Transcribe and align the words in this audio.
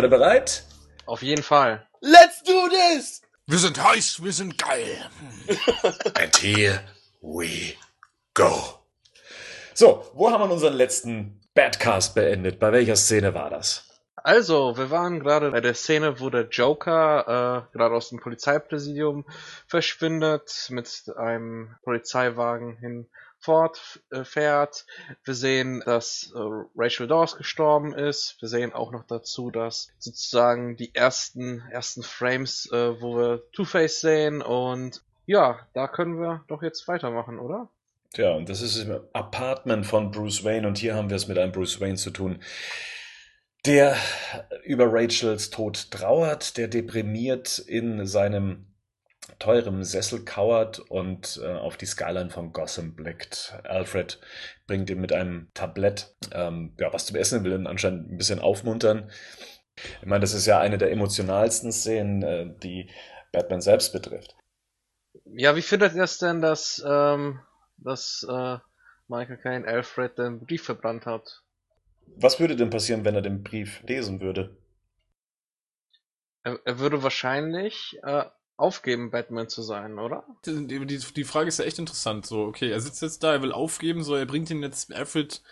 Seid 0.00 0.06
ihr 0.06 0.16
bereit? 0.16 0.64
Auf 1.04 1.20
jeden 1.20 1.42
Fall. 1.42 1.86
Let's 2.00 2.42
do 2.42 2.70
this! 2.70 3.20
Wir 3.46 3.58
sind 3.58 3.84
heiß, 3.84 4.24
wir 4.24 4.32
sind 4.32 4.56
geil. 4.56 4.96
And 6.14 6.34
here 6.38 6.80
we 7.20 7.74
go. 8.32 8.80
So, 9.74 10.10
wo 10.14 10.30
haben 10.30 10.48
wir 10.48 10.54
unseren 10.54 10.72
letzten 10.72 11.42
Badcast 11.52 12.14
beendet? 12.14 12.58
Bei 12.58 12.72
welcher 12.72 12.96
Szene 12.96 13.34
war 13.34 13.50
das? 13.50 13.90
Also, 14.16 14.78
wir 14.78 14.90
waren 14.90 15.20
gerade 15.20 15.50
bei 15.50 15.60
der 15.60 15.74
Szene, 15.74 16.18
wo 16.18 16.30
der 16.30 16.48
Joker 16.48 17.66
äh, 17.68 17.76
gerade 17.76 17.94
aus 17.94 18.08
dem 18.08 18.20
Polizeipräsidium 18.20 19.26
verschwindet, 19.66 20.68
mit 20.70 21.12
einem 21.14 21.76
Polizeiwagen 21.82 23.06
hinfortfährt. 23.40 24.86
Wir 25.24 25.34
sehen, 25.34 25.82
dass 25.84 26.32
äh, 26.34 26.38
Rachel 26.76 27.06
Dawes 27.06 27.36
gestorben 27.36 27.94
ist. 27.94 28.36
Wir 28.40 28.48
sehen 28.48 28.72
auch 28.72 28.92
noch 28.92 29.04
dazu, 29.06 29.50
dass 29.50 29.88
sozusagen 29.98 30.76
die 30.76 30.94
ersten 30.94 31.60
ersten 31.70 32.02
Frames, 32.02 32.70
äh, 32.72 33.00
wo 33.00 33.16
wir 33.16 33.42
Two-Face 33.52 34.00
sehen 34.00 34.42
und 34.42 35.02
ja, 35.26 35.60
da 35.74 35.86
können 35.86 36.20
wir 36.20 36.44
doch 36.48 36.62
jetzt 36.62 36.88
weitermachen, 36.88 37.38
oder? 37.38 37.68
Tja, 38.12 38.32
und 38.32 38.48
das 38.48 38.62
ist 38.62 38.76
im 38.78 39.00
Apartment 39.12 39.86
von 39.86 40.10
Bruce 40.10 40.42
Wayne 40.42 40.66
und 40.66 40.78
hier 40.78 40.96
haben 40.96 41.08
wir 41.08 41.16
es 41.16 41.28
mit 41.28 41.38
einem 41.38 41.52
Bruce 41.52 41.80
Wayne 41.80 41.96
zu 41.96 42.10
tun, 42.10 42.42
der 43.64 43.96
über 44.64 44.92
Rachels 44.92 45.50
Tod 45.50 45.92
trauert, 45.92 46.56
der 46.56 46.66
deprimiert 46.66 47.58
in 47.60 48.06
seinem 48.06 48.69
teuren 49.38 49.84
Sessel 49.84 50.24
kauert 50.24 50.78
und 50.78 51.40
äh, 51.42 51.54
auf 51.54 51.76
die 51.76 51.86
Skyline 51.86 52.30
von 52.30 52.52
Gotham 52.52 52.94
blickt. 52.94 53.58
Alfred 53.64 54.20
bringt 54.66 54.90
ihm 54.90 55.00
mit 55.00 55.12
einem 55.12 55.50
Tablett 55.54 56.14
ähm, 56.32 56.74
ja, 56.78 56.92
was 56.92 57.06
zum 57.06 57.16
Essen, 57.16 57.44
will 57.44 57.52
ihn 57.52 57.66
anscheinend 57.66 58.10
ein 58.10 58.18
bisschen 58.18 58.40
aufmuntern. 58.40 59.10
Ich 60.00 60.06
meine, 60.06 60.20
das 60.20 60.34
ist 60.34 60.46
ja 60.46 60.58
eine 60.60 60.78
der 60.78 60.90
emotionalsten 60.90 61.72
Szenen, 61.72 62.22
äh, 62.22 62.46
die 62.62 62.90
Batman 63.32 63.60
selbst 63.60 63.92
betrifft. 63.92 64.36
Ja, 65.24 65.56
wie 65.56 65.62
findet 65.62 65.94
ihr 65.94 66.02
es 66.02 66.18
denn, 66.18 66.40
dass, 66.40 66.82
ähm, 66.86 67.40
dass 67.78 68.26
äh, 68.28 68.58
Michael 69.08 69.38
Caine 69.38 69.66
Alfred 69.66 70.18
den 70.18 70.40
Brief 70.40 70.64
verbrannt 70.64 71.06
hat? 71.06 71.42
Was 72.16 72.40
würde 72.40 72.56
denn 72.56 72.70
passieren, 72.70 73.04
wenn 73.04 73.14
er 73.14 73.22
den 73.22 73.42
Brief 73.42 73.82
lesen 73.82 74.20
würde? 74.20 74.56
Er, 76.42 76.58
er 76.64 76.78
würde 76.78 77.02
wahrscheinlich 77.02 77.98
äh, 78.02 78.24
aufgeben, 78.60 79.10
Batman 79.10 79.48
zu 79.48 79.62
sein, 79.62 79.98
oder? 79.98 80.24
Die, 80.46 80.66
die, 80.86 80.98
die 80.98 81.24
Frage 81.24 81.48
ist 81.48 81.58
ja 81.58 81.64
echt 81.64 81.78
interessant. 81.78 82.26
So, 82.26 82.44
okay, 82.44 82.70
er 82.70 82.80
sitzt 82.80 83.02
jetzt 83.02 83.22
da, 83.22 83.32
er 83.32 83.42
will 83.42 83.52
aufgeben, 83.52 84.02
so, 84.02 84.14
er 84.14 84.26
bringt 84.26 84.50
ihn 84.50 84.62
jetzt, 84.62 84.92
Alfred 84.94 85.42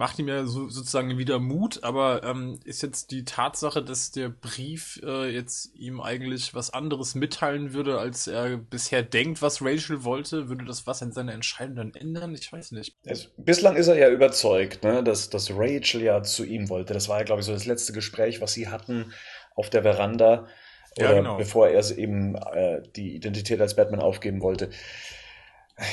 macht 0.00 0.18
ihm 0.18 0.28
ja 0.28 0.46
so, 0.46 0.70
sozusagen 0.70 1.18
wieder 1.18 1.38
Mut, 1.38 1.84
aber 1.84 2.24
ähm, 2.24 2.58
ist 2.64 2.82
jetzt 2.82 3.10
die 3.10 3.26
Tatsache, 3.26 3.84
dass 3.84 4.10
der 4.10 4.30
Brief 4.30 4.98
äh, 5.04 5.28
jetzt 5.28 5.74
ihm 5.74 6.00
eigentlich 6.00 6.54
was 6.54 6.72
anderes 6.72 7.14
mitteilen 7.14 7.74
würde, 7.74 7.98
als 7.98 8.26
er 8.26 8.56
bisher 8.56 9.02
denkt, 9.02 9.42
was 9.42 9.60
Rachel 9.60 10.02
wollte, 10.02 10.48
würde 10.48 10.64
das 10.64 10.86
was 10.86 11.02
an 11.02 11.12
seiner 11.12 11.34
Entscheidung 11.34 11.76
dann 11.76 11.94
ändern? 11.94 12.34
Ich 12.34 12.50
weiß 12.50 12.72
nicht. 12.72 12.96
Also, 13.06 13.28
bislang 13.36 13.76
ist 13.76 13.88
er 13.88 13.98
ja 13.98 14.08
überzeugt, 14.08 14.82
ne, 14.84 15.04
dass, 15.04 15.28
dass 15.28 15.50
Rachel 15.50 16.00
ja 16.00 16.22
zu 16.22 16.46
ihm 16.46 16.70
wollte. 16.70 16.94
Das 16.94 17.10
war 17.10 17.18
ja, 17.18 17.24
glaube 17.24 17.40
ich, 17.40 17.46
so 17.46 17.52
das 17.52 17.66
letzte 17.66 17.92
Gespräch, 17.92 18.40
was 18.40 18.54
sie 18.54 18.68
hatten 18.68 19.12
auf 19.54 19.68
der 19.68 19.82
Veranda, 19.82 20.48
oder 20.96 21.10
Ja, 21.10 21.14
genau. 21.14 21.36
bevor 21.36 21.68
er 21.68 21.98
eben 21.98 22.34
äh, 22.34 22.82
die 22.96 23.14
Identität 23.14 23.60
als 23.60 23.76
Batman 23.76 24.00
aufgeben 24.00 24.42
wollte. 24.42 24.70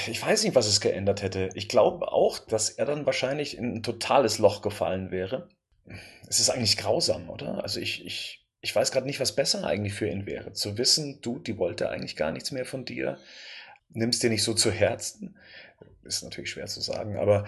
Ich 0.07 0.21
weiß 0.21 0.43
nicht, 0.43 0.55
was 0.55 0.67
es 0.67 0.81
geändert 0.81 1.21
hätte. 1.21 1.49
Ich 1.53 1.69
glaube 1.69 2.11
auch, 2.11 2.39
dass 2.39 2.69
er 2.69 2.85
dann 2.85 3.05
wahrscheinlich 3.05 3.57
in 3.57 3.75
ein 3.75 3.83
totales 3.83 4.37
Loch 4.37 4.61
gefallen 4.61 5.11
wäre. 5.11 5.47
Es 6.27 6.39
ist 6.39 6.49
eigentlich 6.49 6.77
grausam, 6.77 7.29
oder? 7.29 7.63
Also 7.63 7.79
ich, 7.79 8.05
ich, 8.05 8.45
ich 8.59 8.75
weiß 8.75 8.91
gerade 8.91 9.05
nicht, 9.05 9.21
was 9.21 9.35
besser 9.35 9.65
eigentlich 9.65 9.93
für 9.93 10.09
ihn 10.09 10.25
wäre. 10.25 10.51
Zu 10.51 10.77
wissen, 10.77 11.21
du, 11.21 11.39
die 11.39 11.57
wollte 11.57 11.89
eigentlich 11.89 12.17
gar 12.17 12.31
nichts 12.31 12.51
mehr 12.51 12.65
von 12.65 12.83
dir, 12.83 13.17
nimmst 13.89 14.23
dir 14.23 14.29
nicht 14.29 14.43
so 14.43 14.53
zu 14.53 14.71
Herzen. 14.71 15.37
Ist 16.03 16.23
natürlich 16.23 16.49
schwer 16.49 16.67
zu 16.67 16.81
sagen, 16.81 17.17
aber 17.17 17.45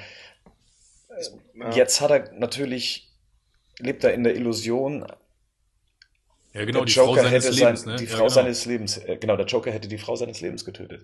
äh, 1.10 1.76
jetzt 1.76 2.00
hat 2.00 2.12
er 2.12 2.32
natürlich, 2.34 3.10
lebt 3.80 4.04
er 4.04 4.14
in 4.14 4.24
der 4.24 4.36
Illusion, 4.36 5.06
Ja, 6.54 6.66
genau, 6.66 6.80
der 6.80 6.86
die 6.86 6.94
Joker 6.94 7.14
Frau 7.16 7.24
seines 7.24 7.46
hätte 7.46 7.56
Lebens, 7.56 7.82
sein, 7.82 7.94
ne? 7.94 8.00
die 8.00 8.06
Ja, 8.06 8.10
Frau 8.12 8.18
genau. 8.18 8.30
seines 8.30 8.66
Lebens, 8.66 8.98
äh, 8.98 9.18
genau, 9.18 9.38
der 9.38 9.46
Joker 9.46 9.72
hätte 9.72 9.88
die 9.88 9.98
Frau 9.98 10.16
seines 10.16 10.42
Lebens 10.42 10.66
getötet. 10.66 11.04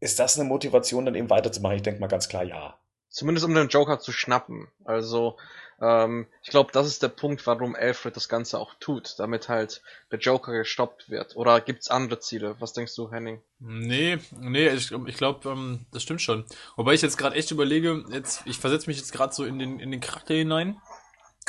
Ist 0.00 0.18
das 0.18 0.38
eine 0.38 0.48
Motivation, 0.48 1.04
dann 1.04 1.14
eben 1.14 1.30
weiterzumachen? 1.30 1.76
Ich 1.76 1.82
denke 1.82 2.00
mal 2.00 2.08
ganz 2.08 2.28
klar 2.28 2.44
ja. 2.44 2.78
Zumindest 3.08 3.44
um 3.44 3.54
den 3.54 3.68
Joker 3.68 3.98
zu 3.98 4.12
schnappen. 4.12 4.68
Also, 4.84 5.36
ähm, 5.80 6.26
ich 6.42 6.50
glaube, 6.50 6.70
das 6.72 6.86
ist 6.86 7.02
der 7.02 7.08
Punkt, 7.08 7.46
warum 7.46 7.74
Alfred 7.74 8.14
das 8.14 8.28
Ganze 8.28 8.58
auch 8.58 8.74
tut, 8.78 9.18
damit 9.18 9.48
halt 9.48 9.82
der 10.12 10.18
Joker 10.18 10.52
gestoppt 10.52 11.10
wird. 11.10 11.36
Oder 11.36 11.60
gibt's 11.60 11.90
andere 11.90 12.20
Ziele? 12.20 12.56
Was 12.60 12.72
denkst 12.72 12.94
du, 12.94 13.10
Henning? 13.10 13.40
Nee, 13.58 14.18
nee, 14.38 14.68
ich, 14.68 14.92
ich 14.92 15.16
glaube, 15.16 15.48
ähm, 15.48 15.86
das 15.92 16.02
stimmt 16.02 16.22
schon. 16.22 16.44
Wobei 16.76 16.94
ich 16.94 17.02
jetzt 17.02 17.18
gerade 17.18 17.34
echt 17.34 17.50
überlege, 17.50 18.04
jetzt, 18.10 18.42
ich 18.44 18.58
versetze 18.58 18.88
mich 18.88 18.98
jetzt 18.98 19.12
gerade 19.12 19.34
so 19.34 19.44
in 19.44 19.58
den, 19.58 19.80
in 19.80 19.90
den 19.90 20.00
Charakter 20.00 20.34
hinein 20.34 20.76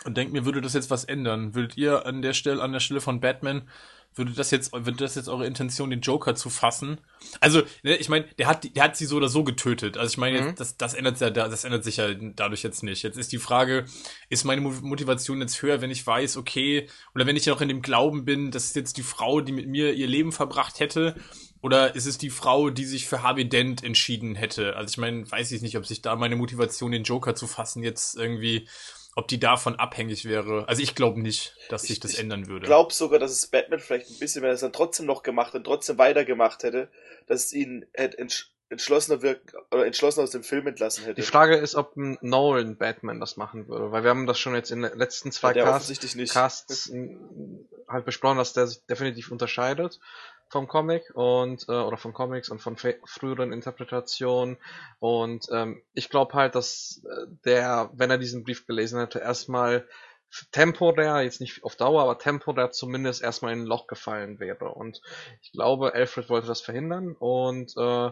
und 0.05 0.17
denke 0.17 0.33
mir, 0.33 0.45
würde 0.45 0.61
das 0.61 0.73
jetzt 0.73 0.89
was 0.89 1.03
ändern? 1.03 1.53
Würdet 1.55 1.77
ihr 1.77 2.05
an 2.05 2.21
der 2.21 2.33
Stelle, 2.33 2.61
an 2.61 2.73
der 2.73 2.79
Stelle 2.79 3.01
von 3.01 3.19
Batman, 3.19 3.67
würde 4.13 4.33
das 4.33 4.51
jetzt, 4.51 4.73
würde 4.73 4.97
das 4.97 5.15
jetzt 5.15 5.29
eure 5.29 5.45
Intention, 5.45 5.89
den 5.89 6.01
Joker 6.01 6.35
zu 6.35 6.49
fassen? 6.49 6.97
Also, 7.39 7.61
ne, 7.83 7.95
ich 7.95 8.09
meine, 8.09 8.25
der 8.37 8.47
hat, 8.47 8.75
der 8.75 8.83
hat 8.83 8.97
sie 8.97 9.05
so 9.05 9.15
oder 9.15 9.29
so 9.29 9.45
getötet. 9.45 9.95
Also 9.97 10.11
ich 10.11 10.17
meine, 10.17 10.41
Mhm. 10.41 10.55
das, 10.55 10.75
das 10.75 10.95
ändert 10.95 11.21
ja, 11.21 11.29
das 11.29 11.63
ändert 11.63 11.85
sich 11.85 11.95
ja 11.97 12.13
dadurch 12.13 12.61
jetzt 12.61 12.83
nicht. 12.83 13.03
Jetzt 13.03 13.17
ist 13.17 13.31
die 13.31 13.37
Frage, 13.37 13.85
ist 14.29 14.43
meine 14.43 14.59
Mo- 14.59 14.73
Motivation 14.81 15.39
jetzt 15.39 15.61
höher, 15.61 15.79
wenn 15.79 15.91
ich 15.91 16.05
weiß, 16.05 16.35
okay, 16.35 16.89
oder 17.15 17.25
wenn 17.25 17.37
ich 17.37 17.45
noch 17.45 17.61
in 17.61 17.69
dem 17.69 17.81
Glauben 17.81 18.25
bin, 18.25 18.51
das 18.51 18.65
ist 18.65 18.75
jetzt 18.75 18.97
die 18.97 19.03
Frau, 19.03 19.39
die 19.39 19.53
mit 19.53 19.67
mir 19.67 19.93
ihr 19.93 20.07
Leben 20.07 20.33
verbracht 20.33 20.81
hätte, 20.81 21.15
oder 21.61 21.95
ist 21.95 22.05
es 22.07 22.17
die 22.17 22.31
Frau, 22.31 22.69
die 22.69 22.85
sich 22.85 23.07
für 23.07 23.23
Harvey 23.23 23.47
Dent 23.47 23.81
entschieden 23.81 24.35
hätte? 24.35 24.75
Also 24.75 24.91
ich 24.91 24.97
meine, 24.97 25.29
weiß 25.31 25.51
ich 25.53 25.61
nicht, 25.61 25.77
ob 25.77 25.85
sich 25.85 26.01
da 26.01 26.17
meine 26.17 26.35
Motivation, 26.35 26.91
den 26.91 27.03
Joker 27.03 27.33
zu 27.35 27.47
fassen, 27.47 27.81
jetzt 27.81 28.17
irgendwie, 28.17 28.67
ob 29.15 29.27
die 29.27 29.39
davon 29.39 29.75
abhängig 29.75 30.25
wäre. 30.25 30.67
Also 30.67 30.81
ich 30.81 30.95
glaube 30.95 31.19
nicht, 31.21 31.55
dass 31.69 31.81
sich 31.83 31.91
Ich- 31.91 31.99
das 31.99 32.11
ich 32.13 32.19
ändern 32.19 32.47
würde. 32.47 32.65
Ich 32.65 32.69
glaube 32.69 32.93
sogar, 32.93 33.19
dass 33.19 33.31
es 33.31 33.47
Batman 33.47 33.79
vielleicht 33.79 34.09
ein 34.09 34.19
bisschen, 34.19 34.41
wenn 34.41 34.49
er 34.49 34.53
es 34.55 34.61
dann 34.61 34.73
trotzdem 34.73 35.05
noch 35.05 35.21
gemacht 35.23 35.53
und 35.55 35.63
trotzdem 35.65 35.97
weitergemacht 35.97 36.63
hätte, 36.63 36.89
dass 37.27 37.45
es 37.45 37.53
ihn 37.53 37.85
hätte 37.93 38.17
entsch 38.17 38.47
entschlossener 38.69 39.21
wirken 39.21 39.57
oder 39.69 39.85
entschlossener 39.85 40.23
aus 40.23 40.31
dem 40.31 40.43
Film 40.43 40.65
entlassen 40.65 41.03
hätte. 41.03 41.15
Die 41.15 41.27
Frage 41.27 41.57
ist, 41.57 41.75
ob 41.75 41.97
ein 41.97 42.17
Nolan 42.21 42.77
Batman 42.77 43.19
das 43.19 43.35
machen 43.35 43.67
würde, 43.67 43.91
weil 43.91 44.03
wir 44.03 44.09
haben 44.11 44.27
das 44.27 44.39
schon 44.39 44.55
jetzt 44.55 44.71
in 44.71 44.81
den 44.83 44.97
letzten 44.97 45.33
zwei 45.33 45.51
der 45.51 45.65
Casts. 45.65 46.31
Casts 46.31 46.89
halt 47.89 48.05
besprochen, 48.05 48.37
dass 48.37 48.53
der 48.53 48.67
sich 48.67 48.85
definitiv 48.85 49.29
unterscheidet 49.29 49.99
vom 50.51 50.67
Comic 50.67 51.11
und 51.15 51.65
äh, 51.69 51.71
oder 51.71 51.97
von 51.97 52.13
Comics 52.13 52.49
und 52.49 52.59
von 52.59 52.75
früheren 52.77 53.53
Interpretationen 53.53 54.57
und 54.99 55.47
ähm, 55.51 55.81
ich 55.93 56.09
glaube 56.09 56.33
halt, 56.33 56.55
dass 56.55 57.01
äh, 57.05 57.27
der, 57.45 57.89
wenn 57.93 58.11
er 58.11 58.17
diesen 58.17 58.43
Brief 58.43 58.67
gelesen 58.67 58.99
hätte, 58.99 59.19
erstmal 59.19 59.87
temporär, 60.51 61.21
jetzt 61.21 61.41
nicht 61.41 61.63
auf 61.63 61.75
Dauer, 61.75 62.03
aber 62.03 62.17
temporär 62.17 62.71
zumindest 62.71 63.21
erstmal 63.21 63.53
in 63.53 63.61
ein 63.61 63.65
Loch 63.65 63.87
gefallen 63.87 64.39
wäre. 64.39 64.69
Und 64.69 65.01
ich 65.41 65.51
glaube, 65.51 65.93
Alfred 65.93 66.29
wollte 66.29 66.47
das 66.47 66.61
verhindern 66.61 67.15
und 67.19 67.73
äh, 67.77 68.11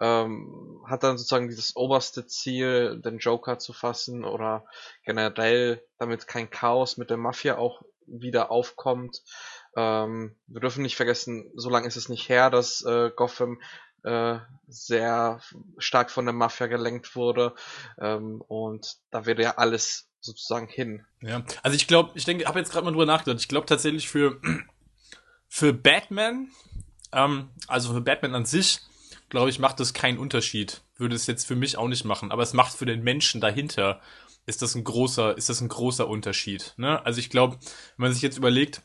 ähm, 0.00 0.84
hat 0.88 1.04
dann 1.04 1.18
sozusagen 1.18 1.48
dieses 1.48 1.76
oberste 1.76 2.26
Ziel, 2.26 3.00
den 3.00 3.18
Joker 3.18 3.58
zu 3.58 3.72
fassen 3.72 4.24
oder 4.24 4.64
generell, 5.04 5.82
damit 5.98 6.26
kein 6.26 6.50
Chaos 6.50 6.96
mit 6.96 7.10
der 7.10 7.16
Mafia 7.16 7.56
auch 7.58 7.82
wieder 8.06 8.50
aufkommt. 8.50 9.22
Ähm, 9.76 10.36
wir 10.46 10.60
dürfen 10.60 10.82
nicht 10.82 10.96
vergessen, 10.96 11.50
so 11.54 11.70
lange 11.70 11.86
ist 11.86 11.96
es 11.96 12.08
nicht 12.08 12.28
her, 12.28 12.50
dass 12.50 12.84
äh, 12.84 13.10
Gotham 13.14 13.60
äh, 14.02 14.38
sehr 14.66 15.40
stark 15.78 16.10
von 16.10 16.24
der 16.24 16.34
Mafia 16.34 16.66
gelenkt 16.66 17.14
wurde 17.14 17.54
ähm, 18.00 18.42
und 18.46 18.96
da 19.10 19.26
wäre 19.26 19.42
ja 19.42 19.56
alles 19.56 20.08
sozusagen 20.20 20.68
hin. 20.68 21.04
Ja, 21.20 21.42
also 21.62 21.76
ich 21.76 21.86
glaube, 21.86 22.10
ich 22.14 22.24
denke, 22.24 22.46
habe 22.46 22.58
jetzt 22.58 22.72
gerade 22.72 22.84
mal 22.84 22.90
drüber 22.90 23.06
nachgedacht. 23.06 23.40
Ich 23.40 23.48
glaube 23.48 23.66
tatsächlich 23.66 24.08
für 24.08 24.40
für 25.48 25.72
Batman, 25.72 26.50
ähm, 27.12 27.50
also 27.66 27.92
für 27.92 28.00
Batman 28.00 28.34
an 28.34 28.44
sich, 28.44 28.80
glaube 29.28 29.50
ich, 29.50 29.58
macht 29.58 29.80
das 29.80 29.94
keinen 29.94 30.18
Unterschied. 30.18 30.82
Würde 30.96 31.14
es 31.14 31.26
jetzt 31.26 31.46
für 31.46 31.56
mich 31.56 31.76
auch 31.76 31.88
nicht 31.88 32.04
machen, 32.04 32.30
aber 32.30 32.42
es 32.42 32.52
macht 32.52 32.74
für 32.74 32.86
den 32.86 33.02
Menschen 33.02 33.40
dahinter 33.40 34.00
ist 34.46 34.62
das 34.62 34.74
ein 34.74 34.84
großer, 34.84 35.36
ist 35.36 35.48
das 35.48 35.60
ein 35.60 35.68
großer 35.68 36.08
Unterschied. 36.08 36.74
Ne? 36.76 37.04
Also 37.04 37.20
ich 37.20 37.30
glaube, 37.30 37.58
wenn 37.96 38.06
man 38.06 38.12
sich 38.12 38.22
jetzt 38.22 38.38
überlegt, 38.38 38.82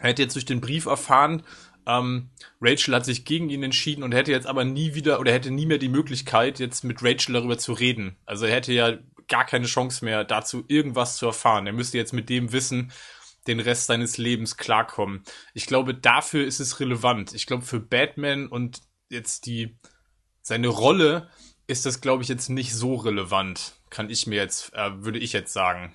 er 0.00 0.10
hätte 0.10 0.22
jetzt 0.22 0.34
durch 0.34 0.44
den 0.44 0.60
Brief 0.60 0.86
erfahren, 0.86 1.42
ähm, 1.86 2.30
Rachel 2.60 2.94
hat 2.94 3.04
sich 3.04 3.24
gegen 3.24 3.48
ihn 3.48 3.62
entschieden 3.62 4.02
und 4.02 4.12
hätte 4.12 4.32
jetzt 4.32 4.46
aber 4.46 4.64
nie 4.64 4.94
wieder 4.94 5.20
oder 5.20 5.30
er 5.30 5.36
hätte 5.36 5.50
nie 5.50 5.66
mehr 5.66 5.78
die 5.78 5.88
Möglichkeit, 5.88 6.58
jetzt 6.58 6.84
mit 6.84 7.02
Rachel 7.02 7.34
darüber 7.34 7.58
zu 7.58 7.72
reden. 7.72 8.16
Also 8.26 8.46
er 8.46 8.54
hätte 8.54 8.72
ja 8.72 8.98
gar 9.28 9.46
keine 9.46 9.66
Chance 9.66 10.04
mehr 10.04 10.24
dazu, 10.24 10.64
irgendwas 10.68 11.16
zu 11.16 11.26
erfahren. 11.26 11.66
Er 11.66 11.72
müsste 11.72 11.98
jetzt 11.98 12.12
mit 12.12 12.28
dem 12.28 12.52
Wissen 12.52 12.92
den 13.46 13.60
Rest 13.60 13.86
seines 13.86 14.18
Lebens 14.18 14.56
klarkommen. 14.56 15.22
Ich 15.54 15.66
glaube, 15.66 15.94
dafür 15.94 16.44
ist 16.44 16.60
es 16.60 16.80
relevant. 16.80 17.32
Ich 17.34 17.46
glaube, 17.46 17.64
für 17.64 17.80
Batman 17.80 18.46
und 18.48 18.80
jetzt 19.08 19.46
die 19.46 19.78
seine 20.42 20.68
Rolle 20.68 21.28
ist 21.66 21.86
das, 21.86 22.00
glaube 22.00 22.22
ich, 22.22 22.28
jetzt 22.28 22.48
nicht 22.48 22.74
so 22.74 22.96
relevant. 22.96 23.74
Kann 23.88 24.10
ich 24.10 24.26
mir 24.26 24.36
jetzt, 24.36 24.74
äh, 24.74 24.90
würde 25.02 25.18
ich 25.18 25.32
jetzt 25.32 25.52
sagen. 25.52 25.94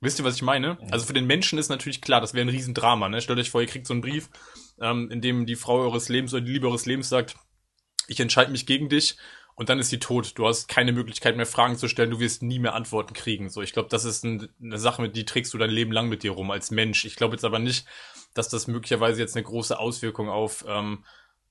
Wisst 0.00 0.20
ihr, 0.20 0.24
was 0.24 0.36
ich 0.36 0.42
meine? 0.42 0.78
Also 0.90 1.06
für 1.06 1.12
den 1.12 1.26
Menschen 1.26 1.58
ist 1.58 1.70
natürlich 1.70 2.00
klar, 2.00 2.20
das 2.20 2.32
wäre 2.32 2.46
ein 2.46 2.50
Riesendrama. 2.50 3.08
Ne? 3.08 3.20
Stellt 3.20 3.38
euch 3.38 3.50
vor, 3.50 3.60
ihr 3.60 3.66
kriegt 3.66 3.86
so 3.86 3.94
einen 3.94 4.00
Brief, 4.00 4.30
ähm, 4.80 5.10
in 5.10 5.20
dem 5.20 5.44
die 5.44 5.56
Frau 5.56 5.80
eures 5.80 6.08
Lebens 6.08 6.32
oder 6.32 6.42
die 6.42 6.52
Liebe 6.52 6.68
eures 6.68 6.86
Lebens 6.86 7.08
sagt, 7.08 7.36
ich 8.06 8.20
entscheide 8.20 8.52
mich 8.52 8.64
gegen 8.64 8.88
dich 8.88 9.16
und 9.56 9.68
dann 9.68 9.80
ist 9.80 9.90
sie 9.90 9.98
tot. 9.98 10.38
Du 10.38 10.46
hast 10.46 10.68
keine 10.68 10.92
Möglichkeit 10.92 11.36
mehr 11.36 11.46
Fragen 11.46 11.76
zu 11.76 11.88
stellen, 11.88 12.10
du 12.10 12.20
wirst 12.20 12.44
nie 12.44 12.60
mehr 12.60 12.74
Antworten 12.74 13.12
kriegen. 13.12 13.50
So, 13.50 13.60
ich 13.60 13.72
glaube, 13.72 13.88
das 13.88 14.04
ist 14.04 14.24
ein, 14.24 14.48
eine 14.62 14.78
Sache, 14.78 15.08
die 15.08 15.24
trägst 15.24 15.52
du 15.52 15.58
dein 15.58 15.70
Leben 15.70 15.90
lang 15.90 16.08
mit 16.08 16.22
dir 16.22 16.30
rum 16.30 16.52
als 16.52 16.70
Mensch. 16.70 17.04
Ich 17.04 17.16
glaube 17.16 17.34
jetzt 17.34 17.44
aber 17.44 17.58
nicht, 17.58 17.86
dass 18.34 18.48
das 18.48 18.68
möglicherweise 18.68 19.20
jetzt 19.20 19.36
eine 19.36 19.44
große 19.44 19.76
Auswirkung 19.76 20.28
auf 20.28 20.64
ähm, 20.68 21.04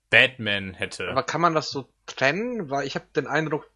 Batman 0.10 0.74
hätte. 0.74 1.10
Aber 1.10 1.24
kann 1.24 1.42
man 1.42 1.54
das 1.54 1.70
so 1.70 1.90
trennen? 2.06 2.70
Weil 2.70 2.88
ich 2.88 2.96
habe 2.96 3.08
den 3.14 3.28
Eindruck, 3.28 3.70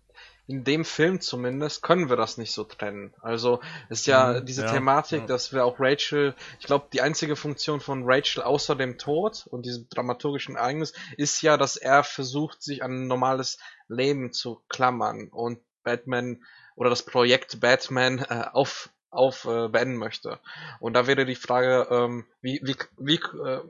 in 0.52 0.64
dem 0.66 0.84
Film 0.84 1.22
zumindest 1.22 1.82
können 1.82 2.10
wir 2.10 2.18
das 2.18 2.38
nicht 2.38 2.52
so 2.52 2.66
trennen. 2.66 3.14
Also 3.22 3.62
ist 3.90 4.06
ja 4.06 4.34
Mhm, 4.34 4.46
diese 4.46 4.64
ja, 4.64 4.74
Thematik, 4.74 5.22
ja. 5.22 5.28
dass 5.28 5.54
wir 5.54 5.66
auch 5.66 5.78
Rachel, 5.80 6.36
ich 6.60 6.66
glaube, 6.66 6.88
die 6.92 7.02
einzige 7.02 7.36
Funktion 7.36 7.80
von 7.80 8.04
Rachel 8.06 8.44
außer 8.44 8.76
dem 8.76 8.98
Tod 8.98 9.48
und 9.50 9.66
diesem 9.66 9.88
dramaturgischen 9.90 10.58
Ereignis 10.58 10.94
ist 11.18 11.42
ja, 11.42 11.56
dass 11.58 11.78
er 11.78 12.04
versucht, 12.04 12.62
sich 12.62 12.84
an 12.84 13.04
ein 13.04 13.08
normales 13.08 13.60
Leben 13.88 14.34
zu 14.34 14.62
klammern 14.68 15.30
und 15.30 15.60
Batman 15.84 16.44
oder 16.76 16.90
das 16.90 17.04
Projekt 17.04 17.60
Batman 17.62 18.20
äh, 18.20 18.46
auf 18.52 18.90
auf 19.10 19.46
äh, 19.46 19.68
beenden 19.68 19.98
möchte. 19.98 20.40
Und 20.80 20.94
da 20.94 21.06
wäre 21.06 21.26
die 21.26 21.36
Frage, 21.36 21.88
ähm, 21.90 22.26
wie 22.42 22.62
wie 22.64 22.76
wie 22.98 23.16
äh, 23.16 23.62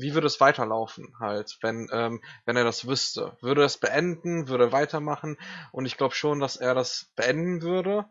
wie 0.00 0.14
würde 0.14 0.26
es 0.26 0.40
weiterlaufen 0.40 1.14
halt, 1.20 1.58
wenn 1.62 1.88
ähm, 1.92 2.20
wenn 2.44 2.56
er 2.56 2.64
das 2.64 2.86
wüsste? 2.86 3.36
Würde 3.40 3.62
er 3.62 3.66
es 3.66 3.78
beenden? 3.78 4.48
Würde 4.48 4.64
er 4.64 4.72
weitermachen? 4.72 5.36
Und 5.72 5.86
ich 5.86 5.96
glaube 5.96 6.14
schon, 6.14 6.40
dass 6.40 6.56
er 6.56 6.74
das 6.74 7.12
beenden 7.16 7.62
würde 7.62 8.04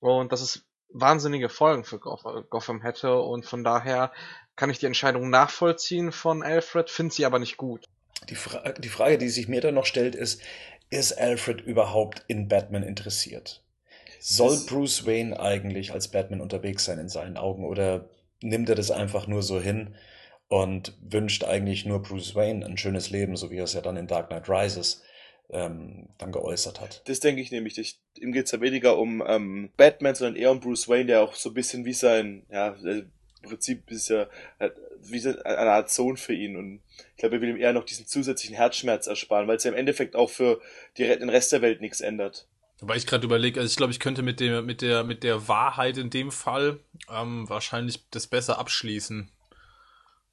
und 0.00 0.32
dass 0.32 0.40
es 0.40 0.64
wahnsinnige 0.88 1.48
Folgen 1.48 1.84
für 1.84 1.96
Goth- 1.98 2.48
Gotham 2.50 2.82
hätte 2.82 3.14
und 3.20 3.46
von 3.46 3.64
daher 3.64 4.12
kann 4.56 4.68
ich 4.70 4.78
die 4.78 4.86
Entscheidung 4.86 5.30
nachvollziehen 5.30 6.12
von 6.12 6.42
Alfred, 6.42 6.90
finde 6.90 7.14
sie 7.14 7.24
aber 7.24 7.38
nicht 7.38 7.56
gut. 7.56 7.84
Die, 8.28 8.34
Fra 8.34 8.72
die 8.72 8.88
Frage, 8.90 9.16
die 9.18 9.30
sich 9.30 9.48
mir 9.48 9.60
dann 9.62 9.74
noch 9.74 9.86
stellt, 9.86 10.14
ist, 10.14 10.42
ist 10.90 11.12
Alfred 11.18 11.62
überhaupt 11.62 12.22
in 12.28 12.48
Batman 12.48 12.82
interessiert? 12.82 13.62
Soll 14.20 14.50
Das- 14.50 14.66
Bruce 14.66 15.06
Wayne 15.06 15.40
eigentlich 15.40 15.92
als 15.92 16.08
Batman 16.08 16.40
unterwegs 16.42 16.84
sein 16.84 16.98
in 16.98 17.08
seinen 17.08 17.36
Augen 17.38 17.64
oder 17.64 18.08
nimmt 18.42 18.68
er 18.68 18.74
das 18.74 18.90
einfach 18.90 19.26
nur 19.26 19.42
so 19.42 19.60
hin 19.60 19.94
und 20.48 20.96
wünscht 21.00 21.44
eigentlich 21.44 21.86
nur 21.86 22.02
Bruce 22.02 22.34
Wayne 22.34 22.64
ein 22.64 22.76
schönes 22.76 23.10
Leben, 23.10 23.36
so 23.36 23.50
wie 23.50 23.58
er 23.58 23.64
es 23.64 23.72
ja 23.72 23.80
dann 23.80 23.96
in 23.96 24.06
Dark 24.06 24.28
Knight 24.28 24.48
Rises 24.48 25.02
ähm, 25.50 26.08
dann 26.18 26.32
geäußert 26.32 26.80
hat? 26.80 27.02
Das 27.06 27.20
denke 27.20 27.40
ich 27.40 27.50
nämlich. 27.50 27.78
Ich, 27.78 28.00
ihm 28.18 28.32
geht's 28.32 28.52
ja 28.52 28.60
weniger 28.60 28.98
um 28.98 29.22
ähm, 29.26 29.70
Batman, 29.76 30.14
sondern 30.14 30.36
eher 30.36 30.50
um 30.50 30.60
Bruce 30.60 30.88
Wayne, 30.88 31.06
der 31.06 31.22
auch 31.22 31.34
so 31.34 31.50
ein 31.50 31.54
bisschen 31.54 31.84
wie 31.84 31.94
sein, 31.94 32.44
ja, 32.50 32.76
äh, 32.84 33.04
im 33.42 33.48
Prinzip 33.48 33.90
ist 33.90 34.08
ja 34.08 34.28
äh, 34.58 34.70
wie 35.02 35.26
eine 35.26 35.70
Art 35.70 35.90
Sohn 35.90 36.16
für 36.16 36.32
ihn. 36.32 36.56
Und 36.56 36.80
ich 37.10 37.16
glaube, 37.16 37.36
er 37.36 37.40
will 37.42 37.50
ihm 37.50 37.56
eher 37.56 37.72
noch 37.72 37.84
diesen 37.84 38.06
zusätzlichen 38.06 38.54
Herzschmerz 38.56 39.06
ersparen, 39.06 39.48
weil 39.48 39.56
es 39.56 39.64
ja 39.64 39.72
im 39.72 39.76
Endeffekt 39.76 40.14
auch 40.14 40.30
für 40.30 40.60
die, 40.96 41.04
den 41.04 41.28
Rest 41.28 41.52
der 41.52 41.62
Welt 41.62 41.80
nichts 41.80 42.00
ändert. 42.00 42.46
Wobei 42.80 42.96
ich 42.96 43.06
gerade 43.06 43.24
überlege, 43.24 43.60
also 43.60 43.70
ich 43.70 43.76
glaube, 43.76 43.92
ich 43.92 44.00
könnte 44.00 44.22
mit 44.22 44.40
der, 44.40 44.62
mit 44.62 44.82
der, 44.82 45.04
mit 45.04 45.22
der 45.22 45.46
Wahrheit 45.48 45.98
in 45.98 46.10
dem 46.10 46.32
Fall 46.32 46.80
ähm, 47.10 47.48
wahrscheinlich 47.48 48.08
das 48.10 48.26
besser 48.26 48.58
abschließen. 48.58 49.30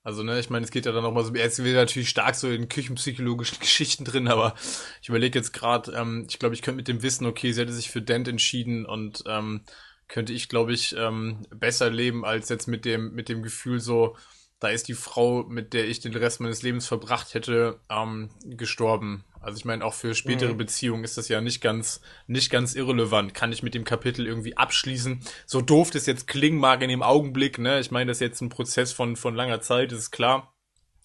Also, 0.04 0.24
ne, 0.24 0.40
ich 0.40 0.50
meine, 0.50 0.64
es 0.66 0.72
geht 0.72 0.86
ja 0.86 0.92
dann 0.92 1.04
noch 1.04 1.14
mal 1.14 1.24
so, 1.26 1.34
jetzt 1.36 1.64
wieder 1.64 1.82
natürlich 1.82 2.10
stark 2.10 2.36
so 2.36 2.50
in 2.50 2.70
küchenpsychologischen 2.70 3.60
Geschichten 3.62 4.06
drin, 4.06 4.28
aber 4.28 4.56
ich 5.02 5.10
überlege 5.10 5.38
jetzt 5.38 5.52
gerade, 5.52 5.92
ähm, 5.92 6.26
ich 6.30 6.40
glaube, 6.40 6.56
ich 6.56 6.62
könnte 6.62 6.78
mit 6.78 6.88
dem 6.88 7.04
Wissen, 7.04 7.26
okay, 7.26 7.52
sie 7.52 7.62
hätte 7.62 7.74
sich 7.74 7.90
für 7.90 8.02
Dent 8.02 8.28
entschieden 8.28 8.86
und 8.86 9.24
ähm, 9.28 9.62
könnte 10.08 10.34
ich, 10.34 10.50
glaube 10.50 10.74
ich, 10.74 10.96
ähm, 10.98 11.46
besser 11.52 11.90
leben 11.90 12.26
als 12.26 12.50
jetzt 12.50 12.68
mit 12.68 12.86
dem, 12.86 13.14
mit 13.14 13.30
dem 13.30 13.44
Gefühl 13.44 13.80
so, 13.80 14.16
da 14.60 14.70
ist 14.70 14.88
die 14.88 14.94
Frau, 14.94 15.44
mit 15.44 15.74
der 15.74 15.88
ich 15.88 16.00
den 16.00 16.16
Rest 16.16 16.40
meines 16.42 16.62
Lebens 16.64 16.88
verbracht 16.88 17.34
hätte, 17.34 17.80
ähm, 17.90 18.30
gestorben. 18.44 19.24
Also 19.42 19.58
ich 19.58 19.66
meine, 19.66 19.86
auch 19.86 19.94
für 19.94 20.14
spätere 20.16 20.54
Mhm. 20.54 20.58
Beziehungen 20.58 21.04
ist 21.04 21.18
das 21.18 21.30
ja 21.30 21.40
nicht 21.42 21.62
ganz, 21.62 22.02
nicht 22.28 22.50
ganz 22.50 22.76
irrelevant. 22.76 23.34
Kann 23.34 23.52
ich 23.52 23.64
mit 23.64 23.74
dem 23.74 23.86
Kapitel 23.86 24.28
irgendwie 24.28 24.58
abschließen? 24.58 25.22
So 25.46 25.62
doof 25.62 25.92
das 25.92 26.06
jetzt 26.06 26.28
klingen 26.28 26.60
mag 26.60 26.82
in 26.82 26.90
dem 26.90 27.04
Augenblick, 27.04 27.58
ne? 27.58 27.80
Ich 27.80 27.92
meine, 27.92 28.10
das 28.10 28.18
ist 28.18 28.22
jetzt 28.22 28.42
ein 28.42 28.50
Prozess 28.50 28.92
von, 28.92 29.16
von 29.16 29.36
langer 29.36 29.62
Zeit, 29.62 29.92
ist 29.92 30.12
klar. 30.12 30.54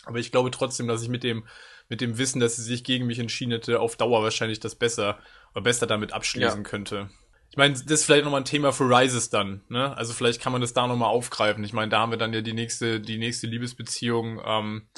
Aber 0.04 0.18
ich 0.18 0.32
glaube 0.32 0.50
trotzdem, 0.50 0.88
dass 0.88 1.02
ich 1.02 1.08
mit 1.08 1.22
dem, 1.22 1.44
mit 1.88 2.00
dem 2.00 2.18
Wissen, 2.18 2.40
dass 2.40 2.56
sie 2.56 2.62
sich 2.62 2.82
gegen 2.82 3.06
mich 3.06 3.18
entschieden 3.18 3.52
hätte, 3.52 3.80
auf 3.80 3.96
Dauer 3.96 4.22
wahrscheinlich 4.22 4.60
das 4.60 4.74
besser, 4.74 5.18
oder 5.52 5.62
besser 5.62 5.86
damit 5.86 6.12
abschließen 6.12 6.62
könnte. 6.64 7.10
Ich 7.50 7.56
meine, 7.56 7.72
das 7.72 7.82
ist 7.82 8.04
vielleicht 8.04 8.24
nochmal 8.24 8.40
ein 8.40 8.46
Thema 8.46 8.72
für 8.72 8.84
Rises 8.84 9.30
dann, 9.30 9.62
ne? 9.68 9.96
Also 9.96 10.12
vielleicht 10.12 10.42
kann 10.42 10.50
man 10.50 10.60
das 10.60 10.72
da 10.72 10.88
nochmal 10.88 11.10
aufgreifen. 11.10 11.62
Ich 11.62 11.72
meine, 11.72 11.88
da 11.88 12.00
haben 12.00 12.10
wir 12.10 12.18
dann 12.18 12.32
ja 12.32 12.40
die 12.40 12.52
nächste, 12.52 13.00
die 13.00 13.16
nächste 13.16 13.46
Liebesbeziehung, 13.46 14.42
ähm, 14.44 14.88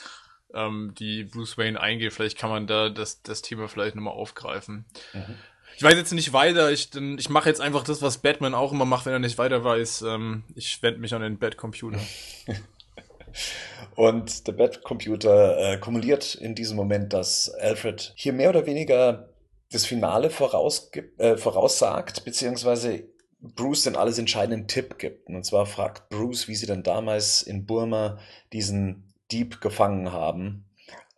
ähm, 0.56 0.94
die 0.98 1.24
Bruce 1.24 1.58
Wayne 1.58 1.80
eingeht. 1.80 2.12
Vielleicht 2.12 2.38
kann 2.38 2.50
man 2.50 2.66
da 2.66 2.88
das, 2.88 3.22
das 3.22 3.42
Thema 3.42 3.68
vielleicht 3.68 3.94
nochmal 3.94 4.14
aufgreifen. 4.14 4.84
Mhm. 5.12 5.36
Ich 5.76 5.82
weiß 5.82 5.94
jetzt 5.94 6.12
nicht 6.12 6.32
weiter. 6.32 6.70
Ich, 6.70 6.90
ich 6.94 7.28
mache 7.28 7.48
jetzt 7.50 7.60
einfach 7.60 7.84
das, 7.84 8.00
was 8.00 8.18
Batman 8.18 8.54
auch 8.54 8.72
immer 8.72 8.86
macht, 8.86 9.04
wenn 9.04 9.12
er 9.12 9.18
nicht 9.18 9.36
weiter 9.36 9.62
weiß. 9.62 10.02
Ähm, 10.02 10.44
ich 10.54 10.82
wende 10.82 11.00
mich 11.00 11.14
an 11.14 11.22
den 11.22 11.38
Batcomputer. 11.38 12.00
Und 13.94 14.46
der 14.46 14.52
Batcomputer 14.52 15.74
äh, 15.74 15.78
kumuliert 15.78 16.34
in 16.34 16.54
diesem 16.54 16.76
Moment, 16.76 17.12
dass 17.12 17.50
Alfred 17.50 18.12
hier 18.16 18.32
mehr 18.32 18.50
oder 18.50 18.66
weniger 18.66 19.28
das 19.70 19.84
Finale 19.84 20.28
äh, 20.28 21.36
voraussagt, 21.36 22.24
beziehungsweise 22.24 23.04
Bruce 23.40 23.84
den 23.84 23.96
alles 23.96 24.18
entscheidenden 24.18 24.68
Tipp 24.68 24.98
gibt. 24.98 25.28
Und 25.28 25.44
zwar 25.44 25.66
fragt 25.66 26.08
Bruce, 26.08 26.48
wie 26.48 26.54
sie 26.54 26.66
denn 26.66 26.82
damals 26.82 27.42
in 27.42 27.66
Burma 27.66 28.18
diesen 28.52 29.05
Dieb 29.30 29.60
gefangen 29.60 30.12
haben. 30.12 30.68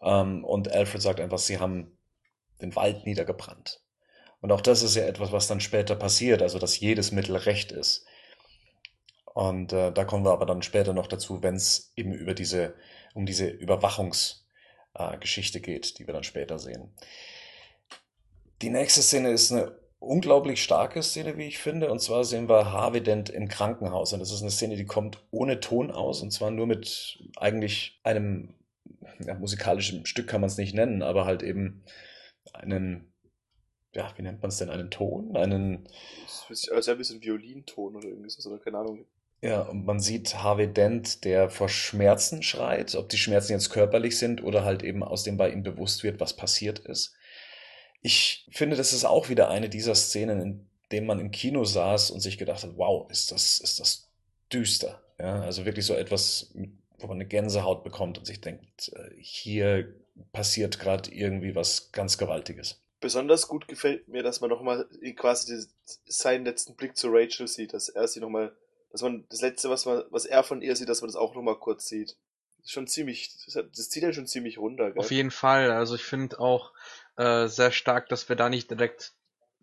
Ähm, 0.03 0.45
und 0.45 0.73
Alfred 0.73 1.03
sagt 1.03 1.21
einfach, 1.21 1.39
sie 1.39 1.59
haben 1.59 1.97
den 2.61 2.75
Wald 2.77 3.07
niedergebrannt. 3.07 3.81
Und 4.41 4.53
auch 4.53 4.61
das 4.61 4.83
ist 4.83 4.95
ja 4.95 5.05
etwas, 5.05 5.33
was 5.33 5.49
dann 5.49 5.61
später 5.61 5.97
passiert, 5.97 6.43
also 6.43 6.59
dass 6.59 6.79
jedes 6.79 7.13
Mittel 7.13 7.37
recht 7.37 7.73
ist. 7.73 8.05
Und 9.35 9.73
äh, 9.73 9.93
da 9.93 10.05
kommen 10.05 10.25
wir 10.25 10.33
aber 10.33 10.47
dann 10.47 10.63
später 10.63 10.93
noch 10.93 11.07
dazu, 11.07 11.43
wenn 11.43 11.57
es 11.57 11.93
eben 11.97 12.13
über 12.13 12.35
diese, 12.35 12.75
um 13.15 13.27
diese 13.27 13.49
Überwachungsgeschichte 13.49 15.59
äh, 15.59 15.61
geht, 15.61 15.99
die 15.99 16.07
wir 16.07 16.15
dann 16.15 16.25
später 16.25 16.59
sehen. 16.59 16.93
Die 18.63 18.71
nächste 18.71 19.03
Szene 19.03 19.31
ist 19.31 19.53
eine 19.53 19.77
unglaublich 19.99 20.63
starke 20.63 21.03
Szene, 21.03 21.37
wie 21.37 21.47
ich 21.47 21.59
finde. 21.59 21.91
Und 21.91 22.01
zwar 22.01 22.25
sehen 22.25 22.49
wir 22.49 22.73
Harvey 22.73 23.03
Dent 23.03 23.31
im 23.31 23.49
Krankenhaus. 23.49 24.13
Und 24.13 24.21
das 24.21 24.33
ist 24.33 24.43
eine 24.43 24.51
Szene, 24.51 24.77
die 24.77 24.87
kommt 24.87 25.27
ohne 25.31 25.61
Ton 25.61 25.91
aus. 25.91 26.23
Und 26.23 26.31
zwar 26.33 26.51
nur 26.51 26.67
mit 26.67 27.19
eigentlich 27.37 28.01
einem 28.05 28.55
ja, 29.21 29.35
musikalischen 29.35 30.07
Stück 30.07 30.29
kann 30.29 30.41
man 30.41 30.49
es 30.49 30.57
nicht 30.57 30.75
nennen, 30.75 31.03
aber 31.03 31.25
halt 31.25 31.43
eben 31.43 31.85
einen, 32.53 33.13
ja, 33.95 34.13
wie 34.17 34.23
nennt 34.23 34.43
man 34.43 34.51
es 34.51 34.59
denn, 34.59 34.71
einen 34.71 34.91
Ton? 34.91 35.37
Einen, 35.37 35.89
Das 36.27 36.47
ist 36.51 36.73
also 36.73 36.93
ein 36.93 36.99
bisschen 36.99 37.23
Violinton 37.23 37.97
oder 37.97 38.09
irgendwie 38.09 38.31
so, 38.31 38.51
oder 38.51 38.63
keine 38.63 38.79
Ahnung. 38.79 39.05
Ja, 39.41 39.63
und 39.63 39.85
man 39.85 40.01
sieht 40.01 40.43
Harvey 40.43 40.73
Dent, 40.73 41.25
der 41.25 41.49
vor 41.49 41.69
Schmerzen 41.69 42.43
schreit, 42.43 42.97
ob 42.97 43.09
die 43.09 43.19
Schmerzen 43.19 43.53
jetzt 43.53 43.71
körperlich 43.71 44.19
sind 44.19 44.43
oder 44.43 44.65
halt 44.65 44.83
eben 44.83 45.05
aus 45.05 45.23
dem 45.23 45.37
bei 45.37 45.51
ihm 45.51 45.63
bewusst 45.63 46.03
wird, 46.03 46.19
was 46.19 46.35
passiert 46.35 46.81
ist. 46.81 47.15
Ich 48.01 48.47
finde, 48.51 48.77
das 48.77 48.93
ist 48.93 49.05
auch 49.05 49.29
wieder 49.29 49.49
eine 49.51 49.69
dieser 49.69 49.95
Szenen, 49.95 50.41
in 50.41 50.69
denen 50.93 51.07
man 51.07 51.21
im 51.21 51.31
Kino 51.31 51.65
saß 51.65 52.11
und 52.11 52.21
sich 52.21 52.39
gedacht 52.39 52.63
hat, 52.63 52.77
wow, 52.77 53.11
ist 53.11 53.33
das, 53.33 53.59
ist 53.59 53.81
das 53.81 54.09
düster. 54.53 55.03
Ja, 55.19 55.41
also 55.41 55.65
wirklich 55.65 55.85
so 55.85 55.95
etwas, 55.95 56.55
wo 56.99 57.07
man 57.07 57.17
eine 57.17 57.27
Gänsehaut 57.27 57.85
bekommt 57.85 58.19
und 58.19 58.25
sich 58.25 58.41
denkt, 58.41 58.93
äh, 58.95 59.11
hier 59.19 59.95
passiert 60.33 60.79
gerade 60.79 61.13
irgendwie 61.13 61.55
was 61.55 61.93
ganz 61.93 62.19
Gewaltiges. 62.19 62.81
Besonders 63.01 63.47
gut 63.47 63.69
gefällt 63.69 64.09
mir, 64.09 64.23
dass 64.23 64.41
man 64.41 64.51
nochmal 64.51 64.89
quasi 65.17 65.57
die, 65.57 65.93
seinen 66.07 66.45
letzten 66.45 66.75
Blick 66.75 66.97
zu 66.97 67.09
Rachel 67.11 67.47
sieht, 67.47 67.73
dass 67.73 67.89
er 67.89 68.09
sie 68.09 68.21
nochmal, 68.21 68.57
dass 68.91 69.03
man 69.03 69.25
das 69.29 69.41
letzte, 69.41 69.71
was 69.71 69.87
man, 69.87 70.03
was 70.11 70.25
er 70.25 70.43
von 70.43 70.63
ihr 70.63 70.75
sieht, 70.75 70.89
dass 70.89 71.01
man 71.01 71.09
das 71.09 71.17
auch 71.17 71.35
nochmal 71.35 71.59
kurz 71.59 71.87
sieht. 71.87 72.17
Schon 72.65 72.89
ziemlich, 72.89 73.33
das, 73.47 73.55
hat, 73.55 73.67
das 73.71 73.89
zieht 73.89 74.03
ja 74.03 74.13
schon 74.13 74.27
ziemlich 74.27 74.59
runter, 74.59 74.91
gell? 74.91 74.99
Auf 74.99 75.13
jeden 75.13 75.31
Fall. 75.31 75.71
Also 75.71 75.95
ich 75.95 76.03
finde 76.03 76.41
auch 76.41 76.73
äh, 77.19 77.49
sehr 77.49 77.73
stark, 77.73 78.09
dass 78.09 78.29
wir 78.29 78.37
da 78.37 78.49
nicht 78.49 78.71
direkt 78.71 79.13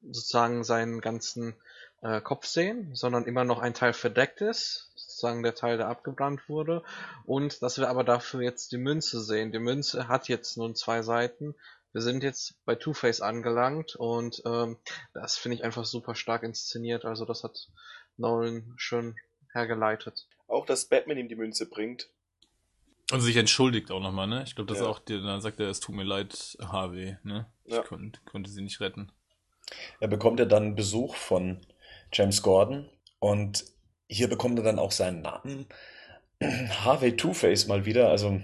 sozusagen 0.04 0.64
seinen 0.64 1.02
ganzen 1.02 1.56
äh, 2.02 2.22
Kopf 2.22 2.46
sehen, 2.46 2.94
sondern 2.94 3.26
immer 3.26 3.44
noch 3.44 3.60
ein 3.60 3.74
Teil 3.74 3.94
verdeckt 3.94 4.42
ist, 4.42 4.92
sozusagen 4.96 5.42
der 5.42 5.56
Teil, 5.56 5.78
der 5.78 5.88
abgebrannt 5.88 6.48
wurde. 6.48 6.84
Und 7.26 7.62
dass 7.64 7.80
wir 7.80 7.90
aber 7.90 8.04
dafür 8.04 8.42
jetzt 8.42 8.72
die 8.72 8.78
Münze 8.78 9.22
sehen. 9.22 9.52
Die 9.52 9.60
Münze 9.60 10.08
hat 10.08 10.28
jetzt 10.28 10.58
nun 10.58 10.76
zwei 10.76 11.02
Seiten. 11.02 11.56
Wir 11.94 12.02
sind 12.02 12.24
jetzt 12.24 12.56
bei 12.66 12.76
Two-Face 12.76 13.22
angelangt 13.22 13.96
und 13.96 14.44
ähm, 14.46 14.78
das 15.14 15.38
finde 15.38 15.56
ich 15.56 15.64
einfach 15.64 15.86
super 15.86 16.14
stark 16.14 16.44
inszeniert. 16.44 17.06
Also 17.06 17.24
das 17.24 17.44
hat 17.44 17.70
Nolan 18.18 18.74
schön 18.76 19.16
hergeleitet. 19.54 20.28
Auch, 20.48 20.66
dass 20.66 20.86
Batman 20.86 21.18
ihm 21.18 21.30
die 21.30 21.38
Münze 21.38 21.70
bringt. 21.70 22.10
Und 23.12 23.22
sich 23.22 23.36
entschuldigt 23.36 23.92
auch 23.92 24.00
nochmal, 24.02 24.28
ne? 24.28 24.44
Ich 24.46 24.56
glaube, 24.56 24.68
das 24.70 24.80
Ja. 24.80 24.86
ist 24.86 24.90
auch, 24.90 25.00
der, 25.00 25.20
dann 25.22 25.42
sagt 25.42 25.60
er, 25.60 25.70
es 25.70 25.80
tut 25.80 25.96
mir 25.96 26.04
leid, 26.04 26.58
Harvey, 26.60 27.18
ne? 27.24 27.46
Ich 27.66 27.76
Ja. 27.76 27.84
konnte, 27.84 28.20
konnte 28.26 28.50
sie 28.50 28.62
nicht 28.62 28.80
retten. 28.82 29.12
Er 30.00 30.08
bekommt 30.08 30.40
ja 30.40 30.46
dann 30.46 30.76
Besuch 30.76 31.16
von 31.16 31.60
James 32.12 32.42
Gordon 32.42 32.90
und 33.20 33.66
Hier 34.08 34.28
bekommt 34.30 34.60
er 34.60 34.64
dann 34.66 34.78
auch 34.78 34.92
seinen 34.92 35.24
Namen. 35.24 35.66
Harvey 36.42 37.16
Two-Face 37.18 37.68
mal 37.68 37.86
wieder. 37.86 38.10
Also, 38.10 38.40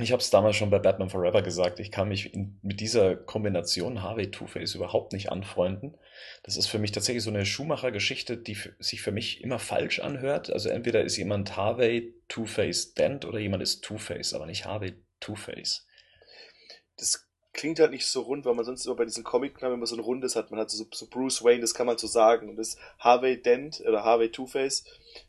ich 0.00 0.12
habe 0.12 0.20
es 0.20 0.30
damals 0.30 0.56
schon 0.56 0.70
bei 0.70 0.78
Batman 0.78 1.10
Forever 1.10 1.42
gesagt. 1.42 1.80
Ich 1.80 1.90
kann 1.90 2.08
mich 2.08 2.32
in, 2.32 2.58
mit 2.62 2.80
dieser 2.80 3.16
Kombination 3.16 4.02
Harvey 4.02 4.30
Two-Face 4.30 4.74
überhaupt 4.74 5.12
nicht 5.12 5.32
anfreunden. 5.32 5.96
Das 6.44 6.56
ist 6.56 6.68
für 6.68 6.78
mich 6.78 6.92
tatsächlich 6.92 7.24
so 7.24 7.30
eine 7.30 7.44
Schumacher-Geschichte, 7.44 8.36
die 8.36 8.56
sich 8.78 9.02
für 9.02 9.12
mich 9.12 9.42
immer 9.42 9.58
falsch 9.58 9.98
anhört. 9.98 10.50
Also, 10.52 10.68
entweder 10.68 11.02
ist 11.02 11.16
jemand 11.16 11.56
Harvey 11.56 12.14
Two-Face 12.28 12.94
Dent 12.94 13.24
oder 13.24 13.38
jemand 13.38 13.62
ist 13.62 13.82
Two-Face, 13.82 14.34
aber 14.34 14.46
nicht 14.46 14.66
Harvey 14.66 14.94
Two-Face. 15.20 15.86
Das 16.96 17.28
klingt 17.52 17.80
halt 17.80 17.90
nicht 17.90 18.06
so 18.06 18.20
rund, 18.20 18.44
weil 18.44 18.54
man 18.54 18.64
sonst 18.64 18.86
immer 18.86 18.94
bei 18.94 19.04
diesen 19.04 19.24
Comic-Namen 19.24 19.74
immer 19.74 19.86
so 19.86 19.96
ein 19.96 20.00
rundes 20.00 20.36
hat. 20.36 20.52
Man 20.52 20.60
hat 20.60 20.70
so, 20.70 20.86
so 20.92 21.08
Bruce 21.08 21.42
Wayne, 21.42 21.60
das 21.60 21.74
kann 21.74 21.86
man 21.86 21.98
so 21.98 22.06
sagen. 22.06 22.48
Und 22.48 22.56
das 22.56 22.76
Harvey 23.00 23.42
Dent 23.42 23.80
oder 23.80 24.04
Harvey 24.04 24.30
Two-Face, 24.30 24.84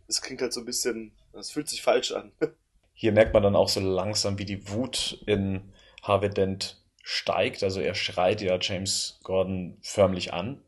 das 0.05 0.21
klingt 0.21 0.41
halt 0.41 0.53
so 0.53 0.59
ein 0.59 0.65
bisschen, 0.65 1.11
das 1.33 1.49
fühlt 1.49 1.69
sich 1.69 1.81
falsch 1.81 2.11
an. 2.11 2.31
Hier 3.01 3.13
merkt 3.13 3.33
man 3.33 3.43
dann 3.43 3.55
auch 3.55 3.69
so 3.69 3.79
langsam, 3.79 4.39
wie 4.39 4.45
die 4.45 4.67
Wut 4.67 5.23
in 5.25 5.71
Harvey 6.03 6.29
Dent 6.29 6.83
steigt. 7.01 7.63
Also 7.63 7.79
er 7.79 7.95
schreit 7.95 8.41
ja 8.41 8.59
James 8.59 9.21
Gordon 9.23 9.77
förmlich 9.81 10.33
an. 10.33 10.61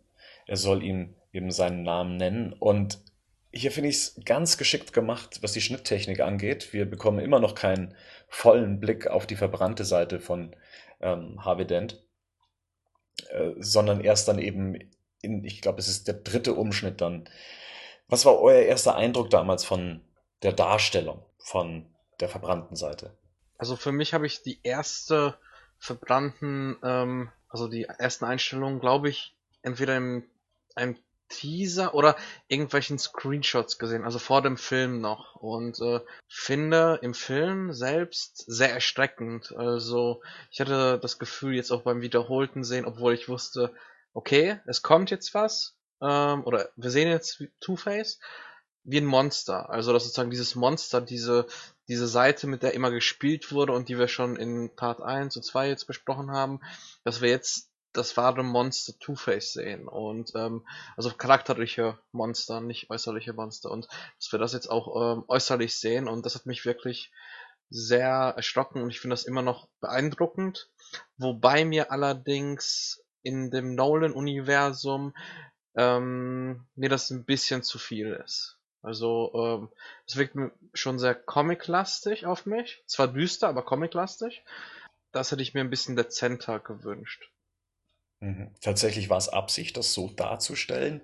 Er 0.47 0.55
soll 0.55 0.81
ihm 0.81 1.13
eben 1.33 1.51
seinen 1.51 1.83
Namen 1.83 2.15
nennen. 2.15 2.53
Und 2.53 2.99
hier 3.51 3.69
finde 3.69 3.89
ich 3.89 3.97
es 3.97 4.21
ganz 4.23 4.57
geschickt 4.57 4.93
gemacht, 4.93 5.39
was 5.41 5.51
die 5.51 5.59
Schnitttechnik 5.59 6.21
angeht. 6.21 6.71
Wir 6.71 6.89
bekommen 6.89 7.19
immer 7.19 7.41
noch 7.41 7.53
keinen 7.53 7.95
vollen 8.29 8.79
Blick 8.79 9.07
auf 9.07 9.27
die 9.27 9.35
verbrannte 9.35 9.83
Seite 9.83 10.21
von 10.21 10.55
ähm, 11.01 11.43
Harvey 11.43 11.67
Dent, 11.67 12.01
äh, 13.31 13.49
sondern 13.57 13.99
erst 13.99 14.29
dann 14.29 14.39
eben 14.39 14.79
in, 15.21 15.43
ich 15.43 15.59
glaube, 15.59 15.79
es 15.79 15.89
ist 15.89 16.07
der 16.07 16.15
dritte 16.15 16.53
Umschnitt 16.53 17.01
dann. 17.01 17.29
Was 18.07 18.23
war 18.23 18.39
euer 18.39 18.61
erster 18.61 18.95
Eindruck 18.95 19.29
damals 19.31 19.65
von 19.65 19.99
der 20.43 20.53
Darstellung 20.53 21.25
von 21.37 21.90
der 22.21 22.29
verbrannten 22.29 22.75
Seite? 22.75 23.15
Also 23.57 23.75
für 23.75 23.91
mich 23.91 24.13
habe 24.13 24.25
ich 24.25 24.41
die 24.43 24.59
erste 24.63 25.37
verbrannten, 25.77 26.77
ähm, 26.83 27.31
also 27.49 27.67
die 27.67 27.83
ersten 27.83 28.25
Einstellungen, 28.25 28.79
glaube 28.79 29.09
ich, 29.09 29.35
entweder 29.61 29.97
im 29.97 30.23
einem 30.75 30.97
Teaser 31.31 31.95
oder 31.95 32.17
irgendwelchen 32.47 32.99
Screenshots 32.99 33.79
gesehen, 33.79 34.03
also 34.03 34.19
vor 34.19 34.41
dem 34.41 34.57
Film 34.57 35.01
noch. 35.01 35.35
Und 35.35 35.79
äh, 35.79 36.01
finde 36.27 36.99
im 37.01 37.13
Film 37.13 37.73
selbst 37.73 38.43
sehr 38.47 38.71
erschreckend. 38.71 39.53
Also 39.55 40.21
ich 40.51 40.59
hatte 40.59 40.99
das 41.01 41.19
Gefühl 41.19 41.55
jetzt 41.55 41.71
auch 41.71 41.83
beim 41.83 42.01
wiederholten 42.01 42.63
Sehen, 42.63 42.85
obwohl 42.85 43.13
ich 43.13 43.29
wusste, 43.29 43.73
okay, 44.13 44.59
es 44.65 44.81
kommt 44.81 45.09
jetzt 45.09 45.33
was, 45.33 45.77
ähm, 46.01 46.43
oder 46.43 46.69
wir 46.75 46.91
sehen 46.91 47.07
jetzt 47.07 47.43
Two-Face, 47.61 48.19
wie 48.83 48.97
ein 48.97 49.05
Monster. 49.05 49.69
Also 49.69 49.93
das 49.93 50.03
sozusagen 50.03 50.31
dieses 50.31 50.55
Monster, 50.55 50.99
diese, 50.99 51.47
diese 51.87 52.07
Seite, 52.07 52.47
mit 52.47 52.63
der 52.63 52.73
immer 52.73 52.91
gespielt 52.91 53.51
wurde 53.51 53.73
und 53.73 53.89
die 53.89 53.97
wir 53.97 54.07
schon 54.07 54.35
in 54.35 54.75
Part 54.75 55.01
1 55.01 55.35
und 55.35 55.43
2 55.43 55.67
jetzt 55.67 55.85
besprochen 55.85 56.31
haben, 56.31 56.59
dass 57.03 57.21
wir 57.21 57.29
jetzt 57.29 57.71
das 57.93 58.15
wahre 58.15 58.43
Monster 58.43 58.93
Two-Face 58.99 59.53
sehen 59.53 59.87
und 59.87 60.31
ähm, 60.35 60.65
also 60.95 61.11
charakterliche 61.11 61.99
Monster, 62.11 62.61
nicht 62.61 62.89
äußerliche 62.89 63.33
Monster 63.33 63.69
und 63.69 63.87
dass 64.17 64.31
wir 64.31 64.39
das 64.39 64.53
jetzt 64.53 64.67
auch 64.67 65.17
ähm, 65.17 65.25
äußerlich 65.27 65.75
sehen 65.75 66.07
und 66.07 66.25
das 66.25 66.35
hat 66.35 66.45
mich 66.45 66.65
wirklich 66.65 67.11
sehr 67.69 68.33
erschrocken 68.35 68.81
und 68.81 68.89
ich 68.89 68.99
finde 68.99 69.13
das 69.13 69.25
immer 69.25 69.41
noch 69.41 69.67
beeindruckend, 69.79 70.69
wobei 71.17 71.65
mir 71.65 71.91
allerdings 71.91 73.03
in 73.23 73.51
dem 73.51 73.75
Nolan-Universum 73.75 75.13
ähm, 75.75 76.65
mir 76.75 76.89
das 76.89 77.09
ein 77.09 77.25
bisschen 77.25 77.63
zu 77.63 77.79
viel 77.79 78.19
ist. 78.23 78.60
Also 78.81 79.31
ähm, 79.35 79.69
es 80.07 80.15
wirkt 80.15 80.35
schon 80.73 80.97
sehr 80.97 81.15
comic-lastig 81.15 82.25
auf 82.25 82.45
mich, 82.45 82.83
zwar 82.87 83.07
düster, 83.07 83.47
aber 83.47 83.63
comic-lastig. 83.63 84.43
Das 85.11 85.31
hätte 85.31 85.43
ich 85.43 85.53
mir 85.53 85.61
ein 85.61 85.69
bisschen 85.69 85.95
dezenter 85.95 86.59
gewünscht. 86.59 87.29
Mhm. 88.21 88.51
Tatsächlich 88.61 89.09
war 89.09 89.17
es 89.17 89.29
Absicht, 89.29 89.77
das 89.77 89.93
so 89.93 90.09
darzustellen. 90.09 91.01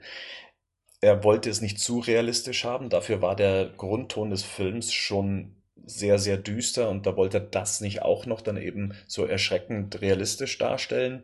Er 1.01 1.23
wollte 1.23 1.49
es 1.49 1.61
nicht 1.61 1.79
zu 1.79 1.99
realistisch 1.99 2.63
haben, 2.63 2.89
dafür 2.89 3.21
war 3.21 3.35
der 3.35 3.69
Grundton 3.69 4.31
des 4.31 4.43
Films 4.43 4.91
schon 4.93 5.55
sehr, 5.85 6.17
sehr 6.17 6.37
düster 6.37 6.89
und 6.89 7.05
da 7.05 7.15
wollte 7.15 7.37
er 7.37 7.43
das 7.43 7.81
nicht 7.81 8.01
auch 8.01 8.25
noch 8.25 8.41
dann 8.41 8.57
eben 8.57 8.95
so 9.07 9.25
erschreckend 9.25 10.01
realistisch 10.01 10.57
darstellen. 10.57 11.23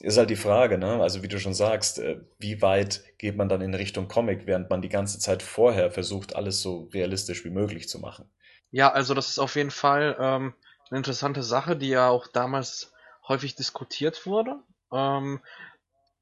Ist 0.00 0.16
halt 0.16 0.30
die 0.30 0.36
Frage, 0.36 0.78
ne? 0.78 1.02
Also 1.02 1.22
wie 1.22 1.28
du 1.28 1.38
schon 1.38 1.54
sagst, 1.54 1.98
äh, 1.98 2.20
wie 2.38 2.62
weit 2.62 3.02
geht 3.18 3.36
man 3.36 3.48
dann 3.48 3.60
in 3.60 3.74
Richtung 3.74 4.08
Comic, 4.08 4.46
während 4.46 4.70
man 4.70 4.82
die 4.82 4.88
ganze 4.88 5.18
Zeit 5.18 5.42
vorher 5.42 5.90
versucht, 5.90 6.36
alles 6.36 6.62
so 6.62 6.88
realistisch 6.94 7.44
wie 7.44 7.50
möglich 7.50 7.88
zu 7.88 7.98
machen. 7.98 8.30
Ja, 8.70 8.92
also 8.92 9.14
das 9.14 9.28
ist 9.28 9.38
auf 9.38 9.56
jeden 9.56 9.70
Fall 9.70 10.16
ähm, 10.18 10.54
eine 10.90 10.98
interessante 10.98 11.42
Sache, 11.42 11.76
die 11.76 11.88
ja 11.88 12.08
auch 12.08 12.28
damals 12.28 12.92
häufig 13.28 13.56
diskutiert 13.56 14.26
wurde. 14.26 14.56
Ähm, 14.92 15.40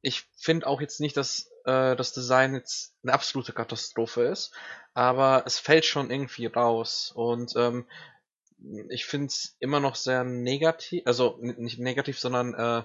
ich 0.03 0.25
finde 0.37 0.67
auch 0.67 0.81
jetzt 0.81 1.01
nicht, 1.01 1.17
dass 1.17 1.51
äh, 1.65 1.95
das 1.97 2.13
Design 2.13 2.55
jetzt 2.55 2.95
eine 3.03 3.13
absolute 3.13 3.53
Katastrophe 3.53 4.23
ist, 4.23 4.53
aber 4.95 5.43
es 5.47 5.59
fällt 5.59 5.85
schon 5.85 6.11
irgendwie 6.11 6.47
raus 6.47 7.13
und 7.15 7.55
ähm, 7.57 7.87
ich 8.89 9.07
finde 9.07 9.27
es 9.27 9.57
immer 9.61 9.79
noch 9.79 9.95
sehr 9.95 10.25
negativ, 10.25 11.03
also 11.07 11.39
nicht 11.41 11.79
negativ, 11.79 12.19
sondern 12.19 12.55
äh, 12.55 12.83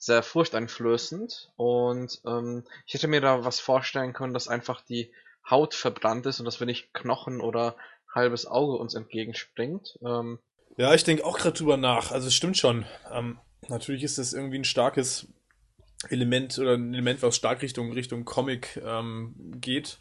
sehr 0.00 0.22
furchteinflößend 0.22 1.52
und 1.56 2.22
ähm, 2.26 2.64
ich 2.86 2.94
hätte 2.94 3.06
mir 3.06 3.20
da 3.20 3.44
was 3.44 3.60
vorstellen 3.60 4.14
können, 4.14 4.32
dass 4.32 4.48
einfach 4.48 4.80
die 4.80 5.12
Haut 5.48 5.74
verbrannt 5.74 6.24
ist 6.24 6.40
und 6.40 6.46
dass 6.46 6.58
wenn 6.58 6.68
nicht 6.68 6.94
Knochen 6.94 7.42
oder 7.42 7.76
halbes 8.12 8.46
Auge 8.46 8.76
uns 8.76 8.94
entgegenspringt. 8.94 9.98
Ähm, 10.02 10.38
ja, 10.78 10.94
ich 10.94 11.04
denke 11.04 11.24
auch 11.26 11.38
gerade 11.38 11.58
drüber 11.58 11.76
nach. 11.76 12.12
Also 12.12 12.28
es 12.28 12.34
stimmt 12.34 12.56
schon. 12.56 12.86
Ähm, 13.12 13.38
natürlich 13.68 14.02
ist 14.02 14.16
das 14.16 14.32
irgendwie 14.32 14.58
ein 14.58 14.64
starkes 14.64 15.28
Element 16.08 16.58
oder 16.58 16.74
ein 16.74 16.94
Element, 16.94 17.22
was 17.22 17.36
stark 17.36 17.60
Richtung, 17.60 17.92
Richtung 17.92 18.24
Comic 18.24 18.80
ähm, 18.82 19.34
geht. 19.60 19.98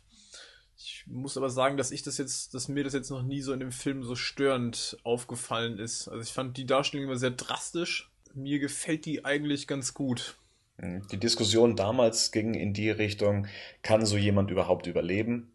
Ich 0.78 1.04
muss 1.08 1.36
aber 1.36 1.50
sagen, 1.50 1.76
dass 1.76 1.92
ich 1.92 2.04
das 2.04 2.18
jetzt, 2.18 2.54
dass 2.54 2.70
mir 2.70 2.86
das 2.86 2.94
jetzt 2.94 3.10
noch 3.10 3.22
nie 3.22 3.42
so 3.42 3.52
in 3.52 3.60
dem 3.60 3.74
Film 3.74 4.02
so 4.04 4.16
störend 4.16 4.98
aufgefallen 5.04 5.78
ist. 5.78 6.08
Also 6.08 6.22
ich 6.24 6.32
fand 6.32 6.56
die 6.56 6.66
Darstellung 6.66 7.08
immer 7.08 7.18
sehr 7.18 7.32
drastisch. 7.32 8.09
Mir 8.34 8.60
gefällt 8.60 9.06
die 9.06 9.26
eigentlich 9.26 9.68
ganz 9.68 9.94
gut. 9.94 10.38
Die 11.12 11.20
Diskussion 11.20 11.76
damals 11.76 12.32
ging 12.32 12.54
in 12.54 12.74
die 12.74 12.90
Richtung, 12.90 13.48
kann 13.82 14.06
so 14.06 14.16
jemand 14.16 14.50
überhaupt 14.50 14.88
überleben? 14.88 15.52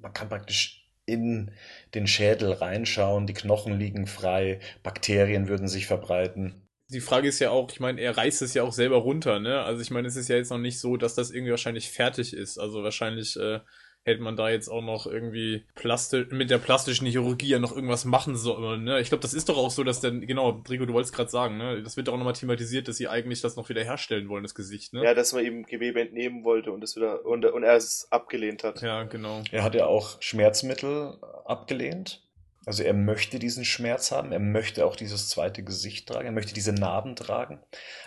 Man 0.00 0.14
kann 0.14 0.30
praktisch 0.30 0.88
in 1.04 1.50
den 1.94 2.06
Schädel 2.06 2.52
reinschauen, 2.52 3.26
die 3.26 3.34
Knochen 3.34 3.78
liegen 3.78 4.06
frei, 4.06 4.60
Bakterien 4.82 5.48
würden 5.48 5.68
sich 5.68 5.86
verbreiten 5.86 6.64
die 6.88 7.00
Frage 7.00 7.28
ist 7.28 7.38
ja 7.38 7.50
auch, 7.50 7.70
ich 7.70 7.80
meine, 7.80 8.00
er 8.00 8.16
reißt 8.16 8.42
es 8.42 8.54
ja 8.54 8.62
auch 8.62 8.72
selber 8.72 8.98
runter, 8.98 9.40
ne? 9.40 9.62
Also 9.62 9.80
ich 9.80 9.90
meine, 9.90 10.06
es 10.08 10.16
ist 10.16 10.28
ja 10.28 10.36
jetzt 10.36 10.50
noch 10.50 10.58
nicht 10.58 10.78
so, 10.78 10.96
dass 10.96 11.14
das 11.14 11.30
irgendwie 11.30 11.50
wahrscheinlich 11.50 11.90
fertig 11.90 12.34
ist. 12.34 12.58
Also 12.58 12.82
wahrscheinlich 12.82 13.36
äh, 13.36 13.60
hätte 14.04 14.22
man 14.22 14.36
da 14.36 14.50
jetzt 14.50 14.68
auch 14.68 14.82
noch 14.82 15.06
irgendwie 15.06 15.64
plastisch, 15.74 16.28
mit 16.30 16.50
der 16.50 16.58
plastischen 16.58 17.06
Chirurgie 17.06 17.48
ja 17.48 17.58
noch 17.58 17.74
irgendwas 17.74 18.04
machen 18.04 18.36
sollen, 18.36 18.84
ne? 18.84 19.00
Ich 19.00 19.08
glaube, 19.08 19.22
das 19.22 19.32
ist 19.32 19.48
doch 19.48 19.56
auch 19.56 19.70
so, 19.70 19.82
dass 19.82 20.00
dann, 20.00 20.26
genau, 20.26 20.62
Rico, 20.68 20.84
du 20.84 20.92
wolltest 20.92 21.14
gerade 21.14 21.30
sagen, 21.30 21.56
ne? 21.56 21.82
Das 21.82 21.96
wird 21.96 22.08
doch 22.08 22.12
auch 22.12 22.18
nochmal 22.18 22.34
thematisiert, 22.34 22.86
dass 22.86 22.98
sie 22.98 23.08
eigentlich 23.08 23.40
das 23.40 23.56
noch 23.56 23.68
wieder 23.70 23.82
herstellen 23.82 24.28
wollen, 24.28 24.42
das 24.42 24.54
Gesicht, 24.54 24.92
ne? 24.92 25.02
Ja, 25.02 25.14
dass 25.14 25.32
man 25.32 25.44
eben 25.44 25.64
Gewebe 25.64 26.00
entnehmen 26.00 26.44
wollte 26.44 26.70
und 26.70 26.82
das 26.82 26.96
wieder, 26.96 27.24
und, 27.24 27.46
und 27.46 27.62
er 27.62 27.76
es 27.76 28.06
abgelehnt 28.10 28.62
hat. 28.62 28.82
Ja, 28.82 29.04
genau. 29.04 29.42
Er 29.50 29.64
hat 29.64 29.74
ja 29.74 29.86
auch 29.86 30.20
Schmerzmittel 30.20 31.16
abgelehnt. 31.46 32.22
Also 32.66 32.82
er 32.82 32.94
möchte 32.94 33.38
diesen 33.38 33.64
Schmerz 33.64 34.10
haben, 34.10 34.32
er 34.32 34.38
möchte 34.38 34.86
auch 34.86 34.96
dieses 34.96 35.28
zweite 35.28 35.62
Gesicht 35.62 36.08
tragen, 36.08 36.26
er 36.26 36.32
möchte 36.32 36.54
diese 36.54 36.72
Narben 36.72 37.14
tragen. 37.14 37.60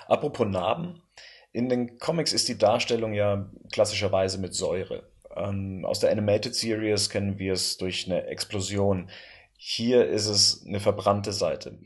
Apropos 0.08 0.48
Narben, 0.48 1.01
in 1.51 1.70
den 1.70 1.98
Comics 2.00 2.34
ist 2.34 2.48
die 2.50 2.58
Darstellung 2.58 3.13
ja 3.13 3.50
klassischerweise 3.72 4.39
mit 4.39 4.54
Säure. 4.54 5.04
Ähm, 5.38 5.86
aus 5.86 6.00
der 6.00 6.12
Animated 6.12 6.56
Series 6.56 7.10
kennen 7.10 7.39
wir 7.39 7.53
es 7.53 7.77
durch 7.77 8.06
eine 8.06 8.25
Explosion. 8.27 9.10
Hier 9.56 10.08
ist 10.08 10.27
es 10.27 10.65
eine 10.65 10.79
verbrannte 10.79 11.32
Seite. 11.32 11.77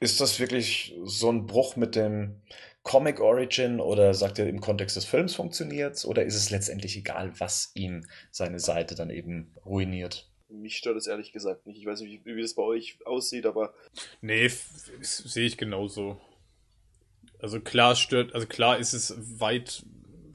Ist 0.00 0.20
das 0.20 0.38
wirklich 0.38 0.94
so 1.04 1.30
ein 1.30 1.46
Bruch 1.46 1.76
mit 1.76 1.94
dem 1.96 2.42
Comic 2.82 3.20
Origin 3.20 3.80
oder 3.80 4.12
sagt 4.12 4.38
er 4.38 4.46
im 4.46 4.60
Kontext 4.60 4.96
des 4.96 5.06
Films 5.06 5.34
funktioniert 5.34 6.04
Oder 6.04 6.24
ist 6.24 6.34
es 6.34 6.50
letztendlich 6.50 6.96
egal, 6.96 7.32
was 7.40 7.72
ihm 7.74 8.06
seine 8.30 8.60
Seite 8.60 8.94
dann 8.94 9.10
eben 9.10 9.54
ruiniert? 9.64 10.28
Mich 10.50 10.76
stört 10.76 10.98
es 10.98 11.06
ehrlich 11.06 11.32
gesagt 11.32 11.66
nicht. 11.66 11.78
Ich 11.78 11.86
weiß 11.86 12.00
nicht, 12.02 12.24
wie, 12.24 12.36
wie 12.36 12.42
das 12.42 12.54
bei 12.54 12.62
euch 12.62 12.98
aussieht, 13.06 13.46
aber. 13.46 13.74
Nee, 14.20 14.50
sehe 15.00 15.46
ich 15.46 15.56
genauso. 15.56 16.20
Also 17.40 17.60
klar 17.60 17.96
stört, 17.96 18.34
also 18.34 18.46
klar 18.46 18.78
ist 18.78 18.92
es 18.92 19.14
weit, 19.40 19.84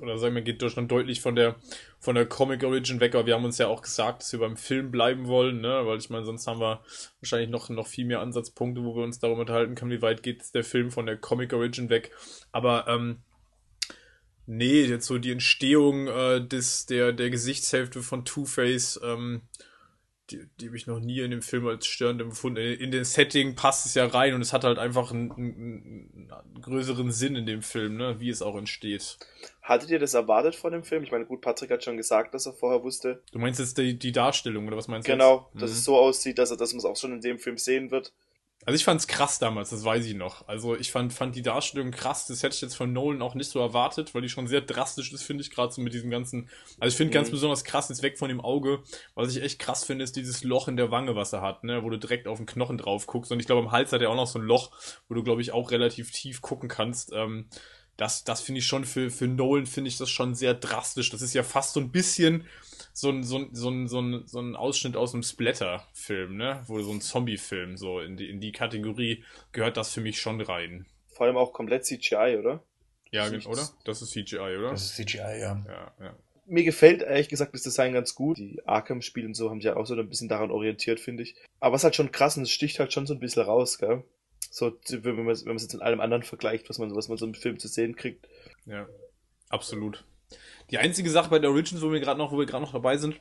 oder 0.02 0.18
sagen 0.18 0.36
wir, 0.36 0.42
geht 0.42 0.62
Deutschland 0.62 0.92
deutlich 0.92 1.22
von 1.22 1.36
der 1.36 1.56
von 2.00 2.16
der 2.16 2.26
Comic 2.26 2.64
Origin 2.64 3.00
weg, 3.00 3.16
aber 3.16 3.26
wir 3.26 3.36
haben 3.36 3.46
uns 3.46 3.58
ja 3.58 3.68
auch 3.68 3.82
gesagt, 3.82 4.22
dass 4.22 4.32
wir 4.32 4.40
beim 4.40 4.58
Film 4.58 4.92
bleiben 4.92 5.28
wollen, 5.28 5.62
ne? 5.62 5.86
Weil 5.86 5.98
ich 5.98 6.10
meine, 6.10 6.26
sonst 6.26 6.48
haben 6.48 6.62
wir 6.62 6.82
wahrscheinlich 7.20 7.50
noch, 7.50 7.70
noch 7.70 7.88
viel 7.88 8.06
mehr 8.06 8.22
Ansatzpunkte, 8.22 8.84
wo 8.84 8.96
wir 8.96 9.04
uns 9.04 9.20
darüber 9.20 9.42
unterhalten 9.42 9.76
können, 9.76 9.92
wie 9.92 10.02
weit 10.02 10.24
geht 10.24 10.54
der 10.54 10.64
Film 10.64 10.92
von 10.92 11.06
der 11.06 11.18
Comic 11.18 11.54
Origin 11.54 11.90
weg. 11.90 12.12
Aber 12.52 12.88
ähm, 12.88 13.18
Nee, 14.52 14.86
jetzt 14.86 15.06
so 15.06 15.20
die 15.20 15.32
Entstehung 15.32 16.08
äh, 16.08 16.44
des, 16.44 16.88
der, 16.88 17.14
der 17.14 17.30
Gesichtshälfte 17.30 18.02
von 18.02 18.26
Two-Face, 18.26 19.00
ähm, 19.04 19.42
die, 20.32 20.48
die 20.60 20.68
habe 20.68 20.78
ich 20.78 20.88
noch 20.88 21.00
nie 21.00 21.20
in 21.20 21.32
dem 21.32 21.42
Film 21.42 21.68
als 21.68 21.86
störend 21.88 22.22
empfunden. 22.22 22.58
In, 22.58 22.80
in 22.80 22.92
den 22.92 23.04
Setting 23.04 23.56
passt 23.56 23.86
es 23.86 23.96
ja 23.96 24.06
rein 24.06 24.34
und 24.34 24.42
es 24.42 24.54
hat 24.54 24.64
halt 24.64 24.80
einfach 24.80 25.12
einen, 25.12 25.32
einen, 25.32 26.32
einen, 26.32 26.62
größeren 26.62 27.12
Sinn 27.12 27.36
in 27.36 27.46
dem 27.46 27.62
Film, 27.62 27.98
ne, 27.98 28.20
wie 28.20 28.30
es 28.30 28.42
auch 28.42 28.56
entsteht. 28.56 29.18
Hattet 29.62 29.90
ihr 29.90 30.00
das 30.00 30.14
erwartet 30.14 30.56
von 30.56 30.72
dem 30.72 30.84
Film? 30.84 31.04
Ich 31.04 31.12
meine, 31.12 31.26
gut, 31.26 31.42
Patrick 31.42 31.72
hat 31.72 31.84
schon 31.84 31.98
gesagt, 31.98 32.34
dass 32.34 32.46
er 32.46 32.54
vorher 32.54 32.84
wusste. 32.84 33.22
Du 33.32 33.40
meinst 33.40 33.60
jetzt 33.60 33.78
die, 33.78 33.98
die 33.98 34.12
Darstellung, 34.12 34.68
oder 34.68 34.78
was 34.78 34.88
meinst 34.88 35.08
du? 35.08 35.12
Genau, 35.12 35.50
jetzt? 35.54 35.64
dass 35.64 35.72
mhm. 35.72 35.78
es 35.78 35.84
so 35.84 35.98
aussieht, 35.98 36.38
dass, 36.38 36.52
er, 36.52 36.58
dass 36.58 36.74
man 36.74 36.80
es 36.80 36.86
auch 36.86 36.98
schon 36.98 37.14
in 37.14 37.22
dem 37.22 37.40
Film 37.40 37.58
sehen 37.58 37.92
wird. 37.92 38.14
Also 38.70 38.76
ich 38.76 38.84
fand's 38.84 39.08
krass 39.08 39.40
damals, 39.40 39.72
das 39.72 39.84
weiß 39.84 40.06
ich 40.06 40.14
noch. 40.14 40.48
Also 40.48 40.76
ich 40.76 40.92
fand, 40.92 41.12
fand 41.12 41.36
die 41.36 41.42
Darstellung 41.42 41.90
krass, 41.90 42.28
das 42.28 42.44
hätte 42.44 42.54
ich 42.54 42.62
jetzt 42.62 42.76
von 42.76 42.94
Nolan 42.94 43.24
auch 43.24 43.34
nicht 43.34 43.50
so 43.50 43.60
erwartet, 43.60 44.14
weil 44.14 44.22
die 44.22 44.30
schon 44.30 44.46
sehr 44.46 44.62
drastisch 44.62 45.12
ist, 45.12 45.24
finde 45.24 45.42
ich, 45.42 45.50
gerade 45.50 45.74
so 45.74 45.82
mit 45.82 45.92
diesem 45.92 46.12
ganzen. 46.12 46.50
Also 46.80 46.94
ich 46.94 46.96
finde 46.96 47.10
mhm. 47.10 47.16
ganz 47.16 47.32
besonders 47.32 47.64
krass, 47.64 47.90
jetzt 47.90 48.04
weg 48.04 48.20
von 48.20 48.30
dem 48.30 48.40
Auge. 48.40 48.84
Was 49.16 49.36
ich 49.36 49.42
echt 49.42 49.58
krass 49.58 49.86
finde, 49.86 50.04
ist 50.04 50.16
dieses 50.16 50.44
Loch 50.44 50.68
in 50.68 50.78
der 50.78 50.92
Wange, 50.92 51.16
was 51.16 51.34
er 51.34 51.42
hat, 51.42 51.64
ne, 51.64 51.84
wo 51.84 51.90
du 51.90 51.98
direkt 51.98 52.28
auf 52.28 52.38
den 52.38 52.46
Knochen 52.46 52.78
drauf 52.78 53.08
guckst. 53.08 53.32
Und 53.32 53.40
ich 53.40 53.48
glaube, 53.48 53.66
am 53.66 53.72
Hals 53.72 53.92
hat 53.92 54.04
er 54.04 54.12
auch 54.12 54.16
noch 54.16 54.28
so 54.28 54.38
ein 54.38 54.46
Loch, 54.46 54.70
wo 55.08 55.16
du, 55.16 55.24
glaube 55.24 55.42
ich, 55.42 55.52
auch 55.52 55.72
relativ 55.72 56.12
tief 56.12 56.44
gucken 56.44 56.70
kannst. 56.70 57.12
Ähm, 57.12 57.48
das, 57.98 58.24
das 58.24 58.42
finde 58.42 58.60
ich 58.60 58.68
schon 58.68 58.86
für, 58.86 59.10
für 59.10 59.28
Nolan 59.28 59.66
finde 59.66 59.88
ich 59.88 59.98
das 59.98 60.12
schon 60.12 60.36
sehr 60.36 60.54
drastisch. 60.54 61.10
Das 61.10 61.24
ist 61.24 61.34
ja 61.34 61.42
fast 61.42 61.74
so 61.74 61.80
ein 61.80 61.92
bisschen 61.92 62.46
so 62.94 63.10
ein, 63.10 63.24
so 63.24 63.38
ein, 63.38 63.50
so 63.54 63.70
ein, 63.70 63.88
so 63.88 64.02
ein, 64.02 64.28
so 64.28 64.40
ein 64.40 64.56
Ausschnitt 64.56 64.96
aus 64.96 65.14
einem 65.14 65.24
Splatter-Film, 65.24 66.38
ne? 66.38 66.64
Wo 66.68 66.82
so 66.82 66.92
ein 66.92 67.02
Zombie-Film, 67.02 67.78
so 67.78 68.00
in 68.00 68.18
die, 68.18 68.30
in 68.30 68.40
die 68.40 68.52
Kategorie 68.52 69.24
gehört 69.52 69.78
das 69.78 69.94
für 69.94 70.02
mich 70.02 70.20
schon 70.20 70.42
rein. 70.42 70.86
Vor 71.08 71.26
allem 71.26 71.38
auch 71.38 71.54
komplett 71.54 71.86
CGI, 71.86 72.38
oder? 72.40 72.64
Ja, 73.12 73.30
das 73.30 73.46
oder? 73.46 73.70
Das 73.86 74.02
ist 74.02 74.12
CGI, 74.12 74.58
oder? 74.58 74.72
Das 74.72 74.84
ist 74.84 74.96
CGI, 74.96 75.18
ja. 75.18 75.64
Ja, 75.68 75.94
ja. 76.00 76.16
Mir 76.46 76.64
gefällt 76.64 77.02
ehrlich 77.02 77.30
gesagt 77.30 77.54
das 77.54 77.62
Design 77.62 77.94
ganz 77.94 78.16
gut. 78.16 78.38
Die 78.38 78.60
Arkham-Spiele 78.66 79.28
und 79.28 79.36
so 79.36 79.50
haben 79.50 79.62
sich 79.62 79.68
ja 79.68 79.76
auch 79.76 79.86
so 79.86 79.96
ein 79.96 80.10
bisschen 80.10 80.30
daran 80.30 80.52
orientiert, 80.52 81.00
finde 81.00 81.24
ich. 81.24 81.36
Aber 81.60 81.76
was 81.76 81.84
halt 81.84 81.96
schon 81.96 82.12
krass 82.12 82.38
und 82.38 82.44
es 82.44 82.52
sticht 82.52 82.80
halt 82.80 82.92
schon 82.92 83.06
so 83.06 83.14
ein 83.14 83.20
bisschen 83.20 83.44
raus, 83.44 83.78
gell? 83.78 84.04
So, 84.52 84.76
wenn 84.90 85.26
man 85.26 85.30
es 85.30 85.44
jetzt 85.46 85.74
in 85.74 85.82
allem 85.82 86.00
anderen 86.00 86.24
vergleicht, 86.24 86.70
was 86.70 86.80
man, 86.80 86.96
was 86.96 87.08
man 87.08 87.18
so 87.18 87.26
im 87.26 87.36
Film 87.36 87.60
zu 87.60 87.68
sehen 87.68 87.96
kriegt. 87.96 88.28
Ja, 88.66 88.88
absolut. 89.50 90.06
Die 90.72 90.78
einzige 90.78 91.10
Sache 91.10 91.30
bei 91.30 91.40
der 91.40 91.50
Origins, 91.50 91.82
wo 91.82 91.92
wir 91.92 92.00
gerade 92.00 92.18
noch, 92.20 92.32
wo 92.32 92.38
wir 92.38 92.46
gerade 92.46 92.64
noch 92.64 92.74
dabei 92.74 92.98
sind, 92.98 93.20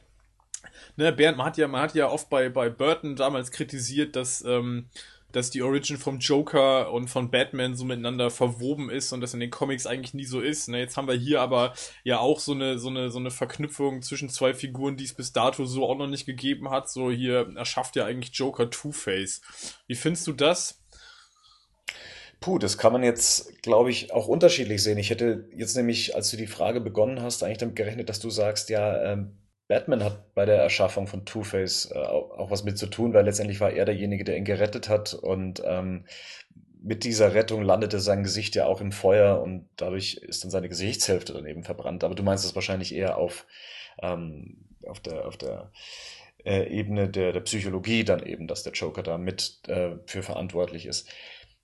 ne, 0.96 1.12
Bernd, 1.12 1.38
man 1.38 1.46
hat 1.46 1.56
ja, 1.56 1.68
man 1.68 1.82
hat 1.82 1.94
ja 1.94 2.08
oft 2.08 2.28
bei, 2.28 2.48
bei 2.48 2.68
Burton 2.68 3.16
damals 3.16 3.50
kritisiert, 3.50 4.16
dass, 4.16 4.44
ähm, 4.44 4.88
dass 5.32 5.50
die 5.50 5.62
Origin 5.62 5.98
vom 5.98 6.18
Joker 6.18 6.92
und 6.92 7.08
von 7.08 7.30
Batman 7.30 7.74
so 7.74 7.84
miteinander 7.84 8.30
verwoben 8.30 8.90
ist 8.90 9.12
und 9.12 9.20
das 9.20 9.34
in 9.34 9.40
den 9.40 9.50
Comics 9.50 9.86
eigentlich 9.86 10.14
nie 10.14 10.24
so 10.24 10.40
ist. 10.40 10.68
Ne? 10.68 10.78
Jetzt 10.78 10.96
haben 10.96 11.08
wir 11.08 11.14
hier 11.14 11.40
aber 11.40 11.74
ja 12.02 12.18
auch 12.18 12.40
so 12.40 12.52
eine, 12.52 12.78
so 12.78 12.88
eine, 12.88 13.10
so 13.10 13.18
eine 13.18 13.30
Verknüpfung 13.30 14.02
zwischen 14.02 14.30
zwei 14.30 14.54
Figuren, 14.54 14.96
die 14.96 15.04
es 15.04 15.14
bis 15.14 15.32
dato 15.32 15.66
so 15.66 15.86
auch 15.86 15.98
noch 15.98 16.06
nicht 16.06 16.26
gegeben 16.26 16.70
hat. 16.70 16.90
So 16.90 17.10
hier 17.10 17.52
erschafft 17.56 17.96
ja 17.96 18.06
eigentlich 18.06 18.34
Joker 18.34 18.70
Two-Face. 18.70 19.42
Wie 19.86 19.94
findest 19.94 20.26
du 20.26 20.32
das? 20.32 20.77
Puh, 22.40 22.58
das 22.58 22.78
kann 22.78 22.92
man 22.92 23.02
jetzt, 23.02 23.62
glaube 23.62 23.90
ich, 23.90 24.12
auch 24.12 24.28
unterschiedlich 24.28 24.82
sehen. 24.82 24.98
Ich 24.98 25.10
hätte 25.10 25.48
jetzt 25.56 25.76
nämlich, 25.76 26.14
als 26.14 26.30
du 26.30 26.36
die 26.36 26.46
Frage 26.46 26.80
begonnen 26.80 27.20
hast, 27.20 27.42
eigentlich 27.42 27.58
damit 27.58 27.76
gerechnet, 27.76 28.08
dass 28.08 28.20
du 28.20 28.30
sagst, 28.30 28.70
ja, 28.70 29.12
ähm, 29.12 29.38
Batman 29.66 30.04
hat 30.04 30.34
bei 30.34 30.46
der 30.46 30.56
Erschaffung 30.62 31.06
von 31.08 31.26
Two-Face 31.26 31.90
äh, 31.92 31.98
auch, 31.98 32.50
was 32.50 32.64
mit 32.64 32.78
zu 32.78 32.86
tun, 32.86 33.12
weil 33.12 33.24
letztendlich 33.24 33.60
war 33.60 33.70
er 33.72 33.84
derjenige, 33.84 34.24
der 34.24 34.36
ihn 34.36 34.44
gerettet 34.44 34.88
hat 34.88 35.14
und 35.14 35.62
ähm, 35.66 36.06
mit 36.80 37.04
dieser 37.04 37.34
Rettung 37.34 37.62
landete 37.62 37.98
sein 38.00 38.22
Gesicht 38.22 38.54
ja 38.54 38.66
auch 38.66 38.80
im 38.80 38.92
Feuer 38.92 39.42
und 39.42 39.68
dadurch 39.76 40.14
ist 40.14 40.44
dann 40.44 40.50
seine 40.50 40.68
Gesichtshälfte 40.68 41.32
dann 41.32 41.44
eben 41.46 41.64
verbrannt. 41.64 42.04
Aber 42.04 42.14
du 42.14 42.22
meinst 42.22 42.44
es 42.44 42.54
wahrscheinlich 42.54 42.94
eher 42.94 43.18
auf, 43.18 43.46
ähm, 44.00 44.58
auf 44.86 45.00
der, 45.00 45.26
auf 45.26 45.36
der 45.36 45.72
äh, 46.44 46.68
Ebene 46.68 47.08
der, 47.08 47.32
der 47.32 47.40
Psychologie 47.40 48.04
dann 48.04 48.24
eben, 48.24 48.46
dass 48.46 48.62
der 48.62 48.72
Joker 48.72 49.02
da 49.02 49.18
mit 49.18 49.60
äh, 49.68 49.96
für 50.06 50.22
verantwortlich 50.22 50.86
ist. 50.86 51.10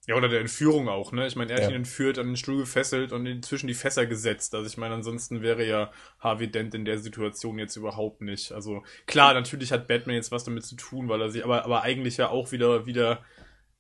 Ja, 0.07 0.17
oder 0.17 0.29
der 0.29 0.41
Entführung 0.41 0.89
auch, 0.89 1.13
ne? 1.13 1.27
Ich 1.27 1.35
meine, 1.35 1.53
er 1.53 1.57
hat 1.57 1.65
ja. 1.65 1.71
ihn 1.71 1.77
entführt, 1.77 2.19
an 2.19 2.27
den 2.27 2.37
Stuhl 2.37 2.59
gefesselt 2.59 3.13
und 3.13 3.25
ihn 3.25 3.43
zwischen 3.43 3.69
die 3.69 3.75
Fässer 3.75 4.05
gesetzt. 4.05 4.55
Also 4.55 4.67
ich 4.67 4.77
meine, 4.77 4.95
ansonsten 4.95 5.41
wäre 5.41 5.67
ja 5.67 5.91
Harvey 6.21 6.51
Dent 6.51 6.75
in 6.75 6.85
der 6.85 6.99
Situation 6.99 7.59
jetzt 7.59 7.77
überhaupt 7.77 8.21
nicht. 8.21 8.53
Also 8.53 8.85
klar, 9.07 9.33
natürlich 9.33 9.73
hat 9.73 9.89
Batman 9.89 10.17
jetzt 10.17 10.31
was 10.31 10.45
damit 10.45 10.67
zu 10.67 10.77
tun, 10.77 11.09
weil 11.09 11.23
er 11.23 11.31
sich, 11.31 11.43
aber, 11.43 11.65
aber 11.65 11.83
eigentlich 11.83 12.19
ja 12.19 12.29
auch 12.29 12.53
wieder, 12.53 12.85
wieder, 12.85 13.25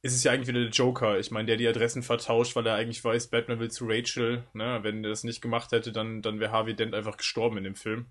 ist 0.01 0.15
es 0.15 0.25
ja 0.25 0.33
eigentlich 0.33 0.49
wieder 0.49 0.61
der 0.61 0.71
Joker. 0.71 1.19
Ich 1.19 1.31
meine, 1.31 1.47
der 1.47 1.59
die 1.59 1.69
Adressen 1.69 2.03
vertauscht, 2.03 2.57
weil 2.57 2.67
er 2.67 2.75
eigentlich 2.75 3.05
weiß, 3.05 3.29
Batman 3.29 3.61
will 3.61 3.71
zu 3.71 3.85
Rachel, 3.87 4.45
ne? 4.55 4.79
Wenn 4.83 5.05
er 5.05 5.11
das 5.11 5.25
nicht 5.25 5.43
gemacht 5.43 5.73
hätte, 5.73 5.93
dann, 5.93 6.23
dann 6.23 6.41
wäre 6.41 6.53
Harvey 6.53 6.75
Dent 6.75 6.95
einfach 6.95 7.19
gestorben 7.19 7.59
in 7.59 7.65
dem 7.65 7.75
Film. 7.75 8.07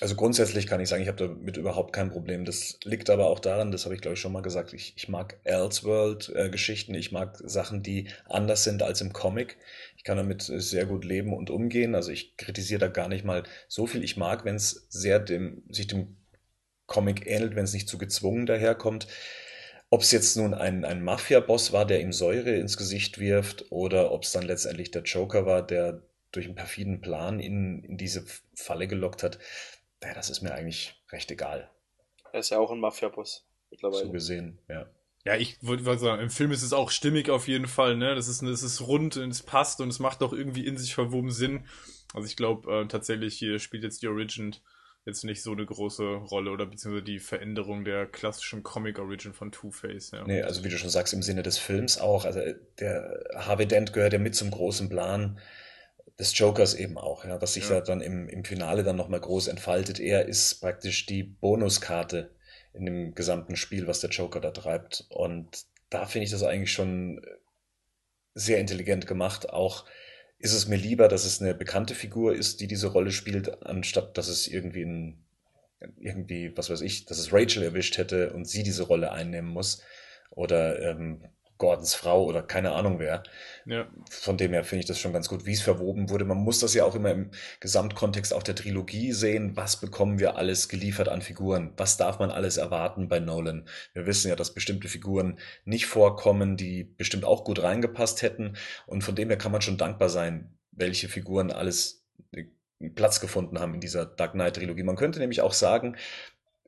Also 0.00 0.14
grundsätzlich 0.14 0.68
kann 0.68 0.80
ich 0.80 0.88
sagen, 0.88 1.02
ich 1.02 1.08
habe 1.08 1.28
damit 1.28 1.56
überhaupt 1.56 1.92
kein 1.92 2.10
Problem. 2.10 2.44
Das 2.44 2.78
liegt 2.84 3.10
aber 3.10 3.26
auch 3.26 3.40
daran, 3.40 3.72
das 3.72 3.84
habe 3.84 3.96
ich 3.96 4.00
glaube 4.00 4.14
ich 4.14 4.20
schon 4.20 4.32
mal 4.32 4.42
gesagt, 4.42 4.72
ich, 4.72 4.94
ich 4.96 5.08
mag 5.08 5.40
Elseworld-Geschichten, 5.42 6.94
ich 6.94 7.10
mag 7.10 7.36
Sachen, 7.44 7.82
die 7.82 8.08
anders 8.26 8.62
sind 8.62 8.82
als 8.82 9.00
im 9.00 9.12
Comic. 9.12 9.56
Ich 9.96 10.04
kann 10.04 10.16
damit 10.16 10.42
sehr 10.42 10.86
gut 10.86 11.04
leben 11.04 11.32
und 11.32 11.50
umgehen. 11.50 11.96
Also 11.96 12.12
ich 12.12 12.36
kritisiere 12.36 12.78
da 12.78 12.88
gar 12.88 13.08
nicht 13.08 13.24
mal 13.24 13.42
so 13.66 13.88
viel. 13.88 14.04
Ich 14.04 14.16
mag, 14.16 14.44
wenn 14.44 14.54
es 14.54 14.86
sehr 14.88 15.18
dem, 15.18 15.64
sich 15.68 15.88
dem 15.88 16.16
Comic 16.86 17.26
ähnelt, 17.26 17.56
wenn 17.56 17.64
es 17.64 17.74
nicht 17.74 17.88
zu 17.88 17.98
gezwungen 17.98 18.46
daherkommt. 18.46 19.08
Ob 19.90 20.02
es 20.02 20.12
jetzt 20.12 20.36
nun 20.36 20.54
ein, 20.54 20.84
ein 20.84 21.02
Mafia-Boss 21.02 21.72
war, 21.72 21.86
der 21.86 22.00
ihm 22.00 22.12
Säure 22.12 22.54
ins 22.54 22.76
Gesicht 22.76 23.18
wirft, 23.18 23.72
oder 23.72 24.12
ob 24.12 24.24
es 24.24 24.32
dann 24.32 24.44
letztendlich 24.44 24.90
der 24.92 25.02
Joker 25.02 25.44
war, 25.44 25.66
der 25.66 26.02
durch 26.30 26.46
einen 26.46 26.56
perfiden 26.56 27.00
Plan 27.00 27.40
in, 27.40 27.82
in 27.82 27.96
diese 27.96 28.24
Falle 28.54 28.86
gelockt 28.86 29.22
hat, 29.22 29.38
naja, 30.00 30.14
das 30.14 30.30
ist 30.30 30.42
mir 30.42 30.52
eigentlich 30.52 30.94
recht 31.10 31.30
egal. 31.30 31.70
Er 32.32 32.40
ist 32.40 32.50
ja 32.50 32.58
auch 32.58 32.70
ein 32.70 32.80
Mafia-Boss 32.80 33.46
mittlerweile. 33.70 34.06
So 34.06 34.12
gesehen, 34.12 34.58
ja. 34.68 34.86
Ja, 35.24 35.36
ich 35.36 35.62
würde 35.62 35.98
sagen, 35.98 36.22
im 36.22 36.30
Film 36.30 36.52
ist 36.52 36.62
es 36.62 36.72
auch 36.72 36.90
stimmig 36.90 37.28
auf 37.28 37.48
jeden 37.48 37.66
Fall, 37.66 37.96
ne? 37.96 38.14
Das 38.14 38.28
ist, 38.28 38.42
das 38.42 38.62
ist 38.62 38.80
rund 38.80 39.16
und 39.16 39.30
es 39.30 39.42
passt 39.42 39.80
und 39.80 39.88
es 39.88 39.98
macht 39.98 40.22
auch 40.22 40.32
irgendwie 40.32 40.66
in 40.66 40.78
sich 40.78 40.94
verwoben 40.94 41.30
Sinn. 41.30 41.66
Also 42.14 42.26
ich 42.26 42.36
glaube 42.36 42.72
äh, 42.72 42.88
tatsächlich 42.88 43.36
hier 43.36 43.58
spielt 43.58 43.82
jetzt 43.82 44.00
die 44.02 44.08
Origin 44.08 44.56
jetzt 45.04 45.24
nicht 45.24 45.42
so 45.42 45.52
eine 45.52 45.66
große 45.66 46.04
Rolle 46.04 46.50
oder 46.50 46.66
beziehungsweise 46.66 47.04
die 47.04 47.18
Veränderung 47.18 47.84
der 47.84 48.06
klassischen 48.06 48.62
Comic-Origin 48.62 49.32
von 49.32 49.50
Two-Face, 49.50 50.12
ja. 50.12 50.24
Nee, 50.24 50.42
also 50.42 50.64
wie 50.64 50.68
du 50.68 50.78
schon 50.78 50.90
sagst, 50.90 51.12
im 51.14 51.22
Sinne 51.22 51.42
des 51.42 51.58
Films 51.58 51.98
auch. 51.98 52.24
Also 52.24 52.40
der 52.78 53.24
Harvey 53.34 53.66
Dent 53.66 53.92
gehört 53.92 54.12
ja 54.12 54.18
mit 54.18 54.34
zum 54.34 54.50
großen 54.50 54.88
Plan 54.88 55.38
des 56.18 56.36
Jokers 56.36 56.74
eben 56.74 56.98
auch, 56.98 57.24
ja, 57.24 57.40
was 57.40 57.54
sich 57.54 57.68
ja. 57.68 57.76
da 57.76 57.80
dann 57.80 58.00
im, 58.00 58.28
im 58.28 58.44
Finale 58.44 58.82
dann 58.82 58.96
nochmal 58.96 59.20
groß 59.20 59.48
entfaltet. 59.48 60.00
Er 60.00 60.26
ist 60.26 60.60
praktisch 60.60 61.06
die 61.06 61.22
Bonuskarte 61.22 62.30
in 62.72 62.84
dem 62.84 63.14
gesamten 63.14 63.56
Spiel, 63.56 63.86
was 63.86 64.00
der 64.00 64.10
Joker 64.10 64.40
da 64.40 64.50
treibt. 64.50 65.06
Und 65.10 65.64
da 65.90 66.06
finde 66.06 66.24
ich 66.24 66.30
das 66.30 66.42
eigentlich 66.42 66.72
schon 66.72 67.24
sehr 68.34 68.58
intelligent 68.58 69.06
gemacht. 69.06 69.50
Auch 69.50 69.84
ist 70.38 70.52
es 70.52 70.68
mir 70.68 70.76
lieber, 70.76 71.08
dass 71.08 71.24
es 71.24 71.40
eine 71.40 71.54
bekannte 71.54 71.94
Figur 71.94 72.34
ist, 72.34 72.60
die 72.60 72.66
diese 72.66 72.88
Rolle 72.88 73.10
spielt, 73.10 73.64
anstatt 73.64 74.18
dass 74.18 74.28
es 74.28 74.48
irgendwie 74.48 74.84
ein, 74.84 75.24
irgendwie, 75.98 76.56
was 76.56 76.70
weiß 76.70 76.80
ich, 76.80 77.06
dass 77.06 77.18
es 77.18 77.32
Rachel 77.32 77.62
erwischt 77.62 77.96
hätte 77.96 78.32
und 78.32 78.46
sie 78.46 78.62
diese 78.64 78.84
Rolle 78.84 79.12
einnehmen 79.12 79.50
muss. 79.50 79.82
Oder 80.30 80.80
ähm, 80.80 81.24
Gordons 81.58 81.94
Frau 81.94 82.24
oder 82.24 82.42
keine 82.42 82.72
Ahnung 82.72 82.98
wer. 82.98 83.22
Ja. 83.66 83.86
Von 84.10 84.36
dem 84.36 84.52
her 84.52 84.64
finde 84.64 84.80
ich 84.80 84.86
das 84.86 84.98
schon 84.98 85.12
ganz 85.12 85.28
gut, 85.28 85.44
wie 85.44 85.52
es 85.52 85.60
verwoben 85.60 86.08
wurde. 86.08 86.24
Man 86.24 86.38
muss 86.38 86.60
das 86.60 86.72
ja 86.74 86.84
auch 86.84 86.94
immer 86.94 87.10
im 87.10 87.30
Gesamtkontext 87.60 88.32
auch 88.32 88.42
der 88.42 88.54
Trilogie 88.54 89.12
sehen. 89.12 89.56
Was 89.56 89.80
bekommen 89.80 90.18
wir 90.18 90.36
alles 90.36 90.68
geliefert 90.68 91.08
an 91.08 91.20
Figuren? 91.20 91.72
Was 91.76 91.96
darf 91.96 92.18
man 92.18 92.30
alles 92.30 92.56
erwarten 92.56 93.08
bei 93.08 93.18
Nolan? 93.18 93.68
Wir 93.92 94.06
wissen 94.06 94.28
ja, 94.28 94.36
dass 94.36 94.54
bestimmte 94.54 94.88
Figuren 94.88 95.38
nicht 95.64 95.86
vorkommen, 95.86 96.56
die 96.56 96.84
bestimmt 96.84 97.24
auch 97.24 97.44
gut 97.44 97.62
reingepasst 97.62 98.22
hätten. 98.22 98.56
Und 98.86 99.02
von 99.02 99.16
dem 99.16 99.28
her 99.28 99.38
kann 99.38 99.52
man 99.52 99.60
schon 99.60 99.76
dankbar 99.76 100.08
sein, 100.08 100.56
welche 100.70 101.08
Figuren 101.08 101.50
alles 101.50 102.06
Platz 102.94 103.20
gefunden 103.20 103.58
haben 103.58 103.74
in 103.74 103.80
dieser 103.80 104.06
Dark 104.06 104.32
Knight 104.32 104.54
Trilogie. 104.54 104.84
Man 104.84 104.96
könnte 104.96 105.18
nämlich 105.18 105.40
auch 105.40 105.52
sagen, 105.52 105.96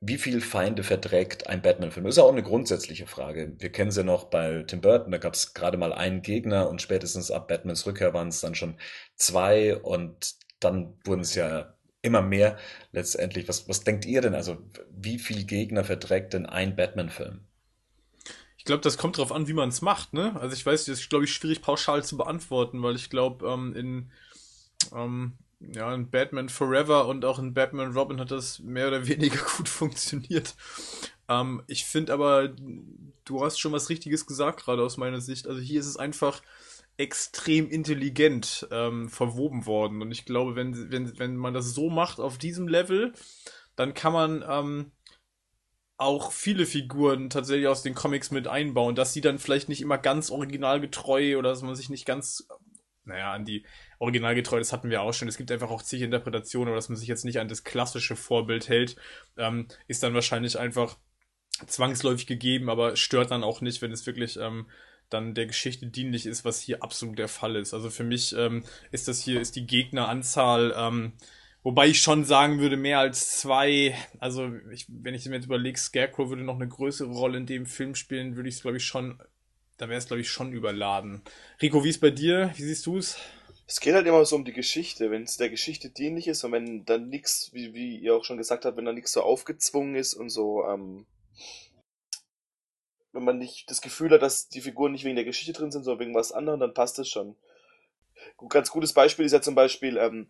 wie 0.00 0.16
viel 0.16 0.40
Feinde 0.40 0.82
verträgt 0.82 1.46
ein 1.46 1.60
Batman-Film? 1.60 2.04
Das 2.04 2.14
ist 2.14 2.18
ja 2.18 2.24
auch 2.24 2.32
eine 2.32 2.42
grundsätzliche 2.42 3.06
Frage. 3.06 3.54
Wir 3.58 3.70
kennen 3.70 3.90
sie 3.90 4.02
noch 4.02 4.24
bei 4.24 4.64
Tim 4.66 4.80
Burton, 4.80 5.12
da 5.12 5.18
gab 5.18 5.34
es 5.34 5.52
gerade 5.52 5.76
mal 5.76 5.92
einen 5.92 6.22
Gegner 6.22 6.70
und 6.70 6.80
spätestens 6.80 7.30
ab 7.30 7.48
Batmans 7.48 7.86
Rückkehr 7.86 8.14
waren 8.14 8.28
es 8.28 8.40
dann 8.40 8.54
schon 8.54 8.76
zwei 9.16 9.76
und 9.76 10.34
dann 10.58 10.94
wurden 11.04 11.20
es 11.20 11.34
ja 11.34 11.74
immer 12.02 12.22
mehr 12.22 12.56
letztendlich. 12.92 13.46
Was, 13.46 13.68
was 13.68 13.84
denkt 13.84 14.06
ihr 14.06 14.22
denn? 14.22 14.34
Also, 14.34 14.56
wie 14.90 15.18
viel 15.18 15.44
Gegner 15.44 15.84
verträgt 15.84 16.32
denn 16.32 16.46
ein 16.46 16.76
Batman-Film? 16.76 17.40
Ich 18.56 18.64
glaube, 18.64 18.82
das 18.82 18.98
kommt 18.98 19.18
darauf 19.18 19.32
an, 19.32 19.48
wie 19.48 19.54
man 19.54 19.70
es 19.70 19.82
macht, 19.82 20.12
ne? 20.12 20.38
Also 20.38 20.54
ich 20.54 20.64
weiß, 20.64 20.84
das 20.84 21.00
ist, 21.00 21.10
glaube 21.10 21.24
ich, 21.24 21.32
schwierig 21.32 21.62
pauschal 21.62 22.04
zu 22.04 22.16
beantworten, 22.16 22.82
weil 22.82 22.94
ich 22.94 23.08
glaube, 23.08 23.46
ähm, 23.46 23.74
in 23.74 24.10
ähm, 24.94 25.38
ja, 25.60 25.94
in 25.94 26.10
Batman 26.10 26.48
Forever 26.48 27.06
und 27.06 27.24
auch 27.24 27.38
in 27.38 27.54
Batman 27.54 27.92
Robin 27.92 28.20
hat 28.20 28.30
das 28.30 28.58
mehr 28.60 28.88
oder 28.88 29.06
weniger 29.06 29.40
gut 29.56 29.68
funktioniert. 29.68 30.54
Ähm, 31.28 31.62
ich 31.66 31.84
finde 31.84 32.12
aber, 32.12 32.48
du 33.24 33.44
hast 33.44 33.60
schon 33.60 33.72
was 33.72 33.88
Richtiges 33.88 34.26
gesagt, 34.26 34.64
gerade 34.64 34.82
aus 34.82 34.96
meiner 34.96 35.20
Sicht. 35.20 35.46
Also 35.46 35.60
hier 35.60 35.80
ist 35.80 35.86
es 35.86 35.96
einfach 35.96 36.42
extrem 36.96 37.68
intelligent 37.70 38.68
ähm, 38.70 39.08
verwoben 39.08 39.64
worden. 39.66 40.02
Und 40.02 40.12
ich 40.12 40.24
glaube, 40.24 40.56
wenn, 40.56 40.90
wenn, 40.90 41.18
wenn 41.18 41.36
man 41.36 41.54
das 41.54 41.72
so 41.72 41.88
macht 41.88 42.20
auf 42.20 42.36
diesem 42.36 42.68
Level, 42.68 43.12
dann 43.76 43.94
kann 43.94 44.12
man 44.12 44.44
ähm, 44.46 44.92
auch 45.96 46.32
viele 46.32 46.66
Figuren 46.66 47.30
tatsächlich 47.30 47.68
aus 47.68 47.82
den 47.82 47.94
Comics 47.94 48.30
mit 48.30 48.48
einbauen, 48.48 48.94
dass 48.94 49.12
sie 49.12 49.20
dann 49.20 49.38
vielleicht 49.38 49.68
nicht 49.68 49.82
immer 49.82 49.98
ganz 49.98 50.30
originalgetreu 50.30 51.38
oder 51.38 51.50
dass 51.50 51.62
man 51.62 51.74
sich 51.74 51.90
nicht 51.90 52.06
ganz, 52.06 52.48
naja, 53.04 53.32
an 53.32 53.44
die 53.44 53.64
originalgetreu, 54.00 54.58
das 54.58 54.72
hatten 54.72 54.90
wir 54.90 55.02
auch 55.02 55.12
schon. 55.12 55.28
Es 55.28 55.36
gibt 55.36 55.52
einfach 55.52 55.70
auch 55.70 55.82
zig 55.82 56.02
Interpretationen, 56.02 56.68
aber 56.68 56.76
dass 56.76 56.88
man 56.88 56.96
sich 56.96 57.06
jetzt 57.06 57.24
nicht 57.24 57.38
an 57.38 57.48
das 57.48 57.64
klassische 57.64 58.16
Vorbild 58.16 58.68
hält, 58.68 58.96
ähm, 59.36 59.68
ist 59.86 60.02
dann 60.02 60.14
wahrscheinlich 60.14 60.58
einfach 60.58 60.98
zwangsläufig 61.66 62.26
gegeben, 62.26 62.70
aber 62.70 62.96
stört 62.96 63.30
dann 63.30 63.44
auch 63.44 63.60
nicht, 63.60 63.82
wenn 63.82 63.92
es 63.92 64.06
wirklich 64.06 64.38
ähm, 64.38 64.66
dann 65.10 65.34
der 65.34 65.46
Geschichte 65.46 65.86
dienlich 65.86 66.24
ist, 66.24 66.46
was 66.46 66.60
hier 66.60 66.82
absolut 66.82 67.18
der 67.18 67.28
Fall 67.28 67.56
ist. 67.56 67.74
Also 67.74 67.90
für 67.90 68.04
mich 68.04 68.34
ähm, 68.34 68.64
ist 68.90 69.06
das 69.06 69.22
hier, 69.22 69.38
ist 69.38 69.54
die 69.54 69.66
Gegneranzahl, 69.66 70.74
ähm, 70.74 71.12
wobei 71.62 71.88
ich 71.88 72.00
schon 72.00 72.24
sagen 72.24 72.58
würde, 72.58 72.78
mehr 72.78 73.00
als 73.00 73.38
zwei, 73.38 73.94
also 74.18 74.50
ich, 74.72 74.86
wenn 74.88 75.14
ich 75.14 75.26
mir 75.26 75.34
jetzt 75.34 75.44
überlege, 75.44 75.78
Scarecrow 75.78 76.30
würde 76.30 76.42
noch 76.42 76.56
eine 76.56 76.68
größere 76.68 77.10
Rolle 77.10 77.36
in 77.36 77.46
dem 77.46 77.66
Film 77.66 77.94
spielen, 77.94 78.36
würde 78.36 78.48
ich 78.48 78.54
es, 78.54 78.62
glaube 78.62 78.78
ich, 78.78 78.84
schon, 78.84 79.20
da 79.76 79.90
wäre 79.90 79.98
es, 79.98 80.06
glaube 80.06 80.22
ich, 80.22 80.30
schon 80.30 80.54
überladen. 80.54 81.20
Rico, 81.60 81.84
wie 81.84 81.90
ist 81.90 82.00
bei 82.00 82.10
dir? 82.10 82.50
Wie 82.56 82.62
siehst 82.62 82.86
du 82.86 82.96
es? 82.96 83.18
Es 83.70 83.78
geht 83.78 83.94
halt 83.94 84.04
immer 84.04 84.24
so 84.24 84.34
um 84.34 84.44
die 84.44 84.52
Geschichte, 84.52 85.12
wenn 85.12 85.22
es 85.22 85.36
der 85.36 85.48
Geschichte 85.48 85.90
dienlich 85.90 86.26
ist 86.26 86.42
und 86.42 86.50
wenn 86.50 86.84
dann 86.86 87.08
nichts, 87.08 87.50
wie, 87.52 87.72
wie 87.72 87.98
ihr 87.98 88.16
auch 88.16 88.24
schon 88.24 88.36
gesagt 88.36 88.64
habt, 88.64 88.76
wenn 88.76 88.84
da 88.84 88.92
nichts 88.92 89.12
so 89.12 89.22
aufgezwungen 89.22 89.94
ist 89.94 90.12
und 90.12 90.28
so, 90.28 90.64
ähm, 90.64 91.06
wenn 93.12 93.22
man 93.22 93.38
nicht 93.38 93.70
das 93.70 93.80
Gefühl 93.80 94.10
hat, 94.10 94.22
dass 94.22 94.48
die 94.48 94.60
Figuren 94.60 94.90
nicht 94.90 95.04
wegen 95.04 95.14
der 95.14 95.24
Geschichte 95.24 95.52
drin 95.52 95.70
sind, 95.70 95.84
sondern 95.84 96.00
wegen 96.00 96.16
was 96.16 96.32
anderem, 96.32 96.58
dann 96.58 96.74
passt 96.74 96.98
das 96.98 97.08
schon. 97.08 97.36
Ein 98.40 98.48
ganz 98.48 98.72
gutes 98.72 98.92
Beispiel 98.92 99.24
ist 99.24 99.30
ja 99.30 99.40
zum 99.40 99.54
Beispiel 99.54 99.98
ähm, 99.98 100.26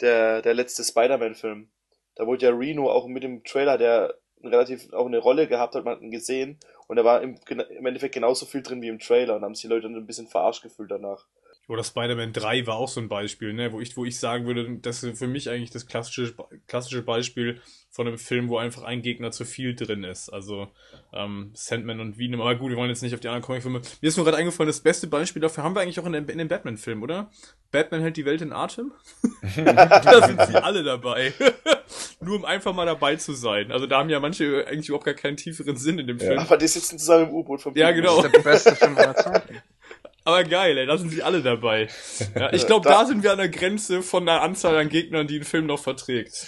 der, 0.00 0.40
der 0.40 0.54
letzte 0.54 0.84
Spider-Man-Film. 0.84 1.68
Da 2.14 2.28
wurde 2.28 2.46
ja 2.46 2.52
Reno 2.52 2.92
auch 2.92 3.08
mit 3.08 3.24
dem 3.24 3.42
Trailer, 3.42 3.76
der 3.76 4.14
relativ 4.40 4.92
auch 4.92 5.06
eine 5.06 5.18
Rolle 5.18 5.48
gehabt 5.48 5.74
hat, 5.74 5.84
man 5.84 5.96
hat 5.96 6.02
ihn 6.02 6.12
gesehen 6.12 6.60
und 6.86 6.94
da 6.94 7.04
war 7.04 7.22
im, 7.22 7.40
im 7.48 7.86
Endeffekt 7.86 8.14
genauso 8.14 8.46
viel 8.46 8.62
drin 8.62 8.82
wie 8.82 8.88
im 8.88 9.00
Trailer 9.00 9.34
und 9.34 9.42
haben 9.42 9.56
sich 9.56 9.62
die 9.62 9.68
Leute 9.68 9.88
dann 9.88 9.96
ein 9.96 10.06
bisschen 10.06 10.28
verarscht 10.28 10.62
gefühlt 10.62 10.92
danach. 10.92 11.26
Oder 11.68 11.84
Spider-Man 11.84 12.32
3 12.32 12.66
war 12.66 12.76
auch 12.76 12.88
so 12.88 12.98
ein 12.98 13.08
Beispiel, 13.08 13.52
ne, 13.52 13.72
wo 13.72 13.80
ich, 13.80 13.94
wo 13.94 14.06
ich 14.06 14.18
sagen 14.18 14.46
würde, 14.46 14.78
das 14.80 15.02
ist 15.02 15.18
für 15.18 15.26
mich 15.26 15.50
eigentlich 15.50 15.70
das 15.70 15.86
klassische, 15.86 16.34
klassische 16.66 17.02
Beispiel 17.02 17.60
von 17.90 18.08
einem 18.08 18.16
Film, 18.16 18.48
wo 18.48 18.56
einfach 18.56 18.84
ein 18.84 19.02
Gegner 19.02 19.32
zu 19.32 19.44
viel 19.44 19.74
drin 19.74 20.02
ist. 20.02 20.30
Also 20.30 20.68
ähm, 21.12 21.50
Sandman 21.52 22.00
und 22.00 22.18
Venom. 22.18 22.40
Aber 22.40 22.54
gut, 22.54 22.70
wir 22.70 22.76
wollen 22.78 22.88
jetzt 22.88 23.02
nicht 23.02 23.12
auf 23.12 23.20
die 23.20 23.28
anderen 23.28 23.42
Comicfilme. 23.42 23.82
Mir 24.00 24.08
ist 24.08 24.16
nur 24.16 24.24
gerade 24.24 24.38
eingefallen, 24.38 24.68
das 24.68 24.80
beste 24.80 25.08
Beispiel 25.08 25.42
dafür 25.42 25.62
haben 25.62 25.74
wir 25.74 25.82
eigentlich 25.82 26.00
auch 26.00 26.06
in, 26.06 26.14
in 26.14 26.38
dem 26.38 26.48
Batman-Film, 26.48 27.02
oder? 27.02 27.30
Batman 27.70 28.00
hält 28.00 28.16
die 28.16 28.24
Welt 28.24 28.40
in 28.40 28.52
Atem. 28.52 28.92
da 29.56 30.26
sind 30.26 30.40
sie 30.46 30.62
alle 30.62 30.82
dabei. 30.82 31.34
nur 32.20 32.36
um 32.36 32.44
einfach 32.46 32.74
mal 32.74 32.86
dabei 32.86 33.16
zu 33.16 33.32
sein. 33.34 33.72
Also 33.72 33.86
da 33.86 33.98
haben 33.98 34.08
ja 34.10 34.20
manche 34.20 34.66
eigentlich 34.66 34.88
überhaupt 34.88 35.04
gar 35.06 35.14
keinen 35.14 35.36
tieferen 35.36 35.76
Sinn 35.76 35.98
in 35.98 36.06
dem 36.06 36.18
Ja. 36.18 36.28
Film. 36.28 36.38
Aber 36.38 36.56
die 36.56 36.68
sitzen 36.68 36.98
zusammen 36.98 37.28
im 37.28 37.34
U-Boot 37.34 37.60
vom 37.60 37.74
Ja, 37.76 37.90
genau. 37.90 38.16
Das 38.16 38.26
ist 38.26 38.36
der 38.36 38.42
beste 38.42 38.74
Film 38.76 38.96
aller 38.96 39.16
Zeiten. 39.16 39.62
Aber 40.28 40.44
geil, 40.44 40.76
ey, 40.76 40.84
da 40.86 40.98
sind 40.98 41.08
sie 41.10 41.22
alle 41.22 41.42
dabei. 41.42 41.88
Ja, 42.34 42.52
ich 42.52 42.66
glaube, 42.66 42.86
Da- 42.88 43.00
da 43.02 43.06
sind 43.06 43.22
wir 43.22 43.32
an 43.32 43.38
der 43.38 43.48
Grenze 43.48 44.02
von 44.02 44.26
der 44.26 44.42
Anzahl 44.42 44.76
an 44.76 44.90
Gegnern, 44.90 45.26
die 45.26 45.38
ein 45.38 45.44
Film 45.44 45.64
noch 45.66 45.80
verträgt. 45.82 46.46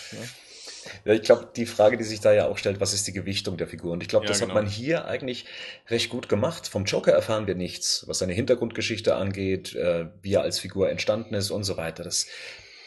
Ja. 1.04 1.12
Ich 1.14 1.22
glaube, 1.22 1.48
die 1.56 1.64
Frage, 1.66 1.96
die 1.96 2.04
sich 2.04 2.20
da 2.20 2.32
ja 2.32 2.46
auch 2.46 2.58
stellt, 2.58 2.80
was 2.80 2.92
ist 2.92 3.06
die 3.06 3.12
Gewichtung 3.12 3.56
der 3.56 3.66
Figur? 3.68 3.92
Und 3.92 4.02
ich 4.02 4.08
glaube, 4.08 4.26
Ja, 4.26 4.30
das 4.30 4.40
genau. 4.40 4.54
hat 4.54 4.62
man 4.62 4.70
hier 4.70 5.06
eigentlich 5.06 5.46
recht 5.88 6.10
gut 6.10 6.28
gemacht. 6.28 6.68
Vom 6.68 6.84
Joker 6.84 7.12
erfahren 7.12 7.46
wir 7.46 7.54
nichts, 7.54 8.04
was 8.06 8.18
seine 8.18 8.32
Hintergrundgeschichte 8.34 9.14
angeht, 9.14 9.74
äh, 9.74 10.06
wie 10.20 10.34
er 10.34 10.42
als 10.42 10.58
Figur 10.58 10.90
entstanden 10.90 11.34
ist 11.34 11.50
und 11.50 11.64
so 11.64 11.76
weiter. 11.78 12.02
Das, 12.04 12.26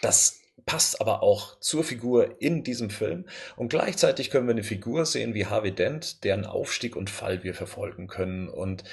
das 0.01 0.41
passt 0.65 1.01
aber 1.01 1.23
auch 1.23 1.59
zur 1.59 1.83
Figur 1.83 2.35
in 2.39 2.63
diesem 2.63 2.89
Film. 2.89 3.25
Und 3.55 3.69
gleichzeitig 3.69 4.29
können 4.29 4.47
wir 4.47 4.53
eine 4.53 4.63
Figur 4.63 5.05
sehen 5.05 5.33
wie 5.33 5.45
Harvey 5.47 5.71
Dent, 5.71 6.23
deren 6.23 6.45
Aufstieg 6.45 6.95
und 6.95 7.09
Fall 7.09 7.43
wir 7.43 7.53
verfolgen 7.53 8.07
können. 8.07 8.47
Und 8.47 8.83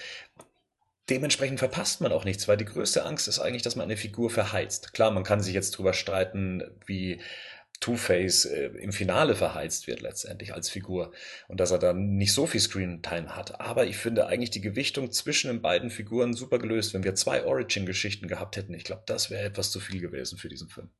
dementsprechend 1.08 1.58
verpasst 1.58 2.00
man 2.00 2.12
auch 2.12 2.24
nichts, 2.24 2.48
weil 2.48 2.56
die 2.56 2.64
größte 2.64 3.04
Angst 3.04 3.28
ist 3.28 3.38
eigentlich, 3.38 3.62
dass 3.62 3.76
man 3.76 3.84
eine 3.84 3.96
Figur 3.96 4.30
verheizt. 4.30 4.92
Klar, 4.92 5.10
man 5.10 5.24
kann 5.24 5.40
sich 5.40 5.54
jetzt 5.54 5.72
drüber 5.72 5.92
streiten, 5.92 6.62
wie 6.86 7.20
Two-Face 7.80 8.44
äh, 8.44 8.66
im 8.66 8.92
Finale 8.92 9.34
verheizt 9.34 9.86
wird 9.86 10.02
letztendlich 10.02 10.52
als 10.54 10.68
Figur 10.68 11.12
und 11.48 11.60
dass 11.60 11.70
er 11.70 11.78
dann 11.78 12.16
nicht 12.16 12.34
so 12.34 12.46
viel 12.46 12.60
Screentime 12.60 13.34
hat. 13.34 13.60
Aber 13.60 13.86
ich 13.86 13.96
finde 13.96 14.26
eigentlich 14.26 14.50
die 14.50 14.60
Gewichtung 14.60 15.10
zwischen 15.12 15.48
den 15.48 15.62
beiden 15.62 15.90
Figuren 15.90 16.34
super 16.34 16.58
gelöst. 16.58 16.92
Wenn 16.92 17.04
wir 17.04 17.14
zwei 17.14 17.44
Origin-Geschichten 17.44 18.28
gehabt 18.28 18.56
hätten, 18.56 18.74
ich 18.74 18.84
glaube, 18.84 19.02
das 19.06 19.30
wäre 19.30 19.44
etwas 19.44 19.70
zu 19.70 19.80
viel 19.80 20.00
gewesen 20.00 20.38
für 20.38 20.48
diesen 20.48 20.68
Film. 20.68 20.90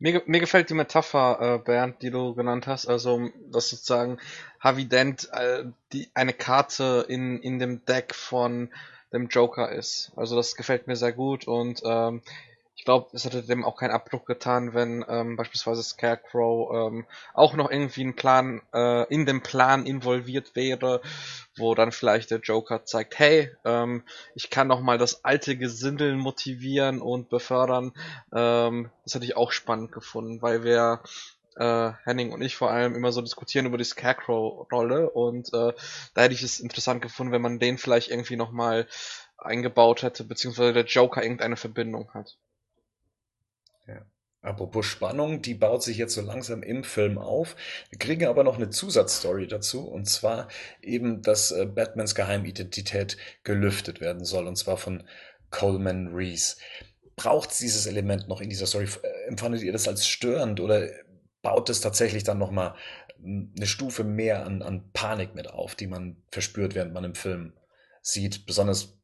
Mir, 0.00 0.22
mir 0.24 0.40
gefällt 0.40 0.70
die 0.70 0.74
Metapher, 0.74 1.38
äh, 1.40 1.58
Bernd, 1.58 2.00
die 2.00 2.10
du 2.10 2.34
genannt 2.34 2.66
hast, 2.66 2.86
also 2.86 3.28
dass 3.52 3.68
sozusagen 3.68 4.18
Harvey 4.58 4.86
Dent 4.86 5.28
äh, 5.32 5.64
die, 5.92 6.08
eine 6.14 6.32
Karte 6.32 7.04
in, 7.06 7.38
in 7.40 7.58
dem 7.58 7.84
Deck 7.84 8.14
von 8.14 8.70
dem 9.12 9.28
Joker 9.28 9.70
ist. 9.70 10.12
Also 10.16 10.36
das 10.36 10.56
gefällt 10.56 10.86
mir 10.86 10.96
sehr 10.96 11.12
gut 11.12 11.46
und 11.46 11.82
ähm, 11.84 12.22
ich 12.80 12.86
glaube, 12.86 13.10
es 13.12 13.26
hätte 13.26 13.42
dem 13.42 13.62
auch 13.62 13.76
keinen 13.76 13.90
Abbruch 13.90 14.24
getan, 14.24 14.72
wenn 14.72 15.04
ähm, 15.06 15.36
beispielsweise 15.36 15.82
Scarecrow 15.82 16.72
ähm, 16.74 17.06
auch 17.34 17.52
noch 17.52 17.70
irgendwie 17.70 18.02
ein 18.02 18.16
Plan 18.16 18.62
äh, 18.72 19.06
in 19.12 19.26
dem 19.26 19.42
Plan 19.42 19.84
involviert 19.84 20.56
wäre, 20.56 21.02
wo 21.58 21.74
dann 21.74 21.92
vielleicht 21.92 22.30
der 22.30 22.38
Joker 22.38 22.86
zeigt, 22.86 23.18
hey, 23.18 23.54
ähm, 23.66 24.02
ich 24.34 24.48
kann 24.48 24.66
noch 24.66 24.80
mal 24.80 24.96
das 24.96 25.26
alte 25.26 25.58
Gesindel 25.58 26.16
motivieren 26.16 27.02
und 27.02 27.28
befördern. 27.28 27.92
Ähm, 28.32 28.90
das 29.04 29.14
hätte 29.14 29.26
ich 29.26 29.36
auch 29.36 29.52
spannend 29.52 29.92
gefunden, 29.92 30.40
weil 30.40 30.64
wir 30.64 31.02
äh, 31.56 31.92
Henning 32.04 32.32
und 32.32 32.40
ich 32.40 32.56
vor 32.56 32.70
allem 32.70 32.94
immer 32.94 33.12
so 33.12 33.20
diskutieren 33.20 33.66
über 33.66 33.76
die 33.76 33.84
Scarecrow-Rolle 33.84 35.10
und 35.10 35.52
äh, 35.52 35.74
da 36.14 36.22
hätte 36.22 36.32
ich 36.32 36.42
es 36.42 36.60
interessant 36.60 37.02
gefunden, 37.02 37.34
wenn 37.34 37.42
man 37.42 37.58
den 37.58 37.76
vielleicht 37.76 38.10
irgendwie 38.10 38.36
noch 38.36 38.52
mal 38.52 38.86
eingebaut 39.36 40.02
hätte, 40.02 40.24
beziehungsweise 40.24 40.72
der 40.72 40.86
Joker 40.86 41.22
irgendeine 41.22 41.56
Verbindung 41.56 42.08
hat. 42.14 42.38
Apropos 44.42 44.86
Spannung, 44.86 45.42
die 45.42 45.54
baut 45.54 45.82
sich 45.82 45.98
jetzt 45.98 46.14
so 46.14 46.22
langsam 46.22 46.62
im 46.62 46.82
Film 46.82 47.18
auf. 47.18 47.56
Wir 47.90 47.98
kriegen 47.98 48.26
aber 48.26 48.42
noch 48.42 48.56
eine 48.56 48.70
Zusatzstory 48.70 49.46
dazu, 49.46 49.86
und 49.86 50.06
zwar 50.06 50.48
eben, 50.80 51.20
dass 51.20 51.50
äh, 51.50 51.66
Batmans 51.66 52.14
Geheimidentität 52.14 53.18
gelüftet 53.44 54.00
werden 54.00 54.24
soll, 54.24 54.46
und 54.46 54.56
zwar 54.56 54.78
von 54.78 55.06
Coleman 55.50 56.08
Reese. 56.14 56.56
Braucht 57.16 57.50
es 57.50 57.58
dieses 57.58 57.84
Element 57.84 58.28
noch 58.28 58.40
in 58.40 58.48
dieser 58.48 58.66
Story? 58.66 58.88
Äh, 59.02 59.28
Empfandet 59.28 59.62
ihr 59.62 59.72
das 59.72 59.86
als 59.86 60.08
störend 60.08 60.58
oder 60.60 60.88
baut 61.42 61.68
es 61.68 61.82
tatsächlich 61.82 62.24
dann 62.24 62.38
nochmal 62.38 62.74
eine 63.22 63.66
Stufe 63.66 64.04
mehr 64.04 64.46
an, 64.46 64.62
an 64.62 64.90
Panik 64.92 65.34
mit 65.34 65.48
auf, 65.50 65.74
die 65.74 65.86
man 65.86 66.22
verspürt, 66.30 66.74
während 66.74 66.94
man 66.94 67.04
im 67.04 67.14
Film 67.14 67.52
sieht? 68.00 68.46
Besonders, 68.46 68.98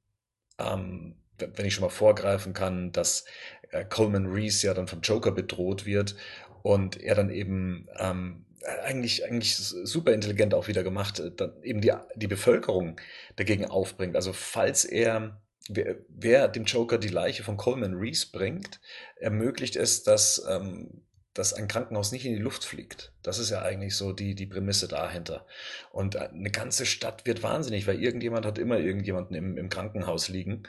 ähm, 0.59 1.17
wenn 1.39 1.67
ich 1.67 1.75
schon 1.75 1.85
mal 1.85 1.91
vorgreifen 1.91 2.55
kann, 2.55 2.93
dass 2.93 3.27
äh, 3.71 3.85
Coleman 3.85 4.27
Reese 4.27 4.67
ja 4.67 4.75
dann 4.75 4.89
vom 4.89 5.01
Joker 5.01 5.33
bedroht 5.33 5.87
wird 5.87 6.17
und 6.63 7.01
er 7.01 7.15
dann 7.15 7.31
eben 7.31 7.89
ähm, 7.99 8.47
eigentlich, 8.85 9.25
eigentlich 9.25 9.57
super 9.57 10.13
intelligent 10.13 10.55
auch 10.55 10.69
wieder 10.69 10.83
gemacht, 10.83 11.21
äh, 11.21 11.31
dann 11.31 11.53
eben 11.63 11.81
die, 11.81 11.93
die 12.15 12.27
Bevölkerung 12.27 13.01
dagegen 13.37 13.67
aufbringt. 13.67 14.17
Also 14.17 14.33
falls 14.33 14.85
er, 14.85 15.41
wer, 15.69 15.97
wer 16.09 16.49
dem 16.49 16.65
Joker 16.65 16.99
die 16.99 17.09
Leiche 17.09 17.43
von 17.43 17.57
Coleman 17.57 17.95
Reese 17.95 18.29
bringt, 18.33 18.81
ermöglicht 19.17 19.77
es, 19.77 20.03
dass, 20.03 20.45
ähm, 20.49 21.03
dass 21.35 21.53
ein 21.53 21.69
Krankenhaus 21.69 22.13
nicht 22.13 22.25
in 22.25 22.33
die 22.33 22.43
Luft 22.43 22.65
fliegt. 22.65 23.13
Das 23.23 23.39
ist 23.39 23.51
ja 23.51 23.63
eigentlich 23.63 23.95
so 23.95 24.13
die, 24.13 24.35
die 24.35 24.47
Prämisse 24.47 24.89
dahinter. 24.89 25.47
Und 25.93 26.15
äh, 26.15 26.29
eine 26.33 26.51
ganze 26.51 26.87
Stadt 26.87 27.27
wird 27.27 27.43
wahnsinnig, 27.43 27.87
weil 27.87 28.03
irgendjemand 28.03 28.47
hat 28.47 28.59
immer 28.59 28.79
irgendjemanden 28.79 29.37
im, 29.37 29.57
im 29.57 29.69
Krankenhaus 29.69 30.29
liegen 30.29 30.65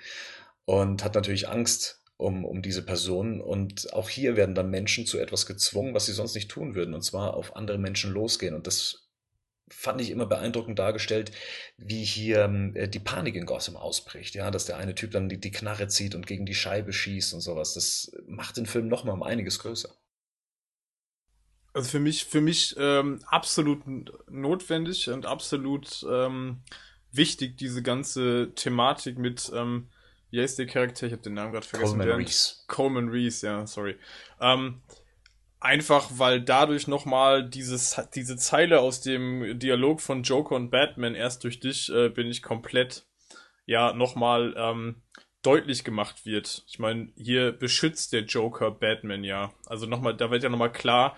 und 0.65 1.03
hat 1.03 1.15
natürlich 1.15 1.47
Angst 1.47 2.03
um, 2.17 2.43
um 2.43 2.61
diese 2.61 2.83
Person. 2.83 3.39
Und 3.39 3.93
auch 3.93 4.09
hier 4.09 4.35
werden 4.35 4.55
dann 4.55 4.69
Menschen 4.69 5.05
zu 5.05 5.19
etwas 5.19 5.45
gezwungen, 5.45 5.93
was 5.93 6.07
sie 6.07 6.13
sonst 6.13 6.35
nicht 6.35 6.49
tun 6.49 6.75
würden, 6.75 6.93
und 6.93 7.03
zwar 7.03 7.35
auf 7.35 7.55
andere 7.55 7.77
Menschen 7.77 8.11
losgehen. 8.11 8.55
Und 8.55 8.67
das 8.67 9.07
fand 9.69 10.01
ich 10.01 10.11
immer 10.11 10.25
beeindruckend 10.25 10.79
dargestellt, 10.79 11.31
wie 11.77 12.03
hier 12.03 12.45
äh, 12.73 12.87
die 12.87 12.99
Panik 12.99 13.35
in 13.35 13.45
Gotham 13.45 13.75
ausbricht. 13.75 14.33
Ja, 14.35 14.49
dass 14.49 14.65
der 14.65 14.77
eine 14.77 14.95
Typ 14.95 15.11
dann 15.11 15.29
die, 15.29 15.39
die 15.39 15.51
Knarre 15.51 15.87
zieht 15.87 16.15
und 16.15 16.25
gegen 16.25 16.45
die 16.45 16.55
Scheibe 16.55 16.93
schießt 16.93 17.33
und 17.33 17.41
sowas. 17.41 17.73
Das 17.73 18.11
macht 18.27 18.57
den 18.57 18.65
Film 18.65 18.87
nochmal 18.87 19.13
um 19.13 19.23
einiges 19.23 19.59
größer. 19.59 19.89
Also 21.73 21.89
für 21.89 21.99
mich, 21.99 22.25
für 22.25 22.41
mich 22.41 22.75
ähm, 22.79 23.19
absolut 23.27 23.81
notwendig 24.27 25.09
und 25.09 25.27
absolut 25.27 26.03
ähm, 26.09 26.63
wichtig, 27.11 27.57
diese 27.57 27.83
ganze 27.83 28.51
Thematik 28.55 29.19
mit, 29.19 29.51
ähm, 29.53 29.89
wie 30.29 30.41
heißt 30.41 30.59
der 30.59 30.67
Charakter? 30.67 31.07
Ich 31.07 31.13
habe 31.13 31.21
den 31.21 31.33
Namen 31.33 31.51
gerade 31.51 31.65
vergessen. 31.65 31.97
Coleman 31.97 32.17
Reese. 32.17 32.55
Coleman 32.67 33.09
Reese, 33.09 33.45
ja, 33.47 33.67
sorry. 33.67 33.95
Ähm, 34.41 34.81
einfach, 35.59 36.09
weil 36.13 36.41
dadurch 36.41 36.87
nochmal 36.87 37.47
dieses, 37.47 38.01
diese 38.13 38.37
Zeile 38.37 38.79
aus 38.79 39.01
dem 39.01 39.57
Dialog 39.59 40.01
von 40.01 40.23
Joker 40.23 40.55
und 40.55 40.69
Batman 40.69 41.15
erst 41.15 41.43
durch 41.43 41.59
dich 41.59 41.91
äh, 41.91 42.09
bin 42.09 42.27
ich 42.27 42.43
komplett 42.43 43.05
ja 43.65 43.93
nochmal 43.93 44.53
ähm, 44.57 45.01
deutlich 45.41 45.83
gemacht 45.83 46.25
wird. 46.25 46.63
Ich 46.67 46.79
meine, 46.79 47.09
hier 47.15 47.51
beschützt 47.51 48.13
der 48.13 48.23
Joker 48.23 48.71
Batman 48.71 49.23
ja. 49.23 49.53
Also 49.65 49.85
nochmal, 49.85 50.15
da 50.15 50.31
wird 50.31 50.43
ja 50.43 50.49
nochmal 50.49 50.71
klar, 50.71 51.15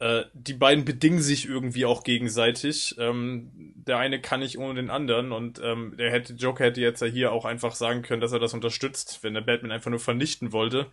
äh, 0.00 0.24
die 0.32 0.54
beiden 0.54 0.86
bedingen 0.86 1.20
sich 1.20 1.46
irgendwie 1.46 1.84
auch 1.84 2.02
gegenseitig. 2.02 2.96
Ähm, 2.98 3.74
der 3.76 3.98
eine 3.98 4.20
kann 4.20 4.40
nicht 4.40 4.58
ohne 4.58 4.74
den 4.74 4.90
anderen 4.90 5.30
und 5.30 5.60
ähm, 5.62 5.94
der 5.98 6.10
hätte, 6.10 6.32
Joker 6.32 6.64
hätte 6.64 6.80
jetzt 6.80 7.02
ja 7.02 7.06
hier 7.06 7.32
auch 7.32 7.44
einfach 7.44 7.74
sagen 7.74 8.00
können, 8.00 8.22
dass 8.22 8.32
er 8.32 8.38
das 8.38 8.54
unterstützt, 8.54 9.22
wenn 9.22 9.34
der 9.34 9.42
Batman 9.42 9.72
einfach 9.72 9.90
nur 9.90 10.00
vernichten 10.00 10.52
wollte. 10.52 10.90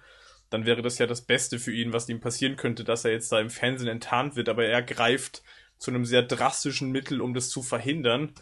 Dann 0.50 0.66
wäre 0.66 0.82
das 0.82 0.98
ja 0.98 1.08
das 1.08 1.22
Beste 1.22 1.58
für 1.58 1.72
ihn, 1.72 1.94
was 1.94 2.10
ihm 2.10 2.20
passieren 2.20 2.58
könnte, 2.58 2.84
dass 2.84 3.06
er 3.06 3.12
jetzt 3.12 3.32
da 3.32 3.40
im 3.40 3.50
Fernsehen 3.50 3.90
enttarnt 3.90 4.36
wird, 4.36 4.50
aber 4.50 4.66
er 4.66 4.82
greift 4.82 5.42
zu 5.78 5.90
einem 5.90 6.06
sehr 6.06 6.24
drastischen 6.24 6.92
Mittel, 6.92 7.22
um 7.22 7.34
das 7.34 7.50
zu 7.50 7.62
verhindern. 7.62 8.34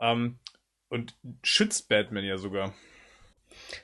Ähm, 0.00 0.38
und 0.90 1.16
schützt 1.42 1.88
Batman 1.88 2.24
ja 2.24 2.36
sogar. 2.36 2.74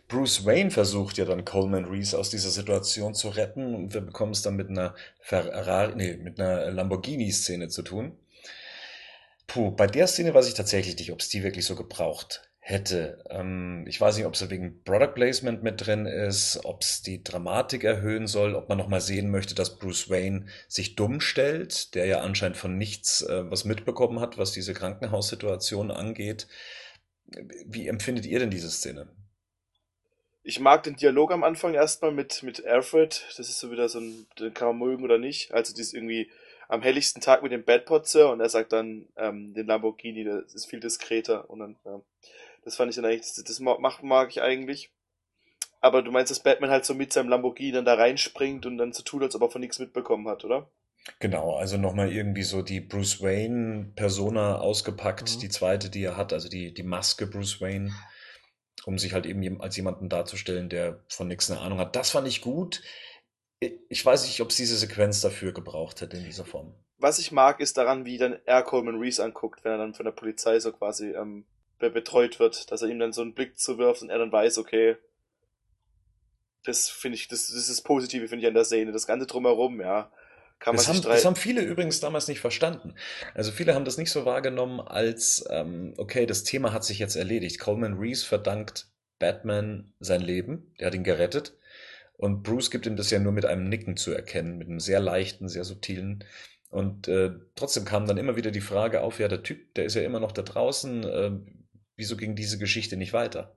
Bruce 0.09 0.45
Wayne 0.45 0.71
versucht 0.71 1.19
ja 1.19 1.25
dann 1.25 1.45
Coleman 1.45 1.85
Reese 1.85 2.19
aus 2.19 2.31
dieser 2.31 2.51
Situation 2.51 3.15
zu 3.15 3.29
retten 3.29 3.75
und 3.75 3.95
wir 3.95 4.01
bekommen 4.01 4.33
es 4.33 4.43
dann 4.43 4.57
mit 4.57 4.69
einer 4.69 4.95
Ferrari, 5.21 5.95
nee, 5.97 6.17
mit 6.17 6.41
einer 6.41 6.71
Lamborghini-Szene 6.71 7.69
zu 7.69 7.83
tun. 7.83 8.17
Puh, 9.47 9.71
bei 9.71 9.87
der 9.87 10.07
Szene 10.07 10.35
weiß 10.35 10.49
ich 10.49 10.55
tatsächlich 10.55 10.97
nicht, 10.99 11.13
ob 11.13 11.21
es 11.21 11.29
die 11.29 11.43
wirklich 11.43 11.65
so 11.65 11.77
gebraucht 11.77 12.43
hätte. 12.67 13.23
Ähm, 13.31 13.85
ich 13.87 14.01
weiß 14.01 14.17
nicht, 14.17 14.27
ob 14.27 14.35
es 14.35 14.51
wegen 14.51 14.83
Product 14.83 15.15
Placement 15.15 15.63
mit 15.63 15.87
drin 15.87 16.05
ist, 16.07 16.65
ob 16.65 16.83
es 16.83 17.01
die 17.01 17.23
Dramatik 17.23 17.85
erhöhen 17.85 18.27
soll, 18.27 18.57
ob 18.57 18.69
man 18.69 18.77
nochmal 18.77 19.01
sehen 19.01 19.31
möchte, 19.31 19.55
dass 19.55 19.79
Bruce 19.79 20.11
Wayne 20.11 20.47
sich 20.67 20.97
dumm 20.97 21.21
stellt, 21.21 21.95
der 21.95 22.07
ja 22.07 22.23
anscheinend 22.23 22.57
von 22.57 22.77
nichts 22.77 23.23
äh, 23.23 23.49
was 23.49 23.65
mitbekommen 23.65 24.19
hat, 24.19 24.37
was 24.37 24.51
diese 24.51 24.75
Krankenhaussituation 24.75 25.93
angeht. 25.93 26.49
Wie 27.67 27.87
empfindet 27.87 28.27
ihr 28.27 28.41
denn 28.41 28.51
diese 28.51 28.71
Szene? 28.71 29.09
Ich 30.49 30.61
mag 30.61 30.85
den 30.85 30.95
Dialog 30.95 31.33
am 31.33 31.43
Anfang 31.43 31.75
erstmal 31.75 32.13
mit, 32.13 32.45
mit 32.45 32.65
Alfred. 32.65 33.27
Das 33.37 33.49
ist 33.49 33.59
so 33.59 33.73
wieder 33.73 33.89
so 33.89 33.99
ein, 33.99 34.29
den 34.39 34.55
kann 34.55 34.69
man 34.69 34.79
mögen 34.79 35.03
oder 35.03 35.19
nicht. 35.19 35.53
Also 35.53 35.75
die 35.75 35.81
ist 35.81 35.93
irgendwie 35.93 36.31
am 36.69 36.83
helligsten 36.83 37.21
Tag 37.21 37.43
mit 37.43 37.51
dem 37.51 37.65
Badpotzer 37.65 38.31
und 38.31 38.39
er 38.39 38.49
sagt 38.49 38.73
dann, 38.73 39.07
ähm, 39.17 39.55
den 39.55 39.67
Lamborghini, 39.67 40.23
das 40.23 40.55
ist 40.55 40.67
viel 40.67 40.79
diskreter. 40.79 41.51
Und 41.51 41.59
dann, 41.59 41.77
ja, 41.85 42.01
das 42.65 42.77
fand 42.77 42.91
ich 42.91 42.97
dann 42.97 43.05
eigentlich, 43.05 43.23
das, 43.23 43.43
das 43.43 43.59
mag, 43.59 44.05
mag 44.05 44.31
ich 44.31 44.41
eigentlich. 44.41 44.93
Aber 45.81 46.03
du 46.03 46.13
meinst, 46.13 46.31
dass 46.31 46.45
Batman 46.45 46.71
halt 46.71 46.85
so 46.85 46.95
mit 46.95 47.13
seinem 47.13 47.29
Lamborghini 47.29 47.73
dann 47.73 47.85
da 47.85 47.95
reinspringt 47.95 48.67
und 48.67 48.79
dann 48.79 48.93
so 48.93 49.03
tut, 49.03 49.25
als 49.25 49.35
ob 49.35 49.43
er 49.43 49.51
von 49.51 49.61
nichts 49.61 49.81
mitbekommen 49.81 50.29
hat, 50.29 50.45
oder? 50.45 50.71
Genau, 51.19 51.57
also 51.57 51.77
nochmal 51.77 52.13
irgendwie 52.13 52.45
so 52.45 52.63
die 52.63 52.81
Bruce 52.81 53.21
Wayne-Persona 53.21 54.59
ausgepackt, 54.59 55.35
mhm. 55.35 55.41
die 55.41 55.49
zweite, 55.49 55.91
die 55.91 56.05
er 56.05 56.17
hat, 56.17 56.33
also 56.33 56.49
die, 56.49 56.73
die 56.73 56.85
Maske 56.85 57.27
Bruce 57.27 57.61
Wayne 57.61 57.91
um 58.87 58.99
sich 58.99 59.13
halt 59.13 59.27
eben 59.27 59.61
als 59.61 59.77
jemanden 59.77 60.09
darzustellen, 60.09 60.69
der 60.69 61.01
von 61.09 61.27
nichts 61.27 61.51
eine 61.51 61.61
Ahnung 61.61 61.81
hat. 61.81 61.97
Das 61.97 62.11
fand 62.11 62.29
ich 62.29 62.41
gut. 62.41 62.83
Ich 63.59 64.07
weiß 64.07 64.25
nicht, 64.27 64.41
ob 64.41 64.51
es 64.51 64.57
diese 64.57 64.77
Sequenz 64.77 65.21
dafür 65.21 65.53
gebraucht 65.53 66.01
hätte 66.01 66.17
in 66.17 66.25
dieser 66.25 66.45
Form. 66.45 66.73
Was 66.99 67.19
ich 67.19 67.33
mag, 67.33 67.59
ist 67.59 67.77
daran, 67.77 68.05
wie 68.05 68.17
dann 68.17 68.39
er 68.45 68.63
Coleman 68.63 69.01
Reese 69.01 69.25
anguckt, 69.25 69.65
wenn 69.65 69.73
er 69.73 69.79
dann 69.79 69.95
von 69.95 70.05
der 70.05 70.13
Polizei 70.13 70.61
so 70.61 70.73
quasi 70.73 71.11
ähm, 71.11 71.47
betreut 71.79 72.39
wird, 72.39 72.71
dass 72.71 72.83
er 72.83 72.89
ihm 72.89 73.01
dann 73.01 73.13
so 73.13 73.23
einen 73.23 73.35
Blick 73.35 73.59
zuwirft 73.59 74.03
und 74.03 74.11
er 74.11 74.19
dann 74.19 74.31
weiß, 74.31 74.59
okay, 74.59 74.97
das 76.63 76.89
finde 76.89 77.17
ich, 77.17 77.27
das, 77.27 77.49
das 77.49 77.57
ist 77.57 77.71
das 77.71 77.83
Positive, 77.83 78.29
finde 78.29 78.45
ich, 78.45 78.49
an 78.49 78.55
der 78.55 78.65
Szene. 78.65 78.93
Das 78.93 79.07
Ganze 79.07 79.27
drumherum, 79.27 79.81
ja. 79.81 80.13
Kann 80.59 80.75
das, 80.75 80.89
haben, 80.89 81.03
das 81.03 81.25
haben 81.25 81.37
viele 81.37 81.61
übrigens 81.61 82.01
damals 82.01 82.29
nicht 82.29 82.41
verstanden. 82.41 82.95
Also 83.35 83.53
viele 83.53 83.75
haben 83.75 83.85
das 83.85 83.99
nicht 83.99 84.11
so 84.11 84.25
wahrgenommen 84.25 84.81
als, 84.81 85.45
ähm, 85.51 85.95
okay, 85.99 86.27
das 86.27 86.45
Thema 86.45 86.73
hat 86.73 86.85
sich 86.85 86.99
jetzt 86.99 87.15
erledigt. 87.15 87.61
Coleman 87.61 87.99
Reese 87.99 88.25
verdankt 88.25 88.89
Batman 89.19 89.93
sein 90.01 90.23
Leben, 90.23 90.73
der 90.79 90.89
hat 90.89 90.95
ihn 90.95 91.05
gerettet. 91.05 91.57
Und 92.17 92.43
Bruce 92.43 92.71
gibt 92.71 92.87
ihm 92.87 92.97
das 92.97 93.11
ja 93.11 93.19
nur 93.19 93.33
mit 93.33 93.45
einem 93.45 93.69
Nicken 93.69 93.97
zu 93.97 94.13
erkennen, 94.13 94.57
mit 94.57 94.69
einem 94.69 94.81
sehr 94.81 95.01
leichten, 95.01 95.49
sehr 95.49 95.65
subtilen. 95.65 96.25
Und 96.71 97.09
äh, 97.09 97.33
trotzdem 97.55 97.85
kam 97.85 98.07
dann 98.07 98.17
immer 98.17 98.37
wieder 98.37 98.51
die 98.51 98.61
Frage 98.61 99.03
auf, 99.03 99.19
ja, 99.19 99.29
der 99.29 99.43
Typ, 99.43 99.75
der 99.75 99.85
ist 99.85 99.95
ja 99.95 100.03
immer 100.03 100.21
noch 100.21 100.33
da 100.33 100.43
draußen, 100.43 101.05
äh, 101.05 101.31
wieso 101.97 102.17
ging 102.17 102.35
diese 102.35 102.59
Geschichte 102.59 102.97
nicht 102.97 103.13
weiter? 103.13 103.57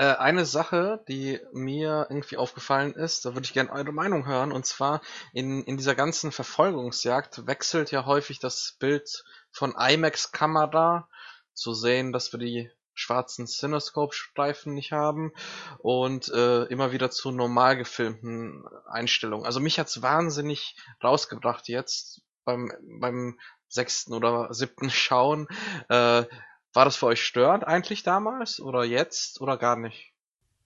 Äh, 0.00 0.16
eine 0.16 0.46
Sache, 0.46 1.04
die 1.08 1.38
mir 1.52 2.06
irgendwie 2.08 2.38
aufgefallen 2.38 2.94
ist, 2.94 3.26
da 3.26 3.34
würde 3.34 3.44
ich 3.44 3.52
gerne 3.52 3.70
eure 3.70 3.92
Meinung 3.92 4.26
hören, 4.26 4.50
und 4.50 4.64
zwar 4.64 5.02
in, 5.34 5.62
in 5.64 5.76
dieser 5.76 5.94
ganzen 5.94 6.32
Verfolgungsjagd 6.32 7.46
wechselt 7.46 7.90
ja 7.90 8.06
häufig 8.06 8.38
das 8.38 8.76
Bild 8.80 9.24
von 9.50 9.74
IMAX-Kamera 9.76 11.06
zu 11.52 11.74
sehen, 11.74 12.12
dass 12.12 12.32
wir 12.32 12.40
die 12.40 12.70
schwarzen 12.94 13.46
Cinescope-Streifen 13.46 14.72
nicht 14.72 14.92
haben 14.92 15.32
und 15.80 16.30
äh, 16.32 16.62
immer 16.64 16.92
wieder 16.92 17.10
zu 17.10 17.30
normal 17.30 17.76
gefilmten 17.76 18.64
Einstellungen. 18.88 19.44
Also 19.44 19.60
mich 19.60 19.78
hat's 19.78 20.00
wahnsinnig 20.00 20.76
rausgebracht 21.04 21.68
jetzt 21.68 22.22
beim, 22.46 22.72
beim 23.00 23.38
sechsten 23.68 24.14
oder 24.14 24.52
siebten 24.54 24.88
Schauen, 24.88 25.46
äh, 25.90 26.24
war 26.72 26.84
das 26.84 26.96
für 26.96 27.06
euch 27.06 27.22
störend 27.22 27.66
eigentlich 27.66 28.02
damals 28.02 28.60
oder 28.60 28.84
jetzt 28.84 29.40
oder 29.40 29.56
gar 29.56 29.76
nicht? 29.76 30.12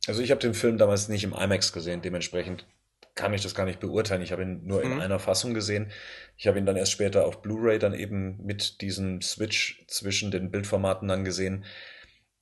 Also 0.07 0.23
ich 0.23 0.31
habe 0.31 0.41
den 0.41 0.55
Film 0.55 0.77
damals 0.79 1.09
nicht 1.09 1.25
im 1.25 1.33
IMAX 1.33 1.73
gesehen, 1.73 2.03
dementsprechend 2.03 2.67
kann 3.15 3.33
ich 3.33 3.43
das 3.43 3.55
gar 3.55 3.65
nicht 3.65 3.81
beurteilen. 3.81 4.23
Ich 4.23 4.33
habe 4.33 4.43
ihn 4.43 4.67
nur 4.67 4.83
in 4.83 4.95
mhm. 4.95 5.01
einer 5.01 5.19
Fassung 5.19 5.55
gesehen. 5.55 5.91
Ich 6.37 6.47
habe 6.47 6.59
ihn 6.59 6.67
dann 6.67 6.77
erst 6.77 6.93
später 6.93 7.27
auf 7.27 7.43
Blu-ray 7.43 7.79
dann 7.79 7.95
eben 7.95 8.45
mit 8.45 8.81
diesem 8.81 9.23
Switch 9.23 9.85
zwischen 9.87 10.31
den 10.31 10.51
Bildformaten 10.51 11.07
dann 11.09 11.25
gesehen. 11.25 11.65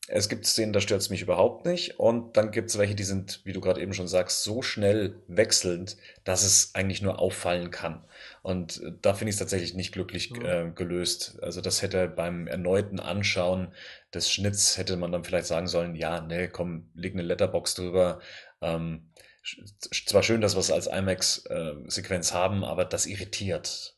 Es 0.09 0.29
gibt 0.29 0.47
Szenen, 0.47 0.73
da 0.73 0.81
stört 0.81 1.03
es 1.03 1.11
mich 1.11 1.23
überhaupt 1.23 1.67
nicht. 1.67 2.01
Und 2.01 2.37
dann 2.37 2.51
gibt 2.51 2.71
es 2.71 2.79
welche, 2.79 2.95
die 2.95 3.05
sind, 3.05 3.43
wie 3.45 3.53
du 3.53 3.61
gerade 3.61 3.81
eben 3.81 3.93
schon 3.93 4.09
sagst, 4.09 4.43
so 4.43 4.63
schnell 4.63 5.23
wechselnd, 5.29 5.97
dass 6.25 6.43
es 6.43 6.75
eigentlich 6.75 7.03
nur 7.03 7.19
auffallen 7.19 7.71
kann. 7.71 8.03
Und 8.43 8.83
äh, 8.83 8.93
da 9.01 9.15
finde 9.15 9.31
ich 9.31 9.37
es 9.37 9.39
tatsächlich 9.39 9.75
nicht 9.75 9.93
glücklich 9.93 10.31
mhm. 10.31 10.45
äh, 10.45 10.71
gelöst. 10.75 11.39
Also 11.43 11.61
das 11.61 11.81
hätte 11.81 12.09
beim 12.09 12.47
erneuten 12.47 13.01
Anschauen 13.01 13.73
des 14.13 14.31
Schnitts 14.31 14.77
hätte 14.77 14.97
man 14.97 15.13
dann 15.13 15.25
vielleicht 15.25 15.47
sagen 15.47 15.69
sollen, 15.69 15.95
ja, 15.95 16.21
ne, 16.21 16.49
komm, 16.49 16.91
leg 16.95 17.15
eine 17.15 17.23
Letterbox 17.23 17.75
drüber. 17.75 18.21
Ähm, 18.61 19.09
zwar 20.07 20.23
schön, 20.23 20.41
dass 20.41 20.55
wir 20.55 20.61
es 20.61 20.71
als 20.71 20.87
IMAX-Sequenz 20.87 22.31
äh, 22.31 22.35
haben, 22.35 22.65
aber 22.65 22.85
das 22.85 23.07
irritiert. 23.07 23.97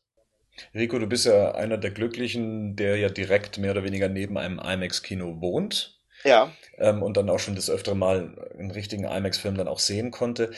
Rico, 0.73 0.97
du 0.97 1.07
bist 1.07 1.25
ja 1.25 1.53
einer 1.53 1.77
der 1.77 1.91
Glücklichen, 1.91 2.75
der 2.75 2.97
ja 2.97 3.09
direkt 3.09 3.57
mehr 3.57 3.71
oder 3.71 3.83
weniger 3.83 4.09
neben 4.09 4.37
einem 4.37 4.59
IMAX-Kino 4.59 5.41
wohnt. 5.41 5.99
Ja. 6.23 6.51
Ähm, 6.77 7.03
und 7.03 7.17
dann 7.17 7.29
auch 7.29 7.39
schon 7.39 7.55
das 7.55 7.69
öftere 7.69 7.95
Mal 7.95 8.49
einen 8.57 8.71
richtigen 8.71 9.03
IMAX-Film 9.03 9.55
dann 9.55 9.67
auch 9.67 9.79
sehen 9.79 10.11
konnte. 10.11 10.51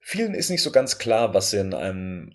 Vielen 0.00 0.34
ist 0.34 0.50
nicht 0.50 0.62
so 0.62 0.72
ganz 0.72 0.98
klar, 0.98 1.34
was 1.34 1.52
in 1.52 1.74
einem 1.74 2.34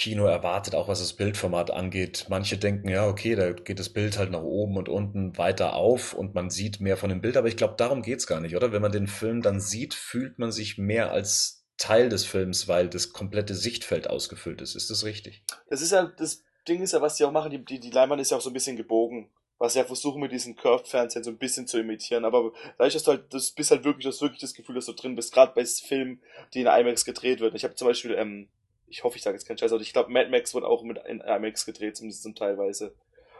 IMAX-Kino 0.00 0.24
erwartet, 0.24 0.74
auch 0.74 0.88
was 0.88 1.00
das 1.00 1.12
Bildformat 1.12 1.70
angeht. 1.70 2.26
Manche 2.28 2.56
denken, 2.58 2.88
ja, 2.88 3.06
okay, 3.06 3.34
da 3.34 3.52
geht 3.52 3.78
das 3.78 3.90
Bild 3.90 4.18
halt 4.18 4.30
nach 4.30 4.42
oben 4.42 4.76
und 4.76 4.88
unten 4.88 5.36
weiter 5.36 5.74
auf 5.74 6.14
und 6.14 6.34
man 6.34 6.50
sieht 6.50 6.80
mehr 6.80 6.96
von 6.96 7.10
dem 7.10 7.20
Bild, 7.20 7.36
aber 7.36 7.48
ich 7.48 7.56
glaube, 7.56 7.74
darum 7.76 8.02
geht's 8.02 8.26
gar 8.26 8.40
nicht, 8.40 8.56
oder? 8.56 8.72
Wenn 8.72 8.82
man 8.82 8.92
den 8.92 9.06
Film 9.06 9.42
dann 9.42 9.60
sieht, 9.60 9.94
fühlt 9.94 10.38
man 10.38 10.52
sich 10.52 10.78
mehr 10.78 11.12
als 11.12 11.66
Teil 11.76 12.08
des 12.08 12.24
Films, 12.24 12.68
weil 12.68 12.88
das 12.88 13.12
komplette 13.12 13.54
Sichtfeld 13.54 14.08
ausgefüllt 14.08 14.60
ist. 14.60 14.74
Ist 14.74 14.90
das 14.90 15.04
richtig? 15.04 15.44
Das 15.68 15.82
ist 15.82 15.92
ja, 15.92 16.10
das 16.16 16.42
Ding 16.68 16.82
ist 16.82 16.92
ja, 16.92 17.00
was 17.00 17.16
die 17.16 17.24
auch 17.24 17.32
machen, 17.32 17.50
die, 17.50 17.80
die, 17.80 17.90
Leinwand 17.90 18.20
ist 18.20 18.30
ja 18.30 18.36
auch 18.36 18.42
so 18.42 18.50
ein 18.50 18.54
bisschen 18.54 18.76
gebogen 18.76 19.30
was 19.62 19.74
ja 19.74 19.84
versuchen 19.84 20.22
mit 20.22 20.32
diesen 20.32 20.56
Curved-Fernsehen 20.56 21.22
so 21.22 21.30
ein 21.30 21.36
bisschen 21.36 21.66
zu 21.66 21.78
imitieren. 21.78 22.24
Aber 22.24 22.50
dadurch, 22.78 22.94
dass 22.94 23.02
du 23.02 23.10
halt, 23.10 23.34
das 23.34 23.50
bist 23.50 23.70
halt 23.70 23.84
wirklich, 23.84 24.06
das 24.06 24.22
wirklich 24.22 24.40
das 24.40 24.54
Gefühl, 24.54 24.76
dass 24.76 24.86
du 24.86 24.94
drin 24.94 25.14
bist, 25.14 25.34
gerade 25.34 25.52
bei 25.54 25.66
Filmen, 25.66 26.22
die 26.54 26.62
in 26.62 26.66
IMAX 26.66 27.04
gedreht 27.04 27.42
werden. 27.42 27.54
Ich 27.54 27.64
habe 27.64 27.74
zum 27.74 27.86
Beispiel, 27.86 28.12
ähm, 28.12 28.48
ich 28.90 29.04
hoffe, 29.04 29.16
ich 29.16 29.22
sage 29.22 29.36
jetzt 29.36 29.46
keinen 29.46 29.58
Scheiß, 29.58 29.72
aber 29.72 29.82
ich 29.82 29.92
glaube, 29.92 30.10
Mad 30.10 30.30
Max 30.30 30.54
wurde 30.54 30.66
auch 30.66 30.82
mit 30.82 30.98
in 31.06 31.20
IMAX 31.20 31.64
gedreht, 31.64 31.96
zumindest 31.96 32.22
zum 32.22 32.34
Teilweise. 32.34 32.94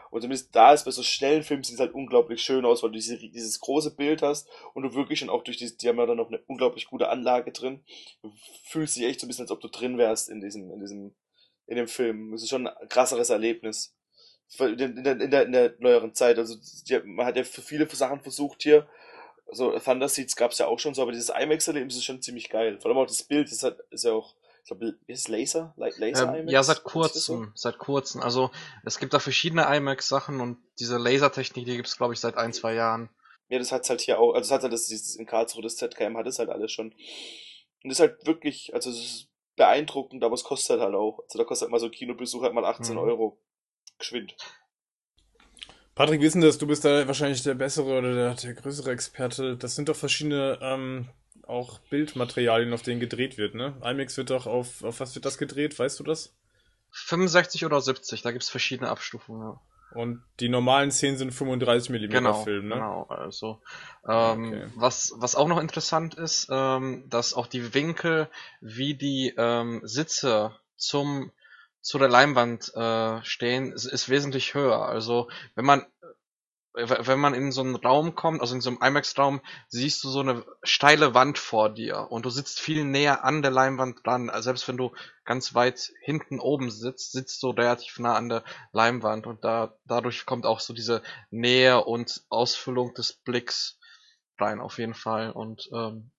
Und 0.09 0.21
zumindest 0.21 0.53
da 0.55 0.73
ist 0.73 0.83
bei 0.83 0.91
so 0.91 1.03
schnellen 1.03 1.43
Filmen 1.43 1.63
sieht 1.63 1.75
es 1.75 1.79
halt 1.79 1.93
unglaublich 1.93 2.41
schön 2.41 2.65
aus, 2.65 2.83
weil 2.83 2.89
du 2.89 2.95
diese, 2.95 3.17
dieses 3.17 3.59
große 3.61 3.95
Bild 3.95 4.21
hast 4.21 4.49
und 4.73 4.83
du 4.83 4.93
wirklich 4.93 5.19
schon 5.19 5.29
auch 5.29 5.43
durch 5.43 5.57
diese, 5.57 5.77
die 5.77 5.87
haben 5.87 5.97
ja 5.97 6.05
dann 6.05 6.17
noch 6.17 6.27
eine 6.27 6.41
unglaublich 6.47 6.87
gute 6.87 7.07
Anlage 7.07 7.51
drin. 7.51 7.83
Du 8.21 8.33
fühlst 8.65 8.97
dich 8.97 9.03
echt 9.03 9.21
so 9.21 9.25
ein 9.25 9.29
bisschen, 9.29 9.43
als 9.43 9.51
ob 9.51 9.61
du 9.61 9.69
drin 9.69 9.97
wärst 9.97 10.29
in 10.29 10.41
diesem, 10.41 10.69
in 10.71 10.79
diesem, 10.81 11.15
in 11.67 11.77
dem 11.77 11.87
Film. 11.87 12.31
Das 12.31 12.43
ist 12.43 12.49
schon 12.49 12.67
ein 12.67 12.89
krasseres 12.89 13.29
Erlebnis 13.29 13.95
in 14.59 14.77
der, 14.77 15.19
in 15.19 15.31
der, 15.31 15.45
in 15.45 15.51
der 15.51 15.75
neueren 15.79 16.13
Zeit. 16.13 16.37
Also 16.37 16.55
die, 16.87 16.99
man 17.05 17.25
hat 17.25 17.37
ja 17.37 17.43
für 17.43 17.61
viele 17.61 17.87
Sachen 17.87 18.21
versucht 18.21 18.63
hier. 18.63 18.87
Also 19.47 19.77
Thunder 19.79 20.07
Seeds 20.07 20.35
gab 20.35 20.51
es 20.51 20.57
ja 20.57 20.67
auch 20.67 20.79
schon 20.79 20.93
so, 20.93 21.01
aber 21.01 21.11
dieses 21.11 21.29
IMAX-Erlebnis 21.29 21.95
ist 21.95 22.05
schon 22.05 22.21
ziemlich 22.21 22.49
geil. 22.49 22.79
Vor 22.79 22.89
allem 22.89 22.97
auch 22.97 23.07
das 23.07 23.23
Bild 23.23 23.51
ist, 23.51 23.63
halt, 23.63 23.79
ist 23.89 24.05
ja 24.05 24.13
auch, 24.13 24.35
ich 24.63 24.67
glaube, 24.67 24.95
ist 25.07 25.27
Laser? 25.27 25.73
Laser 25.75 26.35
ähm, 26.35 26.47
Ja, 26.47 26.61
seit 26.63 26.83
kurzem, 26.83 27.51
seit 27.55 27.79
kurzem. 27.79 28.21
Also 28.21 28.51
es 28.85 28.99
gibt 28.99 29.13
da 29.13 29.19
verschiedene 29.19 29.63
IMAX-Sachen 29.75 30.39
und 30.39 30.57
diese 30.79 30.97
Lasertechnik, 30.97 31.65
die 31.65 31.75
gibt 31.75 31.87
es, 31.87 31.97
glaube 31.97 32.13
ich, 32.13 32.19
seit 32.19 32.37
ein, 32.37 32.53
zwei 32.53 32.73
Jahren. 32.73 33.09
Ja, 33.49 33.59
das 33.59 33.71
hat's 33.71 33.89
halt 33.89 34.01
hier 34.01 34.19
auch, 34.19 34.33
also 34.33 34.49
das 34.49 34.51
hat 34.51 34.63
halt 34.63 34.73
das, 34.73 34.87
dieses 34.87 35.15
in 35.15 35.25
Karlsruhe, 35.25 35.63
das 35.63 35.75
ZKM 35.75 36.15
hat 36.15 36.27
es 36.27 36.39
halt 36.39 36.49
alles 36.49 36.71
schon. 36.71 36.91
Und 36.91 37.89
das 37.89 37.93
ist 37.93 37.99
halt 37.99 38.25
wirklich, 38.25 38.73
also 38.73 38.91
es 38.91 38.97
ist 38.97 39.27
beeindruckend, 39.55 40.23
aber 40.23 40.35
es 40.35 40.43
kostet 40.43 40.79
halt 40.79 40.93
auch. 40.95 41.19
Also 41.23 41.39
da 41.39 41.43
kostet 41.43 41.65
halt 41.65 41.71
mal 41.71 41.79
so 41.79 41.87
ein 41.87 41.91
Kinobesuch 41.91 42.43
halt 42.43 42.53
mal 42.53 42.65
18 42.65 42.95
mhm. 42.95 43.01
Euro 43.01 43.41
geschwind. 43.97 44.35
Patrick, 45.95 46.21
wissen 46.21 46.41
das, 46.41 46.57
du 46.57 46.67
bist 46.67 46.85
da 46.85 47.05
wahrscheinlich 47.07 47.43
der 47.43 47.55
bessere 47.55 47.97
oder 47.97 48.13
der, 48.13 48.35
der 48.35 48.53
größere 48.53 48.91
Experte. 48.91 49.57
Das 49.57 49.75
sind 49.75 49.89
doch 49.89 49.95
verschiedene 49.95 50.57
ähm, 50.61 51.09
auch 51.51 51.79
Bildmaterialien, 51.89 52.73
auf 52.73 52.81
denen 52.81 52.99
gedreht 52.99 53.37
wird, 53.37 53.55
ne? 53.55 53.75
IMAX 53.83 54.17
wird 54.17 54.29
doch 54.29 54.47
auf, 54.47 54.83
auf 54.83 54.99
was 54.99 55.13
wird 55.15 55.25
das 55.25 55.37
gedreht? 55.37 55.77
Weißt 55.77 55.99
du 55.99 56.03
das? 56.03 56.33
65 56.91 57.65
oder 57.65 57.79
70, 57.81 58.21
da 58.21 58.31
gibt's 58.31 58.49
verschiedene 58.49 58.89
Abstufungen. 58.89 59.41
Ja. 59.41 59.61
Und 59.93 60.23
die 60.39 60.47
normalen 60.49 60.91
Szenen 60.91 61.17
sind 61.17 61.31
35 61.33 61.89
mm 61.89 62.09
Genau, 62.09 62.43
Film, 62.43 62.69
ne? 62.69 62.75
genau. 62.75 63.05
Also 63.09 63.61
ähm, 64.07 64.45
Okay. 64.45 64.67
was 64.75 65.13
was 65.17 65.35
auch 65.35 65.47
noch 65.49 65.59
interessant 65.59 66.15
ist, 66.15 66.47
ähm, 66.49 67.03
dass 67.09 67.33
auch 67.33 67.47
die 67.47 67.73
Winkel, 67.73 68.29
wie 68.61 68.93
die 68.93 69.33
ähm, 69.37 69.81
Sitze 69.83 70.55
zum 70.77 71.31
zu 71.81 71.97
der 71.97 72.07
Leinwand 72.09 72.73
äh, 72.75 73.23
stehen, 73.25 73.73
ist, 73.73 73.85
ist 73.85 74.07
wesentlich 74.07 74.53
höher. 74.53 74.87
Also 74.87 75.29
wenn 75.55 75.65
man 75.65 75.85
wenn 76.73 77.19
man 77.19 77.33
in 77.33 77.51
so 77.51 77.61
einen 77.61 77.75
Raum 77.75 78.15
kommt, 78.15 78.41
also 78.41 78.55
in 78.55 78.61
so 78.61 78.69
einem 78.69 78.79
IMAX-Raum, 78.81 79.41
siehst 79.67 80.03
du 80.03 80.09
so 80.09 80.21
eine 80.21 80.45
steile 80.63 81.13
Wand 81.13 81.37
vor 81.37 81.69
dir 81.69 82.07
und 82.11 82.25
du 82.25 82.29
sitzt 82.29 82.59
viel 82.59 82.85
näher 82.85 83.23
an 83.23 83.41
der 83.41 83.51
Leinwand 83.51 84.05
dran. 84.05 84.29
Also 84.29 84.45
selbst 84.45 84.67
wenn 84.67 84.77
du 84.77 84.91
ganz 85.25 85.53
weit 85.53 85.91
hinten 86.01 86.39
oben 86.39 86.71
sitzt, 86.71 87.11
sitzt 87.11 87.43
du 87.43 87.49
relativ 87.49 87.99
nah 87.99 88.15
an 88.15 88.29
der 88.29 88.43
Leinwand 88.71 89.27
und 89.27 89.43
da 89.43 89.75
dadurch 89.85 90.25
kommt 90.25 90.45
auch 90.45 90.59
so 90.59 90.73
diese 90.73 91.01
Nähe 91.29 91.83
und 91.83 92.23
Ausfüllung 92.29 92.93
des 92.93 93.13
Blicks 93.13 93.77
rein 94.39 94.59
auf 94.59 94.77
jeden 94.77 94.95
Fall 94.95 95.31
und 95.31 95.69
ähm, 95.73 96.11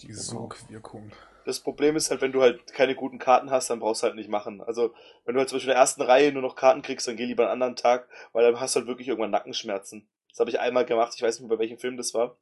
Die 0.00 0.12
Sogwirkung. 0.12 1.12
Das 1.44 1.60
Problem 1.60 1.96
ist 1.96 2.10
halt, 2.10 2.20
wenn 2.20 2.32
du 2.32 2.42
halt 2.42 2.72
keine 2.72 2.94
guten 2.94 3.18
Karten 3.18 3.50
hast, 3.50 3.70
dann 3.70 3.80
brauchst 3.80 4.02
du 4.02 4.06
halt 4.06 4.16
nicht 4.16 4.28
machen. 4.28 4.60
Also, 4.60 4.94
wenn 5.24 5.34
du 5.34 5.40
halt 5.40 5.48
zum 5.48 5.56
Beispiel 5.56 5.70
in 5.70 5.74
der 5.74 5.80
ersten 5.80 6.02
Reihe 6.02 6.32
nur 6.32 6.42
noch 6.42 6.56
Karten 6.56 6.82
kriegst, 6.82 7.06
dann 7.08 7.16
geh 7.16 7.24
lieber 7.24 7.44
einen 7.44 7.52
anderen 7.52 7.76
Tag, 7.76 8.08
weil 8.32 8.44
dann 8.44 8.60
hast 8.60 8.74
du 8.74 8.80
halt 8.80 8.88
wirklich 8.88 9.08
irgendwann 9.08 9.30
Nackenschmerzen. 9.30 10.06
Das 10.32 10.40
habe 10.40 10.48
ich 10.48 10.60
einmal 10.60 10.86
gemacht, 10.86 11.12
ich 11.14 11.22
weiß 11.22 11.38
nicht 11.38 11.48
mehr, 11.48 11.56
bei 11.56 11.62
welchem 11.62 11.76
Film 11.76 11.98
das 11.98 12.14
war. 12.14 12.38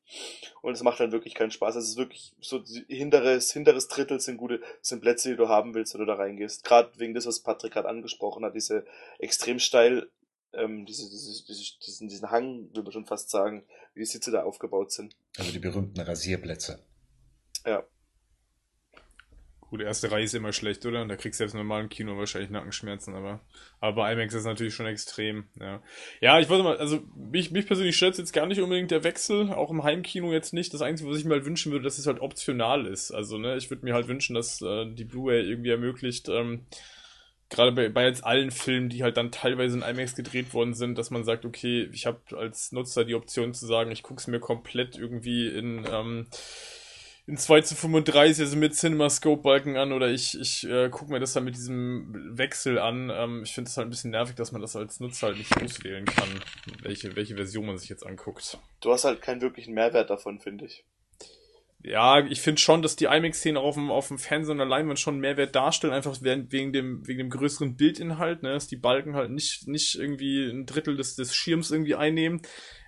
Und 0.62 0.74
es 0.74 0.82
macht 0.84 1.00
dann 1.00 1.10
wirklich 1.10 1.34
keinen 1.34 1.50
Spaß. 1.50 1.74
Es 1.74 1.88
ist 1.88 1.96
wirklich 1.96 2.32
so, 2.40 2.62
hinteres, 2.86 3.52
hinteres 3.52 3.88
Drittel 3.88 4.20
sind 4.20 4.36
gute, 4.36 4.60
sind 4.80 5.00
Plätze, 5.00 5.30
die 5.30 5.36
du 5.36 5.48
haben 5.48 5.74
willst, 5.74 5.94
wenn 5.94 6.00
du 6.00 6.06
da 6.06 6.14
reingehst. 6.14 6.62
Gerade 6.62 6.92
wegen 6.98 7.14
des, 7.14 7.26
was 7.26 7.40
Patrick 7.40 7.72
gerade 7.72 7.88
angesprochen 7.88 8.44
hat, 8.44 8.54
diese 8.54 8.86
extrem 9.18 9.58
steil, 9.58 10.08
ähm, 10.52 10.86
diese, 10.86 11.10
diese, 11.10 11.44
diese, 11.44 11.78
diesen, 11.84 12.08
diesen 12.08 12.30
Hang, 12.30 12.68
würde 12.68 12.84
man 12.84 12.92
schon 12.92 13.06
fast 13.06 13.28
sagen, 13.28 13.64
wie 13.94 14.00
die 14.00 14.06
Sitze 14.06 14.30
da 14.30 14.44
aufgebaut 14.44 14.92
sind. 14.92 15.16
Also 15.36 15.50
die 15.50 15.58
berühmten 15.58 16.00
Rasierplätze. 16.00 16.78
Ja. 17.66 17.82
Gut, 19.70 19.82
erste 19.82 20.10
Reihe 20.10 20.24
ist 20.24 20.34
immer 20.34 20.52
schlecht, 20.52 20.84
oder? 20.84 21.06
Da 21.06 21.14
kriegst 21.14 21.38
du 21.38 21.44
jetzt 21.44 21.52
im 21.52 21.60
normalen 21.60 21.88
Kino 21.88 22.18
wahrscheinlich 22.18 22.50
Nackenschmerzen, 22.50 23.14
aber, 23.14 23.38
aber 23.78 24.10
IMAX 24.10 24.34
ist 24.34 24.44
natürlich 24.44 24.74
schon 24.74 24.86
extrem, 24.86 25.44
ja. 25.60 25.80
Ja, 26.20 26.40
ich 26.40 26.48
wollte 26.48 26.64
mal, 26.64 26.76
also 26.78 27.00
mich, 27.14 27.52
mich 27.52 27.66
persönlich 27.66 27.96
stört 27.96 28.18
jetzt 28.18 28.32
gar 28.32 28.46
nicht 28.46 28.60
unbedingt 28.60 28.90
der 28.90 29.04
Wechsel, 29.04 29.52
auch 29.52 29.70
im 29.70 29.84
Heimkino 29.84 30.32
jetzt 30.32 30.52
nicht. 30.52 30.74
Das 30.74 30.82
Einzige, 30.82 31.08
was 31.08 31.18
ich 31.18 31.24
mir 31.24 31.34
halt 31.34 31.44
wünschen 31.44 31.70
würde, 31.70 31.84
dass 31.84 31.98
es 31.98 32.08
halt 32.08 32.20
optional 32.20 32.84
ist. 32.84 33.12
Also, 33.12 33.38
ne, 33.38 33.56
ich 33.56 33.70
würde 33.70 33.84
mir 33.84 33.94
halt 33.94 34.08
wünschen, 34.08 34.34
dass 34.34 34.60
äh, 34.60 34.86
die 34.92 35.04
Blu-ray 35.04 35.48
irgendwie 35.48 35.70
ermöglicht, 35.70 36.28
ähm, 36.28 36.66
gerade 37.48 37.70
bei, 37.70 37.88
bei 37.90 38.06
jetzt 38.06 38.24
allen 38.24 38.50
Filmen, 38.50 38.88
die 38.88 39.04
halt 39.04 39.16
dann 39.16 39.30
teilweise 39.30 39.76
in 39.76 39.82
IMAX 39.82 40.16
gedreht 40.16 40.52
worden 40.52 40.74
sind, 40.74 40.98
dass 40.98 41.10
man 41.10 41.22
sagt, 41.22 41.44
okay, 41.44 41.88
ich 41.92 42.06
habe 42.06 42.18
als 42.36 42.72
Nutzer 42.72 43.04
die 43.04 43.14
Option 43.14 43.54
zu 43.54 43.66
sagen, 43.66 43.92
ich 43.92 44.02
gucke 44.02 44.20
es 44.20 44.26
mir 44.26 44.40
komplett 44.40 44.98
irgendwie 44.98 45.46
in, 45.46 45.86
ähm, 45.88 46.26
in 47.26 47.36
2 47.36 47.60
zu 47.62 47.74
35, 47.74 48.44
also 48.44 48.56
mit 48.56 48.74
CinemaScope-Balken 48.74 49.76
an 49.76 49.92
oder 49.92 50.10
ich, 50.10 50.38
ich 50.40 50.68
äh, 50.68 50.88
gucke 50.88 51.12
mir 51.12 51.20
das 51.20 51.32
dann 51.32 51.44
mit 51.44 51.54
diesem 51.54 52.36
Wechsel 52.36 52.78
an. 52.78 53.10
Ähm, 53.10 53.42
ich 53.44 53.52
finde 53.52 53.68
es 53.68 53.76
halt 53.76 53.86
ein 53.86 53.90
bisschen 53.90 54.10
nervig, 54.10 54.36
dass 54.36 54.52
man 54.52 54.60
das 54.60 54.76
als 54.76 55.00
Nutzer 55.00 55.28
halt 55.28 55.38
nicht 55.38 55.56
auswählen 55.62 56.04
kann, 56.04 56.28
welche, 56.82 57.14
welche 57.16 57.36
Version 57.36 57.66
man 57.66 57.78
sich 57.78 57.88
jetzt 57.88 58.04
anguckt. 58.04 58.58
Du 58.80 58.92
hast 58.92 59.04
halt 59.04 59.22
keinen 59.22 59.40
wirklichen 59.40 59.74
Mehrwert 59.74 60.10
davon, 60.10 60.40
finde 60.40 60.66
ich. 60.66 60.84
Ja, 61.82 62.20
ich 62.26 62.42
finde 62.42 62.60
schon, 62.60 62.82
dass 62.82 62.96
die 62.96 63.06
IMAX-Szenen 63.06 63.56
auf 63.56 63.74
dem, 63.74 63.90
auf 63.90 64.08
dem 64.08 64.18
Fernsehen 64.18 64.60
und 64.60 64.68
Leinwand 64.68 64.98
schon 64.98 65.14
einen 65.14 65.22
Mehrwert 65.22 65.54
darstellen, 65.54 65.94
einfach 65.94 66.20
wegen 66.20 66.52
wegen 66.52 66.72
dem, 66.74 67.06
wegen 67.06 67.18
dem 67.18 67.30
größeren 67.30 67.76
Bildinhalt, 67.76 68.42
ne, 68.42 68.52
dass 68.52 68.66
die 68.66 68.76
Balken 68.76 69.14
halt 69.14 69.30
nicht, 69.30 69.66
nicht 69.66 69.94
irgendwie 69.94 70.50
ein 70.50 70.66
Drittel 70.66 70.96
des, 70.96 71.16
des 71.16 71.34
Schirms 71.34 71.70
irgendwie 71.70 71.94
einnehmen. 71.94 72.42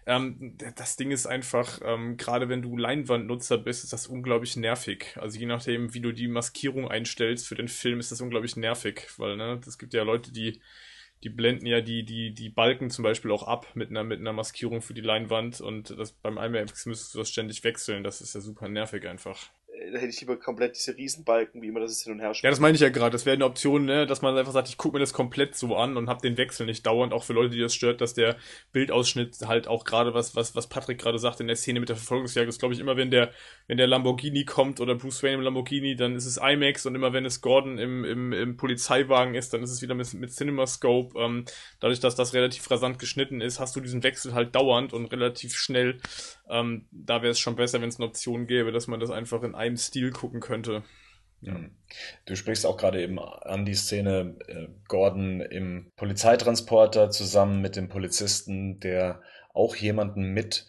Ähm, 0.05 0.57
das 0.77 0.97
Ding 0.97 1.13
ist 1.13 1.27
einfach, 1.27 1.81
ähm, 1.85 2.17
gerade 2.17 2.49
wenn 2.49 2.63
du 2.63 2.77
Leinwandnutzer 2.77 3.59
bist, 3.59 3.85
ist 3.85 3.93
das 3.93 4.09
unglaublich 4.09 4.57
nervig. 4.57 5.17
Also 5.17 5.39
je 5.39 5.47
nachdem, 5.47 5.95
wie 5.95 6.01
du 6.01 6.13
die 6.13 6.29
Maskierung 6.29 6.89
einstellst 6.89 7.47
für 7.47 7.55
den 7.55 7.69
Film, 7.69 8.01
ist 8.01 8.11
das 8.11 8.21
unglaublich 8.21 8.57
nervig, 8.57 9.07
weil, 9.19 9.37
ne, 9.37 9.61
es 9.65 9.79
gibt 9.79 9.95
ja 9.95 10.03
Leute, 10.03 10.33
die, 10.33 10.61
die 11.23 11.29
blenden 11.29 11.67
ja 11.67 11.81
die, 11.81 12.05
die, 12.05 12.35
die 12.35 12.49
Balken 12.49 12.91
zum 12.91 13.05
Beispiel 13.05 13.31
auch 13.31 13.45
ab 13.45 13.69
mit 13.75 13.91
einer, 13.91 14.03
mit 14.03 14.19
einer 14.19 14.33
Maskierung 14.33 14.83
für 14.83 14.95
die 14.95 15.01
Leinwand 15.03 15.61
und 15.61 15.91
das 15.91 16.13
beim 16.13 16.37
IMAX 16.37 16.87
müsstest 16.87 17.15
du 17.15 17.19
das 17.19 17.31
ständig 17.31 17.63
wechseln. 17.63 18.03
Das 18.03 18.21
ist 18.21 18.35
ja 18.35 18.41
super 18.41 18.69
nervig 18.69 19.07
einfach. 19.07 19.51
Äh, 19.73 19.91
Da 19.93 19.99
hätte 19.99 20.09
ich 20.11 20.21
lieber 20.21 20.37
komplett 20.39 20.77
diese 20.77 20.97
Riesenbalken, 20.97 21.61
wie 21.63 21.69
immer 21.69 21.81
das 21.81 21.93
ist 21.93 22.05
hin 22.05 22.13
und 22.13 22.21
her 22.21 22.29
Ja, 22.29 22.35
spielt. 22.35 22.53
das 22.53 22.61
meine 22.61 22.75
ich 22.75 22.81
ja 22.81 22.89
gerade. 22.91 23.11
Das 23.11 23.27
wäre 23.27 23.35
eine 23.35 23.45
Option, 23.45 23.85
ne, 23.85 24.07
dass 24.07 24.23
man 24.23 24.37
einfach 24.37 24.53
sagt, 24.53 24.69
ich 24.69 24.77
gucke 24.77 24.95
mir 24.97 25.01
das 25.01 25.13
komplett 25.13 25.55
so 25.57 25.77
an 25.77 25.97
und 25.97 26.09
habe 26.09 26.21
den 26.21 26.37
Wechsel 26.37 26.67
nicht 26.67 26.87
dauernd. 26.87 27.13
Auch 27.13 27.25
für 27.25 27.33
Leute, 27.33 27.51
die 27.51 27.61
das 27.61 27.75
stört, 27.75 28.01
dass 28.01 28.15
der 28.15 28.37
Bildausschnitt 28.73 29.37
halt 29.47 29.69
auch 29.69 29.85
gerade 29.85 30.15
was, 30.15 30.35
was, 30.37 30.55
was 30.57 30.69
Patrick 30.69 30.99
gerade 30.99 31.19
sagt 31.19 31.41
in 31.41 31.47
der 31.47 31.57
Szene 31.57 31.81
mit 31.81 31.89
der 31.89 31.97
Verfolgungsjagd 31.97 32.49
ist, 32.49 32.59
glaube 32.59 32.75
ich, 32.75 32.81
immer 32.81 32.97
wenn 32.97 33.11
der, 33.11 33.33
wenn 33.67 33.77
der 33.77 33.87
Lamborghini 33.87 34.45
kommt 34.45 34.81
oder 34.81 34.95
Bruce 34.95 35.23
Wayne 35.23 35.35
im 35.37 35.41
Lamborghini, 35.43 35.97
dann 35.97 36.15
ist 36.17 36.27
es 36.27 36.37
IMAX 36.39 36.87
und 36.87 36.95
immer 36.95 37.13
wenn 37.13 37.25
es 37.25 37.41
Gordon 37.41 37.79
im, 37.79 38.05
im, 38.05 38.33
im 38.33 38.57
Polizeiwagen 38.57 39.35
ist, 39.35 39.53
dann 39.53 39.63
ist 39.63 39.71
es 39.71 39.83
wieder 39.83 39.95
mit, 39.95 40.13
mit 40.15 40.33
CinemaScope. 40.33 41.19
Ähm, 41.19 41.45
dadurch, 41.81 42.01
dass 42.01 42.15
das 42.15 42.35
relativ 42.35 42.71
rasant 42.71 42.99
geschnitten 42.99 43.41
ist, 43.41 43.61
hast 43.61 43.75
du 43.77 43.81
diesen 43.81 44.03
Wechsel 44.03 44.35
halt 44.35 44.55
dauernd 44.55 44.93
und 44.93 45.07
relativ 45.13 45.55
schnell. 45.55 45.99
Ähm, 46.49 46.87
da 46.91 47.23
wäre 47.23 47.31
es 47.33 47.39
schon 47.39 47.57
besser, 47.57 47.81
wenn 47.81 47.89
es 47.89 47.99
eine 47.99 48.07
Option 48.07 48.47
gäbe, 48.47 48.73
dass 48.73 48.87
man 48.87 49.01
das 49.01 49.11
einfach 49.11 49.43
in 49.43 49.55
einem 49.63 49.77
Stil 49.77 50.11
gucken 50.11 50.41
könnte. 50.41 50.83
Mhm. 51.41 51.77
Du 52.27 52.37
sprichst 52.37 52.67
auch 52.67 52.77
gerade 52.77 53.03
eben 53.03 53.19
an 53.19 53.65
die 53.65 53.75
Szene 53.75 54.37
äh, 54.47 54.69
Gordon 54.89 55.41
im 55.41 55.91
Polizeitransporter 55.97 57.11
zusammen 57.11 57.61
mit 57.61 57.77
dem 57.77 57.89
Polizisten, 57.89 58.81
der 58.81 59.23
auch 59.55 59.77
jemanden 59.77 60.33
mit 60.33 60.67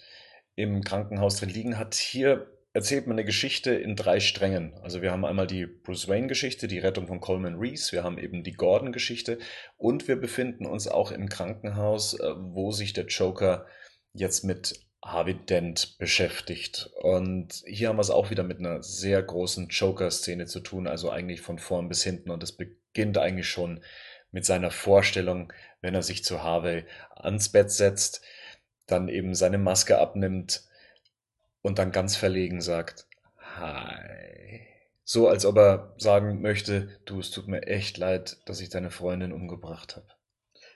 im 0.55 0.83
Krankenhaus 0.83 1.37
drin 1.37 1.49
liegen 1.49 1.77
hat. 1.77 1.95
Hier 1.95 2.47
erzählt 2.73 3.07
man 3.07 3.17
eine 3.17 3.25
Geschichte 3.25 3.73
in 3.73 3.95
drei 3.95 4.19
Strängen. 4.19 4.73
Also 4.81 5.01
wir 5.01 5.11
haben 5.11 5.25
einmal 5.25 5.47
die 5.47 5.65
Bruce 5.65 6.07
Wayne-Geschichte, 6.07 6.67
die 6.67 6.79
Rettung 6.79 7.07
von 7.07 7.21
Coleman 7.21 7.55
Reese, 7.55 7.91
wir 7.91 8.03
haben 8.03 8.17
eben 8.17 8.43
die 8.43 8.53
Gordon-Geschichte 8.53 9.37
und 9.77 10.07
wir 10.07 10.15
befinden 10.15 10.65
uns 10.65 10.87
auch 10.87 11.11
im 11.11 11.29
Krankenhaus, 11.29 12.15
äh, 12.19 12.33
wo 12.37 12.71
sich 12.71 12.93
der 12.93 13.05
Joker 13.05 13.67
jetzt 14.13 14.43
mit 14.43 14.79
Harvey 15.03 15.33
Dent 15.33 15.97
beschäftigt. 15.97 16.89
Und 17.01 17.63
hier 17.65 17.89
haben 17.89 17.97
wir 17.97 18.01
es 18.01 18.09
auch 18.09 18.29
wieder 18.29 18.43
mit 18.43 18.59
einer 18.59 18.81
sehr 18.81 19.21
großen 19.21 19.67
Joker-Szene 19.67 20.45
zu 20.45 20.61
tun, 20.61 20.87
also 20.87 21.11
eigentlich 21.11 21.41
von 21.41 21.59
vorn 21.59 21.89
bis 21.89 22.03
hinten. 22.03 22.31
Und 22.31 22.41
es 22.41 22.53
beginnt 22.53 23.17
eigentlich 23.17 23.49
schon 23.49 23.83
mit 24.31 24.45
seiner 24.45 24.71
Vorstellung, 24.71 25.51
wenn 25.81 25.93
er 25.93 26.03
sich 26.03 26.23
zu 26.23 26.41
Harvey 26.41 26.85
ans 27.15 27.49
Bett 27.49 27.71
setzt, 27.71 28.21
dann 28.87 29.09
eben 29.09 29.35
seine 29.35 29.57
Maske 29.57 29.99
abnimmt 29.99 30.63
und 31.61 31.79
dann 31.79 31.91
ganz 31.91 32.15
verlegen 32.15 32.61
sagt, 32.61 33.07
Hi. 33.57 34.61
So 35.03 35.27
als 35.27 35.45
ob 35.45 35.57
er 35.57 35.93
sagen 35.97 36.41
möchte, 36.41 36.97
du, 37.05 37.19
es 37.19 37.29
tut 37.29 37.47
mir 37.47 37.63
echt 37.63 37.97
leid, 37.97 38.37
dass 38.45 38.61
ich 38.61 38.69
deine 38.69 38.89
Freundin 38.89 39.33
umgebracht 39.33 39.97
habe. 39.97 40.07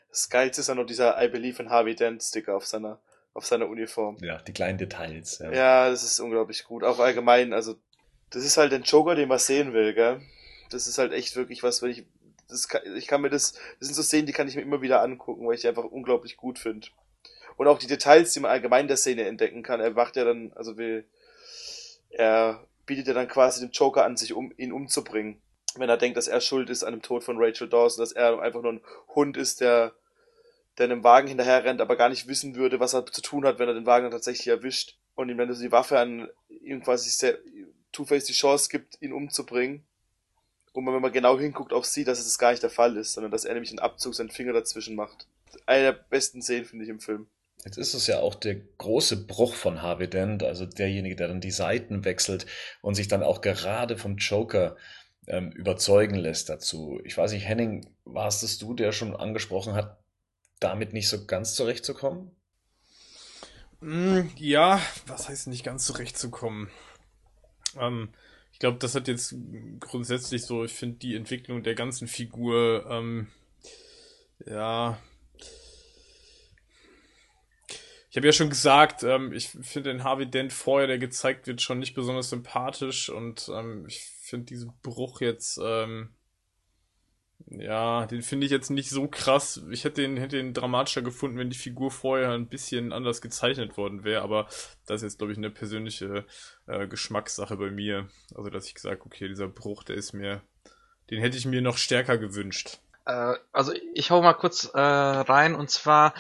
Das 0.10 0.30
Geilste 0.30 0.62
ist 0.62 0.68
ja 0.68 0.76
noch 0.76 0.86
dieser 0.86 1.22
I 1.24 1.30
Believe 1.30 1.62
in 1.64 1.70
Harvey 1.70 1.96
Dent 1.96 2.22
Sticker 2.22 2.56
auf 2.56 2.66
seiner, 2.66 3.00
auf 3.38 3.46
seiner 3.46 3.70
Uniform. 3.70 4.18
Ja, 4.20 4.40
die 4.40 4.52
kleinen 4.52 4.80
Details. 4.80 5.38
Ja. 5.38 5.52
Ja, 5.52 5.90
das 5.92 6.04
ist 6.04 6.20
unglaublich 6.20 6.64
gut. 6.64 6.84
Auch 6.84 6.98
allgemein, 6.98 7.54
also, 7.54 7.76
das 8.32 8.44
ist 8.44 8.58
halt 8.58 8.74
ein 8.74 8.82
Joker, 8.82 9.14
den 9.14 9.30
man 9.30 9.38
sehen 9.38 9.74
will, 9.74 9.94
gell? 9.94 10.22
Das 10.72 10.88
ist 10.88 10.98
halt 10.98 11.14
echt 11.14 11.36
wirklich 11.36 11.62
was, 11.62 11.84
wenn 11.84 11.92
ich, 11.92 12.04
das 12.50 12.68
kann, 12.68 12.82
ich 12.96 13.06
kann 13.06 13.22
mir 13.22 13.30
das, 13.30 13.54
das 13.80 13.88
sind 13.88 13.94
so 13.94 14.02
Szenen, 14.02 14.26
die 14.26 14.34
kann 14.34 14.48
ich 14.48 14.56
mir 14.56 14.64
immer 14.64 14.82
wieder 14.82 15.04
angucken, 15.04 15.46
weil 15.46 15.54
ich 15.54 15.62
die 15.62 15.68
einfach 15.68 15.84
unglaublich 15.84 16.36
gut 16.36 16.58
finde. 16.58 16.88
Und 17.58 17.68
auch 17.68 17.78
die 17.78 17.86
Details, 17.86 18.34
die 18.34 18.40
man 18.40 18.50
allgemein 18.50 18.82
in 18.82 18.88
der 18.88 18.98
Szene 18.98 19.28
entdecken 19.28 19.62
kann. 19.62 19.82
Er 19.82 19.92
macht 19.92 20.16
ja 20.16 20.26
dann, 20.26 20.52
also 20.56 20.78
will, 20.78 21.06
er 22.10 22.66
bietet 22.88 23.08
ja 23.08 23.14
dann 23.14 23.28
quasi 23.28 23.62
dem 23.62 23.70
Joker 23.70 24.04
an, 24.04 24.18
sich 24.18 24.34
um, 24.34 24.52
ihn 24.58 24.72
umzubringen. 24.72 25.40
Wenn 25.76 25.90
er 25.90 25.98
denkt, 25.98 26.18
dass 26.18 26.28
er 26.28 26.42
schuld 26.42 26.72
ist 26.72 26.84
an 26.84 26.94
dem 26.94 27.04
Tod 27.04 27.24
von 27.24 27.38
Rachel 27.38 27.70
Dawson, 27.70 28.02
dass 28.02 28.14
er 28.14 28.42
einfach 28.42 28.64
nur 28.64 28.74
ein 28.74 28.82
Hund 29.14 29.38
ist, 29.38 29.62
der, 29.62 29.94
der 30.78 30.86
einem 30.86 31.04
Wagen 31.04 31.28
hinterher 31.28 31.64
rennt, 31.64 31.82
aber 31.82 31.96
gar 31.96 32.10
nicht 32.10 32.28
wissen 32.28 32.56
würde, 32.56 32.80
was 32.80 32.94
er 32.94 33.06
zu 33.06 33.22
tun 33.22 33.46
hat, 33.46 33.60
wenn 33.60 33.68
er 33.68 33.74
den 33.74 33.86
Wagen 33.86 34.04
dann 34.04 34.12
tatsächlich 34.12 34.48
erwischt 34.48 34.98
und 35.16 35.30
ihm 35.30 35.38
dann 35.38 35.54
so 35.54 35.62
die 35.62 35.72
Waffe 35.72 36.00
an 36.00 36.30
ihm 36.62 36.84
quasi 36.84 37.36
Two-Face 37.92 38.26
die 38.26 38.34
Chance 38.34 38.70
gibt, 38.70 39.02
ihn 39.02 39.14
umzubringen. 39.14 39.84
Und 40.74 40.86
wenn 40.86 41.02
man 41.02 41.12
genau 41.12 41.40
hinguckt, 41.40 41.74
auch 41.74 41.84
sieht, 41.84 42.08
dass 42.08 42.20
es 42.20 42.26
das 42.26 42.38
gar 42.38 42.52
nicht 42.52 42.62
der 42.62 42.70
Fall 42.70 42.98
ist, 42.98 43.14
sondern 43.14 43.32
dass 43.32 43.46
er 43.46 43.54
nämlich 43.54 43.72
einen 43.72 43.80
Abzug 43.80 44.14
seinen 44.14 44.30
Finger 44.30 44.54
dazwischen 44.54 44.96
macht. 44.96 45.28
Eine 45.66 45.84
der 45.86 45.92
besten 45.94 46.44
Szenen, 46.44 46.66
finde 46.66 46.86
ich, 46.86 46.92
im 46.92 47.00
Film. 47.00 47.28
Jetzt 47.66 47.78
ist 47.78 47.96
es 47.96 48.06
ja 48.06 48.20
auch 48.20 48.36
der 48.36 48.56
große 48.78 49.26
Bruch 49.26 49.56
von 49.56 49.82
Harvey 49.82 50.08
Dent, 50.08 50.44
also 50.44 50.68
derjenige, 50.68 51.16
der 51.16 51.30
dann 51.30 51.42
die 51.42 51.52
Seiten 51.52 52.06
wechselt 52.06 52.46
und 52.82 52.94
sich 52.94 53.08
dann 53.08 53.24
auch 53.24 53.42
gerade 53.42 53.98
vom 53.98 54.18
Joker 54.18 54.78
ähm, 55.26 55.52
überzeugen 55.52 56.16
lässt 56.16 56.50
dazu. 56.50 57.02
Ich 57.04 57.18
weiß 57.18 57.32
nicht, 57.32 57.48
Henning, 57.48 57.90
warst 58.06 58.44
es 58.44 58.60
du, 58.60 58.76
der 58.76 58.92
schon 58.92 59.16
angesprochen 59.16 59.74
hat, 59.74 59.98
damit 60.60 60.94
nicht 60.94 61.10
so 61.10 61.26
ganz 61.26 61.56
zurechtzukommen? 61.56 62.32
Mm, 63.80 64.22
ja, 64.38 64.82
was 65.06 65.30
heißt 65.30 65.48
nicht 65.48 65.64
ganz 65.64 65.86
zurechtzukommen? 65.86 66.70
Ähm, 67.80 68.10
ich 68.52 68.60
glaube, 68.60 68.80
das 68.80 68.96
hat 68.96 69.08
jetzt 69.08 69.36
grundsätzlich 69.80 70.44
so, 70.44 70.64
ich 70.64 70.74
finde 70.74 70.98
die 70.98 71.16
Entwicklung 71.16 71.62
der 71.62 71.76
ganzen 71.76 72.08
Figur, 72.08 72.88
ähm, 72.90 73.28
ja. 74.46 75.00
Ich 78.10 78.18
habe 78.18 78.26
ja 78.26 78.34
schon 78.34 78.50
gesagt, 78.50 79.04
ähm, 79.04 79.32
ich 79.32 79.50
finde 79.50 79.92
den 79.92 80.04
Harvey 80.04 80.26
Dent 80.26 80.54
vorher, 80.54 80.88
der 80.88 80.98
gezeigt 80.98 81.46
wird, 81.46 81.62
schon 81.62 81.78
nicht 81.78 81.94
besonders 81.94 82.30
sympathisch 82.30 83.10
und 83.10 83.48
ähm, 83.54 83.86
ich 83.88 84.02
finde 84.22 84.48
diesen 84.48 84.74
Bruch 84.82 85.22
jetzt, 85.22 85.60
ähm, 85.64 86.16
ja, 87.46 88.06
den 88.08 88.24
finde 88.24 88.46
ich 88.46 88.52
jetzt 88.52 88.70
nicht 88.70 88.90
so 88.90 89.08
krass. 89.08 89.62
Ich 89.70 89.84
hätte 89.84 90.02
den, 90.02 90.18
hätte 90.18 90.38
den 90.38 90.54
dramatischer 90.54 91.02
gefunden, 91.02 91.38
wenn 91.38 91.50
die 91.50 91.58
Figur 91.58 91.92
vorher 91.92 92.32
ein 92.32 92.48
bisschen 92.48 92.92
anders 92.92 93.22
gezeichnet 93.22 93.78
worden 93.78 94.04
wäre, 94.04 94.22
aber 94.22 94.48
das 94.86 94.98
ist 94.98 95.04
jetzt, 95.04 95.18
glaube 95.20 95.32
ich, 95.32 95.38
eine 95.38 95.50
persönliche 95.50 96.26
äh, 96.66 96.88
Geschmackssache 96.88 97.56
bei 97.58 97.70
mir. 97.70 98.10
Also, 98.36 98.50
dass 98.50 98.68
ich 98.68 98.76
gesagt 98.76 99.06
okay, 99.06 99.28
dieser 99.28 99.48
Bruch, 99.48 99.84
der 99.84 99.96
ist 99.96 100.14
mir, 100.14 100.42
den 101.10 101.22
hätte 101.22 101.38
ich 101.38 101.46
mir 101.46 101.62
noch 101.62 101.78
stärker 101.78 102.18
gewünscht. 102.18 102.80
Äh, 103.06 103.36
also, 103.54 103.72
ich 103.94 104.12
hau 104.12 104.22
mal 104.22 104.34
kurz 104.34 104.66
äh, 104.74 104.80
rein 104.80 105.56
und 105.56 105.70
zwar, 105.70 106.14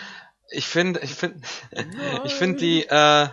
ich 0.50 0.68
finde, 0.68 1.00
ich 1.02 1.14
finde, 1.14 1.40
ich 2.24 2.34
finde 2.34 2.60
die, 2.60 2.88
äh, 2.88 3.28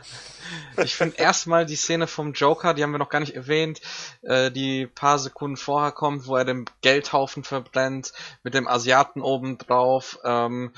ich 0.83 0.95
finde 0.95 1.17
erstmal 1.17 1.67
die 1.67 1.77
Szene 1.77 2.07
vom 2.07 2.33
Joker, 2.33 2.75
die 2.75 2.83
haben 2.83 2.93
wir 2.93 2.99
noch 2.99 3.09
gar 3.09 3.21
nicht 3.21 3.35
erwähnt, 3.35 3.81
äh, 4.23 4.51
die 4.51 4.87
paar 4.87 5.19
Sekunden 5.19 5.57
vorher 5.57 5.93
kommt, 5.93 6.27
wo 6.27 6.37
er 6.37 6.45
den 6.45 6.67
Geldhaufen 6.83 7.45
verbrennt, 7.45 8.13
mit 8.43 8.55
dem 8.55 8.69
Asiaten 8.69 9.23
oben 9.23 9.59
drauf. 9.59 10.19
Ähm, 10.25 10.73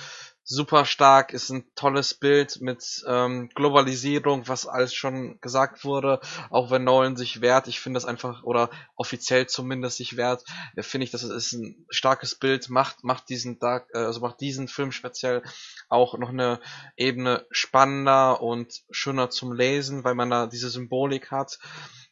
super 0.49 0.85
stark, 0.85 1.33
ist 1.33 1.51
ein 1.51 1.65
tolles 1.75 2.15
Bild 2.15 2.61
mit 2.61 3.05
ähm, 3.09 3.51
Globalisierung, 3.55 4.47
was 4.47 4.67
alles 4.67 4.95
schon 4.95 5.41
gesagt 5.41 5.85
wurde, 5.85 6.21
auch 6.51 6.71
wenn 6.71 6.85
Nolan 6.85 7.17
sich 7.17 7.41
wehrt, 7.41 7.67
ich 7.67 7.81
finde 7.81 7.97
das 7.99 8.05
einfach, 8.05 8.45
oder 8.45 8.71
offiziell 8.95 9.49
zumindest 9.49 9.97
sich 9.97 10.17
wehrt, 10.17 10.45
äh, 10.77 10.83
finde 10.83 11.05
ich, 11.05 11.11
das 11.11 11.25
ist 11.25 11.53
ein 11.53 11.85
starkes 11.91 12.37
Bild, 12.37 12.71
macht, 12.71 13.03
macht 13.03 13.29
diesen 13.29 13.59
Dark, 13.59 13.89
äh, 13.93 13.99
also 13.99 14.21
macht 14.21 14.41
diesen 14.41 14.69
Film 14.69 14.93
speziell 14.93 15.43
auch 15.89 16.17
noch 16.17 16.29
eine 16.29 16.61
Ebene 16.97 17.45
spannender 17.51 18.41
und 18.41 18.85
schöner 18.91 19.31
zum 19.31 19.53
Lesen, 19.53 20.05
weil 20.05 20.15
man 20.15 20.31
da 20.31 20.47
diese 20.47 20.71
Symbolik 20.71 21.33
hat. 21.33 21.59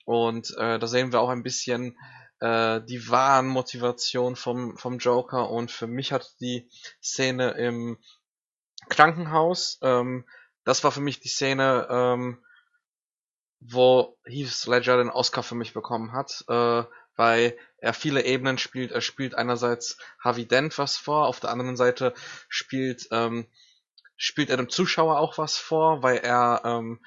Und 0.04 0.50
äh, 0.58 0.78
da 0.78 0.86
sehen 0.86 1.12
wir 1.12 1.20
auch 1.20 1.30
ein 1.30 1.44
bisschen 1.44 1.96
äh, 2.40 2.80
die 2.82 3.08
wahren 3.08 3.46
Motivation 3.46 4.36
vom, 4.36 4.76
vom 4.76 4.98
Joker. 4.98 5.50
Und 5.50 5.70
für 5.70 5.86
mich 5.86 6.12
hat 6.12 6.34
die 6.40 6.68
Szene 7.02 7.52
im 7.52 7.96
Krankenhaus. 8.88 9.78
Ähm, 9.82 10.24
das 10.64 10.84
war 10.84 10.92
für 10.92 11.00
mich 11.00 11.20
die 11.20 11.28
Szene, 11.28 11.86
ähm, 11.90 12.44
wo 13.60 14.16
Heath 14.24 14.66
Ledger 14.66 14.98
den 14.98 15.10
Oscar 15.10 15.42
für 15.42 15.54
mich 15.54 15.72
bekommen 15.72 16.12
hat, 16.12 16.44
äh, 16.48 16.82
weil 17.16 17.56
er 17.78 17.94
viele 17.94 18.24
Ebenen 18.24 18.58
spielt. 18.58 18.92
Er 18.92 19.00
spielt 19.00 19.34
einerseits 19.34 19.98
Harvey 20.20 20.46
Dent 20.46 20.78
was 20.78 20.96
vor, 20.96 21.26
auf 21.26 21.40
der 21.40 21.50
anderen 21.50 21.76
Seite 21.76 22.14
spielt 22.48 23.08
ähm, 23.10 23.46
spielt 24.16 24.50
er 24.50 24.56
dem 24.56 24.68
Zuschauer 24.68 25.18
auch 25.18 25.38
was 25.38 25.56
vor, 25.56 26.02
weil 26.02 26.18
er 26.18 26.62
ähm, 26.64 27.00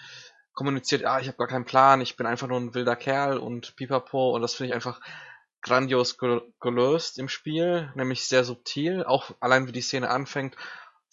kommuniziert, 0.54 1.06
ah, 1.06 1.20
ich 1.20 1.28
habe 1.28 1.38
gar 1.38 1.48
keinen 1.48 1.66
Plan, 1.66 2.02
ich 2.02 2.16
bin 2.16 2.26
einfach 2.26 2.48
nur 2.48 2.60
ein 2.60 2.74
wilder 2.74 2.96
Kerl 2.96 3.38
und 3.38 3.76
pipapo 3.76 4.32
und 4.36 4.42
das 4.42 4.56
finde 4.56 4.70
ich 4.70 4.76
einfach 4.76 5.00
grandios 5.62 6.18
gelöst 6.60 7.20
im 7.20 7.30
Spiel, 7.30 7.92
nämlich 7.96 8.28
sehr 8.28 8.44
subtil, 8.44 9.04
auch 9.04 9.32
allein 9.40 9.68
wie 9.68 9.72
die 9.72 9.82
Szene 9.82 10.10
anfängt 10.10 10.56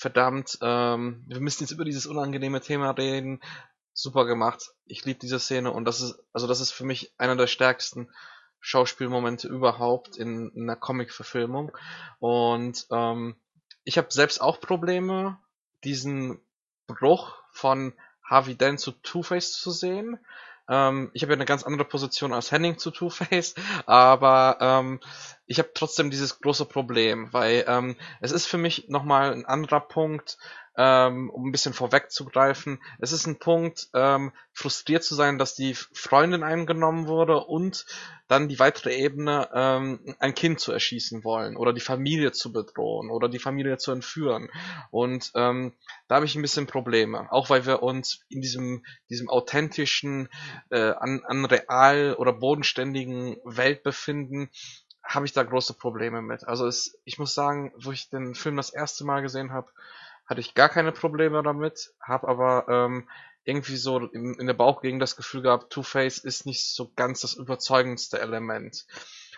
verdammt, 0.04 0.58
ähm, 0.60 1.24
wir 1.26 1.40
müssen 1.40 1.62
jetzt 1.62 1.70
über 1.70 1.86
dieses 1.86 2.04
unangenehme 2.04 2.60
Thema 2.60 2.90
reden. 2.90 3.40
Super 3.94 4.26
gemacht. 4.26 4.74
Ich 4.84 5.06
liebe 5.06 5.18
diese 5.18 5.40
Szene 5.40 5.72
und 5.72 5.86
das 5.86 6.02
ist, 6.02 6.22
also 6.34 6.46
das 6.46 6.60
ist 6.60 6.72
für 6.72 6.84
mich 6.84 7.14
einer 7.16 7.36
der 7.36 7.46
stärksten 7.46 8.10
Schauspielmomente 8.60 9.48
überhaupt 9.48 10.18
in, 10.18 10.50
in 10.50 10.64
einer 10.64 10.76
Comic-Verfilmung. 10.76 11.72
Und 12.18 12.86
ähm, 12.90 13.36
ich 13.84 13.96
habe 13.96 14.08
selbst 14.10 14.42
auch 14.42 14.60
Probleme, 14.60 15.38
diesen 15.84 16.38
Bruch 16.86 17.36
von 17.50 17.94
Harvey 18.22 18.56
Dent 18.56 18.80
zu 18.80 18.92
Two-Face 18.92 19.52
zu 19.52 19.70
sehen. 19.70 20.18
Ähm, 20.68 21.10
ich 21.12 21.22
habe 21.22 21.32
ja 21.32 21.36
eine 21.36 21.44
ganz 21.44 21.62
andere 21.62 21.84
Position 21.84 22.32
als 22.32 22.50
Henning 22.50 22.78
zu 22.78 22.90
Two-Face, 22.90 23.54
aber 23.86 24.58
ähm, 24.60 25.00
ich 25.46 25.58
habe 25.58 25.70
trotzdem 25.74 26.10
dieses 26.10 26.40
große 26.40 26.64
Problem, 26.64 27.32
weil 27.32 27.64
ähm, 27.68 27.96
es 28.20 28.32
ist 28.32 28.46
für 28.46 28.58
mich 28.58 28.88
nochmal 28.88 29.32
ein 29.32 29.44
anderer 29.44 29.80
Punkt, 29.80 30.38
ähm, 30.76 31.30
um 31.30 31.48
ein 31.48 31.52
bisschen 31.52 31.74
vorwegzugreifen. 31.74 32.80
Es 32.98 33.12
ist 33.12 33.26
ein 33.26 33.38
Punkt, 33.38 33.88
ähm, 33.94 34.32
frustriert 34.52 35.04
zu 35.04 35.14
sein, 35.14 35.38
dass 35.38 35.54
die 35.54 35.74
Freundin 35.74 36.42
eingenommen 36.42 37.06
wurde 37.06 37.44
und 37.44 37.86
dann 38.28 38.48
die 38.48 38.58
weitere 38.58 38.94
Ebene, 38.94 39.48
ähm, 39.52 40.16
ein 40.18 40.34
Kind 40.34 40.58
zu 40.58 40.72
erschießen 40.72 41.24
wollen 41.24 41.56
oder 41.56 41.72
die 41.72 41.80
Familie 41.80 42.32
zu 42.32 42.52
bedrohen 42.52 43.10
oder 43.10 43.28
die 43.28 43.38
Familie 43.38 43.76
zu 43.76 43.92
entführen. 43.92 44.50
Und 44.90 45.30
ähm, 45.34 45.74
da 46.08 46.16
habe 46.16 46.24
ich 46.24 46.34
ein 46.34 46.42
bisschen 46.42 46.66
Probleme, 46.66 47.30
auch 47.30 47.50
weil 47.50 47.66
wir 47.66 47.82
uns 47.82 48.20
in 48.28 48.40
diesem, 48.40 48.84
diesem 49.10 49.28
authentischen, 49.28 50.28
äh, 50.70 50.92
an, 50.92 51.22
an 51.26 51.44
real 51.44 52.14
oder 52.14 52.32
bodenständigen 52.32 53.36
Welt 53.44 53.82
befinden, 53.82 54.50
habe 55.04 55.26
ich 55.26 55.32
da 55.32 55.42
große 55.42 55.74
Probleme 55.74 56.22
mit. 56.22 56.44
Also 56.48 56.66
es, 56.66 56.98
ich 57.04 57.18
muss 57.18 57.34
sagen, 57.34 57.72
wo 57.76 57.92
ich 57.92 58.08
den 58.08 58.34
Film 58.34 58.56
das 58.56 58.70
erste 58.70 59.04
Mal 59.04 59.20
gesehen 59.20 59.52
habe, 59.52 59.68
hatte 60.26 60.40
ich 60.40 60.54
gar 60.54 60.68
keine 60.68 60.92
Probleme 60.92 61.42
damit, 61.42 61.92
habe 62.00 62.28
aber 62.28 62.66
ähm, 62.68 63.08
irgendwie 63.44 63.76
so 63.76 63.98
in, 63.98 64.34
in 64.34 64.46
der 64.46 64.54
Bauchgegend 64.54 65.02
das 65.02 65.16
Gefühl 65.16 65.42
gehabt, 65.42 65.72
Two-Face 65.72 66.18
ist 66.18 66.46
nicht 66.46 66.66
so 66.66 66.92
ganz 66.96 67.20
das 67.20 67.34
überzeugendste 67.34 68.18
Element. 68.20 68.86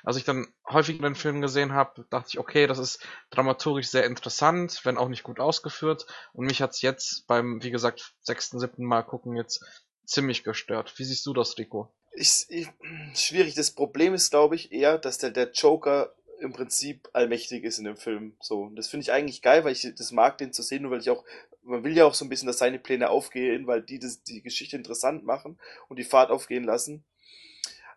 Als 0.04 0.16
ich 0.16 0.24
dann 0.24 0.46
häufig 0.68 1.00
den 1.00 1.16
Film 1.16 1.40
gesehen 1.40 1.72
habe, 1.72 2.06
dachte 2.10 2.28
ich, 2.28 2.38
okay, 2.38 2.68
das 2.68 2.78
ist 2.78 3.04
dramaturgisch 3.30 3.88
sehr 3.88 4.04
interessant, 4.04 4.82
wenn 4.84 4.98
auch 4.98 5.08
nicht 5.08 5.24
gut 5.24 5.40
ausgeführt. 5.40 6.06
Und 6.32 6.46
mich 6.46 6.62
hat's 6.62 6.82
jetzt 6.82 7.26
beim, 7.26 7.62
wie 7.64 7.72
gesagt, 7.72 8.14
sechsten, 8.20 8.60
siebten 8.60 8.84
Mal 8.84 9.02
gucken 9.02 9.34
jetzt 9.34 9.64
ziemlich 10.04 10.44
gestört. 10.44 10.96
Wie 10.96 11.04
siehst 11.04 11.26
du 11.26 11.32
das, 11.32 11.58
Rico? 11.58 11.92
Ich, 12.12 12.46
ich, 12.48 12.68
schwierig. 13.14 13.54
Das 13.54 13.72
Problem 13.72 14.14
ist, 14.14 14.30
glaube 14.30 14.54
ich, 14.54 14.70
eher, 14.70 14.98
dass 14.98 15.18
der, 15.18 15.30
der 15.30 15.50
Joker 15.50 16.14
im 16.40 16.52
Prinzip 16.52 17.08
allmächtig 17.12 17.64
ist 17.64 17.78
in 17.78 17.84
dem 17.84 17.96
Film. 17.96 18.36
So, 18.40 18.70
das 18.74 18.88
finde 18.88 19.02
ich 19.02 19.12
eigentlich 19.12 19.42
geil, 19.42 19.64
weil 19.64 19.72
ich 19.72 19.94
das 19.96 20.12
mag, 20.12 20.38
den 20.38 20.52
zu 20.52 20.62
sehen, 20.62 20.82
nur 20.82 20.92
weil 20.92 21.00
ich 21.00 21.10
auch, 21.10 21.24
man 21.62 21.84
will 21.84 21.96
ja 21.96 22.04
auch 22.04 22.14
so 22.14 22.24
ein 22.24 22.28
bisschen, 22.28 22.46
dass 22.46 22.58
seine 22.58 22.78
Pläne 22.78 23.10
aufgehen, 23.10 23.66
weil 23.66 23.82
die 23.82 23.98
das, 23.98 24.22
die 24.22 24.42
Geschichte 24.42 24.76
interessant 24.76 25.24
machen 25.24 25.58
und 25.88 25.98
die 25.98 26.04
Fahrt 26.04 26.30
aufgehen 26.30 26.64
lassen. 26.64 27.04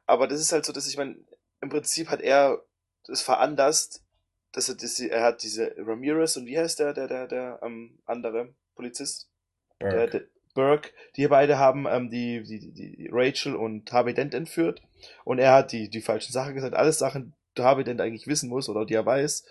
Aber 0.06 0.28
das 0.28 0.42
ist 0.42 0.52
halt 0.52 0.66
so, 0.66 0.74
dass 0.74 0.88
ich 0.88 0.98
meine, 0.98 1.18
im 1.62 1.70
Prinzip 1.70 2.10
hat 2.10 2.22
er 2.22 2.64
das 3.06 3.22
veranlasst, 3.22 4.04
dass 4.52 4.70
er, 4.70 4.76
das, 4.76 5.00
er 5.00 5.24
hat 5.24 5.44
diese 5.44 5.76
Ramirez 5.78 6.36
und 6.38 6.46
wie 6.46 6.58
heißt 6.58 6.80
der, 6.80 6.94
der, 6.94 7.08
der, 7.08 7.28
der 7.28 7.60
ähm, 7.62 8.00
andere 8.06 8.56
Polizist? 8.76 9.30
Burke. 9.80 9.96
Der, 9.96 10.08
der, 10.08 10.22
Burke, 10.56 10.90
die 11.16 11.28
beide 11.28 11.58
haben 11.58 11.86
ähm, 11.88 12.10
die, 12.10 12.44
die, 12.44 12.74
die 12.74 13.10
Rachel 13.12 13.56
und 13.56 13.92
Harvey 13.92 14.14
Dent 14.14 14.34
entführt 14.34 14.82
und 15.24 15.40
er 15.40 15.54
hat 15.54 15.72
die, 15.72 15.90
die 15.90 16.02
falschen 16.02 16.34
Sachen 16.34 16.56
gesagt, 16.56 16.74
alles 16.74 16.98
Sachen, 16.98 17.34
Harvey 17.58 17.84
Dent 17.84 18.02
eigentlich 18.02 18.28
wissen 18.28 18.50
muss 18.50 18.70
oder 18.70 18.86
die 18.86 18.94
er 18.94 19.06
weiß. 19.06 19.46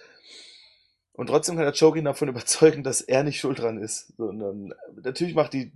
Und 1.18 1.26
trotzdem 1.26 1.56
kann 1.56 1.64
der 1.64 1.74
Joker 1.74 1.98
ihn 1.98 2.04
davon 2.04 2.28
überzeugen, 2.28 2.84
dass 2.84 3.00
er 3.00 3.24
nicht 3.24 3.40
schuld 3.40 3.58
dran 3.58 3.78
ist. 3.78 4.12
Sondern 4.16 4.72
natürlich 5.02 5.34
macht 5.34 5.52
die, 5.52 5.72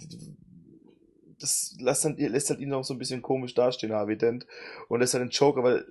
das 1.40 1.76
lässt, 1.80 2.04
dann, 2.04 2.16
lässt 2.16 2.50
halt 2.50 2.60
ihn 2.60 2.68
noch 2.68 2.84
so 2.84 2.94
ein 2.94 2.98
bisschen 2.98 3.22
komisch 3.22 3.52
dastehen, 3.54 3.92
Harvey 3.92 4.16
Dent. 4.16 4.46
Und 4.88 5.00
lässt 5.00 5.14
dann 5.14 5.22
den 5.22 5.30
Joker, 5.30 5.64
weil 5.64 5.84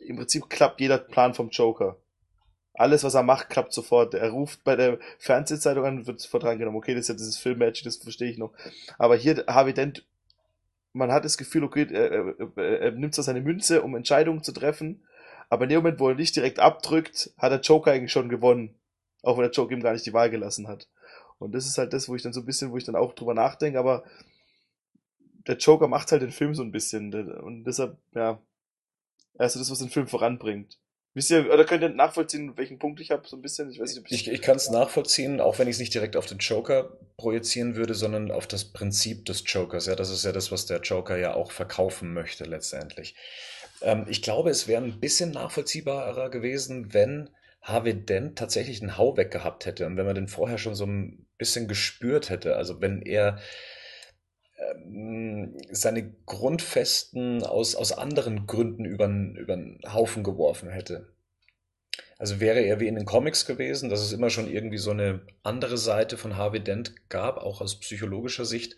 im 0.00 0.16
Prinzip 0.16 0.48
klappt 0.48 0.80
jeder 0.80 0.96
Plan 0.96 1.34
vom 1.34 1.50
Joker. 1.50 1.98
Alles, 2.72 3.04
was 3.04 3.14
er 3.14 3.22
macht, 3.22 3.50
klappt 3.50 3.74
sofort. 3.74 4.14
Er 4.14 4.30
ruft 4.30 4.64
bei 4.64 4.76
der 4.76 4.98
Fernsehzeitung 5.18 5.84
an, 5.84 6.06
wird 6.06 6.20
sofort 6.20 6.44
reingenommen. 6.44 6.78
Okay, 6.78 6.94
das 6.94 7.02
ist 7.02 7.08
ja 7.08 7.14
dieses 7.14 7.36
Filmmatch, 7.36 7.82
das 7.84 7.96
verstehe 7.96 8.30
ich 8.30 8.38
noch. 8.38 8.52
Aber 8.98 9.16
hier, 9.16 9.44
Harvey 9.46 9.74
Dent, 9.74 10.06
man 10.94 11.12
hat 11.12 11.26
das 11.26 11.36
Gefühl, 11.36 11.64
okay, 11.64 11.86
er, 11.92 12.34
er, 12.38 12.80
er 12.80 12.92
nimmt 12.92 13.14
so 13.14 13.20
seine 13.20 13.42
Münze, 13.42 13.82
um 13.82 13.94
Entscheidungen 13.94 14.42
zu 14.42 14.52
treffen 14.52 15.02
aber 15.48 15.64
in 15.64 15.70
dem 15.70 15.78
Moment, 15.78 16.00
wo 16.00 16.08
er 16.08 16.14
nicht 16.14 16.36
direkt 16.36 16.58
abdrückt, 16.58 17.30
hat 17.38 17.52
der 17.52 17.60
Joker 17.60 17.92
eigentlich 17.92 18.12
schon 18.12 18.28
gewonnen. 18.28 18.74
Auch 19.22 19.36
wenn 19.36 19.44
der 19.44 19.52
Joker 19.52 19.72
ihm 19.72 19.82
gar 19.82 19.92
nicht 19.92 20.06
die 20.06 20.12
Wahl 20.12 20.30
gelassen 20.30 20.68
hat. 20.68 20.88
Und 21.38 21.52
das 21.54 21.66
ist 21.66 21.78
halt 21.78 21.92
das, 21.92 22.08
wo 22.08 22.14
ich 22.14 22.22
dann 22.22 22.32
so 22.32 22.40
ein 22.40 22.46
bisschen, 22.46 22.70
wo 22.70 22.76
ich 22.76 22.84
dann 22.84 22.96
auch 22.96 23.14
drüber 23.14 23.34
nachdenke, 23.34 23.78
aber 23.78 24.04
der 25.46 25.56
Joker 25.56 25.88
macht 25.88 26.10
halt 26.12 26.22
den 26.22 26.32
Film 26.32 26.54
so 26.54 26.62
ein 26.62 26.72
bisschen. 26.72 27.12
Und 27.40 27.64
deshalb, 27.64 27.96
ja, 28.14 28.40
also 29.38 29.58
das, 29.58 29.70
was 29.70 29.78
den 29.78 29.90
Film 29.90 30.08
voranbringt. 30.08 30.78
Wisst 31.14 31.30
ihr, 31.30 31.50
oder 31.50 31.64
könnt 31.64 31.82
ihr 31.82 31.88
nachvollziehen, 31.88 32.58
welchen 32.58 32.78
Punkt 32.78 33.00
ich 33.00 33.10
habe, 33.10 33.26
so 33.26 33.36
ein 33.36 33.42
bisschen? 33.42 33.70
Ich, 33.70 33.80
weiß 33.80 33.94
nicht, 33.94 34.06
ich, 34.10 34.26
ich, 34.26 34.32
ich 34.34 34.42
kann 34.42 34.56
es 34.56 34.68
nachvollziehen, 34.68 35.40
auch 35.40 35.58
wenn 35.58 35.66
ich 35.66 35.76
es 35.76 35.80
nicht 35.80 35.94
direkt 35.94 36.14
auf 36.14 36.26
den 36.26 36.38
Joker 36.38 36.98
projizieren 37.16 37.74
würde, 37.74 37.94
sondern 37.94 38.30
auf 38.30 38.46
das 38.46 38.66
Prinzip 38.66 39.24
des 39.24 39.42
Jokers. 39.46 39.86
Ja, 39.86 39.96
das 39.96 40.10
ist 40.10 40.24
ja 40.24 40.32
das, 40.32 40.52
was 40.52 40.66
der 40.66 40.80
Joker 40.80 41.16
ja 41.16 41.32
auch 41.32 41.52
verkaufen 41.52 42.12
möchte 42.12 42.44
letztendlich. 42.44 43.14
Ähm, 43.82 44.06
ich 44.08 44.22
glaube, 44.22 44.50
es 44.50 44.68
wäre 44.68 44.82
ein 44.82 45.00
bisschen 45.00 45.30
nachvollziehbarer 45.30 46.30
gewesen, 46.30 46.92
wenn 46.92 47.30
Harvey 47.62 47.94
Dent 47.94 48.38
tatsächlich 48.38 48.80
einen 48.80 48.96
Hau 48.96 49.16
weg 49.16 49.30
gehabt 49.30 49.66
hätte 49.66 49.86
und 49.86 49.96
wenn 49.96 50.06
man 50.06 50.14
den 50.14 50.28
vorher 50.28 50.58
schon 50.58 50.74
so 50.74 50.86
ein 50.86 51.26
bisschen 51.36 51.66
gespürt 51.68 52.30
hätte, 52.30 52.56
also 52.56 52.80
wenn 52.80 53.02
er 53.02 53.40
ähm, 54.58 55.56
seine 55.70 56.12
Grundfesten 56.26 57.42
aus, 57.42 57.74
aus 57.74 57.92
anderen 57.92 58.46
Gründen 58.46 58.84
über 58.84 59.06
den 59.06 59.80
Haufen 59.92 60.22
geworfen 60.22 60.70
hätte. 60.70 61.12
Also 62.18 62.40
wäre 62.40 62.60
er 62.60 62.80
wie 62.80 62.86
in 62.86 62.94
den 62.94 63.04
Comics 63.04 63.44
gewesen, 63.44 63.90
dass 63.90 64.00
es 64.00 64.12
immer 64.12 64.30
schon 64.30 64.50
irgendwie 64.50 64.78
so 64.78 64.90
eine 64.90 65.26
andere 65.42 65.76
Seite 65.76 66.16
von 66.16 66.36
Harvey 66.36 66.60
Dent 66.60 66.94
gab, 67.10 67.36
auch 67.36 67.60
aus 67.60 67.80
psychologischer 67.80 68.46
Sicht, 68.46 68.76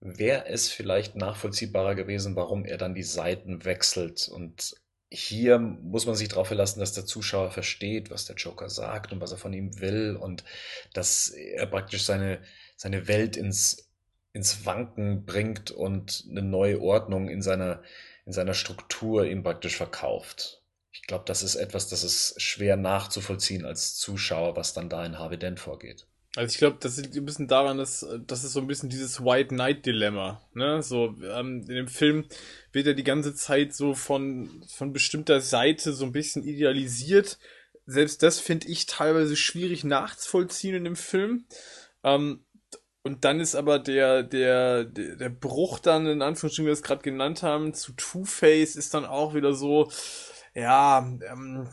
wäre 0.00 0.46
es 0.46 0.68
vielleicht 0.68 1.16
nachvollziehbarer 1.16 1.94
gewesen, 1.94 2.36
warum 2.36 2.64
er 2.64 2.78
dann 2.78 2.94
die 2.94 3.02
Seiten 3.02 3.64
wechselt. 3.64 4.28
Und 4.28 4.74
hier 5.10 5.58
muss 5.58 6.06
man 6.06 6.14
sich 6.14 6.28
darauf 6.28 6.48
verlassen, 6.48 6.80
dass 6.80 6.92
der 6.92 7.06
Zuschauer 7.06 7.50
versteht, 7.50 8.10
was 8.10 8.26
der 8.26 8.36
Joker 8.36 8.68
sagt 8.68 9.12
und 9.12 9.20
was 9.20 9.32
er 9.32 9.38
von 9.38 9.52
ihm 9.52 9.80
will 9.80 10.16
und 10.16 10.44
dass 10.92 11.28
er 11.28 11.66
praktisch 11.66 12.04
seine, 12.04 12.42
seine 12.76 13.08
Welt 13.08 13.36
ins, 13.36 13.90
ins 14.32 14.66
Wanken 14.66 15.24
bringt 15.24 15.70
und 15.70 16.26
eine 16.30 16.42
neue 16.42 16.80
Ordnung 16.80 17.28
in 17.28 17.42
seiner, 17.42 17.82
in 18.26 18.32
seiner 18.32 18.54
Struktur 18.54 19.24
ihm 19.24 19.42
praktisch 19.42 19.76
verkauft. 19.76 20.62
Ich 20.92 21.02
glaube, 21.02 21.24
das 21.26 21.42
ist 21.42 21.56
etwas, 21.56 21.88
das 21.88 22.04
ist 22.04 22.40
schwer 22.40 22.76
nachzuvollziehen 22.76 23.64
als 23.64 23.96
Zuschauer, 23.96 24.56
was 24.56 24.74
dann 24.74 24.90
da 24.90 25.04
in 25.04 25.18
Harvey 25.18 25.38
Dent 25.38 25.58
vorgeht. 25.58 26.06
Also 26.38 26.52
ich 26.52 26.58
glaube, 26.58 26.76
das 26.78 26.96
liegt 26.98 27.16
ein 27.16 27.24
bisschen 27.24 27.48
daran, 27.48 27.78
dass 27.78 28.06
das 28.24 28.44
ist 28.44 28.52
so 28.52 28.60
ein 28.60 28.68
bisschen 28.68 28.88
dieses 28.88 29.24
White 29.24 29.48
Knight 29.48 29.84
Dilemma. 29.84 30.40
Ne? 30.54 30.84
So 30.84 31.16
ähm, 31.20 31.62
in 31.62 31.74
dem 31.74 31.88
Film 31.88 32.26
wird 32.70 32.86
er 32.86 32.94
die 32.94 33.02
ganze 33.02 33.34
Zeit 33.34 33.74
so 33.74 33.92
von 33.92 34.62
von 34.68 34.92
bestimmter 34.92 35.40
Seite 35.40 35.92
so 35.92 36.04
ein 36.04 36.12
bisschen 36.12 36.44
idealisiert. 36.44 37.40
Selbst 37.86 38.22
das 38.22 38.38
finde 38.38 38.68
ich 38.68 38.86
teilweise 38.86 39.34
schwierig 39.34 39.82
nachzuvollziehen 39.82 40.76
in 40.76 40.84
dem 40.84 40.94
Film. 40.94 41.44
Ähm, 42.04 42.44
und 43.02 43.24
dann 43.24 43.40
ist 43.40 43.56
aber 43.56 43.80
der, 43.80 44.22
der, 44.22 44.84
der, 44.84 45.16
der 45.16 45.30
Bruch 45.30 45.80
dann, 45.80 46.06
in 46.06 46.22
Anführungsstrichen, 46.22 46.66
wie 46.66 46.68
wir 46.68 46.72
es 46.72 46.84
gerade 46.84 47.02
genannt 47.02 47.42
haben, 47.42 47.74
zu 47.74 47.94
Two-Face 47.94 48.76
ist 48.76 48.94
dann 48.94 49.06
auch 49.06 49.34
wieder 49.34 49.54
so, 49.54 49.90
ja, 50.54 51.00
ähm, 51.00 51.68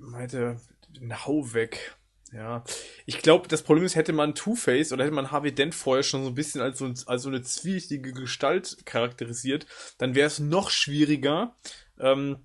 meinte, 0.00 0.60
ein 1.00 1.24
Hau 1.24 1.54
weg. 1.54 1.97
Ja, 2.32 2.62
ich 3.06 3.18
glaube, 3.18 3.48
das 3.48 3.62
Problem 3.62 3.86
ist, 3.86 3.96
hätte 3.96 4.12
man 4.12 4.34
Two-Face 4.34 4.92
oder 4.92 5.04
hätte 5.04 5.14
man 5.14 5.30
Harvey 5.30 5.54
Dent 5.54 5.74
vorher 5.74 6.02
schon 6.02 6.24
so 6.24 6.28
ein 6.28 6.34
bisschen 6.34 6.60
als 6.60 6.78
so, 6.78 6.92
als 7.06 7.22
so 7.22 7.28
eine 7.28 7.42
zwielichtige 7.42 8.12
Gestalt 8.12 8.84
charakterisiert, 8.84 9.66
dann 9.96 10.14
wäre 10.14 10.26
es 10.26 10.38
noch 10.38 10.70
schwieriger, 10.70 11.56
ähm, 11.98 12.44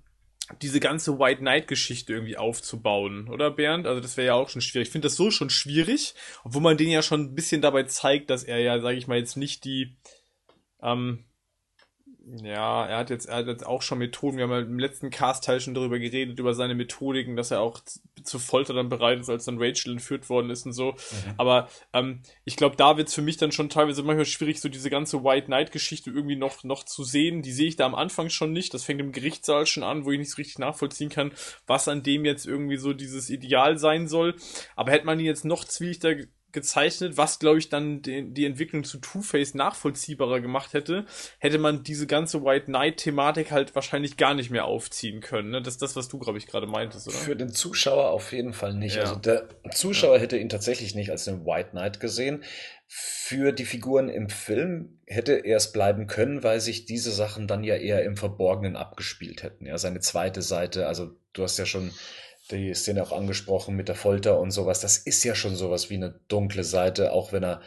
diese 0.62 0.80
ganze 0.80 1.18
White 1.18 1.40
Knight-Geschichte 1.40 2.12
irgendwie 2.12 2.36
aufzubauen, 2.36 3.28
oder 3.28 3.50
Bernd? 3.50 3.86
Also 3.86 4.00
das 4.00 4.16
wäre 4.16 4.28
ja 4.28 4.34
auch 4.34 4.48
schon 4.48 4.60
schwierig. 4.62 4.88
Ich 4.88 4.92
finde 4.92 5.06
das 5.06 5.16
so 5.16 5.30
schon 5.30 5.50
schwierig, 5.50 6.14
obwohl 6.44 6.62
man 6.62 6.76
den 6.76 6.90
ja 6.90 7.02
schon 7.02 7.20
ein 7.20 7.34
bisschen 7.34 7.62
dabei 7.62 7.84
zeigt, 7.84 8.30
dass 8.30 8.44
er 8.44 8.58
ja, 8.58 8.80
sage 8.80 8.96
ich 8.96 9.06
mal, 9.06 9.18
jetzt 9.18 9.36
nicht 9.36 9.64
die 9.64 9.96
ähm, 10.82 11.24
ja, 12.42 12.86
er 12.86 12.98
hat 12.98 13.10
jetzt, 13.10 13.26
er 13.26 13.36
hat 13.36 13.46
jetzt 13.46 13.66
auch 13.66 13.82
schon 13.82 13.98
Methoden. 13.98 14.36
Wir 14.38 14.44
haben 14.44 14.50
ja 14.50 14.60
im 14.60 14.78
letzten 14.78 15.10
Cast-Teil 15.10 15.60
schon 15.60 15.74
darüber 15.74 15.98
geredet, 15.98 16.38
über 16.38 16.54
seine 16.54 16.74
Methodiken, 16.74 17.36
dass 17.36 17.50
er 17.50 17.60
auch 17.60 17.80
zu 18.22 18.38
Folter 18.38 18.72
dann 18.72 18.88
bereit 18.88 19.20
ist, 19.20 19.28
als 19.28 19.44
dann 19.44 19.58
Rachel 19.58 19.92
entführt 19.92 20.30
worden 20.30 20.48
ist 20.48 20.64
und 20.64 20.72
so. 20.72 20.92
Mhm. 20.92 21.34
Aber 21.36 21.68
ähm, 21.92 22.20
ich 22.44 22.56
glaube, 22.56 22.76
da 22.76 22.96
wird's 22.96 23.14
für 23.14 23.22
mich 23.22 23.36
dann 23.36 23.52
schon 23.52 23.68
teilweise 23.68 24.02
manchmal 24.02 24.24
schwierig, 24.24 24.60
so 24.60 24.68
diese 24.68 24.88
ganze 24.88 25.22
White 25.22 25.46
Knight-Geschichte 25.46 26.10
irgendwie 26.10 26.36
noch, 26.36 26.64
noch 26.64 26.84
zu 26.84 27.04
sehen. 27.04 27.42
Die 27.42 27.52
sehe 27.52 27.68
ich 27.68 27.76
da 27.76 27.84
am 27.84 27.94
Anfang 27.94 28.30
schon 28.30 28.52
nicht. 28.52 28.72
Das 28.72 28.84
fängt 28.84 29.00
im 29.00 29.12
Gerichtssaal 29.12 29.66
schon 29.66 29.82
an, 29.82 30.04
wo 30.04 30.10
ich 30.10 30.18
nicht 30.18 30.30
so 30.30 30.36
richtig 30.36 30.58
nachvollziehen 30.58 31.10
kann, 31.10 31.32
was 31.66 31.88
an 31.88 32.02
dem 32.02 32.24
jetzt 32.24 32.46
irgendwie 32.46 32.78
so 32.78 32.94
dieses 32.94 33.28
Ideal 33.28 33.78
sein 33.78 34.08
soll. 34.08 34.34
Aber 34.76 34.92
hätte 34.92 35.06
man 35.06 35.20
ihn 35.20 35.26
jetzt 35.26 35.44
noch 35.44 35.64
zwielichter 35.64 36.16
gezeichnet, 36.54 37.18
was 37.18 37.38
glaube 37.38 37.58
ich 37.58 37.68
dann 37.68 38.00
die, 38.00 38.32
die 38.32 38.46
Entwicklung 38.46 38.84
zu 38.84 38.98
Two-Face 38.98 39.52
nachvollziehbarer 39.52 40.40
gemacht 40.40 40.72
hätte, 40.72 41.04
hätte 41.38 41.58
man 41.58 41.82
diese 41.82 42.06
ganze 42.06 42.42
White 42.42 42.66
Knight-Thematik 42.66 43.50
halt 43.50 43.74
wahrscheinlich 43.74 44.16
gar 44.16 44.32
nicht 44.32 44.50
mehr 44.50 44.64
aufziehen 44.64 45.20
können. 45.20 45.50
Ne? 45.50 45.60
Das 45.60 45.74
ist 45.74 45.82
das, 45.82 45.96
was 45.96 46.08
du, 46.08 46.18
glaube 46.18 46.38
ich, 46.38 46.46
gerade 46.46 46.66
meintest, 46.66 47.06
oder? 47.08 47.16
Für 47.16 47.36
den 47.36 47.50
Zuschauer 47.50 48.10
auf 48.10 48.32
jeden 48.32 48.54
Fall 48.54 48.72
nicht. 48.72 48.96
Ja. 48.96 49.02
Also 49.02 49.16
der 49.16 49.48
Zuschauer 49.72 50.16
ja. 50.16 50.22
hätte 50.22 50.38
ihn 50.38 50.48
tatsächlich 50.48 50.94
nicht 50.94 51.10
als 51.10 51.24
den 51.26 51.44
White 51.44 51.70
Knight 51.70 52.00
gesehen. 52.00 52.42
Für 52.86 53.52
die 53.52 53.64
Figuren 53.64 54.08
im 54.08 54.28
Film 54.28 55.00
hätte 55.06 55.32
er 55.32 55.56
es 55.56 55.72
bleiben 55.72 56.06
können, 56.06 56.42
weil 56.42 56.60
sich 56.60 56.86
diese 56.86 57.10
Sachen 57.10 57.48
dann 57.48 57.64
ja 57.64 57.76
eher 57.76 58.04
im 58.04 58.16
Verborgenen 58.16 58.76
abgespielt 58.76 59.42
hätten. 59.42 59.66
Ja, 59.66 59.76
seine 59.78 60.00
zweite 60.00 60.42
Seite, 60.42 60.86
also 60.86 61.10
du 61.32 61.42
hast 61.42 61.58
ja 61.58 61.66
schon 61.66 61.92
die 62.50 62.74
Szene 62.74 63.02
auch 63.02 63.12
angesprochen 63.12 63.74
mit 63.74 63.88
der 63.88 63.94
Folter 63.94 64.38
und 64.38 64.50
sowas. 64.50 64.80
Das 64.80 64.98
ist 64.98 65.24
ja 65.24 65.34
schon 65.34 65.56
sowas 65.56 65.90
wie 65.90 65.94
eine 65.94 66.20
dunkle 66.28 66.64
Seite, 66.64 67.12
auch 67.12 67.32
wenn 67.32 67.42
er 67.42 67.62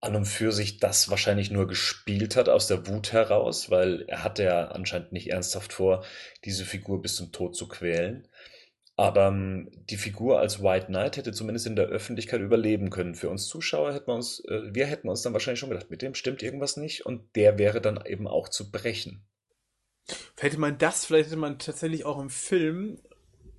an 0.00 0.16
und 0.16 0.24
für 0.24 0.50
sich 0.50 0.78
das 0.78 1.10
wahrscheinlich 1.10 1.50
nur 1.50 1.68
gespielt 1.68 2.34
hat 2.34 2.48
aus 2.48 2.66
der 2.66 2.86
Wut 2.86 3.12
heraus, 3.12 3.70
weil 3.70 4.02
er 4.08 4.24
hatte 4.24 4.44
ja 4.44 4.68
anscheinend 4.68 5.12
nicht 5.12 5.30
ernsthaft 5.30 5.72
vor, 5.72 6.04
diese 6.44 6.64
Figur 6.64 7.02
bis 7.02 7.16
zum 7.16 7.32
Tod 7.32 7.54
zu 7.54 7.68
quälen. 7.68 8.26
Aber 8.96 9.28
ähm, 9.28 9.70
die 9.88 9.96
Figur 9.96 10.40
als 10.40 10.62
White 10.62 10.86
Knight 10.86 11.16
hätte 11.16 11.32
zumindest 11.32 11.66
in 11.66 11.76
der 11.76 11.86
Öffentlichkeit 11.86 12.40
überleben 12.40 12.90
können. 12.90 13.14
Für 13.14 13.30
uns 13.30 13.46
Zuschauer 13.46 13.94
hätten 13.94 14.08
wir 14.08 14.14
uns, 14.14 14.40
äh, 14.46 14.74
wir 14.74 14.86
hätten 14.86 15.08
uns 15.08 15.22
dann 15.22 15.32
wahrscheinlich 15.32 15.60
schon 15.60 15.70
gedacht, 15.70 15.90
mit 15.90 16.02
dem 16.02 16.14
stimmt 16.14 16.42
irgendwas 16.42 16.76
nicht 16.76 17.06
und 17.06 17.34
der 17.36 17.58
wäre 17.58 17.80
dann 17.80 18.04
eben 18.04 18.26
auch 18.26 18.48
zu 18.48 18.70
brechen. 18.70 19.22
Hätte 20.38 20.58
man 20.58 20.76
das, 20.78 21.06
vielleicht 21.06 21.28
hätte 21.28 21.38
man 21.38 21.58
tatsächlich 21.58 22.04
auch 22.04 22.18
im 22.18 22.30
Film 22.30 23.00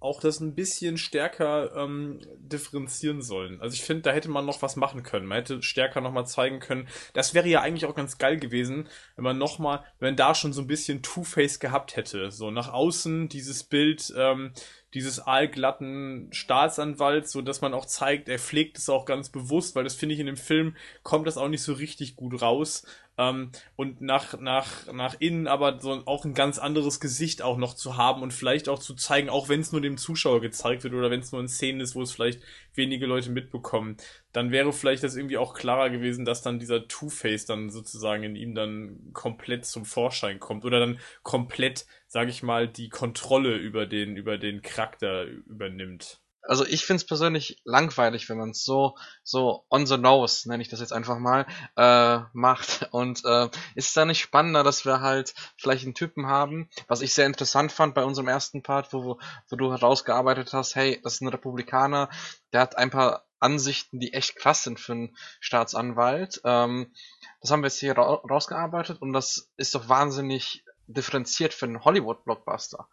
auch 0.02 0.20
das 0.20 0.39
ein 0.39 0.56
bisschen 0.56 0.97
stärker 0.97 1.76
ähm, 1.76 2.20
differenzieren 2.39 3.22
sollen. 3.22 3.62
Also 3.62 3.76
ich 3.76 3.84
finde, 3.84 4.02
da 4.02 4.12
hätte 4.12 4.30
man 4.30 4.45
noch 4.47 4.64
was 4.64 4.76
machen 4.76 5.04
können. 5.04 5.28
Man 5.28 5.38
hätte 5.38 5.62
stärker 5.62 6.02
nochmal 6.02 6.26
zeigen 6.26 6.60
können. 6.60 6.88
Das 7.14 7.36
wäre 7.36 7.47
ja 7.47 7.62
eigentlich 7.62 7.86
auch 7.86 7.95
ganz 7.95 8.18
geil 8.18 8.38
gewesen, 8.38 8.89
wenn 9.16 9.24
man 9.24 9.38
nochmal, 9.38 9.86
wenn 9.99 10.16
da 10.16 10.34
schon 10.34 10.54
so 10.54 10.62
ein 10.62 10.68
bisschen 10.68 11.04
Two-Face 11.04 11.60
gehabt 11.60 11.95
hätte. 11.95 12.32
So 12.32 12.49
nach 12.49 12.74
außen 12.74 13.30
dieses 13.30 13.64
Bild, 13.64 14.12
ähm, 14.18 14.54
dieses 14.94 15.26
aalglatten 15.26 16.28
Staatsanwalts, 16.32 17.32
so 17.32 17.42
dass 17.42 17.62
man 17.62 17.74
auch 17.74 17.86
zeigt, 17.86 18.30
er 18.30 18.39
pflegt 18.39 18.78
es 18.78 18.89
auch 18.89 19.06
ganz 19.06 19.30
bewusst, 19.30 19.76
weil 19.76 19.84
das 19.84 19.96
finde 19.96 20.16
ich 20.16 20.20
in 20.20 20.26
dem 20.26 20.38
Film 20.38 20.76
kommt 21.04 21.28
das 21.28 21.38
auch 21.38 21.48
nicht 21.48 21.64
so 21.64 21.74
richtig 21.74 22.16
gut 22.16 22.42
raus. 22.42 22.86
Ähm, 23.18 23.52
und 23.76 24.02
nach, 24.02 24.39
nach, 24.39 24.92
nach 24.92 25.16
innen 25.20 25.48
aber 25.48 25.80
so 25.80 26.02
auch 26.06 26.26
ein 26.26 26.34
ganz 26.34 26.60
anderes 26.60 27.00
Gesicht 27.00 27.42
auch 27.42 27.58
noch 27.58 27.74
zu 27.74 27.98
haben 27.98 28.22
und 28.22 28.34
vielleicht 28.34 28.70
auch 28.70 28.80
zu 28.80 28.96
zeigen, 28.96 29.30
auch 29.30 29.50
wenn 29.50 29.60
es 29.60 29.72
nur 29.72 29.82
dem 29.82 29.98
Zuschauer 29.98 30.42
gezeigt 30.42 30.84
wird 30.84 30.94
oder 30.94 31.12
wenn 31.12 31.20
es 31.20 31.32
nur 31.32 31.42
in 31.42 31.48
Szenen 31.48 31.82
ist, 31.82 31.96
wo 31.96 32.02
es 32.02 32.12
vielleicht 32.12 32.42
wenige 32.74 33.05
Leute 33.05 33.32
mitbekommen, 33.32 33.97
dann 34.32 34.51
wäre 34.51 34.72
vielleicht 34.74 35.03
das 35.03 35.15
irgendwie 35.15 35.38
auch 35.38 35.53
klarer 35.53 35.89
gewesen, 35.89 36.26
dass 36.26 36.41
dann 36.41 36.59
dieser 36.59 36.88
Two-Face 36.88 37.45
dann 37.45 37.69
sozusagen 37.69 38.24
in 38.24 38.36
ihm 38.36 38.55
dann 38.55 39.11
komplett 39.13 39.65
zum 39.65 39.86
Vorschein 39.86 40.39
kommt 40.39 40.65
oder 40.65 40.80
dann 40.80 40.99
komplett 41.24 41.86
sage 42.11 42.30
ich 42.30 42.43
mal, 42.43 42.67
die 42.67 42.89
Kontrolle 42.89 43.55
über 43.55 43.86
den, 43.86 44.17
über 44.17 44.38
den 44.38 44.61
Charakter 44.61 45.24
übernimmt. 45.24 46.20
Also 46.44 46.66
ich 46.66 46.86
finde 46.86 47.02
es 47.02 47.08
persönlich 47.08 47.62
langweilig, 47.64 48.28
wenn 48.30 48.38
man 48.38 48.52
es 48.52 48.64
so, 48.64 48.98
so 49.24 49.64
on 49.70 49.86
the 49.86 49.98
nose, 49.98 50.50
nenne 50.50 50.62
ich 50.64 50.70
das 50.70 50.80
jetzt 50.80 50.94
einfach 50.94 51.20
mal, 51.20 51.46
äh, 51.78 52.20
macht. 52.34 52.89
Und 52.92 53.24
äh, 53.26 53.46
ist 53.76 53.89
es 53.89 53.94
da 53.94 54.06
nicht 54.06 54.22
spannender, 54.22 54.64
dass 54.64 54.86
wir 54.86 55.02
halt 55.02 55.34
vielleicht 55.58 55.86
einen 55.86 55.94
Typen 55.94 56.28
haben, 56.28 56.70
was 56.88 57.02
ich 57.02 57.14
sehr 57.14 57.28
interessant 57.28 57.72
fand 57.72 57.94
bei 57.94 58.04
unserem 58.04 58.28
ersten 58.28 58.64
Part, 58.64 58.92
wo, 58.94 59.20
wo 59.50 59.56
du 59.56 59.72
herausgearbeitet 59.72 60.54
hast, 60.54 60.76
hey, 60.76 61.00
das 61.04 61.16
ist 61.16 61.22
ein 61.22 61.28
Republikaner, 61.28 62.10
der 62.54 62.62
hat 62.62 62.78
ein 62.78 62.89
paar 62.89 63.24
Ansichten, 63.39 64.00
die 64.00 64.14
echt 64.14 64.36
krass 64.36 64.64
sind 64.64 64.80
für 64.80 64.94
einen 64.94 65.18
Staatsanwalt. 65.39 66.42
Ähm, 66.44 66.94
das 67.42 67.52
haben 67.52 67.62
wir 67.62 67.68
jetzt 67.68 67.80
hier 67.80 67.98
ra 67.98 68.14
rausgearbeitet 68.14 69.02
und 69.02 69.14
das 69.14 69.50
ist 69.58 69.76
doch 69.76 69.89
wahnsinnig 69.89 70.64
differenziert 70.88 71.54
für 71.54 71.66
einen 71.66 71.84
Hollywood-Blockbuster. 71.84 72.88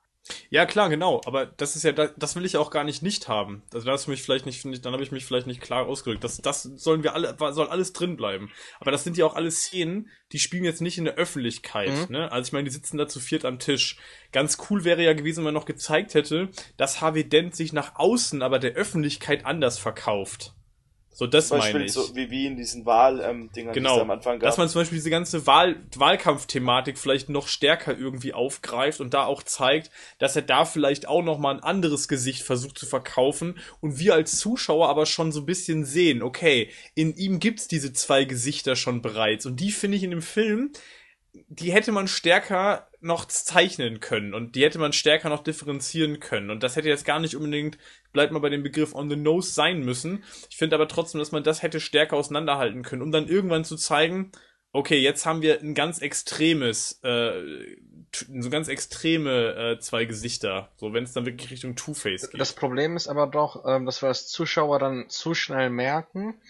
Ja, 0.50 0.66
klar, 0.66 0.88
genau. 0.88 1.20
Aber 1.26 1.46
das 1.46 1.76
ist 1.76 1.82
ja, 1.82 1.92
das 1.92 2.36
will 2.36 2.44
ich 2.44 2.56
auch 2.56 2.70
gar 2.70 2.84
nicht 2.84 3.02
nicht 3.02 3.28
haben. 3.28 3.62
Also 3.72 3.86
da 3.86 3.98
mich 4.10 4.22
vielleicht 4.22 4.46
nicht, 4.46 4.64
dann 4.84 4.92
habe 4.92 5.02
ich 5.02 5.12
mich 5.12 5.24
vielleicht 5.24 5.46
nicht 5.46 5.60
klar 5.60 5.86
ausgedrückt. 5.86 6.24
Das, 6.24 6.38
das 6.38 6.62
sollen 6.62 7.02
wir 7.02 7.14
alle, 7.14 7.36
soll 7.52 7.68
alles 7.68 7.92
drin 7.92 8.16
bleiben. 8.16 8.50
Aber 8.80 8.90
das 8.90 9.04
sind 9.04 9.16
ja 9.16 9.26
auch 9.26 9.34
alle 9.34 9.50
Szenen, 9.50 10.10
die 10.32 10.38
spielen 10.38 10.64
jetzt 10.64 10.82
nicht 10.82 10.98
in 10.98 11.04
der 11.04 11.14
Öffentlichkeit. 11.14 12.08
Mhm. 12.08 12.16
Ne? 12.16 12.32
Also 12.32 12.48
ich 12.48 12.52
meine, 12.52 12.64
die 12.64 12.74
sitzen 12.74 12.98
da 12.98 13.08
zu 13.08 13.20
viert 13.20 13.44
am 13.44 13.58
Tisch. 13.58 13.96
Ganz 14.32 14.58
cool 14.68 14.84
wäre 14.84 15.02
ja 15.02 15.12
gewesen, 15.12 15.38
wenn 15.38 15.52
man 15.52 15.54
noch 15.54 15.64
gezeigt 15.64 16.14
hätte, 16.14 16.48
dass 16.76 17.00
Harvey 17.00 17.28
Dent 17.28 17.54
sich 17.54 17.72
nach 17.72 17.96
außen, 17.96 18.42
aber 18.42 18.58
der 18.58 18.72
Öffentlichkeit 18.72 19.46
anders 19.46 19.78
verkauft. 19.78 20.54
So, 21.18 21.26
das 21.26 21.48
zum 21.48 21.58
meine 21.58 21.84
ich. 21.84 21.92
So 21.92 22.14
wie, 22.14 22.30
wie 22.30 22.46
in 22.46 22.54
diesen 22.54 22.86
Wahl-Dingern, 22.86 23.50
ähm, 23.50 23.72
genau. 23.72 23.96
die 23.96 24.02
am 24.02 24.10
Anfang 24.12 24.38
gab. 24.38 24.48
Dass 24.48 24.56
man 24.56 24.68
zum 24.68 24.82
Beispiel 24.82 24.98
diese 24.98 25.10
ganze 25.10 25.48
Wahl 25.48 25.74
Wahlkampfthematik 25.96 26.96
vielleicht 26.96 27.28
noch 27.28 27.48
stärker 27.48 27.98
irgendwie 27.98 28.34
aufgreift 28.34 29.00
und 29.00 29.14
da 29.14 29.24
auch 29.24 29.42
zeigt, 29.42 29.90
dass 30.20 30.36
er 30.36 30.42
da 30.42 30.64
vielleicht 30.64 31.08
auch 31.08 31.24
noch 31.24 31.40
mal 31.40 31.56
ein 31.56 31.60
anderes 31.60 32.06
Gesicht 32.06 32.42
versucht 32.42 32.78
zu 32.78 32.86
verkaufen 32.86 33.58
und 33.80 33.98
wir 33.98 34.14
als 34.14 34.38
Zuschauer 34.38 34.88
aber 34.88 35.06
schon 35.06 35.32
so 35.32 35.40
ein 35.40 35.46
bisschen 35.46 35.84
sehen, 35.84 36.22
okay, 36.22 36.70
in 36.94 37.16
ihm 37.16 37.40
gibt's 37.40 37.66
diese 37.66 37.92
zwei 37.92 38.24
Gesichter 38.24 38.76
schon 38.76 39.02
bereits 39.02 39.44
und 39.44 39.58
die 39.58 39.72
finde 39.72 39.96
ich 39.96 40.04
in 40.04 40.12
dem 40.12 40.22
Film, 40.22 40.70
die 41.48 41.72
hätte 41.72 41.90
man 41.90 42.06
stärker 42.06 42.87
noch 43.00 43.26
zeichnen 43.26 44.00
können 44.00 44.34
und 44.34 44.54
die 44.54 44.64
hätte 44.64 44.78
man 44.78 44.92
stärker 44.92 45.28
noch 45.28 45.42
differenzieren 45.42 46.20
können. 46.20 46.50
Und 46.50 46.62
das 46.62 46.76
hätte 46.76 46.88
jetzt 46.88 47.04
gar 47.04 47.20
nicht 47.20 47.36
unbedingt, 47.36 47.78
bleibt 48.12 48.32
mal 48.32 48.40
bei 48.40 48.48
dem 48.48 48.62
Begriff 48.62 48.94
on 48.94 49.08
the 49.08 49.16
nose 49.16 49.52
sein 49.52 49.80
müssen. 49.80 50.24
Ich 50.50 50.56
finde 50.56 50.76
aber 50.76 50.88
trotzdem, 50.88 51.20
dass 51.20 51.32
man 51.32 51.44
das 51.44 51.62
hätte 51.62 51.80
stärker 51.80 52.16
auseinanderhalten 52.16 52.82
können, 52.82 53.02
um 53.02 53.12
dann 53.12 53.28
irgendwann 53.28 53.64
zu 53.64 53.76
zeigen, 53.76 54.32
okay, 54.72 54.98
jetzt 54.98 55.26
haben 55.26 55.42
wir 55.42 55.60
ein 55.60 55.74
ganz 55.74 56.00
extremes, 56.00 57.00
äh, 57.02 57.32
so 58.12 58.50
ganz 58.50 58.68
extreme 58.68 59.54
äh, 59.54 59.78
zwei 59.78 60.04
Gesichter, 60.04 60.70
so 60.76 60.92
wenn 60.92 61.04
es 61.04 61.12
dann 61.12 61.26
wirklich 61.26 61.50
Richtung 61.50 61.76
Two-Face 61.76 62.30
geht. 62.30 62.40
Das 62.40 62.52
Problem 62.52 62.96
ist 62.96 63.08
aber 63.08 63.26
doch, 63.26 63.64
ähm, 63.66 63.86
dass 63.86 64.02
wir 64.02 64.08
als 64.08 64.26
Zuschauer 64.28 64.78
dann 64.78 65.08
zu 65.08 65.34
schnell 65.34 65.70
merken, 65.70 66.40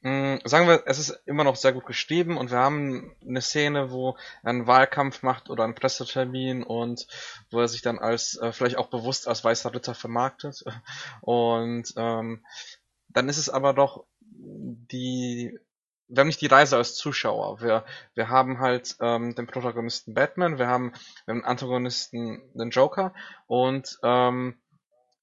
mh, 0.00 0.40
sagen 0.44 0.68
wir, 0.68 0.82
es 0.86 0.98
ist 0.98 1.20
immer 1.26 1.44
noch 1.44 1.56
sehr 1.56 1.72
gut 1.72 1.86
geschrieben 1.86 2.36
und 2.36 2.50
wir 2.50 2.58
haben 2.58 3.14
eine 3.26 3.40
Szene, 3.40 3.90
wo 3.90 4.16
er 4.42 4.50
einen 4.50 4.66
Wahlkampf 4.66 5.22
macht 5.22 5.50
oder 5.50 5.64
einen 5.64 5.74
Pressetermin 5.74 6.62
und 6.62 7.06
wo 7.50 7.60
er 7.60 7.68
sich 7.68 7.82
dann 7.82 7.98
als 7.98 8.36
äh, 8.36 8.52
vielleicht 8.52 8.78
auch 8.78 8.88
bewusst 8.88 9.28
als 9.28 9.44
weißer 9.44 9.74
Ritter 9.74 9.94
vermarktet. 9.94 10.64
Und 11.20 11.92
ähm, 11.96 12.44
dann 13.08 13.28
ist 13.28 13.38
es 13.38 13.48
aber 13.48 13.72
doch 13.72 14.04
die 14.20 15.58
wir 16.08 16.20
haben 16.20 16.28
nicht 16.28 16.40
die 16.40 16.46
Reise 16.46 16.76
als 16.76 16.94
Zuschauer. 16.94 17.60
Wir, 17.60 17.84
wir 18.14 18.28
haben 18.28 18.60
halt 18.60 18.96
ähm, 19.00 19.34
den 19.34 19.46
Protagonisten 19.46 20.14
Batman, 20.14 20.58
wir 20.58 20.68
haben, 20.68 20.92
wir 21.24 21.34
haben 21.34 21.40
den 21.40 21.44
Antagonisten 21.44 22.42
den 22.54 22.70
Joker 22.70 23.12
und 23.46 23.98
ähm, 24.02 24.56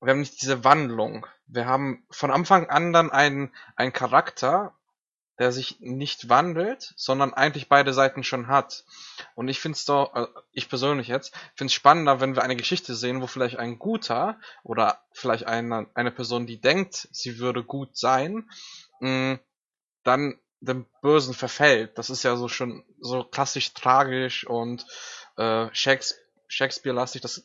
wir 0.04 0.12
haben 0.12 0.20
nicht 0.20 0.42
diese 0.42 0.64
Wandlung. 0.64 1.26
Wir 1.48 1.66
haben 1.66 2.06
von 2.10 2.32
Anfang 2.32 2.70
an 2.70 2.94
dann 2.94 3.12
einen, 3.12 3.54
einen 3.76 3.94
Charakter, 3.94 4.74
der 5.40 5.52
sich 5.52 5.80
nicht 5.80 6.30
wandelt, 6.30 6.94
sondern 6.96 7.34
eigentlich 7.34 7.68
beide 7.68 7.94
Seiten 7.94 8.24
schon 8.24 8.48
hat. 8.48 8.86
Und 9.36 9.48
ich 9.48 9.60
finde 9.60 9.78
es 9.78 9.86
doch, 9.86 10.14
äh, 10.16 10.28
ich 10.52 10.70
persönlich 10.70 11.08
jetzt, 11.08 11.34
finde 11.56 11.70
es 11.70 11.74
spannender, 11.74 12.22
wenn 12.22 12.36
wir 12.36 12.44
eine 12.44 12.56
Geschichte 12.56 12.94
sehen, 12.94 13.22
wo 13.22 13.28
vielleicht 13.28 13.58
ein 13.58 13.80
Guter 13.80 14.40
oder 14.64 15.02
vielleicht 15.12 15.46
eine, 15.48 15.88
eine 15.96 16.12
Person, 16.12 16.46
die 16.46 16.62
denkt, 16.62 17.08
sie 17.12 17.40
würde 17.40 17.64
gut 17.64 17.98
sein, 17.98 18.48
mh, 19.00 19.40
dann 20.04 20.40
dem 20.60 20.86
Bösen 21.02 21.34
verfällt. 21.34 21.98
Das 21.98 22.10
ist 22.10 22.24
ja 22.24 22.36
so 22.36 22.48
schon 22.48 22.86
so 23.00 23.24
klassisch 23.24 23.74
tragisch 23.74 24.46
und 24.48 24.86
äh, 25.36 25.68
Shakespeare-lastig. 25.74 27.22
Das 27.22 27.44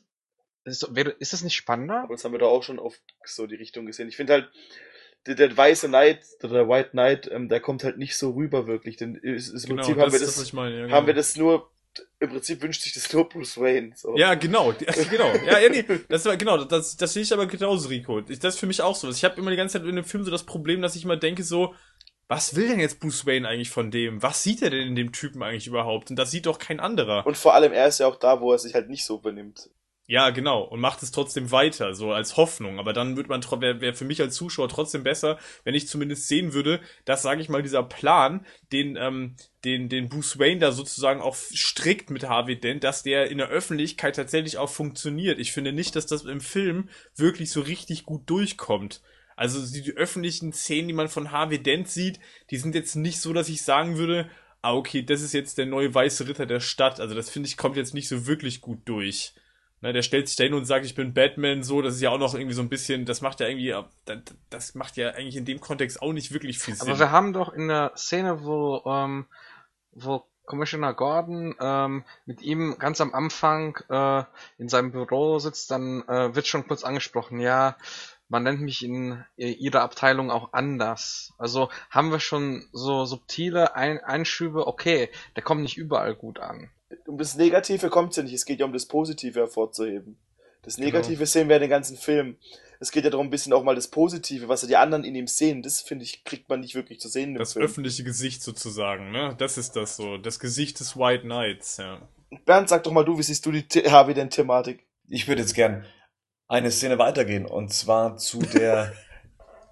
ist, 0.69 0.89
ist 1.19 1.33
das 1.33 1.43
nicht 1.43 1.57
spannender? 1.57 2.03
Aber 2.03 2.15
das 2.15 2.25
haben 2.25 2.33
wir 2.33 2.39
doch 2.39 2.51
auch 2.51 2.63
schon 2.63 2.79
oft 2.79 3.01
so 3.25 3.47
die 3.47 3.57
Richtung 3.57 3.87
gesehen. 3.87 4.09
Ich 4.09 4.17
finde 4.17 4.35
halt, 4.35 4.51
der, 5.27 5.35
der 5.35 5.57
weiße 5.57 5.89
Knight, 5.89 6.25
der 6.43 6.69
White 6.69 6.91
Knight, 6.91 7.31
ähm, 7.31 7.49
der 7.49 7.61
kommt 7.61 7.85
halt 7.85 7.99
nicht 7.99 8.17
so 8.17 8.31
rüber 8.31 8.67
wirklich. 8.67 8.97
Denn 8.97 9.15
ist, 9.17 9.49
ist 9.49 9.65
im 9.65 9.71
genau, 9.71 9.83
Prinzip 9.83 9.97
das, 9.97 10.05
haben 10.05 10.13
wir 10.13 10.21
das, 10.21 10.37
das 10.37 10.53
meine, 10.53 10.77
ja, 10.77 10.83
genau. 10.85 10.97
haben 10.97 11.07
wir 11.07 11.15
das 11.15 11.37
nur 11.37 11.71
im 12.21 12.31
Prinzip 12.31 12.63
wünscht 12.63 12.83
sich 12.83 12.93
das 12.93 13.13
nur 13.13 13.29
Bruce 13.29 13.59
Wayne. 13.59 13.93
So. 13.97 14.17
Ja, 14.17 14.35
genau, 14.35 14.73
genau. 15.11 15.35
Ja, 15.47 15.59
ja, 15.59 15.69
nee, 15.69 15.85
das 16.09 16.25
war 16.25 16.37
genau, 16.37 16.65
das, 16.65 16.97
das 16.97 17.13
sehe 17.13 17.23
ich 17.23 17.33
aber 17.33 17.47
genauso, 17.47 17.89
Rico. 17.89 18.21
Das 18.21 18.55
ist 18.55 18.61
für 18.61 18.67
mich 18.67 18.83
auch 18.83 18.95
so. 18.95 19.09
Ich 19.11 19.25
habe 19.25 19.41
immer 19.41 19.51
die 19.51 19.57
ganze 19.57 19.79
Zeit 19.79 19.89
in 19.89 19.97
dem 19.97 20.05
Film 20.05 20.25
so 20.25 20.31
das 20.31 20.45
Problem, 20.45 20.83
dass 20.83 20.97
ich 20.97 21.05
immer 21.05 21.17
denke 21.17 21.43
so, 21.43 21.75
was 22.29 22.55
will 22.55 22.69
denn 22.69 22.81
jetzt 22.81 23.01
Bruce 23.01 23.25
Wayne 23.25 23.49
eigentlich 23.49 23.71
von 23.71 23.91
dem? 23.91 24.23
Was 24.23 24.43
sieht 24.43 24.63
er 24.63 24.71
denn 24.71 24.87
in 24.87 24.95
dem 24.95 25.13
Typen 25.13 25.43
eigentlich 25.43 25.67
überhaupt? 25.67 26.11
Und 26.11 26.17
das 26.17 26.31
sieht 26.31 26.47
doch 26.47 26.59
kein 26.59 26.79
anderer. 26.79 27.27
Und 27.27 27.39
vor 27.39 27.55
allem, 27.55 27.73
er 27.73 27.89
ist 27.89 28.01
ja 28.01 28.07
auch 28.07 28.17
da, 28.17 28.41
wo 28.41 28.53
er 28.53 28.59
sich 28.59 28.75
halt 28.75 28.91
nicht 28.91 29.05
so 29.05 29.19
benimmt. 29.19 29.71
Ja, 30.11 30.31
genau. 30.31 30.63
Und 30.63 30.81
macht 30.81 31.03
es 31.03 31.11
trotzdem 31.11 31.51
weiter, 31.51 31.95
so 31.95 32.13
als 32.13 32.39
Hoffnung. 32.39 32.79
Aber 32.79 32.95
dann 32.95 33.17
würde 33.17 33.29
man, 33.29 33.43
wäre 33.61 33.83
wär 33.83 33.93
für 33.95 34.07
mich 34.07 34.23
als 34.23 34.37
Zuschauer 34.37 34.71
trotzdem 34.71 35.03
besser, 35.03 35.39
wenn 35.65 35.75
ich 35.75 35.87
zumindest 35.87 36.29
sehen 36.29 36.55
würde, 36.55 36.81
dass, 37.05 37.21
sage 37.21 37.43
ich 37.43 37.51
mal, 37.51 37.63
dieser 37.63 37.83
Plan, 37.83 38.47
den, 38.73 38.97
ähm, 38.97 39.37
den, 39.67 39.91
den 39.91 40.09
Bruce 40.09 40.39
Wayne 40.39 40.61
da 40.61 40.73
sozusagen 40.73 41.21
auch 41.21 41.37
strickt 41.37 42.09
mit 42.09 42.27
Harvey 42.27 42.59
Dent, 42.59 42.85
dass 42.85 43.03
der 43.03 43.31
in 43.31 43.37
der 43.37 43.49
Öffentlichkeit 43.51 44.17
tatsächlich 44.17 44.57
auch 44.57 44.71
funktioniert. 44.71 45.39
Ich 45.39 45.53
finde 45.53 45.75
nicht, 45.75 45.95
dass 45.95 46.07
das 46.07 46.25
im 46.25 46.41
Film 46.41 46.89
wirklich 47.15 47.51
so 47.51 47.61
richtig 47.61 48.07
gut 48.07 48.31
durchkommt. 48.31 49.03
Also 49.37 49.61
die, 49.71 49.83
die 49.83 49.93
öffentlichen 49.93 50.55
Szenen, 50.55 50.89
die 50.89 50.95
man 50.95 51.11
von 51.11 51.33
Harvey 51.33 51.63
Dent 51.63 51.87
sieht, 51.87 52.19
die 52.51 52.57
sind 52.57 52.75
jetzt 52.75 52.97
nicht 52.97 53.21
so, 53.21 53.35
dass 53.35 53.51
ich 53.51 53.61
sagen 53.61 53.99
würde, 53.99 54.31
ah, 54.63 54.73
okay, 54.73 55.03
das 55.03 55.21
ist 55.21 55.35
jetzt 55.35 55.59
der 55.59 55.67
neue 55.67 55.95
weiße 55.95 56.27
Ritter 56.27 56.47
der 56.47 56.61
Stadt. 56.61 56.99
Also 56.99 57.15
das 57.15 57.29
finde 57.29 57.47
ich 57.51 57.59
kommt 57.59 57.77
jetzt 57.77 57.93
nicht 57.93 58.09
so 58.09 58.27
wirklich 58.27 58.63
gut 58.63 58.81
durch. 58.87 59.35
Ne, 59.81 59.93
der 59.93 60.03
stellt 60.03 60.27
sich 60.27 60.37
da 60.37 60.43
hin 60.45 60.55
und 60.55 60.65
sagt, 60.65 60.85
ich 60.85 60.97
bin 60.97 61.15
Batman, 61.15 61.63
so, 61.63 61.83
das 61.83 61.95
ist 61.95 62.01
ja 62.01 62.11
auch 62.11 62.19
noch 62.19 62.35
irgendwie 62.35 62.55
so 62.55 62.63
ein 62.63 62.69
bisschen, 62.69 63.05
das 63.05 63.21
macht 63.21 63.39
ja 63.39 63.47
irgendwie, 63.47 63.75
das 64.51 64.75
macht 64.75 64.97
ja 64.97 65.11
eigentlich 65.11 65.37
in 65.37 65.45
dem 65.45 65.61
Kontext 65.61 66.03
auch 66.03 66.13
nicht 66.13 66.33
wirklich 66.33 66.59
viel 66.59 66.75
Sinn. 66.75 66.89
Aber 66.89 66.99
wir 66.99 67.13
haben 67.13 67.33
doch 67.33 67.53
in 67.53 67.69
der 67.69 67.93
Szene, 67.95 68.45
wo, 68.45 68.83
ähm, 68.87 69.27
wo 69.93 70.25
Commissioner 70.47 70.95
Gordon 70.95 71.55
ähm, 71.61 72.05
mit 72.27 72.43
ihm 72.43 72.77
ganz 72.79 73.01
am 73.01 73.15
Anfang 73.15 73.79
äh, 73.89 74.25
in 74.57 74.69
seinem 74.69 74.91
Büro 74.91 75.39
sitzt, 75.39 75.71
dann 75.71 76.03
äh, 76.09 76.35
wird 76.35 76.49
schon 76.49 76.67
kurz 76.67 76.83
angesprochen, 76.83 77.39
ja, 77.39 77.77
man 78.29 78.43
nennt 78.43 78.61
mich 78.61 78.85
in 78.85 79.25
ihrer 79.37 79.81
Abteilung 79.81 80.31
auch 80.31 80.53
anders. 80.53 81.33
Also 81.39 81.71
haben 81.89 82.11
wir 82.11 82.21
schon 82.21 82.69
so 82.73 83.07
subtile 83.07 83.75
Ein 83.75 84.01
Einschübe, 84.01 84.67
okay, 84.67 85.09
der 85.35 85.43
kommt 85.43 85.63
nicht 85.63 85.79
überall 85.79 86.15
gut 86.15 86.39
an. 86.39 86.71
Um 87.07 87.19
das 87.19 87.35
Negative 87.37 87.91
kommt 87.91 88.11
es 88.11 88.17
ja 88.17 88.23
nicht, 88.23 88.35
es 88.35 88.47
geht 88.47 88.61
ja 88.61 88.67
um 88.67 88.73
das 88.73 88.87
Positive 88.87 89.41
hervorzuheben. 89.41 90.19
Das 90.63 90.77
genau. 90.77 90.87
Negative 90.87 91.17
genau. 91.17 91.27
sehen 91.27 91.49
wir 91.49 91.57
in 91.57 91.63
den 91.63 91.71
ganzen 91.71 91.97
Film. 91.97 92.37
Es 92.81 92.93
geht 92.93 93.05
ja 93.05 93.11
darum, 93.11 93.27
ein 93.27 93.31
bisschen 93.31 93.53
auch 93.53 93.65
mal 93.65 93.75
das 93.75 93.89
Positive, 93.89 94.49
was 94.49 94.61
die 94.67 94.77
anderen 94.77 95.05
in 95.05 95.15
ihm 95.15 95.27
sehen. 95.27 95.63
Das, 95.63 95.81
finde 95.81 96.05
ich, 96.05 96.25
kriegt 96.25 96.49
man 96.49 96.61
nicht 96.61 96.75
wirklich 96.75 97.01
zu 97.01 97.09
sehen. 97.09 97.35
das 97.35 97.55
Film. 97.55 97.65
öffentliche 97.65 98.05
Gesicht 98.05 98.43
sozusagen, 98.43 99.11
ne? 99.11 99.35
Das 99.37 99.59
ist 99.59 99.77
das 99.77 99.97
so. 99.97 100.17
Das 100.17 100.39
Gesicht 100.39 100.79
des 100.79 100.97
White 100.97 101.25
Knights, 101.25 101.79
ja. 101.79 102.09
Bernd, 102.45 102.69
sag 102.69 102.85
doch 102.85 102.93
mal 102.93 103.05
du, 103.05 103.19
wie 103.19 103.23
siehst 103.23 103.45
du 103.47 103.53
die 103.53 103.65
Harvey 103.91 104.15
denn 104.15 104.31
Thematik? 104.31 104.87
Ich 105.09 105.27
würde 105.27 105.41
jetzt 105.41 105.55
gern 105.55 105.85
eine 106.47 106.71
Szene 106.71 106.99
weitergehen 106.99 107.47
und 107.47 107.73
zwar 107.73 108.17
zu 108.17 108.39
der 108.39 108.93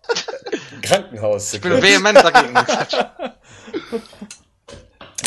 Krankenhaus. 0.82 1.54
Ich 1.54 1.60
bin 1.60 1.82
vehement 1.82 2.18
dagegen. 2.18 2.54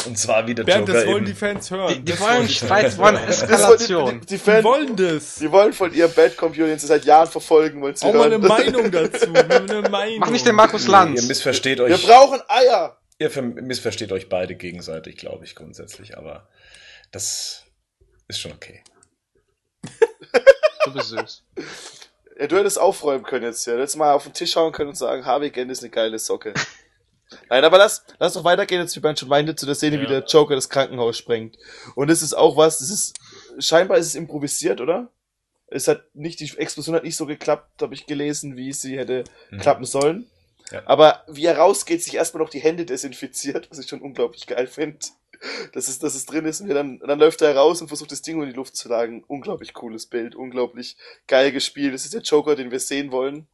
Und 0.09 0.17
zwar 0.17 0.47
wieder 0.47 0.63
Bernd, 0.63 0.87
Joker 0.87 1.01
das 1.01 1.07
wollen 1.07 1.25
die 1.25 1.33
Fans 1.35 1.69
hören. 1.69 1.93
Die, 1.93 2.01
die 2.01 2.19
wollen 2.19 2.49
Streit, 2.49 2.97
wollen 2.97 3.15
Eskalation. 3.15 4.13
Die, 4.13 4.19
die, 4.21 4.25
die, 4.25 4.37
Fans, 4.39 4.57
die, 4.57 4.63
wollen 4.63 4.95
das. 4.95 5.35
Die 5.35 5.51
wollen 5.51 5.71
von 5.71 5.93
ihrem 5.93 6.11
Bad 6.13 6.33
sie 6.55 6.87
seit 6.87 7.05
Jahren 7.05 7.27
verfolgen. 7.27 7.79
Wollen 7.79 7.95
sie 7.95 8.07
Auch 8.07 8.13
mal 8.15 8.23
eine 8.23 8.39
Meinung 8.39 8.89
dazu. 8.89 9.31
Eine 9.31 9.87
Meinung. 9.89 10.19
Mach 10.19 10.31
nicht 10.31 10.47
den 10.47 10.55
Markus 10.55 10.87
Lanz. 10.87 11.21
Ihr 11.21 11.27
missversteht 11.27 11.79
euch. 11.79 11.91
Wir 11.91 12.07
brauchen 12.07 12.41
Eier. 12.47 12.97
Ihr 13.19 13.29
missversteht 13.39 14.11
euch 14.11 14.29
beide 14.29 14.55
gegenseitig, 14.55 15.17
glaube 15.17 15.45
ich, 15.45 15.53
grundsätzlich. 15.53 16.17
Aber 16.17 16.47
das 17.11 17.65
ist 18.27 18.39
schon 18.39 18.51
okay. 18.51 18.83
Du 20.85 20.93
bist 20.93 21.09
süß. 21.09 21.43
Ja, 22.39 22.47
du 22.47 22.57
hättest 22.57 22.79
aufräumen 22.79 23.23
können 23.23 23.43
jetzt 23.43 23.63
ja. 23.67 23.73
Du 23.73 23.81
hättest 23.81 23.97
mal 23.97 24.13
auf 24.13 24.23
den 24.23 24.33
Tisch 24.33 24.53
schauen 24.53 24.71
können 24.71 24.89
und 24.89 24.95
sagen, 24.95 25.23
Harvey 25.23 25.51
Gent 25.51 25.69
ist 25.69 25.83
eine 25.83 25.91
geile 25.91 26.17
Socke. 26.17 26.55
Nein, 27.49 27.63
aber 27.63 27.77
lass, 27.77 28.03
lass 28.17 28.33
doch 28.33 28.43
weitergehen, 28.43 28.81
jetzt 28.81 28.95
wie 28.95 28.99
Ben 28.99 29.15
schon 29.15 29.29
meinte, 29.29 29.55
zu 29.55 29.65
der 29.65 29.75
Szene, 29.75 29.97
ja. 29.97 30.01
wie 30.01 30.07
der 30.07 30.25
Joker 30.25 30.55
das 30.55 30.69
Krankenhaus 30.69 31.17
sprengt. 31.17 31.57
Und 31.95 32.09
es 32.09 32.21
ist 32.21 32.33
auch 32.33 32.57
was, 32.57 32.79
das 32.79 32.89
ist, 32.89 33.19
scheinbar 33.59 33.97
ist 33.97 34.07
es 34.07 34.15
improvisiert, 34.15 34.81
oder? 34.81 35.11
Es 35.67 35.87
hat 35.87 36.03
nicht, 36.13 36.39
die 36.39 36.51
Explosion 36.57 36.95
hat 36.95 37.03
nicht 37.03 37.15
so 37.15 37.27
geklappt, 37.27 37.81
habe 37.81 37.93
ich 37.93 38.07
gelesen, 38.07 38.55
wie 38.55 38.73
sie 38.73 38.97
hätte 38.97 39.23
mhm. 39.51 39.59
klappen 39.59 39.85
sollen. 39.85 40.25
Ja. 40.71 40.81
Aber 40.85 41.23
wie 41.27 41.45
er 41.45 41.57
rausgeht, 41.57 42.03
sich 42.03 42.15
erstmal 42.15 42.43
noch 42.43 42.49
die 42.49 42.59
Hände 42.59 42.85
desinfiziert, 42.85 43.69
was 43.69 43.79
ich 43.79 43.87
schon 43.87 44.01
unglaublich 44.01 44.47
geil 44.47 44.67
finde 44.67 44.99
dass 45.73 45.87
es, 45.87 45.99
dass 45.99 46.15
es 46.15 46.25
drin 46.25 46.45
ist. 46.45 46.61
Und 46.61 46.69
dann, 46.69 46.99
dann 46.99 47.19
läuft 47.19 47.41
er 47.41 47.55
raus 47.55 47.81
und 47.81 47.87
versucht 47.87 48.11
das 48.11 48.21
Ding 48.21 48.41
in 48.41 48.49
die 48.49 48.55
Luft 48.55 48.75
zu 48.75 48.89
lagen. 48.89 49.23
Unglaublich 49.27 49.73
cooles 49.73 50.05
Bild, 50.05 50.35
unglaublich 50.35 50.97
geil 51.27 51.51
gespielt. 51.51 51.93
Das 51.93 52.05
ist 52.05 52.13
der 52.13 52.21
Joker, 52.21 52.55
den 52.55 52.71
wir 52.71 52.79
sehen 52.79 53.11
wollen, 53.11 53.47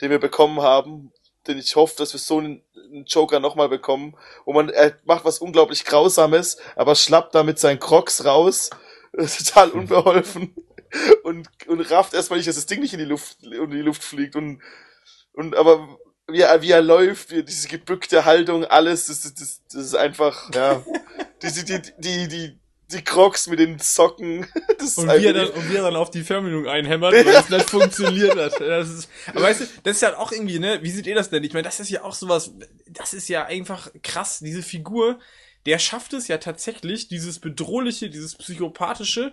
den 0.00 0.10
wir 0.10 0.18
bekommen 0.18 0.60
haben. 0.60 1.12
Denn 1.46 1.58
ich 1.58 1.76
hoffe, 1.76 1.94
dass 1.98 2.12
wir 2.12 2.20
so 2.20 2.38
einen, 2.38 2.62
Joker 3.06 3.40
nochmal 3.40 3.68
bekommen. 3.68 4.16
wo 4.44 4.52
man, 4.52 4.68
er 4.68 4.96
macht 5.04 5.24
was 5.24 5.40
unglaublich 5.40 5.84
Grausames, 5.84 6.58
aber 6.76 6.94
schlappt 6.94 7.34
damit 7.34 7.58
seinen 7.58 7.80
Crocs 7.80 8.24
raus. 8.24 8.70
Total 9.12 9.70
unbeholfen. 9.70 10.54
Und, 11.24 11.48
und 11.66 11.80
rafft 11.90 12.14
erstmal 12.14 12.38
nicht, 12.38 12.48
dass 12.48 12.56
das 12.56 12.66
Ding 12.66 12.80
nicht 12.80 12.92
in 12.92 13.00
die 13.00 13.04
Luft, 13.04 13.42
in 13.42 13.70
die 13.70 13.82
Luft 13.82 14.04
fliegt. 14.04 14.36
Und, 14.36 14.62
und 15.32 15.56
aber 15.56 15.98
wie 16.28 16.40
er, 16.40 16.62
wie 16.62 16.70
er 16.70 16.82
läuft, 16.82 17.30
wie 17.30 17.42
diese 17.42 17.68
gebückte 17.68 18.24
Haltung, 18.24 18.64
alles, 18.64 19.06
das, 19.06 19.22
das, 19.22 19.34
das, 19.34 19.62
das 19.72 19.84
ist 19.86 19.94
einfach, 19.94 20.54
ja. 20.54 20.84
die, 21.42 21.52
die, 21.52 21.64
die, 21.64 21.92
die, 21.98 22.28
die 22.28 22.58
Crocs 23.02 23.46
mit 23.48 23.58
den 23.58 23.78
Socken. 23.78 24.46
Und, 24.96 25.08
wie 25.08 25.26
er 25.26 25.32
dann, 25.32 25.48
und 25.48 25.70
wie 25.70 25.76
er 25.76 25.82
dann 25.82 25.96
auf 25.96 26.10
die 26.10 26.22
Fernbedienung 26.22 26.66
einhämmert, 26.66 27.14
weil 27.14 27.26
es 27.26 27.48
nicht 27.48 27.70
funktioniert 27.70 28.36
hat. 28.36 28.60
Das 28.60 28.90
ist, 28.90 29.08
aber 29.28 29.42
weißt 29.42 29.60
du, 29.62 29.64
das 29.82 29.96
ist 29.96 30.02
ja 30.02 30.18
auch 30.18 30.30
irgendwie, 30.30 30.58
ne, 30.58 30.80
wie 30.82 30.90
seht 30.90 31.06
ihr 31.06 31.14
das 31.14 31.30
denn? 31.30 31.42
Ich 31.42 31.54
meine, 31.54 31.62
das 31.62 31.80
ist 31.80 31.88
ja 31.88 32.02
auch 32.02 32.14
sowas, 32.14 32.52
das 32.86 33.14
ist 33.14 33.28
ja 33.28 33.46
einfach 33.46 33.90
krass, 34.02 34.40
diese 34.40 34.62
Figur, 34.62 35.18
der 35.66 35.78
schafft 35.78 36.12
es 36.12 36.28
ja 36.28 36.38
tatsächlich, 36.38 37.08
dieses 37.08 37.38
bedrohliche, 37.38 38.10
dieses 38.10 38.34
psychopathische 38.34 39.32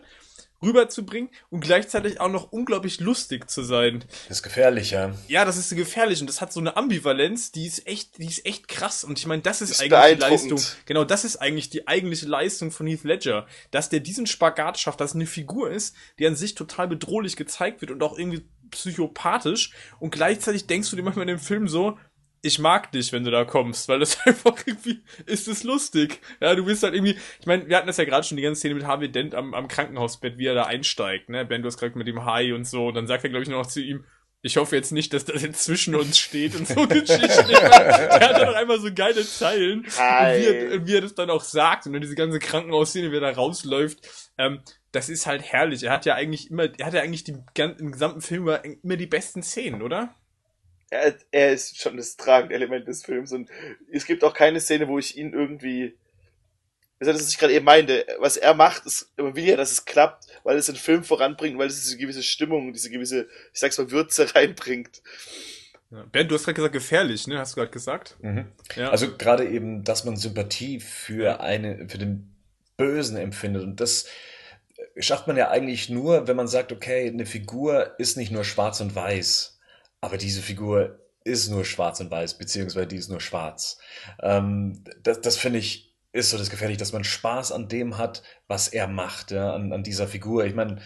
rüberzubringen 0.61 1.29
und 1.49 1.61
gleichzeitig 1.61 2.19
auch 2.19 2.29
noch 2.29 2.51
unglaublich 2.51 2.99
lustig 2.99 3.49
zu 3.49 3.63
sein. 3.63 4.03
Das 4.27 4.37
ist 4.37 4.43
gefährlich, 4.43 4.91
ja. 4.91 5.13
Ja, 5.27 5.45
das 5.45 5.57
ist 5.57 5.75
gefährlich 5.75 6.21
und 6.21 6.27
das 6.27 6.41
hat 6.41 6.53
so 6.53 6.59
eine 6.59 6.77
Ambivalenz, 6.77 7.51
die 7.51 7.65
ist 7.65 7.87
echt, 7.87 8.17
die 8.17 8.27
ist 8.27 8.45
echt 8.45 8.67
krass. 8.67 9.03
Und 9.03 9.19
ich 9.19 9.25
meine, 9.25 9.41
das 9.41 9.61
ist, 9.61 9.71
Ist 9.71 9.81
eigentlich 9.81 10.15
die. 10.15 10.21
Leistung. 10.21 10.61
Genau, 10.85 11.03
das 11.03 11.25
ist 11.25 11.37
eigentlich 11.37 11.69
die 11.69 11.87
eigentliche 11.87 12.27
Leistung 12.27 12.71
von 12.71 12.87
Heath 12.87 13.03
Ledger, 13.03 13.47
dass 13.71 13.89
der 13.89 13.99
diesen 13.99 14.27
Spagat 14.27 14.79
schafft, 14.79 15.01
dass 15.01 15.15
eine 15.15 15.25
Figur 15.25 15.71
ist, 15.71 15.95
die 16.19 16.27
an 16.27 16.35
sich 16.35 16.55
total 16.55 16.87
bedrohlich 16.87 17.35
gezeigt 17.35 17.81
wird 17.81 17.91
und 17.91 18.03
auch 18.03 18.17
irgendwie 18.17 18.45
psychopathisch 18.71 19.71
und 19.99 20.11
gleichzeitig 20.11 20.65
denkst 20.65 20.89
du 20.89 20.95
dir 20.95 21.03
manchmal 21.03 21.23
in 21.23 21.35
dem 21.35 21.39
Film 21.39 21.67
so, 21.67 21.97
ich 22.43 22.57
mag 22.59 22.91
dich, 22.91 23.11
wenn 23.13 23.23
du 23.23 23.31
da 23.31 23.45
kommst, 23.45 23.87
weil 23.87 23.99
das 23.99 24.19
einfach 24.25 24.55
irgendwie 24.65 25.01
ist 25.25 25.47
es 25.47 25.63
lustig. 25.63 26.19
Ja, 26.39 26.55
du 26.55 26.65
bist 26.65 26.83
halt 26.83 26.93
irgendwie, 26.95 27.15
ich 27.39 27.45
meine, 27.45 27.67
wir 27.67 27.77
hatten 27.77 27.87
das 27.87 27.97
ja 27.97 28.03
gerade 28.05 28.23
schon 28.25 28.37
die 28.37 28.43
ganze 28.43 28.59
Szene 28.59 28.75
mit 28.75 28.85
Harvey 28.85 29.11
Dent 29.11 29.35
am, 29.35 29.53
am 29.53 29.67
Krankenhausbett, 29.67 30.37
wie 30.37 30.47
er 30.47 30.55
da 30.55 30.63
einsteigt, 30.63 31.29
ne? 31.29 31.45
Ben, 31.45 31.61
du 31.61 31.67
hast 31.67 31.77
gerade 31.77 31.97
mit 31.97 32.07
dem 32.07 32.25
Hai 32.25 32.53
und 32.53 32.65
so, 32.65 32.87
und 32.87 32.95
dann 32.95 33.07
sagt 33.07 33.23
er, 33.23 33.29
glaube 33.29 33.43
ich, 33.43 33.49
noch 33.49 33.67
zu 33.67 33.81
ihm, 33.81 34.05
ich 34.43 34.57
hoffe 34.57 34.75
jetzt 34.75 34.91
nicht, 34.91 35.13
dass 35.13 35.25
das 35.25 35.43
jetzt 35.43 35.63
zwischen 35.65 35.93
uns 35.93 36.17
steht 36.17 36.55
und 36.55 36.67
so 36.67 36.87
Geschichten. 36.87 37.49
Er 37.51 38.19
hat 38.29 38.41
dann 38.41 38.55
einmal 38.55 38.79
so 38.79 38.91
geile 38.91 39.23
Zeilen. 39.23 39.81
Und 39.81 39.85
wie, 40.41 40.45
er, 40.47 40.73
und 40.73 40.87
wie 40.87 40.95
er 40.95 41.01
das 41.01 41.13
dann 41.13 41.29
auch 41.29 41.43
sagt 41.43 41.85
und 41.85 41.93
dann 41.93 42.01
diese 42.01 42.15
ganze 42.15 42.39
Krankenhausszene, 42.39 43.11
wie 43.11 43.17
er 43.17 43.21
da 43.21 43.29
rausläuft. 43.29 43.99
Ähm, 44.39 44.61
das 44.93 45.09
ist 45.09 45.27
halt 45.27 45.43
herrlich. 45.43 45.83
Er 45.83 45.91
hat 45.93 46.05
ja 46.07 46.15
eigentlich 46.15 46.49
immer, 46.49 46.63
er 46.79 46.87
hat 46.87 46.93
ja 46.95 47.01
eigentlich 47.01 47.23
die, 47.23 47.35
gan- 47.53 47.75
im 47.77 47.91
gesamten 47.91 48.21
Film 48.21 48.49
immer 48.81 48.97
die 48.97 49.05
besten 49.05 49.43
Szenen, 49.43 49.83
oder? 49.83 50.15
Er, 50.91 51.15
er 51.31 51.53
ist 51.53 51.81
schon 51.81 51.97
das 51.97 52.15
tragende 52.17 52.53
Element 52.53 52.87
des 52.87 53.03
Films 53.03 53.31
und 53.31 53.49
es 53.91 54.05
gibt 54.05 54.23
auch 54.23 54.33
keine 54.33 54.59
Szene, 54.59 54.87
wo 54.87 54.99
ich 54.99 55.17
ihn 55.17 55.33
irgendwie. 55.33 55.97
Das 56.99 57.07
ist 57.07 57.15
das, 57.15 57.23
was 57.23 57.33
ich 57.33 57.39
gerade 57.39 57.53
eben 57.53 57.65
meinte. 57.65 58.05
Was 58.19 58.37
er 58.37 58.53
macht, 58.53 58.85
ist, 58.85 59.11
man 59.17 59.35
will 59.35 59.45
ja, 59.45 59.55
dass 59.55 59.71
es 59.71 59.85
klappt, 59.85 60.27
weil 60.43 60.57
es 60.57 60.67
den 60.67 60.75
Film 60.75 61.03
voranbringt, 61.03 61.57
weil 61.57 61.67
es 61.67 61.81
diese 61.81 61.97
gewisse 61.97 62.21
Stimmung, 62.21 62.73
diese 62.73 62.91
gewisse, 62.91 63.27
ich 63.53 63.59
sag's 63.59 63.79
mal, 63.79 63.89
Würze 63.89 64.27
reinbringt. 64.35 65.01
Ja. 65.89 66.05
Ben, 66.11 66.27
du 66.27 66.35
hast 66.35 66.45
gerade 66.45 66.55
gesagt, 66.55 66.73
gefährlich, 66.73 67.25
ne? 67.25 67.39
Hast 67.39 67.53
du 67.53 67.55
gerade 67.61 67.71
gesagt? 67.71 68.17
Mhm. 68.21 68.45
Ja. 68.75 68.91
Also 68.91 69.17
gerade 69.17 69.47
eben, 69.49 69.83
dass 69.83 70.05
man 70.05 70.15
Sympathie 70.15 70.79
für 70.79 71.41
eine, 71.41 71.89
für 71.89 71.97
den 71.97 72.35
Bösen 72.77 73.17
empfindet. 73.17 73.63
Und 73.63 73.79
das 73.79 74.07
schafft 74.97 75.27
man 75.27 75.37
ja 75.37 75.49
eigentlich 75.49 75.89
nur, 75.89 76.27
wenn 76.27 76.35
man 76.35 76.47
sagt, 76.47 76.71
okay, 76.71 77.07
eine 77.07 77.25
Figur 77.25 77.95
ist 77.99 78.17
nicht 78.17 78.31
nur 78.31 78.43
schwarz 78.43 78.81
und 78.81 78.95
weiß, 78.95 79.50
aber 80.01 80.17
diese 80.17 80.41
Figur 80.41 80.99
ist 81.23 81.49
nur 81.49 81.63
schwarz 81.65 81.99
und 81.99 82.09
weiß, 82.11 82.37
beziehungsweise 82.37 82.87
die 82.87 82.95
ist 82.95 83.09
nur 83.09 83.21
schwarz. 83.21 83.77
Ähm, 84.21 84.83
das 85.03 85.21
das 85.21 85.37
finde 85.37 85.59
ich 85.59 85.91
ist 86.13 86.31
so 86.31 86.37
das 86.37 86.49
gefährlich, 86.49 86.77
dass 86.77 86.93
man 86.93 87.03
Spaß 87.03 87.51
an 87.51 87.67
dem 87.67 87.97
hat, 87.97 88.21
was 88.47 88.67
er 88.67 88.87
macht, 88.87 89.31
ja, 89.31 89.53
an, 89.53 89.71
an 89.71 89.83
dieser 89.83 90.07
Figur. 90.07 90.45
Ich 90.45 90.55
meine, 90.55 90.81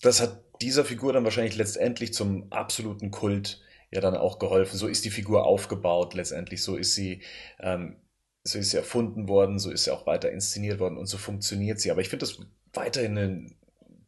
das 0.00 0.20
hat 0.20 0.42
dieser 0.62 0.84
Figur 0.84 1.12
dann 1.12 1.24
wahrscheinlich 1.24 1.56
letztendlich 1.56 2.14
zum 2.14 2.50
absoluten 2.50 3.10
Kult 3.10 3.60
ja 3.90 4.00
dann 4.00 4.16
auch 4.16 4.38
geholfen. 4.38 4.76
So 4.76 4.86
ist 4.86 5.04
die 5.04 5.10
Figur 5.10 5.44
aufgebaut 5.44 6.14
letztendlich, 6.14 6.62
so 6.62 6.76
ist 6.76 6.94
sie, 6.94 7.22
ähm, 7.60 7.96
so 8.44 8.58
ist 8.58 8.70
sie 8.70 8.78
erfunden 8.78 9.28
worden, 9.28 9.58
so 9.58 9.70
ist 9.70 9.84
sie 9.84 9.90
auch 9.90 10.06
weiter 10.06 10.30
inszeniert 10.30 10.78
worden 10.78 10.96
und 10.96 11.06
so 11.06 11.18
funktioniert 11.18 11.80
sie. 11.80 11.90
Aber 11.90 12.00
ich 12.00 12.08
finde 12.08 12.26
das 12.26 12.38
weiterhin 12.72 13.18
eine, 13.18 13.46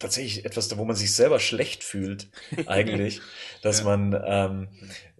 tatsächlich 0.00 0.44
etwas, 0.44 0.76
wo 0.78 0.84
man 0.84 0.96
sich 0.96 1.14
selber 1.14 1.40
schlecht 1.40 1.84
fühlt, 1.84 2.28
eigentlich, 2.66 3.22
dass 3.62 3.80
Ja. 3.80 3.84
man 3.84 4.20
ähm, 4.26 4.68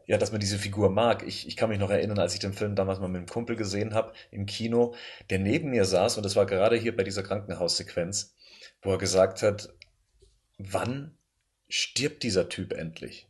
ja, 0.07 0.19
dass 0.19 0.33
man 0.33 0.41
diese 0.41 0.59
Figur 0.59 0.91
mag. 0.91 1.23
Ich, 1.25 1.47
ich 1.47 1.57
kann 1.57 1.71
mich 1.71 1.79
noch 1.79 1.91
erinnern, 1.91 2.19
als 2.19 2.35
ich 2.35 2.41
den 2.41 2.53
Film 2.53 2.75
damals 2.75 2.99
mal 2.99 3.09
mit 3.09 3.19
einem 3.19 3.29
Kumpel 3.29 3.55
gesehen 3.57 3.95
habe 3.95 4.13
im 4.33 4.47
Kino, 4.47 4.95
der 5.31 5.39
neben 5.39 5.71
mir 5.71 5.85
saß 5.85 6.17
und 6.17 6.25
das 6.25 6.35
war 6.37 6.47
gerade 6.47 6.77
hier 6.77 6.97
bei 6.97 7.05
dieser 7.05 7.23
Krankenhaussequenz, 7.23 8.35
wo 8.83 8.91
er 8.93 8.99
gesagt 8.99 9.43
hat, 9.43 9.73
wann 10.59 11.17
stirbt 11.69 12.23
dieser 12.23 12.49
Typ 12.49 12.73
endlich? 12.73 13.29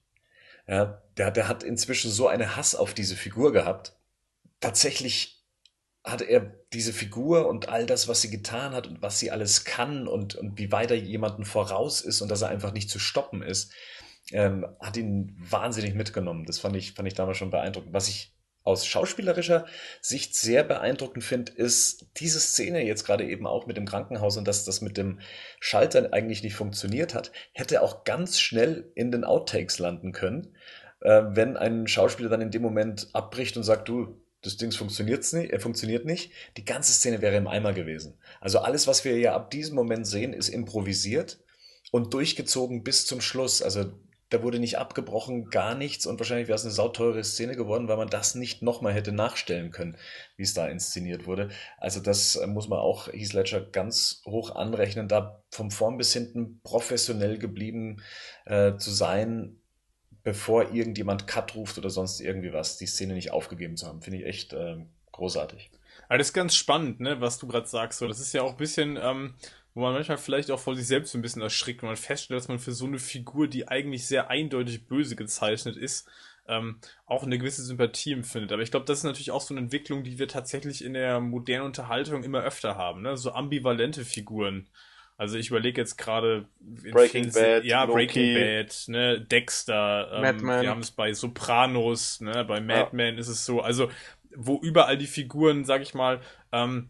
Ja, 0.69 1.03
der, 1.17 1.31
der 1.33 1.49
hat 1.49 1.63
inzwischen 1.65 2.11
so 2.11 2.29
eine 2.29 2.57
Hass 2.57 2.75
auf 2.75 2.95
diese 2.95 3.17
Figur 3.17 3.53
gehabt. 3.53 3.95
Tatsächlich 4.61 5.40
hat 6.03 6.23
er 6.23 6.55
diese 6.73 6.93
Figur 6.93 7.47
und 7.49 7.69
all 7.69 7.87
das, 7.87 8.09
was 8.09 8.23
sie 8.23 8.31
getan 8.31 8.73
hat 8.73 8.87
und 8.87 9.03
was 9.03 9.19
sie 9.19 9.31
alles 9.31 9.65
kann 9.65 10.09
und, 10.09 10.35
und 10.35 10.59
wie 10.59 10.73
weit 10.73 10.91
er 10.91 10.97
jemanden 10.97 11.45
voraus 11.45 12.01
ist 12.01 12.23
und 12.23 12.31
dass 12.31 12.43
er 12.43 12.49
einfach 12.49 12.73
nicht 12.73 12.89
zu 12.89 12.99
stoppen 12.99 13.43
ist, 13.43 13.73
ähm, 14.33 14.67
hat 14.81 14.97
ihn 14.97 15.37
wahnsinnig 15.39 15.95
mitgenommen. 15.95 16.47
Das 16.47 16.59
fand 16.59 16.77
ich, 16.77 16.93
fand 16.93 17.09
ich 17.09 17.15
damals 17.15 17.39
schon 17.39 17.51
beeindruckend. 17.51 17.93
Was 17.93 18.09
ich 18.09 18.35
aus 18.63 18.87
schauspielerischer 18.87 19.67
Sicht 20.01 20.35
sehr 20.35 20.65
beeindruckend 20.65 21.25
finde, 21.25 21.53
ist 21.53 22.07
diese 22.17 22.41
Szene 22.41 22.85
jetzt 22.85 23.05
gerade 23.05 23.25
eben 23.25 23.47
auch 23.47 23.67
mit 23.67 23.77
dem 23.77 23.87
Krankenhaus 23.87 24.37
und 24.37 24.47
dass 24.47 24.65
das 24.65 24.81
mit 24.81 24.97
dem 24.97 25.21
Schaltern 25.61 26.13
eigentlich 26.13 26.43
nicht 26.43 26.55
funktioniert 26.55 27.15
hat, 27.15 27.33
hätte 27.53 27.83
auch 27.83 28.05
ganz 28.05 28.39
schnell 28.39 28.91
in 28.95 29.11
den 29.11 29.25
Outtakes 29.25 29.79
landen 29.79 30.13
können, 30.13 30.55
äh, 31.01 31.23
wenn 31.31 31.57
ein 31.57 31.87
Schauspieler 31.87 32.29
dann 32.29 32.43
in 32.43 32.51
dem 32.51 32.63
Moment 32.63 33.09
abbricht 33.13 33.57
und 33.57 33.63
sagt, 33.63 33.89
du, 33.89 34.21
das 34.43 34.57
Ding 34.57 34.73
funktioniert's 34.73 35.33
nicht, 35.33 35.53
äh, 35.53 35.59
funktioniert 35.59 36.05
nicht. 36.05 36.33
Die 36.57 36.65
ganze 36.65 36.93
Szene 36.93 37.21
wäre 37.21 37.37
im 37.37 37.47
Eimer 37.47 37.73
gewesen. 37.73 38.19
Also 38.41 38.61
alles, 38.61 38.87
was 38.87 39.05
wir 39.05 39.19
ja 39.19 39.35
ab 39.35 39.51
diesem 39.51 39.75
Moment 39.75 40.07
sehen, 40.07 40.33
ist 40.33 40.49
improvisiert 40.49 41.41
und 41.91 42.15
durchgezogen 42.15 42.83
bis 42.83 43.07
zum 43.07 43.21
Schluss. 43.21 43.63
Also 43.63 43.93
da 44.31 44.45
wurde 44.45 44.61
nicht 44.61 44.79
abgebrochen, 44.79 45.51
gar 45.51 45.75
nichts 45.75 46.07
und 46.07 46.19
wahrscheinlich 46.21 46.47
wäre 46.47 46.55
es 46.55 46.65
eine 46.65 46.73
sauteure 46.73 47.23
Szene 47.25 47.57
geworden, 47.57 47.89
weil 47.89 47.97
man 47.97 48.09
das 48.09 48.37
nicht 48.37 48.63
nochmal 48.63 48.95
hätte 48.95 49.11
nachstellen 49.11 49.73
können, 49.73 49.97
wie 50.37 50.45
es 50.45 50.55
da 50.55 50.69
inszeniert 50.69 51.27
wurde. 51.27 51.51
Also 51.79 52.01
das 52.01 52.37
äh, 52.37 52.47
muss 52.47 52.69
man 52.69 52.79
auch 52.79 53.09
Heath 53.09 53.33
Ledger 53.33 53.61
ganz 53.61 54.23
hoch 54.25 54.55
anrechnen, 54.55 55.09
da 55.09 55.43
vom 55.51 55.73
vorn 55.73 55.99
bis 55.99 56.13
hinten 56.13 56.61
professionell 56.63 57.39
geblieben 57.39 58.03
äh, 58.47 58.77
zu 58.77 58.93
sein, 58.93 59.60
bevor 60.23 60.73
irgendjemand 60.73 61.27
Cut 61.27 61.55
ruft 61.55 61.79
oder 61.79 61.91
sonst 61.91 62.21
irgendwie 62.21 62.53
was, 62.53 62.79
die 62.79 62.87
Szene 62.87 63.15
nicht 63.15 63.33
aufgegeben 63.33 63.77
zu 63.77 63.87
haben, 63.87 64.03
finde 64.03 64.19
ich 64.19 64.27
echt 64.27 64.53
ähm, 64.53 64.87
großartig. 65.13 65.71
Ist 66.19 66.33
ganz 66.33 66.57
spannend, 66.57 66.99
ne, 67.01 67.21
was 67.21 67.39
du 67.39 67.47
gerade 67.47 67.69
sagst. 67.69 68.01
So, 68.01 68.09
das 68.09 68.19
ist 68.19 68.33
ja 68.33 68.43
auch 68.43 68.53
ein 68.53 68.57
bisschen, 68.57 68.99
ähm, 69.01 69.35
wo 69.75 69.83
man 69.83 69.93
manchmal 69.93 70.19
vielleicht 70.19 70.51
auch 70.51 70.59
vor 70.59 70.75
sich 70.75 70.87
selbst 70.87 71.15
ein 71.15 71.23
bisschen 71.23 71.43
erschrickt, 71.43 71.83
wenn 71.83 71.89
man 71.89 71.97
feststellt, 71.97 72.39
dass 72.39 72.49
man 72.49 72.59
für 72.59 72.73
so 72.73 72.87
eine 72.87 72.99
Figur, 72.99 73.47
die 73.47 73.69
eigentlich 73.69 74.07
sehr 74.07 74.29
eindeutig 74.29 74.89
böse 74.89 75.15
gezeichnet 75.15 75.77
ist, 75.77 76.09
ähm, 76.49 76.81
auch 77.07 77.23
eine 77.23 77.39
gewisse 77.39 77.63
Sympathie 77.63 78.13
empfindet. 78.13 78.53
Aber 78.53 78.63
ich 78.63 78.73
glaube, 78.73 78.87
das 78.87 78.99
ist 78.99 79.05
natürlich 79.05 79.31
auch 79.31 79.41
so 79.41 79.55
eine 79.55 79.61
Entwicklung, 79.61 80.03
die 80.03 80.19
wir 80.19 80.27
tatsächlich 80.27 80.85
in 80.85 80.95
der 80.95 81.21
modernen 81.21 81.67
Unterhaltung 81.67 82.25
immer 82.25 82.43
öfter 82.43 82.77
haben, 82.77 83.03
ne? 83.03 83.17
So 83.17 83.33
ambivalente 83.33 84.05
Figuren. 84.05 84.69
Also 85.21 85.37
ich 85.37 85.51
überlege 85.51 85.79
jetzt 85.79 85.99
gerade 85.99 86.47
in 86.83 86.93
Breaking 86.93 87.31
Bad, 87.31 87.63
ja, 87.65 87.85
Breaking 87.85 88.33
Loki. 88.33 88.41
Bad, 88.41 88.85
ne, 88.89 89.21
Dexter, 89.21 90.13
ähm, 90.15 90.23
Mad 90.23 90.43
Men. 90.43 90.63
wir 90.63 90.71
haben 90.71 90.81
es 90.81 90.93
bei 90.93 91.13
Sopranos, 91.13 92.23
ne, 92.23 92.43
bei 92.47 92.63
Mad 92.63 92.97
Men 92.97 93.19
ist 93.19 93.29
es 93.29 93.45
so, 93.45 93.61
also 93.61 93.91
wo 94.35 94.59
überall 94.63 94.97
die 94.97 95.07
Figuren, 95.07 95.67
sag 95.67 95.83
ich 95.83 95.93
mal, 95.93 96.23
ähm, 96.53 96.89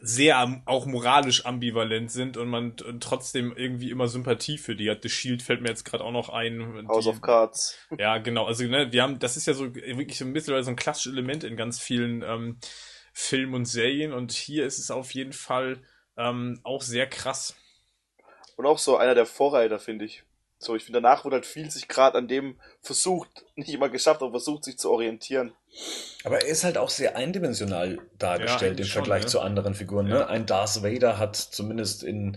sehr 0.00 0.62
auch 0.64 0.86
moralisch 0.86 1.44
ambivalent 1.44 2.12
sind 2.12 2.36
und 2.36 2.46
man 2.46 2.76
trotzdem 3.00 3.52
irgendwie 3.56 3.90
immer 3.90 4.06
Sympathie 4.06 4.56
für 4.56 4.76
die 4.76 4.88
hat. 4.88 5.02
The 5.02 5.08
Shield 5.08 5.42
fällt 5.42 5.60
mir 5.60 5.70
jetzt 5.70 5.84
gerade 5.84 6.04
auch 6.04 6.12
noch 6.12 6.28
ein. 6.28 6.86
House 6.86 7.02
die, 7.02 7.10
of 7.10 7.20
Cards. 7.20 7.76
ja, 7.98 8.18
genau. 8.18 8.44
Also, 8.44 8.62
ne, 8.66 8.92
wir 8.92 9.02
haben, 9.02 9.18
das 9.18 9.36
ist 9.36 9.48
ja 9.48 9.54
so 9.54 9.74
wirklich 9.74 10.18
so 10.18 10.24
ein 10.24 10.32
bisschen 10.32 10.62
so 10.62 10.70
ein 10.70 10.76
klassisches 10.76 11.14
Element 11.14 11.42
in 11.42 11.56
ganz 11.56 11.80
vielen 11.80 12.22
ähm, 12.22 12.58
Filmen 13.12 13.54
und 13.54 13.64
Serien 13.64 14.12
und 14.12 14.30
hier 14.30 14.66
ist 14.66 14.78
es 14.78 14.92
auf 14.92 15.12
jeden 15.14 15.32
Fall 15.32 15.80
ähm, 16.16 16.60
auch 16.62 16.82
sehr 16.82 17.06
krass. 17.06 17.54
Und 18.56 18.66
auch 18.66 18.78
so 18.78 18.96
einer 18.96 19.14
der 19.14 19.26
Vorreiter, 19.26 19.78
finde 19.78 20.04
ich. 20.04 20.22
So, 20.62 20.76
ich 20.76 20.84
finde, 20.84 21.00
danach 21.00 21.24
wurde 21.24 21.36
halt 21.36 21.46
viel 21.46 21.70
sich 21.70 21.88
gerade 21.88 22.18
an 22.18 22.28
dem 22.28 22.60
versucht, 22.82 23.46
nicht 23.54 23.70
immer 23.70 23.88
geschafft, 23.88 24.20
aber 24.20 24.32
versucht, 24.32 24.64
sich 24.64 24.76
zu 24.76 24.90
orientieren. 24.90 25.54
Aber 26.22 26.42
er 26.42 26.48
ist 26.48 26.64
halt 26.64 26.76
auch 26.76 26.90
sehr 26.90 27.16
eindimensional 27.16 27.98
dargestellt 28.18 28.72
im 28.72 28.76
eigentlich 28.76 28.92
schon, 28.92 29.04
Vergleich 29.04 29.22
ne? 29.22 29.28
zu 29.28 29.40
anderen 29.40 29.74
Figuren. 29.74 30.06
Ja. 30.08 30.18
Ne? 30.18 30.26
Ein 30.26 30.44
Darth 30.44 30.82
Vader 30.82 31.16
hat 31.16 31.36
zumindest 31.36 32.02
in 32.02 32.36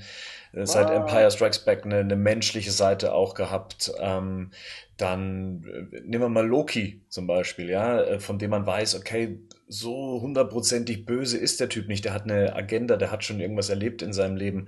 seit 0.53 0.87
Ah. 0.87 0.95
Empire 0.95 1.31
Strikes 1.31 1.59
Back 1.65 1.83
eine, 1.85 1.97
eine 1.97 2.15
menschliche 2.15 2.71
Seite 2.71 3.13
auch 3.13 3.33
gehabt. 3.33 3.91
Ähm, 3.99 4.51
dann 4.97 5.63
äh, 5.91 5.99
nehmen 6.01 6.23
wir 6.23 6.29
mal 6.29 6.45
Loki 6.47 7.01
zum 7.09 7.25
Beispiel, 7.27 7.69
ja, 7.69 8.01
äh, 8.01 8.19
von 8.19 8.37
dem 8.39 8.51
man 8.51 8.65
weiß, 8.65 8.95
okay, 8.95 9.39
so 9.67 10.21
hundertprozentig 10.21 11.05
böse 11.05 11.37
ist 11.37 11.59
der 11.59 11.69
Typ 11.69 11.87
nicht. 11.87 12.05
Der 12.05 12.13
hat 12.13 12.23
eine 12.23 12.55
Agenda, 12.55 12.95
der 12.97 13.11
hat 13.11 13.23
schon 13.23 13.39
irgendwas 13.39 13.69
erlebt 13.69 14.01
in 14.01 14.13
seinem 14.13 14.35
Leben. 14.35 14.67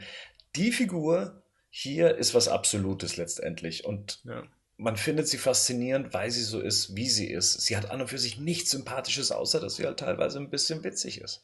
Die 0.55 0.71
Figur 0.71 1.43
hier 1.69 2.15
ist 2.15 2.33
was 2.33 2.47
Absolutes 2.47 3.17
letztendlich. 3.17 3.85
Und 3.85 4.21
Ja. 4.23 4.43
man 4.77 4.95
findet 4.97 5.27
sie 5.27 5.37
faszinierend, 5.37 6.13
weil 6.13 6.31
sie 6.31 6.41
so 6.43 6.59
ist, 6.61 6.95
wie 6.95 7.09
sie 7.09 7.29
ist. 7.29 7.61
Sie 7.61 7.77
hat 7.77 7.91
an 7.91 8.01
und 8.01 8.07
für 8.07 8.17
sich 8.17 8.39
nichts 8.39 8.71
Sympathisches, 8.71 9.31
außer 9.31 9.59
dass 9.59 9.75
sie 9.75 9.85
halt 9.85 9.99
teilweise 9.99 10.39
ein 10.39 10.49
bisschen 10.49 10.83
witzig 10.83 11.21
ist. 11.21 11.41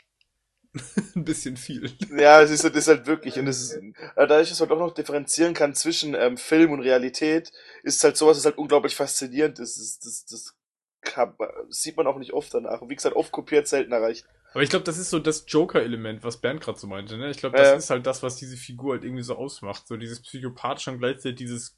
ein 1.15 1.25
bisschen 1.25 1.57
viel. 1.57 1.91
Ja, 2.17 2.41
es 2.41 2.49
ist, 2.51 2.63
das 2.63 2.73
ist 2.73 2.87
halt 2.87 3.05
wirklich, 3.05 3.37
und 3.37 3.45
das 3.45 3.61
ist, 3.61 3.73
äh, 3.73 3.91
dadurch, 4.15 4.49
dass 4.49 4.59
man 4.61 4.69
doch 4.69 4.79
noch 4.79 4.93
differenzieren 4.93 5.53
kann 5.53 5.75
zwischen 5.75 6.13
ähm, 6.15 6.37
Film 6.37 6.71
und 6.71 6.79
Realität, 6.79 7.51
ist 7.83 8.03
halt 8.03 8.15
sowas, 8.15 8.37
das 8.37 8.45
halt 8.45 8.57
unglaublich 8.57 8.95
faszinierend 8.95 9.59
ist. 9.59 9.77
Das, 9.77 9.99
das, 9.99 10.25
das 10.25 10.55
kann, 11.01 11.35
sieht 11.69 11.97
man 11.97 12.07
auch 12.07 12.17
nicht 12.17 12.33
oft 12.33 12.53
danach. 12.53 12.81
Und 12.81 12.89
wie 12.89 12.95
gesagt, 12.95 13.15
oft 13.15 13.31
kopiert, 13.31 13.67
selten 13.67 13.91
erreicht. 13.91 14.25
Aber 14.53 14.63
ich 14.63 14.69
glaube, 14.69 14.85
das 14.85 14.97
ist 14.97 15.09
so 15.09 15.19
das 15.19 15.45
Joker-Element, 15.47 16.23
was 16.23 16.37
Bernd 16.37 16.61
gerade 16.61 16.77
so 16.77 16.87
meinte. 16.87 17.17
Ne? 17.17 17.29
Ich 17.31 17.37
glaube, 17.37 17.57
das 17.57 17.69
Ja. 17.69 17.75
ist 17.75 17.89
halt 17.89 18.05
das, 18.05 18.21
was 18.21 18.35
diese 18.35 18.57
Figur 18.57 18.93
halt 18.93 19.03
irgendwie 19.03 19.23
so 19.23 19.35
ausmacht. 19.35 19.87
So 19.87 19.97
dieses 19.97 20.21
psychopathische 20.21 20.91
und 20.91 20.99
gleichzeitig 20.99 21.37
dieses 21.37 21.77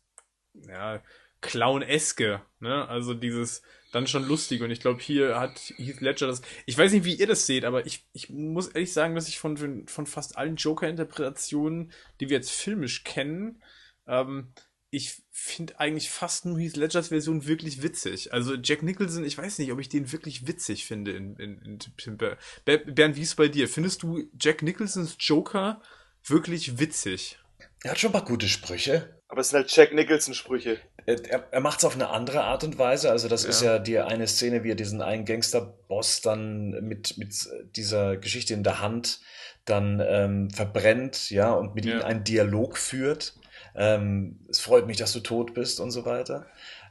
ja, 0.54 1.02
Clown-eske. 1.42 2.42
Ne? 2.60 2.88
Also 2.88 3.14
dieses 3.14 3.62
dann 3.94 4.08
schon 4.08 4.28
lustig. 4.28 4.62
Und 4.62 4.72
ich 4.72 4.80
glaube, 4.80 5.02
hier 5.02 5.40
hat 5.40 5.58
Heath 5.78 6.02
Ledger 6.02 6.28
das. 6.28 6.42
Ich 6.66 6.78
weiß 6.78 6.92
nicht, 6.92 7.06
wie 7.06 7.16
ihr 7.16 7.28
das 7.28 7.46
seht, 7.46 7.64
aber 7.64 7.86
ich, 7.86 8.06
ich 8.14 8.30
muss 8.30 8.68
ehrlich 8.68 8.92
sagen, 8.92 9.16
dass 9.16 9.28
ich 9.28 9.40
von, 9.40 9.86
von, 9.88 10.06
fast 10.06 10.38
allen 10.38 10.56
Joker-Interpretationen, 10.58 11.92
die 12.20 12.30
wir 12.30 12.38
jetzt 12.38 12.52
filmisch 12.52 13.04
kennen, 13.04 13.62
ähm, 14.08 14.54
ich 14.90 15.24
finde 15.32 15.80
eigentlich 15.80 16.12
fast 16.12 16.46
nur 16.46 16.60
Heath 16.60 16.76
Ledgers 16.76 17.08
Version 17.08 17.48
wirklich 17.48 17.82
witzig. 17.82 18.32
Also 18.32 18.54
Jack 18.56 18.84
Nicholson, 18.84 19.26
ich 19.26 19.38
weiß 19.38 19.58
nicht, 19.58 19.72
ob 19.72 19.80
ich 19.80 19.90
den 19.90 20.12
wirklich 20.12 20.46
witzig 20.46 20.86
finde 20.86 21.14
in, 21.14 21.36
in, 21.38 21.58
in 21.64 21.80
Tim 21.80 22.18
Bur- 22.18 22.38
Ber- 22.64 22.78
Bernd, 22.78 23.16
wie 23.16 23.22
ist 23.22 23.30
es 23.30 23.36
bei 23.36 23.48
dir? 23.48 23.68
Findest 23.68 24.04
du 24.04 24.30
Jack 24.40 24.62
Nicholsons 24.62 25.16
Joker 25.20 25.82
wirklich 26.26 26.78
witzig? 26.78 27.40
Er 27.84 27.92
hat 27.92 28.00
schon 28.00 28.10
ein 28.12 28.14
paar 28.14 28.26
gute 28.26 28.48
Sprüche. 28.48 29.20
Aber 29.28 29.42
es 29.42 29.50
sind 29.50 29.62
halt 29.62 29.76
Jack 29.76 29.94
Nicholson-Sprüche. 29.94 30.80
Er, 31.06 31.44
er 31.52 31.60
macht 31.60 31.80
es 31.80 31.86
auf 31.86 31.96
eine 31.96 32.10
andere 32.10 32.44
Art 32.44 32.64
und 32.64 32.78
Weise. 32.78 33.10
Also, 33.12 33.28
das 33.28 33.44
Ja. 33.44 33.50
ist 33.50 33.62
ja 33.62 33.80
die 33.80 34.00
eine 34.00 34.28
Szene, 34.28 34.64
wie 34.64 34.72
er 34.72 34.76
diesen 34.76 35.02
einen 35.02 35.26
Gangsterboss 35.26 36.22
dann 36.22 36.72
mit, 36.88 37.18
mit 37.18 37.34
dieser 37.76 38.18
Geschichte 38.18 38.54
in 38.54 38.64
der 38.64 38.80
Hand 38.80 39.20
dann 39.66 40.02
ähm, 40.06 40.50
verbrennt, 40.50 41.30
ja, 41.30 41.52
und 41.52 41.76
mit 41.76 41.86
Ja. 41.86 41.98
ihm 41.98 42.02
einen 42.04 42.24
Dialog 42.24 42.78
führt. 42.78 43.34
Ähm, 43.76 44.40
es 44.50 44.60
freut 44.60 44.88
mich, 44.88 44.98
dass 44.98 45.14
du 45.14 45.20
tot 45.22 45.54
bist 45.54 45.80
und 45.80 45.92
so 45.92 46.06
weiter. 46.06 46.46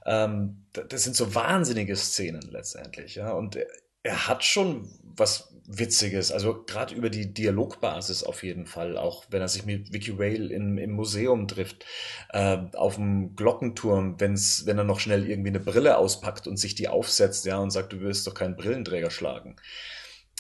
Ähm, 0.05 0.65
das 0.73 1.05
sind 1.05 1.15
so 1.15 1.35
wahnsinnige 1.35 1.95
Szenen 1.97 2.43
letztendlich, 2.51 3.15
ja. 3.15 3.31
Und 3.33 3.57
er, 3.57 3.67
er 4.03 4.27
hat 4.29 4.43
schon 4.43 4.91
was 5.03 5.52
Witziges, 5.79 6.31
also 6.33 6.65
gerade 6.65 6.95
über 6.95 7.09
die 7.11 7.33
Dialogbasis 7.33 8.25
auf 8.25 8.43
jeden 8.43 8.67
Fall, 8.67 8.97
auch 8.99 9.25
wenn 9.31 9.41
er 9.41 9.49
sich 9.49 9.65
mit 9.65 9.93
Vicky 9.93 10.19
Vale 10.19 10.53
im, 10.53 10.79
im 10.79 10.93
Museum 10.93 11.49
trifft, 11.49 11.85
äh, 12.31 12.59
auf 12.75 12.97
dem 12.97 13.35
Glockenturm, 13.37 14.21
wenn's, 14.21 14.67
wenn 14.67 14.79
er 14.79 14.85
noch 14.85 15.01
schnell 15.01 15.29
irgendwie 15.29 15.51
eine 15.51 15.61
Brille 15.61 15.97
auspackt 15.97 16.47
und 16.47 16.59
sich 16.59 16.75
die 16.75 16.89
aufsetzt, 16.89 17.47
ja, 17.47 17.59
und 17.59 17.71
sagt, 17.71 17.93
du 17.93 18.01
wirst 18.01 18.27
doch 18.27 18.35
keinen 18.35 18.57
Brillenträger 18.57 19.11
schlagen. 19.11 19.57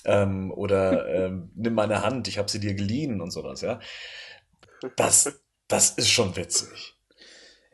Ähm, 0.05 0.51
oder 0.53 1.09
ähm, 1.09 1.51
nimm 1.57 1.75
meine 1.75 2.03
Hand, 2.03 2.29
ich 2.29 2.39
habe 2.39 2.51
sie 2.51 2.61
dir 2.61 2.75
geliehen 2.75 3.21
und 3.21 3.31
sowas, 3.31 3.61
ja. 3.63 3.81
Das, 4.97 5.41
das 5.69 5.91
ist 5.91 6.11
schon 6.11 6.37
witzig. 6.37 6.92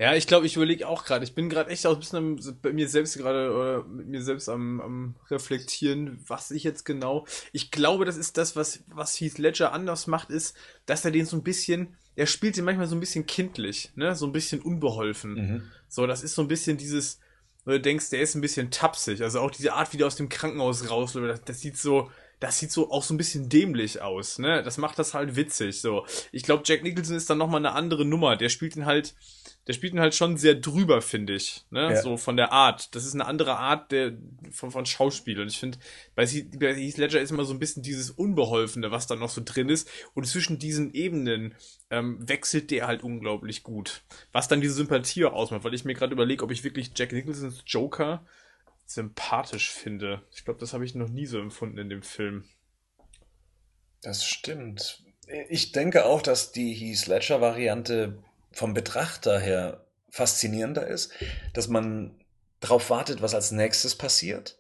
Ja, 0.00 0.14
ich 0.14 0.28
glaube, 0.28 0.46
ich 0.46 0.54
überlege 0.54 0.86
auch 0.86 1.04
gerade. 1.04 1.24
Ich 1.24 1.34
bin 1.34 1.48
gerade 1.48 1.70
echt 1.70 1.84
auch 1.84 1.94
ein 1.94 1.98
bisschen 1.98 2.18
am, 2.18 2.56
bei 2.62 2.72
mir 2.72 2.88
selbst 2.88 3.18
gerade 3.18 3.52
oder 3.52 3.84
mit 3.84 4.06
mir 4.06 4.22
selbst 4.22 4.48
am, 4.48 4.80
am 4.80 5.14
reflektieren, 5.28 6.20
was 6.28 6.52
ich 6.52 6.62
jetzt 6.62 6.84
genau. 6.84 7.26
Ich 7.52 7.72
glaube, 7.72 8.04
das 8.04 8.16
ist 8.16 8.38
das, 8.38 8.54
was, 8.54 8.84
was 8.86 9.20
Heath 9.20 9.38
Ledger 9.38 9.72
anders 9.72 10.06
macht, 10.06 10.30
ist, 10.30 10.56
dass 10.86 11.04
er 11.04 11.10
den 11.10 11.26
so 11.26 11.36
ein 11.36 11.42
bisschen, 11.42 11.96
er 12.14 12.26
spielt 12.26 12.56
den 12.56 12.64
manchmal 12.64 12.86
so 12.86 12.94
ein 12.94 13.00
bisschen 13.00 13.26
kindlich, 13.26 13.90
ne, 13.96 14.14
so 14.14 14.26
ein 14.26 14.32
bisschen 14.32 14.60
unbeholfen. 14.60 15.32
Mhm. 15.34 15.62
So, 15.88 16.06
das 16.06 16.22
ist 16.22 16.36
so 16.36 16.42
ein 16.42 16.48
bisschen 16.48 16.76
dieses, 16.76 17.18
wo 17.64 17.72
du 17.72 17.80
denkst, 17.80 18.10
der 18.10 18.20
ist 18.20 18.36
ein 18.36 18.40
bisschen 18.40 18.70
tapsig. 18.70 19.22
Also 19.22 19.40
auch 19.40 19.50
diese 19.50 19.72
Art, 19.72 19.92
wie 19.92 19.96
der 19.96 20.06
aus 20.06 20.16
dem 20.16 20.28
Krankenhaus 20.28 20.88
rausläuft, 20.88 21.28
das, 21.28 21.44
das 21.44 21.60
sieht 21.60 21.76
so, 21.76 22.08
das 22.40 22.58
sieht 22.58 22.70
so 22.70 22.90
auch 22.90 23.02
so 23.02 23.14
ein 23.14 23.16
bisschen 23.16 23.48
dämlich 23.48 24.00
aus, 24.00 24.38
ne? 24.38 24.62
Das 24.62 24.78
macht 24.78 24.98
das 24.98 25.14
halt 25.14 25.36
witzig, 25.36 25.80
so. 25.80 26.06
Ich 26.32 26.42
glaube, 26.44 26.62
Jack 26.64 26.82
Nicholson 26.82 27.16
ist 27.16 27.28
dann 27.28 27.38
nochmal 27.38 27.60
eine 27.60 27.72
andere 27.72 28.04
Nummer. 28.04 28.36
Der 28.36 28.48
spielt 28.48 28.76
ihn 28.76 28.86
halt, 28.86 29.14
der 29.66 29.72
spielt 29.72 29.92
ihn 29.92 30.00
halt 30.00 30.14
schon 30.14 30.36
sehr 30.36 30.54
drüber, 30.54 31.02
finde 31.02 31.34
ich, 31.34 31.64
ne? 31.70 31.94
Ja. 31.94 32.02
So 32.02 32.16
von 32.16 32.36
der 32.36 32.52
Art. 32.52 32.94
Das 32.94 33.04
ist 33.04 33.14
eine 33.14 33.26
andere 33.26 33.56
Art 33.56 33.90
der, 33.90 34.12
von, 34.52 34.70
von 34.70 34.86
Schauspiel. 34.86 35.40
Und 35.40 35.48
ich 35.48 35.58
finde, 35.58 35.78
bei, 36.14 36.26
Heath- 36.26 36.58
bei 36.58 36.74
Heath 36.74 36.96
Ledger 36.98 37.20
ist 37.20 37.32
immer 37.32 37.44
so 37.44 37.52
ein 37.54 37.58
bisschen 37.58 37.82
dieses 37.82 38.10
Unbeholfene, 38.10 38.90
was 38.90 39.06
da 39.06 39.16
noch 39.16 39.30
so 39.30 39.42
drin 39.44 39.68
ist. 39.68 39.88
Und 40.14 40.26
zwischen 40.26 40.58
diesen 40.58 40.94
Ebenen 40.94 41.54
ähm, 41.90 42.18
wechselt 42.28 42.70
der 42.70 42.86
halt 42.86 43.02
unglaublich 43.02 43.62
gut. 43.64 44.02
Was 44.32 44.46
dann 44.46 44.60
diese 44.60 44.74
Sympathie 44.74 45.24
ausmacht, 45.24 45.64
weil 45.64 45.74
ich 45.74 45.84
mir 45.84 45.94
gerade 45.94 46.12
überlege, 46.12 46.44
ob 46.44 46.50
ich 46.52 46.62
wirklich 46.62 46.92
Jack 46.94 47.12
Nicholsons 47.12 47.62
Joker 47.66 48.24
sympathisch 48.88 49.70
finde. 49.70 50.22
Ich 50.32 50.44
glaube, 50.44 50.58
das 50.58 50.72
habe 50.72 50.84
ich 50.84 50.94
noch 50.94 51.08
nie 51.08 51.26
so 51.26 51.38
empfunden 51.38 51.78
in 51.78 51.90
dem 51.90 52.02
Film. 52.02 52.44
Das 54.00 54.24
stimmt. 54.24 55.04
Ich 55.50 55.72
denke 55.72 56.06
auch, 56.06 56.22
dass 56.22 56.52
die 56.52 56.72
Heath 56.72 57.06
Ledger-Variante 57.06 58.22
vom 58.50 58.72
Betrachter 58.72 59.38
her 59.38 59.86
faszinierender 60.08 60.86
ist, 60.86 61.12
dass 61.52 61.68
man 61.68 62.18
darauf 62.60 62.88
wartet, 62.88 63.20
was 63.20 63.34
als 63.34 63.52
nächstes 63.52 63.94
passiert, 63.94 64.56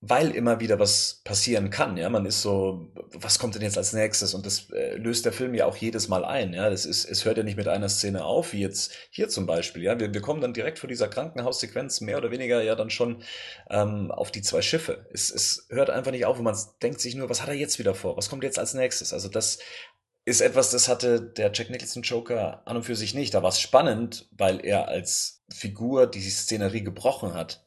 weil 0.00 0.30
immer 0.30 0.60
wieder 0.60 0.78
was 0.78 1.22
passieren 1.24 1.70
kann. 1.70 1.96
Ja, 1.96 2.08
man 2.08 2.24
ist 2.24 2.40
so, 2.40 2.92
was 3.14 3.38
kommt 3.40 3.56
denn 3.56 3.62
jetzt 3.62 3.76
als 3.76 3.92
nächstes? 3.92 4.32
Und 4.32 4.46
das 4.46 4.70
äh, 4.70 4.94
löst 4.96 5.24
der 5.24 5.32
Film 5.32 5.54
ja 5.54 5.66
auch 5.66 5.76
jedes 5.76 6.06
Mal 6.06 6.24
ein. 6.24 6.54
Ja, 6.54 6.70
das 6.70 6.86
ist, 6.86 7.04
es 7.04 7.24
hört 7.24 7.36
ja 7.36 7.42
nicht 7.42 7.56
mit 7.56 7.66
einer 7.66 7.88
Szene 7.88 8.24
auf, 8.24 8.52
wie 8.52 8.60
jetzt 8.60 8.92
hier 9.10 9.28
zum 9.28 9.46
Beispiel. 9.46 9.82
Ja, 9.82 9.98
wir, 9.98 10.14
wir 10.14 10.20
kommen 10.20 10.40
dann 10.40 10.54
direkt 10.54 10.78
vor 10.78 10.88
dieser 10.88 11.08
Krankenhaussequenz 11.08 12.00
mehr 12.00 12.18
oder 12.18 12.30
weniger 12.30 12.62
ja 12.62 12.76
dann 12.76 12.90
schon 12.90 13.24
ähm, 13.70 14.12
auf 14.12 14.30
die 14.30 14.42
zwei 14.42 14.62
Schiffe. 14.62 15.06
Es, 15.12 15.30
es 15.30 15.66
hört 15.68 15.90
einfach 15.90 16.12
nicht 16.12 16.26
auf 16.26 16.38
und 16.38 16.44
man 16.44 16.56
denkt 16.80 17.00
sich 17.00 17.16
nur, 17.16 17.28
was 17.28 17.42
hat 17.42 17.48
er 17.48 17.54
jetzt 17.54 17.80
wieder 17.80 17.94
vor? 17.94 18.16
Was 18.16 18.28
kommt 18.28 18.44
jetzt 18.44 18.58
als 18.60 18.74
nächstes? 18.74 19.12
Also 19.12 19.28
das 19.28 19.58
ist 20.24 20.40
etwas, 20.42 20.70
das 20.70 20.88
hatte 20.88 21.20
der 21.20 21.50
Jack 21.52 21.70
Nicholson 21.70 22.02
Joker 22.02 22.62
an 22.66 22.76
und 22.76 22.84
für 22.84 22.94
sich 22.94 23.14
nicht. 23.14 23.34
Da 23.34 23.42
war 23.42 23.48
es 23.48 23.60
spannend, 23.60 24.28
weil 24.30 24.64
er 24.64 24.86
als 24.86 25.42
Figur 25.50 26.06
die 26.06 26.20
Szenerie 26.20 26.84
gebrochen 26.84 27.34
hat, 27.34 27.64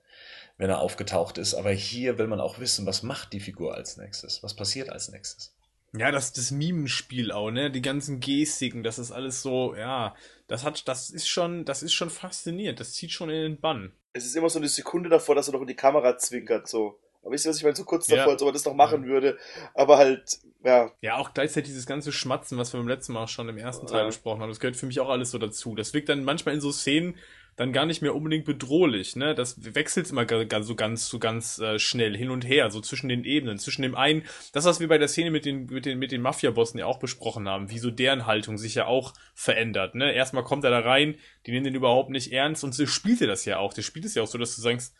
wenn 0.62 0.70
er 0.70 0.80
aufgetaucht 0.80 1.40
ist. 1.40 1.56
Aber 1.56 1.72
hier 1.72 2.20
will 2.20 2.28
man 2.28 2.40
auch 2.40 2.60
wissen, 2.60 2.86
was 2.86 3.02
macht 3.02 3.34
die 3.34 3.40
Figur 3.40 3.74
als 3.74 3.98
nächstes? 3.98 4.44
Was 4.44 4.56
passiert 4.56 4.92
als 4.92 5.12
nächstes? 5.12 5.56
Ja, 5.98 6.12
das, 6.12 6.34
das 6.34 6.52
Mimenspiel 6.52 7.32
auch, 7.32 7.50
ne? 7.50 7.72
Die 7.72 7.82
ganzen 7.82 8.20
Gestiken, 8.20 8.84
das 8.84 9.00
ist 9.00 9.12
alles 9.12 9.42
so, 9.42 9.76
ja, 9.76 10.16
das 10.48 10.64
hat, 10.64 10.88
das 10.88 11.10
ist 11.10 11.28
schon, 11.28 11.66
das 11.66 11.82
ist 11.82 11.94
schon 11.94 12.12
faszinierend. 12.12 12.80
Das 12.80 12.94
zieht 12.94 13.12
schon 13.12 13.32
in 13.32 13.42
den 13.42 13.60
Bann. 13.60 13.92
Es 14.14 14.24
ist 14.24 14.36
immer 14.36 14.50
so 14.50 14.60
eine 14.60 14.68
Sekunde 14.68 15.10
davor, 15.10 15.34
dass 15.34 15.48
er 15.48 15.54
noch 15.54 15.62
in 15.62 15.68
die 15.68 15.76
Kamera 15.76 16.16
zwinkert, 16.20 16.68
so. 16.68 17.00
Aber 17.24 17.32
wisst 17.32 17.46
ihr, 17.46 17.50
was 17.50 17.58
ich 17.58 17.64
meine? 17.64 17.76
So 17.76 17.84
kurz 17.84 18.08
Ja. 18.08 18.18
davor, 18.18 18.34
als 18.34 18.42
ob 18.44 18.50
er 18.50 18.54
das 18.54 18.66
noch 18.66 18.76
machen 18.76 19.06
würde. 19.06 19.40
Aber 19.74 19.98
halt, 19.98 20.40
ja, 20.64 20.92
Ja, 21.02 21.18
auch 21.18 21.34
gleichzeitig 21.34 21.70
dieses 21.70 21.88
ganze 21.88 22.12
Schmatzen, 22.12 22.60
was 22.60 22.72
wir 22.72 22.80
beim 22.80 22.88
letzten 22.88 23.14
Mal 23.14 23.24
auch 23.24 23.30
schon 23.30 23.50
im 23.50 23.58
ersten 23.58 23.88
Teil 23.88 24.02
Ja. 24.02 24.06
besprochen 24.06 24.42
haben, 24.42 24.50
das 24.50 24.60
gehört 24.60 24.76
für 24.78 24.86
mich 24.86 25.00
auch 25.00 25.10
alles 25.10 25.32
so 25.32 25.40
dazu. 25.40 25.74
Das 25.74 25.94
wirkt 25.96 26.10
dann 26.10 26.24
manchmal 26.24 26.54
in 26.54 26.62
so 26.62 26.72
Szenen 26.72 27.16
dann 27.56 27.74
gar 27.74 27.86
nicht 27.86 28.02
mehr 28.02 28.16
unbedingt 28.16 28.46
bedrohlich, 28.46 29.16
ne? 29.16 29.36
Das 29.36 29.76
wechselt 29.76 30.10
immer 30.10 30.26
so 30.64 30.76
ganz, 30.76 31.08
so 31.08 31.20
ganz 31.20 31.60
äh, 31.60 31.80
schnell 31.80 32.16
hin 32.16 32.30
und 32.30 32.48
her, 32.48 32.72
so 32.72 32.82
zwischen 32.82 33.10
den 33.10 33.24
Ebenen, 33.24 33.60
zwischen 33.60 33.82
dem 33.82 33.96
einen, 33.96 34.24
das, 34.54 34.66
was 34.66 34.80
wir 34.80 34.88
bei 34.88 34.98
der 34.98 35.08
Szene 35.08 35.32
mit 35.32 35.46
den, 35.46 35.66
mit 35.66 35.86
den, 35.86 36.00
mit 36.00 36.12
den 36.12 36.22
Mafia-Bossen 36.22 36.80
ja 36.80 36.86
auch 36.86 37.00
besprochen 37.00 37.48
haben, 37.48 37.70
wie 37.70 37.80
so 37.80 37.92
deren 37.92 38.26
Haltung 38.26 38.58
sich 38.58 38.76
ja 38.76 38.86
auch 38.86 39.14
verändert, 39.36 39.96
ne? 39.96 40.14
Erstmal 40.14 40.44
kommt 40.44 40.64
er 40.64 40.72
da 40.72 40.80
rein, 40.80 41.16
die 41.46 41.52
nehmen 41.52 41.66
den 41.66 41.76
überhaupt 41.76 42.10
nicht 42.10 42.32
ernst 42.32 42.64
und 42.64 42.74
so 42.74 42.86
spielt 42.86 43.22
er 43.22 43.28
das 43.28 43.46
ja 43.46 43.58
auch. 43.58 43.74
Der 43.74 43.82
spielt 43.82 44.06
es 44.06 44.16
ja 44.16 44.24
auch 44.24 44.28
so, 44.28 44.38
dass 44.38 44.56
du 44.56 44.62
sagst, 44.62 44.96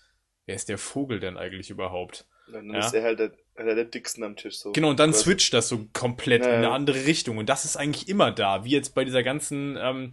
wer 0.46 0.56
ist 0.56 0.70
der 0.70 0.78
Vogel 0.78 1.20
denn 1.20 1.38
eigentlich 1.38 1.70
überhaupt? 1.70 2.26
dann 2.52 2.70
Ja. 2.74 2.80
ist 2.80 2.94
er 2.94 3.04
halt 3.04 3.20
der, 3.20 3.32
der, 3.58 3.76
der 3.76 3.86
Dicksten 3.86 4.24
am 4.24 4.36
Tisch, 4.36 4.58
so. 4.58 4.72
Genau, 4.72 4.90
und 4.90 5.00
dann 5.00 5.14
switcht 5.14 5.54
das 5.54 5.70
so 5.70 5.88
komplett 5.94 6.44
Ja, 6.44 6.50
in 6.50 6.56
eine 6.56 6.72
andere 6.72 7.06
Richtung. 7.06 7.38
Und 7.38 7.50
das 7.50 7.66
ist 7.66 7.78
eigentlich 7.78 8.10
immer 8.10 8.32
da, 8.32 8.64
wie 8.66 8.72
jetzt 8.72 8.94
bei 8.94 9.06
dieser 9.06 9.24
ganzen 9.24 9.78
ähm, 9.80 10.12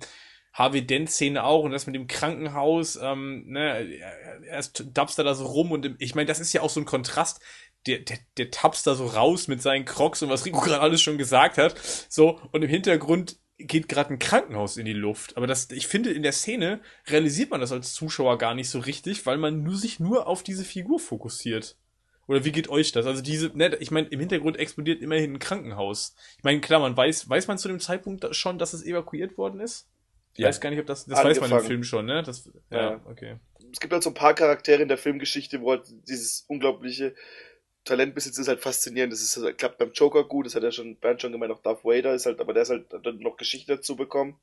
Harvey 0.52 0.86
Dent-Szene 0.86 1.44
auch 1.44 1.62
und 1.62 1.70
das 1.70 1.86
mit 1.86 1.94
dem 1.94 2.06
Krankenhaus, 2.06 2.98
ähm, 3.00 3.44
ne, 3.46 3.86
erst 4.48 4.84
dubst 4.92 5.18
er 5.18 5.24
da 5.24 5.34
so 5.34 5.46
rum 5.46 5.72
und 5.72 5.96
ich 5.98 6.14
meine, 6.14 6.26
das 6.26 6.40
ist 6.40 6.52
ja 6.52 6.62
auch 6.62 6.70
so 6.70 6.80
ein 6.80 6.86
Kontrast. 6.86 7.40
Der, 7.86 8.00
der, 8.00 8.18
der 8.36 8.50
tapst 8.50 8.86
da 8.88 8.96
so 8.96 9.06
raus 9.06 9.46
mit 9.46 9.62
seinen 9.62 9.84
Crocs 9.84 10.22
und 10.22 10.30
was 10.30 10.44
Rico 10.44 10.60
gerade 10.60 10.80
alles 10.80 11.00
schon 11.00 11.16
gesagt 11.16 11.58
hat. 11.58 11.76
So, 12.08 12.40
und 12.50 12.62
im 12.62 12.68
Hintergrund 12.68 13.38
geht 13.58 13.88
gerade 13.88 14.10
ein 14.10 14.18
Krankenhaus 14.18 14.76
in 14.76 14.84
die 14.84 14.92
Luft. 14.92 15.36
Aber 15.36 15.46
das, 15.46 15.70
ich 15.70 15.86
finde, 15.86 16.10
in 16.10 16.22
der 16.22 16.32
Szene 16.32 16.80
realisiert 17.06 17.50
man 17.50 17.60
das 17.60 17.72
als 17.72 17.92
Zuschauer 17.92 18.36
gar 18.38 18.54
nicht 18.54 18.68
so 18.68 18.80
richtig, 18.80 19.26
weil 19.26 19.38
man 19.38 19.62
nur 19.62 19.76
sich 19.76 20.00
nur 20.00 20.26
auf 20.26 20.42
diese 20.42 20.64
Figur 20.64 20.98
fokussiert. 20.98 21.76
Oder 22.28 22.44
wie 22.44 22.52
geht 22.52 22.68
euch 22.68 22.92
das? 22.92 23.06
Also 23.06 23.22
diese, 23.22 23.56
ne, 23.56 23.76
ich 23.80 23.90
meine, 23.90 24.08
im 24.08 24.20
Hintergrund 24.20 24.58
explodiert 24.58 25.00
immerhin 25.00 25.34
ein 25.34 25.38
Krankenhaus. 25.38 26.14
Ich 26.36 26.44
meine, 26.44 26.60
klar, 26.60 26.80
man 26.80 26.96
weiß, 26.96 27.28
weiß 27.28 27.48
man 27.48 27.58
zu 27.58 27.68
dem 27.68 27.80
Zeitpunkt 27.80 28.26
schon, 28.36 28.58
dass 28.58 28.74
es 28.74 28.84
evakuiert 28.84 29.38
worden 29.38 29.60
ist? 29.60 29.88
Ich 30.38 30.42
Ja. 30.42 30.48
weiß 30.48 30.60
gar 30.60 30.70
nicht, 30.70 30.78
ob 30.78 30.86
das, 30.86 31.04
das 31.04 31.18
weiß 31.18 31.24
man 31.24 31.50
im 31.50 31.56
Angefangen. 31.56 31.66
Film 31.66 31.82
schon, 31.84 32.06
ne? 32.06 32.22
Das, 32.22 32.48
ja, 32.70 32.92
Ja. 32.92 33.00
okay. 33.06 33.36
es 33.72 33.80
gibt 33.80 33.92
halt 33.92 34.04
so 34.04 34.10
ein 34.10 34.14
paar 34.14 34.34
Charaktere 34.34 34.80
in 34.82 34.88
der 34.88 34.96
Filmgeschichte, 34.96 35.60
wo 35.60 35.72
halt 35.72 35.82
dieses 36.08 36.44
unglaubliche 36.46 37.14
Talent 37.84 38.14
besitzt, 38.14 38.38
ist 38.38 38.46
halt 38.48 38.60
faszinierend. 38.60 39.12
Das 39.12 39.20
ist, 39.20 39.36
das 39.36 39.56
klappt 39.56 39.78
beim 39.78 39.90
Joker 39.92 40.22
gut, 40.22 40.46
das 40.46 40.54
hat 40.54 40.62
ja 40.62 40.70
schon 40.70 40.96
Bernd 40.96 41.20
schon 41.22 41.32
gemeint, 41.32 41.50
auch 41.52 41.60
Darth 41.62 41.84
Vader 41.84 42.14
ist 42.14 42.26
halt, 42.26 42.38
aber 42.38 42.52
der 42.52 42.62
ist 42.62 42.70
halt 42.70 42.86
dann 43.02 43.18
noch 43.18 43.36
Geschichte 43.36 43.74
dazu 43.76 43.96
bekommen. 43.96 44.38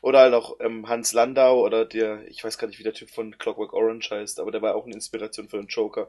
Oder 0.00 0.20
halt 0.20 0.32
auch 0.32 0.58
ähm, 0.60 0.88
Hans 0.88 1.12
Landau 1.12 1.62
oder 1.62 1.84
der, 1.84 2.26
ich 2.28 2.42
weiß 2.42 2.56
gar 2.56 2.68
nicht, 2.68 2.78
wie 2.78 2.84
der 2.84 2.94
Typ 2.94 3.10
von 3.10 3.36
Clockwork 3.36 3.74
Orange 3.74 4.10
heißt, 4.10 4.40
aber 4.40 4.50
der 4.50 4.62
war 4.62 4.76
auch 4.76 4.86
eine 4.86 4.94
Inspiration 4.94 5.48
für 5.50 5.58
den 5.58 5.66
Joker. 5.66 6.08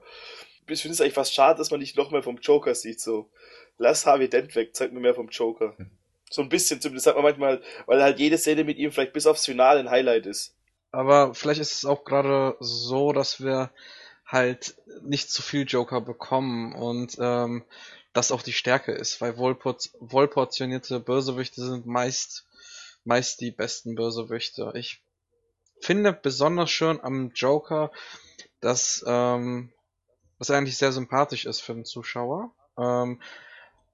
Ich 0.67 0.81
finde 0.81 0.93
es 0.93 1.01
eigentlich 1.01 1.13
fast 1.15 1.33
schade, 1.33 1.57
dass 1.57 1.71
man 1.71 1.81
nicht 1.81 1.97
noch 1.97 2.11
mehr 2.11 2.23
vom 2.23 2.37
Joker 2.37 2.73
sieht, 2.73 3.01
so. 3.01 3.29
Lass 3.77 4.05
Harvey 4.05 4.29
Dent 4.29 4.55
weg, 4.55 4.75
zeig 4.75 4.93
mir 4.93 4.99
mehr 5.01 5.15
vom 5.15 5.27
Joker. 5.29 5.75
So 6.29 6.41
ein 6.41 6.49
bisschen 6.49 6.81
zumindest 6.81 7.07
hat 7.07 7.15
man 7.15 7.23
manchmal, 7.23 7.61
weil 7.85 8.03
halt 8.03 8.19
jede 8.19 8.37
Szene 8.37 8.63
mit 8.63 8.77
ihm 8.77 8.91
vielleicht 8.91 9.13
bis 9.13 9.27
aufs 9.27 9.45
Finale 9.45 9.79
ein 9.79 9.89
Highlight 9.89 10.25
ist. 10.25 10.55
Aber 10.91 11.33
vielleicht 11.33 11.61
ist 11.61 11.73
es 11.73 11.85
auch 11.85 12.03
gerade 12.03 12.55
so, 12.59 13.13
dass 13.13 13.43
wir 13.43 13.71
halt 14.25 14.75
nicht 15.01 15.31
zu 15.31 15.41
viel 15.41 15.65
Joker 15.67 16.01
bekommen 16.01 16.73
und 16.73 17.17
ähm, 17.19 17.63
das 18.13 18.31
auch 18.31 18.41
die 18.41 18.53
Stärke 18.53 18.91
ist, 18.91 19.21
weil 19.21 19.37
wohlportionierte 19.37 20.99
Bösewichte 20.99 21.65
sind 21.65 21.85
meist 21.85 22.45
meist 23.03 23.41
die 23.41 23.51
besten 23.51 23.95
Bösewichte. 23.95 24.71
Ich 24.75 25.01
finde 25.81 26.13
besonders 26.13 26.69
schön 26.69 26.99
am 27.01 27.31
Joker, 27.33 27.91
dass 28.59 29.03
ähm, 29.07 29.71
was 30.37 30.51
eigentlich 30.51 30.77
sehr 30.77 30.91
sympathisch 30.91 31.45
ist 31.45 31.61
für 31.61 31.73
den 31.73 31.85
Zuschauer, 31.85 32.51
ähm, 32.77 33.21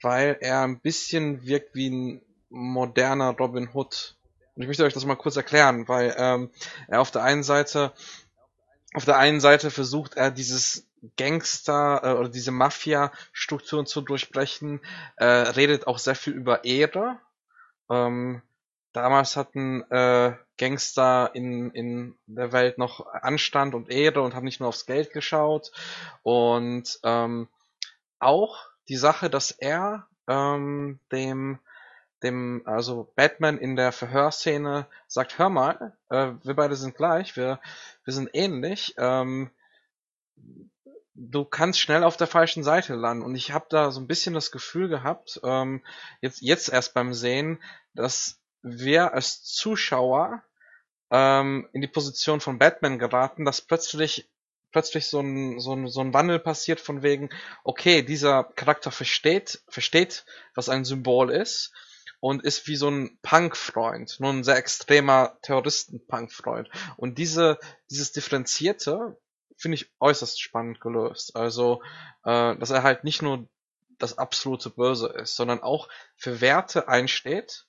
weil 0.01 0.38
er 0.41 0.61
ein 0.61 0.79
bisschen 0.79 1.45
wirkt 1.45 1.75
wie 1.75 1.89
ein 1.89 2.21
moderner 2.50 3.32
Robin 3.38 3.70
Hood. 3.74 4.16
Und 4.56 4.62
ich 4.62 4.68
möchte 4.68 4.86
euch 4.86 4.93
das 4.93 5.06
mal 5.06 5.16
kurz 5.16 5.36
erklären, 5.36 5.88
weil 5.88 6.16
ähm, 6.18 6.50
er 6.88 7.02
auf 7.02 7.12
der 7.12 7.24
einen 7.24 7.43
Seite 7.43 7.93
auf 8.96 9.04
der 9.04 9.18
einen 9.18 9.41
Seite 9.41 9.72
versucht 9.72 10.16
er 10.16 10.32
dieses 10.32 10.88
Gangster 11.18 12.02
äh, 12.04 12.14
oder 12.14 12.30
diese 12.30 12.52
Mafia-Strukturen 12.52 13.86
zu 13.86 14.00
durchbrechen, 14.00 14.80
äh, 15.18 15.26
redet 15.26 15.86
auch 15.86 16.00
sehr 16.00 16.16
viel 16.16 16.34
über 16.34 16.64
Ehre. 16.64 17.20
Ähm, 17.89 18.41
damals 18.93 19.36
hatten 19.36 19.84
äh, 19.91 20.38
Gangster 20.58 21.32
in, 21.34 21.72
in 21.72 22.16
der 22.26 22.54
Welt 22.54 22.78
noch 22.78 23.06
Anstand 23.06 23.76
und 23.76 23.89
Ehre 23.89 24.22
und 24.22 24.34
haben 24.34 24.46
nicht 24.46 24.62
nur 24.62 24.70
aufs 24.70 24.86
Geld 24.86 25.12
geschaut. 25.12 25.72
Und 26.24 26.98
ähm, 27.04 27.50
auch 28.20 28.60
die 28.88 28.96
Sache, 28.96 29.30
dass 29.30 29.52
er 29.52 30.08
ähm, 30.28 31.00
dem 31.12 31.60
dem, 32.24 32.61
also 32.66 33.11
Batman 33.16 33.57
in 33.57 33.76
der 33.76 33.91
Verhörszene 33.91 34.88
sagt, 35.07 35.38
hör 35.38 35.49
mal, 35.49 35.97
äh, 36.09 36.32
wir 36.43 36.55
beide 36.55 36.76
sind 36.76 36.95
gleich, 36.95 37.36
wir, 37.36 37.59
wir 38.03 38.13
sind 38.13 38.30
ähnlich, 38.34 38.95
ähm, 38.97 39.51
du 41.13 41.45
kannst 41.45 41.80
schnell 41.80 42.03
auf 42.03 42.18
der 42.18 42.28
falschen 42.28 42.63
Seite 42.63 42.95
landen. 42.95 43.24
Und 43.24 43.36
ich 43.36 43.51
habe 43.51 43.66
da 43.70 43.91
so 43.91 44.01
ein 44.01 44.07
bisschen 44.07 44.34
das 44.34 44.51
Gefühl 44.51 44.89
gehabt, 44.89 45.39
ähm, 45.43 45.84
jetzt, 46.22 46.41
jetzt 46.41 46.70
erst 46.70 46.93
beim 46.93 47.13
Sehen, 47.13 47.61
dass 47.93 48.39
wir 48.61 49.13
als 49.13 49.43
Zuschauer 49.43 50.43
ähm, 51.11 51.70
in 51.72 51.82
die 51.82 51.88
Position 51.88 52.41
von 52.41 52.59
Batman 52.59 52.99
geraten, 52.99 53.45
dass 53.45 53.61
plötzlich 53.61 54.30
plötzlich 54.72 55.07
so 55.07 55.22
ein, 55.22 55.61
so, 55.61 55.72
ein, 55.72 55.88
so 55.88 56.01
ein 56.01 56.13
Wandel 56.13 56.38
passiert 56.38 56.82
von 56.82 57.01
wegen, 57.01 57.30
okay, 57.63 58.01
dieser 58.01 58.43
Charakter 58.43 58.91
versteht, 58.91 59.63
versteht, 59.70 60.26
was 60.53 60.68
ein 60.68 60.84
Symbol 60.84 61.32
ist 61.32 61.72
und 62.26 62.43
ist 62.43 62.65
wie 62.65 62.76
so 62.76 62.89
ein 62.89 63.19
Punk-Freund, 63.21 64.19
nur 64.19 64.32
ein 64.32 64.43
sehr 64.43 64.57
extremer 64.57 65.38
Terroristen-Punk-Freund. 65.43 66.71
Und 66.97 67.19
diese, 67.19 67.59
dieses 67.91 68.13
Differenzierte 68.13 69.15
finde 69.55 69.76
ich 69.76 69.91
äußerst 69.99 70.41
spannend 70.41 70.82
gelöst. 70.82 71.36
Also, 71.36 71.84
äh, 72.23 72.55
dass 72.55 72.71
er 72.71 72.82
halt 72.82 73.03
nicht 73.03 73.21
nur 73.21 73.47
das 73.99 74.17
absolute 74.17 74.71
Böse 74.71 75.09
ist, 75.09 75.36
sondern 75.36 75.61
auch 75.61 75.88
für 76.15 76.41
Werte 76.41 76.88
einsteht, 76.88 77.67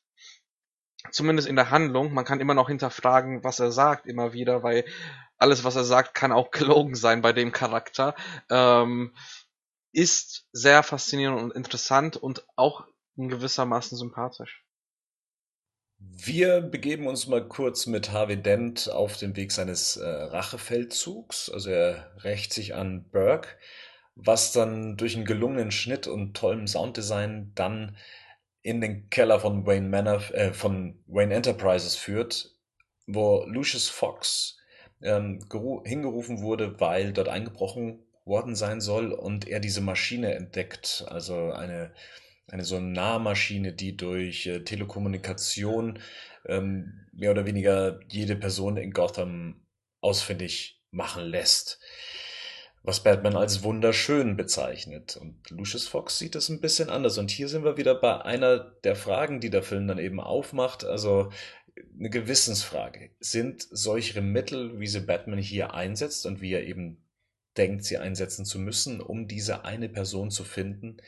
zumindest 1.10 1.48
in 1.48 1.56
der 1.56 1.70
Handlung. 1.70 2.14
Man 2.14 2.24
kann 2.24 2.40
immer 2.40 2.54
noch 2.54 2.68
hinterfragen, 2.68 3.44
was 3.44 3.60
er 3.60 3.72
sagt, 3.72 4.06
immer 4.06 4.32
wieder, 4.32 4.62
weil 4.62 4.86
alles, 5.36 5.64
was 5.64 5.76
er 5.76 5.84
sagt, 5.84 6.14
kann 6.14 6.32
auch 6.32 6.50
gelogen 6.50 6.94
sein 6.94 7.20
bei 7.20 7.34
dem 7.34 7.52
Charakter. 7.52 8.14
Ähm, 8.48 9.14
ist 9.92 10.46
sehr 10.52 10.82
faszinierend 10.82 11.42
und 11.42 11.54
interessant 11.54 12.16
und 12.16 12.46
auch 12.56 12.86
in 13.16 13.28
gewissermaßen 13.28 13.96
sympathisch. 13.96 14.64
Wir 15.98 16.60
begeben 16.60 17.06
uns 17.06 17.26
mal 17.26 17.46
kurz 17.46 17.86
mit 17.86 18.12
Harvey 18.12 18.36
Dent 18.36 18.90
auf 18.90 19.16
den 19.16 19.34
Weg 19.34 19.50
seines 19.50 19.96
äh, 19.96 20.06
Rachefeldzugs. 20.06 21.48
Also 21.48 21.70
er 21.70 22.10
rächt 22.22 22.52
sich 22.52 22.74
an 22.74 23.08
Burke, 23.10 23.48
was 24.14 24.52
dann 24.52 24.98
durch 24.98 25.16
einen 25.16 25.24
gelungenen 25.24 25.70
Schnitt 25.70 26.06
und 26.06 26.36
tollem 26.36 26.66
Sounddesign 26.66 27.52
dann 27.54 27.96
in 28.60 28.80
den 28.80 29.08
Keller 29.08 29.40
von 29.40 29.64
Wayne 29.64 29.88
Manor, 29.88 30.20
äh, 30.34 30.52
von 30.52 31.02
Wayne 31.06 31.34
Enterprises 31.34 31.94
führt, 31.96 32.54
wo 33.06 33.44
Lucius 33.46 33.88
Fox 33.88 34.58
ähm, 35.00 35.38
hingerufen 35.84 36.42
wurde, 36.42 36.78
weil 36.78 37.14
dort 37.14 37.28
eingebrochen 37.28 38.02
worden 38.26 38.54
sein 38.54 38.80
soll 38.80 39.12
und 39.12 39.48
er 39.48 39.60
diese 39.60 39.80
Maschine 39.80 40.34
entdeckt, 40.34 41.06
also 41.08 41.52
eine 41.52 41.92
eine 42.48 42.64
Sonarmaschine, 42.64 43.72
die 43.72 43.96
durch 43.96 44.46
äh, 44.46 44.60
Telekommunikation 44.60 45.98
ähm, 46.46 47.06
mehr 47.12 47.30
oder 47.30 47.46
weniger 47.46 48.00
jede 48.08 48.36
Person 48.36 48.76
in 48.76 48.92
Gotham 48.92 49.66
ausfindig 50.00 50.80
machen 50.90 51.24
lässt. 51.24 51.80
Was 52.82 53.02
Batman 53.02 53.34
als 53.34 53.64
wunderschön 53.64 54.36
bezeichnet. 54.36 55.16
Und 55.16 55.50
Lucius 55.50 55.88
Fox 55.88 56.18
sieht 56.18 56.36
das 56.36 56.48
ein 56.48 56.60
bisschen 56.60 56.88
anders. 56.88 57.18
Und 57.18 57.32
hier 57.32 57.48
sind 57.48 57.64
wir 57.64 57.76
wieder 57.76 57.96
bei 57.96 58.24
einer 58.24 58.58
der 58.84 58.94
Fragen, 58.94 59.40
die 59.40 59.50
der 59.50 59.64
Film 59.64 59.88
dann 59.88 59.98
eben 59.98 60.20
aufmacht. 60.20 60.84
Also 60.84 61.32
eine 61.98 62.10
Gewissensfrage. 62.10 63.10
Sind 63.18 63.66
solche 63.70 64.20
Mittel, 64.20 64.78
wie 64.78 64.86
sie 64.86 65.00
Batman 65.00 65.40
hier 65.40 65.74
einsetzt 65.74 66.26
und 66.26 66.40
wie 66.40 66.52
er 66.52 66.64
eben 66.64 67.02
denkt, 67.56 67.84
sie 67.84 67.98
einsetzen 67.98 68.44
zu 68.44 68.58
müssen, 68.58 69.00
um 69.00 69.26
diese 69.26 69.64
eine 69.64 69.88
Person 69.88 70.30
zu 70.30 70.44
finden, 70.44 70.98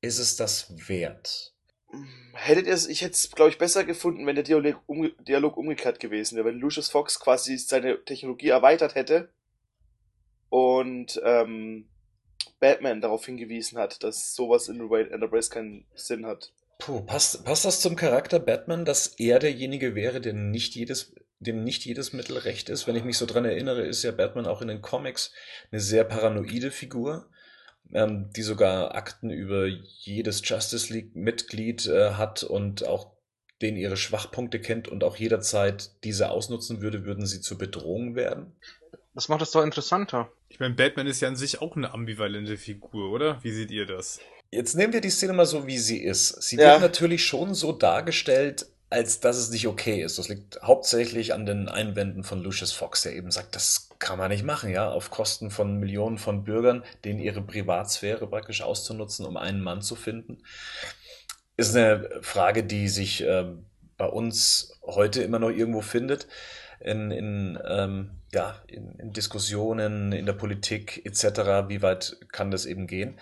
ist 0.00 0.18
es 0.18 0.36
das 0.36 0.88
wert? 0.88 1.52
Hättet 2.34 2.66
ihr 2.66 2.74
es, 2.74 2.86
ich 2.86 3.02
hätte 3.02 3.12
es, 3.12 3.30
glaube 3.30 3.50
ich, 3.50 3.58
besser 3.58 3.84
gefunden, 3.84 4.26
wenn 4.26 4.34
der 4.34 4.44
Dialog, 4.44 4.82
umge 4.86 5.10
Dialog 5.26 5.56
umgekehrt 5.56 6.00
gewesen 6.00 6.36
wäre, 6.36 6.46
wenn 6.46 6.58
Lucius 6.58 6.90
Fox 6.90 7.18
quasi 7.18 7.56
seine 7.56 8.04
Technologie 8.04 8.48
erweitert 8.48 8.94
hätte 8.94 9.30
und 10.50 11.20
ähm, 11.24 11.88
Batman 12.60 13.00
darauf 13.00 13.24
hingewiesen 13.24 13.78
hat, 13.78 14.02
dass 14.02 14.34
sowas 14.34 14.68
in 14.68 14.90
Wayne 14.90 15.10
Enterprise 15.10 15.50
keinen 15.50 15.86
Sinn 15.94 16.26
hat. 16.26 16.52
Puh, 16.78 17.00
passt, 17.00 17.44
passt 17.44 17.64
das 17.64 17.80
zum 17.80 17.96
Charakter 17.96 18.38
Batman, 18.38 18.84
dass 18.84 19.08
er 19.18 19.38
derjenige 19.38 19.94
wäre, 19.94 20.20
der 20.20 20.34
nicht 20.34 20.74
jedes, 20.74 21.14
dem 21.38 21.64
nicht 21.64 21.84
jedes 21.86 22.12
Mittel 22.12 22.36
recht 22.36 22.68
ist? 22.68 22.86
Wenn 22.86 22.96
ich 22.96 23.04
mich 23.04 23.16
so 23.16 23.24
dran 23.24 23.46
erinnere, 23.46 23.86
ist 23.86 24.02
ja 24.02 24.12
Batman 24.12 24.46
auch 24.46 24.60
in 24.60 24.68
den 24.68 24.82
Comics 24.82 25.32
eine 25.70 25.80
sehr 25.80 26.04
paranoide 26.04 26.70
Figur 26.70 27.30
ähm, 27.92 28.30
die 28.34 28.42
sogar 28.42 28.94
Akten 28.94 29.30
über 29.30 29.66
jedes 29.66 30.42
Justice 30.44 30.92
League-Mitglied 30.92 31.86
äh, 31.86 32.10
hat 32.12 32.42
und 32.42 32.86
auch 32.86 33.12
den 33.62 33.76
ihre 33.76 33.96
Schwachpunkte 33.96 34.60
kennt 34.60 34.88
und 34.88 35.02
auch 35.02 35.16
jederzeit 35.16 35.90
diese 36.04 36.30
ausnutzen 36.30 36.82
würde, 36.82 37.04
würden 37.04 37.26
sie 37.26 37.40
zur 37.40 37.58
Bedrohung 37.58 38.14
werden. 38.14 38.52
Das 39.14 39.28
macht 39.28 39.40
es 39.40 39.50
doch 39.50 39.62
interessanter. 39.62 40.30
Ich 40.50 40.60
meine, 40.60 40.74
Batman 40.74 41.06
ist 41.06 41.20
ja 41.20 41.28
an 41.28 41.36
sich 41.36 41.62
auch 41.62 41.74
eine 41.74 41.94
ambivalente 41.94 42.58
Figur, 42.58 43.10
oder? 43.10 43.42
Wie 43.42 43.52
seht 43.52 43.70
ihr 43.70 43.86
das? 43.86 44.20
Jetzt 44.50 44.76
nehmen 44.76 44.92
wir 44.92 45.00
die 45.00 45.10
Szene 45.10 45.32
mal 45.32 45.46
so, 45.46 45.66
wie 45.66 45.78
sie 45.78 46.02
ist. 46.02 46.42
Sie 46.42 46.56
ja. 46.56 46.72
wird 46.72 46.82
natürlich 46.82 47.24
schon 47.24 47.54
so 47.54 47.72
dargestellt, 47.72 48.66
als 48.88 49.20
dass 49.20 49.36
es 49.36 49.50
nicht 49.50 49.66
okay 49.66 50.02
ist. 50.02 50.18
Das 50.18 50.28
liegt 50.28 50.60
hauptsächlich 50.62 51.34
an 51.34 51.44
den 51.44 51.68
Einwänden 51.68 52.22
von 52.22 52.42
Lucius 52.42 52.72
Fox, 52.72 53.02
der 53.02 53.14
eben 53.14 53.30
sagt, 53.30 53.56
das 53.56 53.90
kann 53.98 54.18
man 54.18 54.30
nicht 54.30 54.44
machen, 54.44 54.70
ja, 54.70 54.90
auf 54.90 55.10
Kosten 55.10 55.50
von 55.50 55.78
Millionen 55.78 56.18
von 56.18 56.44
Bürgern, 56.44 56.84
denen 57.04 57.18
ihre 57.18 57.42
Privatsphäre 57.42 58.26
praktisch 58.28 58.62
auszunutzen, 58.62 59.26
um 59.26 59.36
einen 59.36 59.60
Mann 59.60 59.82
zu 59.82 59.96
finden. 59.96 60.38
Ist 61.56 61.74
eine 61.74 62.08
Frage, 62.20 62.62
die 62.62 62.88
sich 62.88 63.24
äh, 63.24 63.46
bei 63.96 64.06
uns 64.06 64.78
heute 64.82 65.22
immer 65.22 65.38
noch 65.38 65.50
irgendwo 65.50 65.80
findet. 65.80 66.28
In, 66.80 67.10
in, 67.10 67.58
ähm, 67.66 68.10
ja, 68.32 68.62
in, 68.68 68.94
in 68.98 69.12
Diskussionen, 69.12 70.12
in 70.12 70.26
der 70.26 70.34
Politik 70.34 71.04
etc., 71.06 71.68
wie 71.68 71.80
weit 71.82 72.18
kann 72.30 72.50
das 72.50 72.66
eben 72.66 72.86
gehen? 72.86 73.18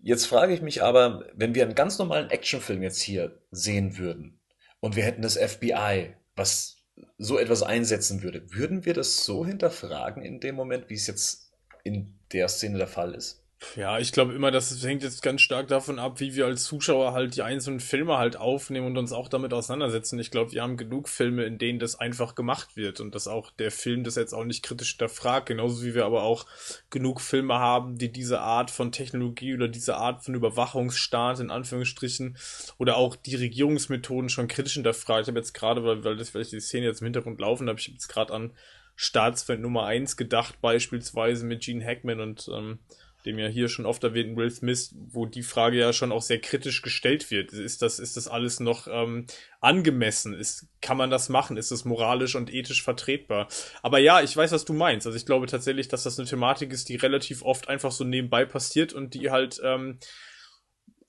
Jetzt 0.00 0.26
frage 0.26 0.54
ich 0.54 0.62
mich 0.62 0.82
aber, 0.82 1.26
wenn 1.34 1.54
wir 1.54 1.62
einen 1.62 1.76
ganz 1.76 1.98
normalen 1.98 2.30
Actionfilm 2.30 2.82
jetzt 2.82 3.00
hier 3.00 3.38
sehen 3.52 3.98
würden, 3.98 4.40
und 4.82 4.96
wir 4.96 5.04
hätten 5.04 5.22
das 5.22 5.36
FBI, 5.36 6.14
was 6.34 6.76
so 7.16 7.38
etwas 7.38 7.62
einsetzen 7.62 8.22
würde, 8.22 8.52
würden 8.52 8.84
wir 8.84 8.94
das 8.94 9.24
so 9.24 9.46
hinterfragen 9.46 10.24
in 10.24 10.40
dem 10.40 10.56
Moment, 10.56 10.90
wie 10.90 10.94
es 10.94 11.06
jetzt 11.06 11.52
in 11.84 12.18
der 12.32 12.48
Szene 12.48 12.78
der 12.78 12.88
Fall 12.88 13.14
ist? 13.14 13.41
Ja, 13.76 13.98
ich 13.98 14.12
glaube 14.12 14.34
immer, 14.34 14.50
das 14.50 14.82
hängt 14.84 15.02
jetzt 15.02 15.22
ganz 15.22 15.40
stark 15.40 15.68
davon 15.68 15.98
ab, 15.98 16.20
wie 16.20 16.34
wir 16.34 16.46
als 16.46 16.64
Zuschauer 16.64 17.12
halt 17.12 17.36
die 17.36 17.42
einzelnen 17.42 17.80
Filme 17.80 18.18
halt 18.18 18.36
aufnehmen 18.36 18.86
und 18.88 18.98
uns 18.98 19.12
auch 19.12 19.28
damit 19.28 19.54
auseinandersetzen. 19.54 20.18
Ich 20.18 20.30
glaube, 20.30 20.52
wir 20.52 20.62
haben 20.62 20.76
genug 20.76 21.08
Filme, 21.08 21.44
in 21.44 21.58
denen 21.58 21.78
das 21.78 21.94
einfach 21.94 22.34
gemacht 22.34 22.76
wird 22.76 23.00
und 23.00 23.14
dass 23.14 23.28
auch 23.28 23.50
der 23.52 23.70
Film 23.70 24.04
das 24.04 24.16
jetzt 24.16 24.34
auch 24.34 24.44
nicht 24.44 24.62
kritisch 24.62 24.90
hinterfragt, 24.90 25.46
genauso 25.46 25.84
wie 25.84 25.94
wir 25.94 26.04
aber 26.04 26.22
auch 26.22 26.46
genug 26.90 27.20
Filme 27.20 27.54
haben, 27.54 27.96
die 27.96 28.12
diese 28.12 28.40
Art 28.40 28.70
von 28.70 28.92
Technologie 28.92 29.54
oder 29.54 29.68
diese 29.68 29.96
Art 29.96 30.24
von 30.24 30.34
Überwachungsstaat 30.34 31.40
in 31.40 31.50
Anführungsstrichen 31.50 32.36
oder 32.78 32.96
auch 32.96 33.16
die 33.16 33.36
Regierungsmethoden 33.36 34.28
schon 34.28 34.48
kritisch 34.48 34.74
hinterfragt. 34.74 35.22
Ich 35.22 35.28
habe 35.28 35.38
jetzt 35.38 35.54
gerade, 35.54 35.84
weil, 35.84 36.04
weil, 36.04 36.16
das, 36.16 36.34
weil 36.34 36.42
ich 36.42 36.50
die 36.50 36.60
Szene 36.60 36.86
jetzt 36.86 37.00
im 37.00 37.06
Hintergrund 37.06 37.40
laufen 37.40 37.68
habe, 37.68 37.78
ich 37.78 37.88
jetzt 37.88 38.08
gerade 38.08 38.34
an 38.34 38.52
Staatsfeind 38.96 39.62
Nummer 39.62 39.86
eins 39.86 40.16
gedacht, 40.16 40.60
beispielsweise 40.60 41.46
mit 41.46 41.62
Gene 41.62 41.84
Hackman 41.84 42.20
und 42.20 42.48
ähm, 42.52 42.78
dem 43.24 43.38
ja 43.38 43.46
hier 43.46 43.68
schon 43.68 43.86
oft 43.86 44.02
erwähnten 44.02 44.36
Will 44.36 44.50
Smith, 44.50 44.94
wo 44.94 45.26
die 45.26 45.42
Frage 45.42 45.78
ja 45.78 45.92
schon 45.92 46.12
auch 46.12 46.22
sehr 46.22 46.40
kritisch 46.40 46.82
gestellt 46.82 47.30
wird. 47.30 47.52
Ist 47.52 47.82
das, 47.82 47.98
ist 47.98 48.16
das 48.16 48.28
alles 48.28 48.60
noch 48.60 48.88
ähm, 48.90 49.26
angemessen? 49.60 50.34
Ist, 50.34 50.68
kann 50.80 50.96
man 50.96 51.10
das 51.10 51.28
machen? 51.28 51.56
Ist 51.56 51.70
das 51.70 51.84
moralisch 51.84 52.34
und 52.34 52.52
ethisch 52.52 52.82
vertretbar? 52.82 53.48
Aber 53.82 53.98
ja, 53.98 54.22
ich 54.22 54.36
weiß, 54.36 54.52
was 54.52 54.64
du 54.64 54.72
meinst. 54.72 55.06
Also 55.06 55.16
ich 55.16 55.26
glaube 55.26 55.46
tatsächlich, 55.46 55.88
dass 55.88 56.02
das 56.02 56.18
eine 56.18 56.28
Thematik 56.28 56.72
ist, 56.72 56.88
die 56.88 56.96
relativ 56.96 57.42
oft 57.42 57.68
einfach 57.68 57.92
so 57.92 58.04
nebenbei 58.04 58.44
passiert 58.44 58.92
und 58.92 59.14
die 59.14 59.30
halt 59.30 59.60
ähm, 59.64 59.98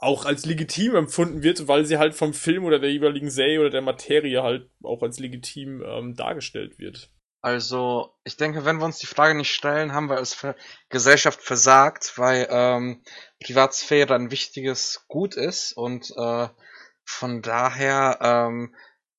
auch 0.04 0.26
als 0.26 0.46
legitim 0.46 0.96
empfunden 0.96 1.44
wird, 1.44 1.68
weil 1.68 1.86
sie 1.86 1.98
halt 1.98 2.14
vom 2.14 2.34
Film 2.34 2.66
oder 2.66 2.80
der 2.80 2.92
jeweiligen 2.92 3.30
Serie 3.30 3.62
oder 3.62 3.70
der 3.70 3.82
Materie 3.82 4.44
halt 4.44 4.70
auch 4.84 5.02
als 5.02 5.20
legitim 5.20 5.82
ähm, 5.86 6.16
dargestellt 6.16 6.78
wird. 6.78 7.10
Also, 7.44 8.16
ich 8.24 8.38
denke, 8.38 8.64
wenn 8.64 8.78
wir 8.78 8.86
uns 8.86 9.00
die 9.00 9.06
Frage 9.06 9.36
nicht 9.36 9.54
stellen, 9.54 9.92
haben 9.92 10.08
wir 10.08 10.16
als 10.16 10.48
Gesellschaft 10.88 11.42
versagt, 11.42 12.18
weil 12.18 12.48
ähm, 12.50 13.04
Privatsphäre 13.44 14.16
ein 14.16 14.32
wichtiges 14.32 15.04
Gut 15.10 15.36
ist 15.36 15.74
und 15.74 16.10
äh, 16.16 16.48
von 17.04 17.42
daher 17.42 18.20
ähm, 18.22 18.74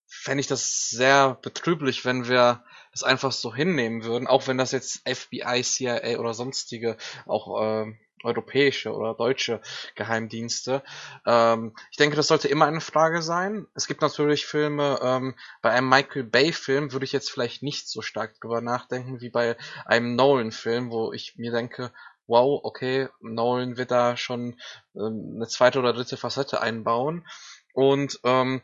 fände 0.07 0.41
ich 0.41 0.47
das 0.47 0.89
sehr 0.89 1.35
betrüblich, 1.43 2.07
wenn 2.07 2.27
wir 2.27 2.65
das 2.93 3.03
einfach 3.03 3.31
so 3.31 3.55
hinnehmen 3.55 4.05
würden, 4.05 4.27
auch 4.27 4.47
wenn 4.47 4.57
das 4.57 4.73
jetzt 4.73 5.07
FBI, 5.07 5.63
CIA 5.63 6.19
oder 6.19 6.33
sonstige 6.33 6.97
auch 7.27 7.61
äh, 7.61 7.93
europäische 8.25 8.93
oder 8.95 9.15
deutsche 9.15 9.61
Geheimdienste. 9.95 10.83
Ähm, 11.27 11.75
ich 11.91 11.97
denke, 11.97 12.17
das 12.17 12.27
sollte 12.27 12.49
immer 12.49 12.67
eine 12.67 12.81
Frage 12.81 13.23
sein. 13.23 13.67
Es 13.75 13.87
gibt 13.87 14.01
natürlich 14.01 14.47
Filme, 14.47 14.99
ähm, 15.03 15.35
bei 15.63 15.71
einem 15.71 15.89
Michael 15.89 16.25
Bay-Film 16.25 16.93
würde 16.93 17.05
ich 17.05 17.13
jetzt 17.13 17.31
vielleicht 17.31 17.63
nicht 17.63 17.89
so 17.89 18.03
stark 18.03 18.41
drüber 18.41 18.61
nachdenken 18.61 19.21
wie 19.21 19.31
bei 19.31 19.57
einem 19.85 20.17
Nolan-Film, 20.17 20.91
wo 20.91 21.13
ich 21.13 21.37
mir 21.37 21.53
denke, 21.53 21.93
wow, 22.27 22.61
okay, 22.63 23.09
Nolan 23.21 23.77
wird 23.77 23.91
da 23.91 24.17
schon 24.17 24.59
ähm, 24.95 25.35
eine 25.37 25.49
zweite 25.49 25.79
oder 25.79 25.93
dritte 25.93 26.17
Facette 26.17 26.61
einbauen. 26.61 27.27
Und 27.75 28.21
ähm, 28.25 28.63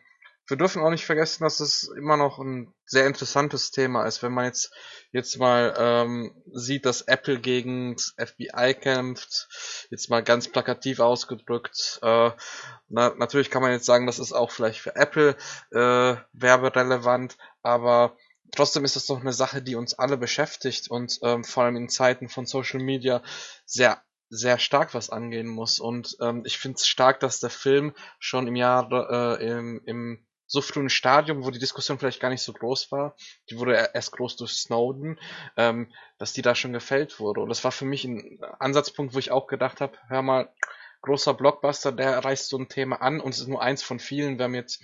wir 0.51 0.57
dürfen 0.57 0.83
auch 0.83 0.91
nicht 0.91 1.07
vergessen, 1.07 1.45
dass 1.45 1.61
es 1.61 1.85
immer 1.97 2.17
noch 2.17 2.39
ein 2.39 2.75
sehr 2.85 3.07
interessantes 3.07 3.71
Thema 3.71 4.05
ist. 4.05 4.23
Wenn 4.23 4.33
man 4.33 4.47
jetzt, 4.47 4.73
jetzt 5.13 5.39
mal 5.39 5.75
ähm, 5.79 6.35
sieht, 6.53 6.85
dass 6.87 7.03
Apple 7.03 7.41
gegen 7.41 7.95
das 7.95 8.15
FBI 8.19 8.75
kämpft, 8.75 9.87
jetzt 9.91 10.11
mal 10.11 10.23
ganz 10.23 10.49
plakativ 10.49 11.01
ausgedrückt, 11.01 12.01
äh, 12.03 12.31
na, 12.89 13.15
natürlich 13.17 13.51
kann 13.51 13.63
man 13.63 13.73
jetzt 13.73 13.87
sagen, 13.87 14.07
das 14.07 14.19
ist 14.19 14.33
auch 14.33 14.51
vielleicht 14.51 14.81
für 14.81 14.97
Apple 14.97 15.37
äh, 15.71 16.17
werberelevant, 16.33 17.37
aber 17.63 18.17
trotzdem 18.53 18.85
ist 18.85 18.97
das 18.97 19.07
doch 19.07 19.21
eine 19.21 19.33
Sache, 19.33 19.63
die 19.63 19.77
uns 19.77 19.95
alle 19.95 20.17
beschäftigt 20.17 20.91
und 20.91 21.19
ähm, 21.23 21.45
vor 21.45 21.65
allem 21.65 21.77
in 21.77 21.89
Zeiten 21.89 22.29
von 22.29 22.47
Social 22.47 22.81
Media 22.81 23.23
sehr 23.65 24.03
sehr 24.31 24.59
stark 24.59 24.95
was 24.95 25.11
angehen 25.11 25.49
muss. 25.49 25.81
Und 25.81 26.17
ähm, 26.21 26.43
ich 26.47 26.59
finde 26.59 26.77
es 26.77 26.87
stark, 26.87 27.21
dass 27.21 27.41
der 27.41 27.51
Film 27.51 27.93
schon 28.21 28.47
im 28.47 28.57
Jahr 28.57 28.89
äh, 28.93 29.45
im, 29.45 29.83
im 29.85 30.25
so 30.51 30.61
frühen 30.61 30.91
Stadium, 30.91 31.45
wo 31.45 31.51
die 31.51 31.61
Diskussion 31.61 31.99
vielleicht 31.99 32.19
gar 32.19 32.29
nicht 32.29 32.43
so 32.43 32.53
groß 32.53 32.91
war, 32.91 33.15
die 33.49 33.57
wurde 33.57 33.91
erst 33.95 34.11
groß 34.11 34.35
durch 34.35 34.51
Snowden, 34.55 35.21
ähm, 35.57 35.93
dass 36.19 36.33
die 36.33 36.43
da 36.43 36.57
schon 36.57 36.73
gefällt 36.73 37.21
wurde. 37.21 37.41
Und 37.41 37.51
das 37.51 37.63
war 37.63 37.71
für 37.71 37.85
mich 37.85 38.05
ein 38.05 38.41
Ansatzpunkt, 38.59 39.15
wo 39.15 39.21
ich 39.21 39.31
auch 39.31 39.47
gedacht 39.47 39.81
habe, 39.81 39.97
hör 40.09 40.23
mal, 40.23 40.53
großer 41.03 41.35
Blockbuster, 41.35 41.93
der 41.93 42.19
reißt 42.19 42.49
so 42.49 42.59
ein 42.59 42.69
Thema 42.69 43.01
an 43.01 43.21
und 43.21 43.33
es 43.33 43.41
ist 43.41 43.47
nur 43.47 43.63
eins 43.63 43.85
von 43.85 44.01
vielen. 44.01 44.39
Wir 44.39 44.47
haben 44.47 44.55
jetzt 44.57 44.83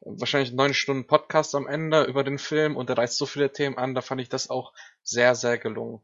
wahrscheinlich 0.00 0.52
neun 0.52 0.74
Stunden 0.74 1.06
Podcast 1.06 1.54
am 1.54 1.68
Ende 1.68 2.02
über 2.02 2.24
den 2.24 2.40
Film 2.40 2.76
und 2.76 2.88
der 2.88 2.98
reißt 2.98 3.16
so 3.16 3.26
viele 3.26 3.52
Themen 3.52 3.78
an, 3.78 3.94
da 3.94 4.00
fand 4.00 4.20
ich 4.20 4.28
das 4.28 4.50
auch 4.50 4.72
sehr, 5.04 5.36
sehr 5.36 5.56
gelungen. 5.56 6.02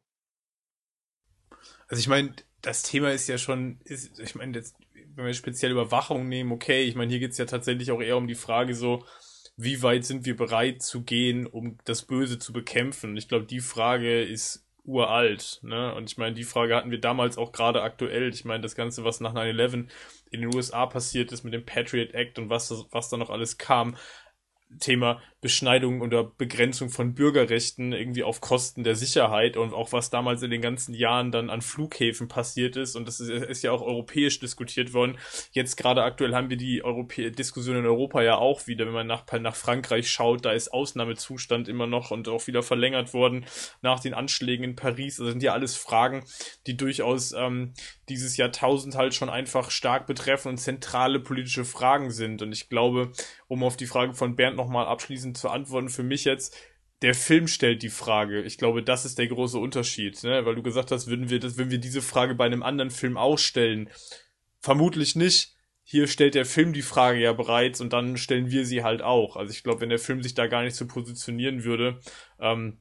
Also 1.89 1.99
ich 1.99 2.09
meine, 2.09 2.37
das 2.62 2.84
Thema 2.84 3.11
ist 3.11 3.26
ja 3.26 3.37
schon, 3.37 3.80
ist, 3.82 4.20
ich 4.20 4.37
meine, 4.37 4.57
jetzt 4.57 4.76
wenn 5.17 5.27
wir 5.27 5.35
speziell 5.35 5.73
Überwachung 5.73 6.29
nehmen, 6.29 6.53
okay, 6.53 6.85
ich 6.85 6.95
meine, 6.95 7.11
hier 7.11 7.21
geht's 7.21 7.39
ja 7.39 7.47
tatsächlich 7.47 7.91
auch 7.91 8.01
eher 8.01 8.17
um 8.17 8.29
die 8.29 8.35
Frage 8.35 8.75
so, 8.75 9.05
wie 9.57 9.83
weit 9.83 10.05
sind 10.05 10.27
wir 10.27 10.37
bereit 10.37 10.83
zu 10.83 11.03
gehen, 11.03 11.47
um 11.47 11.79
das 11.85 12.03
Böse 12.03 12.39
zu 12.39 12.53
bekämpfen? 12.53 13.17
Ich 13.17 13.27
glaube, 13.27 13.47
die 13.47 13.61
Frage 13.61 14.23
ist 14.23 14.67
uralt, 14.85 15.59
ne? 15.62 15.95
Und 15.95 16.11
ich 16.11 16.19
meine, 16.19 16.35
die 16.35 16.45
Frage 16.45 16.77
hatten 16.77 16.91
wir 16.91 17.01
damals 17.01 17.39
auch 17.39 17.53
gerade 17.53 17.83
aktuell. 17.83 18.29
Ich 18.29 18.45
meine, 18.45 18.62
das 18.62 18.77
Ganze, 18.77 19.05
was 19.05 19.21
nach 19.21 19.35
9-11 19.35 19.89
in 20.31 20.41
den 20.43 20.55
USA 20.55 20.87
passiert 20.87 21.33
ist 21.33 21.43
mit 21.43 21.55
dem 21.55 21.64
Patriot 21.64 22.14
Act 22.14 22.39
und 22.39 22.51
was, 22.51 22.73
was 22.91 23.09
da 23.09 23.17
noch 23.17 23.31
alles 23.31 23.59
kam, 23.59 23.97
Thema 24.79 25.23
Beschneidung 25.47 26.01
oder 26.01 26.24
Begrenzung 26.24 26.90
von 26.90 27.14
Bürgerrechten 27.14 27.92
irgendwie 27.92 28.24
auf 28.24 28.40
Kosten 28.40 28.82
der 28.82 28.97
Sicherheit 28.97 29.57
und 29.57 29.74
auch 29.74 29.92
was 29.92 30.11
damals 30.11 30.42
in 30.42 30.51
den 30.51 30.61
ganzen 30.61 30.92
Jahren 30.92 31.30
dann 31.30 31.51
an 31.51 31.62
Flughäfen 31.62 32.26
passiert 32.26 32.74
ist 32.74 32.97
und 32.97 33.07
das 33.07 33.20
ist, 33.20 33.30
ist 33.30 33.62
ja 33.62 33.70
auch 33.70 33.80
europäisch 33.80 34.40
diskutiert 34.40 34.92
worden. 34.92 35.18
Jetzt 35.53 35.76
gerade 35.76 36.03
aktuell 36.03 36.34
haben 36.34 36.51
wir 36.51 36.57
die 36.57 36.82
Europä 36.82 37.30
Diskussion 37.30 37.76
in 37.76 37.86
Europa 37.86 38.22
ja 38.22 38.38
auch 38.38 38.66
wieder, 38.66 38.86
wenn 38.86 38.92
man 38.92 39.07
nach, 39.07 39.24
nach 39.38 39.55
Frankreich 39.55 40.11
schaut, 40.11 40.44
da 40.44 40.51
ist 40.51 40.72
Ausnahmezustand 40.72 41.68
immer 41.68 41.86
noch 41.86 42.11
und 42.11 42.26
auch 42.26 42.49
wieder 42.49 42.64
verlängert 42.64 43.14
worden 43.14 43.47
nach 43.82 44.01
den 44.01 44.14
Anschlägen 44.14 44.64
in 44.64 44.74
Paris. 44.74 45.18
Das 45.18 45.28
sind 45.28 45.44
ja 45.44 45.53
alles 45.53 45.76
Fragen, 45.76 46.24
die 46.66 46.76
durchaus 46.76 47.30
ähm, 47.30 47.72
dieses 48.09 48.36
Jahrtausend 48.36 48.97
halt 48.97 49.14
schon 49.14 49.30
einfach 49.30 49.70
stark 49.70 50.09
betreffen 50.09 50.49
und 50.49 50.59
zentrale 50.59 51.20
politische 51.20 51.64
Fragen 51.64 52.11
sind. 52.11 52.42
Und 52.42 52.51
ich 52.51 52.68
glaube, 52.68 53.12
um 53.47 53.62
auf 53.62 53.76
die 53.76 53.86
Frage 53.86 54.14
von 54.14 54.34
Bernd 54.34 54.57
nochmal 54.57 54.86
abschließend 54.86 55.36
zu 55.37 55.49
antworten, 55.49 55.89
für 55.89 56.03
mich 56.03 56.24
jetzt, 56.24 56.57
der 57.03 57.14
Film 57.14 57.47
stellt 57.47 57.82
die 57.82 57.91
Frage. 57.91 58.43
Ich 58.43 58.59
glaube, 58.59 58.82
das 58.82 59.05
ist 59.05 59.18
der 59.18 59.28
große 59.28 59.59
Unterschied, 59.59 60.22
ne? 60.22 60.47
Weil 60.47 60.55
du 60.55 60.62
gesagt 60.62 60.91
hast, 60.91 61.07
würden 61.07 61.28
wir 61.28 61.41
das, 61.41 61.59
wenn 61.59 61.70
wir 61.70 61.78
diese 61.78 62.03
Frage 62.03 62.34
bei 62.34 62.47
einem 62.47 62.62
anderen 62.62 62.91
Film 62.91 63.16
auch 63.16 63.39
stellen, 63.39 63.91
vermutlich 64.61 65.14
nicht. 65.14 65.55
Hier 65.82 66.09
stellt 66.09 66.34
der 66.34 66.47
Film 66.47 66.72
die 66.72 66.82
Frage 66.82 67.20
ja 67.20 67.32
bereits 67.32 67.80
und 67.80 67.93
dann 67.93 68.16
stellen 68.16 68.51
wir 68.51 68.66
sie 68.66 68.82
halt 68.82 69.03
auch. 69.03 69.37
Also 69.37 69.53
ich 69.53 69.62
glaube, 69.62 69.82
wenn 69.82 69.89
der 69.89 70.01
Film 70.01 70.22
sich 70.22 70.34
da 70.34 70.49
gar 70.49 70.62
nicht 70.62 70.74
so 70.74 70.87
positionieren 70.87 71.62
würde, 71.62 72.01
ähm, 72.41 72.80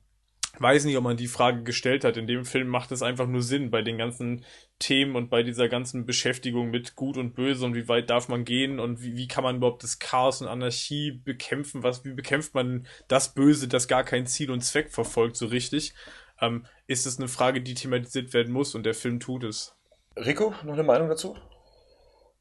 weiß 0.60 0.86
nicht, 0.86 0.98
ob 0.98 1.04
man 1.04 1.18
die 1.18 1.28
Frage 1.28 1.64
gestellt 1.64 2.04
hat. 2.04 2.18
In 2.18 2.26
dem 2.26 2.46
Film 2.46 2.68
macht 2.68 2.92
es 2.92 3.02
einfach 3.02 3.28
nur 3.28 3.42
Sinn 3.42 3.70
bei 3.70 3.82
den 3.82 3.98
ganzen 3.98 4.44
Themen 4.80 5.16
und 5.16 5.30
bei 5.30 5.42
dieser 5.42 5.70
ganzen 5.70 6.06
Beschäftigung 6.06 6.70
mit 6.70 6.96
Gut 6.96 7.18
und 7.18 7.34
Böse 7.34 7.66
und 7.66 7.76
wie 7.76 7.88
weit 7.88 8.10
darf 8.10 8.28
man 8.28 8.44
gehen 8.44 8.80
und 8.80 9.02
wie, 9.02 9.16
wie 9.16 9.28
kann 9.28 9.44
man 9.44 9.58
überhaupt 9.58 9.84
das 9.84 10.00
Chaos 10.00 10.42
und 10.42 10.48
Anarchie 10.48 11.12
bekämpfen? 11.12 11.84
Was, 11.84 12.04
wie 12.04 12.14
bekämpft 12.14 12.54
man 12.54 12.86
das 13.08 13.34
Böse, 13.34 13.68
das 13.68 13.88
gar 13.88 14.04
kein 14.04 14.28
Ziel 14.28 14.52
und 14.52 14.62
Zweck 14.62 14.92
verfolgt, 14.92 15.38
so 15.38 15.48
richtig? 15.48 15.94
Ähm, 16.42 16.66
ist 16.88 17.06
es 17.06 17.18
eine 17.18 17.30
Frage, 17.30 17.62
die 17.62 17.74
thematisiert 17.74 18.34
werden 18.34 18.52
muss 18.52 18.76
und 18.76 18.84
der 18.84 18.94
Film 18.94 19.20
tut 19.20 19.46
es. 19.46 19.76
Rico, 20.18 20.54
noch 20.64 20.74
eine 20.74 20.84
Meinung 20.84 21.08
dazu? 21.08 21.38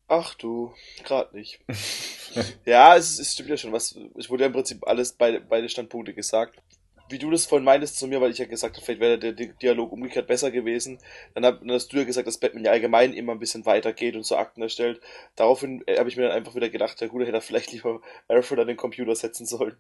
Ach 0.09 0.35
du, 0.35 0.75
gerade 1.05 1.37
nicht. 1.37 1.61
ja, 2.67 2.97
es, 2.97 3.19
es 3.19 3.33
stimmt 3.33 3.49
ja 3.49 3.57
schon. 3.57 3.73
Was, 3.73 3.97
es 4.19 4.29
wurde 4.29 4.43
ja 4.43 4.49
im 4.49 4.53
Prinzip 4.53 4.87
alles 4.87 5.13
beide, 5.13 5.41
beide 5.41 5.69
Standpunkte 5.69 6.15
gesagt 6.15 6.61
wie 7.09 7.19
du 7.19 7.31
das 7.31 7.47
vorhin 7.47 7.65
meintest 7.65 7.99
zu 7.99 8.07
mir, 8.07 8.21
weil 8.21 8.31
ich 8.31 8.39
ja 8.39 8.47
gesagt 8.47 8.77
habe, 8.77 8.85
vielleicht 8.85 9.01
wäre 9.01 9.19
der 9.19 9.33
Dialog 9.33 9.93
umgekehrt 9.93 10.27
besser 10.27 10.51
gewesen. 10.51 10.99
Dann, 11.35 11.45
hab, 11.45 11.61
dann 11.61 11.73
hast 11.73 11.93
du 11.93 11.99
ja 11.99 12.05
gesagt, 12.05 12.27
dass 12.27 12.39
Batman 12.39 12.65
ja 12.65 12.73
allgemein 12.73 13.13
immer 13.13 13.33
ein 13.33 13.39
bisschen 13.39 13.67
weitergeht 13.67 14.17
und 14.17 14.25
so 14.25 14.37
Akten 14.37 14.63
erstellt. 14.63 15.01
Daraufhin 15.37 15.83
äh, 15.87 15.99
habe 15.99 16.09
ich 16.09 16.17
mir 16.17 16.25
dann 16.25 16.33
einfach 16.33 16.55
wieder 16.55 16.71
gedacht, 16.71 16.99
Gute 17.09 17.27
hätte 17.27 17.37
er 17.37 17.43
vielleicht 17.43 17.73
lieber 17.73 18.01
Alfred 18.29 18.59
an 18.61 18.69
den 18.69 18.77
Computer 18.77 19.15
setzen 19.15 19.47
sollen. 19.47 19.77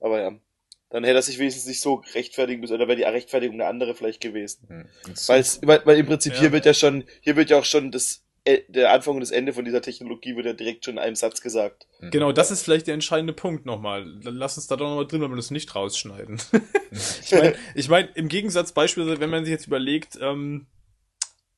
Aber 0.00 0.20
ja, 0.20 0.32
dann 0.90 1.04
hätte 1.04 1.16
er 1.16 1.22
sich 1.22 1.38
wenigstens 1.38 1.66
nicht 1.66 1.80
so 1.80 2.02
rechtfertigen 2.14 2.60
müssen, 2.60 2.74
oder 2.74 2.88
wäre 2.88 2.96
die 2.96 3.04
Rechtfertigung 3.04 3.60
eine 3.60 3.66
andere 3.66 3.94
vielleicht 3.94 4.20
gewesen. 4.20 4.68
Hm. 4.68 4.88
Weil, 5.26 5.86
weil 5.86 5.98
im 5.98 6.06
Prinzip 6.06 6.34
ja. 6.34 6.40
hier 6.40 6.52
wird 6.52 6.66
ja 6.66 6.74
schon, 6.74 7.04
hier 7.20 7.36
wird 7.36 7.50
ja 7.50 7.58
auch 7.58 7.64
schon 7.64 7.90
das 7.90 8.21
der 8.44 8.92
Anfang 8.92 9.14
und 9.14 9.20
das 9.20 9.30
Ende 9.30 9.52
von 9.52 9.64
dieser 9.64 9.82
Technologie 9.82 10.34
wird 10.34 10.46
ja 10.46 10.52
direkt 10.52 10.84
schon 10.84 10.94
in 10.94 10.98
einem 10.98 11.14
Satz 11.14 11.40
gesagt. 11.40 11.86
Mhm. 12.00 12.10
Genau, 12.10 12.32
das 12.32 12.50
ist 12.50 12.62
vielleicht 12.62 12.88
der 12.88 12.94
entscheidende 12.94 13.32
Punkt 13.32 13.66
nochmal. 13.66 14.04
Lass 14.22 14.56
uns 14.56 14.66
da 14.66 14.76
doch 14.76 14.88
nochmal 14.88 15.06
drin, 15.06 15.20
wenn 15.20 15.30
wir 15.30 15.36
das 15.36 15.52
nicht 15.52 15.74
rausschneiden. 15.74 16.40
ich 16.90 17.32
meine, 17.32 17.54
ich 17.74 17.88
mein, 17.88 18.08
im 18.14 18.28
Gegensatz 18.28 18.72
beispielsweise, 18.72 19.20
wenn 19.20 19.30
man 19.30 19.44
sich 19.44 19.52
jetzt 19.52 19.66
überlegt, 19.66 20.18
ähm, 20.20 20.66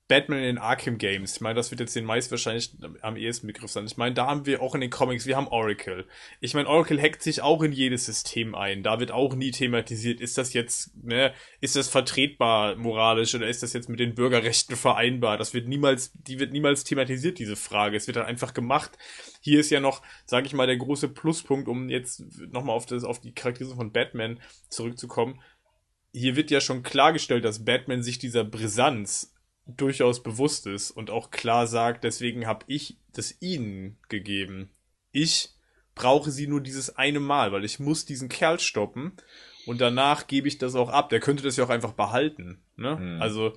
Batman 0.07 0.45
in 0.45 0.59
Arkham 0.59 0.99
Games. 0.99 1.37
Ich 1.37 1.41
meine, 1.41 1.55
das 1.55 1.71
wird 1.71 1.81
jetzt 1.81 1.97
den 1.97 2.05
meist 2.05 2.31
wahrscheinlich 2.31 2.77
am 3.01 3.17
ehesten 3.17 3.47
Begriff 3.47 3.71
sein. 3.71 3.87
Ich 3.87 3.97
meine, 3.97 4.15
da 4.15 4.27
haben 4.27 4.45
wir 4.45 4.61
auch 4.61 4.75
in 4.75 4.83
den 4.83 4.91
Comics, 4.91 5.25
wir 5.25 5.37
haben 5.37 5.49
Oracle. 5.49 6.07
Ich 6.41 6.53
meine, 6.53 6.69
Oracle 6.69 7.01
hackt 7.01 7.23
sich 7.23 7.41
auch 7.41 7.63
in 7.63 7.73
jedes 7.73 8.05
System 8.05 8.55
ein. 8.55 8.83
Da 8.83 9.01
wird 9.01 9.13
auch 9.13 9.35
nie 9.35 9.51
thematisiert, 9.51 10.21
ist 10.21 10.37
das 10.37 10.53
jetzt, 10.53 10.95
ne, 11.03 11.33
ist 11.63 11.77
das 11.77 11.89
vertretbar 11.89 12.77
moralisch 12.77 13.35
oder 13.35 13.49
ist 13.49 13.63
das 13.63 13.73
jetzt 13.73 13.89
mit 13.89 13.99
den 13.99 14.15
Bürgerrechten 14.15 14.77
vereinbar? 14.77 15.39
Das 15.39 15.55
wird 15.55 15.69
niemals, 15.69 16.13
die 16.13 16.39
wird 16.39 16.53
niemals 16.53 16.85
thematisiert, 16.85 17.39
diese 17.39 17.57
Frage. 17.57 17.97
Es 17.97 18.07
wird 18.07 18.19
dann 18.19 18.27
einfach 18.27 18.53
gemacht. 18.53 18.99
Hier 19.41 19.59
ist 19.59 19.71
ja 19.71 19.81
noch, 19.81 20.03
sage 20.27 20.47
ich 20.47 20.53
mal, 20.53 20.67
der 20.67 20.77
große 20.77 21.09
Pluspunkt, 21.09 21.67
um 21.67 21.89
jetzt 21.89 22.25
nochmal 22.53 22.77
auf 22.77 22.85
das, 22.85 23.05
auf 23.05 23.21
die 23.21 23.33
Charakterisierung 23.33 23.79
von 23.79 23.93
Batman 23.93 24.39
zurückzukommen. 24.69 25.41
Hier 26.13 26.37
wird 26.37 26.51
ja 26.51 26.61
schon 26.61 26.83
klargestellt, 26.83 27.45
dass 27.45 27.65
Batman 27.65 28.03
sich 28.03 28.19
dieser 28.19 28.45
Brisanz 28.45 29.34
durchaus 29.67 30.23
bewusst 30.23 30.67
ist 30.67 30.91
und 30.91 31.11
auch 31.11 31.31
klar 31.31 31.67
sagt, 31.67 32.05
deswegen 32.05 32.47
habe 32.47 32.65
ich 32.69 32.99
das 33.13 33.41
ihnen 33.41 33.99
gegeben. 34.09 34.71
Ich 35.13 35.51
brauche 35.95 36.31
sie 36.31 36.47
nur 36.47 36.61
dieses 36.61 36.97
eine 36.97 37.21
Mal, 37.21 37.53
weil 37.53 37.65
ich 37.65 37.79
muss 37.79 38.05
diesen 38.05 38.29
Kerl 38.29 38.61
stoppen 38.61 39.13
und 39.67 39.81
danach 39.81 40.27
gebe 40.27 40.49
ich 40.49 40.59
das 40.59 40.75
auch 40.75 40.91
ab. 40.91 41.09
Der 41.09 41.21
könnte 41.21 41.43
das 41.43 41.57
ja 41.57 41.65
auch 41.65 41.71
einfach 41.71 41.93
behalten. 41.93 42.63
Ne? 42.77 42.99
Hm. 42.99 43.23
Also, 43.23 43.53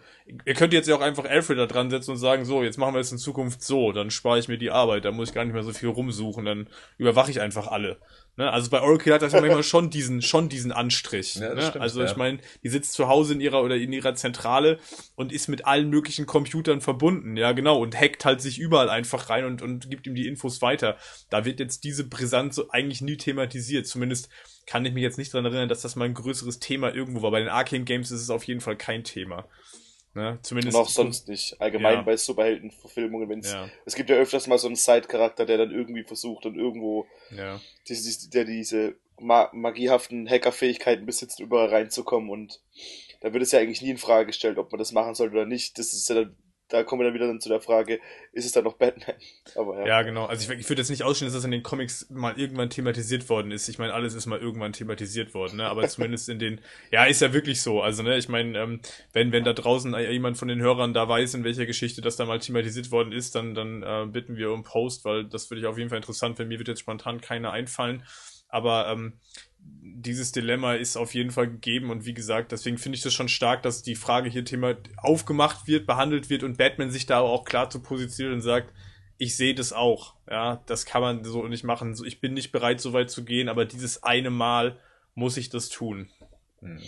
ihr 0.45 0.53
könnt 0.53 0.73
jetzt 0.73 0.87
ja 0.87 0.95
auch 0.95 1.01
einfach 1.01 1.25
Alfred 1.25 1.57
da 1.57 1.65
dran 1.65 1.89
setzen 1.89 2.11
und 2.11 2.17
sagen, 2.17 2.45
so, 2.45 2.63
jetzt 2.63 2.77
machen 2.77 2.93
wir 2.93 3.01
es 3.01 3.11
in 3.11 3.17
Zukunft 3.17 3.63
so, 3.63 3.91
dann 3.91 4.11
spare 4.11 4.39
ich 4.39 4.47
mir 4.47 4.57
die 4.57 4.71
Arbeit, 4.71 5.05
da 5.05 5.11
muss 5.11 5.29
ich 5.29 5.35
gar 5.35 5.43
nicht 5.43 5.53
mehr 5.53 5.63
so 5.63 5.73
viel 5.73 5.89
rumsuchen, 5.89 6.45
dann 6.45 6.67
überwache 6.97 7.31
ich 7.31 7.41
einfach 7.41 7.67
alle. 7.67 7.97
Ne? 8.37 8.51
Also 8.51 8.69
bei 8.69 8.81
Oracle 8.81 9.13
hat 9.13 9.23
das 9.23 9.33
ja 9.33 9.41
manchmal 9.41 9.63
schon 9.63 9.89
diesen, 9.89 10.21
schon 10.21 10.47
diesen 10.47 10.71
Anstrich. 10.71 11.35
Ja, 11.35 11.55
ne? 11.55 11.61
stimmt, 11.63 11.81
also 11.81 12.01
ja. 12.01 12.05
ich 12.05 12.15
meine, 12.15 12.37
die 12.63 12.69
sitzt 12.69 12.93
zu 12.93 13.07
Hause 13.07 13.33
in 13.33 13.41
ihrer 13.41 13.63
oder 13.63 13.75
in 13.75 13.91
ihrer 13.91 14.13
Zentrale 14.13 14.79
und 15.15 15.33
ist 15.33 15.47
mit 15.47 15.65
allen 15.65 15.89
möglichen 15.89 16.27
Computern 16.27 16.79
verbunden, 16.79 17.35
ja 17.35 17.51
genau, 17.51 17.79
und 17.81 17.99
hackt 17.99 18.25
halt 18.25 18.39
sich 18.39 18.59
überall 18.59 18.89
einfach 18.89 19.29
rein 19.31 19.45
und, 19.45 19.63
und 19.63 19.89
gibt 19.89 20.05
ihm 20.05 20.13
die 20.13 20.27
Infos 20.27 20.61
weiter. 20.61 20.97
Da 21.31 21.45
wird 21.45 21.59
jetzt 21.59 21.83
diese 21.83 22.03
Brisanz 22.03 22.55
so 22.55 22.69
eigentlich 22.69 23.01
nie 23.01 23.17
thematisiert. 23.17 23.87
Zumindest 23.87 24.29
kann 24.67 24.85
ich 24.85 24.93
mich 24.93 25.03
jetzt 25.03 25.17
nicht 25.17 25.33
dran 25.33 25.45
erinnern, 25.45 25.69
dass 25.69 25.81
das 25.81 25.95
mal 25.95 26.05
ein 26.05 26.13
größeres 26.13 26.59
Thema 26.59 26.93
irgendwo 26.93 27.23
war. 27.23 27.31
Bei 27.31 27.39
den 27.39 27.49
Arcane 27.49 27.85
Games 27.85 28.11
ist 28.11 28.21
es 28.21 28.29
auf 28.29 28.43
jeden 28.43 28.61
Fall 28.61 28.75
kein 28.75 29.03
Thema. 29.03 29.45
Ne? 30.17 30.31
Und 30.31 30.45
Zumindest. 30.45 30.75
auch 30.75 30.89
sonst 30.89 31.27
nicht. 31.27 31.61
Allgemein 31.61 31.97
Ja. 31.97 32.01
bei 32.01 32.17
Superheldenverfilmungen, 32.17 33.29
wenn 33.29 33.39
es 33.39 33.53
Ja, 33.53 33.69
es 33.85 33.93
gibt 33.93 34.09
ja 34.09 34.15
öfters 34.15 34.47
mal 34.47 34.57
so 34.57 34.65
einen 34.67 34.75
Side-Charakter, 34.75 35.45
der 35.45 35.59
dann 35.59 35.71
irgendwie 35.71 36.03
versucht 36.03 36.45
und 36.47 36.55
irgendwo 36.57 37.05
ja. 37.29 37.61
diese, 37.87 38.29
der 38.31 38.43
diese 38.45 38.95
ma 39.19 39.49
magiehaften 39.53 40.27
Hackerfähigkeiten 40.27 41.05
besitzt, 41.05 41.39
überall 41.39 41.69
reinzukommen 41.69 42.29
und 42.31 42.61
da 43.21 43.31
wird 43.33 43.43
es 43.43 43.51
ja 43.51 43.59
eigentlich 43.59 43.81
nie 43.81 43.91
in 43.91 43.97
Frage 43.97 44.27
gestellt, 44.27 44.57
ob 44.57 44.71
man 44.71 44.79
das 44.79 44.91
machen 44.91 45.13
sollte 45.15 45.35
oder 45.35 45.45
nicht. 45.45 45.77
Das 45.79 45.93
ist 45.93 46.09
ja 46.09 46.15
dann, 46.15 46.35
da 46.69 46.83
kommen 46.83 47.01
wir 47.01 47.05
dann 47.05 47.13
wieder 47.13 47.27
dann 47.27 47.39
zu 47.39 47.49
der 47.49 47.61
Frage, 47.61 47.99
ist 48.33 48.45
es 48.45 48.51
dann 48.51 48.65
noch 48.65 48.73
Batman? 48.73 49.15
Aber 49.55 49.79
ja. 49.79 49.87
Ja, 49.87 50.01
genau. 50.01 50.25
Also 50.25 50.51
ich, 50.51 50.59
ich 50.59 50.69
würde 50.69 50.81
jetzt 50.81 50.89
nicht 50.89 51.03
ausstehen, 51.03 51.27
dass 51.27 51.35
das 51.35 51.45
in 51.45 51.51
den 51.51 51.63
Comics 51.63 52.09
mal 52.09 52.37
irgendwann 52.37 52.69
thematisiert 52.69 53.29
worden 53.29 53.51
ist. 53.51 53.69
Ich 53.69 53.79
meine, 53.79 53.93
alles 53.93 54.13
ist 54.13 54.25
mal 54.25 54.39
irgendwann 54.39 54.73
thematisiert 54.73 55.33
worden, 55.33 55.57
ne? 55.57 55.67
Aber 55.67 55.87
zumindest 55.87 56.29
in 56.29 56.39
den. 56.39 56.61
Ja, 56.91 57.05
ist 57.05 57.21
ja 57.21 57.33
wirklich 57.33 57.61
so. 57.61 57.81
Also, 57.81 58.03
ne, 58.03 58.17
ich 58.17 58.29
meine, 58.29 58.57
ähm, 58.59 58.81
wenn, 59.13 59.31
wenn 59.31 59.43
da 59.43 59.53
draußen 59.53 59.97
jemand 60.11 60.37
von 60.37 60.47
den 60.47 60.61
Hörern 60.61 60.93
da 60.93 61.07
weiß, 61.07 61.35
in 61.35 61.43
welcher 61.43 61.65
Geschichte 61.65 62.01
das 62.01 62.17
da 62.17 62.25
mal 62.25 62.39
thematisiert 62.39 62.91
worden 62.91 63.11
ist, 63.11 63.35
dann, 63.35 63.55
dann 63.55 63.83
äh, 63.83 64.05
bitten 64.07 64.35
wir 64.35 64.51
um 64.51 64.63
Post, 64.63 65.05
weil 65.05 65.25
das 65.25 65.49
würde 65.49 65.61
ich 65.61 65.67
auf 65.67 65.77
jeden 65.77 65.89
Fall 65.89 65.97
interessant, 65.97 66.37
wenn 66.39 66.49
mir 66.49 66.59
wird 66.59 66.67
jetzt 66.67 66.81
spontan 66.81 67.21
keiner 67.21 67.51
einfallen. 67.51 68.03
Aber 68.49 68.87
ähm, 68.87 69.19
dieses 69.81 70.31
Dilemma 70.31 70.75
ist 70.75 70.95
auf 70.95 71.13
jeden 71.13 71.31
Fall 71.31 71.47
gegeben 71.47 71.89
und 71.89 72.05
wie 72.05 72.13
gesagt, 72.13 72.51
deswegen 72.51 72.77
finde 72.77 72.97
ich 72.97 73.03
das 73.03 73.13
schon 73.13 73.29
stark, 73.29 73.63
dass 73.63 73.81
die 73.83 73.95
Frage 73.95 74.29
hier 74.29 74.45
Thema 74.45 74.75
aufgemacht 74.97 75.67
wird, 75.67 75.87
behandelt 75.87 76.29
wird 76.29 76.43
und 76.43 76.57
Batman 76.57 76.91
sich 76.91 77.05
da 77.05 77.19
auch 77.19 77.45
klar 77.45 77.69
zu 77.69 77.81
positionieren 77.81 78.35
und 78.35 78.41
sagt, 78.41 78.73
ich 79.17 79.35
sehe 79.35 79.55
das 79.55 79.73
auch, 79.73 80.15
ja, 80.29 80.61
das 80.67 80.85
kann 80.85 81.01
man 81.01 81.23
so 81.23 81.47
nicht 81.47 81.63
machen. 81.63 81.95
So, 81.95 82.05
Ich 82.05 82.21
bin 82.21 82.33
nicht 82.33 82.51
bereit, 82.51 82.79
so 82.79 82.93
weit 82.93 83.09
zu 83.09 83.25
gehen, 83.25 83.49
aber 83.49 83.65
dieses 83.65 84.03
eine 84.03 84.29
Mal 84.29 84.79
muss 85.15 85.37
ich 85.37 85.49
das 85.49 85.69
tun. 85.69 86.09
Hm. 86.59 86.79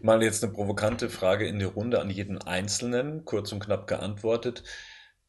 Mal 0.00 0.22
jetzt 0.22 0.42
eine 0.42 0.52
provokante 0.52 1.08
Frage 1.08 1.46
in 1.46 1.58
die 1.58 1.64
Runde 1.64 2.00
an 2.00 2.10
jeden 2.10 2.38
Einzelnen, 2.38 3.24
kurz 3.24 3.52
und 3.52 3.60
knapp 3.60 3.86
geantwortet. 3.86 4.64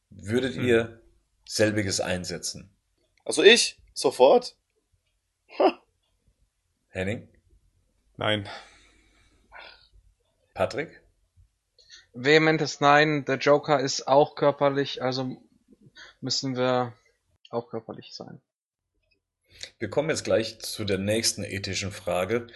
Würdet 0.10 0.56
Hm. 0.56 0.68
ihr 0.68 1.02
selbiges 1.46 2.02
einsetzen? 2.02 2.72
Also 3.26 3.44
ich, 3.44 3.78
sofort. 3.94 4.56
Henning? 6.90 7.28
Nein. 8.18 8.50
Patrick? 10.54 11.02
Vehementes 12.14 12.82
Nein, 12.82 13.26
der 13.26 13.38
Joker 13.38 13.80
ist 13.80 14.08
auch 14.08 14.36
körperlich, 14.36 15.02
also 15.02 15.38
müssen 16.20 16.58
wir 16.58 16.94
auch 17.50 17.70
körperlich 17.70 18.14
sein. 18.14 18.42
Wir 19.78 19.90
kommen 19.90 20.10
jetzt 20.10 20.24
gleich 20.24 20.60
zu 20.60 20.86
der 20.86 20.98
nächsten 20.98 21.44
ethischen 21.44 21.92
Frage, 21.92 22.48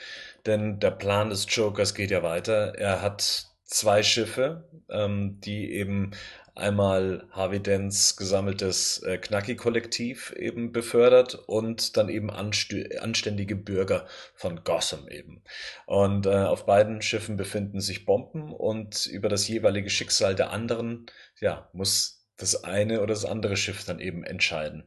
denn 0.46 0.80
der 0.80 0.92
Plan 0.92 1.30
des 1.30 1.46
Jokers 1.50 1.94
geht 1.94 2.12
ja 2.12 2.24
weiter. 2.24 2.76
Er 2.76 3.02
hat 3.02 3.48
zwei 3.64 4.04
Schiffe, 4.04 4.70
ähm, 4.90 5.40
die 5.42 5.74
eben 5.74 6.12
einmal 6.56 7.28
Harvey 7.32 7.60
Dents 7.60 8.16
gesammeltes 8.16 9.02
äh, 9.04 9.18
Knacki-Kollektiv 9.18 10.32
eben 10.34 10.72
befördert 10.72 11.36
und 11.36 11.98
dann 11.98 12.10
eben 12.10 12.30
anständige 12.30 13.56
Bürger 13.56 14.06
von 14.36 14.64
Gotham 14.64 15.08
eben. 15.08 15.44
Und 15.86 16.26
äh, 16.26 16.30
auf 16.30 16.66
beiden 16.66 17.02
Schiffen 17.02 17.38
befinden 17.38 17.82
sich 17.82 18.06
Bomben 18.06 18.54
und 18.54 19.08
über 19.08 19.30
das 19.30 19.48
jeweilige 19.48 19.90
Schicksal 19.90 20.36
der 20.36 20.52
anderen, 20.52 21.08
ja, 21.40 21.70
muss 21.74 22.28
das 22.38 22.64
eine 22.64 23.00
oder 23.00 23.14
das 23.14 23.26
andere 23.26 23.58
Schiff 23.58 23.84
dann 23.86 24.00
eben 24.00 24.24
entscheiden. 24.24 24.84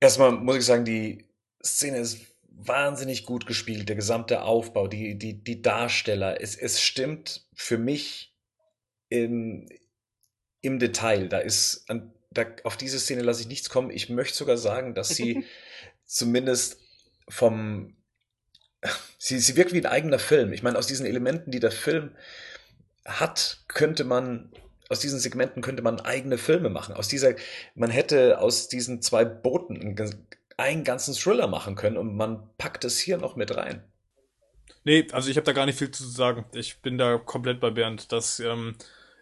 Erstmal 0.00 0.32
muss 0.32 0.56
ich 0.56 0.64
sagen, 0.64 0.84
die 0.84 1.26
Szene 1.62 1.98
ist 1.98 2.20
wahnsinnig 2.50 3.24
gut 3.24 3.46
gespielt, 3.46 3.88
der 3.88 3.96
gesamte 3.96 4.42
Aufbau, 4.42 4.88
die, 4.88 5.16
die, 5.18 5.42
die 5.42 5.62
Darsteller. 5.62 6.40
Es, 6.40 6.56
es 6.56 6.80
stimmt 6.80 7.46
für 7.54 7.78
mich 7.78 8.34
im, 9.08 9.68
im 10.60 10.78
Detail. 10.78 11.28
Da 11.28 11.38
ist, 11.38 11.88
an, 11.88 12.12
da, 12.30 12.44
auf 12.64 12.76
diese 12.76 12.98
Szene 12.98 13.22
lasse 13.22 13.42
ich 13.42 13.48
nichts 13.48 13.70
kommen. 13.70 13.90
Ich 13.90 14.08
möchte 14.08 14.36
sogar 14.36 14.56
sagen, 14.56 14.94
dass 14.94 15.08
sie 15.08 15.44
zumindest 16.04 16.78
vom, 17.28 17.96
sie, 19.18 19.38
sie 19.38 19.56
wirkt 19.56 19.72
wie 19.72 19.80
ein 19.80 19.86
eigener 19.86 20.18
Film. 20.18 20.52
Ich 20.52 20.62
meine, 20.62 20.78
aus 20.78 20.86
diesen 20.86 21.06
Elementen, 21.06 21.50
die 21.50 21.60
der 21.60 21.72
Film 21.72 22.14
hat, 23.04 23.64
könnte 23.68 24.04
man 24.04 24.52
aus 24.88 25.00
diesen 25.00 25.18
Segmenten 25.18 25.62
könnte 25.62 25.82
man 25.82 26.00
eigene 26.00 26.38
Filme 26.38 26.70
machen. 26.70 26.94
Aus 26.94 27.08
dieser, 27.08 27.34
man 27.74 27.90
hätte 27.90 28.40
aus 28.40 28.68
diesen 28.68 29.02
zwei 29.02 29.24
Booten 29.24 29.80
einen, 29.80 30.26
einen 30.56 30.84
ganzen 30.84 31.14
Thriller 31.14 31.46
machen 31.46 31.74
können 31.74 31.96
und 31.96 32.16
man 32.16 32.48
packt 32.56 32.84
es 32.84 32.98
hier 32.98 33.18
noch 33.18 33.36
mit 33.36 33.54
rein. 33.56 33.84
Nee, 34.84 35.06
also 35.12 35.28
ich 35.28 35.36
habe 35.36 35.44
da 35.44 35.52
gar 35.52 35.66
nicht 35.66 35.78
viel 35.78 35.90
zu 35.90 36.04
sagen. 36.04 36.46
Ich 36.52 36.80
bin 36.80 36.96
da 36.96 37.18
komplett 37.18 37.60
bei 37.60 37.70
Bernd. 37.70 38.10
Das 38.12 38.40
ähm, 38.40 38.76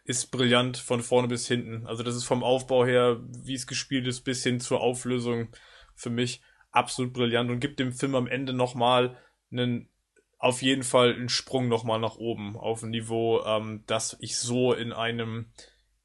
ist 0.07 0.31
brillant 0.31 0.77
von 0.77 1.03
vorne 1.03 1.27
bis 1.27 1.49
hinten. 1.49 1.87
Also 1.87 2.03
das 2.03 2.15
ist 2.15 2.25
vom 2.25 2.45
Aufbau 2.45 2.87
her, 2.87 3.21
wie 3.43 3.55
es 3.55 3.67
gespielt 3.67 4.07
ist, 4.07 4.23
bis 4.23 4.43
hin 4.43 4.61
zur 4.61 4.81
Auflösung 4.81 5.49
für 5.95 6.11
mich 6.11 6.41
absolut 6.71 7.13
brillant 7.13 7.51
und 7.51 7.61
gibt 7.61 7.81
dem 7.81 7.93
Film 7.93 8.15
am 8.15 8.29
Ende 8.29 8.53
nochmal 8.53 9.17
einen 9.51 9.89
auf 10.39 10.63
jeden 10.63 10.85
Fall 10.85 11.15
einen 11.15 11.29
Sprung 11.29 11.69
nochmal 11.69 11.99
nach 11.99 12.17
oben 12.17 12.57
auf 12.57 12.83
ein 12.83 12.91
Niveau, 12.91 13.43
ähm, 13.45 13.83
das 13.87 14.17
ich 14.21 14.37
so 14.37 14.73
in 14.73 14.93
einem 14.93 15.47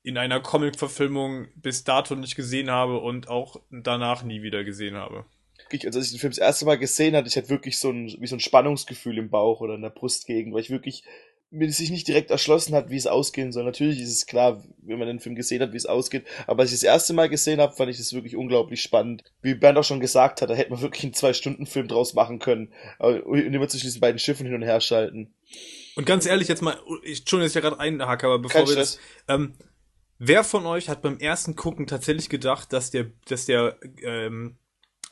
in 0.04 0.18
einer 0.18 0.40
Comic-Verfilmung 0.40 1.50
bis 1.56 1.84
dato 1.84 2.16
nicht 2.16 2.36
gesehen 2.36 2.72
habe 2.72 3.00
und 3.00 3.28
auch 3.28 3.62
danach 3.70 4.24
nie 4.24 4.42
wieder 4.42 4.64
gesehen 4.64 4.96
habe. 4.96 5.26
Wirklich, 5.58 5.86
Also 5.86 6.00
als 6.00 6.08
ich 6.08 6.14
den 6.14 6.20
Film 6.20 6.32
das 6.32 6.40
erste 6.40 6.66
Mal 6.66 6.80
gesehen 6.80 7.16
hatte, 7.16 7.28
ich 7.28 7.38
hatte 7.38 7.50
wirklich 7.50 7.78
so 7.78 7.92
ein, 7.92 8.08
wie 8.20 8.26
so 8.26 8.36
ein 8.36 8.40
Spannungsgefühl 8.40 9.20
im 9.20 9.30
Bauch 9.30 9.62
oder 9.62 9.76
in 9.76 9.84
der 9.84 9.92
Brustgegend, 9.92 10.56
weil 10.56 10.62
ich 10.62 10.72
wirklich 10.72 11.04
mir 11.54 11.70
sich 11.72 11.92
nicht 11.92 12.08
direkt 12.08 12.32
erschlossen 12.32 12.74
hat, 12.74 12.90
wie 12.90 12.96
es 12.96 13.08
ausgehen 13.08 13.52
soll. 13.52 13.66
Natürlich 13.66 14.00
ist 14.00 14.14
es 14.14 14.26
klar, 14.26 14.64
wenn 14.82 14.98
man 14.98 15.08
den 15.08 15.20
Film 15.20 15.36
gesehen 15.36 15.62
hat, 15.62 15.74
wie 15.74 15.78
es 15.78 15.86
ausgeht. 15.86 16.26
Aber 16.48 16.62
als 16.62 16.72
ich 16.72 16.78
das 16.80 16.84
erste 16.84 17.14
Mal 17.14 17.28
gesehen 17.30 17.60
habe, 17.60 17.76
fand 17.76 17.92
ich 17.92 17.98
das 17.98 18.14
wirklich 18.14 18.38
unglaublich 18.38 18.82
spannend. 18.82 19.24
Wie 19.42 19.54
Bernd 19.54 19.78
auch 19.78 19.84
schon 19.84 20.00
gesagt 20.00 20.42
hat, 20.42 20.50
da 20.50 20.54
hätte 20.56 20.72
man 20.72 20.82
wirklich 20.82 21.04
einen 21.04 21.14
Zwei-Stunden-Film 21.14 21.90
draus 21.90 22.14
machen 22.14 22.40
können. 22.40 22.72
Aber- 23.00 23.26
Und 23.26 23.40
immer 23.54 23.68
zwischen 23.68 23.88
diesen 23.88 24.00
beiden 24.00 24.18
Schiffen 24.18 24.46
hin 24.46 24.56
und 24.56 24.62
her 24.62 24.80
schalten. 24.80 25.34
Und 25.98 26.06
ganz 26.06 26.26
ehrlich, 26.26 26.48
jetzt 26.48 26.62
mal, 26.62 26.78
ich, 27.04 27.20
Entschuldigung, 27.20 27.46
dass 27.48 27.52
ich 27.52 27.56
ja 27.56 27.70
gerade 27.70 27.80
einhacke, 27.82 28.26
aber 28.28 28.40
bevor 28.40 28.62
Kein 28.62 28.68
wir 28.68 28.74
Stress. 28.74 29.00
das, 29.28 29.36
ähm, 29.36 29.54
wer 30.20 30.46
von 30.46 30.66
euch 30.66 30.88
hat 30.88 31.02
beim 31.02 31.18
ersten 31.18 31.58
Gucken 31.58 31.86
tatsächlich 31.86 32.30
gedacht, 32.30 32.72
dass 32.72 32.92
der, 32.92 33.08
dass 33.28 33.46
der 33.46 33.76
ähm, 34.04 34.56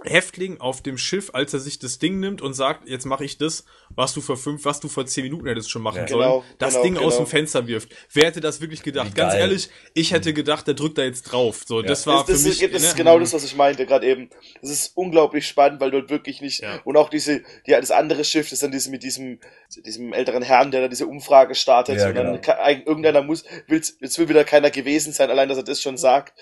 Häftling 0.03 0.61
auf 0.61 0.81
dem 0.81 0.97
Schiff, 0.97 1.31
als 1.33 1.53
er 1.53 1.59
sich 1.59 1.77
das 1.77 1.99
Ding 1.99 2.21
nimmt 2.21 2.41
und 2.41 2.53
sagt, 2.53 2.87
jetzt 2.87 3.05
mache 3.05 3.25
ich 3.25 3.37
das, 3.37 3.65
was 3.89 4.13
du 4.13 4.21
vor 4.21 4.37
fünf, 4.37 4.63
was 4.63 4.79
du 4.79 4.87
vor 4.87 5.05
zehn 5.05 5.25
Minuten 5.25 5.45
hättest 5.45 5.69
schon 5.69 5.81
machen 5.81 5.97
Ja. 5.97 6.07
sollen, 6.07 6.21
Genau, 6.21 6.43
das 6.57 6.73
genau, 6.75 6.83
Ding 6.83 6.97
aus 6.97 7.15
genau. 7.15 7.25
dem 7.25 7.27
Fenster 7.29 7.67
wirft. 7.67 7.89
Wer 8.13 8.27
hätte 8.27 8.39
das 8.39 8.61
wirklich 8.61 8.81
gedacht? 8.81 9.13
Ganz 9.13 9.33
ehrlich, 9.33 9.69
ich 9.93 10.11
hätte 10.13 10.33
gedacht, 10.33 10.67
der 10.67 10.73
drückt 10.75 10.97
da 10.97 11.03
jetzt 11.03 11.23
drauf. 11.23 11.63
So, 11.67 11.81
Ja. 11.81 11.87
das 11.87 12.07
war 12.07 12.19
das, 12.19 12.27
das, 12.27 12.41
für 12.43 12.47
mich. 12.49 12.61
ist, 12.63 12.73
das 12.73 12.81
ne? 12.81 12.87
ist 12.87 12.95
genau 12.95 13.19
das, 13.19 13.33
was 13.33 13.43
ich 13.43 13.55
meinte 13.57 13.85
gerade 13.85 14.07
eben. 14.07 14.29
Das 14.61 14.71
ist 14.71 14.95
unglaublich 14.95 15.45
spannend, 15.45 15.81
weil 15.81 15.91
dort 15.91 16.09
wirklich 16.09 16.39
nicht 16.39 16.61
Ja. 16.61 16.79
und 16.85 16.95
auch 16.95 17.09
diese, 17.09 17.39
die, 17.67 17.71
das 17.71 17.91
andere 17.91 18.23
Schiff, 18.23 18.49
das 18.49 18.59
dann 18.59 18.71
diese 18.71 18.89
mit 18.91 19.03
diesem, 19.03 19.39
diesem 19.85 20.13
älteren 20.13 20.43
Herrn, 20.43 20.71
der 20.71 20.81
da 20.81 20.87
diese 20.87 21.07
Umfrage 21.07 21.55
startet 21.55 21.97
Ja, 21.97 22.07
und 22.07 22.15
dann 22.15 22.25
genau. 22.27 22.41
ka- 22.41 22.53
ein- 22.63 22.83
irgendeiner 22.83 23.21
muss, 23.21 23.43
will's, 23.67 23.97
jetzt 23.99 24.17
will 24.17 24.29
wieder 24.29 24.45
keiner 24.45 24.71
gewesen 24.71 25.11
sein, 25.11 25.29
allein 25.29 25.49
dass 25.49 25.57
er 25.57 25.63
das 25.63 25.81
schon 25.81 25.97
sagt. 25.97 26.33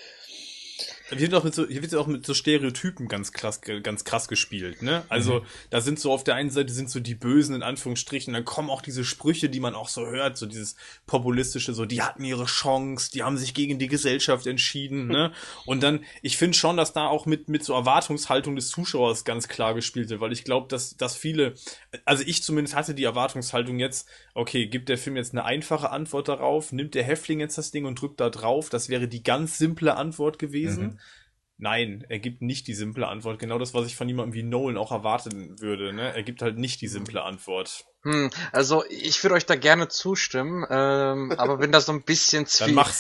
Hier 1.10 1.20
wird 1.22 1.34
auch 1.36 1.44
mit 1.44 1.56
so, 1.56 1.68
hier 1.68 1.82
wird 1.82 1.96
auch 1.96 2.08
mit 2.08 2.26
so 2.26 2.34
Stereotypen 2.34 3.08
ganz 3.08 3.32
krass, 3.32 3.62
ganz 3.62 4.04
krass 4.04 4.28
gespielt, 4.28 4.82
ne? 4.82 5.04
Also, 5.08 5.46
da 5.70 5.80
sind 5.80 6.00
so 6.00 6.12
auf 6.12 6.24
der 6.24 6.36
einen 6.36 6.50
Seite 6.50 6.74
sind 6.74 6.90
so 6.90 7.00
die 7.00 7.16
Bösen 7.16 7.56
in 7.56 7.64
Anführungsstrichen, 7.64 8.34
dann 8.34 8.44
kommen 8.44 8.70
auch 8.70 8.82
diese 8.82 9.06
Sprüche, 9.06 9.50
die 9.50 9.60
man 9.60 9.74
auch 9.74 9.88
so 9.88 10.06
hört, 10.06 10.38
so 10.38 10.46
dieses 10.46 10.76
populistische, 11.06 11.74
so, 11.74 11.86
die 11.86 12.02
hatten 12.02 12.24
ihre 12.26 12.46
Chance, 12.46 13.12
die 13.14 13.24
haben 13.24 13.38
sich 13.38 13.54
gegen 13.54 13.80
die 13.80 13.88
Gesellschaft 13.88 14.48
entschieden, 14.48 15.08
ne? 15.08 15.32
Und 15.66 15.82
dann, 15.82 16.04
ich 16.22 16.38
finde 16.38 16.58
schon, 16.58 16.76
dass 16.76 16.92
da 16.92 17.08
auch 17.08 17.26
mit, 17.26 17.48
mit 17.48 17.64
so 17.64 17.74
Erwartungshaltung 17.74 18.56
des 18.56 18.70
Zuschauers 18.70 19.24
ganz 19.24 19.48
klar 19.48 19.74
gespielt 19.74 20.10
wird, 20.10 20.20
weil 20.20 20.34
ich 20.34 20.44
glaube, 20.44 20.68
dass, 20.68 20.98
dass 20.98 21.16
viele, 21.16 21.54
also 22.04 22.24
ich 22.26 22.44
zumindest 22.44 22.76
hatte 22.76 22.94
die 22.94 23.06
Erwartungshaltung 23.06 23.80
jetzt, 23.80 24.10
okay, 24.34 24.68
gibt 24.68 24.90
der 24.90 24.98
Film 24.98 25.16
jetzt 25.16 25.32
eine 25.32 25.46
einfache 25.46 25.90
Antwort 25.90 26.28
darauf, 26.28 26.74
nimmt 26.74 26.96
der 26.96 27.04
Häftling 27.04 27.40
jetzt 27.40 27.58
das 27.58 27.72
Ding 27.72 27.86
und 27.86 28.02
drückt 28.02 28.20
da 28.20 28.30
drauf, 28.30 28.70
das 28.70 28.90
wäre 28.90 29.08
die 29.08 29.24
ganz 29.24 29.58
simple 29.58 29.96
Antwort 29.96 30.38
gewesen. 30.38 30.97
Nein, 31.60 32.06
er 32.08 32.20
gibt 32.20 32.44
nicht 32.44 32.68
die 32.68 32.76
simple 32.76 33.08
Antwort. 33.08 33.40
Genau 33.40 33.58
das, 33.58 33.74
was 33.74 33.88
ich 33.88 33.96
von 33.96 34.08
jemandem 34.08 34.34
wie 34.36 34.44
Nolan 34.44 34.78
auch 34.78 34.92
erwarten 34.92 35.60
würde. 35.60 35.92
Ne? 35.92 36.14
Er 36.14 36.22
gibt 36.22 36.44
halt 36.44 36.60
nicht 36.60 36.82
die 36.82 36.88
simple 36.88 37.24
Antwort. 37.24 37.86
Hm, 38.04 38.30
also 38.52 38.84
ich 38.90 39.24
würde 39.24 39.34
euch 39.34 39.48
da 39.48 39.56
gerne 39.56 39.88
zustimmen, 39.88 40.66
ähm, 40.70 41.32
aber 41.38 41.58
bin 41.58 41.72
da 41.72 41.82
so 41.82 41.92
ein 41.92 42.04
bisschen 42.04 42.46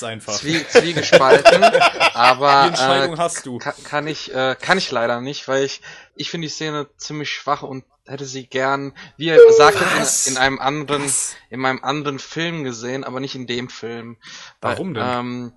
einfach. 0.03 0.33
zwie 0.33 0.65
zwiegespalten. 0.67 1.63
aber 2.15 2.63
die 2.63 2.67
Entscheidung 2.69 3.15
äh, 3.15 3.17
hast 3.19 3.45
du. 3.45 3.59
kann, 3.59 3.75
kann 3.83 4.07
ich 4.07 4.33
äh, 4.33 4.55
kann 4.59 4.79
ich 4.79 4.89
leider 4.89 5.21
nicht, 5.21 5.47
weil 5.47 5.63
ich 5.63 5.81
ich 6.15 6.31
finde 6.31 6.47
die 6.47 6.53
Szene 6.53 6.87
ziemlich 6.97 7.29
schwach 7.29 7.61
und 7.61 7.85
hätte 8.07 8.25
sie 8.25 8.47
gern, 8.47 8.93
wie 9.17 9.27
ihr 9.27 9.39
sagtet, 9.53 9.85
Was? 9.97 10.27
in, 10.27 10.33
in 10.33 10.39
einem 10.39 10.59
anderen 10.59 11.05
Was? 11.05 11.35
in 11.51 11.59
meinem 11.59 11.83
anderen 11.83 12.17
Film 12.17 12.63
gesehen, 12.63 13.03
aber 13.03 13.19
nicht 13.19 13.35
in 13.35 13.45
dem 13.45 13.69
Film. 13.69 14.17
Warum 14.61 14.95
denn? 14.95 15.03
Ähm, 15.05 15.53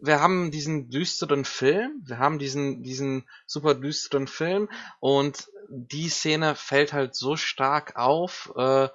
wir 0.00 0.20
haben 0.20 0.50
diesen 0.50 0.90
düsteren 0.90 1.44
Film, 1.44 2.02
wir 2.04 2.18
haben 2.18 2.38
diesen, 2.38 2.82
diesen 2.82 3.28
super 3.46 3.74
düsteren 3.74 4.26
Film 4.26 4.68
und 5.00 5.48
die 5.68 6.08
Szene 6.08 6.54
fällt 6.54 6.92
halt 6.92 7.14
so 7.14 7.36
stark 7.36 7.96
auf 7.96 8.52
äh, 8.56 8.88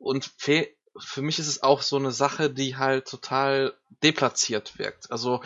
und 0.00 0.30
für 1.00 1.22
mich 1.22 1.38
ist 1.38 1.46
es 1.48 1.62
auch 1.62 1.82
so 1.82 1.96
eine 1.96 2.10
Sache, 2.10 2.50
die 2.50 2.76
halt 2.76 3.06
total 3.06 3.74
deplatziert 4.02 4.78
wirkt. 4.78 5.10
Also 5.10 5.42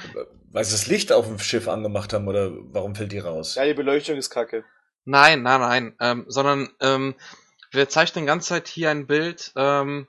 Weil 0.51 0.65
sie 0.65 0.73
das 0.73 0.87
Licht 0.87 1.13
auf 1.13 1.27
dem 1.27 1.39
Schiff 1.39 1.69
angemacht 1.69 2.13
haben 2.13 2.29
oder 2.29 2.51
warum 2.53 2.95
fällt 2.95 3.13
die 3.13 3.19
raus? 3.19 3.57
Ja, 3.57 3.65
die 3.65 3.75
Beleuchtung 3.75 4.17
ist 4.17 4.31
kacke. 4.31 4.65
Nein, 5.05 5.43
nein, 5.43 5.61
nein, 5.61 5.97
ähm, 6.01 6.25
sondern 6.29 6.71
ähm, 6.81 7.15
wir 7.73 7.89
zeichnen 7.89 8.25
die 8.25 8.29
ganze 8.29 8.49
Zeit 8.49 8.69
hier 8.69 8.91
ein 8.91 9.07
Bild, 9.07 9.53
ähm, 9.57 10.07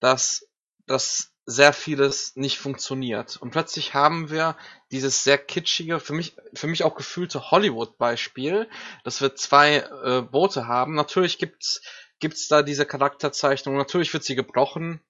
dass, 0.00 0.48
dass 0.86 1.29
sehr 1.46 1.72
vieles 1.72 2.36
nicht 2.36 2.58
funktioniert. 2.58 3.36
Und 3.36 3.50
plötzlich 3.50 3.94
haben 3.94 4.30
wir 4.30 4.56
dieses 4.92 5.24
sehr 5.24 5.38
kitschige, 5.38 5.98
für 5.98 6.12
mich, 6.12 6.36
für 6.54 6.66
mich 6.66 6.84
auch 6.84 6.94
gefühlte 6.94 7.50
Hollywood-Beispiel, 7.50 8.68
dass 9.04 9.20
wir 9.20 9.34
zwei 9.34 9.78
äh, 9.78 10.22
Boote 10.22 10.68
haben. 10.68 10.94
Natürlich 10.94 11.38
gibt's, 11.38 11.82
gibt's 12.18 12.48
da 12.48 12.62
diese 12.62 12.86
Charakterzeichnung, 12.86 13.76
natürlich 13.76 14.12
wird 14.12 14.24
sie 14.24 14.36
gebrochen, 14.36 15.00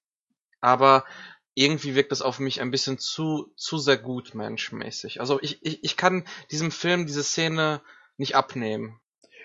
aber 0.61 1.05
irgendwie 1.55 1.95
wirkt 1.95 2.13
es 2.13 2.23
auf 2.23 2.39
mich 2.39 2.61
ein 2.61 2.71
bisschen 2.71 2.99
zu, 2.99 3.53
zu 3.57 3.79
sehr 3.79 3.99
gut 3.99 4.35
menschmäßig. 4.35 5.21
Also 5.21 5.41
ich, 5.43 5.65
ich, 5.65 5.83
ich 5.85 5.97
kann 5.97 6.27
diesem 6.51 6.71
Film 6.71 7.07
diese 7.07 7.25
Szene 7.25 7.83
nicht 8.17 8.37
abnehmen. 8.37 9.01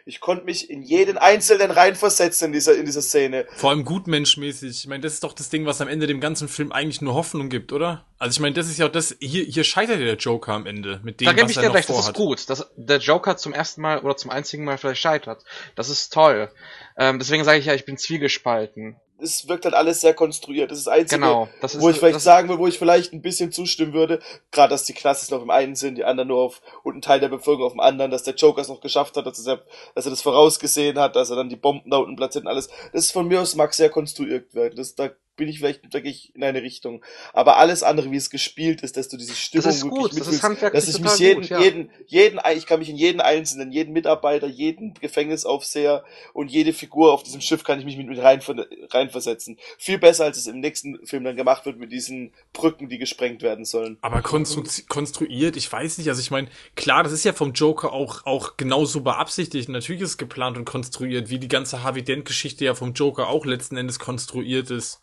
Ich 0.07 0.19
konnte 0.19 0.45
mich 0.45 0.69
in 0.69 0.83
jeden 0.83 1.17
einzelnen 1.17 1.71
reinversetzen 1.71 2.47
in 2.47 2.53
dieser, 2.53 2.75
in 2.75 2.85
dieser 2.85 3.01
Szene. 3.01 3.47
Vor 3.55 3.71
allem 3.71 3.83
gutmenschmäßig. 3.83 4.69
Ich 4.69 4.87
meine, 4.87 5.01
das 5.01 5.13
ist 5.13 5.23
doch 5.23 5.33
das 5.33 5.49
Ding, 5.49 5.65
was 5.65 5.81
am 5.81 5.87
Ende 5.87 6.05
dem 6.05 6.19
ganzen 6.19 6.47
Film 6.47 6.71
eigentlich 6.71 7.01
nur 7.01 7.15
Hoffnung 7.15 7.49
gibt, 7.49 7.73
oder? 7.73 8.05
Also 8.19 8.37
ich 8.37 8.39
meine, 8.39 8.53
das 8.53 8.67
ist 8.67 8.77
ja 8.77 8.85
auch 8.85 8.91
das, 8.91 9.15
hier, 9.19 9.43
hier 9.45 9.63
scheitert 9.63 9.97
ja 9.97 10.05
der 10.05 10.17
Joker 10.17 10.53
am 10.53 10.67
Ende 10.67 11.01
mit 11.03 11.21
dem, 11.21 11.25
Da 11.25 11.33
gebe 11.33 11.45
was 11.45 11.51
ich 11.51 11.57
er 11.57 11.63
dir 11.63 11.69
noch 11.69 11.75
recht, 11.75 11.89
das 11.89 11.97
ist 11.97 12.01
vorhat. 12.03 12.15
gut, 12.17 12.49
dass 12.51 12.69
der 12.75 12.99
Joker 12.99 13.35
zum 13.35 13.51
ersten 13.51 13.81
Mal 13.81 13.97
oder 13.99 14.15
zum 14.15 14.29
einzigen 14.29 14.63
Mal 14.63 14.77
vielleicht 14.77 15.01
scheitert. 15.01 15.43
Das 15.75 15.89
ist 15.89 16.13
toll. 16.13 16.51
Ähm, 16.97 17.17
deswegen 17.17 17.43
sage 17.43 17.57
ich 17.57 17.65
ja, 17.65 17.73
ich 17.73 17.85
bin 17.85 17.97
zwiegespalten. 17.97 18.97
Es 19.19 19.47
wirkt 19.47 19.65
halt 19.65 19.75
alles 19.75 20.01
sehr 20.01 20.13
konstruiert. 20.13 20.71
Das 20.71 20.77
ist 20.77 20.87
das 20.87 20.93
Einzige, 20.93 21.21
Genau. 21.21 21.47
Das 21.61 21.75
ist, 21.75 21.81
wo 21.81 21.89
ich 21.89 21.97
vielleicht 21.97 22.19
sagen 22.21 22.49
will, 22.49 22.57
wo 22.57 22.67
ich 22.67 22.77
vielleicht 22.77 23.13
ein 23.13 23.21
bisschen 23.21 23.51
zustimmen 23.51 23.93
würde, 23.93 24.19
gerade 24.51 24.71
dass 24.71 24.83
die 24.83 24.93
Knastis 24.93 25.31
noch 25.31 25.41
im 25.41 25.49
einen 25.49 25.75
sind, 25.75 25.97
die 25.97 26.03
anderen 26.03 26.27
nur 26.27 26.39
auf 26.39 26.61
und 26.83 26.95
ein 26.97 27.01
Teil 27.01 27.19
der 27.19 27.29
Bevölkerung 27.29 27.67
auf 27.67 27.73
dem 27.73 27.79
anderen, 27.79 28.11
dass 28.11 28.23
der 28.23 28.35
Joker 28.35 28.61
es 28.61 28.67
noch 28.67 28.81
geschafft 28.81 29.15
hat, 29.17 29.25
dass 29.25 29.45
er, 29.45 29.61
dass 29.93 30.05
er 30.05 30.09
das 30.11 30.21
vorausgesehen 30.21 30.99
hat, 30.99 31.15
dass 31.15 31.29
er 31.29 31.37
dann 31.37 31.49
die 31.49 31.55
Bomben 31.55 31.89
da 31.89 31.97
unten 31.97 32.15
platziert 32.15 32.43
und 32.43 32.49
alles. 32.49 32.69
Das 32.91 33.05
ist 33.05 33.11
von 33.11 33.27
mir 33.27 33.41
aus 33.41 33.55
mag 33.55 33.73
sehr 33.73 33.89
konstruiert 33.89 34.53
werden. 34.53 34.75
Das, 34.75 34.95
da 34.95 35.09
bin 35.35 35.47
ich 35.47 35.59
vielleicht 35.59 35.81
da 35.93 35.99
gehe 35.99 36.11
ich 36.11 36.33
in 36.35 36.43
eine 36.43 36.61
Richtung. 36.61 37.03
Aber 37.33 37.57
alles 37.57 37.83
andere, 37.83 38.11
wie 38.11 38.15
es 38.15 38.29
gespielt 38.29 38.81
ist, 38.81 38.97
dass 38.97 39.09
du 39.09 39.17
diese 39.17 39.35
Stimmung 39.35 39.69
ist 39.69 39.81
gut, 39.81 40.11
das 40.11 40.11
ist 40.11 40.15
mitfühlst, 40.17 40.43
handwerklich 40.43 40.85
dass 40.85 40.95
ich 40.95 41.01
mich 41.01 41.17
jeden, 41.17 41.41
gut, 41.41 41.49
ja. 41.49 41.61
jeden, 41.61 41.89
jeden, 42.07 42.39
ich 42.55 42.65
kann 42.65 42.79
mich 42.79 42.89
in 42.89 42.95
jeden 42.95 43.21
Einzelnen, 43.21 43.71
jeden 43.71 43.93
Mitarbeiter, 43.93 44.47
jeden 44.47 44.93
Gefängnisaufseher 44.95 46.03
und 46.33 46.51
jede 46.51 46.73
Figur 46.73 47.13
auf 47.13 47.23
diesem 47.23 47.41
Schiff 47.41 47.63
kann 47.63 47.79
ich 47.79 47.85
mich 47.85 47.97
mit, 47.97 48.07
mit 48.07 48.19
rein, 48.19 48.41
reinversetzen. 48.89 49.57
Viel 49.77 49.97
besser, 49.97 50.25
als 50.25 50.37
es 50.37 50.47
im 50.47 50.59
nächsten 50.59 51.05
Film 51.05 51.23
dann 51.23 51.35
gemacht 51.35 51.65
wird 51.65 51.77
mit 51.77 51.91
diesen 51.91 52.33
Brücken, 52.53 52.89
die 52.89 52.97
gesprengt 52.97 53.41
werden 53.41 53.65
sollen. 53.65 53.97
Aber 54.01 54.21
konstru 54.21 54.63
konstruiert, 54.87 55.57
ich 55.57 55.71
weiß 55.71 55.97
nicht, 55.97 56.09
also 56.09 56.21
ich 56.21 56.31
meine, 56.31 56.47
klar, 56.75 57.03
das 57.03 57.11
ist 57.11 57.25
ja 57.25 57.33
vom 57.33 57.53
Joker 57.53 57.93
auch, 57.93 58.25
auch 58.25 58.57
genauso 58.57 59.01
beabsichtigt. 59.01 59.69
Natürlich 59.69 60.01
ist 60.01 60.09
es 60.11 60.17
geplant 60.17 60.57
und 60.57 60.65
konstruiert, 60.65 61.29
wie 61.29 61.39
die 61.39 61.47
ganze 61.47 61.83
Harvey 61.83 62.03
Dent-Geschichte 62.03 62.65
ja 62.65 62.75
vom 62.75 62.93
Joker 62.93 63.27
auch 63.27 63.45
letzten 63.45 63.77
Endes 63.77 63.99
konstruiert 63.99 64.71
ist. 64.71 65.01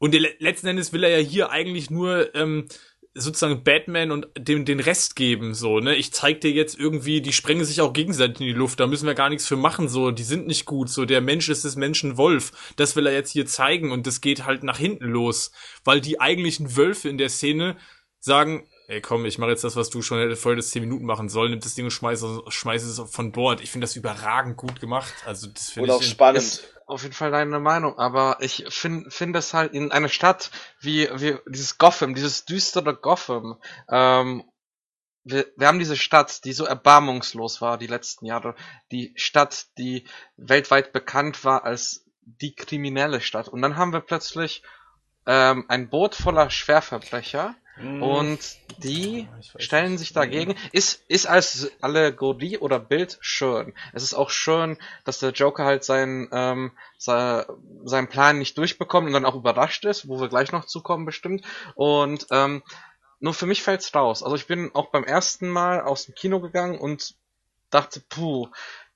Und 0.00 0.14
letzten 0.40 0.66
Endes 0.66 0.92
will 0.92 1.04
er 1.04 1.10
ja 1.20 1.24
hier 1.24 1.50
eigentlich 1.50 1.90
nur 1.90 2.34
ähm, 2.34 2.66
sozusagen 3.14 3.62
Batman 3.64 4.12
und 4.12 4.28
dem 4.38 4.64
den 4.64 4.80
Rest 4.80 5.14
geben, 5.14 5.52
so, 5.52 5.78
ne? 5.80 5.94
Ich 5.96 6.12
zeig 6.12 6.40
dir 6.40 6.50
jetzt 6.52 6.78
irgendwie, 6.78 7.20
die 7.20 7.32
sprengen 7.32 7.64
sich 7.64 7.80
auch 7.80 7.92
gegenseitig 7.92 8.40
in 8.40 8.46
die 8.46 8.52
Luft, 8.52 8.80
da 8.80 8.86
müssen 8.86 9.06
wir 9.06 9.14
gar 9.14 9.28
nichts 9.28 9.46
für 9.46 9.56
machen, 9.56 9.88
so, 9.88 10.10
die 10.10 10.22
sind 10.22 10.46
nicht 10.46 10.64
gut, 10.64 10.88
so, 10.88 11.04
der 11.04 11.20
Mensch 11.20 11.48
ist 11.48 11.64
des 11.64 11.76
Menschen 11.76 12.16
Wolf. 12.16 12.52
Das 12.76 12.96
will 12.96 13.06
er 13.06 13.12
jetzt 13.12 13.30
hier 13.30 13.46
zeigen 13.46 13.92
und 13.92 14.06
das 14.06 14.20
geht 14.20 14.46
halt 14.46 14.62
nach 14.62 14.78
hinten 14.78 15.04
los, 15.04 15.52
weil 15.84 16.00
die 16.00 16.20
eigentlichen 16.20 16.76
Wölfe 16.76 17.08
in 17.08 17.18
der 17.18 17.28
Szene 17.28 17.76
sagen, 18.20 18.66
ey 18.86 19.00
komm, 19.00 19.24
ich 19.26 19.38
mache 19.38 19.50
jetzt 19.50 19.64
das, 19.64 19.76
was 19.76 19.90
du 19.90 20.02
schon 20.02 20.18
hätte 20.18 20.36
vorher 20.36 20.56
das 20.56 20.70
10 20.70 20.82
Minuten 20.82 21.04
machen 21.04 21.28
sollen, 21.28 21.50
nimm 21.50 21.60
das 21.60 21.74
Ding 21.74 21.84
und 21.86 21.90
schmeiß, 21.90 22.22
es- 22.22 22.54
schmeiß 22.54 22.84
es 22.84 23.00
von 23.10 23.32
Bord. 23.32 23.60
Ich 23.60 23.70
finde 23.70 23.84
das 23.86 23.96
überragend 23.96 24.56
gut 24.56 24.80
gemacht. 24.80 25.12
Also 25.26 25.46
das 25.48 25.68
Und 25.68 25.74
finde 25.74 25.94
auch 25.94 26.00
ich. 26.00 26.08
spannend. 26.08 26.62
Auf 26.90 27.02
jeden 27.02 27.14
Fall 27.14 27.30
deine 27.30 27.60
Meinung, 27.60 27.98
aber 27.98 28.38
ich 28.40 28.64
finde 28.68 29.10
finde 29.10 29.38
es 29.38 29.54
halt 29.54 29.72
in 29.72 29.92
einer 29.92 30.08
Stadt 30.08 30.50
wie, 30.80 31.08
wie 31.14 31.38
dieses 31.46 31.78
Gotham, 31.78 32.14
dieses 32.14 32.44
düstere 32.44 32.94
Gotham, 32.94 33.56
ähm, 33.88 34.44
wir, 35.24 35.46
wir 35.56 35.66
haben 35.66 35.78
diese 35.78 35.96
Stadt, 35.96 36.44
die 36.44 36.52
so 36.52 36.64
erbarmungslos 36.64 37.60
war 37.60 37.78
die 37.78 37.86
letzten 37.86 38.26
Jahre, 38.26 38.54
die 38.90 39.12
Stadt, 39.16 39.66
die 39.78 40.06
weltweit 40.36 40.92
bekannt 40.92 41.44
war 41.44 41.64
als 41.64 42.04
die 42.22 42.54
kriminelle 42.54 43.20
Stadt. 43.20 43.48
Und 43.48 43.62
dann 43.62 43.76
haben 43.76 43.92
wir 43.92 44.00
plötzlich 44.00 44.62
ähm, 45.26 45.66
ein 45.68 45.90
Boot 45.90 46.14
voller 46.14 46.50
Schwerverbrecher 46.50 47.54
und 47.78 48.38
die 48.78 49.26
stellen 49.56 49.96
sich 49.96 50.12
dagegen. 50.12 50.54
Ist, 50.72 51.02
ist 51.08 51.26
als 51.26 51.70
Allegorie 51.80 52.58
oder 52.58 52.78
Bild 52.78 53.18
schön. 53.20 53.74
Es 53.92 54.02
ist 54.02 54.14
auch 54.14 54.30
schön, 54.30 54.76
dass 55.04 55.18
der 55.18 55.30
Joker 55.30 55.64
halt 55.64 55.84
seinen, 55.84 56.28
ähm, 56.32 56.72
sein, 56.98 57.44
seinen 57.84 58.08
Plan 58.08 58.38
nicht 58.38 58.58
durchbekommt 58.58 59.06
und 59.06 59.14
dann 59.14 59.24
auch 59.24 59.34
überrascht 59.34 59.84
ist, 59.86 60.08
wo 60.08 60.20
wir 60.20 60.28
gleich 60.28 60.52
noch 60.52 60.66
zukommen 60.66 61.06
bestimmt. 61.06 61.44
Und 61.74 62.26
ähm, 62.30 62.62
nur 63.18 63.34
für 63.34 63.46
mich 63.46 63.62
fällt's 63.62 63.94
raus. 63.94 64.22
Also 64.22 64.36
ich 64.36 64.46
bin 64.46 64.74
auch 64.74 64.90
beim 64.90 65.04
ersten 65.04 65.48
Mal 65.48 65.80
aus 65.80 66.06
dem 66.06 66.14
Kino 66.14 66.40
gegangen 66.40 66.78
und 66.78 67.14
dachte, 67.70 68.02
puh, 68.08 68.48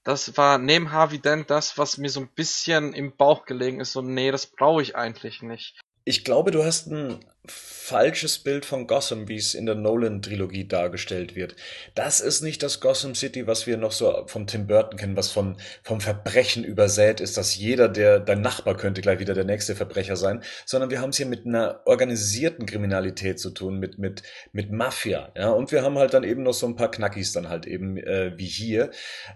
das 0.03 0.37
war 0.37 0.59
neben 0.59 0.93
Harvey 0.93 1.19
Dent 1.19 1.49
das, 1.49 1.79
was 1.79 1.97
mir 1.97 2.11
so 2.11 2.21
ein 2.21 2.29
bisschen 2.29 2.93
im 2.93 3.17
Bauch 3.17 3.47
gelegen 3.47 3.81
ist. 3.81 3.93
So, 3.93 4.03
nee, 4.03 4.31
das 4.31 4.47
brauche 4.47 4.83
ich 4.83 4.95
eigentlich 4.97 5.41
nicht. 5.41 5.81
Ich 6.07 6.25
glaube, 6.25 6.51
du 6.51 6.65
hast 6.65 6.87
ein 6.89 7.19
falsches 7.47 8.39
Bild 8.39 8.65
von 8.65 8.87
Gotham, 8.87 9.29
wie 9.29 9.37
es 9.37 9.55
in 9.55 9.67
der 9.67 9.75
Nolan-Trilogie 9.75 10.67
dargestellt 10.67 11.35
wird. 11.35 11.57
Das 11.95 12.21
ist 12.21 12.43
nicht 12.43 12.63
das 12.63 12.81
Gotham 12.81 13.15
City, 13.15 13.47
was 13.47 13.67
wir 13.67 13.77
noch 13.77 13.93
so 13.93 14.25
vom 14.27 14.47
Tim 14.47 14.67
Burton 14.67 14.99
kennen, 14.99 15.17
was 15.17 15.31
von, 15.31 15.57
vom 15.83 16.01
Verbrechen 16.01 16.65
übersät 16.65 17.21
ist, 17.21 17.37
dass 17.37 17.57
jeder, 17.57 17.89
der, 17.89 18.21
dein 18.21 18.41
Nachbar 18.41 18.77
könnte 18.77 19.03
gleich 19.03 19.19
wieder 19.19 19.35
der 19.35 19.45
nächste 19.45 19.77
Verbrecher 19.77 20.17
sein, 20.17 20.43
sondern 20.65 20.91
wir 20.91 21.01
haben 21.01 21.11
es 21.11 21.19
hier 21.19 21.27
mit 21.27 21.47
einer 21.47 21.81
organisierten 21.85 22.65
Kriminalität 22.65 23.39
zu 23.39 23.51
tun, 23.51 23.79
mit, 23.79 23.99
mit, 23.99 24.23
mit 24.53 24.73
Mafia, 24.73 25.33
ja, 25.37 25.51
und 25.51 25.73
wir 25.73 25.83
haben 25.83 25.99
halt 25.99 26.15
dann 26.15 26.25
eben 26.25 26.43
noch 26.43 26.55
so 26.55 26.67
ein 26.67 26.77
paar 26.77 26.91
Knackis 26.91 27.33
dann 27.33 27.49
halt 27.49 27.67
eben, 27.67 27.99
äh, 27.99 28.33
wie 28.37 28.47
hier. 28.47 28.91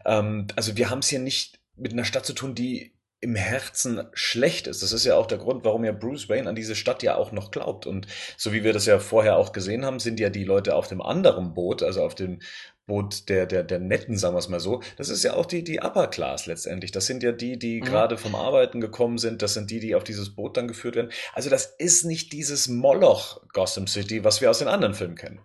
Ähm, 0.07 0.47
also 0.57 0.77
wir 0.77 0.89
haben 0.89 1.01
es 1.01 1.09
hier 1.09 1.19
nicht 1.19 1.61
mit 1.77 1.93
einer 1.93 2.05
Stadt 2.05 2.27
zu 2.27 2.33
tun, 2.33 2.55
die 2.55 2.93
im 3.21 3.35
Herzen 3.35 4.03
schlecht 4.13 4.67
ist. 4.69 4.83
Das 4.83 4.93
ist 4.93 5.05
ja 5.05 5.17
auch 5.17 5.27
der 5.27 5.39
Grund, 5.39 5.65
warum 5.65 5.85
ja 5.85 5.93
Bruce 5.93 6.29
Wayne 6.29 6.49
an 6.49 6.55
diese 6.55 6.77
Stadt 6.77 7.03
ja 7.03 7.17
auch 7.17 7.33
noch 7.33 7.51
glaubt. 7.51 7.87
Und 7.87 8.07
so 8.37 8.53
wie 8.53 8.63
wir 8.63 8.73
das 8.73 8.87
ja 8.87 8.99
vorher 9.01 9.37
auch 9.37 9.53
gesehen 9.53 9.85
haben, 9.85 9.99
sind 9.99 10.21
ja 10.21 10.31
die 10.31 10.45
Leute 10.45 10.75
auf 10.77 10.87
dem 10.87 11.03
anderen 11.03 11.53
Boot, 11.55 11.83
also 11.83 12.03
auf 12.03 12.15
dem 12.15 12.41
Boot 12.87 13.29
der, 13.29 13.47
der, 13.47 13.65
der 13.65 13.81
Netten, 13.81 14.17
sagen 14.17 14.35
wir 14.35 14.39
es 14.39 14.49
mal 14.49 14.61
so, 14.61 14.81
das 14.97 15.09
ist 15.11 15.23
ja 15.23 15.35
auch 15.35 15.47
die, 15.47 15.63
die 15.63 15.81
Upper 15.81 16.07
Class 16.07 16.47
letztendlich. 16.47 16.91
Das 16.91 17.07
sind 17.07 17.23
ja 17.23 17.33
die, 17.33 17.59
die 17.59 17.81
Mhm. 17.81 17.85
gerade 17.85 18.17
vom 18.17 18.35
Arbeiten 18.35 18.81
gekommen 18.81 19.19
sind. 19.19 19.43
Das 19.43 19.55
sind 19.55 19.71
die, 19.71 19.81
die 19.81 19.95
auf 19.95 20.05
dieses 20.05 20.35
Boot 20.35 20.57
dann 20.57 20.69
geführt 20.69 20.97
werden. 20.97 21.11
Also 21.35 21.51
das 21.51 21.67
ist 21.79 22.05
nicht 22.05 22.33
dieses 22.33 22.69
Moloch 22.69 23.43
Gotham 23.53 23.87
City, 23.87 24.25
was 24.25 24.41
wir 24.41 24.49
aus 24.49 24.61
den 24.61 24.69
anderen 24.69 24.95
Filmen 24.95 25.17
kennen. 25.17 25.41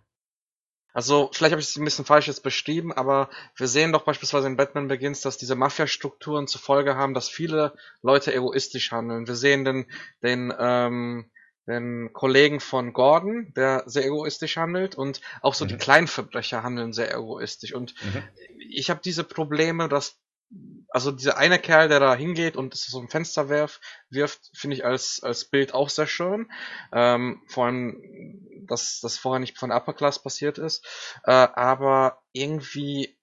Also, 0.94 1.30
vielleicht 1.34 1.52
habe 1.54 1.62
ich 1.62 1.68
es 1.70 1.76
ein 1.76 1.86
bisschen 1.86 2.06
falsch 2.06 2.28
jetzt 2.28 2.44
beschrieben, 2.44 2.94
aber 2.94 3.30
wir 3.56 3.68
sehen 3.68 3.92
doch 3.92 4.04
beispielsweise 4.04 4.48
in 4.48 4.58
Batman 4.58 4.88
Begins, 4.88 5.22
dass 5.22 5.38
diese 5.38 5.56
Mafia-Strukturen 5.56 6.48
zur 6.48 6.62
Folge 6.62 6.96
haben, 6.96 7.14
dass 7.16 7.30
viele 7.30 7.74
Leute 8.04 8.34
egoistisch 8.34 8.92
handeln. 8.92 9.28
Wir 9.28 9.36
sehen 9.36 9.66
den, 9.66 9.86
den, 10.22 10.54
ähm, 10.58 11.32
den 11.66 12.12
Kollegen 12.14 12.60
von 12.60 12.94
Gordon, 12.94 13.54
der 13.56 13.84
sehr 13.88 14.06
egoistisch 14.06 14.58
handelt 14.58 14.96
und 14.96 15.22
auch 15.42 15.54
so 15.54 15.66
die 15.66 15.76
Mhm. 15.76 15.80
kleinen 15.80 16.08
Verbrecher 16.08 16.62
handeln 16.62 16.94
sehr 16.94 17.12
egoistisch. 17.14 17.74
Und 17.74 17.96
Mhm. 18.04 18.24
ich 18.70 18.90
habe 18.90 19.02
diese 19.04 19.24
Probleme, 19.24 19.90
dass 19.90 20.18
also 20.94 21.12
dieser 21.12 21.38
eine 21.38 21.58
Kerl, 21.58 21.90
der 21.90 22.00
da 22.00 22.14
hingeht 22.14 22.56
und 22.56 22.76
so 22.76 23.00
ein 23.00 23.10
Fenster 23.10 23.50
wirft, 23.50 23.82
wirft, 24.10 24.52
finde 24.54 24.78
ich 24.78 24.86
als, 24.86 25.22
als 25.24 25.46
Bild 25.46 25.74
auch 25.74 25.90
sehr 25.90 26.06
schön. 26.06 26.52
Ähm, 26.92 27.42
vor 27.48 27.66
allem, 27.66 28.66
dass 28.68 29.00
das 29.00 29.18
vorher 29.18 29.40
nicht 29.40 29.58
von 29.58 29.72
Upper 29.72 29.94
Class 29.94 30.22
passiert 30.22 30.60
ist. 30.60 30.86
Äh, 31.24 31.32
aber 31.32 32.22
irgendwie, 32.32 33.18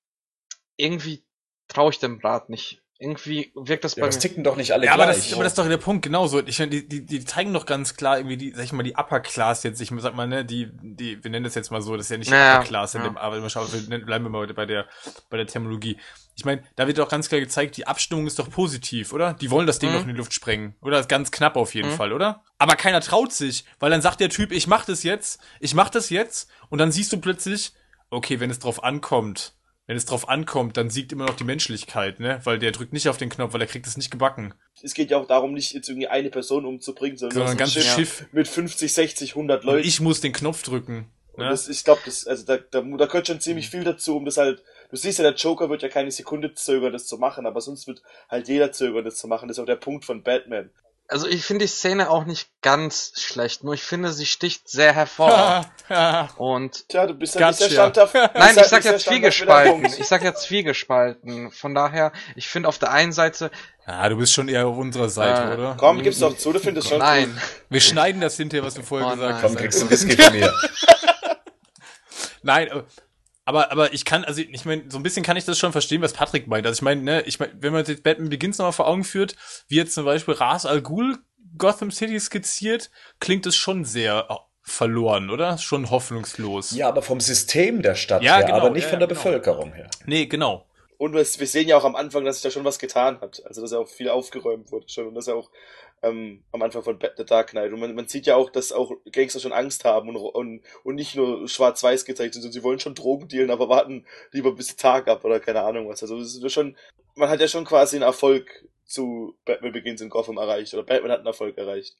irgendwie 0.76 1.24
traue 1.68 1.90
ich 1.90 2.00
dem 2.00 2.18
Brat 2.18 2.48
nicht. 2.50 2.82
Irgendwie 3.02 3.50
wirkt 3.54 3.82
das 3.82 3.96
Ja, 3.96 4.02
bei 4.02 4.08
das 4.08 4.16
mir. 4.16 4.20
ticken 4.20 4.44
doch 4.44 4.56
nicht 4.56 4.72
alle 4.72 4.84
Ja, 4.84 4.92
aber 4.92 5.04
gleich. 5.06 5.16
das, 5.16 5.32
aber 5.32 5.42
das 5.42 5.52
ist 5.52 5.58
doch 5.58 5.66
der 5.66 5.78
Punkt, 5.78 6.02
genauso. 6.04 6.44
Ich 6.46 6.58
meine, 6.58 6.70
die, 6.70 6.86
die, 6.86 7.06
die 7.06 7.24
zeigen 7.24 7.50
doch 7.54 7.64
ganz 7.64 7.96
klar 7.96 8.18
irgendwie 8.18 8.36
die, 8.36 8.52
sag 8.54 8.64
ich 8.64 8.72
mal, 8.74 8.82
die 8.82 8.94
Upper 8.94 9.20
Class 9.20 9.62
jetzt, 9.62 9.80
ich 9.80 9.90
sag 10.00 10.14
mal, 10.14 10.26
ne, 10.28 10.44
die, 10.44 10.68
die, 10.82 11.24
wir 11.24 11.30
nennen 11.30 11.44
das 11.44 11.54
jetzt 11.54 11.70
mal 11.70 11.80
so, 11.80 11.96
das 11.96 12.06
ist 12.06 12.10
ja 12.10 12.18
nicht 12.18 12.30
die 12.30 12.34
Ja, 12.34 12.56
Upper 12.58 12.66
Class 12.66 12.94
in 12.94 13.00
ja. 13.00 13.08
dem, 13.08 13.16
aber 13.16 13.40
wir 13.42 13.48
schauen, 13.48 13.72
wir 13.72 13.80
nennen- 13.88 14.04
bleiben 14.04 14.26
wir 14.26 14.28
mal 14.28 14.46
bei 14.52 14.66
der, 14.66 14.86
bei 15.30 15.38
der 15.38 15.46
Terminologie. 15.46 15.96
Ich 16.36 16.44
meine, 16.44 16.62
da 16.76 16.86
wird 16.86 16.98
doch 16.98 17.08
ganz 17.08 17.30
klar 17.30 17.40
gezeigt, 17.40 17.78
die 17.78 17.86
Abstimmung 17.86 18.26
ist 18.26 18.38
doch 18.38 18.50
positiv, 18.50 19.14
oder? 19.14 19.32
Die 19.32 19.50
wollen 19.50 19.66
das 19.66 19.78
Ding 19.78 19.90
Mhm. 19.90 19.94
doch 19.94 20.02
in 20.02 20.08
die 20.08 20.14
Luft 20.16 20.34
sprengen. 20.34 20.74
Oder 20.82 21.02
ganz 21.04 21.30
knapp 21.30 21.56
auf 21.56 21.74
jeden 21.74 21.88
Mhm. 21.92 21.94
Fall, 21.96 22.12
oder? 22.12 22.44
Aber 22.58 22.76
keiner 22.76 23.00
traut 23.00 23.32
sich, 23.32 23.64
weil 23.78 23.90
dann 23.90 24.02
sagt 24.02 24.20
der 24.20 24.28
Typ, 24.28 24.52
ich 24.52 24.66
mach 24.66 24.84
das 24.84 25.04
jetzt, 25.04 25.40
ich 25.58 25.74
mach 25.74 25.88
das 25.88 26.10
jetzt, 26.10 26.50
und 26.68 26.78
dann 26.78 26.92
siehst 26.92 27.12
du 27.14 27.18
plötzlich, 27.18 27.72
okay, 28.10 28.40
wenn 28.40 28.50
es 28.50 28.58
drauf 28.58 28.84
ankommt, 28.84 29.54
wenn 29.90 29.96
es 29.96 30.06
drauf 30.06 30.28
ankommt, 30.28 30.76
dann 30.76 30.88
siegt 30.88 31.10
immer 31.10 31.26
noch 31.26 31.34
die 31.34 31.42
Menschlichkeit, 31.42 32.20
ne? 32.20 32.40
Weil 32.44 32.60
der 32.60 32.70
drückt 32.70 32.92
nicht 32.92 33.08
auf 33.08 33.16
den 33.16 33.28
Knopf, 33.28 33.54
weil 33.54 33.60
er 33.60 33.66
kriegt 33.66 33.88
es 33.88 33.96
nicht 33.96 34.12
gebacken. 34.12 34.54
Es 34.80 34.94
geht 34.94 35.10
ja 35.10 35.18
auch 35.18 35.26
darum, 35.26 35.52
nicht 35.52 35.72
jetzt 35.72 35.88
irgendwie 35.88 36.06
eine 36.06 36.30
Person 36.30 36.64
umzubringen, 36.64 37.16
sondern, 37.18 37.34
Sondern 37.34 37.50
ein 37.54 37.58
ganzes 37.58 37.88
ein 37.90 37.96
Schiff. 37.98 38.24
mit 38.30 38.46
50, 38.46 38.92
60, 38.92 39.30
100 39.32 39.62
Und 39.62 39.66
Leuten. 39.66 39.88
ich 39.88 40.00
muss 40.00 40.20
den 40.20 40.32
Knopf 40.32 40.62
drücken. 40.62 41.10
Und 41.32 41.42
Ne? 41.42 41.50
das, 41.50 41.68
ich 41.68 41.82
glaube, 41.82 42.02
das, 42.04 42.24
also 42.24 42.46
da, 42.46 42.58
da, 42.58 42.82
da 42.82 43.06
gehört 43.06 43.26
schon 43.26 43.40
ziemlich 43.40 43.68
viel 43.68 43.82
dazu, 43.82 44.16
um 44.16 44.24
das 44.24 44.36
halt, 44.36 44.62
du 44.90 44.96
siehst 44.96 45.18
ja, 45.18 45.24
der 45.24 45.34
Joker 45.34 45.68
wird 45.70 45.82
ja 45.82 45.88
keine 45.88 46.12
Sekunde 46.12 46.54
zögern, 46.54 46.92
das 46.92 47.06
zu 47.08 47.18
machen, 47.18 47.44
aber 47.44 47.60
sonst 47.60 47.88
wird 47.88 48.00
halt 48.28 48.46
jeder 48.46 48.70
zögern, 48.70 49.04
das 49.04 49.16
zu 49.16 49.26
machen. 49.26 49.48
Das 49.48 49.56
ist 49.58 49.60
auch 49.60 49.66
der 49.66 49.74
Punkt 49.74 50.04
von 50.04 50.22
Batman. 50.22 50.70
Also 51.12 51.26
ich 51.26 51.44
finde 51.44 51.64
die 51.64 51.68
Szene 51.68 52.08
auch 52.08 52.24
nicht 52.24 52.48
ganz 52.62 53.12
schlecht, 53.16 53.64
nur 53.64 53.74
ich 53.74 53.82
finde, 53.82 54.12
sie 54.12 54.26
sticht 54.26 54.68
sehr 54.68 54.92
hervor. 54.92 55.66
Und 56.36 56.88
Tja, 56.88 57.06
du 57.06 57.14
bist 57.14 57.34
ja 57.34 57.48
nicht 57.48 57.58
sehr 57.58 57.68
Gotcha. 57.68 57.90
standhaft. 58.06 58.14
Nein, 58.36 58.56
ich 58.56 58.66
sag 58.66 58.84
ja 58.84 58.92
der 58.92 59.00
zwiegespalten. 59.00 59.84
Ich 59.86 60.06
sag 60.06 60.22
ja 60.22 60.32
zwiegespalten. 60.34 61.50
Von 61.50 61.74
daher, 61.74 62.12
ich 62.36 62.46
finde 62.46 62.68
auf 62.68 62.78
der 62.78 62.92
einen 62.92 63.10
Seite, 63.12 63.50
ja, 63.88 64.08
du 64.08 64.16
bist 64.18 64.32
schon 64.32 64.46
eher 64.48 64.68
auf 64.68 64.76
unserer 64.76 65.08
Seite, 65.08 65.50
Äh, 65.50 65.54
oder? 65.54 65.76
Komm, 65.76 66.00
gib's 66.02 66.20
doch 66.20 66.36
zu, 66.36 66.52
du 66.52 66.60
findest 66.60 66.88
schon 66.88 66.98
nein. 66.98 67.36
Wir 67.70 67.80
schneiden 67.80 68.20
das 68.20 68.36
hinterher, 68.36 68.64
was 68.64 68.74
du 68.74 68.82
vorher 68.82 69.08
Oh 69.08 69.10
gesagt 69.10 69.32
nein. 69.32 69.40
Komm, 69.42 69.50
hast. 69.54 69.60
kriegst 69.60 69.78
du 69.78 69.82
einen 69.82 69.90
Whisky 69.90 70.16
von 70.22 70.32
mir. 70.32 70.54
Nein, 72.42 72.70
aber- 73.50 73.72
aber, 73.72 73.92
ich 73.92 74.04
kann, 74.04 74.24
also 74.24 74.40
ich 74.40 74.64
meine, 74.64 74.84
so 74.88 74.98
ein 74.98 75.02
bisschen 75.02 75.22
kann 75.22 75.36
ich 75.36 75.44
das 75.44 75.58
schon 75.58 75.72
verstehen, 75.72 76.02
was 76.02 76.12
Patrick 76.12 76.46
meint. 76.46 76.66
Also 76.66 76.78
ich 76.78 76.82
meine, 76.82 77.02
ne, 77.02 77.22
ich 77.22 77.38
meine, 77.38 77.52
wenn 77.60 77.72
man 77.72 77.84
sich 77.84 78.02
Batman 78.02 78.30
Begins 78.30 78.58
nochmal 78.58 78.72
vor 78.72 78.86
Augen 78.88 79.04
führt, 79.04 79.36
wie 79.68 79.76
jetzt 79.76 79.94
zum 79.94 80.04
Beispiel 80.04 80.34
Ras 80.34 80.66
Al 80.66 80.80
Ghul 80.82 81.18
Gotham 81.58 81.90
City 81.90 82.18
skizziert, 82.18 82.90
klingt 83.18 83.44
es 83.46 83.56
schon 83.56 83.84
sehr 83.84 84.26
äh, 84.30 84.34
verloren, 84.62 85.30
oder? 85.30 85.58
Schon 85.58 85.90
hoffnungslos. 85.90 86.70
Ja, 86.72 86.88
aber 86.88 87.02
vom 87.02 87.20
System 87.20 87.82
der 87.82 87.94
Stadt 87.96 88.22
Ja, 88.22 88.36
her, 88.36 88.44
genau, 88.46 88.58
aber 88.58 88.70
nicht 88.70 88.84
ja, 88.84 88.90
von 88.90 88.98
der 89.00 89.08
genau. 89.08 89.20
Bevölkerung 89.20 89.72
her. 89.72 89.90
Nee, 90.06 90.26
genau. 90.26 90.66
Und 90.96 91.12
wir, 91.14 91.20
wir 91.20 91.46
sehen 91.46 91.66
ja 91.66 91.78
auch 91.78 91.84
am 91.84 91.96
Anfang, 91.96 92.24
dass 92.24 92.36
sich 92.36 92.42
da 92.42 92.50
schon 92.50 92.64
was 92.64 92.78
getan 92.78 93.20
hat. 93.22 93.42
Also, 93.46 93.62
dass 93.62 93.72
ja 93.72 93.78
auch 93.78 93.88
viel 93.88 94.10
aufgeräumt 94.10 94.70
wurde 94.70 94.86
schon. 94.88 95.08
Und 95.08 95.14
dass 95.14 95.26
ja 95.26 95.34
auch 95.34 95.50
ähm, 96.02 96.42
am 96.52 96.62
Anfang 96.62 96.82
von 96.82 96.98
The 97.16 97.24
Dark 97.24 97.50
Knight. 97.50 97.72
Und 97.72 97.80
man, 97.80 97.94
man 97.94 98.08
sieht 98.08 98.26
ja 98.26 98.36
auch, 98.36 98.50
dass 98.50 98.72
auch 98.72 98.92
Gangster 99.12 99.40
schon 99.40 99.52
Angst 99.52 99.84
haben 99.84 100.08
und, 100.08 100.16
und, 100.16 100.62
und 100.82 100.94
nicht 100.94 101.16
nur 101.16 101.48
schwarz-weiß 101.48 102.04
gezeigt 102.04 102.34
sind, 102.34 102.42
sondern 102.42 102.54
sie 102.54 102.62
wollen 102.62 102.80
schon 102.80 102.94
Drogen 102.94 103.28
dealen, 103.28 103.50
aber 103.50 103.68
warten 103.68 104.06
lieber 104.32 104.54
bis 104.54 104.76
Tag 104.76 105.08
ab 105.08 105.24
oder 105.24 105.40
keine 105.40 105.62
Ahnung 105.62 105.88
was. 105.88 106.02
Also, 106.02 106.18
es 106.18 106.36
ist 106.36 106.52
schon, 106.52 106.76
man 107.16 107.28
hat 107.28 107.40
ja 107.40 107.48
schon 107.48 107.64
quasi 107.64 107.96
einen 107.96 108.04
Erfolg 108.04 108.64
zu 108.84 109.36
Batman 109.44 109.72
Begins 109.72 110.00
in 110.00 110.10
Gotham 110.10 110.38
erreicht. 110.38 110.74
Oder 110.74 110.82
Batman 110.82 111.12
hat 111.12 111.18
einen 111.18 111.26
Erfolg 111.28 111.56
erreicht. 111.56 111.96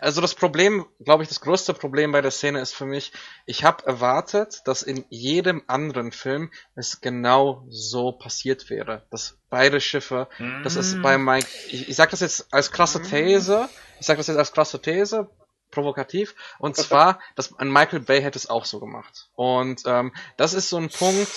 Also 0.00 0.20
das 0.20 0.34
Problem, 0.34 0.86
glaube 1.00 1.22
ich, 1.22 1.28
das 1.28 1.40
größte 1.40 1.74
Problem 1.74 2.12
bei 2.12 2.20
der 2.20 2.30
Szene 2.30 2.60
ist 2.60 2.72
für 2.74 2.86
mich, 2.86 3.12
ich 3.46 3.64
habe 3.64 3.84
erwartet, 3.86 4.62
dass 4.64 4.82
in 4.82 5.04
jedem 5.10 5.62
anderen 5.66 6.12
Film 6.12 6.50
es 6.74 7.00
genau 7.00 7.64
so 7.68 8.12
passiert 8.12 8.70
wäre, 8.70 9.06
dass 9.10 9.38
beide 9.50 9.80
Schiffe, 9.80 10.28
das 10.62 10.76
ist 10.76 11.02
bei 11.02 11.18
Mike, 11.18 11.48
ich, 11.68 11.88
ich 11.88 11.96
sag 11.96 12.10
das 12.10 12.20
jetzt 12.20 12.52
als 12.52 12.70
krasse 12.70 13.02
These, 13.02 13.68
ich 14.00 14.06
sag 14.06 14.16
das 14.16 14.28
jetzt 14.28 14.38
als 14.38 14.52
krasse 14.52 14.80
These, 14.80 15.28
provokativ, 15.70 16.34
und 16.58 16.76
zwar, 16.76 17.18
dass 17.34 17.50
Michael 17.58 18.00
Bay 18.00 18.22
hätte 18.22 18.38
es 18.38 18.48
auch 18.48 18.64
so 18.64 18.78
gemacht. 18.78 19.28
Und 19.34 19.82
ähm, 19.86 20.12
das 20.36 20.54
ist 20.54 20.68
so 20.68 20.76
ein 20.76 20.90
Punkt, 20.90 21.30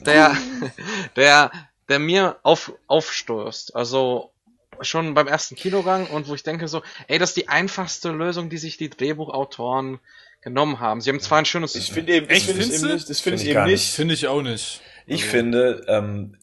der, 0.00 0.36
der, 1.16 1.50
der 1.88 1.98
mir 1.98 2.38
auf, 2.42 2.72
aufstößt. 2.86 3.74
Also 3.74 4.32
schon 4.82 5.14
beim 5.14 5.26
ersten 5.26 5.54
Kinogang 5.56 6.06
und 6.06 6.28
wo 6.28 6.34
ich 6.34 6.42
denke 6.42 6.68
so, 6.68 6.82
ey, 7.08 7.18
das 7.18 7.30
ist 7.30 7.36
die 7.36 7.48
einfachste 7.48 8.10
Lösung, 8.10 8.50
die 8.50 8.58
sich 8.58 8.76
die 8.76 8.90
Drehbuchautoren 8.90 9.98
genommen 10.42 10.78
haben. 10.80 11.00
Sie 11.00 11.10
haben 11.10 11.20
zwar 11.20 11.38
ein 11.38 11.44
schönes, 11.44 11.74
Ich 11.74 11.92
finde 11.92 12.14
eben, 12.14 12.28
das 12.28 12.42
finde 12.44 12.62
ich 12.64 12.72
eben 12.74 12.92
nicht, 12.92 13.10
das 13.10 13.20
finde 13.20 13.38
Find 13.38 13.50
ich 13.50 13.56
eben 13.56 13.66
nicht. 13.66 13.90
Finde 13.92 14.14
ich 14.14 14.26
auch 14.28 14.42
nicht. 14.42 14.80
Ich 15.06 15.22
Also- 15.22 15.30
finde, 15.32 15.84
ähm, 15.88 16.36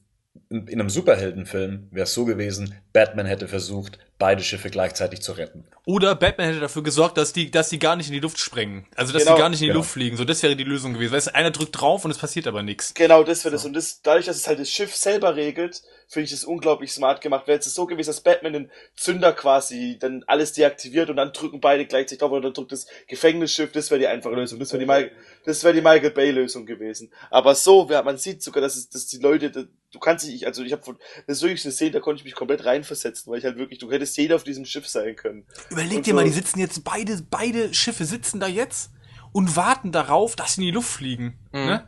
in 0.49 0.67
in 0.67 0.79
einem 0.79 0.89
Superheldenfilm 0.89 1.87
wäre 1.91 2.03
es 2.03 2.13
so 2.13 2.25
gewesen, 2.25 2.75
Batman 2.91 3.25
hätte 3.25 3.47
versucht, 3.47 3.99
beide 4.23 4.41
Schiffe 4.41 4.69
gleichzeitig 4.69 5.21
zu 5.21 5.33
retten. 5.33 5.65
Oder 5.85 6.15
Batman 6.15 6.47
hätte 6.47 6.61
dafür 6.61 6.81
gesorgt, 6.81 7.17
dass 7.17 7.33
die, 7.33 7.51
dass 7.51 7.67
die 7.67 7.77
gar 7.77 7.97
nicht 7.97 8.07
in 8.07 8.13
die 8.13 8.21
Luft 8.21 8.39
sprengen. 8.39 8.85
Also, 8.95 9.11
dass 9.11 9.23
Genau, 9.23 9.35
die 9.35 9.41
gar 9.41 9.49
nicht 9.49 9.59
in 9.59 9.65
die 9.65 9.67
genau. 9.71 9.79
Luft 9.79 9.91
fliegen. 9.91 10.15
So, 10.15 10.23
das 10.23 10.41
wäre 10.41 10.55
die 10.55 10.63
Lösung 10.63 10.93
gewesen. 10.93 11.11
Weißt 11.11 11.27
du, 11.27 11.35
einer 11.35 11.51
drückt 11.51 11.77
drauf 11.81 12.05
und 12.05 12.11
es 12.11 12.17
passiert 12.17 12.47
aber 12.47 12.63
nichts. 12.63 12.93
Genau, 12.93 13.25
das 13.25 13.43
wäre 13.43 13.51
das. 13.51 13.65
Und 13.65 13.73
das, 13.73 14.01
dadurch, 14.01 14.25
dass 14.27 14.37
es 14.37 14.47
halt 14.47 14.59
das 14.59 14.69
Schiff 14.69 14.95
selber 14.95 15.35
regelt, 15.35 15.81
finde 16.07 16.25
ich 16.25 16.31
das 16.31 16.45
unglaublich 16.45 16.93
smart 16.93 17.19
gemacht. 17.19 17.47
Wäre 17.47 17.59
es 17.59 17.65
so 17.73 17.85
gewesen, 17.85 18.11
dass 18.11 18.21
Batman 18.21 18.53
den 18.53 18.71
Zünder 18.95 19.33
quasi 19.33 19.97
dann 19.99 20.23
alles 20.27 20.53
deaktiviert 20.53 21.09
und 21.09 21.17
dann 21.17 21.33
drücken 21.33 21.59
beide 21.59 21.85
gleichzeitig 21.85 22.19
drauf 22.19 22.31
und 22.31 22.43
dann 22.43 22.53
drückt 22.53 22.71
das 22.71 22.87
Gefängnisschiff, 23.07 23.73
das 23.73 23.89
wäre 23.91 23.99
die 23.99 24.07
einfache 24.07 24.35
Lösung. 24.35 24.59
Das 24.59 24.71
wäre 24.71 24.79
die, 24.85 24.89
Mi- 24.89 25.11
das 25.43 25.65
wäre 25.65 25.73
die 25.73 25.81
Michael 25.81 26.11
Bay 26.11 26.31
Lösung 26.31 26.65
gewesen. 26.65 27.11
Aber 27.29 27.55
so, 27.55 27.85
man 27.87 28.17
sieht 28.17 28.41
sogar, 28.41 28.61
dass 28.61 28.77
es, 28.77 28.89
dass 28.89 29.07
die 29.07 29.17
Leute, 29.17 29.49
du 29.51 29.99
kannst 29.99 30.25
dich, 30.27 30.45
also 30.45 30.63
ich 30.63 30.71
habe 30.71 30.83
von, 30.83 30.97
das 31.27 31.37
ist 31.37 31.43
wirklich 31.43 31.65
eine 31.65 31.73
Szene, 31.73 31.91
da 31.91 31.99
konnte 31.99 32.19
ich 32.19 32.25
mich 32.25 32.35
komplett 32.35 32.63
reinversetzen, 32.63 33.31
weil 33.31 33.39
ich 33.39 33.45
halt 33.45 33.57
wirklich, 33.57 33.79
du 33.79 33.91
hättest 33.91 34.12
jeder 34.17 34.35
auf 34.35 34.43
diesem 34.43 34.65
Schiff 34.65 34.87
sein 34.87 35.15
können. 35.15 35.45
Überleg 35.69 35.97
Und 35.97 36.05
dir 36.05 36.13
mal, 36.13 36.21
so- 36.21 36.27
die 36.27 36.33
sitzen 36.33 36.59
jetzt 36.59 36.83
beide, 36.83 37.21
beide 37.29 37.73
Schiffe 37.73 38.05
sitzen 38.05 38.39
da 38.39 38.47
jetzt 38.47 38.91
und 39.31 39.55
warten 39.55 39.91
darauf, 39.91 40.35
dass 40.35 40.55
sie 40.55 40.61
in 40.61 40.65
die 40.67 40.71
Luft 40.71 40.89
fliegen. 40.91 41.37
Mhm. 41.51 41.59
Ne? 41.65 41.87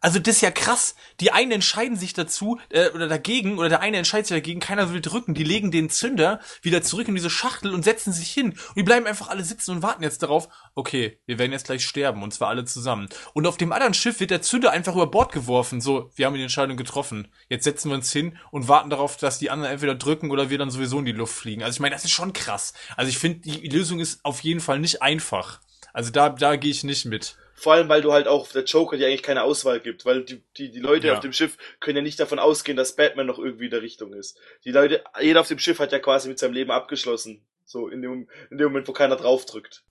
Also 0.00 0.18
das 0.18 0.36
ist 0.36 0.40
ja 0.40 0.50
krass. 0.50 0.94
Die 1.20 1.32
einen 1.32 1.52
entscheiden 1.52 1.96
sich 1.96 2.12
dazu 2.12 2.58
äh, 2.70 2.90
oder 2.90 3.08
dagegen 3.08 3.58
oder 3.58 3.68
der 3.68 3.80
eine 3.80 3.96
entscheidet 3.96 4.26
sich 4.26 4.36
dagegen, 4.36 4.60
keiner 4.60 4.92
will 4.92 5.00
drücken. 5.00 5.34
Die 5.34 5.44
legen 5.44 5.70
den 5.70 5.90
Zünder 5.90 6.40
wieder 6.62 6.82
zurück 6.82 7.08
in 7.08 7.14
diese 7.14 7.30
Schachtel 7.30 7.74
und 7.74 7.84
setzen 7.84 8.12
sich 8.12 8.30
hin. 8.30 8.50
Und 8.50 8.76
die 8.76 8.82
bleiben 8.82 9.06
einfach 9.06 9.28
alle 9.28 9.44
sitzen 9.44 9.72
und 9.72 9.82
warten 9.82 10.02
jetzt 10.02 10.22
darauf, 10.22 10.48
okay, 10.74 11.18
wir 11.26 11.38
werden 11.38 11.52
jetzt 11.52 11.66
gleich 11.66 11.84
sterben 11.84 12.22
und 12.22 12.32
zwar 12.32 12.48
alle 12.48 12.64
zusammen. 12.64 13.08
Und 13.34 13.46
auf 13.46 13.56
dem 13.56 13.72
anderen 13.72 13.94
Schiff 13.94 14.20
wird 14.20 14.30
der 14.30 14.42
Zünder 14.42 14.70
einfach 14.70 14.94
über 14.94 15.06
Bord 15.06 15.32
geworfen. 15.32 15.80
So, 15.80 16.10
wir 16.14 16.26
haben 16.26 16.34
die 16.34 16.42
Entscheidung 16.42 16.76
getroffen. 16.76 17.28
Jetzt 17.48 17.64
setzen 17.64 17.90
wir 17.90 17.96
uns 17.96 18.12
hin 18.12 18.38
und 18.50 18.68
warten 18.68 18.90
darauf, 18.90 19.16
dass 19.16 19.38
die 19.38 19.50
anderen 19.50 19.72
entweder 19.72 19.94
drücken 19.94 20.30
oder 20.30 20.50
wir 20.50 20.58
dann 20.58 20.70
sowieso 20.70 20.98
in 20.98 21.04
die 21.04 21.12
Luft 21.12 21.34
fliegen. 21.34 21.62
Also 21.62 21.76
ich 21.76 21.80
meine, 21.80 21.94
das 21.94 22.04
ist 22.04 22.12
schon 22.12 22.32
krass. 22.32 22.74
Also 22.96 23.08
ich 23.08 23.18
finde, 23.18 23.40
die 23.40 23.68
Lösung 23.68 24.00
ist 24.00 24.24
auf 24.24 24.40
jeden 24.40 24.60
Fall 24.60 24.78
nicht 24.78 25.02
einfach. 25.02 25.60
Also 25.92 26.10
da, 26.10 26.28
da 26.28 26.56
gehe 26.56 26.70
ich 26.70 26.84
nicht 26.84 27.06
mit. 27.06 27.36
Vor 27.58 27.72
allem, 27.72 27.88
weil 27.88 28.02
du 28.02 28.12
halt 28.12 28.28
auch 28.28 28.46
der 28.48 28.64
Joker 28.64 28.96
dir 28.98 29.06
eigentlich 29.06 29.22
keine 29.22 29.42
Auswahl 29.42 29.80
gibt, 29.80 30.04
weil 30.04 30.24
die, 30.24 30.42
die, 30.58 30.70
die 30.70 30.78
Leute 30.78 31.06
Ja. 31.08 31.14
auf 31.14 31.20
dem 31.20 31.32
Schiff 31.32 31.56
können 31.80 31.96
ja 31.96 32.02
nicht 32.02 32.20
davon 32.20 32.38
ausgehen, 32.38 32.76
dass 32.76 32.96
Batman 32.96 33.26
noch 33.26 33.38
irgendwie 33.38 33.64
in 33.64 33.70
der 33.70 33.82
Richtung 33.82 34.12
ist. 34.12 34.38
Die 34.64 34.72
Leute, 34.72 35.02
jeder 35.20 35.40
auf 35.40 35.48
dem 35.48 35.58
Schiff 35.58 35.78
hat 35.78 35.90
ja 35.92 35.98
quasi 35.98 36.28
mit 36.28 36.38
seinem 36.38 36.52
Leben 36.52 36.70
abgeschlossen. 36.70 37.40
So, 37.64 37.88
in 37.88 38.02
dem, 38.02 38.28
in 38.50 38.58
dem 38.58 38.68
Moment, 38.68 38.86
wo 38.88 38.92
keiner 38.92 39.16
draufdrückt. 39.16 39.82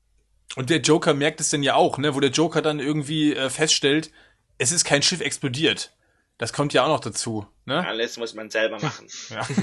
Und 0.56 0.70
der 0.70 0.78
Joker 0.80 1.14
merkt 1.14 1.42
es 1.42 1.50
denn 1.50 1.64
ja 1.64 1.74
auch, 1.76 1.98
ne, 1.98 2.16
wo 2.16 2.20
der 2.20 2.30
Joker 2.30 2.62
dann 2.62 2.80
irgendwie 2.80 3.34
äh, 3.34 3.50
feststellt, 3.50 4.12
es 4.60 4.72
ist 4.72 4.86
kein 4.86 5.02
Schiff 5.02 5.20
explodiert. 5.22 5.92
Das 6.38 6.54
kommt 6.54 6.74
ja 6.74 6.84
auch 6.84 6.90
noch 6.90 7.00
dazu, 7.00 7.48
ne? 7.66 7.86
Alles 7.86 8.18
muss 8.18 8.34
man 8.36 8.50
selber 8.50 8.80
machen. 8.80 9.08
Ja. 9.30 9.48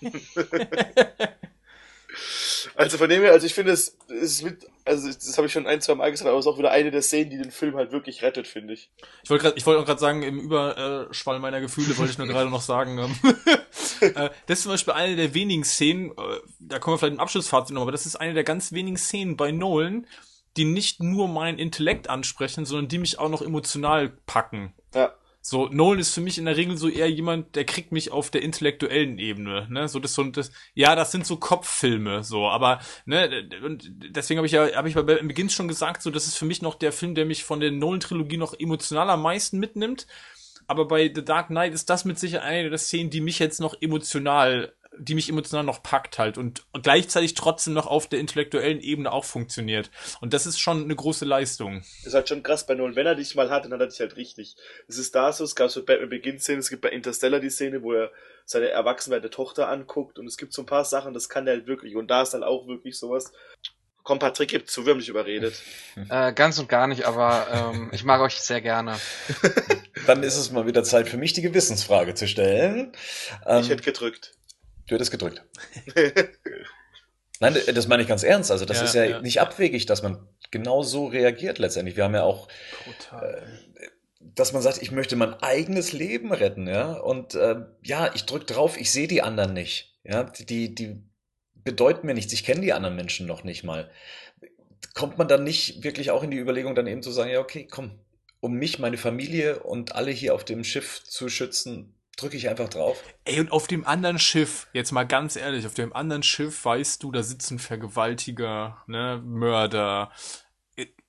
Also 2.74 2.98
von 2.98 3.08
dem 3.08 3.22
her, 3.22 3.32
also 3.32 3.46
ich 3.46 3.54
finde 3.54 3.72
es, 3.72 3.96
ist 4.08 4.42
mit, 4.42 4.66
also 4.84 5.08
das 5.08 5.36
habe 5.36 5.46
ich 5.46 5.52
schon 5.52 5.66
ein, 5.66 5.80
zwei 5.80 5.94
Mal 5.94 6.10
gesagt, 6.10 6.28
aber 6.28 6.38
es 6.38 6.46
ist 6.46 6.52
auch 6.52 6.58
wieder 6.58 6.70
eine 6.70 6.90
der 6.90 7.02
Szenen, 7.02 7.30
die 7.30 7.38
den 7.38 7.50
Film 7.50 7.76
halt 7.76 7.92
wirklich 7.92 8.22
rettet, 8.22 8.46
finde 8.46 8.74
ich. 8.74 8.90
Ich 9.22 9.30
wollte 9.30 9.44
gerade, 9.44 9.58
ich 9.58 9.66
wollte 9.66 9.80
auch 9.80 9.86
gerade 9.86 10.00
sagen, 10.00 10.22
im 10.22 10.40
Überschwall 10.40 11.38
meiner 11.38 11.60
Gefühle 11.60 11.96
wollte 11.98 12.12
ich 12.12 12.18
nur 12.18 12.26
gerade 12.28 12.50
noch 12.50 12.62
sagen, 12.62 12.98
ähm, 12.98 13.16
äh, 14.00 14.30
das 14.46 14.58
ist 14.58 14.62
zum 14.62 14.72
Beispiel 14.72 14.94
eine 14.94 15.16
der 15.16 15.34
wenigen 15.34 15.64
Szenen, 15.64 16.10
äh, 16.10 16.14
da 16.60 16.78
kommen 16.78 16.94
wir 16.94 16.98
vielleicht 16.98 17.14
im 17.14 17.20
Abschlussfazit 17.20 17.74
noch, 17.74 17.82
aber 17.82 17.92
das 17.92 18.06
ist 18.06 18.16
eine 18.16 18.34
der 18.34 18.44
ganz 18.44 18.72
wenigen 18.72 18.96
Szenen 18.96 19.36
bei 19.36 19.52
Nolan, 19.52 20.06
die 20.56 20.64
nicht 20.64 21.02
nur 21.02 21.28
meinen 21.28 21.58
Intellekt 21.58 22.08
ansprechen, 22.08 22.64
sondern 22.64 22.88
die 22.88 22.98
mich 22.98 23.18
auch 23.18 23.28
noch 23.28 23.42
emotional 23.42 24.08
packen. 24.26 24.74
Ja. 24.94 25.14
So, 25.48 25.68
Nolan 25.68 26.00
ist 26.00 26.12
für 26.12 26.20
mich 26.20 26.38
in 26.38 26.46
der 26.46 26.56
Regel 26.56 26.76
so 26.76 26.88
eher 26.88 27.08
jemand, 27.08 27.54
der 27.54 27.64
kriegt 27.64 27.92
mich 27.92 28.10
auf 28.10 28.30
der 28.32 28.42
intellektuellen 28.42 29.20
Ebene, 29.20 29.68
ne? 29.70 29.86
So 29.86 30.00
das 30.00 30.12
so 30.14 30.24
das 30.24 30.50
ja, 30.74 30.96
das 30.96 31.12
sind 31.12 31.24
so 31.24 31.36
Kopffilme 31.36 32.24
so, 32.24 32.48
aber 32.48 32.80
ne 33.04 33.48
und 33.64 33.88
deswegen 34.10 34.38
habe 34.38 34.48
ich 34.48 34.54
ja 34.54 34.74
habe 34.74 34.88
ich 34.88 34.96
bei 34.96 35.02
im 35.02 35.28
Beginn 35.28 35.48
schon 35.48 35.68
gesagt, 35.68 36.02
so 36.02 36.10
das 36.10 36.26
ist 36.26 36.36
für 36.36 36.46
mich 36.46 36.62
noch 36.62 36.74
der 36.74 36.90
Film, 36.90 37.14
der 37.14 37.26
mich 37.26 37.44
von 37.44 37.60
der 37.60 37.70
Nolan 37.70 38.00
Trilogie 38.00 38.38
noch 38.38 38.58
emotional 38.58 39.08
am 39.08 39.22
meisten 39.22 39.60
mitnimmt, 39.60 40.08
aber 40.66 40.88
bei 40.88 41.12
The 41.14 41.24
Dark 41.24 41.46
Knight 41.46 41.74
ist 41.74 41.90
das 41.90 42.04
mit 42.04 42.18
Sicherheit 42.18 42.50
eine 42.50 42.70
der 42.70 42.78
Szenen, 42.78 43.10
die 43.10 43.20
mich 43.20 43.38
jetzt 43.38 43.60
noch 43.60 43.80
emotional, 43.80 44.74
die 44.98 45.14
mich 45.14 45.28
emotional 45.28 45.64
noch 45.64 45.82
packt 45.82 46.18
halt 46.18 46.38
und 46.38 46.64
gleichzeitig 46.82 47.34
trotzdem 47.34 47.74
noch 47.74 47.86
auf 47.86 48.06
der 48.06 48.18
intellektuellen 48.18 48.80
Ebene 48.80 49.12
auch 49.12 49.24
funktioniert. 49.24 49.90
Und 50.20 50.32
das 50.32 50.46
ist 50.46 50.58
schon 50.58 50.84
eine 50.84 50.94
große 50.94 51.24
Leistung. 51.24 51.82
Das 51.98 52.06
ist 52.06 52.14
halt 52.14 52.28
schon 52.28 52.42
krass 52.42 52.66
bei 52.66 52.74
Nolan. 52.74 52.96
Wenn 52.96 53.06
er 53.06 53.14
dich 53.14 53.34
mal 53.34 53.50
hat, 53.50 53.64
dann 53.64 53.72
hat 53.72 53.80
er 53.80 53.86
dich 53.88 54.00
halt 54.00 54.16
richtig. 54.16 54.56
Es 54.88 54.98
ist 54.98 55.14
da 55.14 55.32
so, 55.32 55.44
es 55.44 55.54
gab 55.54 55.70
so 55.70 55.84
Batman 55.84 56.08
Beginn 56.08 56.38
Szene, 56.38 56.58
es 56.58 56.70
gibt 56.70 56.82
bei 56.82 56.90
Interstellar 56.90 57.40
die 57.40 57.50
Szene, 57.50 57.82
wo 57.82 57.92
er 57.92 58.10
seine 58.44 58.68
erwachsene 58.68 59.20
Tochter 59.28 59.68
anguckt 59.68 60.18
und 60.18 60.26
es 60.26 60.36
gibt 60.36 60.52
so 60.52 60.62
ein 60.62 60.66
paar 60.66 60.84
Sachen, 60.84 61.14
das 61.14 61.28
kann 61.28 61.44
der 61.44 61.54
halt 61.54 61.66
wirklich 61.66 61.96
und 61.96 62.08
da 62.08 62.22
ist 62.22 62.30
dann 62.30 62.44
auch 62.44 62.66
wirklich 62.68 62.96
sowas. 62.98 63.32
Komm, 64.04 64.20
Patrick, 64.20 64.50
gib 64.50 64.70
zu, 64.70 64.86
wir 64.86 64.92
haben 64.92 65.00
dich 65.00 65.08
überredet. 65.08 65.60
Äh, 66.08 66.34
ganz 66.34 66.58
und 66.58 66.68
gar 66.68 66.86
nicht, 66.86 67.04
aber 67.04 67.72
ähm, 67.74 67.88
ich 67.90 68.04
mag 68.04 68.20
euch 68.20 68.34
sehr 68.34 68.60
gerne. 68.60 68.96
Dann 70.06 70.22
ist 70.22 70.36
es 70.36 70.52
mal 70.52 70.66
wieder 70.66 70.84
Zeit 70.84 71.08
für 71.08 71.16
mich, 71.16 71.32
die 71.32 71.40
Gewissensfrage 71.40 72.14
zu 72.14 72.28
stellen. 72.28 72.92
Ähm, 73.46 73.62
ich 73.62 73.70
hätte 73.70 73.82
gedrückt. 73.82 74.32
Du 74.86 74.94
hättest 74.94 75.10
gedrückt. 75.10 75.42
Nein, 77.40 77.56
das 77.74 77.86
meine 77.88 78.02
ich 78.02 78.08
ganz 78.08 78.22
ernst. 78.22 78.50
Also 78.50 78.64
das 78.64 78.78
Ja, 78.78 78.84
ist 78.84 78.94
ja, 78.94 79.04
ja. 79.04 79.20
nicht 79.20 79.40
abwegig, 79.40 79.86
dass 79.86 80.02
man 80.02 80.26
genau 80.50 80.82
so 80.82 81.06
reagiert 81.06 81.58
letztendlich. 81.58 81.96
Wir 81.96 82.04
haben 82.04 82.14
ja 82.14 82.22
auch, 82.22 82.48
Brutal. 82.84 83.46
dass 84.20 84.52
man 84.52 84.62
sagt, 84.62 84.80
ich 84.80 84.90
möchte 84.90 85.16
mein 85.16 85.34
eigenes 85.34 85.92
Leben 85.92 86.32
retten, 86.32 86.66
ja. 86.66 86.92
Und 86.92 87.34
äh, 87.34 87.56
ja, 87.82 88.10
ich 88.14 88.24
drück 88.24 88.46
drauf, 88.46 88.80
ich 88.80 88.90
sehe 88.90 89.08
die 89.08 89.22
anderen 89.22 89.52
nicht. 89.52 89.98
Ja, 90.04 90.24
die, 90.24 90.74
die 90.74 91.02
bedeuten 91.54 92.06
mir 92.06 92.14
nichts. 92.14 92.32
Ich 92.32 92.44
kenne 92.44 92.60
die 92.60 92.72
anderen 92.72 92.96
Menschen 92.96 93.26
noch 93.26 93.44
nicht 93.44 93.64
mal. 93.64 93.90
Kommt 94.94 95.18
man 95.18 95.28
dann 95.28 95.44
nicht 95.44 95.84
wirklich 95.84 96.10
auch 96.10 96.22
in 96.22 96.30
die 96.30 96.38
Überlegung, 96.38 96.74
dann 96.74 96.86
eben 96.86 97.02
zu 97.02 97.10
sagen, 97.10 97.30
ja, 97.30 97.40
okay, 97.40 97.66
komm, 97.70 97.98
um 98.40 98.54
mich, 98.54 98.78
meine 98.78 98.96
Familie 98.96 99.58
und 99.58 99.94
alle 99.94 100.10
hier 100.10 100.34
auf 100.34 100.44
dem 100.44 100.64
Schiff 100.64 101.02
zu 101.04 101.28
schützen, 101.28 101.95
drücke 102.16 102.36
ich 102.36 102.48
einfach 102.48 102.68
drauf. 102.68 103.02
Ey, 103.24 103.40
und 103.40 103.52
auf 103.52 103.66
dem 103.66 103.86
anderen 103.86 104.18
Schiff, 104.18 104.68
jetzt 104.72 104.92
mal 104.92 105.04
ganz 105.04 105.36
ehrlich, 105.36 105.66
auf 105.66 105.74
dem 105.74 105.94
anderen 105.94 106.22
Schiff 106.22 106.64
weißt 106.64 107.02
du, 107.02 107.12
da 107.12 107.22
sitzen 107.22 107.58
Vergewaltiger, 107.58 108.82
ne, 108.86 109.22
Mörder. 109.24 110.10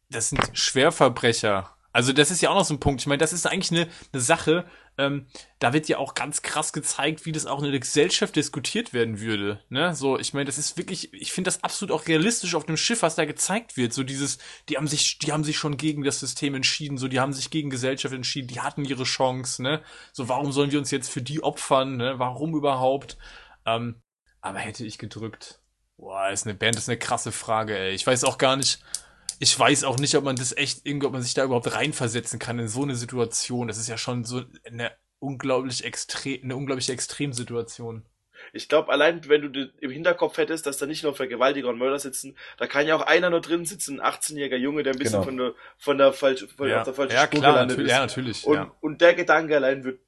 Das 0.09 0.29
sind 0.29 0.41
Schwerverbrecher. 0.53 1.75
Also 1.91 2.13
das 2.13 2.31
ist 2.31 2.41
ja 2.41 2.49
auch 2.49 2.55
noch 2.55 2.65
so 2.65 2.73
ein 2.73 2.79
Punkt. 2.79 3.01
Ich 3.01 3.07
meine, 3.07 3.17
das 3.17 3.33
ist 3.33 3.47
eigentlich 3.47 3.71
eine, 3.71 3.91
eine 4.13 4.21
Sache, 4.21 4.65
ähm, 4.97 5.27
da 5.59 5.73
wird 5.73 5.87
ja 5.87 5.97
auch 5.97 6.15
ganz 6.15 6.41
krass 6.41 6.73
gezeigt, 6.73 7.25
wie 7.25 7.31
das 7.31 7.45
auch 7.45 7.61
in 7.61 7.69
der 7.69 7.79
Gesellschaft 7.79 8.35
diskutiert 8.35 8.93
werden 8.93 9.19
würde. 9.19 9.61
Ne? 9.69 9.93
So, 9.95 10.17
ich 10.17 10.33
meine, 10.33 10.45
das 10.45 10.57
ist 10.57 10.77
wirklich, 10.77 11.13
ich 11.13 11.31
finde 11.31 11.49
das 11.49 11.63
absolut 11.63 11.93
auch 11.93 12.07
realistisch 12.07 12.55
auf 12.55 12.65
dem 12.65 12.77
Schiff, 12.77 13.03
was 13.03 13.15
da 13.15 13.25
gezeigt 13.25 13.77
wird. 13.77 13.93
So 13.93 14.03
dieses, 14.03 14.39
die 14.69 14.77
haben 14.77 14.87
sich, 14.87 15.19
die 15.19 15.31
haben 15.31 15.43
sich 15.43 15.57
schon 15.57 15.77
gegen 15.77 16.03
das 16.03 16.19
System 16.19 16.55
entschieden, 16.55 16.97
so 16.97 17.07
die 17.07 17.19
haben 17.19 17.33
sich 17.33 17.49
gegen 17.51 17.69
Gesellschaft 17.69 18.13
entschieden, 18.13 18.47
die 18.47 18.61
hatten 18.61 18.85
ihre 18.85 19.03
Chance, 19.03 19.61
ne? 19.61 19.81
So, 20.13 20.29
warum 20.29 20.51
sollen 20.51 20.71
wir 20.71 20.79
uns 20.79 20.91
jetzt 20.91 21.09
für 21.09 21.21
die 21.21 21.43
opfern, 21.43 21.97
ne? 21.97 22.17
Warum 22.17 22.55
überhaupt? 22.55 23.17
Ähm, 23.65 24.01
aber 24.41 24.59
hätte 24.59 24.85
ich 24.85 24.97
gedrückt. 24.97 25.59
Boah, 25.97 26.29
ist 26.29 26.45
eine 26.45 26.55
Band, 26.55 26.77
ist 26.77 26.89
eine 26.89 26.99
krasse 26.99 27.31
Frage, 27.31 27.77
ey. 27.77 27.93
Ich 27.93 28.05
weiß 28.05 28.23
auch 28.23 28.37
gar 28.37 28.55
nicht, 28.55 28.79
ich 29.39 29.57
weiß 29.57 29.83
auch 29.83 29.97
nicht, 29.97 30.15
ob 30.15 30.23
man 30.23 30.35
das 30.35 30.55
echt 30.55 30.81
irgendwie, 30.85 31.07
ob 31.07 31.13
man 31.13 31.21
sich 31.21 31.33
da 31.33 31.43
überhaupt 31.43 31.73
reinversetzen 31.73 32.39
kann 32.39 32.59
in 32.59 32.67
so 32.67 32.83
eine 32.83 32.95
Situation. 32.95 33.67
Das 33.67 33.77
ist 33.77 33.87
ja 33.89 33.97
schon 33.97 34.23
so 34.23 34.43
eine 34.65 34.91
unglaublich 35.19 35.83
extrem, 35.83 36.43
eine 36.43 36.55
unglaubliche 36.55 36.91
Extremsituation. 36.93 38.05
Ich 38.53 38.69
glaube, 38.69 38.91
allein 38.91 39.27
wenn 39.27 39.51
du 39.51 39.71
im 39.81 39.91
Hinterkopf 39.91 40.37
hättest, 40.37 40.67
dass 40.67 40.77
da 40.77 40.85
nicht 40.85 41.03
nur 41.03 41.15
Vergewaltiger 41.15 41.69
und 41.69 41.79
Mörder 41.79 41.99
sitzen, 41.99 42.37
da 42.57 42.67
kann 42.67 42.87
ja 42.87 42.95
auch 42.95 43.01
einer 43.01 43.29
nur 43.29 43.41
drin 43.41 43.65
sitzen, 43.65 43.99
ein 43.99 44.13
18-jähriger 44.13 44.57
Junge, 44.57 44.83
der 44.83 44.93
ein 44.93 44.99
bisschen 44.99 45.21
Genau. 45.21 45.25
von 45.25 45.37
der 45.37 45.53
von 45.77 45.97
der 45.97 46.13
falschen 46.13 46.47
von 46.49 46.69
ja, 46.69 46.79
auf 46.79 46.83
der 46.85 46.93
falschen 46.93 47.15
ja 47.15 47.25
Spur 47.25 47.39
klar, 47.39 47.53
gelandet 47.53 47.77
natürlich, 47.77 47.91
ist. 47.91 47.97
ja, 47.97 47.99
natürlich. 48.01 48.45
Und, 48.45 48.55
ja. 48.55 48.75
und 48.81 49.01
der 49.01 49.13
Gedanke 49.15 49.55
allein 49.55 49.83
wird, 49.83 49.99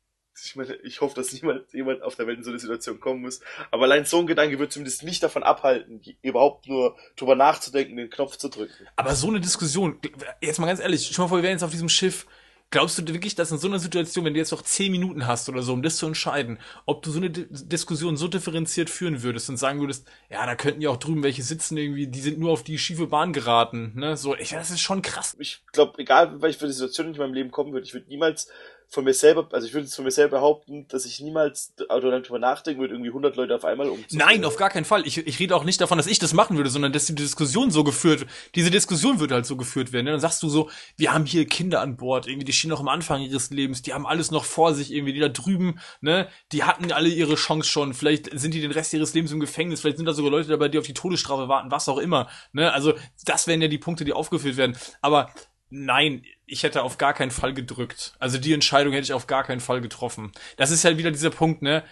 ich 0.46 0.56
meine, 0.56 0.76
ich 0.84 1.02
hoffe, 1.02 1.16
dass 1.16 1.34
niemand, 1.34 1.72
jemand 1.74 2.02
auf 2.02 2.16
der 2.16 2.28
Welt 2.28 2.38
in 2.38 2.44
so 2.44 2.50
eine 2.50 2.60
Situation 2.60 3.00
kommen 3.00 3.22
muss, 3.22 3.42
aber 3.72 3.84
allein 3.84 4.06
so 4.06 4.20
ein 4.20 4.28
Gedanke 4.28 4.60
wird 4.60 4.72
zumindest 4.72 5.04
mich 5.04 5.20
davon 5.20 5.44
abhalten, 5.44 6.02
überhaupt 6.22 6.68
nur 6.68 6.96
drüber 7.16 7.36
nachzudenken, 7.36 7.98
den 7.98 8.10
Knopf 8.10 8.38
zu 8.38 8.50
drücken. 8.50 8.88
Aber 8.96 9.16
so 9.16 9.28
eine 9.28 9.40
Diskussion, 9.40 10.00
jetzt 10.42 10.60
mal 10.60 10.68
ganz 10.68 10.80
ehrlich, 10.80 11.10
schau 11.12 11.24
mal 11.24 11.30
vor, 11.30 11.38
wir 11.38 11.44
wären 11.44 11.54
jetzt 11.54 11.64
auf 11.64 11.72
diesem 11.72 11.90
Schiff. 11.90 12.26
Glaubst 12.72 13.00
du 13.00 13.08
wirklich, 13.08 13.34
dass 13.34 13.52
in 13.52 13.58
so 13.58 13.68
einer 13.68 13.80
Situation, 13.80 14.26
wenn 14.26 14.36
du 14.36 14.40
jetzt 14.40 14.52
noch 14.52 14.62
zehn 14.62 14.92
Minuten 14.92 15.26
hast 15.26 15.50
oder 15.50 15.64
so, 15.64 15.74
um 15.74 15.82
das 15.82 15.98
zu 15.98 16.06
entscheiden, 16.06 16.60
ob 16.86 17.02
du 17.02 17.10
so 17.10 17.18
eine 17.18 17.32
Di 17.32 17.48
Diskussion 17.50 18.16
so 18.16 18.28
differenziert 18.28 18.92
führen 18.92 19.24
würdest 19.24 19.50
und 19.50 19.58
sagen 19.58 19.80
würdest, 19.80 20.08
ja, 20.30 20.46
da 20.46 20.54
könnten 20.54 20.82
ja 20.82 20.92
auch 20.92 20.98
drüben 20.98 21.24
welche 21.24 21.42
sitzen 21.42 21.78
irgendwie, 21.78 22.06
die 22.06 22.22
sind 22.22 22.38
nur 22.38 22.52
auf 22.52 22.62
die 22.62 22.78
schiefe 22.78 23.08
Bahn 23.08 23.34
geraten, 23.34 23.94
ne? 23.96 24.16
So, 24.18 24.36
ich, 24.36 24.50
das 24.50 24.70
ist 24.70 24.82
schon 24.82 25.02
krass. 25.02 25.36
Ich 25.40 25.64
glaube, 25.72 25.98
egal, 25.98 26.44
welche 26.44 26.60
für 26.60 26.66
eine 26.66 26.74
Situation 26.74 27.10
ich 27.10 27.18
in 27.18 27.24
meinem 27.24 27.34
Leben 27.34 27.50
kommen 27.50 27.74
würde, 27.74 27.88
ich 27.88 27.96
würde 27.96 28.08
niemals 28.08 28.52
von 28.92 29.04
mir 29.04 29.14
selber, 29.14 29.48
also 29.52 29.68
ich 29.68 29.74
würde 29.74 29.86
jetzt 29.86 29.96
von 29.96 30.04
mir 30.04 30.12
selber 30.12 30.38
behaupten, 30.38 30.88
dass 30.88 31.06
ich 31.06 31.20
niemals 31.20 31.74
oder 31.90 32.10
darüber 32.10 32.40
nachdenken 32.40 32.82
würde, 32.82 32.96
irgendwie 32.96 33.10
100 33.10 33.36
Leute 33.36 33.56
auf 33.56 33.64
einmal 33.64 33.88
umzubringen. 33.88 34.26
Nein, 34.26 34.44
auf 34.44 34.56
gar 34.56 34.72
keinen 34.72 34.86
Fall. 34.86 35.06
Ich, 35.06 35.20
ich 35.28 35.40
rede 35.40 35.56
auch 35.56 35.64
nicht 35.64 35.80
davon, 35.80 36.00
dass 36.00 36.08
ich 36.08 36.18
das 36.18 36.34
machen 36.34 36.58
würde, 36.58 36.72
sondern 36.72 36.92
dass 36.92 37.06
die 37.06 37.14
Diskussion 37.14 37.70
so 37.70 37.84
geführt, 37.84 38.26
diese 38.56 38.72
Diskussion 38.72 39.20
würde 39.20 39.36
halt 39.36 39.46
so 39.46 39.58
geführt 39.58 39.94
werden. 39.94 40.08
Dann 40.08 40.20
sagst 40.20 40.42
du 40.42 40.50
so, 40.50 40.72
wir 40.98 41.14
haben 41.14 41.28
hier 41.28 41.46
Kinder 41.46 41.82
an 41.82 41.98
Bord, 41.98 42.26
irgendwie, 42.26 42.46
die 42.46 42.54
stehen 42.54 42.72
noch 42.72 42.80
am 42.80 42.88
Anfang 42.88 43.22
ihres 43.22 43.52
Lebens, 43.52 43.84
die 43.84 43.94
haben 43.94 44.08
alles 44.08 44.32
noch 44.32 44.44
vor 44.44 44.74
sich, 44.74 44.92
irgendwie, 44.92 45.14
die 45.14 45.20
da 45.20 45.30
drüben, 45.30 45.80
ne, 46.02 46.28
die 46.52 46.64
hatten 46.64 46.92
alle 46.92 47.10
ihre 47.10 47.36
Chance 47.36 47.70
schon, 47.70 47.94
vielleicht 47.94 48.40
sind 48.40 48.56
die 48.56 48.62
den 48.62 48.72
Rest 48.72 48.94
ihres 48.94 49.14
Lebens 49.14 49.32
im 49.32 49.40
Gefängnis, 49.40 49.82
vielleicht 49.82 49.98
sind 49.98 50.08
da 50.08 50.14
sogar 50.14 50.32
Leute 50.32 50.50
dabei, 50.50 50.68
die 50.68 50.80
auf 50.80 50.88
die 50.88 50.96
Todesstrafe 50.96 51.48
warten, 51.48 51.70
was 51.70 51.88
auch 51.90 52.00
immer, 52.00 52.28
ne, 52.54 52.74
also, 52.74 52.94
das 53.26 53.46
wären 53.46 53.62
ja 53.62 53.68
die 53.68 53.78
Punkte, 53.78 54.04
die 54.04 54.14
aufgeführt 54.14 54.58
werden, 54.58 54.76
aber 55.02 55.32
Nein, 55.72 56.24
ich 56.50 56.64
hätte 56.64 56.84
auf 56.84 56.98
gar 56.98 57.14
keinen 57.14 57.32
Fall 57.32 57.54
gedrückt. 57.54 58.14
Also 58.20 58.38
die 58.38 58.54
Entscheidung 58.54 58.94
hätte 58.94 59.04
ich 59.04 59.14
auf 59.14 59.28
gar 59.28 59.44
keinen 59.44 59.60
Fall 59.60 59.82
getroffen. 59.82 60.32
Das 60.58 60.72
ist 60.72 60.84
halt 60.84 60.98
wieder 60.98 61.12
dieser 61.12 61.30
Punkt, 61.30 61.62
ne? 61.62 61.84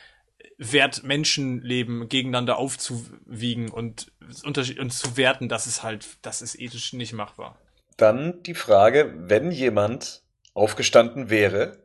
Wert 0.58 1.04
Menschenleben 1.04 2.10
gegeneinander 2.10 2.58
aufzuwiegen 2.58 3.70
und, 3.70 4.12
und 4.44 4.94
zu 4.94 5.18
werten, 5.18 5.50
das 5.50 5.68
ist 5.68 5.84
halt, 5.84 6.06
das 6.24 6.42
ist 6.42 6.60
ethisch 6.60 6.94
nicht 6.94 7.14
machbar. 7.14 7.60
Dann 7.96 8.42
die 8.44 8.56
Frage, 8.56 9.14
wenn 9.18 9.52
jemand 9.52 10.24
aufgestanden 10.54 11.30
wäre, 11.30 11.84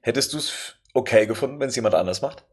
hättest 0.00 0.32
du 0.32 0.38
es 0.38 0.76
okay 0.94 1.26
gefunden, 1.26 1.58
wenn 1.58 1.68
es 1.68 1.76
jemand 1.76 1.94
anders 1.94 2.22
macht? 2.22 2.44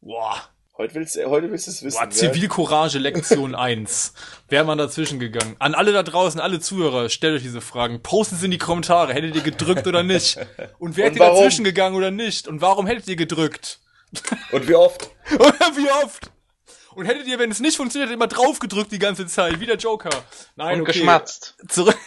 Boah, 0.00 0.48
Heute 0.78 0.94
willst, 0.94 1.16
du- 1.16 1.24
heute 1.28 1.50
willst 1.50 1.66
du 1.66 1.72
es 1.72 1.82
wissen. 1.82 1.98
boah? 2.00 2.08
Zivilcourage 2.10 2.98
Lektion 2.98 3.56
1. 3.56 4.12
Wäre 4.48 4.64
man 4.64 4.78
dazwischen 4.78 5.18
gegangen. 5.18 5.56
An 5.58 5.74
alle 5.74 5.92
da 5.92 6.04
draußen, 6.04 6.40
alle 6.40 6.60
Zuhörer, 6.60 7.08
stellt 7.08 7.34
euch 7.36 7.42
diese 7.42 7.60
Fragen. 7.60 8.00
Postet 8.00 8.38
es 8.38 8.44
in 8.44 8.52
die 8.52 8.58
Kommentare. 8.58 9.12
Hättet 9.12 9.34
ihr 9.34 9.42
gedrückt 9.42 9.88
oder 9.88 10.04
nicht? 10.04 10.38
Und 10.78 10.96
hätte 10.96 11.18
warum? 11.18 11.34
dazwischen 11.36 11.64
gegangen 11.64 11.96
oder 11.96 12.12
nicht? 12.12 12.46
Und 12.46 12.60
warum 12.60 12.86
hättet 12.86 13.08
ihr 13.08 13.16
gedrückt? 13.16 13.80
Und 14.52 14.68
wie 14.68 14.74
oft? 14.76 15.10
Wie 15.74 15.90
oft? 16.04 16.30
Und 16.94 17.06
hättet 17.06 17.26
ihr, 17.26 17.38
wenn 17.40 17.50
es 17.50 17.58
nicht 17.60 17.76
funktioniert, 17.76 18.10
immer 18.12 18.28
drauf 18.28 18.58
gedrückt 18.60 18.90
die 18.92 18.98
ganze 19.00 19.26
Zeit, 19.26 19.58
wie 19.60 19.66
der 19.66 19.76
Joker. 19.76 20.10
Nein, 20.56 20.76
Und 20.76 20.82
okay. 20.82 20.92
geschmatzt. 20.92 21.56
Zurück. 21.68 21.98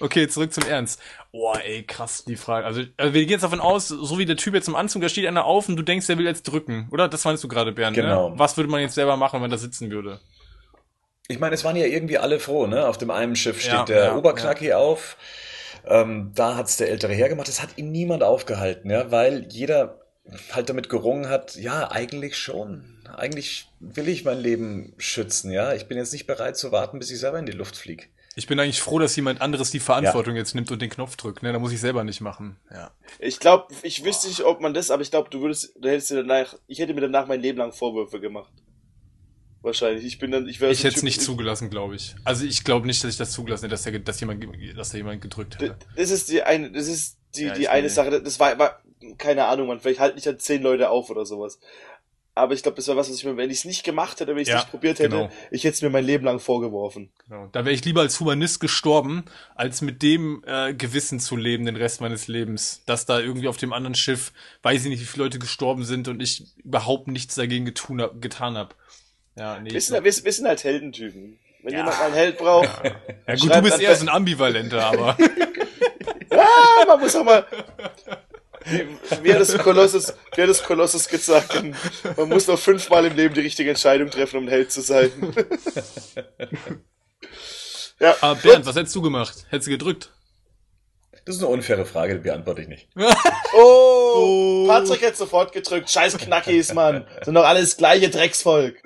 Okay, 0.00 0.28
zurück 0.28 0.52
zum 0.52 0.66
Ernst. 0.66 1.00
Boah, 1.32 1.60
ey, 1.64 1.82
krass, 1.82 2.24
die 2.24 2.36
Frage. 2.36 2.66
Also, 2.66 2.82
also 2.96 3.14
wir 3.14 3.20
gehen 3.22 3.30
jetzt 3.30 3.42
davon 3.42 3.60
aus, 3.60 3.88
so 3.88 4.18
wie 4.18 4.24
der 4.26 4.36
Typ 4.36 4.54
jetzt 4.54 4.68
im 4.68 4.76
Anzug, 4.76 5.02
da 5.02 5.08
steht 5.08 5.26
einer 5.26 5.44
auf 5.44 5.68
und 5.68 5.76
du 5.76 5.82
denkst, 5.82 6.06
der 6.06 6.18
will 6.18 6.26
jetzt 6.26 6.44
drücken. 6.44 6.88
Oder? 6.92 7.08
Das 7.08 7.24
meinst 7.24 7.42
du 7.44 7.48
gerade, 7.48 7.72
Bernd, 7.72 7.96
Genau. 7.96 8.30
ne? 8.30 8.38
Was 8.38 8.56
würde 8.56 8.70
man 8.70 8.80
jetzt 8.80 8.94
selber 8.94 9.16
machen, 9.16 9.42
wenn 9.42 9.50
da 9.50 9.58
sitzen 9.58 9.90
würde? 9.90 10.20
Ich 11.28 11.38
meine, 11.38 11.54
es 11.54 11.64
waren 11.64 11.76
ja 11.76 11.86
irgendwie 11.86 12.18
alle 12.18 12.38
froh, 12.38 12.66
ne? 12.66 12.86
Auf 12.86 12.98
dem 12.98 13.10
einen 13.10 13.34
Schiff 13.34 13.60
steht 13.60 13.72
Ja, 13.72 13.84
der 13.84 14.04
ja, 14.04 14.16
Oberknacki 14.16 14.74
auf. 14.74 15.16
Ähm, 15.86 16.32
da 16.34 16.56
hat's 16.56 16.76
der 16.76 16.90
ältere 16.90 17.12
hergemacht. 17.12 17.48
Das 17.48 17.62
hat 17.62 17.76
ihn 17.76 17.92
niemand 17.92 18.22
aufgehalten, 18.22 18.90
ja, 18.90 19.10
weil 19.10 19.46
jeder 19.50 20.00
halt 20.52 20.68
damit 20.68 20.88
gerungen 20.88 21.28
hat, 21.28 21.56
ja, 21.56 21.90
eigentlich 21.90 22.38
schon. 22.38 23.02
Eigentlich 23.16 23.68
will 23.80 24.08
ich 24.08 24.24
mein 24.24 24.38
Leben 24.38 24.94
schützen, 24.98 25.50
ja. 25.50 25.74
Ich 25.74 25.86
bin 25.86 25.98
jetzt 25.98 26.12
nicht 26.12 26.26
bereit 26.26 26.56
zu 26.56 26.72
warten, 26.72 26.98
bis 26.98 27.10
ich 27.10 27.18
selber 27.18 27.38
in 27.38 27.46
die 27.46 27.52
Luft 27.52 27.76
fliege. 27.76 28.04
Ich 28.36 28.46
bin 28.46 28.58
eigentlich 28.58 28.80
froh, 28.80 28.98
dass 28.98 29.14
jemand 29.14 29.40
anderes 29.40 29.70
die 29.70 29.80
Verantwortung 29.80 30.34
jetzt 30.36 30.54
nimmt 30.54 30.70
und 30.70 30.82
den 30.82 30.90
Knopf 30.90 31.16
drückt, 31.16 31.42
ne? 31.42 31.52
Da 31.52 31.58
muss 31.58 31.72
ich 31.72 31.80
selber 31.80 32.02
nicht 32.04 32.20
machen. 32.20 32.56
Ja. 32.70 32.90
Ich 33.18 33.38
glaube, 33.38 33.72
ich 33.82 34.04
wüsste 34.04 34.28
nicht, 34.28 34.42
ob 34.42 34.60
man 34.60 34.74
das, 34.74 34.90
aber 34.90 35.02
ich 35.02 35.10
glaube, 35.10 35.30
du 35.30 35.40
würdest, 35.40 35.74
du 35.78 35.88
hättest 35.88 36.10
dir 36.10 36.16
danach, 36.16 36.56
ich 36.66 36.78
hätte 36.78 36.94
mir 36.94 37.02
danach 37.02 37.26
mein 37.26 37.40
Leben 37.40 37.58
lang 37.58 37.72
Vorwürfe 37.72 38.20
gemacht. 38.20 38.52
Wahrscheinlich. 39.62 40.04
Ich 40.04 40.18
bin 40.18 40.30
dann, 40.30 40.46
ich 40.46 40.60
wäre 40.60 40.72
Ich 40.72 40.80
so 40.80 40.88
hätte 40.88 40.96
es 40.96 41.02
nicht 41.02 41.22
zugelassen, 41.22 41.70
glaube 41.70 41.96
ich. 41.96 42.14
Also 42.24 42.44
ich 42.44 42.64
glaube 42.64 42.86
nicht, 42.86 43.02
dass 43.02 43.12
ich 43.12 43.16
das 43.16 43.30
zugelassen 43.32 43.62
hätte, 43.62 43.70
dass, 43.70 43.82
der, 43.82 43.98
dass, 43.98 44.20
jemand, 44.20 44.44
dass 44.76 44.90
da 44.90 44.98
jemand 44.98 45.22
gedrückt 45.22 45.58
hätte. 45.58 45.76
Das 45.96 46.10
ist 46.10 46.28
die 46.28 46.42
eine, 46.42 46.70
das 46.70 46.86
ist 46.86 47.18
die, 47.34 47.44
Ja, 47.44 47.54
die 47.54 47.68
eine 47.68 47.88
Sache. 47.88 48.20
Das 48.20 48.38
war, 48.38 48.58
war, 48.58 48.82
keine 49.16 49.46
Ahnung, 49.46 49.68
man, 49.68 49.80
vielleicht 49.80 50.00
halten 50.00 50.16
nicht 50.16 50.26
dann 50.26 50.38
zehn 50.38 50.62
Leute 50.62 50.90
auf 50.90 51.08
oder 51.08 51.24
sowas. 51.24 51.58
Aber 52.36 52.52
ich 52.52 52.62
glaube, 52.64 52.74
das 52.76 52.88
war 52.88 52.96
was, 52.96 53.08
was 53.08 53.16
ich 53.16 53.24
mir, 53.24 53.36
wenn 53.36 53.48
ich 53.48 53.58
es 53.58 53.64
nicht 53.64 53.84
gemacht 53.84 54.18
hätte, 54.18 54.32
wenn 54.32 54.42
ich 54.42 54.48
es 54.48 54.52
Ja, 54.52 54.56
nicht 54.58 54.70
probiert 54.70 54.98
hätte, 54.98 55.10
genau. 55.10 55.30
ich 55.52 55.62
hätte 55.62 55.74
es 55.74 55.82
mir 55.82 55.90
mein 55.90 56.04
Leben 56.04 56.24
lang 56.24 56.40
vorgeworfen. 56.40 57.10
Genau. 57.28 57.48
Da 57.52 57.64
wäre 57.64 57.72
ich 57.74 57.84
lieber 57.84 58.00
als 58.00 58.18
Humanist 58.18 58.58
gestorben, 58.58 59.24
als 59.54 59.82
mit 59.82 60.02
dem 60.02 60.42
äh, 60.46 60.74
Gewissen 60.74 61.20
zu 61.20 61.36
leben, 61.36 61.64
den 61.64 61.76
Rest 61.76 62.00
meines 62.00 62.26
Lebens. 62.26 62.82
Dass 62.86 63.06
da 63.06 63.20
irgendwie 63.20 63.46
auf 63.46 63.56
dem 63.56 63.72
anderen 63.72 63.94
Schiff, 63.94 64.32
weiß 64.62 64.82
ich 64.82 64.88
nicht, 64.88 65.00
wie 65.00 65.04
viele 65.04 65.24
Leute 65.24 65.38
gestorben 65.38 65.84
sind 65.84 66.08
und 66.08 66.20
ich 66.20 66.42
überhaupt 66.64 67.06
nichts 67.06 67.36
dagegen 67.36 67.66
getun 67.66 68.02
hab, 68.02 68.20
getan 68.20 68.56
habe. 68.56 68.74
Ja, 69.36 69.60
nee. 69.60 69.70
Wir 69.70 69.80
sind, 69.80 69.94
wir, 70.02 70.04
wir 70.24 70.32
sind 70.32 70.46
halt 70.48 70.64
Heldentypen. 70.64 71.38
Wenn 71.62 71.72
Ja. 71.72 71.78
jemand 71.78 72.00
einen 72.00 72.14
Held 72.14 72.38
braucht, 72.38 72.68
ja 72.84 73.34
gut, 73.34 73.40
schreibt 73.44 73.56
du 73.56 73.62
bist 73.62 73.80
eher 73.80 73.94
so 73.94 74.04
ein 74.04 74.08
Ambivalenter, 74.10 74.84
aber 74.84 75.16
ah, 76.30 76.84
man 76.86 77.00
muss 77.00 77.14
auch 77.16 77.24
mal, 77.24 77.46
wie, 79.22 79.32
hat 79.32 79.40
das 79.40 79.56
Kolossus, 79.58 80.14
wie 80.34 80.42
hat 80.42 80.64
Kolossus 80.64 81.08
gesagt? 81.08 81.62
Man 82.16 82.28
muss 82.28 82.46
noch 82.46 82.58
fünfmal 82.58 83.04
im 83.04 83.16
Leben 83.16 83.34
die 83.34 83.40
richtige 83.40 83.70
Entscheidung 83.70 84.10
treffen, 84.10 84.38
um 84.38 84.44
ein 84.44 84.48
Held 84.48 84.72
zu 84.72 84.80
sein. 84.80 85.10
ja. 88.00 88.16
Aber 88.20 88.34
Bernd, 88.36 88.66
was 88.66 88.76
hättest 88.76 88.94
du 88.94 89.02
gemacht? 89.02 89.46
Hättest 89.50 89.66
du 89.66 89.72
gedrückt? 89.72 90.10
Das 91.24 91.36
ist 91.36 91.42
eine 91.42 91.50
unfaire 91.50 91.86
Frage, 91.86 92.14
die 92.16 92.20
beantworte 92.20 92.62
ich 92.62 92.68
nicht. 92.68 92.88
oh, 92.96 93.04
oh, 93.56 94.66
Patrick 94.66 95.02
hätte 95.02 95.16
sofort 95.16 95.52
gedrückt. 95.52 95.90
Scheiß 95.90 96.18
Knackis, 96.18 96.74
Mann. 96.74 97.06
Sind 97.22 97.34
doch 97.34 97.44
alles 97.44 97.76
gleiche 97.76 98.10
Drecksvolk. 98.10 98.76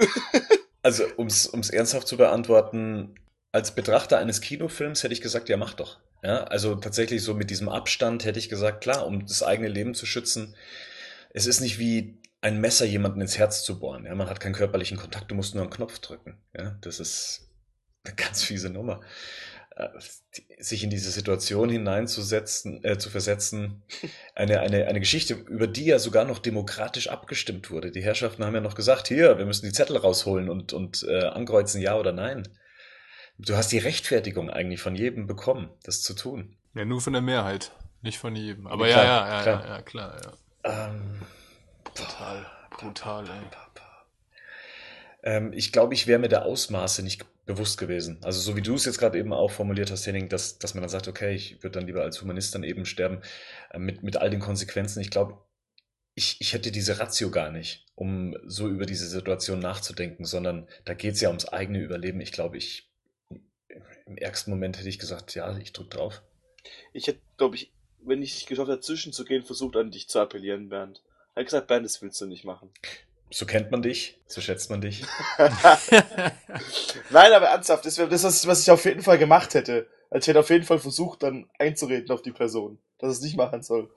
also, 0.82 1.05
ums, 1.16 1.48
ums 1.48 1.70
ernsthaft 1.70 2.06
zu 2.06 2.16
beantworten, 2.16 3.14
als 3.52 3.74
Betrachter 3.74 4.18
eines 4.18 4.40
Kinofilms 4.40 5.02
hätte 5.02 5.14
ich 5.14 5.20
gesagt, 5.20 5.48
ja, 5.48 5.56
mach 5.56 5.74
doch. 5.74 5.98
Ja, 6.22 6.44
also 6.44 6.74
tatsächlich 6.74 7.22
so 7.22 7.34
mit 7.34 7.50
diesem 7.50 7.68
Abstand 7.68 8.24
hätte 8.24 8.38
ich 8.38 8.48
gesagt, 8.48 8.82
klar, 8.82 9.06
um 9.06 9.26
das 9.26 9.42
eigene 9.42 9.68
Leben 9.68 9.94
zu 9.94 10.04
schützen. 10.04 10.56
Es 11.30 11.46
ist 11.46 11.60
nicht 11.60 11.78
wie 11.78 12.20
ein 12.40 12.60
Messer 12.60 12.84
jemanden 12.84 13.20
ins 13.20 13.38
Herz 13.38 13.62
zu 13.62 13.78
bohren. 13.78 14.04
Ja, 14.04 14.14
man 14.14 14.28
hat 14.28 14.40
keinen 14.40 14.54
körperlichen 14.54 14.96
Kontakt, 14.96 15.30
du 15.30 15.34
musst 15.34 15.54
nur 15.54 15.62
einen 15.62 15.72
Knopf 15.72 15.98
drücken. 16.00 16.38
Ja, 16.56 16.76
das 16.80 17.00
ist 17.00 17.50
eine 18.04 18.14
ganz 18.16 18.42
fiese 18.42 18.70
Nummer. 18.70 19.00
Äh, 19.76 19.88
sich 20.58 20.82
in 20.82 20.90
diese 20.90 21.10
Situation 21.10 21.70
hineinzusetzen, 21.70 22.82
äh, 22.84 22.98
zu 22.98 23.10
versetzen, 23.10 23.84
eine, 24.34 24.60
eine, 24.60 24.86
eine 24.86 25.00
Geschichte, 25.00 25.34
über 25.34 25.68
die 25.68 25.86
ja 25.86 26.00
sogar 26.00 26.24
noch 26.24 26.40
demokratisch 26.40 27.08
abgestimmt 27.08 27.70
wurde. 27.70 27.92
Die 27.92 28.02
Herrschaften 28.02 28.44
haben 28.44 28.54
ja 28.54 28.60
noch 28.60 28.74
gesagt, 28.74 29.06
hier, 29.06 29.38
wir 29.38 29.46
müssen 29.46 29.66
die 29.66 29.72
Zettel 29.72 29.96
rausholen 29.96 30.48
und, 30.48 30.72
und 30.72 31.04
äh, 31.08 31.26
ankreuzen, 31.26 31.80
ja 31.80 31.96
oder 31.96 32.12
nein. 32.12 32.48
Du 33.39 33.56
hast 33.56 33.70
die 33.70 33.78
Rechtfertigung 33.78 34.51
eigentlich 34.51 34.81
von 34.81 34.97
jedem 34.97 35.27
bekommen, 35.27 35.70
das 35.85 36.02
zu 36.02 36.15
tun. 36.15 36.56
Ja, 36.74 36.85
nur 36.85 37.01
von 37.01 37.12
der 37.12 37.23
Mehrheit, 37.23 37.73
nicht 38.02 38.19
von 38.19 38.35
jedem. 38.35 38.66
Aber 38.66 38.89
ja, 38.89 39.05
ja, 39.05 39.28
ja, 39.28 39.43
klar. 39.43 39.65
ja, 39.65 39.69
ja, 39.77 39.82
klar, 39.82 40.20
ja. 40.65 40.89
Ähm, 40.90 41.23
brutal, 41.85 42.47
brutal, 42.70 43.24
ey. 43.24 43.47
Ähm, 45.23 45.52
ich 45.52 45.73
glaube, 45.73 45.94
ich 45.94 46.06
wäre 46.06 46.19
mir 46.19 46.28
der 46.28 46.44
Ausmaße 46.44 47.02
nicht 47.02 47.24
bewusst 47.44 47.78
gewesen. 47.78 48.19
Also 48.23 48.40
so 48.40 48.56
wie 48.56 48.62
du 48.62 48.74
es 48.74 48.85
jetzt 48.85 48.98
gerade 48.98 49.19
eben 49.19 49.32
auch 49.32 49.51
formuliert 49.51 49.90
hast, 49.90 50.06
Henning, 50.06 50.28
dass, 50.28 50.59
dass 50.59 50.74
man 50.74 50.82
dann 50.82 50.90
sagt, 50.90 51.09
okay, 51.09 51.35
ich 51.35 51.62
würde 51.62 51.78
dann 51.78 51.86
lieber 51.86 52.02
als 52.02 52.20
Humanist 52.20 52.55
dann 52.55 52.62
eben 52.62 52.85
sterben, 52.85 53.20
äh, 53.70 53.78
mit, 53.78 54.02
mit 54.02 54.16
all 54.16 54.31
den 54.31 54.40
Konsequenzen. 54.40 55.01
Ich 55.01 55.10
glaube, 55.10 55.39
ich, 56.15 56.40
ich 56.40 56.52
hätte 56.52 56.73
diese 56.73 56.98
Ratio 56.98 57.31
gar 57.31 57.51
nicht, 57.51 57.86
um 57.94 58.36
so 58.44 58.69
über 58.69 58.86
diese 58.86 59.06
Situation 59.09 59.60
nachzudenken, 59.60 60.24
sondern 60.24 60.66
da 60.85 60.94
geht 60.94 61.15
es 61.15 61.20
ja 61.20 61.28
ums 61.28 61.47
eigene 61.47 61.81
Überleben. 61.81 62.20
Ich 62.20 62.32
glaube, 62.32 62.56
ich 62.56 62.88
im 64.09 64.16
ärgsten 64.16 64.52
Moment 64.52 64.78
hätte 64.78 64.89
ich 64.89 64.98
gesagt, 64.98 65.35
ja, 65.35 65.56
ich 65.59 65.72
drück 65.72 65.90
drauf. 65.90 66.22
Ich 66.93 67.06
hätte, 67.06 67.20
glaube 67.36 67.56
ich, 67.56 67.70
wenn 68.01 68.22
ich 68.22 68.40
es 68.40 68.47
geschafft 68.47 68.68
hätte, 68.68 68.78
dazwischen 68.78 69.12
zu 69.12 69.24
gehen, 69.24 69.44
versucht 69.44 69.76
an 69.76 69.90
dich 69.90 70.09
zu 70.09 70.18
appellieren, 70.18 70.68
Bernd. 70.68 71.02
Er 71.35 71.40
hat 71.40 71.47
gesagt, 71.47 71.66
Bernd, 71.68 71.85
das 71.85 72.01
willst 72.02 72.20
du 72.20 72.26
nicht 72.26 72.44
machen. 72.44 72.70
So 73.30 73.44
kennt 73.44 73.70
man 73.70 73.82
dich, 73.82 74.18
so 74.26 74.40
schätzt 74.40 74.70
man 74.70 74.80
dich. 74.80 75.05
Nein, 77.10 77.32
aber 77.32 77.48
ernsthaft, 77.48 77.85
das 77.85 77.98
wäre 77.98 78.09
das, 78.09 78.47
was 78.47 78.62
ich 78.62 78.70
auf 78.70 78.85
jeden 78.86 79.02
Fall 79.02 79.18
gemacht 79.18 79.52
hätte. 79.55 79.86
Also 80.10 80.24
ich 80.24 80.28
hätte 80.28 80.40
auf 80.40 80.48
jeden 80.48 80.64
Fall 80.64 80.78
versucht, 80.78 81.22
dann 81.22 81.51
einzureden 81.59 82.10
auf 82.10 82.22
die 82.22 82.32
Person, 82.32 82.78
dass 82.98 83.12
es 83.12 83.20
nicht 83.20 83.36
machen 83.36 83.62
soll. 83.62 83.90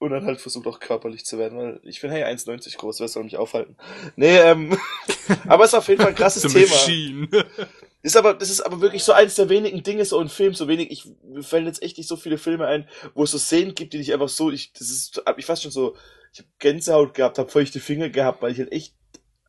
Und 0.00 0.10
dann 0.10 0.26
halt 0.26 0.40
versucht 0.40 0.66
auch 0.68 0.78
körperlich 0.78 1.24
zu 1.24 1.38
werden, 1.38 1.58
weil 1.58 1.80
ich 1.82 2.00
bin 2.00 2.10
hey 2.10 2.22
1,90 2.22 2.76
groß, 2.76 3.00
wer 3.00 3.08
soll 3.08 3.24
mich 3.24 3.36
aufhalten? 3.36 3.76
Nee, 4.14 4.38
ähm, 4.38 4.78
aber 5.48 5.64
es 5.64 5.72
ist 5.72 5.78
auf 5.78 5.88
jeden 5.88 6.00
Fall 6.00 6.10
ein 6.10 6.16
krasses 6.16 6.42
Thema. 6.52 7.46
Ist 8.00 8.16
aber, 8.16 8.34
das 8.34 8.48
ist 8.48 8.60
aber 8.60 8.80
wirklich 8.80 9.02
so 9.02 9.12
eins 9.12 9.34
der 9.34 9.48
wenigen 9.48 9.82
Dinge 9.82 10.04
so 10.04 10.20
in 10.20 10.28
Film, 10.28 10.54
so 10.54 10.68
wenig, 10.68 10.92
ich, 10.92 11.04
mir 11.24 11.42
fallen 11.42 11.66
jetzt 11.66 11.82
echt 11.82 11.98
nicht 11.98 12.08
so 12.08 12.14
viele 12.14 12.38
Filme 12.38 12.64
ein, 12.64 12.88
wo 13.14 13.24
es 13.24 13.32
so 13.32 13.38
Szenen 13.38 13.74
gibt, 13.74 13.92
die 13.92 13.98
dich 13.98 14.12
einfach 14.12 14.28
so, 14.28 14.52
ich, 14.52 14.72
das 14.72 14.88
ist, 14.88 15.20
hab 15.26 15.36
ich 15.36 15.46
fast 15.46 15.64
schon 15.64 15.72
so, 15.72 15.96
ich 16.32 16.38
habe 16.38 16.48
Gänsehaut 16.60 17.14
gehabt, 17.14 17.38
hab 17.38 17.50
feuchte 17.50 17.80
Finger 17.80 18.08
gehabt, 18.08 18.40
weil 18.40 18.52
ich 18.52 18.58
halt 18.60 18.70
echt 18.70 18.94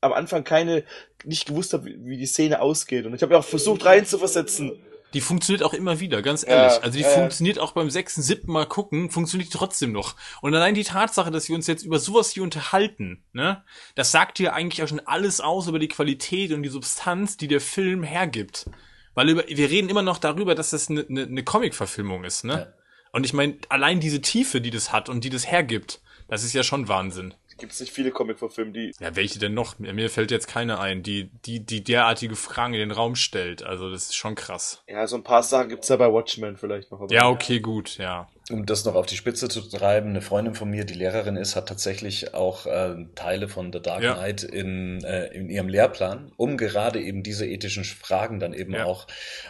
am 0.02 0.14
Anfang 0.14 0.44
keine, 0.44 0.84
nicht 1.26 1.48
gewusst 1.48 1.74
habe, 1.74 1.86
wie, 1.86 2.06
wie 2.06 2.18
die 2.18 2.26
Szene 2.26 2.60
ausgeht. 2.60 3.06
Und 3.06 3.14
ich 3.14 3.22
habe 3.22 3.34
ja 3.34 3.40
auch 3.40 3.46
versucht 3.46 3.86
reinzuversetzen. 3.86 4.82
Die 5.14 5.22
funktioniert 5.22 5.64
auch 5.64 5.74
immer 5.74 6.00
wieder, 6.00 6.22
ganz 6.22 6.46
ehrlich. 6.46 6.78
Ja, 6.78 6.82
also 6.82 6.98
die 6.98 7.04
äh, 7.04 7.10
funktioniert 7.10 7.58
auch 7.58 7.72
beim 7.72 7.90
sechsten, 7.90 8.22
siebten 8.22 8.52
Mal 8.52 8.66
gucken, 8.66 9.10
funktioniert 9.10 9.52
trotzdem 9.52 9.92
noch. 9.92 10.16
Und 10.42 10.54
allein 10.54 10.76
die 10.76 10.84
Tatsache, 10.84 11.32
dass 11.32 11.50
wir 11.50 11.56
uns 11.56 11.68
jetzt 11.68 11.84
über 11.84 12.00
sowas 12.00 12.32
hier 12.32 12.44
unterhalten, 12.44 13.24
ne, 13.34 13.64
das 13.96 14.12
sagt 14.12 14.38
dir 14.38 14.54
eigentlich 14.54 14.84
auch 14.84 14.88
schon 14.88 15.00
alles 15.02 15.42
aus 15.42 15.68
über 15.68 15.80
die 15.80 15.88
Qualität 15.88 16.52
und 16.52 16.62
die 16.62 16.70
Substanz, 16.70 17.38
die 17.38 17.48
der 17.48 17.62
Film 17.62 18.04
hergibt. 18.04 18.70
Weil 19.16 19.30
über, 19.30 19.44
wir 19.48 19.70
reden 19.70 19.90
immer 19.90 20.04
noch 20.04 20.20
darüber, 20.20 20.54
dass 20.54 20.70
das 20.70 20.90
eine, 20.90 21.06
eine, 21.10 21.24
eine 21.24 21.44
Comic-Verfilmung 21.44 22.24
ist, 22.24 22.44
ne? 22.46 22.54
Ja. 22.54 22.74
Und 23.12 23.26
ich 23.26 23.34
meine, 23.34 23.58
allein 23.70 24.00
diese 24.00 24.22
Tiefe, 24.22 24.62
die 24.62 24.70
das 24.70 24.92
hat 24.92 25.10
und 25.10 25.24
die 25.24 25.32
das 25.32 25.50
hergibt, 25.50 26.00
das 26.28 26.44
ist 26.44 26.54
ja 26.54 26.62
schon 26.62 26.88
Wahnsinn 26.88 27.34
gibt 27.60 27.74
es 27.74 27.80
nicht 27.80 27.94
viele 27.94 28.12
Comic-Verfilme, 28.12 28.72
die. 28.72 28.94
Ja, 29.00 29.16
welche 29.16 29.40
denn 29.40 29.54
noch? 29.54 29.80
Mir 29.80 30.10
fällt 30.10 30.32
jetzt 30.32 30.48
keine 30.48 30.80
ein, 30.80 31.04
die, 31.04 31.30
die, 31.46 31.66
die 31.66 31.84
derartige 31.84 32.36
Fragen 32.36 32.74
in 32.74 32.80
den 32.80 32.92
Raum 32.92 33.16
stellt. 33.16 33.64
Also 33.64 33.92
das 33.92 34.06
ist 34.06 34.16
schon 34.16 34.36
krass. 34.36 34.84
Ja, 34.88 35.06
so 35.08 35.16
ein 35.16 35.24
paar 35.24 35.44
Sachen 35.44 35.70
gibt's 35.70 35.90
ja 35.90 35.96
bei 35.98 36.12
Watchmen 36.12 36.58
vielleicht 36.58 36.92
noch. 36.92 37.10
ja, 37.10 37.28
okay, 37.28 37.60
gut, 37.60 37.98
ja. 37.98 38.28
Um 38.50 38.66
das 38.66 38.84
noch 38.86 38.96
auf 38.96 39.06
die 39.06 39.16
Spitze 39.16 39.48
zu 39.48 39.62
treiben, 39.62 40.10
eine 40.10 40.22
Freundin 40.22 40.56
von 40.56 40.70
mir, 40.70 40.84
die 40.84 40.96
Lehrerin 40.96 41.36
ist, 41.36 41.56
hat 41.56 41.68
tatsächlich 41.68 42.34
auch 42.34 42.66
äh, 42.66 42.96
Teile 43.14 43.48
von 43.48 43.72
The 43.72 43.80
Dark 43.80 44.02
Knight 44.02 44.42
ja. 44.42 44.50
in, 44.50 45.04
äh, 45.04 45.28
in 45.28 45.50
ihrem 45.50 45.70
Lehrplan, 45.70 46.32
um 46.36 46.58
gerade 46.58 47.00
eben 47.00 47.22
diese 47.22 47.46
ethischen 47.46 47.84
Fragen 47.84 48.40
dann 48.40 48.54
eben 48.54 48.74
ja. 48.74 48.86
auch 48.86 49.06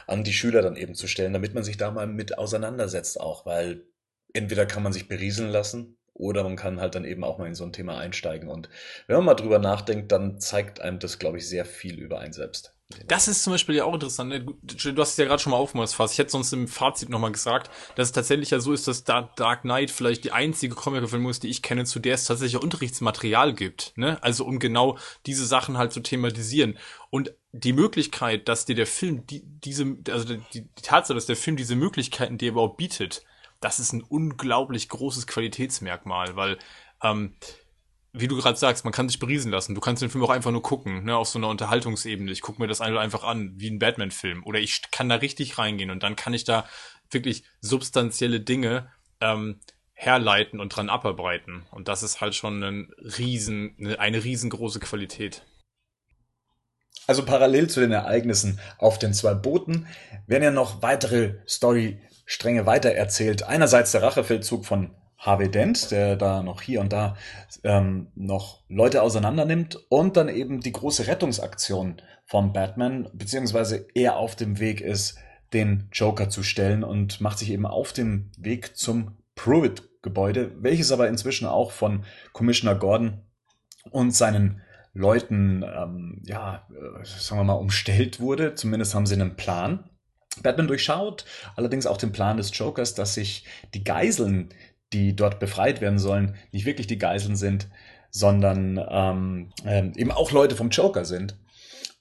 an 0.06 0.24
die 0.26 0.34
Schüler 0.34 0.62
dann 0.62 0.76
eben 0.76 0.96
zu 0.96 1.08
stellen, 1.08 1.32
damit 1.32 1.54
man 1.54 1.64
sich 1.64 1.78
da 1.78 1.92
mal 1.92 2.08
mit 2.08 2.38
auseinandersetzt 2.38 3.20
auch, 3.22 3.46
weil 3.46 3.86
entweder 4.34 4.66
kann 4.66 4.84
man 4.84 4.92
sich 4.92 5.08
berieseln 5.08 5.50
lassen 5.50 5.99
oder 6.20 6.44
man 6.44 6.58
kann 6.58 6.80
halt 6.80 6.96
dann 6.96 7.06
eben 7.06 7.24
auch 7.24 7.40
mal 7.40 7.48
in 7.48 7.56
so 7.56 7.64
ein 7.64 7.74
Thema 7.74 7.98
einsteigen. 7.98 8.50
Und 8.50 8.70
wenn 9.08 9.16
man 9.16 9.26
mal 9.26 9.34
drüber 9.34 9.58
nachdenkt, 9.58 10.12
dann 10.12 10.40
zeigt 10.40 10.82
einem 10.82 11.00
das, 11.00 11.18
glaube 11.18 11.38
ich, 11.38 11.48
sehr 11.48 11.66
viel 11.66 11.98
über 11.98 12.20
einen 12.20 12.34
selbst. 12.34 12.76
Das 13.06 13.28
ist 13.28 13.44
zum 13.44 13.54
Beispiel 13.54 13.76
ja 13.76 13.86
auch 13.86 13.94
interessant. 13.94 14.30
Ne? 14.30 14.42
Du 14.42 15.02
hast 15.02 15.12
es 15.12 15.18
ja 15.18 15.26
gerade 15.26 15.42
schon 15.42 15.52
mal 15.52 15.58
aufgemacht, 15.58 15.94
fast. 15.94 16.14
Ich 16.14 16.20
hätte 16.20 16.32
sonst 16.32 16.52
im 16.54 16.68
Fazit 16.68 17.10
nochmal 17.10 17.32
gesagt, 17.32 17.70
dass 17.96 18.08
es 18.08 18.12
tatsächlich 18.14 18.50
ja 18.50 18.60
so 18.60 18.74
ist, 18.74 18.88
dass 18.88 19.04
Dark 19.04 19.62
Knight 19.62 19.92
vielleicht 19.92 20.24
die 20.24 20.32
einzige 20.32 20.74
Comic-Verfilmung 20.74 21.30
ist, 21.30 21.44
die 21.44 21.50
ich 21.50 21.62
kenne, 21.62 21.86
zu 21.86 22.00
der 22.00 22.16
es 22.16 22.26
tatsächlich 22.26 22.62
Unterrichtsmaterial 22.62 23.54
gibt. 23.54 23.94
Ne? 23.96 24.22
Also 24.24 24.44
um 24.44 24.58
genau 24.58 24.98
diese 25.28 25.46
Sachen 25.46 25.78
halt 25.78 25.94
zu 25.94 26.00
thematisieren. 26.00 26.80
Und 27.12 27.36
die 27.52 27.74
Möglichkeit, 27.74 28.48
dass 28.48 28.66
dir 28.66 28.76
der 28.76 28.88
Film 28.88 29.26
die, 29.28 29.44
diese, 29.46 29.98
also 30.10 30.26
die, 30.26 30.42
die 30.54 30.82
Tatsache, 30.82 31.14
dass 31.16 31.28
der 31.28 31.36
Film 31.36 31.58
diese 31.58 31.76
Möglichkeiten 31.76 32.40
dir 32.40 32.50
überhaupt 32.50 32.78
bietet, 32.78 33.24
das 33.60 33.80
ist 33.80 33.94
ein 33.94 34.02
unglaublich 34.02 34.90
großes 34.90 35.28
Qualitätsmerkmal, 35.28 36.36
weil, 36.36 36.58
ähm, 37.04 37.36
wie 38.14 38.28
du 38.28 38.38
gerade 38.38 38.58
sagst, 38.58 38.86
man 38.86 38.94
kann 38.94 39.08
sich 39.08 39.20
beriesen 39.20 39.52
lassen. 39.52 39.76
Du 39.76 39.82
kannst 39.82 40.02
den 40.02 40.10
Film 40.10 40.24
auch 40.24 40.30
einfach 40.30 40.52
nur 40.52 40.64
gucken, 40.64 41.04
ne, 41.04 41.16
auf 41.16 41.28
so 41.28 41.38
einer 41.38 41.50
Unterhaltungsebene. 41.50 42.32
Ich 42.32 42.42
gucke 42.42 42.62
mir 42.62 42.68
das 42.68 42.82
einfach 42.82 43.24
an, 43.24 43.54
wie 43.58 43.70
ein 43.70 43.80
Batman-Film. 43.80 44.44
Oder 44.46 44.60
ich 44.60 44.90
kann 44.92 45.10
da 45.10 45.16
richtig 45.16 45.58
reingehen 45.58 45.92
und 45.92 46.02
dann 46.02 46.16
kann 46.16 46.34
ich 46.34 46.44
da 46.44 46.66
wirklich 47.12 47.44
substanzielle 47.62 48.40
Dinge 48.40 48.92
ähm, 49.22 49.60
herleiten 49.94 50.60
und 50.60 50.70
dran 50.76 50.90
abarbeiten. 50.90 51.66
Und 51.72 51.88
das 51.88 52.04
ist 52.04 52.22
halt 52.22 52.34
schon 52.34 52.64
ein 52.64 52.92
riesen, 52.98 53.76
eine, 53.78 54.00
eine 54.00 54.24
riesengroße 54.24 54.80
Qualität. 54.80 55.44
Also 57.06 57.26
parallel 57.26 57.70
zu 57.70 57.80
den 57.80 57.92
Ereignissen 57.92 58.60
auf 58.78 59.00
den 59.00 59.14
zwei 59.14 59.34
Booten 59.34 59.88
werden 60.28 60.44
ja 60.44 60.52
noch 60.52 60.82
weitere 60.82 61.40
Story 61.48 62.00
Stränge 62.30 62.68
weitererzählt. 62.68 63.42
Einerseits 63.42 63.92
der 63.92 64.04
Rachefeldzug 64.04 64.64
von 64.64 64.92
Harvey 65.18 65.50
Dent, 65.50 65.90
der 65.90 66.16
da 66.16 66.44
noch 66.44 66.62
hier 66.62 66.80
und 66.80 66.94
da 66.94 67.18
ähm, 67.64 68.12
noch 68.14 68.62
Leute 68.70 69.02
auseinandernimmt 69.02 69.80
und 69.90 70.16
dann 70.16 70.30
eben 70.30 70.60
die 70.60 70.72
große 70.72 71.08
Rettungsaktion 71.08 72.04
von 72.28 72.54
Batman, 72.54 73.10
beziehungsweise 73.14 73.88
er 73.96 74.18
auf 74.18 74.36
dem 74.36 74.60
Weg 74.60 74.80
ist, 74.80 75.18
den 75.54 75.90
Joker 75.92 76.30
zu 76.30 76.44
stellen 76.44 76.84
und 76.84 77.20
macht 77.20 77.40
sich 77.40 77.50
eben 77.50 77.66
auf 77.66 77.94
dem 77.94 78.30
Weg 78.38 78.78
zum 78.78 79.18
Pruitt-Gebäude, 79.34 80.52
welches 80.60 80.92
aber 80.92 81.08
inzwischen 81.08 81.48
auch 81.48 81.72
von 81.72 82.06
Commissioner 82.32 82.76
Gordon 82.76 83.24
und 83.90 84.16
seinen 84.16 84.62
Leuten, 84.94 85.64
ähm, 85.64 86.22
ja, 86.26 86.68
äh, 86.70 87.04
sagen 87.04 87.42
wir 87.42 87.46
mal, 87.46 87.54
umstellt 87.54 88.20
wurde. 88.20 88.54
Zumindest 88.54 88.94
haben 88.94 89.08
sie 89.08 89.16
einen 89.16 89.36
Plan. 89.36 89.90
Batman 90.42 90.68
durchschaut 90.68 91.26
allerdings 91.56 91.86
auch 91.86 91.98
den 91.98 92.12
Plan 92.12 92.38
des 92.38 92.56
Jokers, 92.58 92.94
dass 92.94 93.16
sich 93.16 93.46
die 93.74 93.84
Geiseln, 93.84 94.50
die 94.94 95.16
dort 95.16 95.40
befreit 95.40 95.82
werden 95.82 96.00
sollen, 96.00 96.36
nicht 96.52 96.66
wirklich 96.66 96.88
die 96.88 96.98
Geiseln 96.98 97.36
sind, 97.36 97.68
sondern 98.12 98.84
ähm, 98.90 99.52
ähm, 99.66 99.94
eben 99.96 100.12
auch 100.12 100.32
Leute 100.32 100.56
vom 100.56 100.70
Joker 100.70 101.06
sind. 101.06 101.36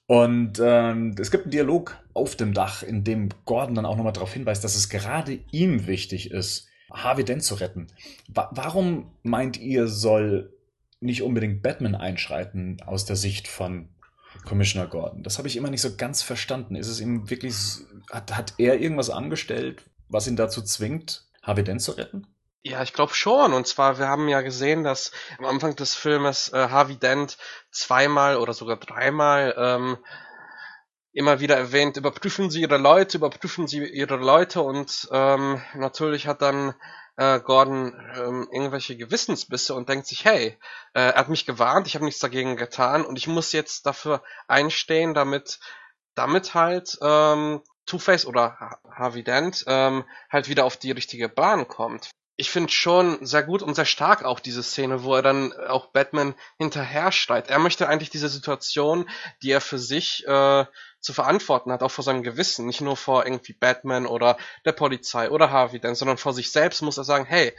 Und 0.07 0.59
ähm, 0.59 1.15
es 1.19 1.29
gibt 1.29 1.43
einen 1.43 1.51
Dialog 1.51 1.97
auf 2.15 2.35
dem 2.35 2.53
Dach, 2.53 2.81
in 2.81 3.03
dem 3.03 3.29
Gordon 3.45 3.75
dann 3.75 3.85
auch 3.85 3.95
nochmal 3.95 4.13
darauf 4.13 4.33
hinweist, 4.33 4.63
dass 4.63 4.75
es 4.75 4.89
gerade 4.89 5.39
ihm 5.51 5.85
wichtig 5.85 6.31
ist, 6.31 6.67
Harvey 6.91 7.23
Dent 7.23 7.43
zu 7.43 7.55
retten. 7.55 7.87
Wa 8.27 8.49
warum 8.51 9.11
meint 9.21 9.57
ihr, 9.59 9.87
soll 9.87 10.51
nicht 10.99 11.21
unbedingt 11.21 11.61
Batman 11.61 11.93
einschreiten 11.95 12.81
aus 12.85 13.05
der 13.05 13.15
Sicht 13.15 13.47
von 13.47 13.89
Commissioner 14.45 14.87
Gordon. 14.87 15.23
Das 15.23 15.37
habe 15.37 15.47
ich 15.47 15.57
immer 15.57 15.69
nicht 15.69 15.81
so 15.81 15.95
ganz 15.95 16.23
verstanden. 16.23 16.75
Ist 16.75 16.87
es 16.87 16.99
ihm 16.99 17.29
wirklich, 17.29 17.53
hat, 18.11 18.35
hat 18.35 18.53
er 18.57 18.79
irgendwas 18.79 19.09
angestellt, 19.09 19.83
was 20.07 20.27
ihn 20.27 20.35
dazu 20.35 20.61
zwingt, 20.61 21.25
Harvey 21.41 21.63
Dent 21.63 21.81
zu 21.81 21.91
retten? 21.91 22.27
Ja, 22.61 22.83
ich 22.83 22.93
glaube 22.93 23.13
schon. 23.13 23.53
Und 23.53 23.67
zwar, 23.67 23.99
wir 23.99 24.07
haben 24.07 24.27
ja 24.27 24.41
gesehen, 24.41 24.83
dass 24.83 25.11
am 25.37 25.45
Anfang 25.45 25.75
des 25.75 25.95
Filmes 25.95 26.51
äh, 26.51 26.69
Harvey 26.69 26.97
Dent 26.97 27.37
zweimal 27.71 28.37
oder 28.37 28.53
sogar 28.53 28.77
dreimal 28.77 29.55
ähm, 29.57 29.97
immer 31.13 31.39
wieder 31.39 31.57
erwähnt, 31.57 31.97
überprüfen 31.97 32.49
Sie 32.49 32.61
Ihre 32.61 32.77
Leute, 32.77 33.17
überprüfen 33.17 33.67
Sie 33.67 33.83
Ihre 33.83 34.17
Leute 34.17 34.61
und 34.61 35.07
ähm, 35.11 35.61
natürlich 35.73 36.27
hat 36.27 36.41
dann 36.41 36.75
äh, 37.15 37.39
Gordon 37.39 37.93
ähm, 38.15 38.47
irgendwelche 38.51 38.95
Gewissensbisse 38.95 39.73
und 39.73 39.89
denkt 39.89 40.07
sich, 40.07 40.25
hey, 40.25 40.57
äh, 40.93 41.11
er 41.11 41.15
hat 41.15 41.29
mich 41.29 41.45
gewarnt, 41.45 41.87
ich 41.87 41.95
habe 41.95 42.05
nichts 42.05 42.19
dagegen 42.19 42.57
getan 42.57 43.05
und 43.05 43.17
ich 43.17 43.27
muss 43.27 43.53
jetzt 43.53 43.85
dafür 43.85 44.21
einstehen, 44.47 45.13
damit 45.13 45.59
damit 46.15 46.53
halt 46.53 46.97
ähm, 47.01 47.61
Two-Face 47.89 48.25
oder 48.25 48.79
Harvey 48.91 49.23
Dent 49.23 49.65
ähm, 49.67 50.05
halt 50.29 50.47
wieder 50.47 50.65
auf 50.65 50.77
die 50.77 50.91
richtige 50.91 51.27
Bahn 51.29 51.67
kommt 51.67 52.09
ich 52.39 52.51
finde 52.51 52.71
schon 52.71 53.25
sehr 53.25 53.43
gut 53.43 53.61
und 53.61 53.75
sehr 53.75 53.83
stark 53.83 54.23
auch 54.23 54.39
diese 54.39 54.63
Szene, 54.63 55.03
wo 55.03 55.13
er 55.13 55.21
dann 55.21 55.51
auch 55.51 55.87
Batman 55.87 56.35
hinterher 56.57 57.11
schreit. 57.11 57.49
Er 57.49 57.59
möchte 57.59 57.89
eigentlich 57.89 58.11
diese 58.11 58.29
Situation, 58.29 59.09
die 59.43 59.51
er 59.51 59.59
für 59.59 59.77
sich 59.77 60.25
äh, 60.25 60.63
zu 61.01 61.11
verantworten 61.13 61.69
hat, 61.69 61.83
auch 61.83 61.91
vor 61.91 62.05
seinem 62.05 62.23
Gewissen, 62.23 62.65
nicht 62.65 62.79
nur 62.79 62.95
vor 62.95 63.25
irgendwie 63.25 63.51
Batman 63.51 64.05
oder 64.05 64.37
der 64.63 64.71
Polizei 64.71 65.29
oder 65.29 65.51
Harvey 65.51 65.81
Dent, 65.81 65.97
sondern 65.97 66.15
vor 66.15 66.31
sich 66.31 66.53
selbst 66.53 66.81
muss 66.81 66.97
er 66.97 67.03
sagen, 67.03 67.25
hey, 67.25 67.53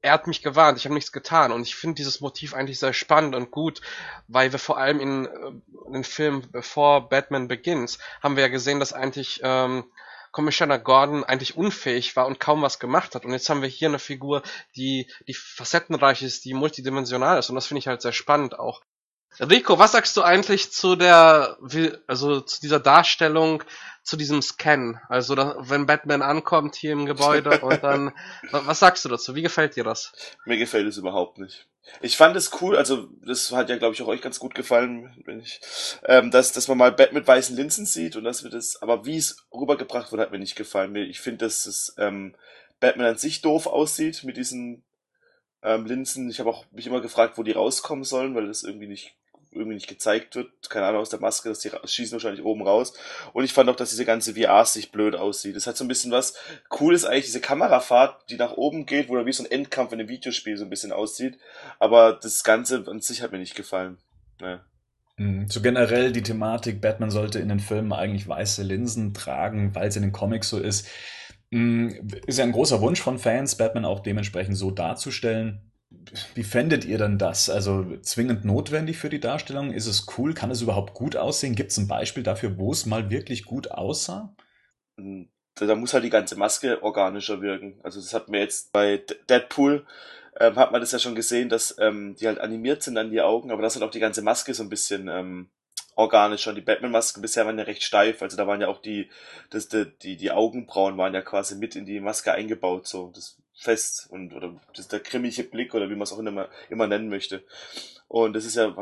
er 0.00 0.12
hat 0.12 0.26
mich 0.26 0.42
gewarnt, 0.42 0.78
ich 0.78 0.84
habe 0.84 0.94
nichts 0.94 1.12
getan 1.12 1.52
und 1.52 1.62
ich 1.62 1.74
finde 1.74 1.96
dieses 1.96 2.20
Motiv 2.20 2.54
eigentlich 2.54 2.78
sehr 2.78 2.92
spannend 2.92 3.34
und 3.34 3.50
gut, 3.50 3.80
weil 4.28 4.52
wir 4.52 4.58
vor 4.58 4.78
allem 4.78 5.00
in, 5.00 5.26
äh, 5.26 5.86
in 5.86 5.92
den 5.92 6.04
Film 6.04 6.42
bevor 6.52 7.08
Batman 7.08 7.48
beginnt, 7.48 7.98
haben 8.22 8.36
wir 8.36 8.44
ja 8.44 8.48
gesehen, 8.48 8.80
dass 8.80 8.92
eigentlich 8.92 9.40
ähm, 9.42 9.84
Commissioner 10.30 10.78
Gordon 10.78 11.24
eigentlich 11.24 11.56
unfähig 11.56 12.14
war 12.14 12.26
und 12.26 12.38
kaum 12.38 12.62
was 12.62 12.78
gemacht 12.78 13.14
hat. 13.14 13.24
Und 13.24 13.32
jetzt 13.32 13.48
haben 13.48 13.62
wir 13.62 13.68
hier 13.68 13.88
eine 13.88 13.98
Figur, 13.98 14.42
die, 14.76 15.10
die 15.26 15.34
facettenreich 15.34 16.22
ist, 16.22 16.44
die 16.44 16.54
multidimensional 16.54 17.38
ist. 17.38 17.48
Und 17.48 17.54
das 17.54 17.66
finde 17.66 17.78
ich 17.78 17.88
halt 17.88 18.02
sehr 18.02 18.12
spannend 18.12 18.58
auch. 18.58 18.82
Rico, 19.40 19.78
was 19.78 19.92
sagst 19.92 20.16
du 20.16 20.22
eigentlich 20.22 20.72
zu 20.72 20.96
der, 20.96 21.58
also 22.06 22.40
zu 22.40 22.60
dieser 22.60 22.80
Darstellung, 22.80 23.62
zu 24.02 24.16
diesem 24.16 24.42
Scan? 24.42 25.00
Also, 25.08 25.36
wenn 25.36 25.86
Batman 25.86 26.22
ankommt 26.22 26.74
hier 26.76 26.92
im 26.92 27.06
Gebäude 27.06 27.60
und 27.62 27.82
dann, 27.82 28.12
was 28.50 28.80
sagst 28.80 29.04
du 29.04 29.08
dazu? 29.08 29.34
Wie 29.34 29.42
gefällt 29.42 29.76
dir 29.76 29.84
das? 29.84 30.12
Mir 30.44 30.56
gefällt 30.56 30.86
es 30.86 30.96
überhaupt 30.96 31.38
nicht. 31.38 31.66
Ich 32.02 32.16
fand 32.16 32.36
es 32.36 32.60
cool, 32.60 32.76
also 32.76 33.08
das 33.24 33.50
hat 33.52 33.70
ja, 33.70 33.78
glaube 33.78 33.94
ich, 33.94 34.02
auch 34.02 34.08
euch 34.08 34.20
ganz 34.20 34.38
gut 34.38 34.54
gefallen, 34.54 35.10
wenn 35.24 35.40
ich, 35.40 35.60
ähm, 36.04 36.30
dass, 36.30 36.52
dass 36.52 36.68
man 36.68 36.76
mal 36.76 36.92
Bett 36.92 37.14
mit 37.14 37.26
weißen 37.26 37.56
Linsen 37.56 37.86
sieht 37.86 38.14
und 38.14 38.24
dass 38.24 38.44
wir 38.44 38.50
das, 38.50 38.82
aber 38.82 39.06
wie 39.06 39.16
es 39.16 39.46
rübergebracht 39.52 40.12
wurde, 40.12 40.22
hat 40.22 40.30
mir 40.30 40.38
nicht 40.38 40.56
gefallen. 40.56 40.94
Ich 40.96 41.20
finde, 41.20 41.46
dass 41.46 41.64
es 41.64 41.94
ähm, 41.96 42.36
Batman 42.78 43.06
an 43.06 43.16
sich 43.16 43.40
doof 43.40 43.66
aussieht 43.66 44.22
mit 44.24 44.36
diesen 44.36 44.84
ähm, 45.62 45.86
Linsen. 45.86 46.30
Ich 46.30 46.40
habe 46.40 46.50
auch 46.50 46.64
mich 46.70 46.86
immer 46.86 47.00
gefragt, 47.00 47.38
wo 47.38 47.42
die 47.42 47.52
rauskommen 47.52 48.04
sollen, 48.04 48.34
weil 48.34 48.46
das 48.46 48.62
irgendwie 48.62 48.86
nicht 48.86 49.16
irgendwie 49.50 49.74
nicht 49.74 49.88
gezeigt 49.88 50.36
wird, 50.36 50.50
keine 50.68 50.86
Ahnung, 50.86 51.00
aus 51.00 51.10
der 51.10 51.20
Maske, 51.20 51.48
dass 51.48 51.60
die 51.60 51.70
schießen 51.84 52.12
wahrscheinlich 52.12 52.44
oben 52.44 52.62
raus. 52.62 52.92
Und 53.32 53.44
ich 53.44 53.52
fand 53.52 53.68
auch, 53.70 53.76
dass 53.76 53.90
diese 53.90 54.04
ganze 54.04 54.34
VR-Sicht 54.34 54.92
blöd 54.92 55.16
aussieht. 55.16 55.56
Das 55.56 55.66
hat 55.66 55.76
so 55.76 55.84
ein 55.84 55.88
bisschen 55.88 56.12
was 56.12 56.34
cool 56.80 56.94
ist 56.94 57.04
eigentlich 57.04 57.26
diese 57.26 57.40
Kamerafahrt, 57.40 58.30
die 58.30 58.36
nach 58.36 58.52
oben 58.52 58.86
geht, 58.86 59.08
wo 59.08 59.16
er 59.16 59.26
wie 59.26 59.32
so 59.32 59.42
ein 59.42 59.50
Endkampf 59.50 59.92
in 59.92 60.00
einem 60.00 60.08
Videospiel 60.08 60.56
so 60.56 60.64
ein 60.64 60.70
bisschen 60.70 60.92
aussieht. 60.92 61.38
Aber 61.78 62.12
das 62.12 62.44
Ganze 62.44 62.84
an 62.86 63.00
sich 63.00 63.22
hat 63.22 63.32
mir 63.32 63.38
nicht 63.38 63.54
gefallen. 63.54 63.98
Ja. 64.40 64.60
Mhm. 65.16 65.48
So 65.48 65.60
generell 65.60 66.12
die 66.12 66.22
Thematik, 66.22 66.80
Batman 66.80 67.10
sollte 67.10 67.38
in 67.38 67.48
den 67.48 67.60
Filmen 67.60 67.92
eigentlich 67.92 68.28
weiße 68.28 68.62
Linsen 68.62 69.14
tragen, 69.14 69.74
weil 69.74 69.88
es 69.88 69.96
in 69.96 70.02
den 70.02 70.12
Comics 70.12 70.48
so 70.48 70.58
ist. 70.58 70.88
Mhm. 71.50 72.08
Ist 72.26 72.38
ja 72.38 72.44
ein 72.44 72.52
großer 72.52 72.80
Wunsch 72.80 73.00
von 73.00 73.18
Fans, 73.18 73.56
Batman 73.56 73.84
auch 73.84 74.00
dementsprechend 74.00 74.56
so 74.56 74.70
darzustellen. 74.70 75.67
Wie 76.34 76.42
fändet 76.42 76.84
ihr 76.84 76.98
denn 76.98 77.18
das? 77.18 77.48
Also 77.48 77.96
zwingend 77.98 78.44
notwendig 78.44 78.98
für 78.98 79.08
die 79.08 79.20
Darstellung? 79.20 79.72
Ist 79.72 79.86
es 79.86 80.06
cool? 80.16 80.34
Kann 80.34 80.50
es 80.50 80.60
überhaupt 80.60 80.94
gut 80.94 81.16
aussehen? 81.16 81.54
Gibt 81.54 81.70
es 81.70 81.78
ein 81.78 81.88
Beispiel 81.88 82.22
dafür, 82.22 82.58
wo 82.58 82.72
es 82.72 82.86
mal 82.86 83.10
wirklich 83.10 83.44
gut 83.44 83.70
aussah? 83.70 84.34
Hm, 84.98 85.28
da 85.54 85.74
muss 85.74 85.94
halt 85.94 86.04
die 86.04 86.10
ganze 86.10 86.36
Maske 86.36 86.82
organischer 86.82 87.40
wirken. 87.40 87.80
Also 87.82 88.00
das 88.00 88.12
hat 88.12 88.28
mir 88.28 88.40
jetzt 88.40 88.72
bei 88.72 89.02
Deadpool 89.28 89.86
ähm, 90.40 90.56
hat 90.56 90.72
man 90.72 90.80
das 90.80 90.92
ja 90.92 90.98
schon 90.98 91.14
gesehen, 91.14 91.48
dass 91.48 91.76
ähm, 91.78 92.14
die 92.16 92.26
halt 92.26 92.38
animiert 92.38 92.82
sind 92.82 92.96
an 92.96 93.10
die 93.10 93.20
Augen, 93.20 93.50
aber 93.50 93.62
das 93.62 93.74
hat 93.74 93.82
auch 93.82 93.90
die 93.90 94.00
ganze 94.00 94.22
Maske 94.22 94.54
so 94.54 94.62
ein 94.62 94.68
bisschen 94.68 95.08
ähm, 95.08 95.50
organischer. 95.96 96.54
Die 96.54 96.60
Batman-Masken 96.60 97.22
bisher 97.22 97.44
waren 97.44 97.58
ja 97.58 97.64
recht 97.64 97.82
steif, 97.82 98.22
also 98.22 98.36
da 98.36 98.46
waren 98.46 98.60
ja 98.60 98.68
auch 98.68 98.80
die, 98.80 99.10
das, 99.50 99.68
die, 99.68 100.16
die 100.16 100.30
Augenbrauen 100.30 100.96
waren 100.96 101.14
ja 101.14 101.22
quasi 101.22 101.56
mit 101.56 101.74
in 101.74 101.86
die 101.86 102.00
Maske 102.00 102.32
eingebaut. 102.32 102.86
So, 102.86 103.10
das 103.14 103.36
fest 103.58 104.06
und 104.10 104.32
oder 104.32 104.54
das 104.68 104.80
ist 104.80 104.92
der 104.92 105.00
grimmige 105.00 105.42
Blick 105.42 105.74
oder 105.74 105.90
wie 105.90 105.94
man 105.94 106.02
es 106.02 106.12
auch 106.12 106.18
immer, 106.18 106.48
immer 106.70 106.86
nennen 106.86 107.08
möchte. 107.08 107.44
Und 108.06 108.34
das 108.34 108.44
ist 108.44 108.56
ja, 108.56 108.74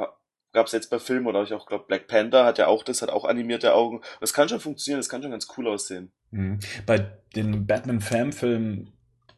gab 0.53 0.66
es 0.66 0.73
jetzt 0.73 0.90
bei 0.90 0.98
Filmen 0.98 1.27
oder 1.27 1.43
ich 1.43 1.55
auch 1.55 1.66
glaube 1.66 1.86
Black 1.86 2.07
Panther 2.09 2.44
hat 2.44 2.59
ja 2.59 2.66
auch 2.66 2.85
das, 2.85 3.03
hat 3.03 3.11
auch 3.11 3.24
animierte 3.24 3.74
Augen. 3.74 4.03
Das 4.20 4.32
kann 4.32 4.48
schon 4.48 4.61
funktionieren, 4.61 5.01
das 5.01 5.09
kann 5.09 5.23
schon 5.23 5.31
ganz 5.31 5.48
cool 5.57 5.66
aussehen. 5.69 6.12
Mhm. 6.31 6.61
Bei 6.85 7.11
den 7.35 7.66
Batman-Fan-Filmen 7.66 8.93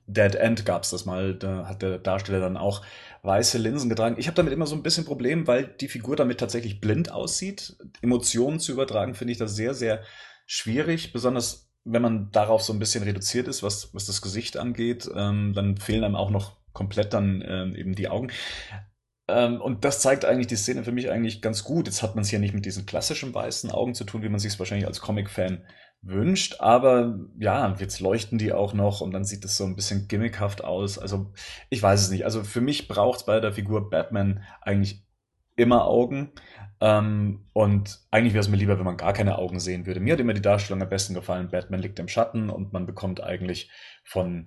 Dead 0.08 0.34
End 0.34 0.64
gab 0.64 0.84
es 0.84 0.90
das 0.90 1.04
mal, 1.04 1.34
da 1.34 1.68
hat 1.68 1.82
der 1.82 1.98
Darsteller 1.98 2.40
dann 2.40 2.56
auch 2.56 2.82
weiße 3.22 3.58
Linsen 3.58 3.90
getragen. 3.90 4.16
Ich 4.18 4.26
habe 4.26 4.36
damit 4.36 4.54
immer 4.54 4.66
so 4.66 4.74
ein 4.74 4.82
bisschen 4.82 5.04
Problem, 5.04 5.46
weil 5.46 5.66
die 5.66 5.88
Figur 5.88 6.16
damit 6.16 6.40
tatsächlich 6.40 6.80
blind 6.80 7.12
aussieht. 7.12 7.76
Emotionen 8.00 8.58
zu 8.58 8.72
übertragen 8.72 9.14
finde 9.14 9.32
ich 9.32 9.38
das 9.38 9.54
sehr, 9.54 9.74
sehr 9.74 10.02
schwierig, 10.46 11.12
besonders 11.12 11.67
wenn 11.90 12.02
man 12.02 12.30
darauf 12.32 12.62
so 12.62 12.72
ein 12.72 12.78
bisschen 12.78 13.04
reduziert 13.04 13.48
ist, 13.48 13.62
was, 13.62 13.94
was 13.94 14.06
das 14.06 14.22
Gesicht 14.22 14.56
angeht, 14.56 15.08
ähm, 15.14 15.52
dann 15.54 15.76
fehlen 15.76 16.04
einem 16.04 16.16
auch 16.16 16.30
noch 16.30 16.56
komplett 16.72 17.12
dann 17.12 17.42
ähm, 17.46 17.74
eben 17.74 17.94
die 17.94 18.08
Augen. 18.08 18.30
Ähm, 19.28 19.60
und 19.60 19.84
das 19.84 20.00
zeigt 20.00 20.24
eigentlich 20.24 20.46
die 20.46 20.56
Szene 20.56 20.84
für 20.84 20.92
mich 20.92 21.10
eigentlich 21.10 21.42
ganz 21.42 21.64
gut. 21.64 21.86
Jetzt 21.86 22.02
hat 22.02 22.14
man 22.14 22.22
es 22.22 22.30
hier 22.30 22.38
nicht 22.38 22.54
mit 22.54 22.64
diesen 22.64 22.86
klassischen 22.86 23.34
weißen 23.34 23.70
Augen 23.70 23.94
zu 23.94 24.04
tun, 24.04 24.22
wie 24.22 24.28
man 24.28 24.40
sich 24.40 24.52
es 24.52 24.58
wahrscheinlich 24.58 24.86
als 24.86 25.00
Comic-Fan 25.00 25.62
wünscht, 26.00 26.60
aber 26.60 27.18
ja, 27.38 27.74
jetzt 27.78 27.98
leuchten 28.00 28.38
die 28.38 28.52
auch 28.52 28.72
noch 28.72 29.00
und 29.00 29.10
dann 29.10 29.24
sieht 29.24 29.44
es 29.44 29.56
so 29.56 29.64
ein 29.64 29.74
bisschen 29.74 30.06
gimmickhaft 30.06 30.62
aus. 30.62 30.98
Also 30.98 31.32
ich 31.70 31.82
weiß 31.82 32.00
es 32.00 32.10
nicht. 32.10 32.24
Also 32.24 32.44
für 32.44 32.60
mich 32.60 32.86
braucht 32.86 33.20
es 33.20 33.26
bei 33.26 33.40
der 33.40 33.52
Figur 33.52 33.90
Batman 33.90 34.44
eigentlich 34.60 35.02
immer 35.58 35.86
Augen. 35.86 36.32
Ähm, 36.80 37.44
und 37.52 38.00
eigentlich 38.10 38.34
wäre 38.34 38.42
es 38.42 38.48
mir 38.48 38.56
lieber, 38.56 38.78
wenn 38.78 38.84
man 38.84 38.96
gar 38.96 39.12
keine 39.12 39.38
Augen 39.38 39.58
sehen 39.60 39.86
würde. 39.86 40.00
Mir 40.00 40.12
hat 40.12 40.20
immer 40.20 40.34
die 40.34 40.42
Darstellung 40.42 40.80
am 40.80 40.88
besten 40.88 41.14
gefallen. 41.14 41.50
Batman 41.50 41.80
liegt 41.80 41.98
im 41.98 42.08
Schatten 42.08 42.50
und 42.50 42.72
man 42.72 42.86
bekommt 42.86 43.22
eigentlich 43.22 43.70
von 44.04 44.46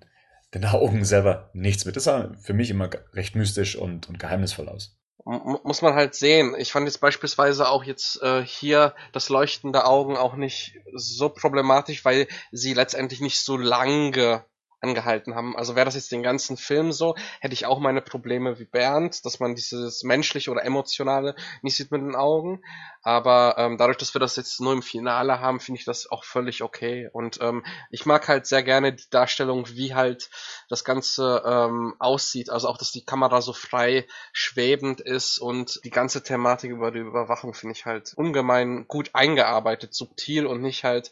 den 0.53 0.65
Augen 0.65 1.03
selber 1.03 1.49
nichts 1.53 1.85
mit. 1.85 1.95
Das 1.95 2.05
sah 2.05 2.31
für 2.39 2.53
mich 2.53 2.69
immer 2.69 2.89
recht 3.13 3.35
mystisch 3.35 3.75
und, 3.75 4.07
und 4.07 4.19
geheimnisvoll 4.19 4.69
aus. 4.69 4.97
Muss 5.23 5.83
man 5.83 5.93
halt 5.93 6.15
sehen. 6.15 6.55
Ich 6.57 6.71
fand 6.71 6.87
jetzt 6.87 6.99
beispielsweise 6.99 7.69
auch 7.69 7.83
jetzt 7.83 8.23
äh, 8.23 8.43
hier 8.43 8.95
das 9.11 9.29
Leuchten 9.29 9.71
der 9.71 9.87
Augen 9.87 10.17
auch 10.17 10.35
nicht 10.35 10.79
so 10.95 11.29
problematisch, 11.29 12.03
weil 12.03 12.27
sie 12.51 12.73
letztendlich 12.73 13.21
nicht 13.21 13.39
so 13.39 13.55
lange 13.55 14.43
angehalten 14.81 15.35
haben. 15.35 15.55
Also 15.55 15.75
wäre 15.75 15.85
das 15.85 15.95
jetzt 15.95 16.11
den 16.11 16.23
ganzen 16.23 16.57
Film 16.57 16.91
so, 16.91 17.15
hätte 17.39 17.53
ich 17.53 17.65
auch 17.65 17.79
meine 17.79 18.01
Probleme 18.01 18.59
wie 18.59 18.65
Bernd, 18.65 19.25
dass 19.25 19.39
man 19.39 19.55
dieses 19.55 20.03
menschliche 20.03 20.51
oder 20.51 20.65
emotionale 20.65 21.35
nicht 21.61 21.75
sieht 21.75 21.91
mit 21.91 22.01
den 22.01 22.15
Augen. 22.15 22.63
Aber 23.03 23.55
ähm, 23.57 23.77
dadurch, 23.77 23.97
dass 23.97 24.13
wir 24.13 24.19
das 24.19 24.35
jetzt 24.35 24.59
nur 24.61 24.73
im 24.73 24.81
Finale 24.81 25.39
haben, 25.39 25.59
finde 25.59 25.79
ich 25.79 25.85
das 25.85 26.09
auch 26.11 26.23
völlig 26.23 26.63
okay. 26.63 27.09
Und 27.11 27.39
ähm, 27.41 27.63
ich 27.89 28.05
mag 28.05 28.27
halt 28.27 28.45
sehr 28.45 28.63
gerne 28.63 28.93
die 28.93 29.09
Darstellung, 29.09 29.67
wie 29.69 29.93
halt 29.93 30.29
das 30.69 30.83
Ganze 30.83 31.43
ähm, 31.45 31.95
aussieht. 31.99 32.49
Also 32.49 32.67
auch, 32.67 32.77
dass 32.77 32.91
die 32.91 33.05
Kamera 33.05 33.41
so 33.41 33.53
frei 33.53 34.07
schwebend 34.33 35.01
ist 35.01 35.39
und 35.39 35.79
die 35.83 35.89
ganze 35.89 36.23
Thematik 36.23 36.71
über 36.71 36.91
die 36.91 36.99
Überwachung 36.99 37.53
finde 37.53 37.73
ich 37.73 37.85
halt 37.85 38.13
ungemein 38.15 38.87
gut 38.87 39.11
eingearbeitet, 39.13 39.93
subtil 39.93 40.45
und 40.45 40.61
nicht 40.61 40.83
halt 40.83 41.11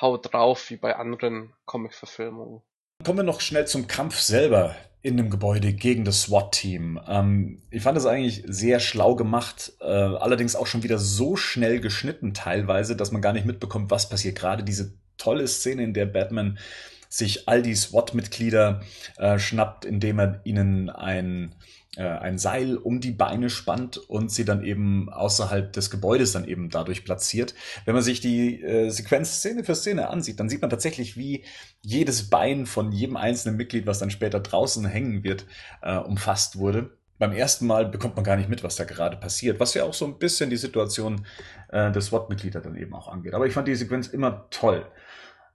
haut 0.00 0.32
drauf 0.32 0.70
wie 0.70 0.76
bei 0.76 0.96
anderen 0.96 1.52
Comic-Verfilmungen. 1.66 2.62
Kommen 3.04 3.18
wir 3.18 3.24
noch 3.24 3.42
schnell 3.42 3.66
zum 3.66 3.86
Kampf 3.86 4.18
selber 4.18 4.74
in 5.02 5.18
dem 5.18 5.28
Gebäude 5.28 5.74
gegen 5.74 6.06
das 6.06 6.22
SWAT-Team. 6.22 6.98
Ähm, 7.06 7.60
ich 7.70 7.82
fand 7.82 7.98
das 7.98 8.06
eigentlich 8.06 8.42
sehr 8.46 8.80
schlau 8.80 9.14
gemacht, 9.14 9.74
äh, 9.82 9.84
allerdings 9.84 10.56
auch 10.56 10.66
schon 10.66 10.82
wieder 10.82 10.98
so 10.98 11.36
schnell 11.36 11.80
geschnitten 11.80 12.32
teilweise, 12.32 12.96
dass 12.96 13.12
man 13.12 13.20
gar 13.20 13.34
nicht 13.34 13.44
mitbekommt, 13.44 13.90
was 13.90 14.08
passiert. 14.08 14.38
Gerade 14.38 14.64
diese 14.64 14.94
tolle 15.18 15.46
Szene, 15.46 15.82
in 15.82 15.92
der 15.92 16.06
Batman 16.06 16.58
sich 17.10 17.46
all 17.46 17.60
die 17.60 17.74
SWAT-Mitglieder 17.74 18.80
äh, 19.18 19.38
schnappt, 19.38 19.84
indem 19.84 20.18
er 20.18 20.40
ihnen 20.44 20.88
ein 20.88 21.54
ein 22.02 22.38
Seil 22.38 22.76
um 22.76 23.00
die 23.00 23.12
Beine 23.12 23.50
spannt 23.50 23.98
und 23.98 24.30
sie 24.32 24.44
dann 24.44 24.64
eben 24.64 25.08
außerhalb 25.10 25.72
des 25.72 25.90
Gebäudes 25.90 26.32
dann 26.32 26.44
eben 26.44 26.68
dadurch 26.70 27.04
platziert. 27.04 27.54
Wenn 27.84 27.94
man 27.94 28.02
sich 28.02 28.20
die 28.20 28.62
äh, 28.62 28.90
Sequenz 28.90 29.36
Szene 29.36 29.64
für 29.64 29.74
Szene 29.74 30.08
ansieht, 30.08 30.40
dann 30.40 30.48
sieht 30.48 30.60
man 30.60 30.70
tatsächlich, 30.70 31.16
wie 31.16 31.44
jedes 31.82 32.30
Bein 32.30 32.66
von 32.66 32.90
jedem 32.92 33.16
einzelnen 33.16 33.56
Mitglied, 33.56 33.86
was 33.86 34.00
dann 34.00 34.10
später 34.10 34.40
draußen 34.40 34.84
hängen 34.86 35.22
wird, 35.22 35.46
äh, 35.82 35.96
umfasst 35.96 36.58
wurde. 36.58 36.96
Beim 37.18 37.32
ersten 37.32 37.66
Mal 37.66 37.86
bekommt 37.86 38.16
man 38.16 38.24
gar 38.24 38.36
nicht 38.36 38.48
mit, 38.48 38.64
was 38.64 38.74
da 38.74 38.84
gerade 38.84 39.16
passiert, 39.16 39.60
was 39.60 39.74
ja 39.74 39.84
auch 39.84 39.94
so 39.94 40.04
ein 40.04 40.18
bisschen 40.18 40.50
die 40.50 40.56
Situation 40.56 41.24
äh, 41.68 41.92
des 41.92 42.06
SWAT-Mitglieder 42.06 42.60
dann 42.60 42.76
eben 42.76 42.92
auch 42.92 43.06
angeht. 43.06 43.34
Aber 43.34 43.46
ich 43.46 43.54
fand 43.54 43.68
die 43.68 43.76
Sequenz 43.76 44.08
immer 44.08 44.48
toll. 44.50 44.84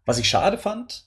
Was 0.05 0.19
ich 0.19 0.29
schade 0.29 0.57
fand, 0.57 1.05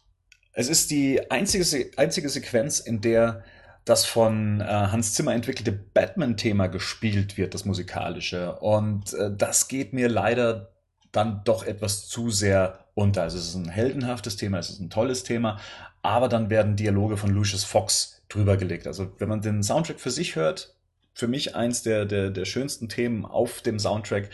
Es 0.52 0.68
ist 0.68 0.90
die 0.90 1.30
einzige, 1.30 1.90
einzige 1.96 2.28
Sequenz, 2.28 2.78
in 2.80 3.00
der 3.00 3.42
das 3.84 4.04
von 4.04 4.60
äh, 4.60 4.64
Hans 4.64 5.14
Zimmer 5.14 5.34
entwickelte 5.34 5.72
Batman-Thema 5.72 6.68
gespielt 6.68 7.36
wird, 7.36 7.54
das 7.54 7.64
musikalische. 7.64 8.56
Und 8.56 9.12
äh, 9.14 9.30
das 9.36 9.68
geht 9.68 9.92
mir 9.92 10.08
leider 10.08 10.72
dann 11.10 11.42
doch 11.44 11.64
etwas 11.64 12.08
zu 12.08 12.30
sehr 12.30 12.86
unter. 12.94 13.22
Also 13.22 13.38
es 13.38 13.48
ist 13.48 13.54
ein 13.54 13.68
heldenhaftes 13.68 14.36
Thema, 14.36 14.58
es 14.58 14.70
ist 14.70 14.80
ein 14.80 14.90
tolles 14.90 15.24
Thema, 15.24 15.58
aber 16.02 16.28
dann 16.28 16.50
werden 16.50 16.76
Dialoge 16.76 17.16
von 17.16 17.30
Lucius 17.30 17.64
Fox 17.64 18.22
drüber 18.28 18.56
gelegt. 18.56 18.86
Also 18.86 19.12
wenn 19.18 19.28
man 19.28 19.40
den 19.40 19.62
Soundtrack 19.62 20.00
für 20.00 20.10
sich 20.10 20.36
hört, 20.36 20.74
für 21.14 21.28
mich 21.28 21.54
eins 21.54 21.82
der, 21.82 22.06
der, 22.06 22.30
der 22.30 22.44
schönsten 22.44 22.88
Themen 22.88 23.24
auf 23.24 23.60
dem 23.60 23.78
Soundtrack 23.78 24.30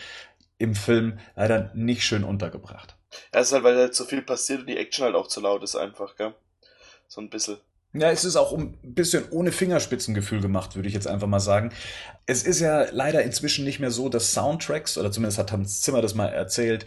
im 0.57 0.75
Film 0.75 1.19
leider 1.35 1.71
nicht 1.73 2.03
schön 2.03 2.23
untergebracht. 2.23 2.95
Ja, 3.33 3.41
ist 3.41 3.51
halt, 3.51 3.63
weil 3.63 3.75
halt 3.75 3.95
so 3.95 4.05
viel 4.05 4.21
passiert 4.21 4.61
und 4.61 4.67
die 4.67 4.77
Action 4.77 5.05
halt 5.05 5.15
auch 5.15 5.27
zu 5.27 5.41
laut 5.41 5.63
ist 5.63 5.75
einfach, 5.75 6.15
gell? 6.15 6.33
So 7.07 7.21
ein 7.21 7.29
bisschen. 7.29 7.57
Ja, 7.93 8.11
es 8.11 8.23
ist 8.23 8.35
auch 8.35 8.55
ein 8.55 8.77
bisschen 8.83 9.23
ohne 9.31 9.51
Fingerspitzengefühl 9.51 10.41
gemacht, 10.41 10.75
würde 10.75 10.87
ich 10.87 10.93
jetzt 10.93 11.07
einfach 11.07 11.27
mal 11.27 11.39
sagen. 11.39 11.71
Es 12.27 12.43
ist 12.43 12.59
ja 12.59 12.85
leider 12.91 13.23
inzwischen 13.23 13.65
nicht 13.65 13.79
mehr 13.79 13.89
so, 13.89 14.09
dass 14.09 14.31
Soundtracks, 14.31 14.97
oder 14.99 15.11
zumindest 15.11 15.39
hat 15.39 15.51
Hans 15.51 15.81
Zimmer 15.81 16.01
das 16.03 16.13
mal 16.13 16.27
erzählt, 16.27 16.85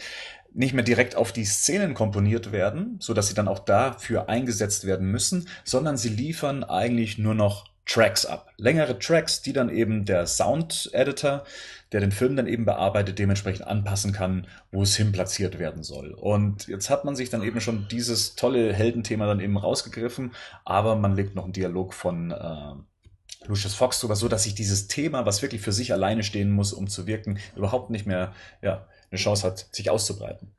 nicht 0.55 0.75
mehr 0.75 0.85
direkt 0.85 1.17
auf 1.17 1.33
die 1.33 1.45
Szenen 1.45 1.95
komponiert 1.95 2.53
werden, 2.53 2.99
so 3.01 3.15
dass 3.15 3.27
sie 3.27 3.35
dann 3.35 3.49
auch 3.49 3.59
dafür 3.59 4.29
eingesetzt 4.29 4.87
werden 4.87 5.11
müssen, 5.11 5.49
sondern 5.65 5.97
sie 5.97 6.11
liefern 6.11 6.63
eigentlich 6.63 7.19
nur 7.19 7.35
noch 7.35 7.72
Tracks 7.87 8.25
ab. 8.25 8.51
Längere 8.57 8.99
Tracks, 8.99 9.43
die 9.43 9.53
dann 9.53 9.69
eben 9.69 10.05
der 10.05 10.27
Sound-Editor, 10.27 11.45
der 11.91 12.01
den 12.01 12.13
Film 12.13 12.37
dann 12.37 12.47
eben 12.47 12.65
bearbeitet, 12.65 13.19
dementsprechend 13.19 13.67
anpassen 13.67 14.13
kann, 14.13 14.47
wo 14.71 14.83
es 14.83 14.97
hin 14.97 15.13
platziert 15.13 15.59
werden 15.59 15.83
soll. 15.83 16.13
Und 16.13 16.69
jetzt 16.69 16.91
hat 16.91 17.05
man 17.05 17.17
sich 17.17 17.29
dann 17.29 17.43
eben 17.43 17.61
schon 17.61 17.89
dieses 17.91 18.37
tolle 18.37 18.73
Heldenthema 18.73 19.27
dann 19.27 19.41
eben 19.41 19.57
rausgegriffen, 19.57 20.33
aber 20.65 20.97
man 20.97 21.17
legt 21.17 21.35
noch 21.35 21.45
einen 21.45 21.53
Dialog 21.53 21.93
von 21.93 22.31
äh, 22.31 23.47
Lucius 23.47 23.75
Fox 23.75 24.01
drüber, 24.01 24.17
so 24.17 24.29
dass 24.29 24.45
sich 24.45 24.55
dieses 24.55 24.87
Thema, 24.87 25.27
was 25.27 25.43
wirklich 25.43 25.61
für 25.61 25.73
sich 25.73 25.93
alleine 25.93 26.23
stehen 26.23 26.51
muss, 26.51 26.73
um 26.73 26.89
zu 26.89 27.07
wirken, 27.07 27.39
überhaupt 27.57 27.91
nicht 27.91 28.07
mehr 28.07 28.33
ja, 28.63 28.87
eine 29.11 29.19
Chance 29.19 29.47
hat, 29.47 29.67
sich 29.73 29.91
auszubreiten. 29.91 30.53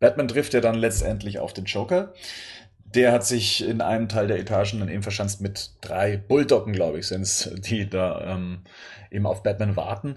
Batman 0.00 0.28
trifft 0.28 0.54
ja 0.54 0.60
dann 0.60 0.76
letztendlich 0.76 1.38
auf 1.40 1.52
den 1.52 1.64
Joker. 1.64 2.14
Der 2.94 3.12
hat 3.12 3.26
sich 3.26 3.66
in 3.66 3.80
einem 3.80 4.08
Teil 4.08 4.28
der 4.28 4.38
Etagen 4.38 4.80
dann 4.80 4.88
eben 4.88 5.02
verschanzt 5.02 5.40
mit 5.40 5.72
drei 5.80 6.16
Bulldoggen, 6.16 6.72
glaube 6.72 6.98
ich, 6.98 7.06
sind 7.06 7.22
es, 7.22 7.50
die 7.54 7.88
da 7.88 8.34
ähm, 8.34 8.60
eben 9.10 9.26
auf 9.26 9.42
Batman 9.42 9.76
warten. 9.76 10.16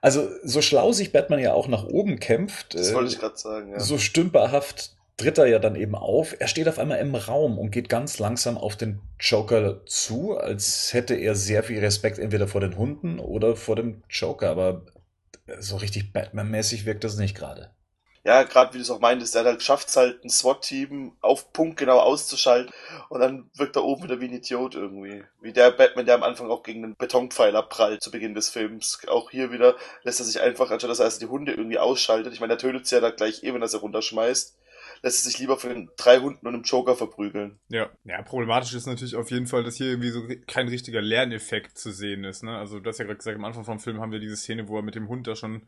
Also 0.00 0.28
so 0.44 0.62
schlau 0.62 0.92
sich 0.92 1.12
Batman 1.12 1.40
ja 1.40 1.52
auch 1.52 1.68
nach 1.68 1.84
oben 1.84 2.20
kämpft, 2.20 2.74
das 2.74 2.94
wollte 2.94 3.12
ich 3.12 3.18
gerade 3.18 3.36
sagen, 3.36 3.72
ja. 3.72 3.80
so 3.80 3.98
stümperhaft 3.98 4.92
tritt 5.16 5.38
er 5.38 5.46
ja 5.46 5.58
dann 5.58 5.74
eben 5.74 5.94
auf. 5.94 6.36
Er 6.38 6.46
steht 6.46 6.68
auf 6.68 6.78
einmal 6.78 6.98
im 6.98 7.14
Raum 7.14 7.58
und 7.58 7.70
geht 7.70 7.88
ganz 7.88 8.18
langsam 8.18 8.58
auf 8.58 8.76
den 8.76 9.00
Joker 9.18 9.84
zu, 9.86 10.36
als 10.36 10.92
hätte 10.92 11.14
er 11.14 11.34
sehr 11.34 11.62
viel 11.62 11.80
Respekt 11.80 12.18
entweder 12.18 12.46
vor 12.46 12.60
den 12.60 12.76
Hunden 12.76 13.18
oder 13.18 13.56
vor 13.56 13.76
dem 13.76 14.02
Joker. 14.10 14.50
Aber 14.50 14.82
so 15.58 15.76
richtig 15.76 16.12
Batman-mäßig 16.12 16.84
wirkt 16.84 17.04
das 17.04 17.16
nicht 17.16 17.34
gerade 17.34 17.70
ja, 18.26 18.42
gerade 18.42 18.74
wie 18.74 18.78
du 18.78 18.82
es 18.82 18.90
auch 18.90 18.98
meintest, 18.98 19.36
der 19.36 19.44
halt 19.44 19.62
schafft 19.62 19.86
es 19.86 19.96
halt, 19.96 20.24
ein 20.24 20.30
SWAT-Team 20.30 21.12
auf 21.20 21.52
Punkt 21.52 21.76
genau 21.76 22.00
auszuschalten 22.00 22.74
und 23.08 23.20
dann 23.20 23.48
wirkt 23.54 23.76
er 23.76 23.84
oben 23.84 24.02
wieder 24.02 24.20
wie 24.20 24.24
ein 24.24 24.32
Idiot 24.32 24.74
irgendwie. 24.74 25.22
Wie 25.40 25.52
der 25.52 25.70
Batman, 25.70 26.06
der 26.06 26.16
am 26.16 26.24
Anfang 26.24 26.50
auch 26.50 26.64
gegen 26.64 26.82
einen 26.82 26.96
Betonpfeiler 26.96 27.62
prallt 27.62 28.02
zu 28.02 28.10
Beginn 28.10 28.34
des 28.34 28.48
Films. 28.48 28.98
Auch 29.06 29.30
hier 29.30 29.52
wieder 29.52 29.76
lässt 30.02 30.18
er 30.18 30.26
sich 30.26 30.40
einfach, 30.40 30.72
anstatt 30.72 30.90
dass 30.90 30.98
er 30.98 31.04
erst 31.04 31.22
die 31.22 31.26
Hunde 31.26 31.52
irgendwie 31.52 31.78
ausschaltet, 31.78 32.32
ich 32.32 32.40
meine, 32.40 32.56
der 32.56 32.58
tötet 32.58 32.88
sie 32.88 32.96
ja 32.96 33.00
da 33.00 33.10
gleich 33.10 33.44
eh, 33.44 33.54
wenn 33.54 33.62
er 33.62 33.68
sie 33.68 33.78
runterschmeißt, 33.78 34.58
lässt 35.02 35.22
sich 35.22 35.38
lieber 35.38 35.56
von 35.56 35.70
den 35.70 35.90
drei 35.96 36.18
Hunden 36.18 36.48
und 36.48 36.54
einem 36.54 36.64
Joker 36.64 36.96
verprügeln. 36.96 37.60
Ja, 37.68 37.90
ja, 38.04 38.22
problematisch 38.22 38.74
ist 38.74 38.86
natürlich 38.86 39.14
auf 39.14 39.30
jeden 39.30 39.46
Fall, 39.46 39.62
dass 39.62 39.76
hier 39.76 39.86
irgendwie 39.86 40.10
so 40.10 40.26
kein 40.48 40.66
richtiger 40.66 41.00
Lerneffekt 41.00 41.78
zu 41.78 41.92
sehen 41.92 42.24
ist. 42.24 42.42
Ne? 42.42 42.58
Also 42.58 42.80
du 42.80 42.88
hast 42.88 42.98
ja 42.98 43.04
gerade 43.04 43.18
gesagt, 43.18 43.36
am 43.36 43.44
Anfang 43.44 43.64
vom 43.64 43.78
Film 43.78 44.00
haben 44.00 44.10
wir 44.10 44.18
diese 44.18 44.36
Szene, 44.36 44.66
wo 44.66 44.76
er 44.76 44.82
mit 44.82 44.96
dem 44.96 45.08
Hund 45.08 45.28
da 45.28 45.36
schon 45.36 45.62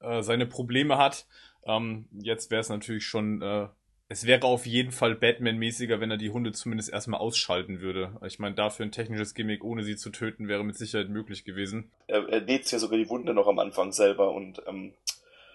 äh, 0.00 0.22
seine 0.22 0.46
Probleme 0.46 0.98
hat 0.98 1.26
ähm, 1.66 2.06
jetzt 2.12 2.50
wäre 2.50 2.60
es 2.60 2.68
natürlich 2.68 3.06
schon, 3.06 3.42
äh, 3.42 3.68
es 4.08 4.26
wäre 4.26 4.44
auf 4.44 4.66
jeden 4.66 4.92
Fall 4.92 5.14
Batman-mäßiger, 5.14 6.00
wenn 6.00 6.10
er 6.10 6.16
die 6.16 6.30
Hunde 6.30 6.52
zumindest 6.52 6.92
erstmal 6.92 7.20
ausschalten 7.20 7.80
würde. 7.80 8.16
Ich 8.26 8.38
meine, 8.38 8.54
dafür 8.54 8.86
ein 8.86 8.92
technisches 8.92 9.34
Gimmick, 9.34 9.62
ohne 9.62 9.84
sie 9.84 9.96
zu 9.96 10.10
töten, 10.10 10.48
wäre 10.48 10.64
mit 10.64 10.76
Sicherheit 10.76 11.10
möglich 11.10 11.44
gewesen. 11.44 11.90
Er, 12.06 12.28
er 12.28 12.40
näht 12.40 12.70
ja 12.70 12.78
sogar 12.78 12.98
die 12.98 13.08
Wunde 13.08 13.34
noch 13.34 13.46
am 13.46 13.58
Anfang 13.58 13.92
selber 13.92 14.32
und 14.32 14.62
ähm, 14.66 14.94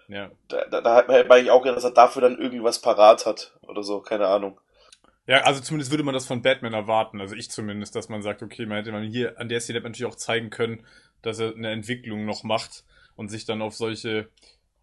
ja. 0.07 0.31
da, 0.47 0.65
da, 0.69 0.81
da 0.81 1.03
man 1.07 1.31
eigentlich 1.31 1.51
auch 1.51 1.63
gedacht, 1.63 1.77
dass 1.77 1.83
er 1.83 1.91
dafür 1.91 2.21
dann 2.21 2.37
irgendwie 2.37 2.63
was 2.63 2.81
parat 2.81 3.25
hat 3.25 3.57
oder 3.67 3.83
so, 3.83 3.99
keine 3.99 4.27
Ahnung. 4.27 4.59
Ja, 5.27 5.41
also 5.41 5.59
zumindest 5.59 5.89
würde 5.89 6.03
man 6.03 6.13
das 6.13 6.27
von 6.27 6.43
Batman 6.43 6.75
erwarten, 6.75 7.19
also 7.19 7.33
ich 7.33 7.49
zumindest, 7.49 7.95
dass 7.95 8.09
man 8.09 8.21
sagt, 8.21 8.43
okay, 8.43 8.67
man 8.67 8.77
hätte 8.77 8.91
man 8.91 9.03
hier 9.03 9.39
an 9.39 9.49
der 9.49 9.59
Szene 9.59 9.81
natürlich 9.81 10.05
auch 10.05 10.15
zeigen 10.15 10.51
können, 10.51 10.85
dass 11.23 11.39
er 11.39 11.55
eine 11.55 11.71
Entwicklung 11.71 12.25
noch 12.25 12.43
macht 12.43 12.85
und 13.15 13.29
sich 13.29 13.45
dann 13.45 13.61
auf 13.61 13.75
solche 13.75 14.29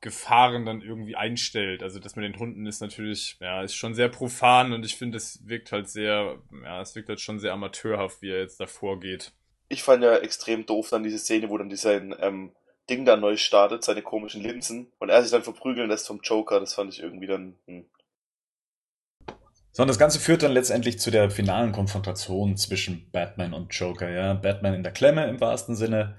Gefahren 0.01 0.67
dann 0.67 0.83
irgendwie 0.83 1.15
einstellt. 1.15 1.83
Also 1.83 2.01
das 2.01 2.17
mit 2.17 2.25
den 2.25 2.39
Hunden 2.39 2.67
ist 2.67 2.81
natürlich, 2.81 3.37
ja, 3.41 3.63
ist 3.63 3.75
schon 3.75 3.95
sehr 3.95 4.09
profan 4.09 4.73
und 4.73 4.85
ich 4.85 4.97
finde, 4.97 5.17
es 5.17 5.47
wirkt 5.47 5.71
halt 5.71 5.89
sehr, 5.89 6.39
ja, 6.65 6.81
es 6.81 6.95
wirkt 6.95 7.09
halt 7.09 7.21
schon 7.21 7.39
sehr 7.39 7.53
amateurhaft, 7.53 8.21
wie 8.21 8.31
er 8.31 8.41
jetzt 8.41 8.59
da 8.59 8.67
vorgeht. 8.67 9.33
Ich 9.69 9.85
fand 9.85 10.03
ja 10.03 10.17
extrem 10.17 10.67
doof 10.67 10.89
dann 10.91 11.05
diese 11.05 11.19
Szene, 11.19 11.49
wo 11.49 11.57
dann 11.57 11.69
dieser 11.69 11.95
ähm, 12.21 12.53
Ding 12.91 13.05
da 13.05 13.17
neu 13.17 13.37
startet, 13.37 13.85
seine 13.85 14.03
komischen 14.03 14.43
Linsen, 14.43 14.91
und 14.99 15.09
er 15.09 15.23
sich 15.23 15.31
dann 15.31 15.45
verprügeln 15.45 15.89
lässt 15.89 16.09
vom 16.09 16.21
Joker. 16.23 16.61
Das 16.61 16.75
fand 16.75 16.93
ich 16.93 17.01
irgendwie 17.01 17.29
dann. 17.29 17.55
Hm. 17.67 17.85
Sondern 19.71 19.89
das 19.89 19.99
Ganze 19.99 20.21
führt 20.21 20.43
dann 20.43 20.53
letztendlich 20.53 20.99
zu 20.99 21.11
der 21.11 21.31
finalen 21.31 21.73
Konfrontation 21.73 22.57
zwischen 22.57 23.11
Batman 23.11 23.55
und 23.55 23.73
Joker. 23.73 24.11
Ja, 24.11 24.35
Batman 24.35 24.75
in 24.75 24.83
der 24.83 24.93
Klemme 24.93 25.27
im 25.29 25.41
wahrsten 25.41 25.77
Sinne, 25.77 26.19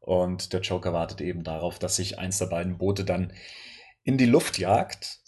und 0.00 0.52
der 0.52 0.60
Joker 0.60 0.92
wartet 0.92 1.20
eben 1.20 1.44
darauf, 1.44 1.78
dass 1.78 1.96
sich 1.96 2.18
eins 2.18 2.38
der 2.38 2.46
beiden 2.46 2.78
Boote 2.78 3.04
dann 3.04 3.32
in 4.02 4.18
die 4.18 4.26
Luft 4.26 4.58
jagt. 4.58 5.18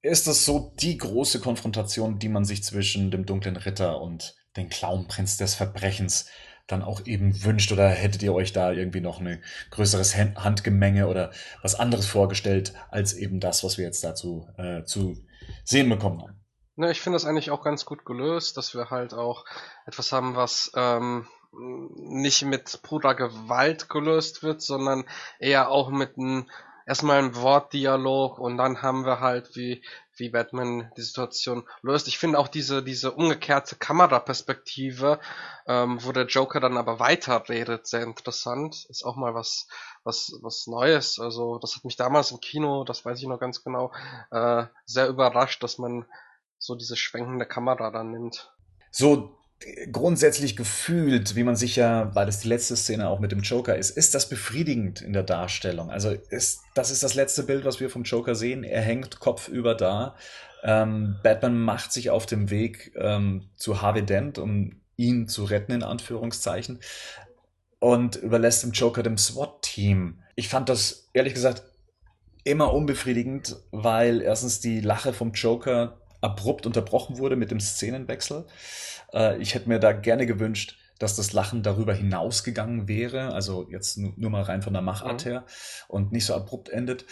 Ist 0.00 0.26
das 0.26 0.44
so 0.44 0.74
die 0.80 0.98
große 0.98 1.40
Konfrontation, 1.40 2.18
die 2.18 2.28
man 2.28 2.44
sich 2.44 2.64
zwischen 2.64 3.10
dem 3.10 3.24
dunklen 3.24 3.56
Ritter 3.56 4.00
und 4.00 4.34
dem 4.56 4.68
Clownprinz 4.68 5.36
des 5.36 5.54
Verbrechens 5.54 6.26
dann 6.66 6.82
auch 6.82 7.06
eben 7.06 7.44
wünscht? 7.44 7.70
Oder 7.70 7.88
hättet 7.88 8.22
ihr 8.22 8.34
euch 8.34 8.52
da 8.52 8.72
irgendwie 8.72 9.00
noch 9.00 9.20
ein 9.20 9.42
größeres 9.70 10.16
Handgemenge 10.16 11.06
oder 11.06 11.30
was 11.62 11.74
anderes 11.74 12.06
vorgestellt, 12.06 12.72
als 12.90 13.12
eben 13.12 13.38
das, 13.38 13.62
was 13.62 13.78
wir 13.78 13.84
jetzt 13.84 14.02
dazu 14.02 14.48
äh, 14.56 14.82
zu 14.84 15.16
sehen 15.64 15.88
bekommen 15.88 16.22
haben? 16.22 16.40
Ne, 16.74 16.90
ich 16.90 17.00
finde 17.00 17.16
das 17.16 17.26
eigentlich 17.26 17.50
auch 17.50 17.62
ganz 17.62 17.84
gut 17.84 18.04
gelöst, 18.04 18.56
dass 18.56 18.74
wir 18.74 18.90
halt 18.90 19.12
auch 19.12 19.44
etwas 19.86 20.10
haben, 20.10 20.34
was 20.34 20.72
ähm, 20.74 21.28
nicht 21.52 22.42
mit 22.44 22.80
purer 22.82 23.14
Gewalt 23.14 23.88
gelöst 23.88 24.42
wird, 24.42 24.62
sondern 24.62 25.04
eher 25.38 25.70
auch 25.70 25.90
mit 25.90 26.16
einem 26.16 26.46
erstmal 26.86 27.18
ein 27.18 27.36
Wortdialog 27.36 28.38
und 28.38 28.56
dann 28.56 28.82
haben 28.82 29.04
wir 29.04 29.20
halt 29.20 29.54
wie 29.56 29.82
wie 30.16 30.28
Batman 30.28 30.90
die 30.96 31.02
Situation 31.02 31.64
löst. 31.82 32.06
Ich 32.06 32.18
finde 32.18 32.38
auch 32.38 32.48
diese 32.48 32.82
diese 32.82 33.12
umgekehrte 33.12 33.76
Kameraperspektive, 33.76 35.20
ähm, 35.66 36.04
wo 36.04 36.12
der 36.12 36.26
Joker 36.26 36.60
dann 36.60 36.76
aber 36.76 36.98
weiter 36.98 37.48
redet, 37.48 37.86
sehr 37.86 38.02
interessant. 38.02 38.86
Ist 38.88 39.04
auch 39.04 39.16
mal 39.16 39.34
was 39.34 39.68
was 40.04 40.32
was 40.42 40.66
Neues. 40.66 41.18
Also 41.18 41.58
das 41.58 41.76
hat 41.76 41.84
mich 41.84 41.96
damals 41.96 42.30
im 42.30 42.40
Kino, 42.40 42.84
das 42.84 43.04
weiß 43.04 43.18
ich 43.18 43.26
noch 43.26 43.40
ganz 43.40 43.64
genau, 43.64 43.92
äh, 44.30 44.66
sehr 44.84 45.08
überrascht, 45.08 45.62
dass 45.62 45.78
man 45.78 46.04
so 46.58 46.74
diese 46.74 46.96
schwenkende 46.96 47.46
Kamera 47.46 47.90
dann 47.90 48.10
nimmt. 48.10 48.52
So 48.90 49.41
grundsätzlich 49.90 50.56
gefühlt, 50.56 51.36
wie 51.36 51.44
man 51.44 51.56
sich 51.56 51.76
ja, 51.76 52.14
weil 52.14 52.26
das 52.26 52.40
die 52.40 52.48
letzte 52.48 52.76
Szene 52.76 53.08
auch 53.08 53.20
mit 53.20 53.32
dem 53.32 53.40
Joker 53.40 53.76
ist, 53.76 53.90
ist 53.90 54.14
das 54.14 54.28
befriedigend 54.28 55.00
in 55.00 55.12
der 55.12 55.22
Darstellung. 55.22 55.90
Also 55.90 56.10
ist, 56.10 56.62
das 56.74 56.90
ist 56.90 57.02
das 57.02 57.14
letzte 57.14 57.42
Bild, 57.42 57.64
was 57.64 57.80
wir 57.80 57.90
vom 57.90 58.02
Joker 58.02 58.34
sehen. 58.34 58.64
Er 58.64 58.82
hängt 58.82 59.20
kopfüber 59.20 59.74
da. 59.74 60.16
Ähm, 60.62 61.16
Batman 61.22 61.58
macht 61.58 61.92
sich 61.92 62.10
auf 62.10 62.26
dem 62.26 62.50
Weg 62.50 62.92
ähm, 62.96 63.48
zu 63.56 63.82
Harvey 63.82 64.04
Dent, 64.04 64.38
um 64.38 64.80
ihn 64.96 65.28
zu 65.28 65.44
retten, 65.44 65.72
in 65.72 65.82
Anführungszeichen. 65.82 66.80
Und 67.78 68.16
überlässt 68.16 68.62
dem 68.62 68.72
Joker 68.72 69.02
dem 69.02 69.18
SWAT-Team. 69.18 70.22
Ich 70.36 70.48
fand 70.48 70.68
das, 70.68 71.08
ehrlich 71.12 71.34
gesagt, 71.34 71.64
immer 72.44 72.72
unbefriedigend, 72.72 73.56
weil 73.70 74.20
erstens 74.20 74.60
die 74.60 74.80
Lache 74.80 75.12
vom 75.12 75.32
Joker 75.32 76.01
abrupt 76.22 76.64
unterbrochen 76.64 77.18
wurde 77.18 77.36
mit 77.36 77.50
dem 77.50 77.60
Szenenwechsel. 77.60 78.46
Äh, 79.12 79.38
ich 79.42 79.54
hätte 79.54 79.68
mir 79.68 79.78
da 79.78 79.92
gerne 79.92 80.26
gewünscht, 80.26 80.78
dass 80.98 81.16
das 81.16 81.32
Lachen 81.32 81.62
darüber 81.62 81.92
hinausgegangen 81.92 82.88
wäre, 82.88 83.32
also 83.32 83.68
jetzt 83.68 83.98
nur 83.98 84.30
mal 84.30 84.42
rein 84.42 84.62
von 84.62 84.72
der 84.72 84.82
Machart 84.82 85.24
mhm. 85.24 85.30
her 85.30 85.44
und 85.88 86.12
nicht 86.12 86.24
so 86.24 86.34
abrupt 86.34 86.68
endet. 86.68 87.04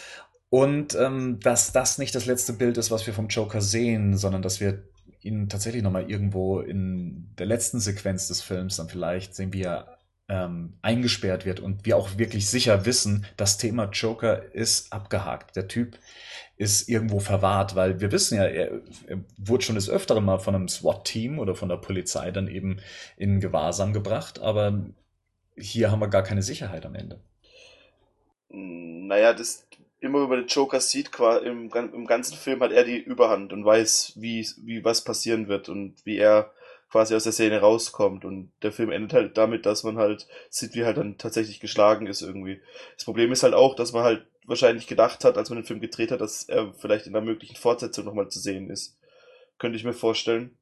Und 0.49 0.95
ähm, 0.97 1.39
dass 1.41 1.73
das 1.73 1.99
nicht 1.99 2.15
das 2.15 2.27
letzte 2.27 2.53
Bild 2.53 2.79
ist, 2.79 2.91
was 2.91 3.07
wir 3.07 3.15
vom 3.15 3.29
Joker 3.29 3.61
sehen, 3.61 4.17
sondern 4.17 4.43
dass 4.43 4.61
wir 4.61 4.85
ihn 5.23 5.49
tatsächlich 5.49 5.83
nochmal 5.83 6.11
irgendwo 6.11 6.61
in 6.61 7.35
der 7.39 7.47
letzten 7.47 7.81
Sequenz 7.81 8.29
des 8.29 8.41
Films 8.43 8.77
dann 8.77 8.89
vielleicht 8.89 9.35
sehen, 9.35 9.53
wie 9.53 9.63
er 9.63 9.99
ähm, 10.29 10.79
eingesperrt 10.81 11.45
wird 11.45 11.61
und 11.61 11.85
wir 11.85 11.97
auch 11.97 12.17
wirklich 12.17 12.49
sicher 12.49 12.87
wissen, 12.87 13.27
das 13.37 13.59
Thema 13.59 13.91
Joker 13.91 14.55
ist 14.55 14.93
abgehakt. 14.93 15.57
Der 15.57 15.69
Typ 15.69 15.99
ist 16.61 16.91
irgendwo 16.91 17.21
verwahrt, 17.21 17.75
weil 17.75 18.01
wir 18.01 18.13
wissen 18.13 18.37
ja, 18.37 18.45
er, 18.45 18.83
er 19.07 19.21
wurde 19.39 19.65
schon 19.65 19.77
des 19.77 19.89
Öfteren 19.89 20.27
mal 20.27 20.39
von 20.39 20.55
einem 20.55 20.69
SWAT-Team 20.69 21.39
oder 21.39 21.55
von 21.55 21.71
der 21.71 21.79
Polizei 21.79 22.31
dann 22.33 22.49
eben 22.49 22.81
in 23.17 23.41
Gewahrsam 23.41 23.95
gebracht, 23.95 24.41
aber 24.41 24.85
hier 25.57 25.91
haben 25.91 26.01
wir 26.01 26.09
gar 26.09 26.23
keine 26.23 26.43
Sicherheit 26.43 26.85
am 26.85 26.95
Ende. 26.95 27.19
Naja, 28.51 29.33
das 29.33 29.67
immer 30.01 30.19
über 30.19 30.37
den 30.37 30.49
Joker 30.49 30.81
sieht, 30.81 31.11
im, 31.45 31.71
im 31.73 32.07
ganzen 32.07 32.37
Film 32.37 32.61
hat 32.61 32.73
er 32.73 32.85
die 32.85 32.99
Überhand 32.99 33.55
und 33.55 33.65
weiß, 33.65 34.15
wie, 34.17 34.47
wie 34.59 34.85
was 34.85 35.03
passieren 35.03 35.49
wird 35.49 35.71
und 35.71 35.95
wie 36.05 36.19
er 36.19 36.53
quasi 36.91 37.15
aus 37.15 37.25
der 37.25 37.33
Szene 37.33 37.61
rauskommt. 37.61 38.27
Und 38.27 38.53
der 38.63 38.73
Film 38.73 38.91
endet 38.91 39.15
halt 39.15 39.39
damit, 39.39 39.65
dass 39.65 39.83
man 39.83 39.97
halt 39.97 40.27
sieht, 40.51 40.75
wie 40.75 40.85
halt 40.85 40.99
dann 40.99 41.17
tatsächlich 41.17 41.61
geschlagen 41.61 42.07
ist 42.07 42.21
irgendwie. 42.21 42.61
Das 42.97 43.07
Problem 43.07 43.33
ist 43.33 43.45
halt 43.45 43.55
auch, 43.55 43.75
dass 43.77 43.93
man 43.93 44.03
halt 44.03 44.27
wahrscheinlich 44.51 44.89
gedacht 44.89 45.25
hat, 45.25 45.39
als 45.39 45.49
man 45.49 45.59
den 45.59 45.65
Film 45.65 45.81
gedreht 45.81 46.11
hat, 46.11 46.21
dass 46.21 46.43
er 46.45 46.75
vielleicht 46.75 47.07
in 47.07 47.15
einer 47.15 47.25
möglichen 47.25 47.57
Fortsetzung 47.57 48.05
nochmal 48.05 48.29
zu 48.29 48.41
sehen 48.41 48.69
ist. 48.69 48.99
Könnte 49.59 49.79
ich 49.79 49.85
mir 49.85 49.93
vorstellen. 49.93 50.59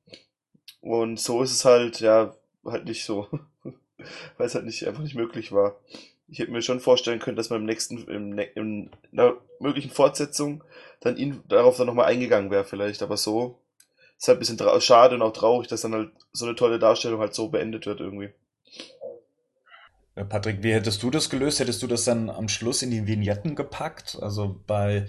Und 0.81 1.19
so 1.19 1.43
ist 1.43 1.52
es 1.52 1.65
halt, 1.65 2.01
ja, 2.01 2.36
halt 2.65 2.85
nicht 2.85 3.05
so. 3.05 3.28
Weil 4.36 4.47
es 4.47 4.55
halt 4.55 4.66
nicht, 4.66 4.86
einfach 4.86 5.02
nicht 5.02 5.15
möglich 5.15 5.52
war. 5.52 5.81
Ich 6.28 6.39
hätte 6.39 6.52
mir 6.52 6.60
schon 6.60 6.81
vorstellen 6.81 7.19
können, 7.19 7.39
dass 7.39 7.48
man 7.48 7.60
im 7.60 7.66
nächsten, 7.66 8.06
im, 8.09 8.39
in 8.39 8.90
einer 9.10 9.39
möglichen 9.59 9.90
Fortsetzung 9.90 10.62
dann 11.01 11.16
ihn 11.16 11.43
darauf 11.48 11.78
dann 11.78 11.86
nochmal 11.86 12.06
eingegangen 12.06 12.51
wäre 12.51 12.65
vielleicht. 12.65 13.02
Aber 13.02 13.16
so 13.16 13.59
ist 14.19 14.28
halt 14.28 14.36
ein 14.36 14.40
bisschen 14.40 14.81
schade 14.82 15.15
und 15.15 15.23
auch 15.23 15.32
traurig, 15.32 15.66
dass 15.69 15.81
dann 15.81 15.94
halt 15.94 16.10
so 16.32 16.44
eine 16.44 16.55
tolle 16.55 16.78
Darstellung 16.78 17.20
halt 17.20 17.35
so 17.35 17.48
beendet 17.48 17.86
wird 17.86 18.01
irgendwie. 18.01 18.35
Patrick, 20.24 20.62
wie 20.62 20.72
hättest 20.72 21.02
du 21.02 21.10
das 21.10 21.30
gelöst? 21.30 21.60
Hättest 21.60 21.82
du 21.82 21.86
das 21.86 22.04
dann 22.04 22.30
am 22.30 22.48
Schluss 22.48 22.82
in 22.82 22.90
die 22.90 23.06
Vignetten 23.06 23.54
gepackt? 23.54 24.18
Also 24.20 24.60
bei, 24.66 25.08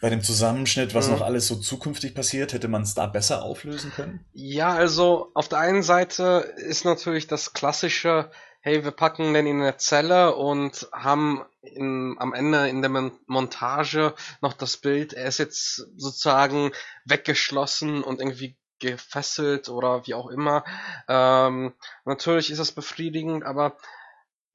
bei 0.00 0.10
dem 0.10 0.22
Zusammenschnitt, 0.22 0.94
was 0.94 1.06
mhm. 1.06 1.14
noch 1.14 1.20
alles 1.22 1.46
so 1.46 1.56
zukünftig 1.56 2.14
passiert, 2.14 2.52
hätte 2.52 2.68
man 2.68 2.82
es 2.82 2.94
da 2.94 3.06
besser 3.06 3.42
auflösen 3.42 3.92
können? 3.92 4.24
Ja, 4.32 4.74
also 4.74 5.30
auf 5.34 5.48
der 5.48 5.58
einen 5.58 5.82
Seite 5.82 6.52
ist 6.56 6.84
natürlich 6.84 7.26
das 7.26 7.52
klassische, 7.52 8.30
hey, 8.60 8.84
wir 8.84 8.90
packen 8.90 9.32
den 9.32 9.46
in 9.46 9.60
eine 9.60 9.76
Zelle 9.76 10.34
und 10.34 10.88
haben 10.92 11.44
in, 11.62 12.16
am 12.18 12.34
Ende 12.34 12.68
in 12.68 12.82
der 12.82 12.90
Montage 13.26 14.14
noch 14.40 14.52
das 14.52 14.76
Bild, 14.76 15.12
er 15.12 15.26
ist 15.26 15.38
jetzt 15.38 15.86
sozusagen 15.96 16.72
weggeschlossen 17.04 18.02
und 18.02 18.20
irgendwie 18.20 18.56
gefesselt 18.78 19.68
oder 19.68 20.06
wie 20.06 20.14
auch 20.14 20.28
immer. 20.28 20.64
Ähm, 21.08 21.74
natürlich 22.04 22.50
ist 22.50 22.58
das 22.58 22.72
befriedigend, 22.72 23.44
aber 23.44 23.76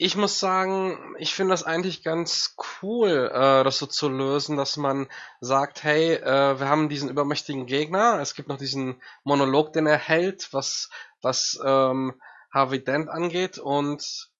ich 0.03 0.17
muss 0.17 0.39
sagen, 0.39 1.15
ich 1.19 1.35
finde 1.35 1.53
das 1.53 1.63
eigentlich 1.63 2.03
ganz 2.03 2.55
cool, 2.81 3.29
äh, 3.31 3.63
das 3.63 3.77
so 3.77 3.85
zu 3.85 4.09
lösen, 4.09 4.57
dass 4.57 4.75
man 4.75 5.07
sagt, 5.41 5.83
hey, 5.83 6.13
äh, 6.15 6.59
wir 6.59 6.67
haben 6.67 6.89
diesen 6.89 7.07
übermächtigen 7.07 7.67
Gegner, 7.67 8.19
es 8.19 8.33
gibt 8.33 8.49
noch 8.49 8.57
diesen 8.57 8.99
Monolog, 9.23 9.73
den 9.73 9.85
er 9.85 9.99
hält, 9.99 10.51
was, 10.53 10.89
was 11.21 11.59
ähm, 11.63 12.19
Harvey 12.51 12.83
Dent 12.83 13.09
angeht 13.09 13.59
und 13.59 14.30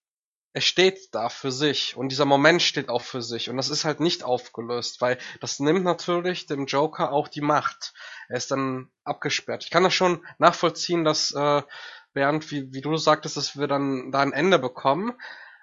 er 0.53 0.61
steht 0.61 1.13
da 1.15 1.29
für 1.29 1.51
sich 1.51 1.95
und 1.95 2.09
dieser 2.09 2.25
Moment 2.25 2.61
steht 2.61 2.89
auch 2.89 3.01
für 3.01 3.21
sich 3.21 3.49
und 3.49 3.57
das 3.57 3.69
ist 3.69 3.85
halt 3.85 3.99
nicht 4.01 4.23
aufgelöst, 4.23 4.99
weil 4.99 5.17
das 5.39 5.59
nimmt 5.59 5.83
natürlich 5.83 6.45
dem 6.45 6.65
Joker 6.65 7.11
auch 7.11 7.29
die 7.29 7.41
Macht. 7.41 7.93
Er 8.27 8.37
ist 8.37 8.51
dann 8.51 8.89
abgesperrt. 9.03 9.63
Ich 9.63 9.69
kann 9.69 9.83
das 9.83 9.93
schon 9.93 10.25
nachvollziehen, 10.39 11.05
dass 11.05 11.31
äh, 11.31 11.61
Bernd, 12.13 12.51
wie, 12.51 12.73
wie 12.73 12.81
du 12.81 12.97
sagtest, 12.97 13.37
dass 13.37 13.57
wir 13.57 13.67
dann 13.67 14.11
da 14.11 14.19
ein 14.19 14.33
Ende 14.33 14.59
bekommen. 14.59 15.13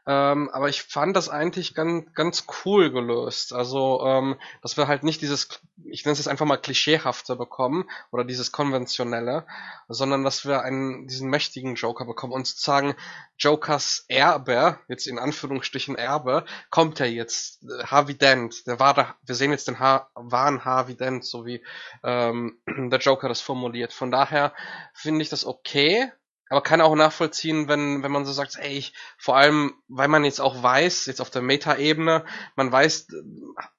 Ähm, 0.09 0.49
aber 0.55 0.71
ich 0.71 0.85
fand 0.85 1.15
das 1.15 1.29
eigentlich 1.29 1.75
ganz, 1.75 2.15
ganz 2.15 2.47
cool 2.65 2.91
gelöst. 2.91 3.53
Also, 3.53 4.01
ähm, 4.07 4.37
dass 4.63 4.79
wir 4.79 4.89
halt 4.89 5.03
nicht 5.03 5.21
dieses, 5.21 5.61
ich 5.85 6.07
nenne 6.07 6.15
es 6.15 6.19
jetzt 6.19 6.29
einfach 6.29 6.47
mal 6.47 6.57
klischeehafte 6.57 7.37
bekommen 7.37 7.85
oder 8.11 8.25
dieses 8.25 8.51
konventionelle, 8.51 9.47
sondern 9.87 10.25
dass 10.25 10.47
wir 10.47 10.63
einen, 10.63 11.07
diesen 11.09 11.29
mächtigen 11.29 11.75
Joker 11.75 12.07
bekommen 12.07 12.33
und 12.33 12.47
sozusagen 12.47 12.95
Jokers 13.39 14.07
Erbe, 14.09 14.79
jetzt 14.89 15.07
in 15.07 15.19
Anführungsstrichen 15.19 15.95
Erbe, 15.95 16.47
kommt 16.71 17.01
ja 17.01 17.07
jetzt, 17.07 17.63
äh, 17.65 17.85
Harvey 17.85 18.15
Dent, 18.15 18.67
der 18.67 18.81
war 18.81 18.95
da, 18.95 19.15
wir 19.27 19.35
sehen 19.35 19.51
jetzt 19.51 19.69
den 19.69 19.79
ha 19.79 20.09
wahren 20.15 20.65
Harvey 20.65 20.97
Dent, 20.97 21.27
so 21.27 21.45
wie 21.45 21.63
ähm, 22.03 22.57
der 22.67 22.99
Joker 22.99 23.29
das 23.29 23.43
formuliert. 23.43 23.93
Von 23.93 24.11
daher 24.11 24.55
finde 24.95 25.21
ich 25.21 25.29
das 25.29 25.45
okay, 25.45 26.11
aber 26.49 26.63
kann 26.63 26.81
auch 26.81 26.95
nachvollziehen, 26.95 27.69
wenn, 27.69 28.03
wenn 28.03 28.13
man 28.13 28.25
so 28.25 28.33
sagt, 28.33 28.57
ey, 28.57 28.79
ich, 28.79 28.95
vor 29.19 29.37
allem, 29.37 29.75
weil 29.89 30.09
man 30.09 30.25
jetzt 30.25 30.41
auch 30.41 30.63
weiß, 30.63 31.07
jetzt 31.07 31.21
auf 31.21 31.31
der 31.31 31.43
Meta-Ebene, 31.43 32.25
man 32.57 32.73
weiß, 32.73 33.09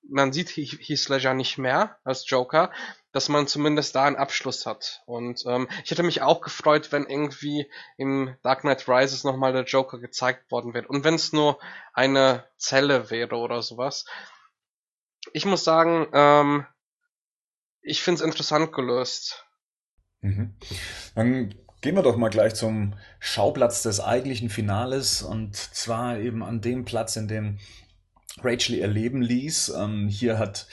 man 0.10 0.34
sieht 0.34 0.50
Heath 0.50 1.10
Ledger 1.10 1.34
nicht 1.34 1.58
mehr 1.58 1.98
als 2.04 2.30
Joker, 2.30 2.72
dass 3.12 3.30
man 3.30 3.48
zumindest 3.48 3.96
da 3.96 4.06
einen 4.06 4.16
Abschluss 4.16 4.66
hat. 4.66 5.02
Und 5.06 5.44
ähm, 5.48 5.68
ich 5.84 5.92
hätte 5.92 6.04
mich 6.04 6.22
auch 6.22 6.42
gefreut, 6.42 6.92
wenn 6.92 7.08
irgendwie 7.08 7.70
in 7.98 8.36
Dark 8.44 8.62
Knight 8.62 8.88
Rises 8.88 9.24
nochmal 9.24 9.52
der 9.52 9.64
Joker 9.64 9.98
gezeigt 9.98 10.52
worden 10.52 10.74
wäre. 10.74 10.88
Und 10.88 11.04
wenn 11.04 11.16
es 11.16 11.34
nur 11.34 11.60
eine 11.94 12.46
Zelle 12.58 13.10
wäre 13.10 13.36
oder 13.36 13.62
sowas. 13.64 14.06
Ich 15.34 15.46
muss 15.46 15.64
sagen, 15.64 16.08
ähm, 16.14 16.66
ich 17.82 18.04
finde 18.04 18.22
es 18.22 18.26
interessant 18.26 18.72
gelöst. 18.74 19.46
Mhm. 20.22 20.56
Dann 21.16 21.56
Gehen 21.82 21.96
wir 21.96 22.04
doch 22.04 22.18
mal 22.18 22.28
gleich 22.28 22.56
zum 22.56 22.94
Schauplatz 23.22 23.84
des 23.84 24.02
eigentlichen 24.02 24.50
Finales 24.50 25.22
und 25.22 25.56
zwar 25.56 26.20
eben 26.20 26.44
an 26.44 26.60
dem 26.60 26.84
Platz, 26.84 27.16
in 27.16 27.30
dem 27.30 27.58
Rachel 28.42 28.76
ihr 28.76 28.88
Leben 28.88 29.22
ließ. 29.22 29.70
Ähm, 29.78 30.10
hier 30.10 30.38
hat 30.38 30.68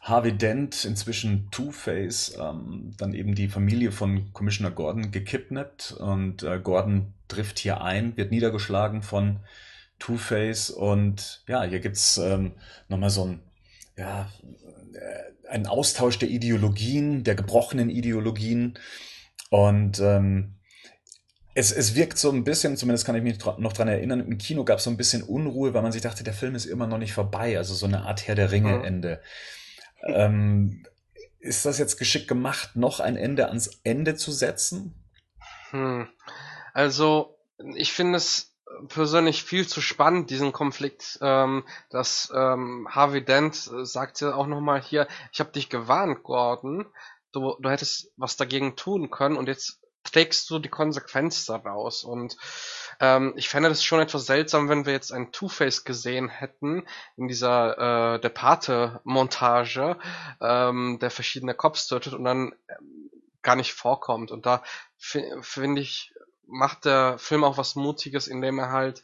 Harvey 0.00 0.36
Dent, 0.36 0.84
inzwischen 0.84 1.48
Two-Face, 1.52 2.36
ähm, 2.40 2.92
dann 2.98 3.14
eben 3.14 3.36
die 3.36 3.46
Familie 3.46 3.92
von 3.92 4.32
Commissioner 4.32 4.72
Gordon 4.72 5.12
gekidnappt 5.12 5.92
und 5.92 6.42
äh, 6.42 6.58
Gordon 6.58 7.14
trifft 7.28 7.60
hier 7.60 7.80
ein, 7.82 8.16
wird 8.16 8.32
niedergeschlagen 8.32 9.02
von 9.02 9.38
Two-Face 10.00 10.70
und 10.70 11.44
ja, 11.46 11.62
hier 11.62 11.78
gibt's 11.78 12.18
ähm, 12.18 12.50
nochmal 12.88 13.10
so 13.10 13.26
ein, 13.26 13.40
ja, 13.96 14.28
äh, 14.94 15.48
einen 15.48 15.68
Austausch 15.68 16.18
der 16.18 16.30
Ideologien, 16.30 17.22
der 17.22 17.36
gebrochenen 17.36 17.90
Ideologien 17.90 18.76
und 19.52 20.00
ähm, 20.00 20.54
es, 21.54 21.72
es 21.72 21.94
wirkt 21.94 22.16
so 22.16 22.30
ein 22.30 22.42
bisschen, 22.42 22.78
zumindest 22.78 23.04
kann 23.04 23.14
ich 23.14 23.22
mich 23.22 23.38
noch 23.58 23.74
dran 23.74 23.86
erinnern, 23.86 24.20
im 24.20 24.38
Kino 24.38 24.64
gab 24.64 24.78
es 24.78 24.84
so 24.84 24.90
ein 24.90 24.96
bisschen 24.96 25.22
Unruhe, 25.22 25.74
weil 25.74 25.82
man 25.82 25.92
sich 25.92 26.00
dachte, 26.00 26.24
der 26.24 26.32
Film 26.32 26.54
ist 26.54 26.64
immer 26.64 26.86
noch 26.86 26.96
nicht 26.96 27.12
vorbei, 27.12 27.58
also 27.58 27.74
so 27.74 27.84
eine 27.84 28.06
Art 28.06 28.26
Herr 28.26 28.34
der 28.34 28.50
Ringe-Ende. 28.50 29.20
Mhm. 30.06 30.14
Ähm, 30.14 30.86
ist 31.38 31.66
das 31.66 31.76
jetzt 31.76 31.98
geschickt 31.98 32.28
gemacht, 32.28 32.76
noch 32.76 33.00
ein 33.00 33.14
Ende 33.14 33.48
ans 33.48 33.80
Ende 33.84 34.16
zu 34.16 34.32
setzen? 34.32 34.94
Hm. 35.68 36.08
Also, 36.72 37.36
ich 37.74 37.92
finde 37.92 38.16
es 38.16 38.56
persönlich 38.88 39.44
viel 39.44 39.68
zu 39.68 39.82
spannend, 39.82 40.30
diesen 40.30 40.52
Konflikt, 40.52 41.18
ähm, 41.20 41.64
dass 41.90 42.32
ähm, 42.34 42.88
Harvey 42.90 43.22
Dent 43.22 43.70
äh, 43.70 43.84
sagt 43.84 44.22
ja 44.22 44.34
auch 44.34 44.46
nochmal 44.46 44.80
hier, 44.80 45.06
ich 45.30 45.40
habe 45.40 45.52
dich 45.52 45.68
gewarnt, 45.68 46.22
Gordon, 46.22 46.86
du, 47.32 47.56
du 47.60 47.70
hättest 47.70 48.12
was 48.16 48.36
dagegen 48.36 48.76
tun 48.76 49.10
können 49.10 49.36
und 49.36 49.48
jetzt 49.48 49.82
trägst 50.04 50.50
du 50.50 50.58
die 50.58 50.68
Konsequenz 50.68 51.46
daraus. 51.46 52.04
Und 52.04 52.36
ähm, 53.00 53.34
ich 53.36 53.48
fände 53.48 53.68
das 53.68 53.84
schon 53.84 54.00
etwas 54.00 54.26
seltsam, 54.26 54.68
wenn 54.68 54.86
wir 54.86 54.92
jetzt 54.92 55.12
ein 55.12 55.32
Two-Face 55.32 55.84
gesehen 55.84 56.28
hätten 56.28 56.86
in 57.16 57.28
dieser 57.28 58.14
äh, 58.14 58.20
Departe-Montage, 58.20 59.98
ähm, 60.40 60.98
der 61.00 61.10
verschiedene 61.10 61.54
Cops 61.54 61.86
tötet 61.86 62.14
und 62.14 62.24
dann 62.24 62.52
ähm, 62.68 63.10
gar 63.42 63.56
nicht 63.56 63.72
vorkommt. 63.72 64.30
Und 64.30 64.46
da 64.46 64.62
finde 64.98 65.80
ich, 65.80 66.14
macht 66.46 66.84
der 66.84 67.18
Film 67.18 67.44
auch 67.44 67.58
was 67.58 67.74
Mutiges, 67.74 68.28
indem 68.28 68.58
er 68.58 68.70
halt 68.70 69.02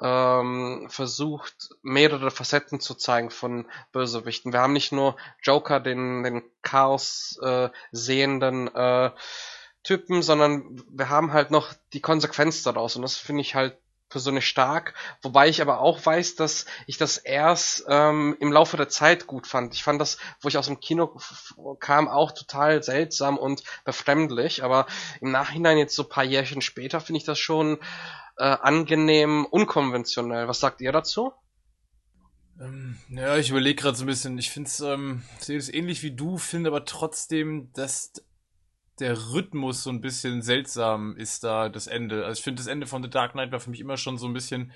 ähm, 0.00 0.86
versucht, 0.88 1.70
mehrere 1.82 2.30
Facetten 2.30 2.80
zu 2.80 2.94
zeigen 2.94 3.30
von 3.30 3.66
Bösewichten. 3.92 4.52
Wir 4.52 4.60
haben 4.60 4.72
nicht 4.72 4.92
nur 4.92 5.16
Joker, 5.42 5.80
den, 5.80 6.22
den 6.22 6.42
Chaos 6.62 7.38
äh, 7.42 7.70
sehenden 7.92 8.74
äh, 8.74 9.10
Typen, 9.82 10.22
sondern 10.22 10.82
wir 10.90 11.08
haben 11.08 11.32
halt 11.32 11.50
noch 11.50 11.72
die 11.92 12.00
Konsequenz 12.00 12.62
daraus 12.62 12.96
und 12.96 13.02
das 13.02 13.16
finde 13.16 13.42
ich 13.42 13.54
halt 13.54 13.78
persönlich 14.08 14.46
stark, 14.46 14.94
wobei 15.22 15.48
ich 15.48 15.60
aber 15.60 15.80
auch 15.80 16.04
weiß, 16.04 16.36
dass 16.36 16.66
ich 16.86 16.96
das 16.96 17.18
erst 17.18 17.84
ähm, 17.88 18.36
im 18.40 18.52
Laufe 18.52 18.76
der 18.76 18.88
Zeit 18.88 19.26
gut 19.26 19.46
fand. 19.46 19.74
Ich 19.74 19.82
fand 19.82 20.00
das, 20.00 20.18
wo 20.40 20.48
ich 20.48 20.58
aus 20.58 20.66
dem 20.66 20.80
Kino 20.80 21.18
kam, 21.80 22.08
auch 22.08 22.32
total 22.32 22.82
seltsam 22.82 23.38
und 23.38 23.62
befremdlich, 23.84 24.62
aber 24.62 24.86
im 25.20 25.30
Nachhinein 25.30 25.78
jetzt 25.78 25.94
so 25.94 26.04
paar 26.04 26.24
Jährchen 26.24 26.62
später 26.62 27.00
finde 27.00 27.18
ich 27.18 27.24
das 27.24 27.38
schon 27.38 27.78
äh, 28.38 28.44
angenehm 28.44 29.46
unkonventionell. 29.46 30.48
Was 30.48 30.60
sagt 30.60 30.80
ihr 30.80 30.92
dazu? 30.92 31.32
Ähm, 32.60 32.96
ja, 33.10 33.36
ich 33.36 33.50
überlege 33.50 33.82
gerade 33.82 33.96
so 33.96 34.04
ein 34.04 34.08
bisschen. 34.08 34.38
Ich 34.38 34.50
finde 34.50 34.68
es, 34.68 34.80
ähm, 34.80 35.22
sehe 35.38 35.58
es 35.58 35.72
ähnlich 35.72 36.02
wie 36.02 36.12
du, 36.12 36.38
finde 36.38 36.70
aber 36.70 36.84
trotzdem, 36.84 37.70
dass 37.72 38.12
der 38.98 39.32
Rhythmus 39.32 39.82
so 39.82 39.90
ein 39.90 40.00
bisschen 40.00 40.42
seltsam 40.42 41.16
ist 41.16 41.44
da, 41.44 41.68
das 41.68 41.86
Ende. 41.86 42.24
Also 42.24 42.38
ich 42.38 42.44
finde, 42.44 42.60
das 42.60 42.66
Ende 42.66 42.86
von 42.86 43.02
The 43.02 43.10
Dark 43.10 43.32
Knight 43.32 43.52
war 43.52 43.60
für 43.60 43.70
mich 43.70 43.80
immer 43.80 43.96
schon 43.96 44.18
so 44.18 44.26
ein 44.26 44.32
bisschen 44.32 44.72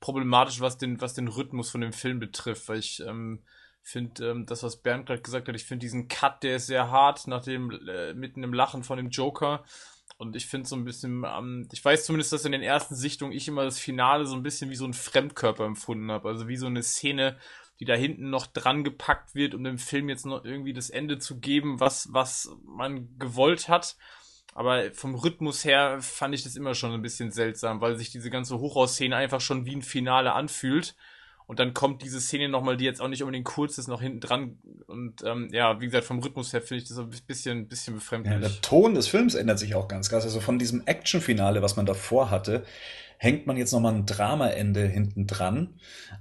problematisch, 0.00 0.60
was 0.60 0.78
den, 0.78 1.00
was 1.00 1.14
den 1.14 1.28
Rhythmus 1.28 1.70
von 1.70 1.80
dem 1.80 1.92
Film 1.92 2.18
betrifft, 2.20 2.68
weil 2.68 2.78
ich 2.78 3.00
ähm, 3.00 3.42
finde, 3.82 4.30
ähm, 4.30 4.46
das, 4.46 4.62
was 4.62 4.82
Bernd 4.82 5.06
gerade 5.06 5.22
gesagt 5.22 5.48
hat, 5.48 5.54
ich 5.56 5.64
finde 5.64 5.84
diesen 5.84 6.08
Cut, 6.08 6.42
der 6.42 6.56
ist 6.56 6.66
sehr 6.66 6.90
hart, 6.90 7.26
nach 7.26 7.42
dem, 7.42 7.70
äh, 7.88 8.14
mitten 8.14 8.42
im 8.42 8.52
Lachen 8.52 8.82
von 8.82 8.96
dem 8.96 9.10
Joker. 9.10 9.64
Und 10.18 10.34
ich 10.34 10.46
finde 10.46 10.68
so 10.68 10.76
ein 10.76 10.84
bisschen, 10.84 11.24
ähm, 11.24 11.68
ich 11.72 11.84
weiß 11.84 12.06
zumindest, 12.06 12.32
dass 12.32 12.44
in 12.44 12.52
den 12.52 12.62
ersten 12.62 12.94
Sichtungen 12.94 13.32
ich 13.32 13.48
immer 13.48 13.64
das 13.64 13.78
Finale 13.78 14.26
so 14.26 14.34
ein 14.34 14.42
bisschen 14.42 14.70
wie 14.70 14.76
so 14.76 14.86
ein 14.86 14.94
Fremdkörper 14.94 15.64
empfunden 15.64 16.10
habe. 16.10 16.28
Also 16.28 16.48
wie 16.48 16.56
so 16.56 16.66
eine 16.66 16.82
Szene, 16.82 17.36
die 17.80 17.84
da 17.84 17.94
hinten 17.94 18.30
noch 18.30 18.46
dran 18.46 18.84
gepackt 18.84 19.34
wird, 19.34 19.54
um 19.54 19.64
dem 19.64 19.78
Film 19.78 20.08
jetzt 20.08 20.26
noch 20.26 20.44
irgendwie 20.44 20.72
das 20.72 20.90
Ende 20.90 21.18
zu 21.18 21.38
geben, 21.38 21.80
was, 21.80 22.08
was 22.12 22.50
man 22.64 23.18
gewollt 23.18 23.68
hat. 23.68 23.96
Aber 24.54 24.90
vom 24.92 25.14
Rhythmus 25.14 25.64
her 25.64 25.98
fand 26.00 26.34
ich 26.34 26.42
das 26.42 26.56
immer 26.56 26.74
schon 26.74 26.92
ein 26.92 27.02
bisschen 27.02 27.30
seltsam, 27.30 27.82
weil 27.82 27.96
sich 27.96 28.10
diese 28.10 28.30
ganze 28.30 28.58
Hochhausszene 28.58 29.14
einfach 29.14 29.42
schon 29.42 29.66
wie 29.66 29.76
ein 29.76 29.82
Finale 29.82 30.32
anfühlt. 30.32 30.96
Und 31.46 31.60
dann 31.60 31.74
kommt 31.74 32.02
diese 32.02 32.20
Szene 32.20 32.48
nochmal, 32.48 32.76
die 32.76 32.84
jetzt 32.84 33.00
auch 33.00 33.06
nicht 33.06 33.22
unbedingt 33.22 33.44
kurz 33.44 33.78
ist, 33.78 33.86
noch 33.86 34.00
hinten 34.00 34.20
dran. 34.20 34.58
Und 34.86 35.22
ähm, 35.24 35.48
ja, 35.52 35.80
wie 35.80 35.84
gesagt, 35.84 36.04
vom 36.04 36.18
Rhythmus 36.18 36.52
her 36.52 36.60
finde 36.60 36.82
ich 36.82 36.88
das 36.88 36.98
ein 36.98 37.10
bisschen, 37.26 37.68
bisschen 37.68 37.94
befremdlich. 37.94 38.32
Ja, 38.32 38.40
der 38.40 38.60
Ton 38.62 38.94
des 38.94 39.06
Films 39.06 39.34
ändert 39.34 39.58
sich 39.60 39.74
auch 39.76 39.86
ganz 39.86 40.08
krass. 40.08 40.24
Also 40.24 40.40
von 40.40 40.58
diesem 40.58 40.84
Action-Finale, 40.86 41.62
was 41.62 41.76
man 41.76 41.86
davor 41.86 42.30
hatte, 42.30 42.64
hängt 43.18 43.46
man 43.46 43.56
jetzt 43.56 43.72
nochmal 43.72 43.94
ein 43.94 44.06
Dramaende 44.06 44.86
hinten 44.86 45.26
dran. 45.26 45.74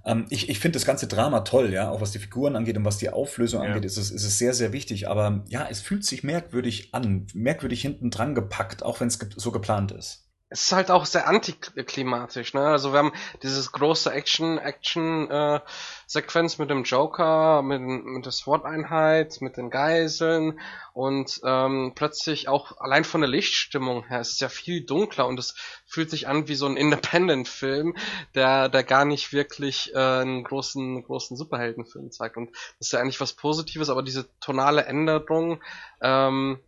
Ähm, 0.06 0.26
ich 0.30 0.50
ich 0.50 0.60
finde 0.60 0.78
das 0.78 0.86
ganze 0.86 1.08
Drama 1.08 1.42
toll, 1.42 1.72
ja, 1.74 1.90
auch 1.90 2.02
was 2.02 2.12
die 2.12 2.20
Figuren 2.20 2.56
angeht 2.56 2.78
und 2.78 2.86
was 2.86 2.98
die 2.98 3.10
Auflösung 3.10 3.62
ja. 3.62 3.70
angeht, 3.70 3.86
ist 3.86 3.98
es, 3.98 4.12
ist 4.12 4.24
es 4.24 4.38
sehr, 4.38 4.54
sehr 4.54 4.74
wichtig. 4.74 5.08
Aber 5.08 5.44
ja, 5.48 5.68
es 5.70 5.82
fühlt 5.82 6.06
sich 6.06 6.24
merkwürdig 6.24 6.94
an, 6.94 7.28
merkwürdig 7.34 7.82
hinten 7.82 8.10
dran 8.10 8.36
gepackt, 8.36 8.84
auch 8.84 9.00
wenn 9.00 9.08
es 9.08 9.20
so 9.36 9.52
geplant 9.52 9.92
ist 9.92 10.25
es 10.56 10.64
ist 10.64 10.72
halt 10.72 10.90
auch 10.90 11.06
sehr 11.06 11.28
antiklimatisch, 11.28 12.54
ne? 12.54 12.66
Also 12.66 12.94
wir 12.94 13.00
haben 13.00 13.12
dieses 13.44 13.74
große 13.74 14.10
Action, 14.10 14.58
Action 14.58 15.30
äh, 15.30 15.60
Sequenz 16.08 16.58
mit 16.58 16.70
dem 16.70 16.86
Joker, 16.86 17.62
mit, 17.62 17.82
mit 17.82 18.24
der 18.24 18.32
SWAT-Einheit, 18.32 19.42
mit 19.42 19.58
den 19.58 19.70
Geiseln 19.70 20.58
und 20.94 21.42
ähm, 21.44 21.92
plötzlich 21.94 22.48
auch 22.48 22.78
allein 22.78 23.04
von 23.04 23.20
der 23.20 23.30
Lichtstimmung 23.30 24.08
her 24.08 24.22
ist 24.22 24.32
es 24.32 24.40
ja 24.40 24.48
viel 24.48 24.86
dunkler 24.86 25.28
und 25.28 25.38
es 25.38 25.56
fühlt 25.86 26.10
sich 26.10 26.30
an 26.30 26.48
wie 26.48 26.56
so 26.56 26.68
ein 26.68 26.78
Independent-Film, 26.78 27.98
der, 28.34 28.70
der 28.70 28.86
gar 28.86 29.04
nicht 29.04 29.34
wirklich 29.34 29.94
äh, 29.94 29.98
einen 29.98 30.46
großen, 30.46 31.04
großen 31.04 31.36
Superheldenfilm 31.36 32.12
zeigt. 32.12 32.38
Und 32.38 32.52
das 32.80 32.88
ist 32.88 32.94
ja 32.94 33.02
eigentlich 33.02 33.20
was 33.20 33.34
Positives, 33.34 33.90
aber 33.90 34.04
diese 34.04 34.30
tonale 34.40 34.86
Änderung, 34.86 35.62
ähm, 36.02 36.62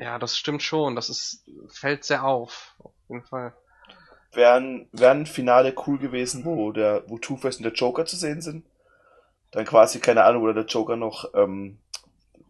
ja, 0.00 0.18
das 0.18 0.36
stimmt 0.36 0.64
schon. 0.64 0.96
Das 0.96 1.08
ist, 1.08 1.44
fällt 1.68 2.04
sehr 2.04 2.24
auf 2.24 2.74
jeden 3.08 3.24
Fall. 3.24 3.52
Wären, 4.32 4.88
wären 4.92 5.26
Finale 5.26 5.74
cool 5.86 5.98
gewesen, 5.98 6.44
wo 6.44 6.72
der, 6.72 7.04
wo 7.06 7.18
Two-Face 7.18 7.56
und 7.58 7.62
der 7.62 7.72
Joker 7.72 8.04
zu 8.04 8.16
sehen 8.16 8.42
sind. 8.42 8.64
Dann 9.52 9.64
quasi, 9.64 9.98
keine 10.00 10.24
Ahnung, 10.24 10.42
oder 10.42 10.54
der 10.54 10.66
Joker 10.66 10.96
noch, 10.96 11.32
ähm, 11.34 11.78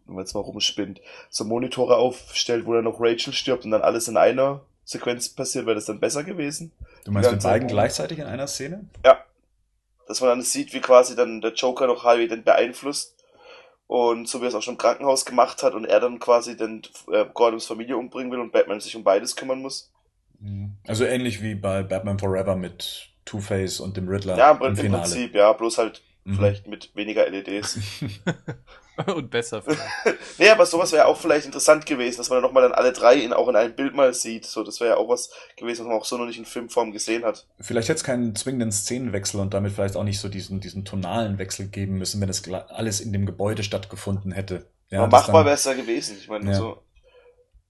wenn 0.05 0.15
man 0.15 0.23
jetzt 0.23 0.33
mal 0.33 0.41
rumspinnt, 0.41 1.01
so 1.29 1.45
Monitore 1.45 1.97
aufstellt, 1.97 2.65
wo 2.65 2.73
dann 2.73 2.83
noch 2.83 2.99
Rachel 2.99 3.33
stirbt 3.33 3.65
und 3.65 3.71
dann 3.71 3.83
alles 3.83 4.07
in 4.07 4.17
einer 4.17 4.61
Sequenz 4.83 5.29
passiert, 5.29 5.65
wäre 5.65 5.75
das 5.75 5.85
dann 5.85 5.99
besser 5.99 6.23
gewesen. 6.23 6.71
Du 7.05 7.11
meinst 7.11 7.31
die 7.31 7.35
beiden 7.35 7.67
gleichzeitig 7.67 8.19
in 8.19 8.25
einer 8.25 8.47
Szene? 8.47 8.85
Ja. 9.05 9.23
Dass 10.07 10.21
man 10.21 10.29
dann 10.29 10.41
sieht, 10.41 10.73
wie 10.73 10.79
quasi 10.79 11.15
dann 11.15 11.41
der 11.41 11.53
Joker 11.53 11.87
noch 11.87 12.05
Harvey 12.05 12.29
dann 12.29 12.43
beeinflusst 12.43 13.15
und 13.87 14.27
so 14.29 14.39
wie 14.39 14.45
er 14.45 14.49
es 14.49 14.55
auch 14.55 14.61
schon 14.61 14.75
im 14.75 14.77
Krankenhaus 14.77 15.25
gemacht 15.25 15.61
hat 15.61 15.73
und 15.73 15.85
er 15.85 15.99
dann 15.99 16.19
quasi 16.19 16.55
dann 16.55 16.81
äh, 17.11 17.25
Gordons 17.33 17.65
Familie 17.65 17.97
umbringen 17.97 18.31
will 18.31 18.39
und 18.39 18.53
Batman 18.53 18.79
sich 18.79 18.95
um 18.95 19.03
beides 19.03 19.35
kümmern 19.35 19.61
muss. 19.61 19.91
Mhm. 20.39 20.77
Also 20.87 21.05
ähnlich 21.05 21.41
wie 21.41 21.55
bei 21.55 21.83
Batman 21.83 22.19
Forever 22.19 22.55
mit 22.55 23.09
Two-Face 23.25 23.79
und 23.79 23.97
dem 23.97 24.07
Riddler. 24.07 24.37
Ja, 24.37 24.51
im, 24.51 24.75
im 24.77 24.91
Prinzip, 24.91 25.35
ja, 25.35 25.51
bloß 25.53 25.77
halt 25.77 26.01
mhm. 26.23 26.35
vielleicht 26.35 26.67
mit 26.67 26.95
weniger 26.95 27.29
LEDs. 27.29 27.79
und 29.05 29.29
besser 29.29 29.61
vielleicht. 29.61 29.81
nee, 30.39 30.49
aber 30.49 30.65
sowas 30.65 30.91
wäre 30.91 31.05
auch 31.05 31.17
vielleicht 31.17 31.45
interessant 31.45 31.85
gewesen, 31.85 32.17
dass 32.17 32.29
man 32.29 32.37
dann 32.37 32.43
nochmal 32.43 32.63
dann 32.63 32.71
alle 32.71 32.93
drei 32.93 33.15
in, 33.15 33.33
auch 33.33 33.47
in 33.47 33.55
einem 33.55 33.75
Bild 33.75 33.95
mal 33.95 34.13
sieht. 34.13 34.45
So, 34.45 34.63
das 34.63 34.79
wäre 34.79 34.91
ja 34.91 34.97
auch 34.97 35.09
was 35.09 35.31
gewesen, 35.55 35.81
was 35.81 35.87
man 35.87 35.97
auch 35.97 36.05
so 36.05 36.17
noch 36.17 36.25
nicht 36.25 36.39
in 36.39 36.45
Filmform 36.45 36.91
gesehen 36.91 37.23
hat. 37.23 37.45
Vielleicht 37.59 37.89
hätte 37.89 37.97
es 37.97 38.03
keinen 38.03 38.35
zwingenden 38.35 38.71
Szenenwechsel 38.71 39.39
und 39.39 39.53
damit 39.53 39.73
vielleicht 39.73 39.95
auch 39.95 40.03
nicht 40.03 40.19
so 40.19 40.29
diesen, 40.29 40.59
diesen 40.59 40.85
tonalen 40.85 41.37
Wechsel 41.37 41.67
geben 41.67 41.97
müssen, 41.97 42.21
wenn 42.21 42.29
es 42.29 42.43
alles 42.51 43.01
in 43.01 43.13
dem 43.13 43.25
Gebäude 43.25 43.63
stattgefunden 43.63 44.31
hätte. 44.31 44.67
Ja, 44.89 45.03
aber 45.03 45.17
machbar 45.17 45.45
wäre 45.45 45.55
es 45.55 45.65
ja 45.65 45.73
gewesen. 45.73 46.17
Ich 46.19 46.29
meine, 46.29 46.49
ja. 46.51 46.55
so 46.55 46.81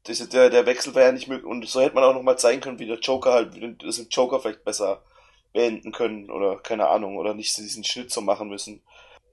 das, 0.08 0.30
der, 0.30 0.50
der 0.50 0.66
Wechsel 0.66 0.96
wäre 0.96 1.08
ja 1.08 1.12
nicht 1.12 1.28
möglich. 1.28 1.50
Und 1.50 1.68
so 1.68 1.82
hätte 1.82 1.96
man 1.96 2.04
auch 2.04 2.14
noch 2.14 2.24
mal 2.24 2.38
zeigen 2.38 2.62
können, 2.62 2.80
wie 2.80 2.86
der 2.86 3.00
Joker 3.00 3.34
halt, 3.34 3.56
wie 3.56 3.76
das 3.76 4.00
im 4.00 4.08
Joker 4.10 4.40
vielleicht 4.40 4.64
besser 4.64 5.02
beenden 5.54 5.92
können 5.92 6.30
oder 6.30 6.58
keine 6.58 6.88
Ahnung, 6.88 7.18
oder 7.18 7.34
nicht 7.34 7.58
diesen 7.58 7.84
Schnitt 7.84 8.12
so 8.12 8.22
machen 8.22 8.50
müssen. 8.50 8.82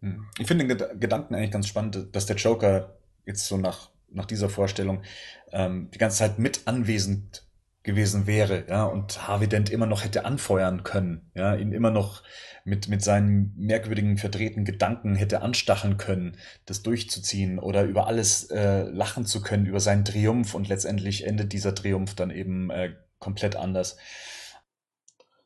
Hm. 0.01 0.27
Ich 0.39 0.47
finde 0.47 0.67
den 0.67 1.01
Gedanken 1.01 1.35
eigentlich 1.35 1.51
ganz 1.51 1.69
spannend, 1.69 2.09
dass 2.13 2.27
der 2.27 2.37
Joker 2.37 2.97
jetzt 3.27 3.47
so 3.47 3.57
nach, 3.57 3.91
nach 4.11 4.27
dieser 4.27 4.49
Vorstellung 4.49 5.03
ähm, 5.53 5.91
die 5.93 5.99
ganze 5.99 6.19
Zeit 6.19 6.39
mit 6.39 6.63
anwesend 6.67 7.45
gewesen 7.85 8.27
wäre, 8.27 8.65
ja, 8.69 8.85
und 8.85 9.29
Harvey 9.29 9.47
Dent 9.47 9.71
immer 9.71 9.87
noch 9.87 10.03
hätte 10.03 10.25
anfeuern 10.25 10.83
können, 10.83 11.31
ja, 11.35 11.55
ihn 11.55 11.71
immer 11.71 11.91
noch 11.91 12.23
mit, 12.65 12.89
mit 12.89 13.03
seinen 13.03 13.55
merkwürdigen, 13.57 14.17
verdrehten 14.17 14.65
Gedanken 14.65 15.15
hätte 15.15 15.43
anstacheln 15.43 15.99
können, 15.99 16.39
das 16.65 16.83
durchzuziehen 16.83 17.59
oder 17.59 17.85
über 17.85 18.07
alles 18.07 18.51
äh, 18.51 18.85
lachen 18.85 19.27
zu 19.27 19.43
können, 19.43 19.67
über 19.67 19.81
seinen 19.81 20.07
Triumph 20.07 20.55
und 20.55 20.67
letztendlich 20.67 21.27
endet 21.27 21.53
dieser 21.53 21.75
Triumph 21.75 22.15
dann 22.15 22.31
eben 22.31 22.71
äh, 22.71 22.95
komplett 23.19 23.55
anders. 23.55 23.99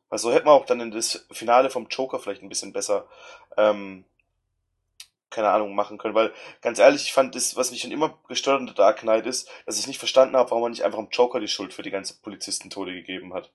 Also 0.09 0.31
hätte 0.31 0.45
man 0.45 0.55
auch 0.55 0.65
dann 0.65 0.79
in 0.79 0.91
das 0.91 1.27
Finale 1.31 1.69
vom 1.69 1.87
Joker 1.89 2.19
vielleicht 2.19 2.41
ein 2.41 2.49
bisschen 2.49 2.71
besser 2.73 3.07
ähm, 3.57 4.05
keine 5.29 5.49
Ahnung, 5.49 5.75
machen 5.75 5.97
können. 5.97 6.15
Weil, 6.15 6.33
ganz 6.61 6.79
ehrlich, 6.79 7.03
ich 7.03 7.13
fand 7.13 7.35
das, 7.35 7.55
was 7.55 7.71
mich 7.71 7.81
schon 7.81 7.91
immer 7.91 8.17
gestört 8.27 8.59
in 8.59 8.65
der 8.65 8.75
Dark 8.75 8.99
Knight 8.99 9.25
ist, 9.25 9.49
dass 9.65 9.79
ich 9.79 9.87
nicht 9.87 9.99
verstanden 9.99 10.35
habe, 10.35 10.49
warum 10.51 10.63
man 10.63 10.71
nicht 10.71 10.83
einfach 10.83 10.99
dem 10.99 11.09
Joker 11.11 11.39
die 11.39 11.47
Schuld 11.47 11.73
für 11.73 11.83
die 11.83 11.91
ganze 11.91 12.19
Polizistentode 12.21 12.93
gegeben 12.93 13.33
hat. 13.33 13.51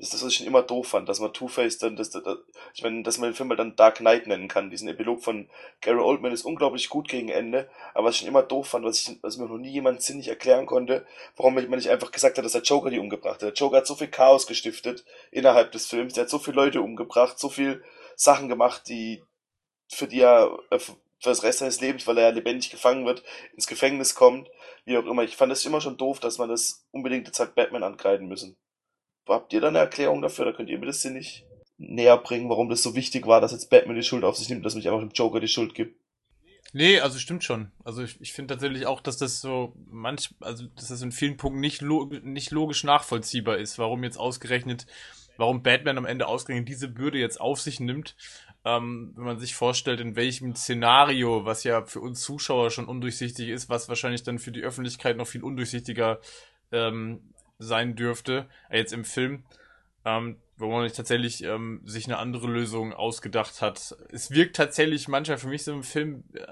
Das 0.00 0.08
ist 0.08 0.14
das, 0.14 0.24
was 0.24 0.32
ich 0.32 0.38
schon 0.38 0.46
immer 0.46 0.62
doof 0.62 0.88
fand, 0.88 1.10
dass 1.10 1.20
man 1.20 1.34
Two-Face 1.34 1.76
dann, 1.76 1.94
das, 1.94 2.08
das, 2.08 2.22
ich 2.72 2.82
meine, 2.82 3.02
dass 3.02 3.18
man 3.18 3.28
den 3.28 3.34
Film 3.34 3.50
halt 3.50 3.58
dann 3.58 3.76
Dark 3.76 3.96
Knight 3.96 4.26
nennen 4.26 4.48
kann. 4.48 4.70
Diesen 4.70 4.88
Epilog 4.88 5.22
von 5.22 5.50
Gary 5.82 5.98
Oldman 5.98 6.32
ist 6.32 6.46
unglaublich 6.46 6.88
gut 6.88 7.06
gegen 7.06 7.28
Ende, 7.28 7.68
aber 7.92 8.06
was 8.06 8.14
ich 8.14 8.20
schon 8.20 8.28
immer 8.28 8.42
doof 8.42 8.68
fand, 8.68 8.86
was, 8.86 8.96
ich, 8.96 9.18
was 9.22 9.36
mir 9.36 9.44
noch 9.44 9.58
nie 9.58 9.68
jemand 9.68 10.00
sinnig 10.00 10.28
erklären 10.28 10.64
konnte, 10.64 11.06
warum 11.36 11.52
man 11.54 11.68
nicht 11.68 11.90
einfach 11.90 12.12
gesagt 12.12 12.38
hat, 12.38 12.44
dass 12.46 12.52
der 12.52 12.62
Joker 12.62 12.88
die 12.88 12.98
umgebracht 12.98 13.34
hat. 13.34 13.42
Der 13.42 13.52
Joker 13.52 13.76
hat 13.76 13.86
so 13.86 13.94
viel 13.94 14.08
Chaos 14.08 14.46
gestiftet 14.46 15.04
innerhalb 15.30 15.70
des 15.72 15.86
Films, 15.86 16.14
der 16.14 16.22
hat 16.22 16.30
so 16.30 16.38
viele 16.38 16.56
Leute 16.56 16.80
umgebracht, 16.80 17.38
so 17.38 17.50
viel 17.50 17.84
Sachen 18.16 18.48
gemacht, 18.48 18.88
die, 18.88 19.22
für 19.90 20.06
die 20.06 20.20
er 20.20 20.58
äh, 20.70 20.78
für 20.78 20.96
das 21.28 21.42
Rest 21.42 21.58
seines 21.58 21.80
Lebens, 21.80 22.06
weil 22.06 22.16
er 22.16 22.28
ja 22.28 22.34
lebendig 22.34 22.70
gefangen 22.70 23.04
wird, 23.04 23.22
ins 23.54 23.66
Gefängnis 23.66 24.14
kommt, 24.14 24.48
wie 24.86 24.96
auch 24.96 25.04
immer. 25.04 25.22
Ich 25.22 25.36
fand 25.36 25.52
es 25.52 25.66
immer 25.66 25.80
schon 25.82 25.98
doof, 25.98 26.18
dass 26.18 26.38
man 26.38 26.48
das 26.48 26.86
unbedingt 26.92 27.26
jetzt 27.26 27.38
halt 27.38 27.54
Batman 27.54 27.82
ankreiden 27.82 28.26
müssen. 28.26 28.56
Habt 29.28 29.52
ihr 29.52 29.60
da 29.60 29.68
eine 29.68 29.78
Erklärung 29.78 30.22
dafür? 30.22 30.46
Da 30.46 30.52
könnt 30.52 30.70
ihr 30.70 30.78
mir 30.78 30.86
das 30.86 31.02
hier 31.02 31.10
nicht 31.10 31.44
näher 31.76 32.16
bringen, 32.16 32.48
warum 32.48 32.68
das 32.68 32.82
so 32.82 32.94
wichtig 32.94 33.26
war, 33.26 33.40
dass 33.40 33.52
jetzt 33.52 33.70
Batman 33.70 33.96
die 33.96 34.02
Schuld 34.02 34.24
auf 34.24 34.36
sich 34.36 34.48
nimmt, 34.48 34.64
dass 34.64 34.74
man 34.74 34.78
nicht 34.78 34.88
einfach 34.88 35.00
dem 35.00 35.12
Joker 35.12 35.40
die 35.40 35.48
Schuld 35.48 35.74
gibt. 35.74 36.00
Nee, 36.72 37.00
also 37.00 37.18
stimmt 37.18 37.44
schon. 37.44 37.70
Also 37.84 38.02
ich, 38.02 38.20
ich 38.20 38.32
finde 38.32 38.54
tatsächlich 38.54 38.86
auch, 38.86 39.00
dass 39.00 39.16
das 39.16 39.40
so 39.40 39.74
manch, 39.86 40.30
also 40.40 40.66
dass 40.76 40.88
das 40.88 41.02
in 41.02 41.12
vielen 41.12 41.36
Punkten 41.36 41.60
nicht, 41.60 41.80
log 41.80 42.22
nicht 42.24 42.50
logisch 42.50 42.84
nachvollziehbar 42.84 43.58
ist, 43.58 43.78
warum 43.78 44.04
jetzt 44.04 44.18
ausgerechnet, 44.18 44.86
warum 45.36 45.62
Batman 45.62 45.98
am 45.98 46.04
Ende 46.04 46.28
ausgerechnet 46.28 46.68
diese 46.68 46.88
Bürde 46.88 47.18
jetzt 47.18 47.40
auf 47.40 47.60
sich 47.60 47.80
nimmt 47.80 48.14
ähm, 48.64 49.12
wenn 49.16 49.24
man 49.24 49.38
sich 49.38 49.54
vorstellt, 49.54 50.00
in 50.00 50.16
welchem 50.16 50.54
Szenario, 50.54 51.44
was 51.44 51.64
ja 51.64 51.84
für 51.84 52.00
uns 52.00 52.20
Zuschauer 52.20 52.70
schon 52.70 52.86
undurchsichtig 52.86 53.48
ist, 53.48 53.68
was 53.68 53.88
wahrscheinlich 53.88 54.22
dann 54.22 54.38
für 54.38 54.52
die 54.52 54.62
Öffentlichkeit 54.62 55.16
noch 55.16 55.26
viel 55.26 55.42
undurchsichtiger 55.42 56.20
ähm, 56.72 57.20
sein 57.58 57.96
dürfte, 57.96 58.48
äh, 58.68 58.78
jetzt 58.78 58.92
im 58.92 59.04
Film, 59.04 59.44
ähm, 60.04 60.36
wo 60.56 60.70
man 60.70 60.90
tatsächlich 60.92 61.42
ähm, 61.42 61.80
sich 61.84 62.06
eine 62.06 62.18
andere 62.18 62.48
Lösung 62.48 62.92
ausgedacht 62.92 63.62
hat. 63.62 63.96
Es 64.10 64.30
wirkt 64.30 64.56
tatsächlich 64.56 65.08
manchmal 65.08 65.38
für 65.38 65.48
mich 65.48 65.64
so 65.64 65.72
im 65.72 65.82
Film, 65.82 66.24
äh, 66.34 66.46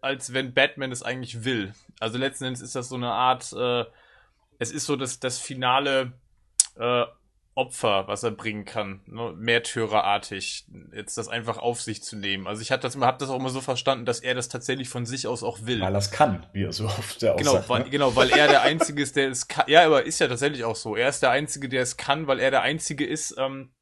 als 0.00 0.32
wenn 0.32 0.54
Batman 0.54 0.92
es 0.92 1.02
eigentlich 1.02 1.44
will. 1.44 1.72
Also 2.00 2.18
letzten 2.18 2.44
Endes 2.44 2.62
ist 2.62 2.74
das 2.74 2.88
so 2.88 2.96
eine 2.96 3.12
Art, 3.12 3.52
äh, 3.52 3.84
es 4.58 4.72
ist 4.72 4.86
so 4.86 4.96
das, 4.96 5.20
das 5.20 5.38
finale 5.38 6.12
äh, 6.76 7.04
Opfer, 7.56 8.08
was 8.08 8.24
er 8.24 8.32
bringen 8.32 8.64
kann, 8.64 9.00
ne? 9.06 9.32
märtyrerartig, 9.36 10.66
jetzt 10.92 11.16
das 11.16 11.28
einfach 11.28 11.58
auf 11.58 11.80
sich 11.80 12.02
zu 12.02 12.16
nehmen. 12.16 12.48
Also 12.48 12.62
ich 12.62 12.72
habe 12.72 12.82
das, 12.82 12.96
hab 12.96 13.20
das 13.20 13.30
auch 13.30 13.38
immer 13.38 13.50
so 13.50 13.60
verstanden, 13.60 14.06
dass 14.06 14.18
er 14.18 14.34
das 14.34 14.48
tatsächlich 14.48 14.88
von 14.88 15.06
sich 15.06 15.28
aus 15.28 15.44
auch 15.44 15.64
will. 15.64 15.80
Weil 15.80 15.94
er 15.94 15.98
es 15.98 16.10
kann, 16.10 16.46
wie 16.52 16.64
er 16.64 16.72
so 16.72 16.86
oft 16.86 17.22
der 17.22 17.34
genau, 17.36 17.52
sagt, 17.52 17.68
weil, 17.68 17.84
ne? 17.84 17.90
genau, 17.90 18.16
weil 18.16 18.30
er 18.30 18.48
der 18.48 18.62
Einzige 18.62 19.02
ist, 19.02 19.14
der 19.14 19.28
es 19.28 19.46
kann. 19.46 19.66
Ja, 19.68 19.86
aber 19.86 20.04
ist 20.04 20.18
ja 20.18 20.26
tatsächlich 20.26 20.64
auch 20.64 20.74
so. 20.74 20.96
Er 20.96 21.08
ist 21.08 21.22
der 21.22 21.30
Einzige, 21.30 21.68
der 21.68 21.82
es 21.82 21.96
kann, 21.96 22.26
weil 22.26 22.40
er 22.40 22.50
der 22.50 22.62
Einzige 22.62 23.06
ist, 23.06 23.36
ähm, 23.38 23.72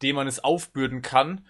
dem 0.00 0.16
man 0.16 0.26
es 0.26 0.42
aufbürden 0.42 1.02
kann. 1.02 1.46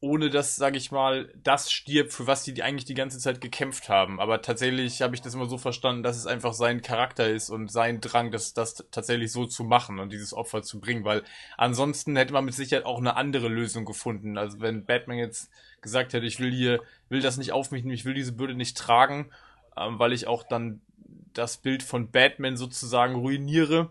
Ohne 0.00 0.30
dass, 0.30 0.54
sage 0.54 0.78
ich 0.78 0.92
mal, 0.92 1.32
das 1.42 1.72
stirbt, 1.72 2.12
für 2.12 2.28
was 2.28 2.44
die 2.44 2.62
eigentlich 2.62 2.84
die 2.84 2.94
ganze 2.94 3.18
Zeit 3.18 3.40
gekämpft 3.40 3.88
haben. 3.88 4.20
Aber 4.20 4.42
tatsächlich 4.42 5.02
habe 5.02 5.16
ich 5.16 5.22
das 5.22 5.34
immer 5.34 5.46
so 5.46 5.58
verstanden, 5.58 6.04
dass 6.04 6.16
es 6.16 6.26
einfach 6.26 6.52
sein 6.52 6.82
Charakter 6.82 7.28
ist 7.28 7.50
und 7.50 7.70
sein 7.70 8.00
Drang, 8.00 8.30
das, 8.30 8.54
das 8.54 8.86
tatsächlich 8.92 9.32
so 9.32 9.44
zu 9.44 9.64
machen 9.64 9.98
und 9.98 10.12
dieses 10.12 10.32
Opfer 10.32 10.62
zu 10.62 10.78
bringen, 10.78 11.04
weil 11.04 11.24
ansonsten 11.56 12.14
hätte 12.16 12.32
man 12.32 12.44
mit 12.44 12.54
Sicherheit 12.54 12.86
auch 12.86 12.98
eine 12.98 13.16
andere 13.16 13.48
Lösung 13.48 13.84
gefunden. 13.84 14.38
Also 14.38 14.60
wenn 14.60 14.84
Batman 14.84 15.18
jetzt 15.18 15.50
gesagt 15.80 16.12
hätte, 16.12 16.26
ich 16.26 16.38
will 16.38 16.52
hier, 16.52 16.80
will 17.08 17.20
das 17.20 17.36
nicht 17.36 17.50
auf 17.50 17.72
mich 17.72 17.82
nehmen, 17.82 17.94
ich 17.94 18.04
will 18.04 18.14
diese 18.14 18.32
Bürde 18.32 18.54
nicht 18.54 18.76
tragen, 18.76 19.30
ähm, 19.76 19.98
weil 19.98 20.12
ich 20.12 20.28
auch 20.28 20.44
dann 20.44 20.80
das 21.32 21.56
Bild 21.56 21.82
von 21.82 22.10
Batman 22.10 22.56
sozusagen 22.56 23.16
ruiniere, 23.16 23.90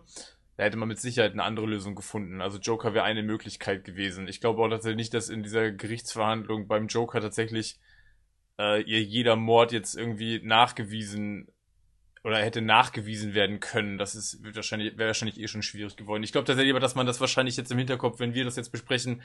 da 0.58 0.64
hätte 0.64 0.76
man 0.76 0.88
mit 0.88 0.98
Sicherheit 0.98 1.32
eine 1.32 1.44
andere 1.44 1.66
Lösung 1.66 1.94
gefunden. 1.94 2.42
Also 2.42 2.58
Joker 2.58 2.92
wäre 2.92 3.04
eine 3.04 3.22
Möglichkeit 3.22 3.84
gewesen. 3.84 4.26
Ich 4.26 4.40
glaube 4.40 4.60
auch 4.60 4.68
tatsächlich 4.68 4.96
nicht, 4.96 5.14
dass 5.14 5.28
in 5.28 5.44
dieser 5.44 5.70
Gerichtsverhandlung 5.70 6.66
beim 6.66 6.88
Joker 6.88 7.20
tatsächlich 7.20 7.78
äh, 8.58 8.82
ihr 8.82 9.00
jeder 9.00 9.36
Mord 9.36 9.70
jetzt 9.70 9.94
irgendwie 9.94 10.40
nachgewiesen 10.42 11.46
oder 12.24 12.38
hätte 12.38 12.60
nachgewiesen 12.60 13.34
werden 13.34 13.60
können. 13.60 13.98
Das 13.98 14.16
ist 14.16 14.42
wahrscheinlich 14.52 14.98
wäre 14.98 15.06
wahrscheinlich 15.06 15.38
eh 15.38 15.46
schon 15.46 15.62
schwierig 15.62 15.96
geworden. 15.96 16.24
Ich 16.24 16.32
glaube 16.32 16.48
tatsächlich 16.48 16.72
aber, 16.72 16.80
dass 16.80 16.96
man 16.96 17.06
das 17.06 17.20
wahrscheinlich 17.20 17.56
jetzt 17.56 17.70
im 17.70 17.78
Hinterkopf, 17.78 18.18
wenn 18.18 18.34
wir 18.34 18.44
das 18.44 18.56
jetzt 18.56 18.72
besprechen, 18.72 19.22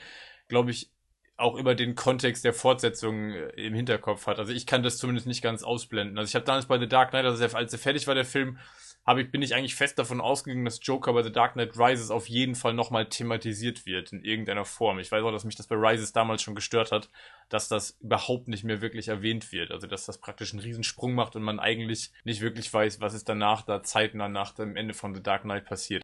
glaube 0.49 0.69
ich, 0.69 0.91
auch 1.35 1.55
über 1.55 1.73
den 1.73 1.95
Kontext 1.95 2.45
der 2.45 2.53
Fortsetzung 2.53 3.31
äh, 3.31 3.47
im 3.55 3.73
Hinterkopf 3.73 4.27
hat. 4.27 4.38
Also 4.38 4.53
ich 4.53 4.68
kann 4.68 4.84
das 4.84 4.99
zumindest 4.99 5.26
nicht 5.26 5.41
ganz 5.41 5.64
ausblenden. 5.64 6.15
Also 6.19 6.30
ich 6.30 6.35
habe 6.35 6.45
damals 6.45 6.68
bei 6.68 6.77
The 6.77 6.88
Dark 6.88 7.10
Knight, 7.10 7.26
also 7.26 7.43
als 7.57 7.73
er 7.73 7.80
fertig 7.80 8.05
war, 8.05 8.14
der 8.14 8.23
Film, 8.23 8.60
habe 9.05 9.21
ich, 9.21 9.31
bin 9.31 9.41
ich 9.41 9.53
eigentlich 9.53 9.75
fest 9.75 9.99
davon 9.99 10.21
ausgegangen, 10.21 10.65
dass 10.65 10.80
Joker 10.81 11.13
bei 11.13 11.23
The 11.23 11.31
Dark 11.31 11.53
Knight 11.53 11.77
Rises 11.77 12.09
auf 12.09 12.27
jeden 12.27 12.55
Fall 12.55 12.73
nochmal 12.73 13.09
thematisiert 13.09 13.85
wird 13.85 14.13
in 14.13 14.23
irgendeiner 14.23 14.65
Form. 14.65 14.99
Ich 14.99 15.11
weiß 15.11 15.23
auch, 15.23 15.31
dass 15.31 15.43
mich 15.43 15.55
das 15.55 15.67
bei 15.67 15.75
Rises 15.75 16.13
damals 16.13 16.41
schon 16.41 16.55
gestört 16.55 16.91
hat, 16.91 17.09
dass 17.49 17.67
das 17.67 17.97
überhaupt 17.99 18.47
nicht 18.47 18.63
mehr 18.63 18.81
wirklich 18.81 19.09
erwähnt 19.09 19.51
wird. 19.51 19.71
Also 19.71 19.88
dass 19.88 20.05
das 20.05 20.19
praktisch 20.19 20.53
einen 20.53 20.61
Riesensprung 20.61 21.13
macht 21.13 21.35
und 21.35 21.43
man 21.43 21.59
eigentlich 21.59 22.11
nicht 22.23 22.41
wirklich 22.41 22.73
weiß, 22.73 23.01
was 23.01 23.13
ist 23.13 23.27
danach 23.27 23.63
da 23.63 23.84
zeitnah 23.84 24.30
nach 24.30 24.53
dem 24.53 24.77
Ende 24.77 24.93
von 24.93 25.13
The 25.13 25.21
Dark 25.21 25.41
Knight 25.41 25.65
passiert. 25.65 26.01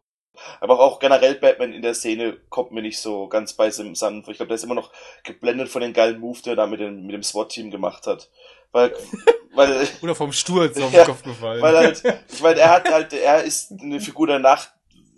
Aber 0.61 0.79
auch 0.79 0.99
generell 0.99 1.35
Batman 1.35 1.73
in 1.73 1.81
der 1.81 1.93
Szene 1.93 2.37
kommt 2.49 2.71
mir 2.71 2.81
nicht 2.81 2.99
so 2.99 3.27
ganz 3.27 3.53
bei 3.53 3.71
Sand. 3.71 4.27
Ich 4.27 4.37
glaube, 4.37 4.47
der 4.47 4.55
ist 4.55 4.63
immer 4.63 4.75
noch 4.75 4.91
geblendet 5.23 5.69
von 5.69 5.81
den 5.81 5.93
geilen 5.93 6.19
Move, 6.19 6.39
der 6.45 6.55
da 6.55 6.65
mit 6.65 6.79
dem, 6.79 7.05
mit 7.05 7.13
dem 7.13 7.23
SWAT-Team 7.23 7.71
gemacht 7.71 8.07
hat. 8.07 8.29
Weil, 8.71 8.93
weil, 9.53 9.87
Oder 10.01 10.15
vom 10.15 10.31
Sturz 10.31 10.77
auf 10.77 10.91
den 10.91 11.05
Kopf 11.05 11.23
gefallen. 11.23 11.61
Weil 11.61 11.77
halt, 11.77 12.03
ich 12.31 12.41
meine, 12.41 12.59
er 12.59 12.69
hat 12.69 12.91
halt, 12.91 13.13
er 13.13 13.43
ist 13.43 13.71
eine 13.71 13.99
Figur 13.99 14.27
der 14.27 14.39
Nacht, 14.39 14.71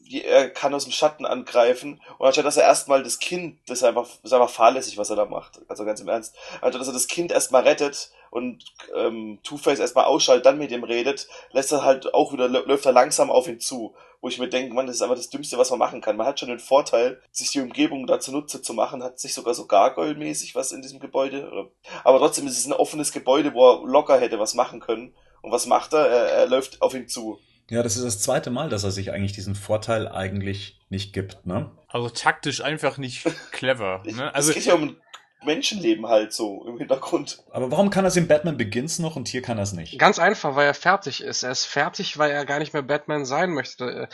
die, 0.10 0.24
er 0.24 0.50
kann 0.50 0.74
aus 0.74 0.84
dem 0.84 0.92
Schatten 0.92 1.26
angreifen 1.26 2.02
und 2.18 2.28
anstatt 2.28 2.46
dass 2.46 2.58
er 2.58 2.64
erstmal 2.64 3.04
das 3.04 3.20
Kind, 3.20 3.60
das 3.68 3.80
ist 3.80 3.84
einfach, 3.84 4.08
das 4.08 4.32
ist 4.32 4.34
einfach 4.34 4.50
fahrlässig, 4.50 4.98
was 4.98 5.10
er 5.10 5.16
da 5.16 5.26
macht. 5.26 5.62
Also 5.68 5.86
ganz 5.86 6.02
im 6.02 6.10
Ernst. 6.10 6.36
Anstatt 6.62 6.82
dass 6.82 6.88
er 6.88 6.94
das 6.94 7.08
Kind 7.08 7.32
erstmal 7.32 7.64
rettet 7.64 8.12
und 8.32 8.64
ähm, 8.96 9.40
Two-Face 9.44 9.80
erstmal 9.80 10.06
ausschaltet, 10.06 10.46
dann 10.46 10.58
mit 10.58 10.72
ihm 10.72 10.86
redet, 10.86 11.28
lässt 11.52 11.72
er 11.72 11.84
halt 11.84 12.14
auch 12.14 12.34
wieder, 12.34 12.48
läuft 12.48 12.86
er 12.86 12.94
langsam 12.94 13.30
auf 13.30 13.48
ihn 13.48 13.60
zu. 13.60 13.94
Wo 14.22 14.28
ich 14.30 14.40
mir 14.40 14.48
denke, 14.48 14.74
man, 14.74 14.86
das 14.86 14.98
ist 14.98 15.02
einfach 15.02 15.16
das 15.16 15.30
Dümmste, 15.30 15.58
was 15.58 15.72
man 15.72 15.80
machen 15.80 16.00
kann. 16.00 16.16
Man 16.16 16.28
hat 16.28 16.40
schon 16.40 16.50
den 16.50 16.60
Vorteil, 16.60 17.20
sich 17.32 17.52
die 17.52 17.60
Umgebung 17.60 18.08
da 18.08 18.20
zunutze 18.20 18.62
zu 18.62 18.74
machen, 18.74 19.04
hat 19.04 19.20
sich 19.20 19.34
sogar 19.34 19.54
so 19.54 19.66
Gargoyle-mäßig 19.66 20.56
was 20.56 20.72
in 20.72 20.82
diesem 20.82 21.00
Gebäude. 21.00 21.70
Aber 22.04 22.20
trotzdem 22.20 22.48
ist 22.48 22.58
es 22.58 22.68
ein 22.68 22.74
offenes 22.74 23.12
Gebäude, 23.12 23.54
wo 23.54 23.70
er 23.70 23.86
locker 23.86 24.20
hätte 24.20 24.40
was 24.40 24.54
machen 24.54 24.80
können. 24.80 25.14
Und 25.42 25.52
was 25.52 25.66
macht 25.66 25.94
er? 25.94 26.08
Er, 26.08 26.26
er 26.32 26.48
läuft 26.48 26.82
auf 26.82 26.94
ihn 26.94 27.08
zu. 27.08 27.40
Ja, 27.72 27.84
das 27.84 27.96
ist 27.96 28.06
das 28.06 28.22
zweite 28.22 28.52
Mal, 28.52 28.70
dass 28.70 28.84
er 28.84 28.92
sich 28.92 29.12
eigentlich 29.12 29.32
diesen 29.32 29.56
Vorteil 29.56 30.08
eigentlich 30.08 30.80
nicht 30.90 31.14
gibt, 31.14 31.46
ne? 31.46 31.72
Also 31.88 32.10
taktisch 32.10 32.62
einfach 32.62 32.98
nicht 32.98 33.26
clever. 33.52 34.04
Ne? 34.12 34.34
Also 34.36 34.50
es 34.50 34.56
geht 34.56 34.66
ja 34.66 34.76
um 34.76 34.98
Menschenleben 35.44 36.08
halt 36.08 36.34
so 36.34 36.66
im 36.68 36.78
Hintergrund. 36.78 37.44
Aber 37.52 37.72
warum 37.72 37.90
kann 37.90 38.06
er 38.06 38.10
es 38.10 38.16
in 38.16 38.28
Batman 38.28 38.58
Begins 38.58 39.00
noch 39.00 39.16
und 39.16 39.28
hier 39.28 39.42
kann 39.42 39.58
er 39.58 39.64
es 39.64 39.74
nicht? 39.74 39.98
Ganz 39.98 40.20
einfach, 40.20 40.56
weil 40.56 40.68
er 40.68 40.74
fertig 40.74 41.22
ist. 41.22 41.44
Er 41.44 41.52
ist 41.52 41.66
fertig, 41.66 42.18
weil 42.18 42.32
er 42.32 42.46
gar 42.46 42.60
nicht 42.60 42.74
mehr 42.74 42.84
Batman 42.84 43.26
sein 43.26 43.52
möchte. 43.52 44.08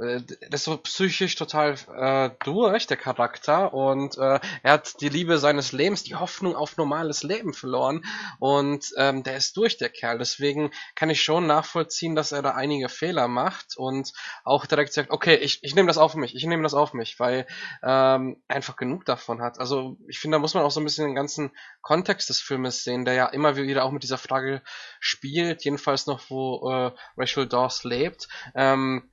Äh, 0.00 0.22
das 0.50 0.60
ist 0.60 0.64
so 0.64 0.76
psychisch 0.78 1.34
total 1.36 1.76
äh, 1.94 2.30
durch, 2.44 2.86
der 2.86 2.96
Charakter. 2.96 3.72
Und 3.74 4.16
äh, 4.18 4.40
er 4.62 4.72
hat 4.72 5.00
die 5.00 5.08
Liebe 5.08 5.38
seines 5.38 5.72
Lebens, 5.72 6.04
die 6.04 6.14
Hoffnung 6.14 6.54
auf 6.54 6.76
normales 6.76 7.22
Leben 7.22 7.52
verloren. 7.52 8.04
Und 8.38 8.92
ähm, 8.96 9.22
der 9.22 9.36
ist 9.36 9.56
durch, 9.56 9.78
der 9.78 9.90
Kerl. 9.90 10.18
Deswegen 10.18 10.70
kann 10.94 11.10
ich 11.10 11.22
schon 11.22 11.46
nachvollziehen, 11.46 12.14
dass 12.14 12.32
er 12.32 12.42
da 12.42 12.50
einige 12.50 12.88
Fehler 12.88 13.28
macht 13.28 13.76
und 13.76 14.12
auch 14.44 14.66
direkt 14.66 14.92
sagt, 14.92 15.10
okay, 15.10 15.36
ich, 15.36 15.62
ich 15.62 15.74
nehme 15.74 15.88
das 15.88 15.98
auf 15.98 16.14
mich, 16.14 16.34
ich 16.34 16.44
nehme 16.44 16.62
das 16.62 16.74
auf 16.74 16.92
mich, 16.92 17.18
weil 17.18 17.46
ähm, 17.82 18.42
einfach 18.48 18.76
genug 18.76 19.04
davon 19.04 19.42
hat. 19.42 19.58
Also 19.58 19.96
ich 20.08 20.18
finde, 20.18 20.36
da 20.36 20.40
muss 20.40 20.54
man 20.54 20.64
auch 20.64 20.70
so 20.70 20.80
ein 20.80 20.84
bisschen 20.84 21.06
den 21.06 21.14
ganzen 21.14 21.50
Kontext 21.82 22.28
des 22.28 22.40
Filmes 22.40 22.84
sehen, 22.84 23.04
der 23.04 23.14
ja 23.14 23.26
immer 23.26 23.56
wieder 23.56 23.84
auch 23.84 23.90
mit 23.90 24.02
dieser 24.02 24.18
Frage 24.18 24.62
spielt, 25.00 25.64
jedenfalls 25.64 26.06
noch, 26.06 26.30
wo 26.30 26.70
äh, 26.70 26.92
Rachel 27.16 27.46
Dawes 27.46 27.84
lebt. 27.84 28.28
Ähm, 28.54 29.10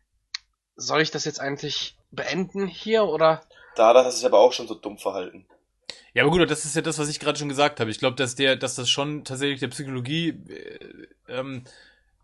soll 0.76 1.02
ich 1.02 1.12
das 1.12 1.26
jetzt 1.26 1.40
eigentlich 1.40 1.96
beenden 2.12 2.68
hier 2.68 3.06
oder? 3.06 3.42
Da 3.76 3.90
hat 3.90 3.96
er 3.96 4.12
sich 4.12 4.26
aber 4.26 4.40
auch 4.40 4.54
schon 4.54 4.68
so 4.68 4.76
dumm 4.76 4.98
verhalten. 4.98 5.46
Ja, 6.14 6.24
aber 6.24 6.32
gut, 6.32 6.50
das 6.50 6.64
ist 6.64 6.76
ja 6.76 6.82
das, 6.82 6.98
was 6.98 7.10
ich 7.10 7.20
gerade 7.20 7.38
schon 7.38 7.50
gesagt 7.50 7.80
habe. 7.80 7.92
Ich 7.92 8.00
glaube, 8.00 8.16
dass 8.16 8.36
der, 8.36 8.56
dass 8.56 8.76
das 8.76 8.90
schon 8.90 9.26
tatsächlich 9.26 9.60
der 9.60 9.68
Psychologie 9.68 10.30
äh, 10.30 11.08
ähm, 11.28 11.66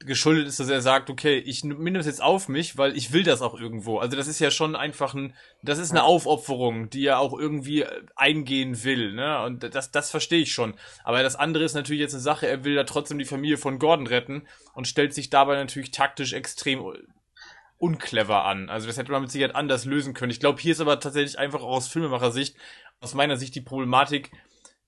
geschuldet 0.05 0.47
ist, 0.47 0.59
dass 0.59 0.69
er 0.69 0.81
sagt, 0.81 1.09
okay, 1.09 1.37
ich 1.37 1.63
nehme 1.63 1.93
das 1.93 2.05
jetzt 2.05 2.21
auf 2.21 2.47
mich, 2.47 2.77
weil 2.77 2.95
ich 2.95 3.11
will 3.11 3.23
das 3.23 3.41
auch 3.41 3.59
irgendwo. 3.59 3.99
Also 3.99 4.15
das 4.17 4.27
ist 4.27 4.39
ja 4.39 4.51
schon 4.51 4.75
einfach 4.75 5.13
ein, 5.13 5.33
das 5.61 5.77
ist 5.77 5.91
eine 5.91 6.03
Aufopferung, 6.03 6.89
die 6.89 7.05
er 7.05 7.19
auch 7.19 7.37
irgendwie 7.37 7.85
eingehen 8.15 8.83
will, 8.83 9.13
ne? 9.13 9.43
Und 9.43 9.75
das, 9.75 9.91
das 9.91 10.09
verstehe 10.09 10.41
ich 10.41 10.53
schon. 10.53 10.73
Aber 11.03 11.21
das 11.21 11.35
andere 11.35 11.63
ist 11.63 11.73
natürlich 11.73 12.01
jetzt 12.01 12.13
eine 12.13 12.21
Sache, 12.21 12.47
er 12.47 12.63
will 12.63 12.75
da 12.75 12.83
trotzdem 12.83 13.19
die 13.19 13.25
Familie 13.25 13.57
von 13.57 13.79
Gordon 13.79 14.07
retten 14.07 14.47
und 14.73 14.87
stellt 14.87 15.13
sich 15.13 15.29
dabei 15.29 15.55
natürlich 15.55 15.91
taktisch 15.91 16.33
extrem 16.33 16.81
unclever 17.81 18.45
an. 18.45 18.69
Also 18.69 18.87
das 18.87 18.97
hätte 18.97 19.11
man 19.11 19.21
mit 19.21 19.31
Sicherheit 19.31 19.55
anders 19.55 19.85
lösen 19.85 20.13
können. 20.13 20.31
Ich 20.31 20.39
glaube, 20.39 20.61
hier 20.61 20.71
ist 20.71 20.81
aber 20.81 20.99
tatsächlich 20.99 21.39
einfach 21.39 21.61
auch 21.61 21.77
aus 21.77 21.87
Filmemacher-Sicht, 21.87 22.55
aus 22.99 23.13
meiner 23.13 23.37
Sicht 23.37 23.55
die 23.55 23.61
Problematik, 23.61 24.31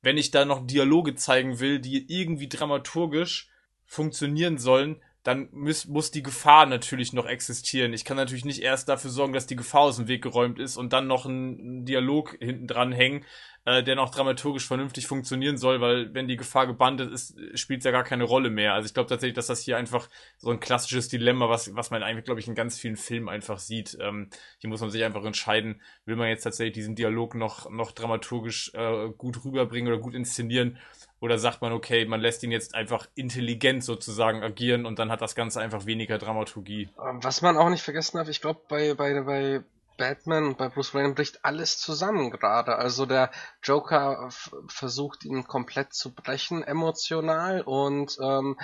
wenn 0.01 0.17
ich 0.17 0.31
da 0.31 0.45
noch 0.45 0.65
Dialoge 0.67 1.15
zeigen 1.15 1.59
will, 1.59 1.79
die 1.79 2.05
irgendwie 2.07 2.49
dramaturgisch 2.49 3.49
funktionieren 3.85 4.57
sollen, 4.57 5.01
dann 5.23 5.47
muss, 5.51 5.85
muss 5.87 6.11
die 6.11 6.21
Gefahr 6.21 6.65
natürlich 6.65 7.13
noch 7.13 7.25
existieren. 7.25 7.93
Ich 7.93 8.03
kann 8.03 8.17
natürlich 8.17 8.43
nicht 8.43 8.61
erst 8.61 8.89
dafür 8.89 9.09
sorgen, 9.09 9.33
dass 9.33 9.47
die 9.47 9.55
Gefahr 9.55 9.81
aus 9.81 9.95
dem 9.95 10.09
Weg 10.09 10.21
geräumt 10.21 10.59
ist 10.59 10.75
und 10.75 10.91
dann 10.91 11.07
noch 11.07 11.25
einen 11.25 11.85
Dialog 11.85 12.37
hinten 12.39 12.67
dran 12.67 12.91
hängen, 12.91 13.25
äh, 13.65 13.83
der 13.83 13.95
noch 13.95 14.09
dramaturgisch 14.09 14.67
vernünftig 14.67 15.07
funktionieren 15.07 15.57
soll, 15.57 15.79
weil 15.79 16.13
wenn 16.13 16.27
die 16.27 16.37
Gefahr 16.37 16.67
gebandet 16.67 17.11
ist, 17.11 17.35
spielt 17.55 17.79
es 17.79 17.85
ja 17.85 17.91
gar 17.91 18.03
keine 18.03 18.25
Rolle 18.25 18.49
mehr. 18.49 18.73
Also 18.73 18.87
ich 18.87 18.93
glaube 18.93 19.09
tatsächlich, 19.09 19.35
dass 19.35 19.47
das 19.47 19.61
hier 19.61 19.77
einfach 19.77 20.09
so 20.37 20.51
ein 20.51 20.59
klassisches 20.59 21.07
Dilemma, 21.07 21.49
was, 21.49 21.73
was 21.75 21.89
man 21.89 22.03
eigentlich, 22.03 22.25
glaube 22.25 22.39
ich, 22.39 22.47
in 22.47 22.55
ganz 22.55 22.77
vielen 22.77 22.97
Filmen 22.97 23.29
einfach 23.29 23.59
sieht. 23.59 23.97
Ähm, 24.01 24.29
hier 24.59 24.69
muss 24.69 24.81
man 24.81 24.89
sich 24.89 25.03
einfach 25.03 25.23
entscheiden, 25.23 25.81
will 26.05 26.15
man 26.15 26.27
jetzt 26.27 26.43
tatsächlich 26.43 26.73
diesen 26.73 26.95
Dialog 26.95 27.35
noch, 27.35 27.69
noch 27.69 27.91
dramaturgisch 27.91 28.73
äh, 28.73 29.09
gut 29.17 29.43
rüberbringen 29.45 29.91
oder 29.91 30.01
gut 30.01 30.13
inszenieren 30.13 30.77
oder 31.23 31.37
sagt 31.37 31.61
man, 31.61 31.71
okay, 31.71 32.03
man 32.03 32.19
lässt 32.19 32.43
ihn 32.43 32.51
jetzt 32.51 32.75
einfach 32.75 33.07
intelligent 33.15 33.81
sozusagen 33.81 34.43
agieren 34.43 34.85
und 34.85 34.99
dann 34.99 35.09
hat 35.09 35.21
das 35.21 35.35
Ganze 35.35 35.61
einfach 35.61 35.85
weniger 35.85 36.17
Dramaturgie. 36.17 36.89
Was 36.97 37.41
man 37.41 37.55
auch 37.55 37.69
nicht 37.69 37.81
vergessen 37.81 38.17
darf, 38.17 38.27
ich 38.27 38.41
glaube, 38.41 38.59
bei, 38.67 38.93
bei, 38.93 39.21
bei 39.21 39.63
Batman 39.97 40.45
und 40.45 40.57
bei 40.57 40.69
Bruce 40.69 40.93
Wayne 40.93 41.13
bricht 41.13 41.43
alles 41.45 41.79
zusammen 41.79 42.31
gerade. 42.31 42.75
Also 42.75 43.05
der 43.05 43.31
Joker 43.61 44.29
versucht 44.67 45.25
ihn 45.25 45.45
komplett 45.45 45.93
zu 45.93 46.13
brechen 46.13 46.63
emotional 46.63 47.61
und 47.61 48.17
ähm, 48.21 48.57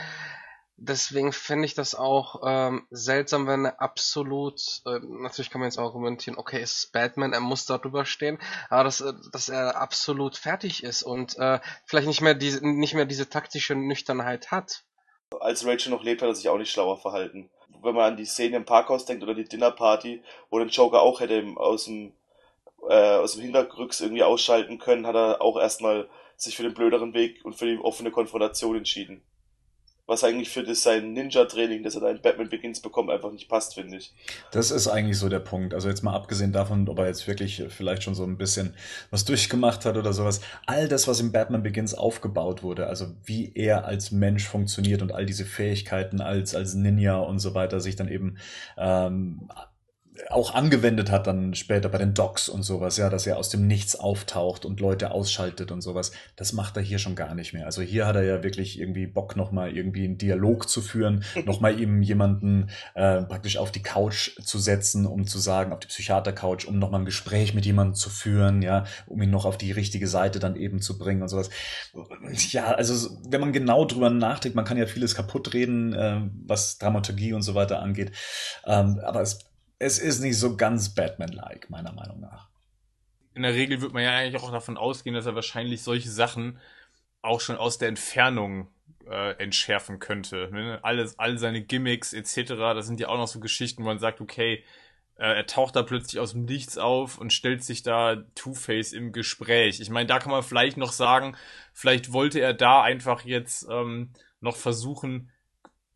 deswegen 0.79 1.33
finde 1.33 1.65
ich 1.65 1.73
das 1.73 1.93
auch 1.93 2.41
ähm, 2.45 2.87
seltsam, 2.89 3.47
wenn 3.47 3.65
er 3.65 3.81
absolut, 3.81 4.81
äh, 4.85 4.99
natürlich 5.03 5.49
kann 5.49 5.59
man 5.61 5.69
jetzt 5.69 5.79
argumentieren, 5.79 6.37
okay, 6.37 6.61
es 6.61 6.85
ist 6.85 6.91
Batman, 6.91 7.33
er 7.33 7.41
muss 7.41 7.65
da 7.65 7.77
drüber 7.77 8.05
stehen, 8.05 8.39
aber 8.69 8.85
dass, 8.85 9.01
äh, 9.01 9.13
dass 9.31 9.49
er 9.49 9.79
absolut 9.79 10.37
fertig 10.37 10.83
ist 10.83 11.03
und 11.03 11.37
äh, 11.37 11.59
vielleicht 11.85 12.07
nicht 12.07 12.21
mehr 12.21 12.33
diese, 12.33 12.65
nicht 12.65 12.93
mehr 12.93 13.05
diese 13.05 13.29
taktische 13.29 13.75
Nüchternheit 13.75 14.51
hat. 14.51 14.83
Als 15.39 15.65
Rachel 15.65 15.91
noch 15.91 16.03
lebt, 16.03 16.21
hat 16.21 16.29
er 16.29 16.35
sich 16.35 16.49
auch 16.49 16.57
nicht 16.57 16.71
schlauer 16.71 16.97
verhalten. 16.97 17.49
Wenn 17.81 17.95
man 17.95 18.13
an 18.13 18.17
die 18.17 18.25
Szene 18.25 18.57
im 18.57 18.65
Parkhaus 18.65 19.05
denkt 19.05 19.23
oder 19.23 19.35
die 19.35 19.43
Dinnerparty, 19.43 20.21
wo 20.49 20.59
den 20.59 20.69
Joker 20.69 21.01
auch 21.01 21.19
hätte 21.19 21.43
aus 21.55 21.85
dem, 21.85 22.13
äh, 22.89 23.15
aus 23.15 23.33
dem 23.33 23.43
Hintergrücks 23.43 24.01
irgendwie 24.01 24.23
ausschalten 24.23 24.79
können, 24.79 25.05
hat 25.05 25.15
er 25.15 25.41
auch 25.41 25.59
erstmal 25.59 26.09
sich 26.35 26.55
für 26.55 26.63
den 26.63 26.73
blöderen 26.73 27.13
Weg 27.13 27.45
und 27.45 27.55
für 27.55 27.67
die 27.67 27.77
offene 27.77 28.11
Konfrontation 28.11 28.75
entschieden 28.75 29.23
was 30.09 30.23
eigentlich 30.23 30.49
für 30.49 30.63
das 30.63 30.83
sein 30.83 31.13
Ninja-Training, 31.13 31.83
das 31.83 31.95
er 31.95 32.01
da 32.01 32.09
in 32.09 32.21
Batman 32.21 32.49
Begins 32.49 32.81
bekommt, 32.81 33.11
einfach 33.11 33.31
nicht 33.31 33.47
passt, 33.47 33.75
finde 33.75 33.97
ich. 33.97 34.11
Das 34.51 34.71
ist 34.71 34.87
eigentlich 34.87 35.19
so 35.19 35.29
der 35.29 35.39
Punkt. 35.39 35.73
Also 35.73 35.87
jetzt 35.87 36.03
mal 36.03 36.13
abgesehen 36.13 36.51
davon, 36.51 36.89
ob 36.89 36.97
er 36.99 37.07
jetzt 37.07 37.27
wirklich 37.27 37.63
vielleicht 37.69 38.03
schon 38.03 38.15
so 38.15 38.23
ein 38.23 38.37
bisschen 38.37 38.73
was 39.11 39.23
durchgemacht 39.25 39.85
hat 39.85 39.97
oder 39.97 40.11
sowas. 40.11 40.41
All 40.65 40.87
das, 40.87 41.07
was 41.07 41.19
in 41.19 41.31
Batman 41.31 41.63
Begins 41.63 41.93
aufgebaut 41.93 42.63
wurde, 42.63 42.87
also 42.87 43.05
wie 43.23 43.51
er 43.53 43.85
als 43.85 44.11
Mensch 44.11 44.47
funktioniert 44.47 45.01
und 45.01 45.13
all 45.13 45.25
diese 45.25 45.45
Fähigkeiten 45.45 46.21
als, 46.21 46.55
als 46.55 46.73
Ninja 46.73 47.19
und 47.19 47.39
so 47.39 47.53
weiter 47.53 47.79
sich 47.79 47.95
dann 47.95 48.09
eben 48.09 48.37
ähm, 48.77 49.47
auch 50.29 50.53
angewendet 50.53 51.11
hat 51.11 51.27
dann 51.27 51.53
später 51.55 51.89
bei 51.89 51.97
den 51.97 52.13
Docs 52.13 52.49
und 52.49 52.63
sowas, 52.63 52.97
ja, 52.97 53.09
dass 53.09 53.25
er 53.25 53.37
aus 53.37 53.49
dem 53.49 53.67
Nichts 53.67 53.95
auftaucht 53.95 54.65
und 54.65 54.79
Leute 54.79 55.11
ausschaltet 55.11 55.71
und 55.71 55.81
sowas. 55.81 56.11
Das 56.35 56.53
macht 56.53 56.77
er 56.77 56.83
hier 56.83 56.99
schon 56.99 57.15
gar 57.15 57.35
nicht 57.35 57.53
mehr. 57.53 57.65
Also 57.65 57.81
hier 57.81 58.05
hat 58.05 58.15
er 58.15 58.23
ja 58.23 58.43
wirklich 58.43 58.79
irgendwie 58.79 59.07
Bock, 59.07 59.35
nochmal 59.35 59.75
irgendwie 59.75 60.03
einen 60.05 60.17
Dialog 60.17 60.69
zu 60.69 60.81
führen, 60.81 61.23
nochmal 61.45 61.79
eben 61.79 62.01
jemanden 62.01 62.69
äh, 62.95 63.21
praktisch 63.23 63.57
auf 63.57 63.71
die 63.71 63.81
Couch 63.81 64.31
zu 64.43 64.59
setzen, 64.59 65.05
um 65.05 65.25
zu 65.25 65.39
sagen, 65.39 65.71
auf 65.73 65.79
die 65.79 65.87
Psychiater-Couch, 65.87 66.65
um 66.65 66.79
nochmal 66.79 67.01
ein 67.01 67.05
Gespräch 67.05 67.53
mit 67.53 67.65
jemandem 67.65 67.95
zu 67.95 68.09
führen, 68.09 68.61
ja, 68.61 68.85
um 69.07 69.21
ihn 69.21 69.31
noch 69.31 69.45
auf 69.45 69.57
die 69.57 69.71
richtige 69.71 70.07
Seite 70.07 70.39
dann 70.39 70.55
eben 70.55 70.81
zu 70.81 70.97
bringen 70.97 71.21
und 71.21 71.29
sowas. 71.29 71.49
Ja, 72.51 72.71
also 72.71 73.17
wenn 73.27 73.41
man 73.41 73.53
genau 73.53 73.85
drüber 73.85 74.09
nachdenkt, 74.09 74.55
man 74.55 74.65
kann 74.65 74.77
ja 74.77 74.85
vieles 74.85 75.15
kaputt 75.15 75.53
reden, 75.53 75.93
äh, 75.93 76.21
was 76.45 76.77
Dramaturgie 76.77 77.33
und 77.33 77.41
so 77.41 77.55
weiter 77.55 77.81
angeht. 77.81 78.11
Ähm, 78.65 78.99
aber 79.03 79.21
es 79.21 79.48
es 79.79 79.97
ist 79.97 80.19
nicht 80.19 80.37
so 80.37 80.57
ganz 80.57 80.93
Batman-like, 80.93 81.69
meiner 81.69 81.93
Meinung 81.93 82.19
nach. 82.19 82.49
In 83.33 83.43
der 83.43 83.53
Regel 83.53 83.81
wird 83.81 83.93
man 83.93 84.03
ja 84.03 84.15
eigentlich 84.15 84.41
auch 84.41 84.51
davon 84.51 84.77
ausgehen, 84.77 85.15
dass 85.15 85.25
er 85.25 85.35
wahrscheinlich 85.35 85.81
solche 85.81 86.09
Sachen 86.09 86.59
auch 87.21 87.39
schon 87.39 87.55
aus 87.55 87.77
der 87.77 87.87
Entfernung 87.87 88.67
äh, 89.09 89.31
entschärfen 89.41 89.99
könnte. 89.99 90.49
Ne? 90.51 90.79
Alles, 90.83 91.17
all 91.17 91.37
seine 91.37 91.61
Gimmicks 91.61 92.13
etc., 92.13 92.43
das 92.47 92.87
sind 92.87 92.99
ja 92.99 93.07
auch 93.07 93.17
noch 93.17 93.27
so 93.27 93.39
Geschichten, 93.39 93.83
wo 93.83 93.87
man 93.87 93.99
sagt, 93.99 94.19
okay, 94.19 94.63
äh, 95.15 95.35
er 95.35 95.45
taucht 95.45 95.75
da 95.75 95.83
plötzlich 95.83 96.19
aus 96.19 96.31
dem 96.33 96.45
Nichts 96.45 96.77
auf 96.77 97.17
und 97.17 97.31
stellt 97.31 97.63
sich 97.63 97.81
da 97.81 98.17
Two-Face 98.35 98.93
im 98.93 99.13
Gespräch. 99.13 99.79
Ich 99.79 99.89
meine, 99.89 100.07
da 100.07 100.19
kann 100.19 100.31
man 100.31 100.43
vielleicht 100.43 100.77
noch 100.77 100.91
sagen, 100.91 101.37
vielleicht 101.73 102.11
wollte 102.11 102.39
er 102.39 102.53
da 102.53 102.81
einfach 102.81 103.23
jetzt 103.25 103.67
ähm, 103.69 104.11
noch 104.41 104.57
versuchen, 104.57 105.29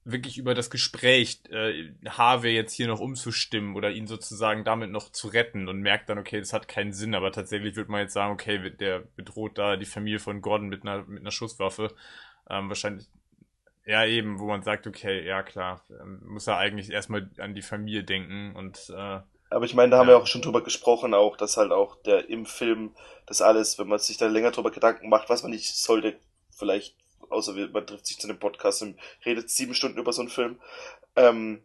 wirklich 0.05 0.37
über 0.37 0.53
das 0.53 0.69
Gespräch 0.69 1.41
äh, 1.49 1.91
Harvey 2.07 2.53
jetzt 2.53 2.73
hier 2.73 2.87
noch 2.87 2.99
umzustimmen 2.99 3.75
oder 3.75 3.91
ihn 3.91 4.07
sozusagen 4.07 4.63
damit 4.63 4.91
noch 4.91 5.11
zu 5.11 5.29
retten 5.29 5.67
und 5.69 5.79
merkt 5.79 6.09
dann, 6.09 6.17
okay, 6.17 6.39
das 6.39 6.53
hat 6.53 6.67
keinen 6.67 6.93
Sinn, 6.93 7.15
aber 7.15 7.31
tatsächlich 7.31 7.75
wird 7.75 7.89
man 7.89 8.01
jetzt 8.01 8.13
sagen, 8.13 8.33
okay, 8.33 8.69
der 8.69 9.03
bedroht 9.15 9.57
da 9.57 9.77
die 9.77 9.85
Familie 9.85 10.19
von 10.19 10.41
Gordon 10.41 10.67
mit 10.67 10.83
einer, 10.83 11.05
mit 11.05 11.21
einer 11.21 11.31
Schusswaffe. 11.31 11.93
Ähm, 12.49 12.67
wahrscheinlich, 12.67 13.07
ja 13.85 14.05
eben, 14.05 14.39
wo 14.39 14.47
man 14.47 14.63
sagt, 14.63 14.87
okay, 14.87 15.25
ja 15.25 15.41
klar, 15.41 15.81
ähm, 15.89 16.21
muss 16.25 16.47
er 16.47 16.57
eigentlich 16.57 16.91
erstmal 16.91 17.29
an 17.37 17.55
die 17.55 17.61
Familie 17.61 18.03
denken 18.03 18.55
und 18.55 18.89
äh, 18.95 19.19
aber 19.49 19.65
ich 19.65 19.75
meine, 19.75 19.91
da 19.91 19.99
haben 19.99 20.07
ja. 20.07 20.15
wir 20.15 20.17
auch 20.17 20.25
schon 20.25 20.41
drüber 20.41 20.63
gesprochen, 20.63 21.13
auch, 21.13 21.37
dass 21.37 21.57
halt 21.57 21.71
auch 21.71 21.95
der 22.01 22.27
im 22.27 22.47
Film 22.47 22.95
das 23.27 23.39
alles, 23.39 23.77
wenn 23.77 23.87
man 23.87 23.99
sich 23.99 24.17
da 24.17 24.25
länger 24.25 24.49
drüber 24.49 24.71
Gedanken 24.71 25.09
macht, 25.09 25.29
was 25.29 25.43
man 25.43 25.51
nicht 25.51 25.75
sollte, 25.75 26.15
vielleicht 26.49 26.95
außer 27.33 27.53
man 27.71 27.85
trifft 27.85 28.07
sich 28.07 28.19
zu 28.19 28.27
einem 28.27 28.39
Podcast 28.39 28.81
und 28.81 28.97
redet 29.25 29.49
sieben 29.49 29.73
Stunden 29.73 29.99
über 29.99 30.13
so 30.13 30.21
einen 30.21 30.29
Film. 30.29 30.59
Ähm, 31.15 31.63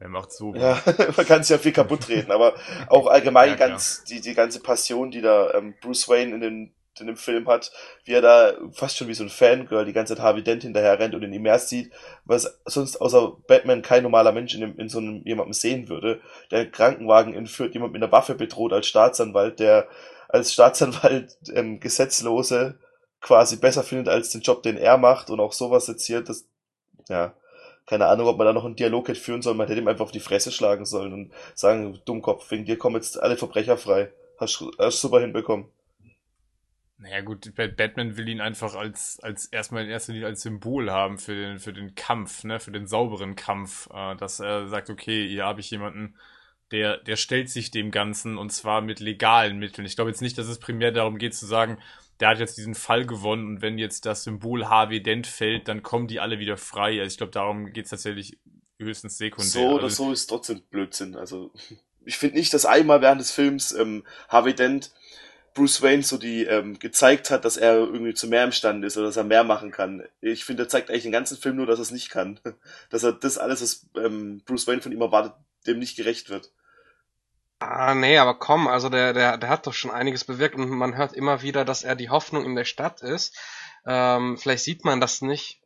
er 0.00 0.08
macht 0.08 0.32
so. 0.32 0.54
Ja, 0.54 0.80
man 1.16 1.26
kann 1.26 1.42
sich 1.42 1.50
ja 1.50 1.58
viel 1.58 1.72
kaputt 1.72 2.08
reden, 2.08 2.30
aber 2.30 2.54
auch 2.88 3.06
allgemein 3.06 3.50
ja, 3.50 3.56
ganz, 3.56 4.04
die, 4.04 4.20
die 4.20 4.34
ganze 4.34 4.60
Passion, 4.60 5.10
die 5.10 5.20
da 5.20 5.52
ähm, 5.54 5.74
Bruce 5.80 6.08
Wayne 6.08 6.34
in, 6.34 6.40
den, 6.40 6.74
in 7.00 7.06
dem 7.08 7.16
Film 7.16 7.48
hat, 7.48 7.72
wie 8.04 8.12
er 8.12 8.20
da 8.20 8.52
fast 8.72 8.96
schon 8.96 9.08
wie 9.08 9.14
so 9.14 9.24
ein 9.24 9.28
Fangirl 9.28 9.84
die 9.84 9.92
ganze 9.92 10.14
Zeit 10.14 10.22
Harvey 10.22 10.42
Dent 10.42 10.62
hinterher 10.62 10.98
rennt 10.98 11.14
und 11.14 11.22
in 11.22 11.32
ihm 11.32 11.46
erst 11.46 11.68
sieht, 11.68 11.92
was 12.24 12.60
sonst 12.64 13.00
außer 13.00 13.36
Batman 13.48 13.82
kein 13.82 14.04
normaler 14.04 14.32
Mensch 14.32 14.54
in, 14.54 14.60
dem, 14.60 14.78
in 14.78 14.88
so 14.88 14.98
einem 14.98 15.22
jemandem 15.24 15.52
sehen 15.52 15.88
würde. 15.88 16.20
Der 16.50 16.70
Krankenwagen 16.70 17.34
entführt 17.34 17.74
jemand 17.74 17.92
mit 17.92 18.02
einer 18.02 18.12
Waffe 18.12 18.34
bedroht 18.34 18.72
als 18.72 18.86
Staatsanwalt, 18.86 19.58
der 19.58 19.88
als 20.28 20.52
Staatsanwalt 20.52 21.36
ähm, 21.54 21.80
Gesetzlose 21.80 22.78
quasi 23.20 23.56
besser 23.56 23.82
findet 23.82 24.08
als 24.08 24.30
den 24.30 24.42
Job, 24.42 24.62
den 24.62 24.76
er 24.76 24.98
macht 24.98 25.30
und 25.30 25.40
auch 25.40 25.52
sowas 25.52 25.86
jetzt 25.86 26.06
hier, 26.06 26.22
das, 26.22 26.46
ja, 27.08 27.34
keine 27.86 28.06
Ahnung, 28.06 28.26
ob 28.26 28.36
man 28.36 28.46
da 28.46 28.52
noch 28.52 28.64
einen 28.64 28.76
Dialog 28.76 29.08
hätte 29.08 29.20
führen 29.20 29.42
sollen, 29.42 29.56
man 29.56 29.66
hätte 29.66 29.80
ihm 29.80 29.88
einfach 29.88 30.04
auf 30.04 30.12
die 30.12 30.20
Fresse 30.20 30.52
schlagen 30.52 30.84
sollen 30.84 31.12
und 31.12 31.32
sagen, 31.54 31.98
Dummkopf, 32.04 32.50
wegen 32.50 32.66
dir 32.66 32.76
kommen 32.76 32.96
jetzt 32.96 33.20
alle 33.20 33.36
Verbrecher 33.36 33.78
frei. 33.78 34.12
Hast, 34.38 34.62
hast 34.78 35.00
super 35.00 35.20
hinbekommen. 35.20 35.66
Naja 36.98 37.20
gut, 37.20 37.52
Batman 37.54 38.16
will 38.16 38.28
ihn 38.28 38.40
einfach 38.40 38.74
als, 38.74 39.20
als 39.22 39.46
erstmal 39.46 39.84
in 39.84 39.90
erster 39.90 40.12
Linie 40.12 40.26
als 40.26 40.42
Symbol 40.42 40.90
haben 40.90 41.18
für 41.18 41.34
den, 41.34 41.60
für 41.60 41.72
den 41.72 41.94
Kampf, 41.94 42.42
ne, 42.42 42.58
für 42.58 42.72
den 42.72 42.88
sauberen 42.88 43.36
Kampf, 43.36 43.88
äh, 43.94 44.16
dass 44.16 44.40
er 44.40 44.68
sagt, 44.68 44.90
okay, 44.90 45.28
hier 45.28 45.44
habe 45.44 45.60
ich 45.60 45.70
jemanden, 45.70 46.16
der, 46.72 46.98
der 46.98 47.16
stellt 47.16 47.50
sich 47.50 47.70
dem 47.70 47.92
Ganzen 47.92 48.36
und 48.36 48.50
zwar 48.50 48.80
mit 48.80 49.00
legalen 49.00 49.58
Mitteln. 49.58 49.86
Ich 49.86 49.94
glaube 49.94 50.10
jetzt 50.10 50.22
nicht, 50.22 50.36
dass 50.38 50.48
es 50.48 50.58
primär 50.58 50.92
darum 50.92 51.18
geht 51.18 51.34
zu 51.34 51.46
sagen, 51.46 51.78
der 52.20 52.28
hat 52.30 52.38
jetzt 52.38 52.56
diesen 52.58 52.74
Fall 52.74 53.06
gewonnen 53.06 53.46
und 53.46 53.62
wenn 53.62 53.78
jetzt 53.78 54.06
das 54.06 54.24
Symbol 54.24 54.68
HW 54.68 55.00
Dent 55.00 55.26
fällt, 55.26 55.68
dann 55.68 55.82
kommen 55.82 56.08
die 56.08 56.20
alle 56.20 56.38
wieder 56.38 56.56
frei. 56.56 57.00
Also 57.00 57.12
ich 57.12 57.16
glaube, 57.16 57.32
darum 57.32 57.72
geht 57.72 57.84
es 57.84 57.90
tatsächlich 57.90 58.38
höchstens 58.78 59.18
sekundär. 59.18 59.50
So 59.50 59.68
oder 59.70 59.84
also, 59.84 60.06
so 60.06 60.12
ist 60.12 60.26
trotzdem 60.26 60.62
Blödsinn. 60.70 61.16
Also 61.16 61.52
ich 62.04 62.18
finde 62.18 62.36
nicht, 62.36 62.52
dass 62.54 62.66
einmal 62.66 63.00
während 63.00 63.20
des 63.20 63.32
Films 63.32 63.72
ähm, 63.72 64.04
Harvey 64.28 64.54
Dent 64.54 64.90
Bruce 65.54 65.82
Wayne 65.82 66.02
so 66.02 66.18
die 66.18 66.44
ähm, 66.44 66.78
gezeigt 66.78 67.30
hat, 67.30 67.44
dass 67.44 67.56
er 67.56 67.74
irgendwie 67.78 68.14
zu 68.14 68.28
mehr 68.28 68.44
imstande 68.44 68.86
ist 68.86 68.96
oder 68.96 69.06
dass 69.06 69.16
er 69.16 69.24
mehr 69.24 69.42
machen 69.42 69.72
kann. 69.72 70.04
Ich 70.20 70.44
finde, 70.44 70.64
er 70.64 70.68
zeigt 70.68 70.88
eigentlich 70.88 71.02
den 71.02 71.12
ganzen 71.12 71.36
Film 71.36 71.56
nur, 71.56 71.66
dass 71.66 71.80
er 71.80 71.82
es 71.82 71.90
nicht 71.90 72.10
kann. 72.10 72.38
dass 72.90 73.02
er 73.02 73.12
das 73.12 73.38
alles, 73.38 73.62
was 73.62 73.86
ähm, 73.96 74.40
Bruce 74.44 74.66
Wayne 74.68 74.82
von 74.82 74.92
ihm 74.92 75.00
erwartet, 75.00 75.32
dem 75.66 75.80
nicht 75.80 75.96
gerecht 75.96 76.30
wird. 76.30 76.52
Ah, 77.60 77.94
nee, 77.94 78.18
aber 78.18 78.34
komm, 78.34 78.68
also 78.68 78.88
der, 78.88 79.12
der, 79.12 79.36
der 79.36 79.48
hat 79.48 79.66
doch 79.66 79.72
schon 79.72 79.90
einiges 79.90 80.24
bewirkt 80.24 80.54
und 80.54 80.68
man 80.70 80.96
hört 80.96 81.12
immer 81.12 81.42
wieder, 81.42 81.64
dass 81.64 81.82
er 81.82 81.96
die 81.96 82.08
Hoffnung 82.08 82.44
in 82.44 82.54
der 82.54 82.64
Stadt 82.64 83.02
ist. 83.02 83.36
Ähm, 83.84 84.36
vielleicht 84.36 84.64
sieht 84.64 84.84
man 84.84 85.00
das 85.00 85.22
nicht. 85.22 85.60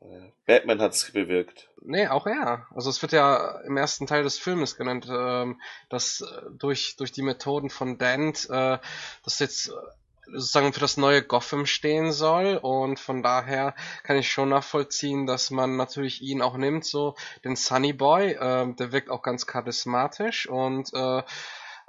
Batman 0.47 0.81
hat's 0.81 1.11
bewirkt. 1.13 1.69
Nee, 1.83 2.09
auch 2.09 2.27
er. 2.27 2.67
Also 2.75 2.89
es 2.89 3.03
wird 3.03 3.13
ja 3.13 3.61
im 3.63 3.77
ersten 3.77 4.07
Teil 4.07 4.23
des 4.23 4.39
Filmes 4.39 4.77
genannt, 4.77 5.07
ähm, 5.11 5.61
dass 5.89 6.21
äh, 6.21 6.51
durch, 6.57 6.97
durch 6.97 7.13
die 7.13 7.23
Methoden 7.23 7.69
von 7.69 7.99
Dent 7.99 8.49
äh, 8.49 8.79
das 9.25 9.39
jetzt 9.39 9.69
äh, 9.69 9.73
sozusagen 10.29 10.73
für 10.73 10.81
das 10.81 10.97
neue 10.97 11.23
Gotham 11.23 11.67
stehen 11.67 12.13
soll 12.13 12.57
und 12.57 13.01
von 13.01 13.23
daher 13.23 13.75
kann 14.05 14.17
ich 14.17 14.31
schon 14.31 14.51
nachvollziehen, 14.51 15.27
dass 15.27 15.51
man 15.51 15.77
natürlich 15.77 16.23
ihn 16.23 16.43
auch 16.43 16.57
nimmt, 16.57 16.85
so 16.85 17.17
den 17.45 17.57
Sunny 17.57 17.93
Boy, 17.93 18.33
äh, 18.33 18.73
der 18.75 18.93
wirkt 18.93 19.11
auch 19.11 19.23
ganz 19.23 19.47
charismatisch 19.47 20.49
und 20.49 20.93
äh, 20.95 21.23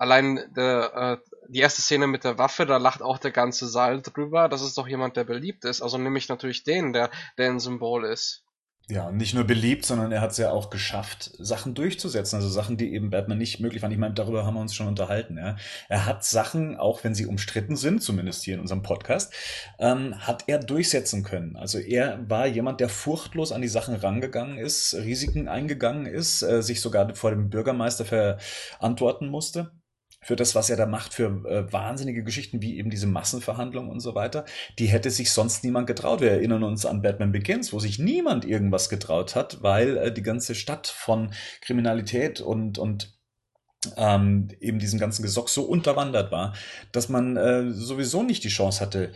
allein 0.04 0.40
der, 0.56 1.20
äh, 1.24 1.32
die 1.48 1.60
erste 1.60 1.82
Szene 1.82 2.08
mit 2.08 2.26
der 2.26 2.38
Waffe, 2.38 2.66
da 2.66 2.78
lacht 2.78 3.02
auch 3.02 3.18
der 3.18 3.32
ganze 3.32 3.68
Saal 3.68 4.02
drüber. 4.02 4.50
Das 4.50 4.62
ist 4.62 4.78
doch 4.78 4.88
jemand, 4.88 5.16
der 5.16 5.24
beliebt 5.24 5.64
ist. 5.66 5.82
Also 5.82 5.98
nehme 5.98 6.18
ich 6.18 6.28
natürlich 6.28 6.64
den, 6.64 6.92
der, 6.92 7.10
der 7.38 7.50
ein 7.50 7.60
Symbol 7.60 8.06
ist. 8.06 8.44
Ja, 8.90 9.12
nicht 9.12 9.34
nur 9.34 9.46
beliebt, 9.46 9.86
sondern 9.86 10.12
er 10.12 10.20
hat 10.20 10.32
es 10.32 10.38
ja 10.38 10.52
auch 10.52 10.70
geschafft, 10.70 11.32
Sachen 11.40 11.74
durchzusetzen. 11.74 12.36
Also 12.36 12.50
Sachen, 12.50 12.76
die 12.76 12.94
eben 12.94 13.12
Batman 13.12 13.38
nicht 13.38 13.62
möglich 13.62 13.82
waren. 13.82 13.94
Ich 13.94 13.98
meine, 13.98 14.14
darüber 14.14 14.46
haben 14.46 14.56
wir 14.56 14.60
uns 14.60 14.76
schon 14.76 14.90
unterhalten. 14.90 15.38
Ja. 15.38 15.56
Er 15.88 16.06
hat 16.06 16.26
Sachen, 16.26 16.76
auch 16.76 17.02
wenn 17.06 17.16
sie 17.16 17.26
umstritten 17.26 17.78
sind, 17.78 18.04
zumindest 18.04 18.44
hier 18.44 18.56
in 18.56 18.60
unserem 18.60 18.82
Podcast, 18.82 19.34
ähm, 19.80 20.16
hat 20.20 20.44
er 20.48 20.60
durchsetzen 20.60 21.24
können. 21.24 21.56
Also 21.56 21.80
er 21.80 22.30
war 22.30 22.46
jemand, 22.46 22.82
der 22.82 22.90
furchtlos 22.90 23.54
an 23.54 23.62
die 23.62 23.70
Sachen 23.70 23.96
rangegangen 23.96 24.58
ist, 24.58 24.94
Risiken 24.96 25.48
eingegangen 25.48 26.06
ist, 26.06 26.42
äh, 26.42 26.62
sich 26.62 26.82
sogar 26.82 27.16
vor 27.16 27.30
dem 27.30 27.50
Bürgermeister 27.50 28.04
verantworten 28.04 29.30
musste 29.30 29.72
für 30.24 30.36
das, 30.36 30.56
was 30.56 30.70
er 30.70 30.78
da 30.78 30.86
macht, 30.86 31.14
für 31.14 31.46
äh, 31.46 31.72
wahnsinnige 31.72 32.24
Geschichten 32.24 32.62
wie 32.62 32.78
eben 32.78 32.90
diese 32.90 33.08
Massenverhandlungen 33.08 33.92
und 33.92 34.00
so 34.00 34.16
weiter, 34.16 34.46
die 34.80 34.88
hätte 34.88 35.12
sich 35.12 35.32
sonst 35.32 35.64
niemand 35.64 35.88
getraut. 35.88 36.22
Wir 36.22 36.32
erinnern 36.32 36.64
uns 36.64 36.86
an 36.86 37.02
Batman 37.02 37.32
Begins, 37.32 37.74
wo 37.74 37.80
sich 37.80 38.00
niemand 38.00 38.46
irgendwas 38.46 38.90
getraut 38.90 39.36
hat, 39.36 39.62
weil 39.62 39.98
äh, 39.98 40.12
die 40.12 40.24
ganze 40.24 40.56
Stadt 40.56 40.88
von 40.88 41.34
Kriminalität 41.62 42.42
und, 42.42 42.78
und 42.78 43.14
ähm, 43.98 44.48
eben 44.60 44.80
diesem 44.80 45.00
ganzen 45.00 45.24
Gesock 45.24 45.50
so 45.50 45.64
unterwandert 45.64 46.32
war, 46.32 46.54
dass 46.92 47.10
man 47.10 47.38
äh, 47.38 47.72
sowieso 47.72 48.24
nicht 48.24 48.44
die 48.44 48.50
Chance 48.50 48.80
hatte, 48.80 49.12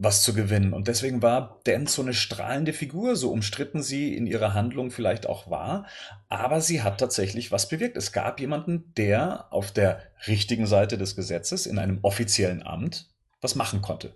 was 0.00 0.22
zu 0.22 0.32
gewinnen. 0.32 0.72
Und 0.72 0.86
deswegen 0.86 1.22
war 1.22 1.60
Dent 1.66 1.90
so 1.90 2.02
eine 2.02 2.14
strahlende 2.14 2.72
Figur, 2.72 3.16
so 3.16 3.32
umstritten 3.32 3.82
sie 3.82 4.16
in 4.16 4.28
ihrer 4.28 4.54
Handlung 4.54 4.92
vielleicht 4.92 5.26
auch 5.26 5.50
war. 5.50 5.86
Aber 6.28 6.60
sie 6.60 6.82
hat 6.82 7.00
tatsächlich 7.00 7.50
was 7.50 7.68
bewirkt. 7.68 7.96
Es 7.96 8.12
gab 8.12 8.38
jemanden, 8.38 8.94
der 8.96 9.52
auf 9.52 9.72
der 9.72 10.02
richtigen 10.28 10.66
Seite 10.66 10.98
des 10.98 11.16
Gesetzes 11.16 11.66
in 11.66 11.78
einem 11.78 11.98
offiziellen 12.02 12.62
Amt 12.64 13.10
was 13.40 13.56
machen 13.56 13.82
konnte. 13.82 14.14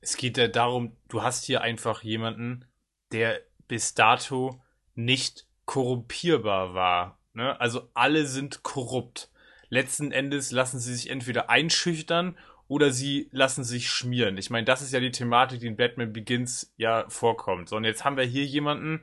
Es 0.00 0.16
geht 0.16 0.38
ja 0.38 0.48
darum, 0.48 0.96
du 1.08 1.22
hast 1.22 1.44
hier 1.44 1.60
einfach 1.60 2.02
jemanden, 2.02 2.64
der 3.12 3.40
bis 3.66 3.94
dato 3.94 4.60
nicht 4.94 5.46
korrumpierbar 5.64 6.74
war. 6.74 7.18
Ne? 7.34 7.60
Also 7.60 7.90
alle 7.94 8.26
sind 8.26 8.62
korrupt. 8.62 9.30
Letzten 9.68 10.12
Endes 10.12 10.52
lassen 10.52 10.78
sie 10.78 10.94
sich 10.94 11.10
entweder 11.10 11.50
einschüchtern 11.50 12.36
oder 12.70 12.92
sie 12.92 13.28
lassen 13.32 13.64
sich 13.64 13.90
schmieren. 13.90 14.38
Ich 14.38 14.48
meine, 14.48 14.64
das 14.64 14.80
ist 14.80 14.92
ja 14.92 15.00
die 15.00 15.10
Thematik, 15.10 15.58
die 15.58 15.66
in 15.66 15.76
Batman 15.76 16.12
Begins 16.12 16.72
ja 16.76 17.04
vorkommt. 17.08 17.68
So, 17.68 17.74
und 17.74 17.82
jetzt 17.82 18.04
haben 18.04 18.16
wir 18.16 18.22
hier 18.22 18.44
jemanden, 18.44 19.02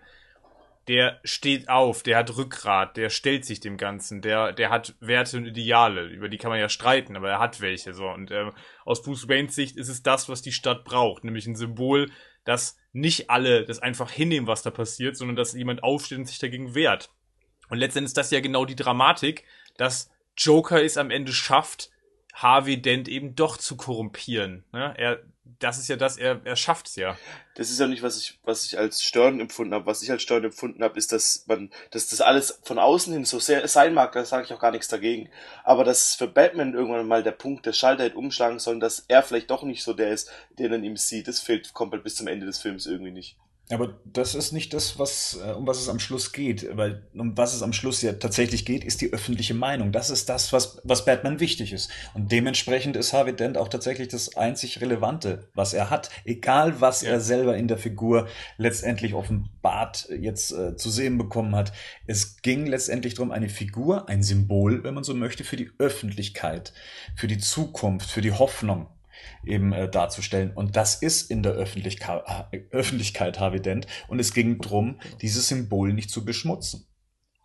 der 0.88 1.20
steht 1.26 1.68
auf, 1.68 2.02
der 2.02 2.16
hat 2.16 2.38
Rückgrat, 2.38 2.96
der 2.96 3.10
stellt 3.10 3.44
sich 3.44 3.60
dem 3.60 3.76
Ganzen, 3.76 4.22
der, 4.22 4.54
der 4.54 4.70
hat 4.70 4.96
Werte 5.02 5.36
und 5.36 5.48
Ideale, 5.48 6.06
über 6.06 6.30
die 6.30 6.38
kann 6.38 6.50
man 6.50 6.62
ja 6.62 6.70
streiten, 6.70 7.18
aber 7.18 7.30
er 7.30 7.40
hat 7.40 7.60
welche. 7.60 7.94
So. 7.94 8.08
Und 8.08 8.32
äh, 8.32 8.52
aus 8.86 9.02
Bruce 9.02 9.28
Waynes 9.28 9.54
Sicht 9.54 9.76
ist 9.76 9.90
es 9.90 10.02
das, 10.02 10.30
was 10.30 10.42
die 10.42 10.54
Stadt 10.54 10.86
braucht, 10.86 11.26
nämlich 11.26 11.46
ein 11.46 11.58
Symbol, 11.58 12.10
dass 12.46 12.78
nicht 12.94 13.30
alle 13.30 13.66
das 13.66 13.80
einfach 13.80 14.10
hinnehmen, 14.10 14.48
was 14.48 14.62
da 14.62 14.72
passiert, 14.72 15.18
sondern 15.18 15.36
dass 15.36 15.52
jemand 15.52 15.84
aufsteht 15.84 16.20
und 16.20 16.26
sich 16.26 16.40
dagegen 16.40 16.74
wehrt. 16.74 17.10
Und 17.68 17.80
letztendlich 17.80 18.12
ist 18.12 18.18
das 18.18 18.32
ja 18.32 18.40
genau 18.40 18.64
die 18.64 18.78
Dramatik, 18.78 19.44
dass 19.76 20.10
Joker 20.38 20.82
es 20.82 20.96
am 20.96 21.12
Ende 21.12 21.34
schafft, 21.34 21.92
Harvey 22.38 22.80
Dent 22.80 23.08
eben 23.08 23.36
doch 23.36 23.58
zu 23.58 23.76
korrumpieren. 23.76 24.64
Ne? 24.72 24.94
Er, 24.96 25.20
das 25.60 25.80
ist 25.80 25.88
ja 25.88 25.96
das, 25.96 26.18
er, 26.18 26.40
er 26.44 26.56
schafft 26.56 26.88
es 26.88 26.96
ja. 26.96 27.18
Das 27.56 27.72
ist 27.72 27.80
ja 27.80 27.88
nicht, 27.88 28.04
was 28.04 28.20
ich, 28.20 28.40
was 28.44 28.64
ich 28.66 28.78
als 28.78 29.02
störend 29.02 29.42
empfunden 29.42 29.74
habe. 29.74 29.88
Was 29.88 30.04
ich 30.04 30.12
als 30.12 30.22
störend 30.22 30.46
empfunden 30.46 30.84
habe, 30.84 30.98
ist, 31.00 31.12
dass 31.12 31.46
man, 31.48 31.72
dass 31.90 32.10
das 32.10 32.22
alles 32.22 32.60
von 32.64 32.78
außen 32.78 33.12
hin 33.12 33.26
so 33.26 33.40
sehr 33.40 33.68
sein 33.68 33.96
mag, 33.96 34.12
da 34.12 34.24
sage 34.24 34.46
ich 34.46 34.54
auch 34.54 34.60
gar 34.60 34.72
nichts 34.72 34.88
dagegen. 34.88 35.30
Aber 35.64 35.84
dass 35.84 36.14
für 36.14 36.28
Batman 36.28 36.76
irgendwann 36.76 37.08
mal 37.08 37.24
der 37.24 37.32
Punkt, 37.32 37.66
der 37.66 37.74
Schalter 37.74 38.04
hätte 38.04 38.18
umschlagen 38.18 38.60
sollen, 38.60 38.80
dass 38.80 39.06
er 39.08 39.24
vielleicht 39.24 39.50
doch 39.50 39.64
nicht 39.64 39.84
so 39.84 39.94
der 39.94 40.12
ist, 40.12 40.30
den 40.60 40.70
man 40.70 40.84
ihm 40.84 40.96
sieht, 40.98 41.28
das 41.28 41.40
fehlt 41.40 41.74
komplett 41.74 42.04
bis 42.04 42.16
zum 42.16 42.28
Ende 42.28 42.46
des 42.46 42.60
Films 42.60 42.86
irgendwie 42.86 43.12
nicht. 43.12 43.36
Aber 43.70 44.00
das 44.06 44.34
ist 44.34 44.54
nicht 44.54 44.74
das, 44.74 44.98
was, 44.98 45.38
äh, 45.46 45.52
um 45.52 45.68
was 45.68 45.80
es 45.80 45.90
am 45.90 46.00
Schluss 46.00 46.32
geht. 46.32 46.66
Weil 46.78 47.04
um 47.14 47.38
was 47.38 47.54
es 47.54 47.62
am 47.62 47.74
Schluss 47.74 48.02
ja 48.02 48.14
tatsächlich 48.14 48.66
geht, 48.66 48.86
ist 48.86 49.02
die 49.02 49.12
öffentliche 49.12 49.54
Meinung. 49.54 49.92
Das 49.92 50.10
ist 50.10 50.30
das, 50.30 50.54
was, 50.54 50.80
was 50.86 51.04
Batman 51.04 51.42
wichtig 51.42 51.74
ist. 51.74 51.92
Und 52.14 52.32
dementsprechend 52.32 52.96
ist 52.96 53.12
Harvey 53.12 53.36
Dent 53.36 53.58
auch 53.58 53.68
tatsächlich 53.68 54.08
das 54.08 54.38
einzig 54.38 54.80
Relevante, 54.80 55.50
was 55.54 55.74
er 55.74 55.90
hat. 55.90 56.10
Egal, 56.24 56.80
was 56.80 57.02
ja. 57.02 57.12
er 57.12 57.20
selber 57.20 57.58
in 57.58 57.68
der 57.68 57.78
Figur 57.78 58.28
letztendlich 58.58 59.14
offenbart 59.14 60.08
jetzt 60.18 60.54
äh, 60.54 60.78
zu 60.78 60.90
sehen 60.90 61.18
bekommen 61.18 61.54
hat. 61.54 61.74
Es 62.06 62.42
ging 62.42 62.68
letztendlich 62.68 63.16
darum, 63.16 63.32
eine 63.32 63.50
Figur, 63.50 64.08
ein 64.08 64.24
Symbol, 64.24 64.86
wenn 64.86 64.94
man 64.94 65.04
so 65.04 65.14
möchte, 65.14 65.44
für 65.44 65.58
die 65.58 65.72
Öffentlichkeit, 65.78 66.72
für 67.18 67.28
die 67.28 67.38
Zukunft, 67.38 68.10
für 68.10 68.22
die 68.22 68.32
Hoffnung 68.32 68.88
eben 69.46 69.74
äh, 69.74 69.90
darzustellen. 69.90 70.52
Und 70.54 70.76
das 70.76 71.02
ist 71.02 71.30
in 71.30 71.44
der 71.44 71.54
Öffentlichkeit, 71.54 72.24
äh, 72.52 72.62
Öffentlichkeit 72.72 73.40
Harvey 73.40 73.62
Dent. 73.62 73.88
Und 74.08 74.20
es 74.20 74.34
ging 74.34 74.60
darum, 74.60 75.00
dieses 75.22 75.48
Symbol 75.48 75.94
nicht 75.94 76.10
zu 76.10 76.26
beschmutzen. 76.26 76.88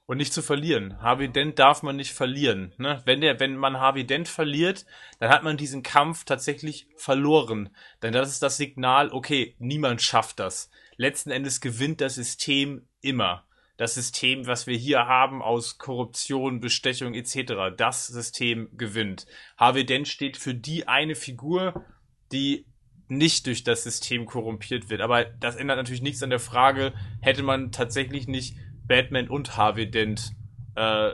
Und 0.07 0.19
nicht 0.19 0.32
zu 0.32 0.43
verlieren. 0.43 1.01
Harvey 1.01 1.28
Dent 1.28 1.59
darf 1.59 1.82
man 1.82 1.97
nicht 1.97 2.12
verlieren. 2.12 2.74
Ne? 2.77 3.01
Wenn, 3.05 3.20
der, 3.20 3.40
wenn 3.40 3.57
man 3.57 3.78
Harvey 3.78 4.05
Dent 4.05 4.28
verliert, 4.28 4.85
dann 5.20 5.31
hat 5.31 5.44
man 5.44 5.57
diesen 5.57 5.82
Kampf 5.82 6.24
tatsächlich 6.24 6.89
verloren. 6.97 7.70
Denn 8.03 8.12
das 8.12 8.28
ist 8.28 8.43
das 8.43 8.57
Signal, 8.57 9.11
okay, 9.11 9.55
niemand 9.59 10.03
schafft 10.03 10.40
das. 10.40 10.70
Letzten 10.97 11.31
Endes 11.31 11.61
gewinnt 11.61 12.01
das 12.01 12.16
System 12.16 12.86
immer 13.01 13.47
das 13.77 13.94
System, 13.94 14.47
was 14.47 14.66
wir 14.66 14.77
hier 14.77 15.07
haben 15.07 15.43
aus 15.43 15.78
Korruption, 15.78 16.61
Bestechung 16.61 17.15
etc., 17.15 17.74
das 17.77 18.07
System 18.07 18.69
gewinnt. 18.77 19.27
Harvey 19.57 19.85
Dent 19.85 20.09
steht 20.09 20.36
für 20.36 20.55
die 20.55 20.89
eine 20.89 21.15
Figur, 21.15 21.85
die 22.32 22.66
nicht 23.09 23.47
durch 23.47 23.65
das 23.65 23.82
System 23.82 24.27
korrumpiert 24.27 24.90
wird. 24.90 25.01
Aber 25.01 25.24
das 25.24 25.57
ändert 25.57 25.77
natürlich 25.77 26.03
nichts 26.03 26.23
an 26.23 26.31
der 26.31 26.39
Frage, 26.39 26.93
hätte 27.20 27.43
man 27.43 27.73
tatsächlich 27.73 28.27
nicht 28.27 28.57
Batman 28.86 29.28
und 29.28 29.57
Harvey 29.57 29.90
Dent 29.90 30.32
äh, 30.74 31.12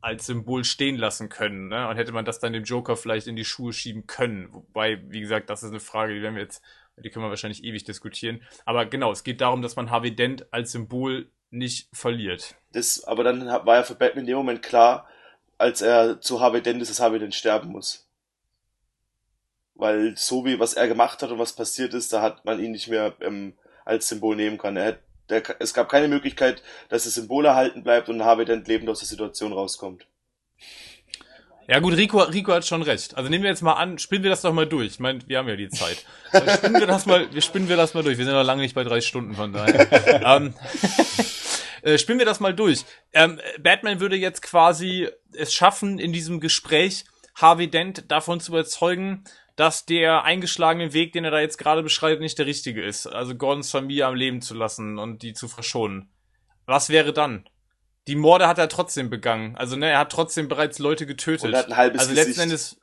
als 0.00 0.26
Symbol 0.26 0.64
stehen 0.64 0.96
lassen 0.96 1.28
können. 1.28 1.68
Ne? 1.68 1.88
Und 1.88 1.96
hätte 1.96 2.12
man 2.12 2.24
das 2.24 2.38
dann 2.38 2.52
dem 2.52 2.64
Joker 2.64 2.96
vielleicht 2.96 3.26
in 3.26 3.36
die 3.36 3.44
Schuhe 3.44 3.72
schieben 3.72 4.06
können. 4.06 4.52
Wobei, 4.52 5.02
wie 5.08 5.20
gesagt, 5.20 5.48
das 5.50 5.62
ist 5.62 5.70
eine 5.70 5.80
Frage, 5.80 6.14
die 6.14 6.22
werden 6.22 6.34
wir 6.34 6.42
jetzt, 6.42 6.62
die 7.02 7.10
können 7.10 7.24
wir 7.24 7.30
wahrscheinlich 7.30 7.64
ewig 7.64 7.84
diskutieren. 7.84 8.42
Aber 8.64 8.86
genau, 8.86 9.12
es 9.12 9.24
geht 9.24 9.40
darum, 9.40 9.62
dass 9.62 9.76
man 9.76 9.90
Harvey 9.90 10.14
Dent 10.14 10.52
als 10.52 10.72
Symbol 10.72 11.30
nicht 11.54 11.88
verliert. 11.92 12.56
Das, 12.72 13.04
aber 13.04 13.24
dann 13.24 13.46
war 13.46 13.76
ja 13.76 13.82
für 13.82 13.94
Batman 13.94 14.22
in 14.22 14.26
dem 14.28 14.36
Moment 14.36 14.62
klar, 14.62 15.08
als 15.58 15.80
er 15.80 16.20
zu 16.20 16.40
Harvey 16.40 16.62
Dent 16.62 16.82
ist, 16.82 16.90
dass 16.90 17.00
Harvey 17.00 17.18
Dent 17.18 17.34
sterben 17.34 17.70
muss. 17.70 18.08
Weil 19.74 20.16
so 20.16 20.44
wie 20.44 20.58
was 20.58 20.74
er 20.74 20.88
gemacht 20.88 21.22
hat 21.22 21.30
und 21.30 21.38
was 21.38 21.54
passiert 21.54 21.94
ist, 21.94 22.12
da 22.12 22.22
hat 22.22 22.44
man 22.44 22.60
ihn 22.60 22.72
nicht 22.72 22.88
mehr 22.88 23.14
ähm, 23.20 23.54
als 23.84 24.08
Symbol 24.08 24.36
nehmen 24.36 24.58
können. 24.58 24.76
Er 24.76 24.86
hat, 24.86 24.98
der, 25.28 25.42
es 25.60 25.74
gab 25.74 25.88
keine 25.88 26.08
Möglichkeit, 26.08 26.62
dass 26.88 27.04
das 27.04 27.14
Symbol 27.14 27.44
erhalten 27.44 27.82
bleibt 27.82 28.08
und 28.08 28.24
Harvey 28.24 28.44
Dent 28.44 28.68
lebend 28.68 28.88
aus 28.88 29.00
der 29.00 29.08
Situation 29.08 29.52
rauskommt. 29.52 30.06
Ja 31.66 31.78
gut, 31.78 31.96
Rico, 31.96 32.18
Rico 32.18 32.52
hat 32.52 32.66
schon 32.66 32.82
recht. 32.82 33.16
Also 33.16 33.30
nehmen 33.30 33.42
wir 33.42 33.50
jetzt 33.50 33.62
mal 33.62 33.72
an, 33.72 33.98
spinnen 33.98 34.22
wir 34.22 34.30
das 34.30 34.42
doch 34.42 34.52
mal 34.52 34.66
durch. 34.66 34.92
Ich 34.92 35.00
meine, 35.00 35.20
wir 35.26 35.38
haben 35.38 35.48
ja 35.48 35.56
die 35.56 35.70
Zeit. 35.70 36.04
Dann 36.30 36.48
spinnen 36.50 36.78
wir 36.78 36.86
das 36.86 37.06
mal, 37.06 37.32
wir 37.32 37.40
spinnen 37.40 37.68
wir 37.68 37.76
das 37.76 37.94
mal 37.94 38.02
durch. 38.02 38.18
Wir 38.18 38.26
sind 38.26 38.34
noch 38.34 38.44
lange 38.44 38.60
nicht 38.60 38.74
bei 38.74 38.84
drei 38.84 39.00
Stunden, 39.00 39.34
von 39.34 39.52
daher. 39.52 40.20
ähm, 40.26 40.54
äh, 41.84 41.98
spinnen 41.98 42.18
wir 42.18 42.26
das 42.26 42.40
mal 42.40 42.54
durch. 42.54 42.84
Ähm, 43.12 43.40
Batman 43.60 44.00
würde 44.00 44.16
jetzt 44.16 44.42
quasi 44.42 45.08
es 45.32 45.54
schaffen, 45.54 45.98
in 45.98 46.12
diesem 46.12 46.40
Gespräch 46.40 47.04
Harvey 47.34 47.68
Dent 47.68 48.10
davon 48.10 48.40
zu 48.40 48.52
überzeugen, 48.52 49.24
dass 49.56 49.86
der 49.86 50.24
eingeschlagene 50.24 50.92
Weg, 50.92 51.12
den 51.12 51.24
er 51.24 51.30
da 51.30 51.40
jetzt 51.40 51.58
gerade 51.58 51.82
beschreibt, 51.82 52.20
nicht 52.20 52.38
der 52.38 52.46
richtige 52.46 52.84
ist. 52.84 53.06
Also 53.06 53.36
Gordons 53.36 53.70
Familie 53.70 54.06
am 54.06 54.16
Leben 54.16 54.40
zu 54.40 54.54
lassen 54.54 54.98
und 54.98 55.22
die 55.22 55.32
zu 55.32 55.46
verschonen. 55.46 56.10
Was 56.66 56.88
wäre 56.88 57.12
dann? 57.12 57.48
die 58.06 58.16
Morde 58.16 58.46
hat 58.46 58.58
er 58.58 58.68
trotzdem 58.68 59.08
begangen. 59.10 59.56
Also, 59.56 59.76
ne, 59.76 59.90
er 59.90 59.98
hat 59.98 60.12
trotzdem 60.12 60.48
bereits 60.48 60.78
Leute 60.78 61.06
getötet. 61.06 61.48
Und 61.48 61.56
hat 61.56 61.68
ein 61.68 61.76
halbes 61.76 62.02
also 62.02 62.10
Gesicht. 62.10 62.28
letzten 62.28 62.42
Endes. 62.42 62.80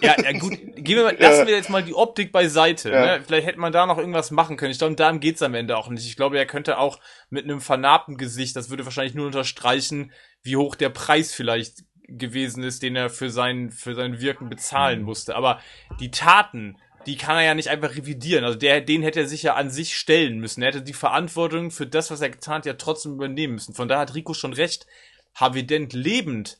Ja, 0.00 0.14
ja 0.22 0.32
gut, 0.38 0.52
gehen 0.76 0.96
wir 0.96 1.04
mal, 1.04 1.16
lassen 1.18 1.46
wir 1.46 1.54
jetzt 1.54 1.68
mal 1.70 1.82
die 1.82 1.94
Optik 1.94 2.30
beiseite. 2.32 2.90
Ja. 2.90 3.18
Ne? 3.18 3.24
Vielleicht 3.26 3.46
hätte 3.46 3.58
man 3.58 3.72
da 3.72 3.86
noch 3.86 3.98
irgendwas 3.98 4.30
machen 4.30 4.56
können. 4.56 4.70
Ich 4.70 4.78
glaube, 4.78 4.94
darum 4.94 5.20
geht's 5.20 5.42
am 5.42 5.54
Ende 5.54 5.76
auch 5.76 5.88
nicht. 5.88 6.06
Ich 6.06 6.16
glaube, 6.16 6.38
er 6.38 6.46
könnte 6.46 6.78
auch 6.78 7.00
mit 7.28 7.44
einem 7.44 7.60
vernarbten 7.60 8.16
Gesicht, 8.16 8.54
das 8.56 8.70
würde 8.70 8.84
wahrscheinlich 8.84 9.14
nur 9.14 9.26
unterstreichen, 9.26 10.12
wie 10.42 10.56
hoch 10.56 10.74
der 10.76 10.90
Preis 10.90 11.32
vielleicht 11.34 11.78
gewesen 12.06 12.62
ist, 12.62 12.82
den 12.82 12.96
er 12.96 13.10
für 13.10 13.30
sein, 13.30 13.70
für 13.70 13.94
sein 13.94 14.20
Wirken 14.20 14.48
bezahlen 14.48 15.00
Mhm. 15.00 15.04
musste. 15.06 15.34
Aber 15.36 15.60
die 16.00 16.10
Taten, 16.10 16.76
die 17.06 17.16
kann 17.16 17.36
er 17.36 17.44
ja 17.44 17.54
nicht 17.54 17.68
einfach 17.70 17.96
revidieren. 17.96 18.44
Also 18.44 18.58
der, 18.58 18.80
den 18.80 19.02
hätte 19.02 19.20
er 19.20 19.26
sich 19.26 19.42
ja 19.42 19.54
an 19.54 19.70
sich 19.70 19.96
stellen 19.96 20.38
müssen. 20.38 20.62
Er 20.62 20.68
hätte 20.68 20.82
die 20.82 20.92
Verantwortung 20.92 21.70
für 21.70 21.86
das, 21.86 22.10
was 22.10 22.20
er 22.20 22.30
getan 22.30 22.56
hat, 22.56 22.66
ja 22.66 22.74
trotzdem 22.74 23.12
übernehmen 23.14 23.54
müssen. 23.54 23.74
Von 23.74 23.88
daher 23.88 24.02
hat 24.02 24.14
Rico 24.14 24.34
schon 24.34 24.52
recht. 24.52 24.86
Harvey 25.34 25.66
Dent 25.66 25.92
lebend 25.94 26.58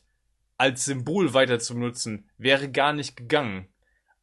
als 0.57 0.85
Symbol 0.85 1.33
weiter 1.33 1.59
zu 1.59 1.73
benutzen, 1.73 2.29
wäre 2.37 2.69
gar 2.71 2.93
nicht 2.93 3.15
gegangen. 3.17 3.67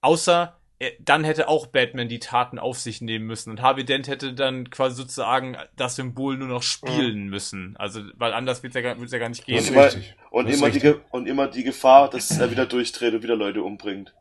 Außer, 0.01 0.59
er, 0.79 0.93
dann 1.01 1.25
hätte 1.25 1.49
auch 1.49 1.67
Batman 1.67 2.09
die 2.09 2.19
Taten 2.19 2.59
auf 2.59 2.79
sich 2.79 3.01
nehmen 3.01 3.27
müssen. 3.27 3.51
Und 3.51 3.63
Harvey 3.63 3.85
Dent 3.85 4.09
hätte 4.09 4.33
dann 4.35 4.71
quasi 4.71 4.97
sozusagen 4.97 5.57
das 5.77 5.97
Symbol 5.97 6.37
nur 6.37 6.49
noch 6.49 6.63
spielen 6.63 7.29
müssen. 7.29 7.77
Also, 7.77 8.03
weil 8.15 8.33
anders 8.33 8.63
wird's 8.63 8.75
ja, 8.75 8.81
gar- 8.83 8.99
wird's 8.99 9.13
ja 9.13 9.19
gar 9.19 9.29
nicht 9.29 9.45
gehen. 9.47 9.57
Das 9.59 9.69
Und 9.71 9.77
ist 9.77 9.95
immer, 9.95 10.05
und, 10.31 10.45
Das 10.47 10.55
ist 10.55 10.61
immer 10.61 10.71
die, 10.71 10.95
und 11.11 11.27
immer 11.29 11.49
die 11.49 11.65
Gefahr, 11.65 12.11
dass 12.11 12.37
er 12.39 12.51
wieder 12.51 12.67
durchdreht 12.67 13.15
und 13.15 13.23
wieder 13.23 13.37
Leute 13.37 13.63
umbringt. 13.63 14.15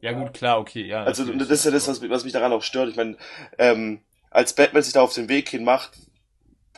Ja 0.00 0.12
gut, 0.12 0.32
klar, 0.34 0.58
okay, 0.58 0.86
ja. 0.86 1.04
Also 1.04 1.24
das 1.32 1.50
ist 1.50 1.64
ja 1.66 1.70
das, 1.70 1.86
was, 1.88 2.08
was 2.08 2.24
mich 2.24 2.32
daran 2.32 2.52
auch 2.52 2.62
stört. 2.62 2.88
Ich 2.88 2.96
meine, 2.96 3.16
ähm, 3.58 4.00
als 4.30 4.54
Batman 4.54 4.82
sich 4.82 4.94
da 4.94 5.02
auf 5.02 5.12
den 5.14 5.28
Weg 5.28 5.50
hin 5.50 5.62
macht, 5.62 5.98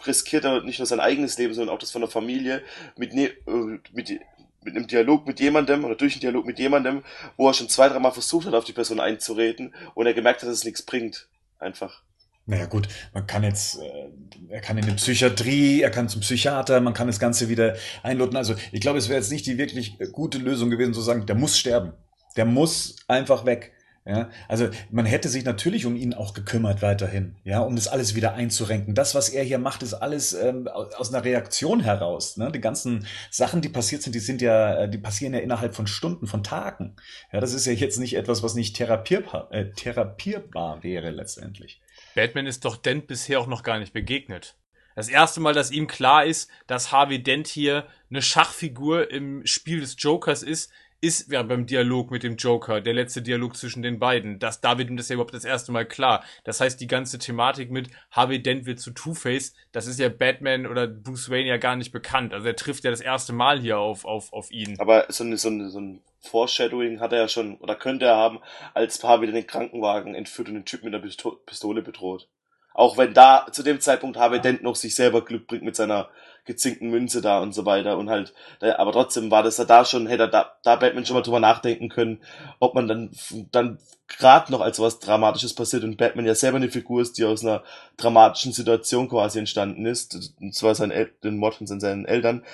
riskiert 0.05 0.45
er 0.45 0.63
nicht 0.63 0.79
nur 0.79 0.87
sein 0.87 1.01
eigenes 1.01 1.39
Leben, 1.39 1.55
sondern 1.55 1.75
auch 1.75 1.79
das 1.79 1.91
von 1.91 2.03
der 2.03 2.11
Familie 2.11 2.63
mit, 2.97 3.15
ne 3.15 3.29
äh, 3.47 3.79
mit, 3.93 4.21
mit 4.67 4.77
einem 4.77 4.87
Dialog 4.87 5.27
mit 5.27 5.41
jemandem 5.41 5.85
oder 5.85 5.95
durch 5.95 6.15
einen 6.15 6.21
Dialog 6.21 6.45
mit 6.45 6.59
jemandem, 6.59 7.03
wo 7.37 7.49
er 7.49 7.55
schon 7.55 7.69
zwei, 7.69 7.89
dreimal 7.89 8.13
versucht 8.13 8.47
hat, 8.47 8.55
auf 8.55 8.65
die 8.65 8.73
Person 8.73 9.01
einzureden 9.01 9.75
und 9.95 10.07
er 10.07 10.13
gemerkt 10.13 10.43
hat, 10.43 10.49
dass 10.49 10.59
es 10.59 10.65
nichts 10.65 10.83
bringt. 10.83 11.29
Einfach. 11.59 12.03
Naja 12.45 12.67
gut, 12.67 12.89
man 13.15 13.27
kann 13.27 13.43
jetzt, 13.43 13.81
äh, 13.81 14.09
er 14.51 14.61
kann 14.61 14.79
in 14.79 14.87
die 14.87 14.93
Psychiatrie, 14.93 15.81
er 15.81 15.91
kann 15.91 16.09
zum 16.09 16.21
Psychiater, 16.21 16.81
man 16.81 16.95
kann 16.95 17.07
das 17.07 17.19
Ganze 17.19 17.49
wieder 17.49 17.77
einloten. 18.03 18.37
Also 18.37 18.55
ich 18.73 18.81
glaube, 18.81 18.99
es 18.99 19.09
wäre 19.09 19.19
jetzt 19.19 19.33
nicht 19.33 19.47
die 19.47 19.59
wirklich 19.59 19.99
gute 20.13 20.39
Lösung 20.39 20.71
gewesen 20.71 20.95
zu 20.95 21.01
sagen, 21.01 21.27
der 21.27 21.35
muss 21.35 21.59
sterben. 21.59 21.93
Der 22.37 22.45
muss 22.45 22.97
einfach 23.09 23.47
weg. 23.47 23.73
Ja, 24.07 24.31
also 24.47 24.69
man 24.93 25.05
hätte 25.05 25.29
sich 25.29 25.45
natürlich 25.45 25.85
um 25.85 25.97
ihn 25.97 26.15
auch 26.15 26.33
gekümmert 26.33 26.81
weiterhin, 26.81 27.35
ja, 27.43 27.59
um 27.59 27.75
das 27.75 27.89
alles 27.89 28.15
wieder 28.15 28.35
einzurenken. 28.35 28.95
Das, 28.95 29.17
was 29.17 29.29
er 29.31 29.43
hier 29.43 29.59
macht, 29.59 29.83
ist 29.83 29.95
alles 29.95 30.33
ähm, 30.33 30.69
aus 30.69 31.13
einer 31.13 31.25
Reaktion 31.25 31.81
heraus. 31.81 32.37
Ne? 32.37 32.53
Die 32.53 32.61
ganzen 32.61 33.05
Sachen, 33.33 33.63
die 33.63 33.69
passiert 33.69 34.03
sind, 34.03 34.15
die 34.15 34.21
sind 34.21 34.41
ja, 34.41 34.83
äh, 34.83 34.89
die 34.89 34.99
passieren 34.99 35.35
ja 35.35 35.41
innerhalb 35.41 35.75
von 35.75 35.89
Stunden, 35.89 36.29
von 36.29 36.45
Tagen. 36.45 36.95
Ja, 37.33 37.41
das 37.41 37.53
ist 37.53 37.67
ja 37.67 37.73
jetzt 37.73 37.99
nicht 37.99 38.15
etwas, 38.15 38.45
was 38.45 38.55
nicht 38.55 38.77
therapierbar, 38.77 39.49
äh, 39.51 39.73
therapierbar 39.73 40.85
wäre 40.85 41.11
letztendlich. 41.11 41.81
Batman 42.15 42.47
ist 42.47 42.65
doch 42.65 42.77
Dent 42.77 43.09
bisher 43.09 43.41
auch 43.41 43.49
noch 43.49 43.65
gar 43.65 43.81
nicht 43.81 43.93
begegnet. 43.93 44.55
Das 44.95 45.09
erste 45.09 45.41
Mal, 45.41 45.53
dass 45.53 45.73
ihm 45.73 45.89
klar 45.89 46.25
ist, 46.25 46.49
dass 46.69 46.93
Harvey 46.93 47.23
Dent 47.23 47.49
hier 47.49 47.87
eine 48.09 48.23
Schachfigur 48.23 49.11
im 49.11 49.45
Spiel 49.45 49.81
des 49.81 49.97
Jokers 49.99 50.45
ist, 50.45 50.71
ist 51.07 51.33
ja 51.33 51.43
beim 51.43 51.67
Dialog 51.67 52.11
mit 52.11 52.23
dem 52.23 52.37
Joker, 52.37 52.81
der 52.81 52.95
letzte 52.95 53.23
Dialog 53.23 53.57
zwischen 53.57 53.83
den 53.83 53.99
beiden. 53.99 54.39
Das, 54.39 54.61
da 54.61 54.77
wird 54.79 54.91
ihm 54.91 54.97
das 54.97 55.09
ja 55.09 55.15
überhaupt 55.15 55.35
das 55.35 55.45
erste 55.45 55.71
Mal 55.71 55.87
klar. 55.87 56.25
Das 56.45 56.61
heißt, 56.61 56.81
die 56.81 56.89
ganze 56.89 57.19
Thematik 57.19 57.71
mit 57.71 57.89
Harvey 58.11 58.43
Dent 58.43 58.67
wird 58.67 58.81
zu 58.81 58.91
Two-Face, 58.91 59.55
das 59.73 59.87
ist 59.87 60.01
ja 60.01 60.09
Batman 60.09 60.67
oder 60.67 60.87
Bruce 60.87 61.31
Wayne 61.31 61.49
ja 61.49 61.57
gar 61.57 61.77
nicht 61.77 61.93
bekannt. 61.93 62.35
Also 62.35 62.47
er 62.47 62.57
trifft 62.57 62.85
ja 62.85 62.91
das 62.91 63.01
erste 63.01 63.33
Mal 63.33 63.61
hier 63.61 63.79
auf, 63.79 64.05
auf, 64.05 64.33
auf 64.33 64.51
ihn. 64.51 64.79
Aber 64.81 65.07
so, 65.09 65.25
eine, 65.25 65.37
so, 65.37 65.49
eine, 65.49 65.71
so 65.71 65.81
ein 65.81 66.03
Foreshadowing 66.21 67.01
hat 67.01 67.13
er 67.13 67.21
ja 67.21 67.29
schon, 67.29 67.57
oder 67.59 67.77
könnte 67.77 68.07
er 68.07 68.17
haben, 68.17 68.41
als 68.75 69.03
Harvey 69.03 69.31
den 69.31 69.47
Krankenwagen 69.47 70.15
entführt 70.15 70.49
und 70.49 70.55
den 70.55 70.65
Typ 70.65 70.83
mit 70.83 70.93
einer 70.93 71.03
Pisto 71.03 71.33
Pistole 71.47 71.83
bedroht. 71.83 72.29
Auch 72.75 72.99
wenn 72.99 73.15
da 73.15 73.47
zu 73.53 73.63
dem 73.63 73.81
Zeitpunkt 73.81 74.19
Harvey 74.19 74.41
Dent 74.41 74.63
noch 74.63 74.77
sich 74.77 74.95
selber 74.95 75.25
Glück 75.25 75.47
bringt 75.47 75.63
mit 75.63 75.77
seiner 75.77 76.11
gezinkten 76.47 76.91
Münze 76.91 77.21
da 77.21 77.41
und 77.41 77.53
so 77.53 77.67
weiter 77.67 77.99
und 77.99 78.09
halt, 78.09 78.33
äh, 78.61 78.71
aber 78.71 78.93
trotzdem 78.93 79.31
war 79.31 79.43
das 79.43 79.59
ja 79.59 79.65
da 79.65 79.85
schon, 79.85 80.07
hätte 80.07 80.29
da, 80.29 80.57
da 80.63 80.77
Batman 80.77 81.05
schon 81.05 81.15
mal 81.15 81.23
drüber 81.23 81.41
nachdenken 81.41 81.89
können, 81.89 82.23
ob 82.61 82.75
man 82.75 82.89
dann, 82.89 83.11
dann 83.53 83.79
gerade 84.09 84.53
noch 84.53 84.61
als 84.61 84.79
was 84.79 85.01
Dramatisches 85.01 85.55
passiert 85.55 85.85
und 85.85 85.97
Batman 85.97 86.27
ja 86.27 86.35
selber 86.35 86.57
eine 86.57 86.71
Figur 86.71 87.03
ist, 87.03 87.19
die 87.19 87.25
aus 87.25 87.45
einer 87.45 87.63
dramatischen 87.97 88.53
Situation 88.53 89.09
quasi 89.09 89.39
entstanden 89.39 89.85
ist, 89.85 90.35
und 90.41 90.55
zwar 90.55 90.75
sein 90.75 90.91
El 90.91 91.13
den 91.25 91.37
Mord 91.37 91.57
von 91.57 91.67
seinen 91.67 92.07
Eltern, 92.07 92.45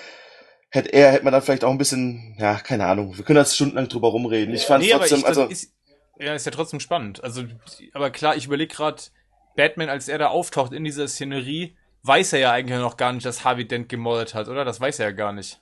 hätte 0.71 0.89
er, 0.93 1.13
hätte 1.13 1.25
man 1.25 1.33
dann 1.33 1.43
vielleicht 1.43 1.65
auch 1.65 1.71
ein 1.71 1.79
bisschen, 1.79 2.35
ja, 2.39 2.55
keine 2.55 2.87
Ahnung, 2.87 3.17
wir 3.17 3.25
können 3.25 3.39
jetzt 3.39 3.55
stundenlang 3.55 3.89
drüber 3.89 4.09
rumreden. 4.09 4.55
Ich 4.55 4.65
fand 4.65 4.83
Nee, 4.83 4.93
trotzdem, 4.93 5.19
ich, 5.19 5.27
also, 5.27 5.43
das 5.43 5.53
ist, 5.53 5.75
ja, 6.19 6.35
ist 6.35 6.47
ja 6.47 6.53
trotzdem 6.53 6.81
spannend. 6.81 7.23
Also, 7.23 7.45
aber 7.93 8.11
klar, 8.11 8.37
ich 8.37 8.47
überlege 8.47 8.75
gerade, 8.75 9.03
Batman, 9.55 9.91
als 9.91 10.09
er 10.09 10.17
da 10.17 10.29
auftaucht 10.29 10.73
in 10.73 10.85
dieser 10.85 11.07
Szenerie, 11.09 11.77
weiß 12.03 12.33
er 12.35 12.39
ja 12.41 12.53
eigentlich 12.53 12.79
noch 12.79 12.97
gar 12.97 13.13
nicht, 13.13 13.25
dass 13.27 13.45
Harvey 13.45 13.67
Dent 13.67 13.89
gemordet 13.89 14.35
hat, 14.35 14.49
oder? 14.49 14.65
Das 14.65 14.81
weiß 14.81 14.99
er 15.01 15.07
ja 15.07 15.13
gar 15.13 15.33
nicht. 15.33 15.61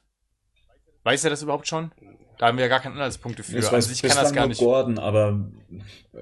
Weiß 1.02 1.24
er 1.24 1.30
das 1.30 1.42
überhaupt 1.42 1.66
schon? 1.68 1.92
Da 2.38 2.46
haben 2.46 2.56
wir 2.56 2.64
ja 2.64 2.68
gar 2.68 2.80
keine 2.80 2.94
Anhaltspunkte 2.94 3.42
für. 3.42 3.56
Das 3.56 3.66
Also 3.66 3.76
weiß 3.76 3.90
ich 3.90 4.02
kann 4.02 4.16
das 4.16 4.32
gar 4.32 4.46
nicht. 4.46 4.58
Gordon, 4.58 4.98
aber 4.98 5.38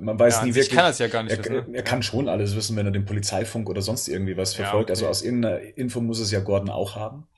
man 0.01 0.19
weiß 0.19 0.35
Ja, 0.36 0.43
nie 0.43 0.49
an 0.49 0.53
sich 0.53 0.62
wirklich. 0.65 0.77
kann 0.77 0.85
er 0.86 0.90
es 0.90 0.99
ja 0.99 1.07
gar 1.07 1.23
nicht 1.23 1.32
er, 1.32 1.39
wissen, 1.39 1.70
ne? 1.70 1.77
er 1.77 1.82
kann 1.85 2.03
schon 2.03 2.28
alles 2.28 2.57
wissen, 2.57 2.77
wenn 2.77 2.86
er 2.86 2.93
den 2.93 3.05
Polizeifunk 3.05 3.70
oder 3.70 3.82
sonst 3.82 4.09
irgendwie 4.09 4.36
was 4.36 4.57
Ja, 4.57 4.65
verfolgt. 4.65 4.86
okay. 4.90 4.93
Also 4.93 5.07
aus 5.07 5.23
irgendeiner 5.23 5.61
Info 5.77 6.01
muss 6.01 6.19
es 6.19 6.32
ja 6.32 6.40
Gordon 6.40 6.70
auch 6.70 6.97
haben. 6.97 7.28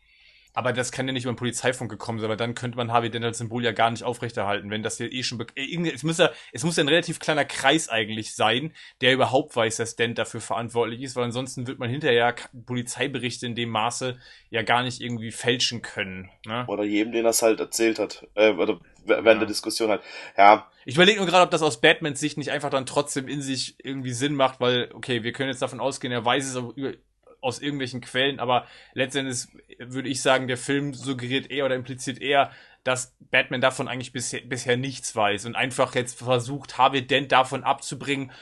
Aber 0.60 0.74
das 0.74 0.92
kann 0.92 1.06
ja 1.06 1.14
nicht 1.14 1.24
über 1.24 1.32
den 1.32 1.38
Polizeifunk 1.38 1.90
gekommen 1.90 2.18
sein, 2.18 2.28
weil 2.28 2.36
dann 2.36 2.54
könnte 2.54 2.76
man 2.76 2.92
Harvey 2.92 3.08
Dent 3.08 3.24
als 3.24 3.38
Symbol 3.38 3.64
ja 3.64 3.72
gar 3.72 3.90
nicht 3.90 4.04
aufrechterhalten, 4.04 4.68
wenn 4.70 4.82
das 4.82 4.98
ja 4.98 5.06
eh 5.06 5.22
schon. 5.22 5.40
äh, 5.56 5.90
Es 5.90 6.02
muss 6.02 6.18
ja, 6.18 6.28
es 6.52 6.64
muss 6.64 6.76
ja 6.76 6.84
ein 6.84 6.88
relativ 6.88 7.18
kleiner 7.18 7.46
Kreis 7.46 7.88
eigentlich 7.88 8.34
sein, 8.34 8.74
der 9.00 9.14
überhaupt 9.14 9.56
weiß, 9.56 9.78
dass 9.78 9.96
Dent 9.96 10.18
dafür 10.18 10.42
verantwortlich 10.42 11.00
ist, 11.00 11.16
weil 11.16 11.24
ansonsten 11.24 11.66
wird 11.66 11.78
man 11.78 11.88
hinterher 11.88 12.34
Polizeiberichte 12.66 13.46
in 13.46 13.54
dem 13.54 13.70
Maße 13.70 14.18
ja 14.50 14.60
gar 14.62 14.82
nicht 14.82 15.00
irgendwie 15.00 15.30
fälschen 15.30 15.80
können. 15.80 16.28
Ne? 16.44 16.64
oder 16.68 16.84
jedem, 16.84 17.12
den 17.12 17.24
es 17.24 17.40
halt 17.40 17.58
erzählt 17.58 17.98
hat, 17.98 18.26
äh, 18.34 18.50
oder 18.52 18.80
während 19.06 19.26
Ja. 19.26 19.34
der 19.34 19.46
Diskussion 19.46 19.88
halt. 19.88 20.02
Ja, 20.36 20.70
Ich 20.84 20.96
überlege 20.96 21.18
nur 21.18 21.26
gerade, 21.26 21.44
ob 21.44 21.50
das 21.50 21.62
aus 21.62 21.80
Batmans 21.80 22.20
Sicht 22.20 22.36
nicht 22.36 22.50
einfach 22.50 22.68
dann 22.70 22.84
trotzdem 22.84 23.28
in 23.28 23.40
sich 23.40 23.76
irgendwie 23.82 24.12
Sinn 24.12 24.34
macht, 24.34 24.60
weil, 24.60 24.90
okay, 24.92 25.22
wir 25.22 25.32
können 25.32 25.48
jetzt 25.48 25.62
davon 25.62 25.80
ausgehen, 25.80 26.12
er 26.12 26.24
weiß 26.24 26.46
es 26.46 26.56
auch 26.56 26.76
über, 26.76 26.92
aus 27.40 27.60
irgendwelchen 27.60 28.00
Quellen, 28.00 28.40
aber 28.40 28.66
letztendlich 28.94 29.46
würde 29.78 30.08
ich 30.08 30.22
sagen, 30.22 30.48
der 30.48 30.56
Film 30.56 30.94
suggeriert 30.94 31.50
eher 31.50 31.66
oder 31.66 31.74
impliziert 31.74 32.20
eher, 32.20 32.50
dass 32.84 33.14
Batman 33.30 33.60
davon 33.60 33.88
eigentlich 33.88 34.12
bisher, 34.12 34.40
bisher 34.40 34.76
nichts 34.76 35.14
weiß 35.14 35.46
und 35.46 35.54
einfach 35.54 35.94
jetzt 35.94 36.18
versucht, 36.18 36.78
Harvey 36.78 37.06
Dent 37.06 37.32
davon 37.32 37.64
abzubringen, 37.64 38.32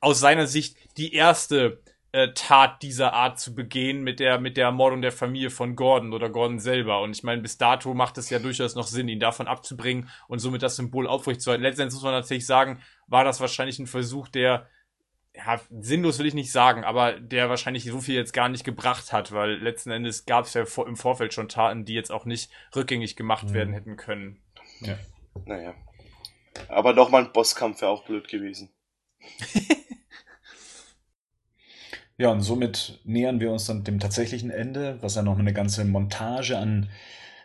aus 0.00 0.20
seiner 0.20 0.46
Sicht 0.46 0.76
die 0.96 1.14
erste 1.14 1.82
äh, 2.12 2.28
Tat 2.34 2.82
dieser 2.82 3.12
Art 3.12 3.38
zu 3.38 3.54
begehen 3.54 4.02
mit 4.02 4.20
der 4.20 4.38
mit 4.38 4.56
der 4.56 4.66
Ermordung 4.66 5.02
der 5.02 5.12
Familie 5.12 5.50
von 5.50 5.76
Gordon 5.76 6.12
oder 6.12 6.30
Gordon 6.30 6.58
selber. 6.58 7.02
Und 7.02 7.10
ich 7.10 7.22
meine, 7.22 7.42
bis 7.42 7.58
dato 7.58 7.92
macht 7.94 8.16
es 8.18 8.30
ja 8.30 8.38
durchaus 8.38 8.74
noch 8.74 8.86
Sinn, 8.86 9.08
ihn 9.08 9.20
davon 9.20 9.46
abzubringen 9.46 10.08
und 10.26 10.38
somit 10.38 10.62
das 10.62 10.76
Symbol 10.76 11.06
aufrechtzuerhalten. 11.06 11.64
Letztendlich 11.64 11.94
muss 11.94 12.04
man 12.04 12.14
tatsächlich 12.14 12.46
sagen, 12.46 12.80
war 13.08 13.24
das 13.24 13.40
wahrscheinlich 13.40 13.78
ein 13.78 13.86
Versuch, 13.86 14.28
der 14.28 14.68
ja, 15.38 15.60
sinnlos 15.80 16.18
will 16.18 16.26
ich 16.26 16.34
nicht 16.34 16.52
sagen, 16.52 16.84
aber 16.84 17.18
der 17.20 17.48
wahrscheinlich 17.48 17.84
so 17.84 18.00
viel 18.00 18.16
jetzt 18.16 18.32
gar 18.32 18.48
nicht 18.48 18.64
gebracht 18.64 19.12
hat, 19.12 19.32
weil 19.32 19.52
letzten 19.52 19.90
Endes 19.90 20.26
gab 20.26 20.44
es 20.44 20.54
ja 20.54 20.66
vor, 20.66 20.86
im 20.86 20.96
Vorfeld 20.96 21.32
schon 21.32 21.48
Taten, 21.48 21.84
die 21.84 21.94
jetzt 21.94 22.10
auch 22.12 22.24
nicht 22.24 22.50
rückgängig 22.74 23.16
gemacht 23.16 23.48
Mhm. 23.48 23.54
werden 23.54 23.72
hätten 23.74 23.96
können. 23.96 24.42
naja. 25.46 25.74
Aber 26.68 26.92
nochmal 26.92 27.24
ein 27.24 27.32
Bosskampf 27.32 27.80
wäre 27.80 27.90
auch 27.92 28.04
blöd 28.04 28.28
gewesen. 28.28 28.70
Ja, 32.20 32.30
und 32.32 32.40
somit 32.40 32.98
nähern 33.04 33.38
wir 33.38 33.52
uns 33.52 33.66
dann 33.66 33.84
dem 33.84 34.00
tatsächlichen 34.00 34.50
Ende, 34.50 34.98
was 35.02 35.14
ja 35.14 35.22
noch 35.22 35.38
eine 35.38 35.52
ganze 35.52 35.84
Montage 35.84 36.58
an 36.58 36.90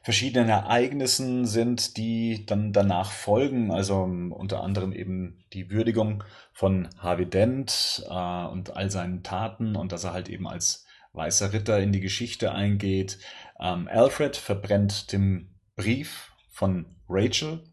verschiedenen 0.03 0.49
Ereignissen 0.49 1.45
sind, 1.45 1.95
die 1.97 2.45
dann 2.45 2.73
danach 2.73 3.11
folgen. 3.11 3.71
Also 3.71 4.03
um, 4.03 4.31
unter 4.33 4.61
anderem 4.61 4.91
eben 4.91 5.43
die 5.53 5.71
Würdigung 5.71 6.23
von 6.51 6.89
Harvey 6.99 7.25
Dent 7.25 8.05
äh, 8.09 8.45
und 8.45 8.75
all 8.75 8.91
seinen 8.91 9.23
Taten 9.23 9.75
und 9.75 9.91
dass 9.93 10.03
er 10.03 10.13
halt 10.13 10.29
eben 10.29 10.47
als 10.47 10.85
weißer 11.13 11.53
Ritter 11.53 11.79
in 11.79 11.93
die 11.93 12.01
Geschichte 12.01 12.51
eingeht. 12.51 13.17
Ähm, 13.59 13.87
Alfred 13.87 14.35
verbrennt 14.35 15.13
den 15.13 15.55
Brief 15.75 16.33
von 16.49 16.85
Rachel, 17.07 17.63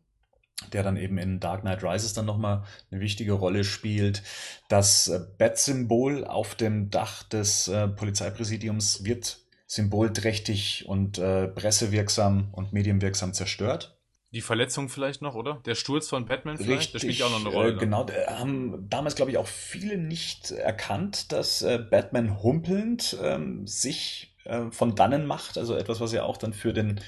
der 0.72 0.84
dann 0.84 0.96
eben 0.96 1.18
in 1.18 1.40
Dark 1.40 1.62
Knight 1.62 1.82
Rises 1.82 2.12
dann 2.12 2.26
nochmal 2.26 2.62
eine 2.90 3.00
wichtige 3.00 3.32
Rolle 3.32 3.64
spielt. 3.64 4.22
Das 4.68 5.08
äh, 5.08 5.18
Bat-Symbol 5.36 6.24
auf 6.24 6.54
dem 6.54 6.90
Dach 6.90 7.24
des 7.24 7.66
äh, 7.66 7.88
Polizeipräsidiums 7.88 9.04
wird 9.04 9.40
symbolträchtig 9.70 10.86
und 10.88 11.18
äh, 11.18 11.46
pressewirksam 11.46 12.48
und 12.50 12.72
medienwirksam 12.72 13.32
zerstört. 13.34 13.96
Die 14.32 14.40
Verletzung 14.40 14.88
vielleicht 14.88 15.22
noch, 15.22 15.36
oder? 15.36 15.62
Der 15.64 15.76
Sturz 15.76 16.08
von 16.08 16.26
Batman 16.26 16.58
vielleicht? 16.58 16.92
Der 16.92 16.98
spielt 16.98 17.18
ja 17.18 17.26
auch 17.26 17.30
noch 17.30 17.40
eine 17.40 17.50
äh, 17.50 17.56
Rolle. 17.56 17.76
genau, 17.76 18.02
da 18.02 18.14
haben 18.40 18.88
damals, 18.90 19.14
glaube 19.14 19.30
ich, 19.30 19.38
auch 19.38 19.46
viele 19.46 19.96
nicht 19.96 20.50
erkannt, 20.50 21.30
dass 21.30 21.62
äh, 21.62 21.78
Batman 21.78 22.42
humpelnd 22.42 23.16
ähm, 23.22 23.64
sich 23.64 24.34
äh, 24.42 24.72
von 24.72 24.96
dannen 24.96 25.24
macht. 25.24 25.56
Also 25.56 25.76
etwas, 25.76 26.00
was 26.00 26.12
ja 26.12 26.24
auch 26.24 26.36
dann 26.36 26.52
für 26.52 26.72
den 26.72 27.00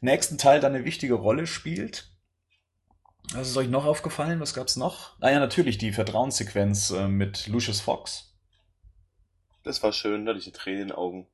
nächsten 0.00 0.38
Teil 0.38 0.60
dann 0.60 0.76
eine 0.76 0.84
wichtige 0.84 1.14
Rolle 1.14 1.48
spielt. 1.48 2.08
Was 3.32 3.48
ist 3.48 3.56
euch 3.56 3.68
noch 3.68 3.84
aufgefallen? 3.84 4.38
Was 4.38 4.54
gab's 4.54 4.76
noch? 4.76 5.16
Ah 5.20 5.30
ja, 5.30 5.40
natürlich 5.40 5.76
die 5.76 5.90
Vertrauenssequenz 5.90 6.92
äh, 6.92 7.08
mit 7.08 7.48
Lucius 7.48 7.80
Fox. 7.80 8.32
Das 9.64 9.82
war 9.82 9.92
schön, 9.92 10.24
da 10.24 10.30
hatte 10.30 10.38
ich 10.38 10.46
eine 10.46 10.52
Träne 10.52 10.82
in 10.82 10.88
den 10.88 10.96
Augen. 10.96 11.26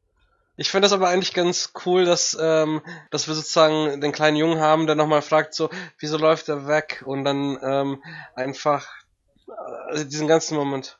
Ich 0.56 0.70
finde 0.70 0.86
das 0.86 0.92
aber 0.92 1.08
eigentlich 1.08 1.34
ganz 1.34 1.72
cool, 1.84 2.04
dass, 2.04 2.36
ähm, 2.40 2.80
dass 3.10 3.28
wir 3.28 3.34
sozusagen 3.34 4.00
den 4.00 4.12
kleinen 4.12 4.36
Jungen 4.36 4.58
haben, 4.58 4.86
der 4.86 4.96
nochmal 4.96 5.22
fragt, 5.22 5.54
so, 5.54 5.68
wieso 5.98 6.16
läuft 6.18 6.48
er 6.48 6.66
weg? 6.66 7.02
Und 7.06 7.24
dann 7.24 7.58
ähm, 7.62 8.02
einfach 8.34 8.88
äh, 9.92 10.04
diesen 10.04 10.28
ganzen 10.28 10.56
Moment. 10.56 10.98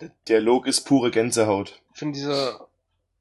Der 0.00 0.10
Dialog 0.28 0.66
ist 0.66 0.82
pure 0.82 1.10
Gänsehaut. 1.10 1.80
Ich 1.92 1.98
finde 1.98 2.18
diese 2.18 2.60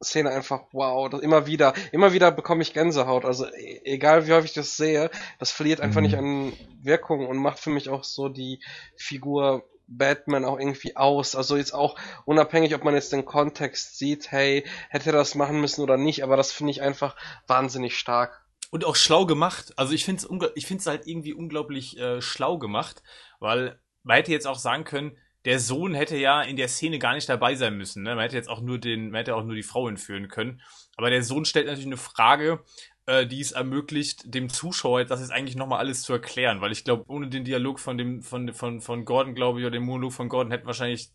Szene 0.03 0.29
einfach 0.29 0.61
wow. 0.73 1.09
Das 1.09 1.21
immer 1.21 1.47
wieder, 1.47 1.73
immer 1.91 2.13
wieder 2.13 2.31
bekomme 2.31 2.61
ich 2.61 2.73
Gänsehaut. 2.73 3.25
Also 3.25 3.45
e- 3.47 3.81
egal 3.83 4.27
wie 4.27 4.33
häufig 4.33 4.51
ich 4.51 4.55
das 4.55 4.77
sehe, 4.77 5.09
das 5.39 5.51
verliert 5.51 5.81
einfach 5.81 6.01
Mhm. 6.01 6.05
nicht 6.05 6.17
an 6.17 6.53
Wirkung 6.81 7.27
und 7.27 7.37
macht 7.37 7.59
für 7.59 7.69
mich 7.71 7.89
auch 7.89 8.03
so 8.03 8.29
die 8.29 8.59
Figur 8.95 9.63
Batman 9.88 10.45
auch 10.45 10.59
irgendwie 10.59 10.95
aus. 10.95 11.35
Also 11.35 11.57
jetzt 11.57 11.73
auch 11.73 11.97
unabhängig, 12.26 12.76
ob 12.76 12.84
man 12.84 12.93
jetzt 12.93 13.14
den 13.14 13.26
Kontext 13.26 13.97
sieht, 13.97 14.31
hey, 14.31 14.65
hätte 14.89 15.09
er 15.09 15.14
das 15.14 15.35
machen 15.35 15.59
müssen 15.61 15.81
oder 15.81 15.97
nicht, 15.97 16.23
aber 16.23 16.38
das 16.38 16.51
finde 16.51 16.72
ich 16.72 16.81
einfach 16.81 17.15
wahnsinnig 17.47 17.97
stark. 17.97 18.45
Und 18.69 18.85
auch 18.85 18.95
schlau 18.95 19.26
gemacht. 19.26 19.73
Also 19.77 19.93
ich 19.93 20.03
finde 20.03 20.26
es 20.26 20.51
ich 20.55 20.65
find's 20.65 20.85
halt 20.85 21.07
irgendwie 21.07 21.34
unglaublich 21.34 21.97
äh, 21.97 22.22
schlau 22.22 22.57
gemacht, 22.57 23.01
weil 23.39 23.80
man 24.03 24.18
hätte 24.18 24.31
jetzt 24.31 24.47
auch 24.47 24.59
sagen 24.59 24.84
können, 24.84 25.18
der 25.45 25.59
Sohn 25.59 25.93
hätte 25.93 26.18
ja 26.18 26.41
in 26.41 26.57
der 26.57 26.68
Szene 26.68 26.99
gar 26.99 27.14
nicht 27.14 27.30
dabei 27.30 27.55
sein 27.55 27.77
müssen. 27.77 28.03
Ne? 28.03 28.15
Man 28.15 28.23
hätte 28.23 28.35
jetzt 28.35 28.49
auch 28.49 28.59
nur 28.59 28.80
den, 28.80 29.11
man 29.11 29.19
hätte 29.19 29.35
auch 29.35 29.45
nur 29.45 29.55
die 29.55 29.64
Frau 29.64 29.88
entführen 29.88 30.27
können. 30.27 30.61
Aber 30.97 31.09
der 31.09 31.23
Sohn 31.23 31.45
stellt 31.45 31.68
natürlich 31.68 31.85
eine 31.85 31.95
Frage, 31.95 32.64
äh, 33.07 33.25
die 33.25 33.39
es 33.39 33.53
ermöglicht, 33.53 34.34
dem 34.34 34.49
Zuschauer 34.49 35.05
das 35.05 35.21
jetzt 35.21 35.31
eigentlich 35.31 35.55
nochmal 35.55 35.79
alles 35.79 36.03
zu 36.03 36.13
erklären. 36.13 36.61
Weil 36.61 36.71
ich 36.71 36.84
glaube, 36.84 37.05
ohne 37.07 37.27
den 37.27 37.45
Dialog 37.45 37.79
von 37.79 37.97
dem, 37.97 38.21
von, 38.21 38.53
von, 38.53 38.81
von 38.81 39.05
Gordon, 39.05 39.34
glaube 39.34 39.59
ich, 39.59 39.65
oder 39.65 39.77
den 39.77 39.84
Monolog 39.84 40.13
von 40.13 40.29
Gordon 40.29 40.51
hätten 40.51 40.67
wahrscheinlich, 40.67 41.09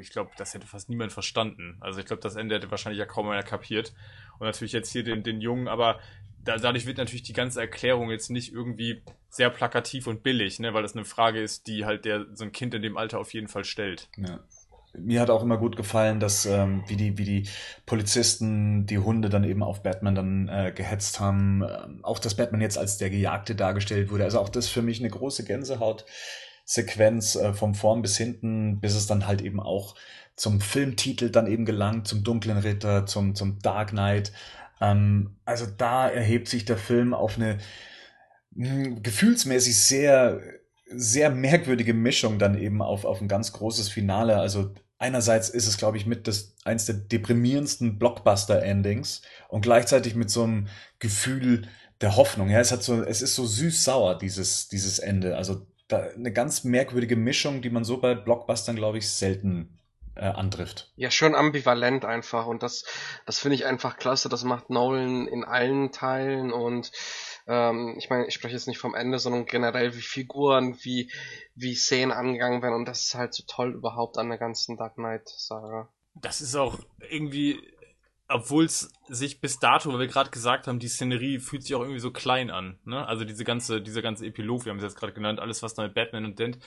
ich 0.00 0.10
glaube, 0.10 0.30
das 0.36 0.54
hätte 0.54 0.66
fast 0.66 0.88
niemand 0.88 1.12
verstanden. 1.12 1.76
Also 1.80 2.00
ich 2.00 2.06
glaube, 2.06 2.22
das 2.22 2.36
Ende 2.36 2.56
hätte 2.56 2.70
wahrscheinlich 2.70 2.98
ja 2.98 3.06
kaum 3.06 3.28
einer 3.28 3.42
kapiert. 3.42 3.94
Und 4.38 4.46
natürlich 4.46 4.72
jetzt 4.72 4.90
hier 4.90 5.04
den, 5.04 5.22
den 5.22 5.40
Jungen, 5.40 5.68
aber 5.68 6.00
da, 6.42 6.56
dadurch 6.56 6.86
wird 6.86 6.98
natürlich 6.98 7.22
die 7.22 7.32
ganze 7.32 7.60
Erklärung 7.60 8.10
jetzt 8.10 8.30
nicht 8.30 8.52
irgendwie 8.52 9.02
sehr 9.28 9.50
plakativ 9.50 10.06
und 10.06 10.22
billig, 10.22 10.58
ne, 10.58 10.74
weil 10.74 10.82
das 10.82 10.94
eine 10.94 11.04
Frage 11.04 11.40
ist, 11.40 11.66
die 11.66 11.84
halt 11.84 12.04
der 12.04 12.26
so 12.34 12.44
ein 12.44 12.52
Kind 12.52 12.74
in 12.74 12.82
dem 12.82 12.96
Alter 12.96 13.18
auf 13.18 13.32
jeden 13.34 13.48
Fall 13.48 13.64
stellt. 13.64 14.08
Ja. 14.16 14.40
Mir 14.98 15.20
hat 15.20 15.30
auch 15.30 15.42
immer 15.42 15.58
gut 15.58 15.76
gefallen, 15.76 16.20
dass 16.20 16.46
ähm, 16.46 16.84
wie 16.86 16.96
die 16.96 17.18
wie 17.18 17.24
die 17.24 17.48
Polizisten 17.86 18.86
die 18.86 18.98
Hunde 18.98 19.28
dann 19.28 19.44
eben 19.44 19.62
auf 19.62 19.82
Batman 19.82 20.14
dann 20.14 20.48
äh, 20.48 20.72
gehetzt 20.74 21.20
haben. 21.20 21.62
Ähm, 21.62 22.00
auch 22.02 22.18
dass 22.18 22.36
Batman 22.36 22.60
jetzt 22.60 22.78
als 22.78 22.98
der 22.98 23.10
Gejagte 23.10 23.54
dargestellt 23.54 24.10
wurde. 24.10 24.24
Also 24.24 24.38
auch 24.40 24.48
das 24.48 24.68
für 24.68 24.82
mich 24.82 25.00
eine 25.00 25.10
große 25.10 25.44
Gänsehaut-Sequenz 25.44 27.36
äh, 27.36 27.52
vom 27.52 27.74
Vorn 27.74 28.02
bis 28.02 28.16
hinten, 28.16 28.80
bis 28.80 28.94
es 28.94 29.06
dann 29.06 29.26
halt 29.26 29.42
eben 29.42 29.60
auch 29.60 29.94
zum 30.36 30.60
Filmtitel 30.60 31.30
dann 31.30 31.46
eben 31.46 31.64
gelangt, 31.64 32.08
zum 32.08 32.24
Dunklen 32.24 32.58
Ritter, 32.58 33.06
zum 33.06 33.34
zum 33.34 33.58
Dark 33.60 33.90
Knight. 33.90 34.32
Ähm, 34.80 35.36
also 35.44 35.66
da 35.66 36.08
erhebt 36.08 36.48
sich 36.48 36.64
der 36.64 36.78
Film 36.78 37.14
auf 37.14 37.36
eine 37.36 37.58
mh, 38.52 39.00
gefühlsmäßig 39.02 39.76
sehr 39.80 40.40
sehr 40.96 41.30
merkwürdige 41.30 41.94
Mischung 41.94 42.38
dann 42.38 42.58
eben 42.58 42.82
auf, 42.82 43.04
auf 43.04 43.20
ein 43.20 43.28
ganz 43.28 43.52
großes 43.52 43.88
Finale. 43.88 44.36
Also 44.36 44.72
einerseits 45.04 45.50
ist 45.50 45.66
es, 45.66 45.76
glaube 45.76 45.98
ich, 45.98 46.06
mit 46.06 46.26
das 46.26 46.54
eins 46.64 46.86
der 46.86 46.94
deprimierendsten 46.94 47.98
Blockbuster-Endings 47.98 49.20
und 49.48 49.60
gleichzeitig 49.60 50.14
mit 50.14 50.30
so 50.30 50.44
einem 50.44 50.68
Gefühl 50.98 51.68
der 52.00 52.16
Hoffnung. 52.16 52.48
Ja, 52.48 52.58
es 52.60 52.72
hat 52.72 52.82
so, 52.82 53.02
es 53.02 53.20
ist 53.20 53.34
so 53.34 53.44
süß-sauer, 53.44 54.16
dieses, 54.16 54.68
dieses 54.68 54.98
Ende. 54.98 55.36
Also 55.36 55.66
da, 55.88 56.08
eine 56.16 56.32
ganz 56.32 56.64
merkwürdige 56.64 57.16
Mischung, 57.16 57.60
die 57.60 57.68
man 57.68 57.84
so 57.84 57.98
bei 57.98 58.14
Blockbustern, 58.14 58.76
glaube 58.76 58.96
ich, 58.96 59.10
selten 59.10 59.78
äh, 60.14 60.24
antrifft. 60.24 60.90
Ja, 60.96 61.10
schon 61.10 61.34
ambivalent 61.34 62.06
einfach 62.06 62.46
und 62.46 62.62
das, 62.62 62.86
das 63.26 63.38
finde 63.38 63.56
ich 63.56 63.66
einfach 63.66 63.98
klasse. 63.98 64.30
Das 64.30 64.42
macht 64.44 64.70
Nolan 64.70 65.26
in 65.26 65.44
allen 65.44 65.92
Teilen 65.92 66.50
und 66.50 66.92
ähm, 67.46 67.94
ich 67.98 68.10
meine, 68.10 68.26
ich 68.26 68.34
spreche 68.34 68.54
jetzt 68.54 68.68
nicht 68.68 68.78
vom 68.78 68.94
Ende, 68.94 69.18
sondern 69.18 69.46
generell 69.46 69.94
wie 69.94 70.00
Figuren, 70.00 70.76
wie, 70.82 71.10
wie 71.54 71.74
Szenen 71.74 72.12
angegangen 72.12 72.62
werden 72.62 72.74
und 72.74 72.86
das 72.86 73.04
ist 73.04 73.14
halt 73.14 73.34
so 73.34 73.44
toll 73.46 73.74
überhaupt 73.74 74.18
an 74.18 74.28
der 74.28 74.38
ganzen 74.38 74.76
Dark 74.76 74.94
Knight 74.94 75.28
Saga. 75.28 75.88
Das 76.14 76.40
ist 76.40 76.54
auch 76.54 76.78
irgendwie 77.10 77.60
obwohl 78.28 78.64
es 78.64 78.90
sich 79.08 79.40
bis 79.40 79.58
dato, 79.58 79.92
weil 79.92 80.00
wir 80.00 80.06
gerade 80.06 80.30
gesagt 80.30 80.66
haben, 80.66 80.78
die 80.78 80.88
Szenerie 80.88 81.38
fühlt 81.38 81.62
sich 81.62 81.74
auch 81.74 81.80
irgendwie 81.80 82.00
so 82.00 82.10
klein 82.10 82.50
an. 82.50 82.78
Ne? 82.84 83.06
Also 83.06 83.24
diese 83.24 83.44
ganze, 83.44 83.82
dieser 83.82 84.02
ganze 84.02 84.26
Epilog, 84.26 84.64
wir 84.64 84.70
haben 84.70 84.78
es 84.78 84.84
jetzt 84.84 84.96
gerade 84.96 85.12
genannt, 85.12 85.40
alles 85.40 85.62
was 85.62 85.74
da 85.74 85.82
mit 85.82 85.94
Batman 85.94 86.24
und 86.24 86.38
Dent. 86.38 86.58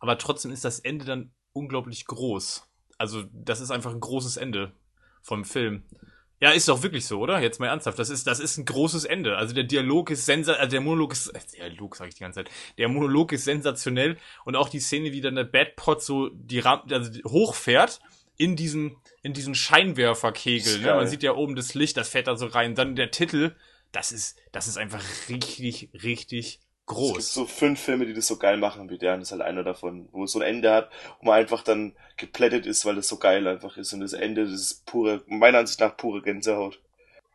Aber 0.00 0.18
trotzdem 0.18 0.50
ist 0.50 0.64
das 0.64 0.80
Ende 0.80 1.04
dann 1.04 1.32
unglaublich 1.52 2.06
groß. 2.06 2.68
Also 2.98 3.24
das 3.32 3.60
ist 3.60 3.70
einfach 3.70 3.92
ein 3.92 4.00
großes 4.00 4.36
Ende 4.36 4.72
vom 5.22 5.44
Film. 5.44 5.84
Ja, 6.44 6.50
ist 6.50 6.68
doch 6.68 6.82
wirklich 6.82 7.06
so, 7.06 7.20
oder? 7.20 7.40
Jetzt 7.40 7.58
mal 7.58 7.68
ernsthaft. 7.68 7.98
Das 7.98 8.10
ist, 8.10 8.26
das 8.26 8.38
ist 8.38 8.58
ein 8.58 8.66
großes 8.66 9.06
Ende. 9.06 9.38
Also 9.38 9.54
der 9.54 9.64
Dialog 9.64 10.10
ist 10.10 10.26
sensationell, 10.26 10.60
also 10.60 10.72
der 10.72 10.80
Monolog 10.82 11.12
ist, 11.12 11.28
äh, 11.28 11.40
Dialog 11.56 11.96
sage 11.96 12.10
ich 12.10 12.16
die 12.16 12.20
ganze 12.20 12.44
Zeit. 12.44 12.50
Der 12.76 12.88
Monolog 12.88 13.32
ist 13.32 13.44
sensationell 13.44 14.18
und 14.44 14.54
auch 14.54 14.68
die 14.68 14.80
Szene, 14.80 15.12
wie 15.12 15.22
dann 15.22 15.36
der 15.36 15.44
Batpot 15.44 16.02
so 16.02 16.28
die 16.34 16.58
Rampe, 16.58 16.94
also 16.94 17.10
hochfährt 17.26 17.98
in 18.36 18.56
diesen, 18.56 18.98
in 19.22 19.32
diesen 19.32 19.54
Scheinwerferkegel. 19.54 20.80
Ne? 20.80 20.88
Man 20.88 21.06
sieht 21.06 21.22
ja 21.22 21.32
oben 21.32 21.56
das 21.56 21.72
Licht, 21.72 21.96
das 21.96 22.10
fährt 22.10 22.26
da 22.26 22.36
so 22.36 22.44
rein. 22.44 22.74
Dann 22.74 22.94
der 22.94 23.10
Titel, 23.10 23.56
das 23.90 24.12
ist, 24.12 24.36
das 24.52 24.68
ist 24.68 24.76
einfach 24.76 25.02
richtig, 25.30 25.88
richtig 26.02 26.60
groß. 26.86 27.18
Es 27.18 27.34
gibt 27.34 27.34
so 27.34 27.46
fünf 27.46 27.80
Filme, 27.80 28.06
die 28.06 28.14
das 28.14 28.26
so 28.26 28.36
geil 28.36 28.56
machen 28.56 28.90
wie 28.90 28.98
der, 28.98 29.14
und 29.14 29.20
das 29.20 29.28
ist 29.28 29.32
halt 29.32 29.42
einer 29.42 29.64
davon, 29.64 30.08
wo 30.12 30.24
es 30.24 30.32
so 30.32 30.40
ein 30.40 30.46
Ende 30.46 30.72
hat, 30.72 30.90
wo 31.20 31.26
man 31.26 31.38
einfach 31.38 31.62
dann 31.62 31.94
geplättet 32.16 32.66
ist, 32.66 32.84
weil 32.84 32.96
das 32.96 33.08
so 33.08 33.18
geil 33.18 33.46
einfach 33.46 33.76
ist. 33.76 33.92
Und 33.92 34.00
das 34.00 34.12
Ende, 34.12 34.44
das 34.44 34.52
ist 34.52 34.86
pure, 34.86 35.22
meiner 35.26 35.58
Ansicht 35.58 35.80
nach 35.80 35.96
pure 35.96 36.22
Gänsehaut. 36.22 36.80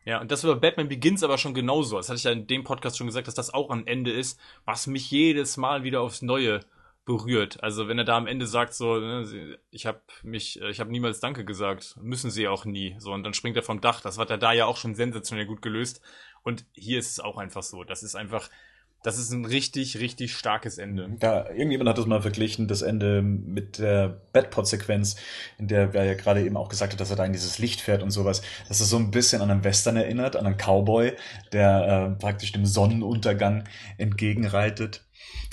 Ja, 0.04 0.20
und 0.20 0.30
das 0.30 0.44
über 0.44 0.56
Batman 0.56 0.88
Begins 0.88 1.22
aber 1.22 1.36
schon 1.36 1.54
genauso. 1.54 1.96
Das 1.96 2.08
hatte 2.08 2.16
ich 2.16 2.24
ja 2.24 2.32
in 2.32 2.46
dem 2.46 2.64
Podcast 2.64 2.96
schon 2.96 3.06
gesagt, 3.06 3.28
dass 3.28 3.34
das 3.34 3.52
auch 3.52 3.70
ein 3.70 3.86
Ende 3.86 4.10
ist, 4.10 4.40
was 4.64 4.86
mich 4.86 5.10
jedes 5.10 5.56
Mal 5.56 5.82
wieder 5.82 6.00
aufs 6.00 6.22
Neue 6.22 6.60
berührt. 7.04 7.62
Also 7.62 7.88
wenn 7.88 7.98
er 7.98 8.04
da 8.04 8.16
am 8.16 8.26
Ende 8.26 8.46
sagt 8.46 8.72
so, 8.72 8.98
ne, 8.98 9.58
ich 9.70 9.86
habe 9.86 10.00
mich, 10.22 10.60
ich 10.60 10.80
habe 10.80 10.90
niemals 10.90 11.20
Danke 11.20 11.44
gesagt, 11.44 11.96
müssen 12.00 12.30
sie 12.30 12.48
auch 12.48 12.64
nie. 12.64 12.96
So 12.98 13.12
und 13.12 13.24
dann 13.24 13.34
springt 13.34 13.56
er 13.56 13.62
vom 13.62 13.80
Dach. 13.80 14.00
Das 14.00 14.16
er 14.16 14.38
da 14.38 14.52
ja 14.52 14.66
auch 14.66 14.76
schon 14.76 14.94
sensationell 14.94 15.46
gut 15.46 15.60
gelöst. 15.60 16.00
Und 16.42 16.64
hier 16.72 16.98
ist 16.98 17.10
es 17.10 17.20
auch 17.20 17.36
einfach 17.36 17.62
so. 17.62 17.84
Das 17.84 18.02
ist 18.02 18.14
einfach, 18.14 18.48
das 19.02 19.18
ist 19.18 19.30
ein 19.32 19.44
richtig, 19.44 19.98
richtig 19.98 20.34
starkes 20.34 20.76
Ende. 20.76 21.16
Ja, 21.22 21.48
irgendjemand 21.48 21.88
hat 21.88 21.98
das 21.98 22.06
mal 22.06 22.20
verglichen, 22.20 22.68
das 22.68 22.82
Ende 22.82 23.22
mit 23.22 23.78
der 23.78 24.20
Bedpot-Sequenz, 24.32 25.16
in 25.58 25.68
der 25.68 25.94
wer 25.94 26.04
ja 26.04 26.14
gerade 26.14 26.44
eben 26.44 26.56
auch 26.56 26.68
gesagt 26.68 26.92
hat, 26.92 27.00
dass 27.00 27.10
er 27.10 27.16
da 27.16 27.24
in 27.24 27.32
dieses 27.32 27.58
Licht 27.58 27.80
fährt 27.80 28.02
und 28.02 28.10
sowas, 28.10 28.42
dass 28.68 28.80
es 28.80 28.90
so 28.90 28.98
ein 28.98 29.10
bisschen 29.10 29.40
an 29.40 29.50
einen 29.50 29.64
Western 29.64 29.96
erinnert, 29.96 30.36
an 30.36 30.46
einen 30.46 30.56
Cowboy, 30.58 31.12
der 31.52 32.14
äh, 32.16 32.20
praktisch 32.20 32.52
dem 32.52 32.66
Sonnenuntergang 32.66 33.64
entgegenreitet. 33.96 35.06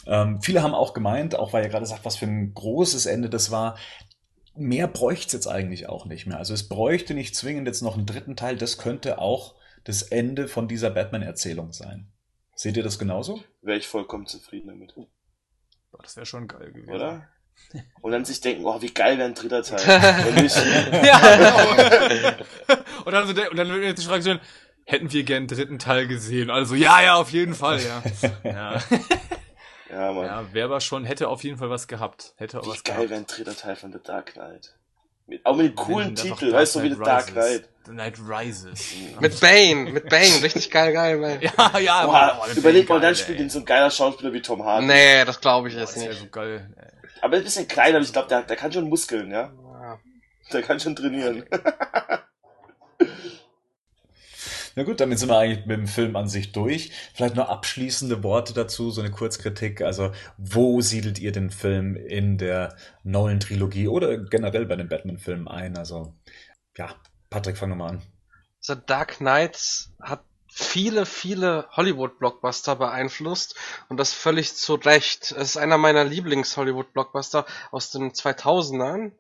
Ähm, 0.06 0.42
viele 0.42 0.62
haben 0.62 0.74
auch 0.74 0.94
gemeint, 0.94 1.36
auch 1.36 1.54
weil 1.54 1.64
er 1.64 1.70
gerade 1.70 1.86
sagt, 1.86 2.04
was 2.06 2.18
für 2.18 2.26
ein 2.26 2.54
großes 2.54 3.06
Ende 3.06 3.30
das 3.30 3.50
war, 3.52 3.78
mehr 4.56 4.88
bräuchte 4.88 5.28
es 5.28 5.34
jetzt 5.34 5.48
eigentlich 5.48 5.88
auch 5.88 6.06
nicht 6.06 6.28
mehr. 6.28 6.38
Also 6.38 6.54
es 6.54 6.68
bräuchte 6.68 7.14
nicht 7.14 7.36
zwingend 7.36 7.68
jetzt 7.68 7.82
noch 7.82 7.96
einen 7.96 8.06
dritten 8.06 8.36
Teil, 8.36 8.58
das 8.58 8.78
könnte 8.78 9.20
auch 9.20 9.56
das 9.84 10.02
Ende 10.02 10.48
von 10.50 10.68
dieser 10.68 10.90
Batman-Erzählung 10.90 11.72
sein. 11.72 12.12
Seht 12.58 12.76
ihr 12.76 12.82
das 12.82 12.98
genauso? 12.98 13.44
Wäre 13.62 13.78
ich 13.78 13.88
vollkommen 13.88 14.26
zufrieden 14.26 14.70
damit. 14.70 14.96
Boah, 14.96 16.02
das 16.02 16.16
wäre 16.16 16.26
schon 16.26 16.48
geil 16.48 16.72
gewesen. 16.72 16.92
Oder? 16.92 17.30
Und 18.02 18.12
dann 18.12 18.26
sich 18.26 18.42
denken, 18.42 18.66
oh, 18.66 18.82
wie 18.82 18.92
geil 18.92 19.20
wäre 19.20 19.28
ein 19.28 19.36
dritter 19.36 19.62
Teil. 19.62 19.80
ja, 21.06 21.36
genau. 21.36 22.44
und 23.06 23.12
dann, 23.12 23.28
so 23.28 23.34
der, 23.34 23.52
und 23.52 23.58
dann 23.58 23.70
wird 23.70 24.00
die 24.00 24.04
Frage 24.04 24.24
stellen, 24.24 24.40
hätten 24.86 25.12
wir 25.12 25.24
gern 25.24 25.38
einen 25.38 25.48
dritten 25.48 25.78
Teil 25.78 26.08
gesehen? 26.08 26.50
Also, 26.50 26.74
ja, 26.74 27.00
ja, 27.04 27.16
auf 27.16 27.30
jeden 27.30 27.54
Fall, 27.54 27.80
ja. 27.80 28.02
ja. 28.44 28.82
Ja, 29.92 30.12
Mann. 30.12 30.26
Ja, 30.26 30.54
wäre 30.54 30.66
aber 30.66 30.82
schon, 30.82 31.06
hätte 31.06 31.28
auf 31.28 31.44
jeden 31.44 31.60
Fall 31.60 31.70
was 31.70 31.88
gehabt. 31.88 32.34
Hätte 32.38 32.60
auch 32.60 32.66
wie 32.66 32.70
was 32.70 32.84
geil 32.84 32.96
gehabt. 32.96 33.10
wäre 33.12 33.20
ein 33.20 33.28
dritter 33.28 33.56
Teil 33.56 33.76
von 33.76 33.94
The 33.94 34.00
Dark 34.04 34.34
Knight. 34.34 34.77
Mit, 35.28 35.46
auch 35.46 35.56
mit 35.56 35.68
dem 35.68 35.76
coolen 35.76 36.16
Titel, 36.16 36.54
weißt 36.54 36.76
du, 36.76 36.84
wie 36.84 36.94
The 36.94 37.00
Dark 37.04 37.28
Knight. 37.28 37.68
The 37.86 37.92
Night 37.92 38.16
Rises. 38.20 38.94
mit 39.20 39.40
Bane, 39.40 39.92
mit 39.92 40.10
Bane, 40.10 40.42
richtig 40.42 40.72
geil, 40.72 40.94
geil, 40.94 41.20
Bane. 41.20 41.40
Ja, 41.58 41.80
ja, 41.80 42.06
Boah, 42.06 42.42
aber, 42.44 42.52
überleg 42.54 42.88
mal, 42.90 43.00
dann 43.00 43.16
spielt 43.16 43.40
ihn 43.40 43.50
so 43.50 43.60
ein 43.60 43.66
geiler 43.66 43.92
Schauspieler 43.92 44.34
wie 44.34 44.42
Tom 44.42 44.64
Hardy. 44.64 44.88
Nee, 44.88 45.26
das 45.26 45.40
glaube 45.40 45.70
ich 45.70 45.76
jetzt 45.76 45.98
nicht. 45.98 46.14
so 46.14 46.28
geil. 46.28 46.70
Aber 47.22 47.38
ein 47.38 47.44
bisschen 47.44 47.68
kleiner, 47.68 47.98
aber 47.98 48.06
ich 48.06 48.14
glaube, 48.14 48.28
der, 48.28 48.44
der 48.44 48.56
kann 48.56 48.72
schon 48.72 48.88
Muskeln, 48.90 49.32
ja? 49.32 49.52
ja. 49.82 50.00
Der 50.52 50.62
kann 50.62 50.80
schon 50.80 50.96
trainieren. 50.96 51.44
Na 54.78 54.84
gut, 54.84 55.00
damit 55.00 55.18
sind 55.18 55.30
wir 55.30 55.40
eigentlich 55.40 55.66
mit 55.66 55.76
dem 55.76 55.88
Film 55.88 56.16
an 56.16 56.28
sich 56.28 56.52
durch. 56.52 56.92
Vielleicht 57.16 57.34
noch 57.34 57.50
abschließende 57.50 58.22
Worte 58.22 58.54
dazu, 58.54 58.92
so 58.92 59.02
eine 59.02 59.10
Kurzkritik. 59.10 59.82
Also, 59.82 60.12
wo 60.38 60.82
siedelt 60.82 61.18
ihr 61.18 61.32
den 61.32 61.50
Film 61.50 61.96
in 61.96 62.38
der 62.38 62.76
neuen 63.04 63.40
Trilogie 63.40 63.88
oder 63.88 64.20
generell 64.20 64.68
bei 64.68 64.76
den 64.76 64.88
Batman-Filmen 64.88 65.48
ein? 65.48 65.80
Also, 65.80 66.14
ja, 66.78 66.94
Patrick, 67.32 67.58
fang 67.58 67.76
mal 67.76 67.90
an. 67.90 68.04
The 68.62 68.76
Dark 68.86 69.18
Knight 69.18 69.90
hat 70.00 70.24
viele, 70.48 71.08
viele 71.08 71.68
Hollywood-Blockbuster 71.72 72.76
beeinflusst 72.76 73.56
und 73.90 73.98
das 73.98 74.14
völlig 74.14 74.54
zu 74.54 74.76
Recht. 74.76 75.32
Es 75.32 75.50
ist 75.50 75.58
einer 75.58 75.80
meiner 75.80 76.04
Lieblings-Hollywood-Blockbuster 76.04 77.48
aus 77.72 77.90
den 77.90 78.12
2000ern. 78.12 79.14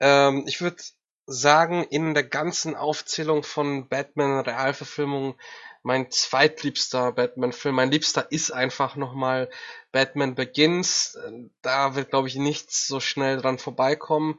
Ähm, 0.00 0.44
ich 0.46 0.60
würde 0.60 0.82
sagen, 1.28 1.84
in 1.84 2.14
der 2.14 2.24
ganzen 2.24 2.74
Aufzählung 2.74 3.42
von 3.42 3.88
Batman-Realverfilmungen 3.88 5.34
mein 5.82 6.10
zweitliebster 6.10 7.12
Batman-Film. 7.12 7.74
Mein 7.74 7.90
liebster 7.90 8.30
ist 8.30 8.50
einfach 8.50 8.96
nochmal 8.96 9.48
Batman 9.92 10.34
Begins. 10.34 11.16
Da 11.62 11.94
wird, 11.94 12.10
glaube 12.10 12.28
ich, 12.28 12.34
nichts 12.34 12.86
so 12.86 13.00
schnell 13.00 13.38
dran 13.38 13.58
vorbeikommen. 13.58 14.38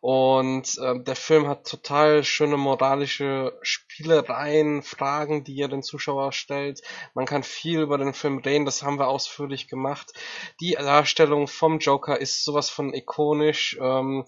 Und 0.00 0.78
äh, 0.78 1.00
der 1.00 1.16
Film 1.16 1.46
hat 1.46 1.68
total 1.68 2.24
schöne 2.24 2.56
moralische 2.56 3.56
Spielereien, 3.62 4.82
Fragen, 4.82 5.44
die 5.44 5.60
er 5.60 5.68
den 5.68 5.82
Zuschauer 5.82 6.32
stellt. 6.32 6.82
Man 7.14 7.26
kann 7.26 7.42
viel 7.42 7.80
über 7.80 7.98
den 7.98 8.14
Film 8.14 8.38
reden, 8.38 8.64
das 8.64 8.82
haben 8.82 8.98
wir 8.98 9.08
ausführlich 9.08 9.68
gemacht. 9.68 10.12
Die 10.60 10.72
Darstellung 10.72 11.48
vom 11.48 11.78
Joker 11.78 12.18
ist 12.18 12.44
sowas 12.44 12.70
von 12.70 12.94
ikonisch. 12.94 13.78
Ähm, 13.80 14.24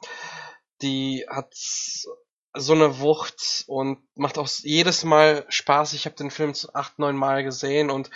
die 0.83 1.27
hat 1.29 1.53
so 2.55 2.73
eine 2.73 2.99
Wucht 2.99 3.65
und 3.67 3.99
macht 4.17 4.39
auch 4.39 4.49
jedes 4.63 5.05
Mal 5.05 5.45
Spaß. 5.49 5.93
Ich 5.93 6.07
habe 6.07 6.17
den 6.17 6.31
Film 6.31 6.53
acht, 6.75 6.99
neun 6.99 7.17
Mal 7.17 7.45
gesehen 7.45 7.91
und 7.91 8.11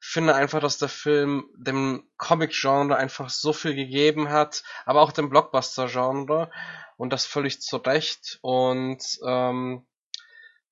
finde 0.00 0.34
einfach, 0.34 0.60
dass 0.60 0.78
der 0.78 0.88
Film 0.88 1.50
dem 1.56 2.08
Comic-Genre 2.16 2.96
einfach 2.96 3.28
so 3.28 3.52
viel 3.52 3.74
gegeben 3.74 4.30
hat, 4.30 4.62
aber 4.86 5.02
auch 5.02 5.12
dem 5.12 5.28
Blockbuster-Genre 5.28 6.50
und 6.96 7.12
das 7.12 7.26
völlig 7.26 7.60
zu 7.60 7.76
Recht. 7.76 8.38
Und 8.40 9.02
ähm, 9.26 9.86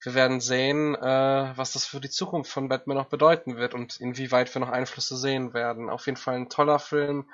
wir 0.02 0.14
werden 0.14 0.40
sehen, 0.40 0.94
äh, 0.94 1.52
was 1.56 1.72
das 1.72 1.84
für 1.84 2.00
die 2.00 2.10
Zukunft 2.10 2.50
von 2.50 2.68
Batman 2.68 2.96
noch 2.96 3.08
bedeuten 3.08 3.56
wird 3.56 3.74
und 3.74 4.00
inwieweit 4.00 4.54
wir 4.54 4.60
noch 4.60 4.70
Einflüsse 4.70 5.16
sehen 5.16 5.52
werden. 5.52 5.90
Auf 5.90 6.06
jeden 6.06 6.16
Fall 6.16 6.36
ein 6.36 6.48
toller 6.48 6.78
Film 6.78 7.28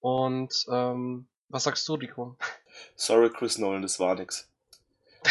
und 0.00 0.54
ähm, 0.70 1.28
was 1.48 1.64
sagst 1.64 1.88
du, 1.88 1.94
Rico? 1.94 2.36
Sorry, 2.96 3.30
Chris 3.30 3.58
Nolan, 3.58 3.82
das 3.82 4.00
war 4.00 4.14
nix. 4.14 4.50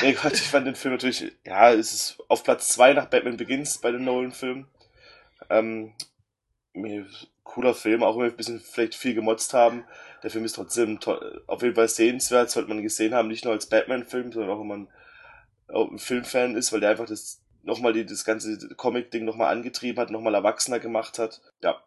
Nee, 0.01 0.13
Gott, 0.13 0.33
ich 0.33 0.41
fand 0.41 0.65
den 0.65 0.75
Film 0.75 0.95
natürlich, 0.95 1.31
ja, 1.45 1.71
es 1.71 1.93
ist 1.93 2.23
auf 2.27 2.43
Platz 2.43 2.69
2 2.69 2.93
nach 2.93 3.05
Batman 3.05 3.37
Begins 3.37 3.77
bei 3.77 3.91
den 3.91 4.03
Nolan-Filmen. 4.03 4.67
Ähm, 5.49 5.93
cooler 7.43 7.75
Film, 7.75 8.01
auch 8.01 8.15
wenn 8.15 8.23
wir 8.23 8.31
ein 8.31 8.37
bisschen 8.37 8.59
vielleicht 8.59 8.95
viel 8.95 9.13
gemotzt 9.13 9.53
haben. 9.53 9.85
Der 10.23 10.31
Film 10.31 10.45
ist 10.45 10.53
trotzdem 10.53 10.99
toll, 10.99 11.43
auf 11.45 11.61
jeden 11.61 11.75
Fall 11.75 11.87
sehenswert, 11.87 12.49
sollte 12.49 12.69
man 12.69 12.81
gesehen 12.81 13.13
haben, 13.13 13.27
nicht 13.27 13.45
nur 13.45 13.53
als 13.53 13.67
Batman-Film, 13.67 14.31
sondern 14.31 14.51
auch 14.51 14.59
wenn 14.59 14.67
man 14.67 14.87
auch 15.67 15.91
ein 15.91 15.99
Filmfan 15.99 16.55
ist, 16.55 16.73
weil 16.73 16.79
der 16.79 16.89
einfach 16.89 17.05
das 17.05 17.41
nochmal 17.61 17.93
die, 17.93 18.05
das 18.05 18.25
ganze 18.25 18.57
Comic-Ding 18.75 19.25
nochmal 19.25 19.53
angetrieben 19.53 20.01
hat, 20.01 20.09
nochmal 20.09 20.33
erwachsener 20.33 20.79
gemacht 20.79 21.19
hat. 21.19 21.41
Ja, 21.61 21.81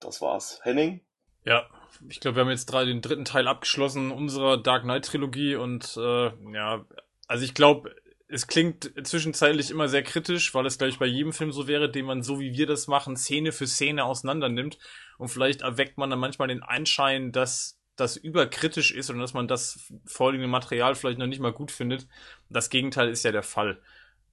das 0.00 0.22
war's. 0.22 0.60
Henning? 0.62 1.00
Ja, 1.44 1.68
ich 2.08 2.20
glaube, 2.20 2.36
wir 2.36 2.40
haben 2.42 2.50
jetzt 2.50 2.66
drei, 2.66 2.84
den 2.84 3.00
dritten 3.00 3.24
Teil 3.24 3.48
abgeschlossen 3.48 4.10
unserer 4.10 4.62
Dark 4.62 4.82
Knight 4.82 5.06
Trilogie 5.06 5.56
und 5.56 5.96
äh, 5.96 6.30
ja, 6.52 6.84
also 7.26 7.44
ich 7.44 7.54
glaube, 7.54 7.94
es 8.28 8.46
klingt 8.46 8.92
zwischenzeitlich 9.04 9.70
immer 9.70 9.88
sehr 9.88 10.02
kritisch, 10.02 10.54
weil 10.54 10.66
es, 10.66 10.76
glaube 10.76 10.90
ich, 10.90 10.98
bei 10.98 11.06
jedem 11.06 11.32
Film 11.32 11.50
so 11.50 11.66
wäre, 11.66 11.90
den 11.90 12.04
man 12.04 12.22
so 12.22 12.40
wie 12.40 12.52
wir 12.52 12.66
das 12.66 12.86
machen, 12.86 13.16
Szene 13.16 13.52
für 13.52 13.66
Szene 13.66 14.04
auseinander 14.04 14.50
nimmt. 14.50 14.78
Und 15.16 15.28
vielleicht 15.28 15.62
erweckt 15.62 15.96
man 15.96 16.10
dann 16.10 16.18
manchmal 16.18 16.48
den 16.48 16.62
Einschein, 16.62 17.32
dass 17.32 17.78
das 17.96 18.16
überkritisch 18.16 18.92
ist 18.92 19.10
und 19.10 19.18
dass 19.18 19.32
man 19.32 19.48
das 19.48 19.92
vorliegende 20.04 20.48
Material 20.48 20.94
vielleicht 20.94 21.18
noch 21.18 21.26
nicht 21.26 21.40
mal 21.40 21.52
gut 21.52 21.70
findet. 21.70 22.06
Das 22.50 22.70
Gegenteil 22.70 23.08
ist 23.08 23.24
ja 23.24 23.32
der 23.32 23.42
Fall. 23.42 23.80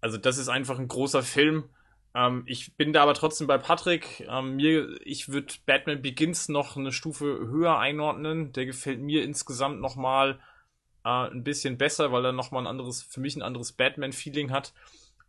Also 0.02 0.18
das 0.18 0.38
ist 0.38 0.50
einfach 0.50 0.78
ein 0.78 0.90
großer 0.90 1.24
Film 1.24 1.70
ähm, 2.16 2.44
ich 2.46 2.76
bin 2.76 2.94
da 2.94 3.04
aber 3.04 3.14
trotzdem 3.14 3.46
bei 3.48 3.58
Patrick. 3.58 4.26
Ähm, 4.30 4.56
mir, 4.56 5.00
ich 5.04 5.30
würde 5.30 5.54
Batman 5.66 6.02
Begins 6.02 6.48
noch 6.48 6.78
eine 6.78 6.92
Stufe 6.92 7.26
höher 7.26 7.78
einordnen. 7.78 8.54
Der 8.54 8.66
gefällt 8.66 9.02
mir 9.02 9.24
insgesamt 9.24 9.82
nochmal 9.82 10.40
äh, 11.04 11.10
ein 11.10 11.44
bisschen 11.44 11.78
besser, 11.78 12.12
weil 12.12 12.26
er 12.26 12.32
nochmal 12.32 12.64
ein 12.64 12.68
anderes, 12.68 13.04
für 13.04 13.20
mich 13.20 13.36
ein 13.36 13.42
anderes 13.42 13.74
Batman-Feeling 13.74 14.52
hat. 14.52 14.74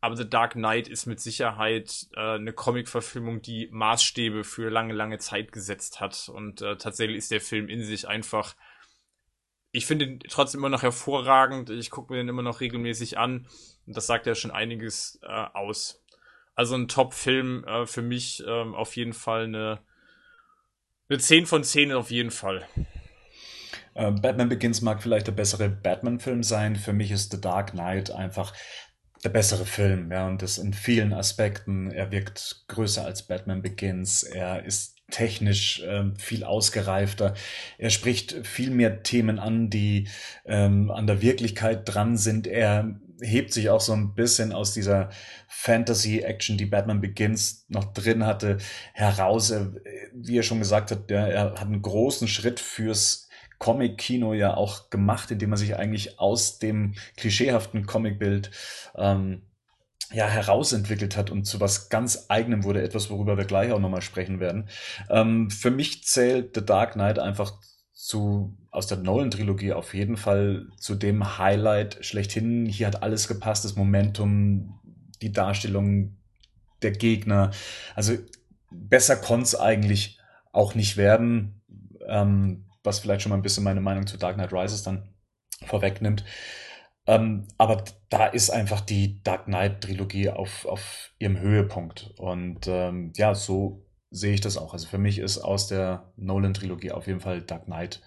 Aber 0.01 0.17
The 0.17 0.29
Dark 0.29 0.53
Knight 0.53 0.87
ist 0.87 1.07
mit 1.07 1.21
Sicherheit 1.21 2.07
äh, 2.15 2.35
eine 2.35 2.53
Comic-Verfilmung, 2.53 3.43
die 3.43 3.69
Maßstäbe 3.73 4.45
für 4.45 4.71
lange, 4.71 4.95
lange 4.95 5.19
Zeit 5.19 5.51
gesetzt 5.51 6.01
hat. 6.01 6.31
Und 6.33 6.63
äh, 6.63 6.77
tatsächlich 6.77 7.17
ist 7.17 7.33
der 7.33 7.41
Film 7.41 7.69
in 7.69 7.83
sich 7.83 8.07
einfach 8.07 8.55
ich 9.77 9.85
finde 9.85 10.07
ihn 10.07 10.21
trotzdem 10.21 10.61
immer 10.61 10.71
noch 10.71 10.83
hervorragend. 10.83 11.69
Ich 11.69 11.91
gucke 11.91 12.11
mir 12.11 12.19
den 12.19 12.31
immer 12.31 12.41
noch 12.41 12.61
regelmäßig 12.61 13.19
an. 13.19 13.47
Und 13.87 13.95
das 13.95 14.07
sagt 14.07 14.27
ja 14.27 14.35
schon 14.35 14.51
einiges 14.51 15.21
äh, 15.23 15.27
aus. 15.53 16.03
Also 16.57 16.75
ein 16.75 16.89
Top-Film 16.89 17.65
äh, 17.65 17.87
für 17.87 18.03
mich 18.03 18.43
ähm, 18.47 18.75
auf 18.75 18.97
jeden 18.97 19.13
Fall 19.13 19.45
eine, 19.45 19.79
eine 21.09 21.19
10 21.19 21.47
von 21.47 21.63
10 21.63 21.93
auf 21.93 22.11
jeden 22.11 22.31
Fall. 22.31 22.67
Äh, 23.95 24.11
Batman 24.11 24.49
Begins 24.49 24.81
mag 24.81 25.03
vielleicht 25.03 25.27
der 25.27 25.33
bessere 25.33 25.69
Batman-Film 25.69 26.43
sein. 26.43 26.77
Für 26.77 26.95
mich 26.95 27.11
ist 27.11 27.31
The 27.31 27.41
Dark 27.41 27.73
Knight 27.73 28.11
einfach 28.11 28.55
der 29.23 29.29
bessere 29.31 29.67
Film, 29.67 30.11
ja, 30.13 30.27
und 30.27 30.41
das 30.41 30.59
in 30.59 30.73
vielen 30.73 31.13
Aspekten. 31.13 31.91
Er 31.91 32.11
wirkt 32.11 32.65
größer 32.69 33.05
als 33.05 33.23
Batman 33.27 33.61
Begins. 33.61 34.23
Er 34.23 34.65
ist 34.65 34.97
technisch 35.11 35.83
ähm, 35.87 36.17
viel 36.17 36.43
ausgereifter. 36.43 37.35
Er 37.79 37.91
spricht 37.91 38.47
viel 38.47 38.71
mehr 38.71 39.03
Themen 39.03 39.39
an, 39.39 39.71
die 39.71 40.09
ähm, 40.45 40.91
an 40.91 41.07
der 41.07 41.23
Wirklichkeit 41.23 41.83
dran 41.85 42.17
sind. 42.17 42.47
Er 42.47 42.99
hebt 43.21 43.53
sich 43.53 43.71
auch 43.71 43.81
so 43.81 43.93
ein 43.93 44.15
bisschen 44.15 44.53
aus 44.53 44.73
dieser 44.73 45.11
Fantasy-Action, 45.49 46.59
die 46.59 46.67
Batman 46.67 47.01
Begins 47.01 47.65
noch 47.69 47.93
drin 47.93 48.27
hatte, 48.27 48.59
heraus. 48.93 49.51
Er, 49.51 49.73
wie 50.13 50.39
er 50.39 50.43
schon 50.43 50.59
gesagt 50.59 50.91
hat, 50.91 51.11
er 51.11 51.53
hat 51.53 51.61
einen 51.61 51.83
großen 51.83 52.29
Schritt 52.29 52.61
fürs 52.61 53.29
Comic-Kino 53.59 54.35
ja 54.35 54.55
auch 54.55 54.91
gemacht, 54.91 55.31
indem 55.31 55.53
er 55.53 55.57
sich 55.57 55.77
eigentlich 55.77 56.19
aus 56.21 56.59
dem 56.59 56.95
klischeehaften 57.17 57.87
Comicbild 57.87 58.51
ähm, 58.97 59.43
ja, 60.13 60.29
herausentwickelt 60.29 61.17
hat 61.17 61.31
und 61.31 61.45
zu 61.45 61.61
was 61.61 61.89
ganz 61.89 62.27
eigenem 62.29 62.65
wurde, 62.65 62.83
etwas, 62.83 63.11
worüber 63.11 63.37
wir 63.37 63.45
gleich 63.45 63.73
auch 63.73 63.81
nochmal 63.81 64.03
sprechen 64.03 64.41
werden. 64.41 64.69
Ähm, 65.11 65.51
für 65.51 65.71
mich 65.71 66.05
zählt 66.05 66.55
The 66.55 66.65
Dark 66.65 66.93
Knight 66.93 67.19
einfach 67.19 67.55
zu, 67.93 68.57
aus 68.77 68.87
der 68.87 68.99
Nolan-Trilogie 68.99 69.73
auf 69.73 69.95
jeden 69.95 70.19
Fall 70.19 70.67
zu 70.77 70.95
dem 70.95 71.39
Highlight 71.39 72.05
schlechthin. 72.05 72.67
Hier 72.67 72.87
hat 72.87 73.03
alles 73.03 73.27
gepasst, 73.27 73.65
das 73.65 73.75
Momentum, 73.75 74.79
die 75.23 75.33
Darstellung 75.33 76.19
der 76.83 76.91
Gegner. 76.91 77.53
Also 77.95 78.13
besser 78.71 79.17
konnte 79.17 79.45
es 79.45 79.59
eigentlich 79.59 80.21
auch 80.53 80.75
nicht 80.75 80.99
werden. 80.99 81.63
Ähm, 82.07 82.67
was 82.85 82.99
vielleicht 82.99 83.23
schon 83.23 83.31
mal 83.31 83.37
ein 83.37 83.43
bisschen 83.43 83.65
meine 83.65 83.81
Meinung 83.81 84.07
zu 84.07 84.19
Dark 84.19 84.35
Knight 84.35 84.53
Rises 84.53 84.83
dann 84.83 85.09
vorwegnimmt. 85.65 86.27
Ähm, 87.07 87.49
aber 87.57 87.83
da 88.11 88.27
ist 88.27 88.51
einfach 88.51 88.83
die 88.83 89.23
Dark 89.23 89.47
Knight 89.47 89.81
Trilogie 89.85 90.29
auf, 90.29 90.67
auf 90.67 91.13
ihrem 91.19 91.41
Höhepunkt. 91.41 92.13
Und 92.19 92.67
ähm, 92.67 93.15
ja, 93.17 93.35
so 93.35 93.87
sehe 94.11 94.35
ich 94.35 94.43
das 94.43 94.59
auch. 94.59 94.75
Also 94.75 94.87
für 94.87 94.99
mich 94.99 95.19
ist 95.19 95.39
aus 95.39 95.67
der 95.67 96.13
Nolan 96.17 96.53
Trilogie 96.53 96.93
auf 96.93 97.07
jeden 97.07 97.21
Fall 97.21 97.41
Dark 97.41 97.65
Knight 97.65 98.03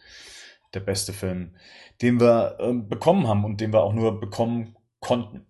der 0.73 0.81
beste 0.81 1.13
Film, 1.13 1.55
den 2.01 2.19
wir 2.19 2.57
ähm, 2.59 2.87
bekommen 2.87 3.27
haben 3.27 3.45
und 3.45 3.61
den 3.61 3.73
wir 3.73 3.83
auch 3.83 3.93
nur 3.93 4.19
bekommen 4.19 4.75
konnten. 4.99 5.45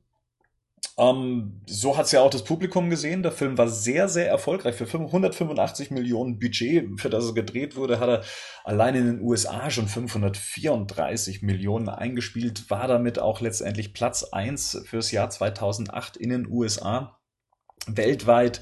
Ähm, 1.00 1.62
so 1.66 1.98
hat 1.98 2.08
es 2.08 2.12
ja 2.12 2.22
auch 2.22 2.30
das 2.30 2.44
Publikum 2.44 2.90
gesehen. 2.90 3.24
Der 3.24 3.32
Film 3.32 3.58
war 3.58 3.70
sehr, 3.70 4.10
sehr 4.10 4.28
erfolgreich. 4.28 4.76
Für 4.76 4.86
185 4.86 5.92
Millionen 5.92 6.40
Budget, 6.40 7.00
für 7.00 7.10
das 7.10 7.28
er 7.28 7.34
gedreht 7.34 7.78
wurde, 7.78 8.00
hat 8.00 8.10
er 8.10 8.24
allein 8.66 8.96
in 8.96 9.06
den 9.06 9.22
USA 9.22 9.70
schon 9.70 9.88
534 9.88 11.42
Millionen 11.42 11.88
eingespielt, 11.88 12.70
war 12.70 12.88
damit 12.88 13.18
auch 13.18 13.40
letztendlich 13.40 13.94
Platz 13.94 14.26
1 14.26 14.84
fürs 14.86 15.12
Jahr 15.12 15.30
2008 15.30 16.18
in 16.18 16.30
den 16.30 16.48
USA. 16.48 17.19
Weltweit 17.88 18.62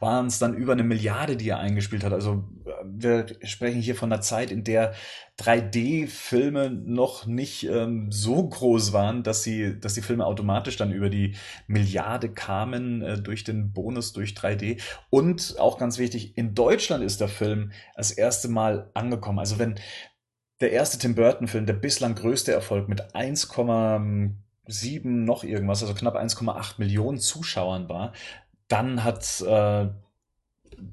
waren 0.00 0.26
es 0.26 0.38
dann 0.38 0.54
über 0.54 0.72
eine 0.72 0.82
Milliarde, 0.82 1.36
die 1.36 1.48
er 1.48 1.58
eingespielt 1.58 2.04
hat. 2.04 2.12
Also 2.12 2.44
wir 2.84 3.26
sprechen 3.42 3.80
hier 3.80 3.94
von 3.94 4.12
einer 4.12 4.20
Zeit, 4.20 4.50
in 4.50 4.64
der 4.64 4.94
3D-Filme 5.38 6.70
noch 6.70 7.26
nicht 7.26 7.64
ähm, 7.64 8.10
so 8.10 8.48
groß 8.48 8.92
waren, 8.92 9.22
dass 9.22 9.42
sie, 9.42 9.78
dass 9.78 9.94
die 9.94 10.02
Filme 10.02 10.24
automatisch 10.26 10.76
dann 10.76 10.92
über 10.92 11.10
die 11.10 11.36
Milliarde 11.66 12.30
kamen 12.30 13.02
äh, 13.02 13.20
durch 13.20 13.44
den 13.44 13.72
Bonus 13.72 14.12
durch 14.12 14.32
3D. 14.32 14.80
Und 15.10 15.56
auch 15.58 15.78
ganz 15.78 15.98
wichtig, 15.98 16.36
in 16.38 16.54
Deutschland 16.54 17.04
ist 17.04 17.20
der 17.20 17.28
Film 17.28 17.72
das 17.96 18.10
erste 18.10 18.48
Mal 18.48 18.90
angekommen. 18.94 19.38
Also 19.38 19.58
wenn 19.58 19.74
der 20.60 20.72
erste 20.72 20.98
Tim 20.98 21.14
Burton-Film, 21.14 21.66
der 21.66 21.74
bislang 21.74 22.14
größte 22.14 22.52
Erfolg 22.52 22.88
mit 22.88 23.14
1,7 23.14 25.08
noch 25.08 25.44
irgendwas, 25.44 25.82
also 25.82 25.92
knapp 25.92 26.16
1,8 26.16 26.76
Millionen 26.78 27.18
Zuschauern 27.18 27.90
war, 27.90 28.14
dann 28.68 29.04
hat 29.04 29.40
äh, 29.42 29.88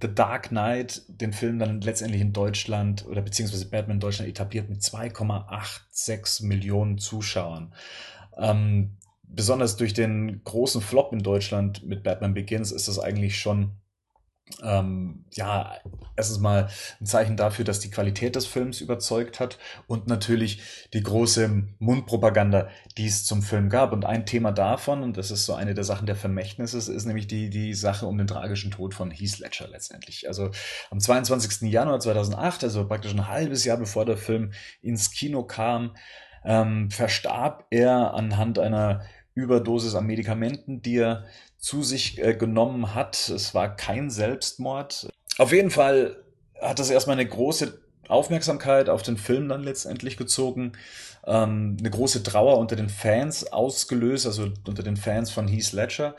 The 0.01 0.13
Dark 0.13 0.49
Knight 0.49 1.03
den 1.07 1.33
Film 1.33 1.59
dann 1.59 1.81
letztendlich 1.81 2.21
in 2.21 2.33
Deutschland 2.33 3.05
oder 3.05 3.21
beziehungsweise 3.21 3.69
Batman 3.69 3.97
in 3.97 4.01
Deutschland 4.01 4.29
etabliert 4.29 4.69
mit 4.69 4.81
2,86 4.81 6.45
Millionen 6.45 6.97
Zuschauern. 6.97 7.73
Ähm, 8.37 8.97
besonders 9.23 9.75
durch 9.75 9.93
den 9.93 10.43
großen 10.43 10.81
Flop 10.81 11.11
in 11.11 11.19
Deutschland 11.19 11.83
mit 11.83 12.03
Batman 12.03 12.33
Begins 12.33 12.71
ist 12.71 12.87
das 12.87 12.99
eigentlich 12.99 13.39
schon 13.39 13.71
ähm, 14.61 15.25
ja, 15.31 15.73
erstens 16.15 16.39
mal 16.39 16.69
ein 16.99 17.05
Zeichen 17.05 17.37
dafür, 17.37 17.65
dass 17.65 17.79
die 17.79 17.89
Qualität 17.89 18.35
des 18.35 18.45
Films 18.45 18.81
überzeugt 18.81 19.39
hat 19.39 19.57
und 19.87 20.07
natürlich 20.07 20.61
die 20.93 21.01
große 21.01 21.63
Mundpropaganda, 21.79 22.69
die 22.97 23.07
es 23.07 23.25
zum 23.25 23.41
Film 23.41 23.69
gab. 23.69 23.93
Und 23.93 24.05
ein 24.05 24.25
Thema 24.25 24.51
davon, 24.51 25.01
und 25.01 25.17
das 25.17 25.31
ist 25.31 25.45
so 25.45 25.53
eine 25.53 25.73
der 25.73 25.83
Sachen 25.83 26.05
der 26.05 26.15
Vermächtnisses, 26.15 26.87
ist 26.87 27.05
nämlich 27.05 27.27
die, 27.27 27.49
die 27.49 27.73
Sache 27.73 28.05
um 28.05 28.17
den 28.17 28.27
tragischen 28.27 28.71
Tod 28.71 28.93
von 28.93 29.11
Heath 29.11 29.39
Ledger 29.39 29.67
letztendlich. 29.67 30.27
Also 30.27 30.51
am 30.91 30.99
22. 30.99 31.69
Januar 31.71 31.99
2008, 31.99 32.65
also 32.65 32.87
praktisch 32.87 33.13
ein 33.13 33.27
halbes 33.27 33.63
Jahr 33.65 33.77
bevor 33.77 34.05
der 34.05 34.17
Film 34.17 34.51
ins 34.81 35.11
Kino 35.11 35.43
kam, 35.43 35.95
ähm, 36.45 36.91
verstarb 36.91 37.65
er 37.69 38.13
anhand 38.13 38.59
einer 38.59 39.03
Überdosis 39.35 39.95
an 39.95 40.05
Medikamenten, 40.05 40.81
die 40.81 40.97
er 40.97 41.25
zu 41.63 41.81
sich 41.81 42.21
äh, 42.21 42.35
genommen 42.35 42.93
hat. 42.93 43.29
Es 43.29 43.55
war 43.55 43.73
kein 43.73 44.09
Selbstmord. 44.09 45.07
Auf 45.37 45.53
jeden 45.53 45.71
Fall 45.71 46.17
hat 46.61 46.77
das 46.77 46.89
erstmal 46.89 47.17
eine 47.17 47.27
große 47.27 47.81
Aufmerksamkeit 48.09 48.89
auf 48.89 49.01
den 49.01 49.15
Film 49.15 49.47
dann 49.47 49.63
letztendlich 49.63 50.17
gezogen, 50.17 50.73
ähm, 51.25 51.77
eine 51.79 51.89
große 51.89 52.21
Trauer 52.21 52.57
unter 52.57 52.75
den 52.75 52.89
Fans 52.89 53.47
ausgelöst, 53.53 54.25
also 54.25 54.49
unter 54.67 54.83
den 54.83 54.97
Fans 54.97 55.31
von 55.31 55.47
Heath 55.47 55.71
Ledger, 55.71 56.17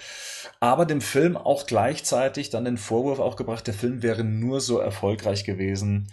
aber 0.60 0.86
dem 0.86 1.02
Film 1.02 1.36
auch 1.36 1.66
gleichzeitig 1.66 2.48
dann 2.48 2.64
den 2.64 2.78
Vorwurf 2.78 3.18
auch 3.18 3.36
gebracht, 3.36 3.66
der 3.66 3.74
Film 3.74 4.02
wäre 4.02 4.24
nur 4.24 4.62
so 4.62 4.78
erfolgreich 4.78 5.44
gewesen, 5.44 6.10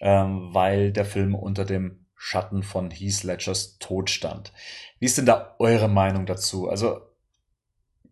ähm, 0.00 0.50
weil 0.52 0.92
der 0.92 1.06
Film 1.06 1.34
unter 1.34 1.64
dem 1.64 2.04
Schatten 2.14 2.62
von 2.62 2.90
Heath 2.90 3.22
Ledgers 3.22 3.78
Tod 3.78 4.10
stand. 4.10 4.52
Wie 4.98 5.06
ist 5.06 5.16
denn 5.16 5.26
da 5.26 5.56
eure 5.58 5.88
Meinung 5.88 6.26
dazu? 6.26 6.68
Also 6.68 7.05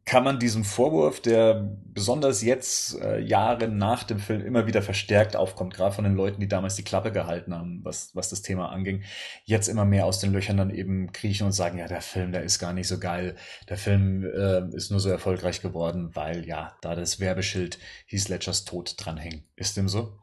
kann 0.06 0.22
man 0.22 0.38
diesem 0.38 0.64
Vorwurf, 0.64 1.20
der 1.20 1.66
besonders 1.86 2.42
jetzt 2.42 3.00
äh, 3.00 3.20
Jahre 3.20 3.68
nach 3.68 4.04
dem 4.04 4.18
Film 4.18 4.44
immer 4.44 4.66
wieder 4.66 4.82
verstärkt 4.82 5.34
aufkommt, 5.34 5.72
gerade 5.72 5.94
von 5.94 6.04
den 6.04 6.14
Leuten, 6.14 6.40
die 6.40 6.48
damals 6.48 6.74
die 6.76 6.84
Klappe 6.84 7.10
gehalten 7.10 7.54
haben, 7.54 7.80
was, 7.84 8.14
was 8.14 8.28
das 8.28 8.42
Thema 8.42 8.70
anging, 8.70 9.02
jetzt 9.44 9.68
immer 9.68 9.86
mehr 9.86 10.04
aus 10.04 10.20
den 10.20 10.32
Löchern 10.32 10.58
dann 10.58 10.70
eben 10.70 11.12
kriechen 11.12 11.46
und 11.46 11.52
sagen, 11.52 11.78
ja, 11.78 11.88
der 11.88 12.02
Film, 12.02 12.32
der 12.32 12.42
ist 12.42 12.58
gar 12.58 12.74
nicht 12.74 12.86
so 12.86 12.98
geil, 12.98 13.36
der 13.70 13.78
Film 13.78 14.24
äh, 14.24 14.68
ist 14.76 14.90
nur 14.90 15.00
so 15.00 15.08
erfolgreich 15.08 15.62
geworden, 15.62 16.10
weil 16.14 16.46
ja, 16.46 16.76
da 16.82 16.94
das 16.94 17.18
Werbeschild 17.18 17.78
Heath 18.06 18.28
Ledgers 18.28 18.66
Tod 18.66 18.94
dranhängt. 18.98 19.44
Ist 19.56 19.78
dem 19.78 19.88
so? 19.88 20.18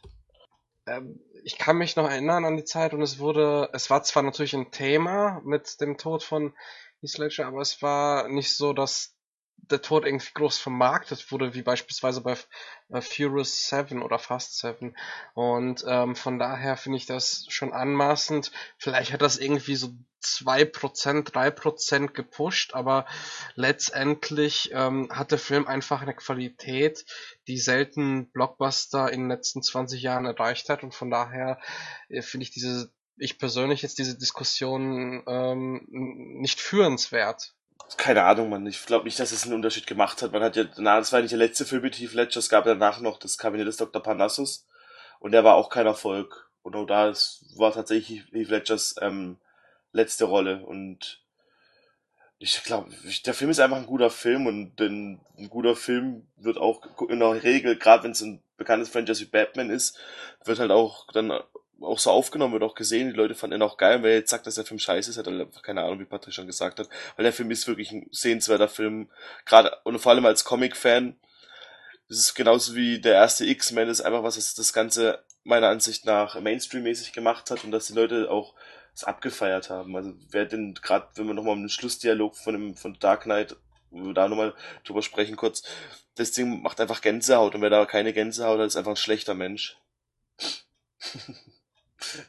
Ähm, 0.85 1.19
ich 1.43 1.57
kann 1.57 1.77
mich 1.77 1.95
noch 1.95 2.07
erinnern 2.07 2.45
an 2.45 2.55
die 2.55 2.65
Zeit 2.65 2.93
und 2.93 3.01
es 3.01 3.17
wurde, 3.17 3.69
es 3.73 3.89
war 3.89 4.03
zwar 4.03 4.21
natürlich 4.21 4.53
ein 4.53 4.69
Thema 4.69 5.41
mit 5.43 5.81
dem 5.81 5.97
Tod 5.97 6.21
von 6.21 6.53
Heath 7.01 7.17
Ledger, 7.17 7.47
aber 7.47 7.61
es 7.61 7.81
war 7.81 8.27
nicht 8.27 8.55
so, 8.55 8.73
dass 8.73 9.10
der 9.71 9.81
Tod 9.81 10.05
irgendwie 10.05 10.33
groß 10.33 10.57
vermarktet 10.57 11.31
wurde, 11.31 11.53
wie 11.53 11.61
beispielsweise 11.61 12.21
bei 12.21 12.37
äh, 12.89 13.01
Furious 13.01 13.67
7 13.69 14.01
oder 14.01 14.19
Fast 14.19 14.59
7. 14.59 14.95
Und 15.33 15.83
ähm, 15.87 16.15
von 16.15 16.39
daher 16.39 16.77
finde 16.77 16.97
ich 16.97 17.05
das 17.05 17.45
schon 17.49 17.73
anmaßend. 17.73 18.51
Vielleicht 18.77 19.13
hat 19.13 19.21
das 19.21 19.37
irgendwie 19.37 19.75
so 19.75 19.89
2%, 20.23 21.31
3% 21.31 22.11
gepusht, 22.11 22.73
aber 22.73 23.07
letztendlich 23.55 24.69
ähm, 24.73 25.09
hat 25.11 25.31
der 25.31 25.39
Film 25.39 25.67
einfach 25.67 26.01
eine 26.01 26.13
Qualität, 26.13 27.05
die 27.47 27.57
selten 27.57 28.31
Blockbuster 28.31 29.11
in 29.11 29.21
den 29.21 29.29
letzten 29.29 29.63
20 29.63 30.01
Jahren 30.01 30.25
erreicht 30.25 30.69
hat. 30.69 30.83
Und 30.83 30.93
von 30.93 31.09
daher 31.09 31.59
äh, 32.09 32.21
finde 32.21 32.43
ich 32.43 32.51
diese 32.51 32.91
ich 33.17 33.37
persönlich 33.37 33.83
jetzt 33.83 33.99
diese 33.99 34.17
Diskussion 34.17 35.23
ähm, 35.27 35.85
nicht 35.89 36.59
führenswert 36.59 37.53
keine 37.97 38.23
Ahnung, 38.23 38.49
man. 38.49 38.65
Ich 38.67 38.85
glaube 38.85 39.05
nicht, 39.05 39.19
dass 39.19 39.31
es 39.31 39.43
einen 39.43 39.53
Unterschied 39.53 39.87
gemacht 39.87 40.21
hat. 40.21 40.31
Man 40.31 40.43
hat 40.43 40.55
ja 40.55 40.63
danach, 40.63 40.99
das 40.99 41.13
war 41.13 41.21
nicht 41.21 41.31
der 41.31 41.39
letzte 41.39 41.65
Film 41.65 41.83
mit 41.83 41.99
Heath 41.99 42.13
Ledger, 42.13 42.39
es 42.39 42.49
gab 42.49 42.65
danach 42.65 42.99
noch 42.99 43.19
das 43.19 43.37
Kabinett 43.37 43.67
des 43.67 43.77
Dr. 43.77 44.01
Parnassus 44.01 44.67
und 45.19 45.31
der 45.31 45.43
war 45.43 45.55
auch 45.55 45.69
kein 45.69 45.85
Erfolg. 45.85 46.49
Und 46.63 46.75
auch 46.75 46.85
da 46.85 47.13
war 47.55 47.73
tatsächlich 47.73 48.23
Heath 48.31 48.49
Ledgers 48.49 48.95
ähm, 49.01 49.37
letzte 49.91 50.25
Rolle 50.25 50.63
und 50.65 51.21
ich 52.43 52.63
glaube, 52.63 52.89
der 53.27 53.35
Film 53.35 53.51
ist 53.51 53.59
einfach 53.59 53.77
ein 53.77 53.85
guter 53.85 54.09
Film 54.09 54.47
und 54.47 54.81
ein, 54.81 55.21
ein 55.37 55.47
guter 55.47 55.75
Film 55.75 56.27
wird 56.37 56.57
auch 56.57 56.81
in 57.07 57.19
der 57.19 57.43
Regel, 57.43 57.77
gerade 57.77 58.03
wenn 58.03 58.11
es 58.11 58.21
ein 58.21 58.41
bekanntes 58.57 58.89
Franchise 58.89 59.21
wie 59.21 59.29
Batman 59.29 59.69
ist, 59.69 59.99
wird 60.43 60.57
halt 60.57 60.71
auch 60.71 61.05
dann 61.13 61.31
auch 61.81 61.99
so 61.99 62.11
aufgenommen 62.11 62.53
wird, 62.53 62.63
auch 62.63 62.75
gesehen. 62.75 63.09
Die 63.09 63.15
Leute 63.15 63.35
fanden 63.35 63.57
ihn 63.57 63.61
auch 63.61 63.77
geil. 63.77 63.97
Und 63.97 64.03
wer 64.03 64.15
jetzt 64.15 64.29
sagt, 64.29 64.47
dass 64.47 64.55
der 64.55 64.65
Film 64.65 64.79
scheiße 64.79 65.09
ist, 65.09 65.17
hat 65.17 65.27
er 65.27 65.33
einfach 65.33 65.61
keine 65.61 65.83
Ahnung, 65.83 65.99
wie 65.99 66.05
Patrick 66.05 66.33
schon 66.33 66.47
gesagt 66.47 66.79
hat. 66.79 66.89
Weil 67.15 67.23
der 67.23 67.33
Film 67.33 67.51
ist 67.51 67.67
wirklich 67.67 67.91
ein 67.91 68.07
sehenswerter 68.11 68.67
Film. 68.67 69.09
Gerade 69.45 69.77
und 69.83 69.99
vor 69.99 70.11
allem 70.11 70.25
als 70.25 70.43
Comic-Fan. 70.43 71.15
Das 72.09 72.17
ist 72.17 72.35
genauso 72.35 72.75
wie 72.75 72.99
der 72.99 73.13
erste 73.13 73.45
X-Men. 73.45 73.87
Das 73.87 73.99
ist 73.99 74.05
einfach 74.05 74.23
was, 74.23 74.35
das 74.35 74.53
das 74.53 74.73
Ganze 74.73 75.23
meiner 75.43 75.69
Ansicht 75.69 76.05
nach 76.05 76.39
Mainstream-mäßig 76.39 77.13
gemacht 77.13 77.49
hat 77.51 77.63
und 77.63 77.71
dass 77.71 77.87
die 77.87 77.93
Leute 77.93 78.29
auch 78.29 78.53
es 78.93 79.03
abgefeiert 79.03 79.69
haben. 79.69 79.95
Also 79.95 80.13
wer 80.29 80.45
denn 80.45 80.73
gerade, 80.75 81.07
wenn 81.15 81.27
wir 81.27 81.33
nochmal 81.33 81.53
um 81.53 81.63
den 81.63 81.69
Schlussdialog 81.69 82.35
von 82.35 82.53
dem 82.53 82.75
von 82.75 82.97
Dark 82.99 83.23
Knight, 83.23 83.55
wo 83.89 84.07
wir 84.07 84.13
da 84.13 84.27
nochmal 84.27 84.53
drüber 84.83 85.01
sprechen 85.01 85.35
kurz, 85.35 85.63
das 86.15 86.31
Ding 86.31 86.61
macht 86.61 86.79
einfach 86.79 87.01
Gänsehaut 87.01 87.55
und 87.55 87.61
wer 87.61 87.69
da 87.69 87.85
keine 87.85 88.13
Gänsehaut 88.13 88.59
hat, 88.59 88.67
ist 88.67 88.75
einfach 88.75 88.91
ein 88.91 88.97
schlechter 88.97 89.33
Mensch. 89.33 89.77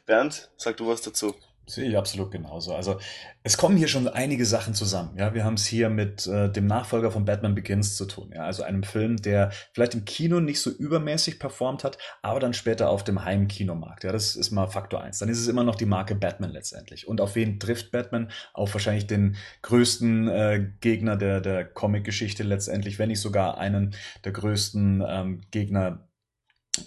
Bernd, 0.05 0.51
sag 0.57 0.77
du 0.77 0.87
was 0.87 1.01
dazu. 1.01 1.35
Sehe 1.65 1.85
ich 1.85 1.97
absolut 1.97 2.29
genauso. 2.29 2.75
Also 2.75 2.99
es 3.41 3.57
kommen 3.57 3.77
hier 3.77 3.87
schon 3.87 4.09
einige 4.09 4.45
Sachen 4.45 4.73
zusammen. 4.73 5.17
Ja, 5.17 5.33
wir 5.33 5.45
haben 5.45 5.53
es 5.53 5.65
hier 5.65 5.89
mit 5.89 6.27
äh, 6.27 6.51
dem 6.51 6.67
Nachfolger 6.67 7.09
von 7.09 7.23
Batman 7.23 7.55
Begins 7.55 7.95
zu 7.95 8.05
tun. 8.05 8.33
Ja, 8.35 8.43
also 8.43 8.63
einem 8.63 8.83
Film, 8.83 9.15
der 9.15 9.51
vielleicht 9.73 9.93
im 9.93 10.03
Kino 10.03 10.41
nicht 10.41 10.59
so 10.59 10.69
übermäßig 10.69 11.39
performt 11.39 11.85
hat, 11.85 11.97
aber 12.21 12.41
dann 12.41 12.53
später 12.53 12.89
auf 12.89 13.05
dem 13.05 13.23
Heimkinomarkt. 13.23 14.03
Ja, 14.03 14.11
das 14.11 14.35
ist 14.35 14.51
mal 14.51 14.67
Faktor 14.67 15.01
eins. 15.01 15.19
Dann 15.19 15.29
ist 15.29 15.39
es 15.39 15.47
immer 15.47 15.63
noch 15.63 15.75
die 15.75 15.85
Marke 15.85 16.15
Batman 16.15 16.51
letztendlich. 16.51 17.07
Und 17.07 17.21
auf 17.21 17.35
wen 17.35 17.61
trifft 17.61 17.91
Batman? 17.91 18.29
Auf 18.53 18.73
wahrscheinlich 18.73 19.07
den 19.07 19.37
größten 19.61 20.27
äh, 20.27 20.67
Gegner 20.81 21.15
der 21.15 21.39
der 21.39 21.63
Comic-Geschichte 21.63 22.43
letztendlich, 22.43 22.99
wenn 22.99 23.07
nicht 23.07 23.21
sogar 23.21 23.57
einen 23.57 23.95
der 24.25 24.33
größten 24.33 25.01
ähm, 25.07 25.41
Gegner 25.49 26.09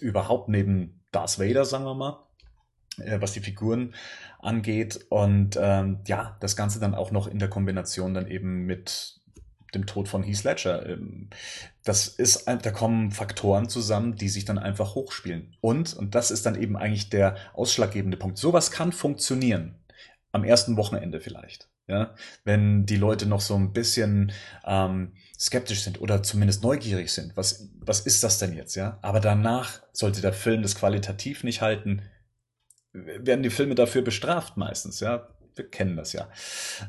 überhaupt 0.00 0.50
neben 0.50 1.02
Darth 1.12 1.38
Vader, 1.38 1.64
sagen 1.64 1.84
wir 1.84 1.94
mal 1.94 2.25
was 2.96 3.32
die 3.32 3.40
Figuren 3.40 3.94
angeht. 4.40 5.06
Und 5.08 5.58
ähm, 5.60 6.00
ja, 6.06 6.36
das 6.40 6.56
Ganze 6.56 6.80
dann 6.80 6.94
auch 6.94 7.10
noch 7.10 7.26
in 7.26 7.38
der 7.38 7.50
Kombination 7.50 8.14
dann 8.14 8.28
eben 8.28 8.66
mit 8.66 9.20
dem 9.74 9.86
Tod 9.86 10.08
von 10.08 10.22
Heath 10.22 10.44
Ledger. 10.44 10.86
Ähm, 10.86 11.30
das 11.84 12.08
ist, 12.08 12.46
da 12.46 12.70
kommen 12.70 13.12
Faktoren 13.12 13.68
zusammen, 13.68 14.16
die 14.16 14.28
sich 14.28 14.44
dann 14.44 14.58
einfach 14.58 14.94
hochspielen. 14.94 15.56
Und, 15.60 15.94
und 15.94 16.14
das 16.14 16.30
ist 16.30 16.46
dann 16.46 16.60
eben 16.60 16.76
eigentlich 16.76 17.10
der 17.10 17.36
ausschlaggebende 17.54 18.16
Punkt. 18.16 18.38
Sowas 18.38 18.70
kann 18.70 18.92
funktionieren. 18.92 19.76
Am 20.32 20.44
ersten 20.44 20.76
Wochenende 20.76 21.20
vielleicht. 21.20 21.68
Ja, 21.88 22.16
wenn 22.42 22.84
die 22.84 22.96
Leute 22.96 23.26
noch 23.26 23.40
so 23.40 23.54
ein 23.54 23.72
bisschen 23.72 24.32
ähm, 24.66 25.12
skeptisch 25.38 25.84
sind 25.84 26.00
oder 26.00 26.20
zumindest 26.24 26.64
neugierig 26.64 27.12
sind, 27.12 27.36
was, 27.36 27.68
was 27.78 28.00
ist 28.00 28.24
das 28.24 28.40
denn 28.40 28.56
jetzt, 28.56 28.74
ja? 28.74 28.98
Aber 29.02 29.20
danach 29.20 29.82
sollte 29.92 30.20
der 30.20 30.32
Film 30.32 30.62
das 30.62 30.74
qualitativ 30.74 31.44
nicht 31.44 31.62
halten, 31.62 32.02
werden 32.96 33.42
die 33.42 33.50
Filme 33.50 33.74
dafür 33.74 34.02
bestraft 34.02 34.56
meistens, 34.56 35.00
ja. 35.00 35.28
Wir 35.54 35.70
kennen 35.70 35.96
das 35.96 36.12
ja. 36.12 36.28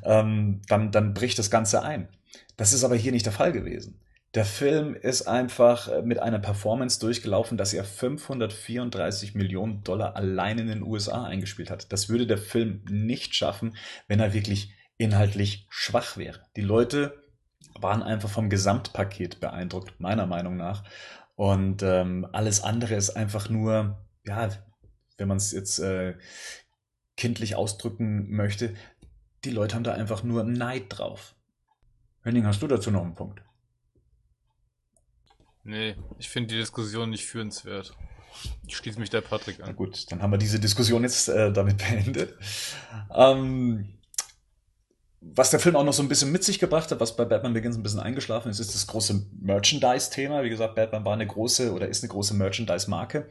Ähm, 0.03 0.61
dann, 0.67 0.91
dann 0.91 1.13
bricht 1.13 1.39
das 1.39 1.49
Ganze 1.49 1.83
ein. 1.83 2.09
Das 2.57 2.73
ist 2.73 2.83
aber 2.83 2.95
hier 2.95 3.13
nicht 3.13 3.25
der 3.25 3.33
Fall 3.33 3.53
gewesen. 3.53 4.01
Der 4.33 4.45
Film 4.45 4.93
ist 4.93 5.27
einfach 5.27 5.87
äh, 5.87 6.01
mit 6.01 6.19
einer 6.19 6.39
Performance 6.39 6.99
durchgelaufen, 6.99 7.57
dass 7.57 7.73
er 7.73 7.85
534 7.85 9.35
Millionen 9.35 9.83
Dollar 9.83 10.15
allein 10.15 10.59
in 10.59 10.67
den 10.67 10.83
USA 10.83 11.23
eingespielt 11.23 11.71
hat. 11.71 11.91
Das 11.93 12.09
würde 12.09 12.27
der 12.27 12.37
Film 12.37 12.83
nicht 12.89 13.35
schaffen, 13.35 13.75
wenn 14.07 14.19
er 14.19 14.33
wirklich 14.33 14.73
inhaltlich 14.97 15.65
schwach 15.69 16.17
wäre. 16.17 16.41
Die 16.55 16.61
Leute 16.61 17.23
waren 17.79 18.03
einfach 18.03 18.29
vom 18.29 18.49
Gesamtpaket 18.49 19.39
beeindruckt, 19.39 19.99
meiner 19.99 20.25
Meinung 20.25 20.57
nach. 20.57 20.83
Und 21.35 21.83
ähm, 21.83 22.27
alles 22.33 22.63
andere 22.63 22.95
ist 22.95 23.11
einfach 23.11 23.49
nur, 23.49 23.97
ja, 24.25 24.49
wenn 25.17 25.27
man 25.27 25.37
es 25.37 25.51
jetzt 25.51 25.79
äh, 25.79 26.15
kindlich 27.15 27.55
ausdrücken 27.55 28.29
möchte, 28.29 28.75
die 29.43 29.49
Leute 29.49 29.75
haben 29.75 29.83
da 29.83 29.93
einfach 29.93 30.23
nur 30.23 30.43
Neid 30.43 30.85
drauf. 30.89 31.35
Henning, 32.23 32.45
hast 32.45 32.61
du 32.61 32.67
dazu 32.67 32.91
noch 32.91 33.03
einen 33.03 33.15
Punkt? 33.15 33.41
Nee, 35.63 35.95
ich 36.17 36.29
finde 36.29 36.49
die 36.49 36.59
Diskussion 36.59 37.09
nicht 37.09 37.25
führenswert. 37.25 37.93
Ich 38.67 38.77
schließe 38.77 38.99
mich 38.99 39.09
der 39.09 39.21
Patrick 39.21 39.59
an. 39.59 39.65
Na 39.67 39.73
gut, 39.73 40.11
dann 40.11 40.21
haben 40.21 40.31
wir 40.31 40.37
diese 40.37 40.59
Diskussion 40.59 41.03
jetzt 41.03 41.27
äh, 41.27 41.51
damit 41.51 41.77
beendet. 41.77 42.35
Ähm, 43.13 43.97
was 45.19 45.49
der 45.49 45.59
Film 45.59 45.75
auch 45.75 45.83
noch 45.83 45.93
so 45.93 46.03
ein 46.03 46.07
bisschen 46.07 46.31
mit 46.31 46.43
sich 46.43 46.59
gebracht 46.59 46.91
hat, 46.91 46.99
was 46.99 47.15
bei 47.15 47.25
Batman 47.25 47.53
Begins 47.53 47.75
ein 47.75 47.83
bisschen 47.83 47.99
eingeschlafen 47.99 48.49
ist, 48.49 48.59
ist 48.59 48.75
das 48.75 48.87
große 48.87 49.27
Merchandise-Thema. 49.41 50.43
Wie 50.43 50.49
gesagt, 50.49 50.75
Batman 50.75 51.03
war 51.05 51.13
eine 51.13 51.27
große 51.27 51.73
oder 51.73 51.87
ist 51.87 52.03
eine 52.03 52.11
große 52.11 52.35
Merchandise-Marke. 52.35 53.27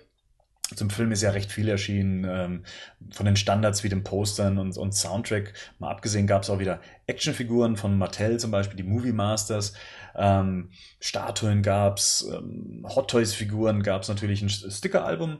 Zum 0.74 0.90
Film 0.90 1.12
ist 1.12 1.22
ja 1.22 1.30
recht 1.30 1.52
viel 1.52 1.68
erschienen, 1.68 2.26
ähm, 2.28 2.64
von 3.12 3.24
den 3.24 3.36
Standards 3.36 3.84
wie 3.84 3.88
dem 3.88 4.02
Postern 4.02 4.58
und, 4.58 4.76
und 4.76 4.94
Soundtrack. 4.94 5.52
Mal 5.78 5.90
abgesehen 5.90 6.26
gab 6.26 6.42
es 6.42 6.50
auch 6.50 6.58
wieder 6.58 6.80
Actionfiguren 7.06 7.76
von 7.76 7.96
Mattel, 7.96 8.40
zum 8.40 8.50
Beispiel 8.50 8.76
die 8.76 8.82
Movie 8.82 9.12
Masters. 9.12 9.74
Ähm, 10.16 10.70
Statuen 10.98 11.62
gab's, 11.62 12.26
ähm, 12.32 12.84
Hot 12.88 13.10
Toys 13.10 13.32
Figuren 13.32 13.84
gab's 13.84 14.08
natürlich 14.08 14.42
ein 14.42 14.48
Sticker-Album. 14.48 15.38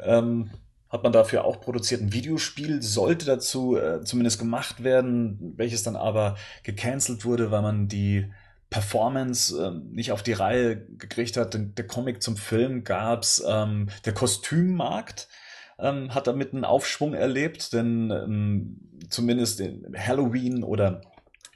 Ähm, 0.00 0.50
hat 0.88 1.02
man 1.02 1.12
dafür 1.12 1.44
auch 1.44 1.60
produziert. 1.60 2.00
Ein 2.00 2.12
Videospiel 2.12 2.80
sollte 2.80 3.26
dazu 3.26 3.76
äh, 3.76 4.02
zumindest 4.04 4.38
gemacht 4.38 4.82
werden, 4.82 5.52
welches 5.56 5.82
dann 5.82 5.96
aber 5.96 6.36
gecancelt 6.62 7.24
wurde, 7.24 7.50
weil 7.50 7.62
man 7.62 7.88
die 7.88 8.30
Performance 8.70 9.56
äh, 9.56 9.70
nicht 9.94 10.12
auf 10.12 10.22
die 10.22 10.32
Reihe 10.32 10.76
gekriegt 10.76 11.36
hat. 11.36 11.56
Der 11.56 11.86
Comic 11.86 12.22
zum 12.22 12.36
Film 12.36 12.84
gab's. 12.84 13.42
Ähm, 13.46 13.88
der 14.04 14.14
Kostümmarkt 14.14 15.28
ähm, 15.78 16.14
hat 16.14 16.26
damit 16.26 16.52
einen 16.52 16.64
Aufschwung 16.64 17.14
erlebt, 17.14 17.72
denn 17.72 18.10
ähm, 18.10 18.80
zumindest 19.10 19.60
in 19.60 19.94
Halloween 19.96 20.64
oder 20.64 21.02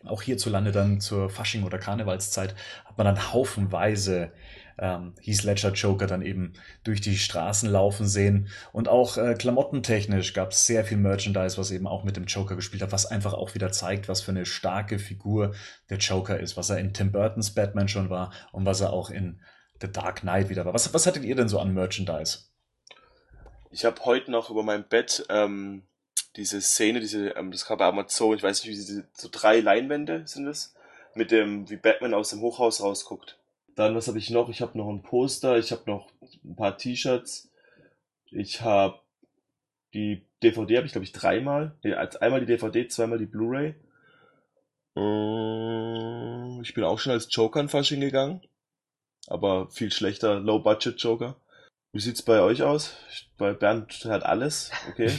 auch 0.05 0.23
hierzulande 0.23 0.73
dann 0.73 1.01
zur 1.01 1.29
Fasching- 1.29 1.65
oder 1.65 1.79
Karnevalszeit 1.79 2.55
hat 2.85 2.97
man 2.97 3.07
dann 3.07 3.33
haufenweise 3.33 4.33
ähm, 4.79 5.15
Heath 5.21 5.43
Ledger 5.43 5.73
Joker 5.73 6.07
dann 6.07 6.23
eben 6.23 6.55
durch 6.85 7.01
die 7.01 7.17
Straßen 7.17 7.69
laufen 7.69 8.07
sehen. 8.07 8.49
Und 8.73 8.89
auch 8.89 9.17
äh, 9.17 9.35
klamottentechnisch 9.35 10.33
gab 10.33 10.53
es 10.53 10.67
sehr 10.67 10.85
viel 10.85 10.97
Merchandise, 10.97 11.59
was 11.59 11.71
eben 11.71 11.87
auch 11.87 12.05
mit 12.05 12.17
dem 12.17 12.25
Joker 12.25 12.57
gespielt 12.57 12.83
hat, 12.83 12.93
was 12.93 13.07
einfach 13.07 13.35
auch 13.35 13.55
wieder 13.55 13.73
zeigt, 13.73 14.09
was 14.09 14.21
für 14.21 14.31
eine 14.31 14.47
starke 14.47 14.99
Figur 14.99 15.55
der 15.91 15.99
Joker 15.99 16.39
ist, 16.39 16.57
was 16.57 16.71
er 16.71 16.79
in 16.79 16.95
Tim 16.95 17.13
Burtons 17.13 17.55
Batman 17.55 17.89
schon 17.89 18.11
war 18.11 18.33
und 18.53 18.67
was 18.67 18.81
er 18.81 18.93
auch 18.93 19.11
in 19.11 19.41
The 19.81 19.91
Dark 19.91 20.21
Knight 20.21 20.49
wieder 20.49 20.65
war. 20.65 20.75
Was, 20.75 20.93
was 20.93 21.07
hattet 21.07 21.25
ihr 21.25 21.37
denn 21.37 21.49
so 21.49 21.59
an 21.59 21.75
Merchandise? 21.75 22.41
Ich 23.71 23.85
habe 23.85 24.03
heute 24.05 24.31
noch 24.31 24.51
über 24.51 24.63
mein 24.63 24.89
Bett 24.89 25.27
ähm, 25.29 25.83
diese 26.37 26.61
Szene, 26.61 27.01
diese, 27.01 27.31
ähm, 27.31 27.51
das 27.51 27.67
gab 27.67 27.81
Amazon, 27.81 28.37
ich 28.37 28.43
weiß 28.43 28.63
nicht, 28.63 28.73
wie 28.73 28.77
diese, 28.77 29.09
so 29.13 29.29
drei 29.31 29.61
Leinwände 29.61 30.23
sind 30.27 30.47
es, 30.47 30.75
mit 31.15 31.31
dem, 31.31 31.69
wie 31.69 31.77
Batman 31.77 32.15
aus 32.15 32.31
dem 32.31 32.41
Hochhaus 32.41 32.83
rausguckt. 32.83 33.38
Dann, 33.79 33.95
was 33.95 34.09
habe 34.09 34.19
ich 34.19 34.31
noch? 34.31 34.49
Ich 34.49 34.61
habe 34.61 34.77
noch 34.77 34.89
ein 34.89 35.03
Poster, 35.03 35.57
ich 35.57 35.71
habe 35.71 35.83
noch 35.87 36.11
ein 36.45 36.57
paar 36.57 36.77
T-Shirts, 36.77 37.49
ich 38.33 38.61
habe 38.63 38.99
die 39.95 40.27
DVD, 40.43 40.79
habe 40.79 40.87
ich 40.87 40.93
glaube 40.93 41.05
ich 41.05 41.13
dreimal. 41.13 41.77
Nee, 41.85 41.95
einmal 41.95 42.41
die 42.41 42.47
DVD, 42.47 42.89
zweimal 42.89 43.19
die 43.19 43.27
Blu-ray. 43.27 43.77
Äh, 44.97 46.63
ich 46.63 46.75
bin 46.75 46.83
auch 46.83 46.99
schon 46.99 47.13
als 47.13 47.29
Joker 47.31 47.61
in 47.61 47.69
Fasching 47.69 48.01
gegangen. 48.01 48.43
Aber 49.29 49.71
viel 49.71 49.93
schlechter, 49.93 50.41
Low-Budget 50.41 51.01
Joker. 51.01 51.37
Wie 51.93 52.01
sieht's 52.01 52.23
bei 52.23 52.41
euch 52.41 52.65
aus? 52.65 52.97
Bei 53.37 53.53
Bernd 53.53 54.05
hat 54.07 54.25
alles, 54.25 54.73
okay. 54.89 55.09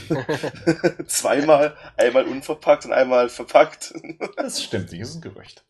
Zweimal, 1.06 1.78
einmal 1.96 2.26
unverpackt 2.26 2.84
und 2.84 2.92
einmal 2.92 3.30
verpackt. 3.30 3.94
das 4.36 4.62
stimmt 4.62 4.92
nicht, 4.92 5.00
das 5.00 5.08
ist 5.08 5.16
ein 5.16 5.22
Gerücht. 5.22 5.64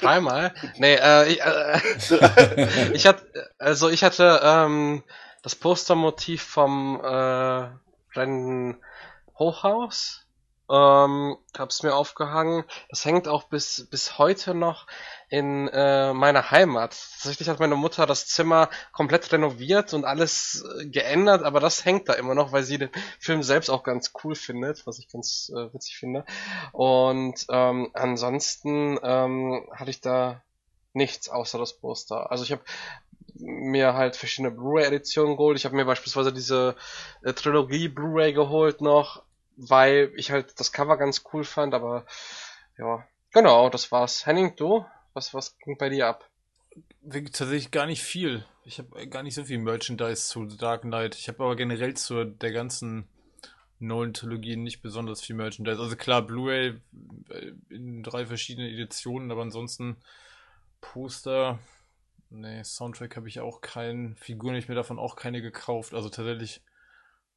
Dreimal? 0.00 0.54
Nee, 0.76 0.94
äh, 0.94 1.28
ich, 1.28 1.40
äh, 1.40 2.92
ich 2.92 3.06
hatte, 3.06 3.26
also 3.58 3.88
ich 3.88 4.04
hatte 4.04 4.40
ähm, 4.42 5.02
das 5.42 5.54
Postermotiv 5.54 6.42
vom 6.42 7.00
äh, 7.00 7.68
Brandon 8.12 8.76
Hochhaus. 9.38 10.20
Ähm, 10.70 11.36
hab's 11.58 11.82
mir 11.82 11.94
aufgehangen. 11.94 12.64
Das 12.88 13.04
hängt 13.04 13.28
auch 13.28 13.44
bis 13.44 13.86
bis 13.90 14.18
heute 14.18 14.54
noch 14.54 14.86
in 15.28 15.68
äh, 15.68 16.12
meiner 16.12 16.50
Heimat. 16.50 16.96
Tatsächlich 17.14 17.48
hat 17.48 17.60
meine 17.60 17.76
Mutter 17.76 18.06
das 18.06 18.26
Zimmer 18.26 18.68
komplett 18.92 19.32
renoviert 19.32 19.94
und 19.94 20.04
alles 20.04 20.64
äh, 20.80 20.86
geändert, 20.86 21.42
aber 21.42 21.60
das 21.60 21.84
hängt 21.84 22.08
da 22.08 22.14
immer 22.14 22.34
noch, 22.34 22.52
weil 22.52 22.62
sie 22.62 22.78
den 22.78 22.90
Film 23.18 23.42
selbst 23.42 23.70
auch 23.70 23.82
ganz 23.82 24.12
cool 24.22 24.34
findet, 24.34 24.86
was 24.86 24.98
ich 24.98 25.08
ganz 25.08 25.50
äh, 25.54 25.72
witzig 25.72 25.96
finde. 25.96 26.24
Und 26.72 27.46
ähm, 27.50 27.90
ansonsten 27.94 28.98
ähm, 29.02 29.66
hatte 29.72 29.90
ich 29.90 30.00
da 30.00 30.42
nichts 30.92 31.28
außer 31.28 31.58
das 31.58 31.74
Poster. 31.74 32.30
Also 32.30 32.44
ich 32.44 32.52
habe 32.52 32.62
mir 33.36 33.94
halt 33.94 34.16
verschiedene 34.16 34.54
Blu-ray-Editionen 34.54 35.36
geholt. 35.36 35.58
Ich 35.58 35.64
habe 35.64 35.74
mir 35.74 35.84
beispielsweise 35.84 36.32
diese 36.32 36.76
äh, 37.22 37.32
Trilogie 37.32 37.88
Blu-ray 37.88 38.32
geholt 38.32 38.80
noch, 38.80 39.22
weil 39.56 40.12
ich 40.16 40.30
halt 40.30 40.58
das 40.60 40.72
Cover 40.72 40.96
ganz 40.96 41.24
cool 41.32 41.44
fand, 41.44 41.74
aber 41.74 42.06
ja, 42.78 43.04
genau, 43.32 43.68
das 43.70 43.90
war's. 43.92 44.26
Henning, 44.26 44.54
du? 44.56 44.84
Was, 45.14 45.32
was 45.32 45.56
ging 45.58 45.78
bei 45.78 45.88
dir 45.88 46.08
ab? 46.08 46.28
Tatsächlich 47.08 47.70
gar 47.70 47.86
nicht 47.86 48.02
viel. 48.02 48.44
Ich 48.64 48.78
habe 48.78 49.08
gar 49.08 49.22
nicht 49.22 49.34
so 49.34 49.44
viel 49.44 49.58
Merchandise 49.58 50.26
zu 50.26 50.48
The 50.48 50.56
Dark 50.56 50.82
Knight. 50.82 51.14
Ich 51.14 51.28
habe 51.28 51.44
aber 51.44 51.56
generell 51.56 51.94
zu 51.94 52.24
der 52.24 52.52
ganzen 52.52 53.06
Nolan-Trilogien 53.78 54.62
nicht 54.62 54.82
besonders 54.82 55.20
viel 55.22 55.36
Merchandise. 55.36 55.80
Also 55.80 55.96
klar, 55.96 56.22
Blu-ray 56.22 56.80
äh, 57.30 57.52
in 57.68 58.02
drei 58.02 58.26
verschiedenen 58.26 58.70
Editionen, 58.70 59.30
aber 59.30 59.42
ansonsten 59.42 59.96
Poster. 60.80 61.58
Nee, 62.30 62.64
Soundtrack 62.64 63.16
habe 63.16 63.28
ich 63.28 63.40
auch 63.40 63.60
keinen. 63.60 64.16
Figuren 64.16 64.54
habe 64.54 64.58
ich 64.58 64.68
mir 64.68 64.74
davon 64.74 64.98
auch 64.98 65.14
keine 65.14 65.42
gekauft. 65.42 65.94
Also 65.94 66.08
tatsächlich 66.08 66.62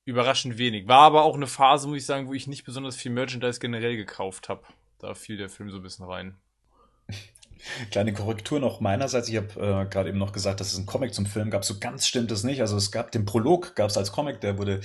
überraschend 0.06 0.58
wenig. 0.58 0.88
War 0.88 1.02
aber 1.02 1.24
auch 1.24 1.36
eine 1.36 1.48
Phase, 1.48 1.88
muss 1.88 1.98
ich 1.98 2.06
sagen, 2.06 2.28
wo 2.28 2.34
ich 2.34 2.48
nicht 2.48 2.64
besonders 2.64 2.96
viel 2.96 3.12
Merchandise 3.12 3.60
generell 3.60 3.98
gekauft 3.98 4.50
habe. 4.50 4.64
Da 5.00 5.14
fiel 5.14 5.38
der 5.38 5.50
Film 5.50 5.70
so 5.70 5.78
ein 5.78 5.84
bisschen 5.84 6.06
rein. 6.06 6.38
Kleine 7.92 8.14
Korrektur 8.14 8.60
noch 8.60 8.80
meinerseits. 8.80 9.30
Ich 9.30 9.38
habe 9.38 9.54
äh, 9.56 9.90
gerade 9.90 10.10
eben 10.10 10.18
noch 10.18 10.32
gesagt, 10.32 10.60
dass 10.60 10.72
es 10.72 10.78
einen 10.78 10.86
Comic 10.86 11.14
zum 11.14 11.26
Film 11.26 11.50
gab. 11.50 11.66
So 11.66 11.80
ganz 11.80 12.08
stimmt 12.08 12.32
es 12.32 12.44
nicht. 12.44 12.62
Also 12.62 12.78
es 12.78 12.92
gab 12.92 13.12
den 13.12 13.26
Prolog, 13.26 13.76
gab 13.76 13.90
es 13.90 13.98
als 13.98 14.12
Comic, 14.12 14.42
der 14.42 14.58
wurde 14.58 14.82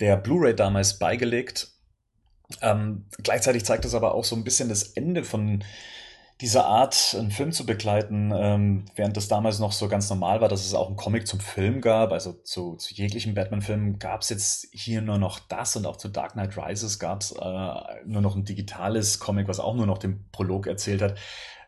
der 0.00 0.16
Blu-ray 0.16 0.54
damals 0.54 0.98
beigelegt. 0.98 1.68
Ähm, 2.62 3.06
gleichzeitig 3.22 3.64
zeigt 3.64 3.84
es 3.84 3.94
aber 3.94 4.14
auch 4.14 4.24
so 4.24 4.36
ein 4.36 4.44
bisschen 4.44 4.68
das 4.68 4.84
Ende 4.84 5.24
von 5.24 5.64
dieser 6.42 6.66
Art, 6.66 7.16
einen 7.18 7.30
Film 7.30 7.50
zu 7.50 7.64
begleiten, 7.64 8.30
ähm, 8.34 8.84
während 8.94 9.16
das 9.16 9.26
damals 9.26 9.58
noch 9.58 9.72
so 9.72 9.88
ganz 9.88 10.10
normal 10.10 10.42
war, 10.42 10.48
dass 10.48 10.66
es 10.66 10.74
auch 10.74 10.88
einen 10.88 10.96
Comic 10.96 11.26
zum 11.26 11.40
Film 11.40 11.80
gab, 11.80 12.12
also 12.12 12.34
zu, 12.34 12.76
zu 12.76 12.94
jeglichen 12.94 13.34
Batman-Filmen 13.34 13.98
gab 13.98 14.20
es 14.20 14.28
jetzt 14.28 14.68
hier 14.70 15.00
nur 15.00 15.16
noch 15.16 15.38
das 15.38 15.76
und 15.76 15.86
auch 15.86 15.96
zu 15.96 16.08
Dark 16.08 16.32
Knight 16.32 16.58
Rises 16.58 16.98
gab 16.98 17.22
es 17.22 17.32
äh, 17.32 18.04
nur 18.04 18.20
noch 18.20 18.36
ein 18.36 18.44
digitales 18.44 19.18
Comic, 19.18 19.48
was 19.48 19.60
auch 19.60 19.74
nur 19.74 19.86
noch 19.86 19.96
den 19.96 20.28
Prolog 20.30 20.66
erzählt 20.66 21.00
hat. 21.00 21.14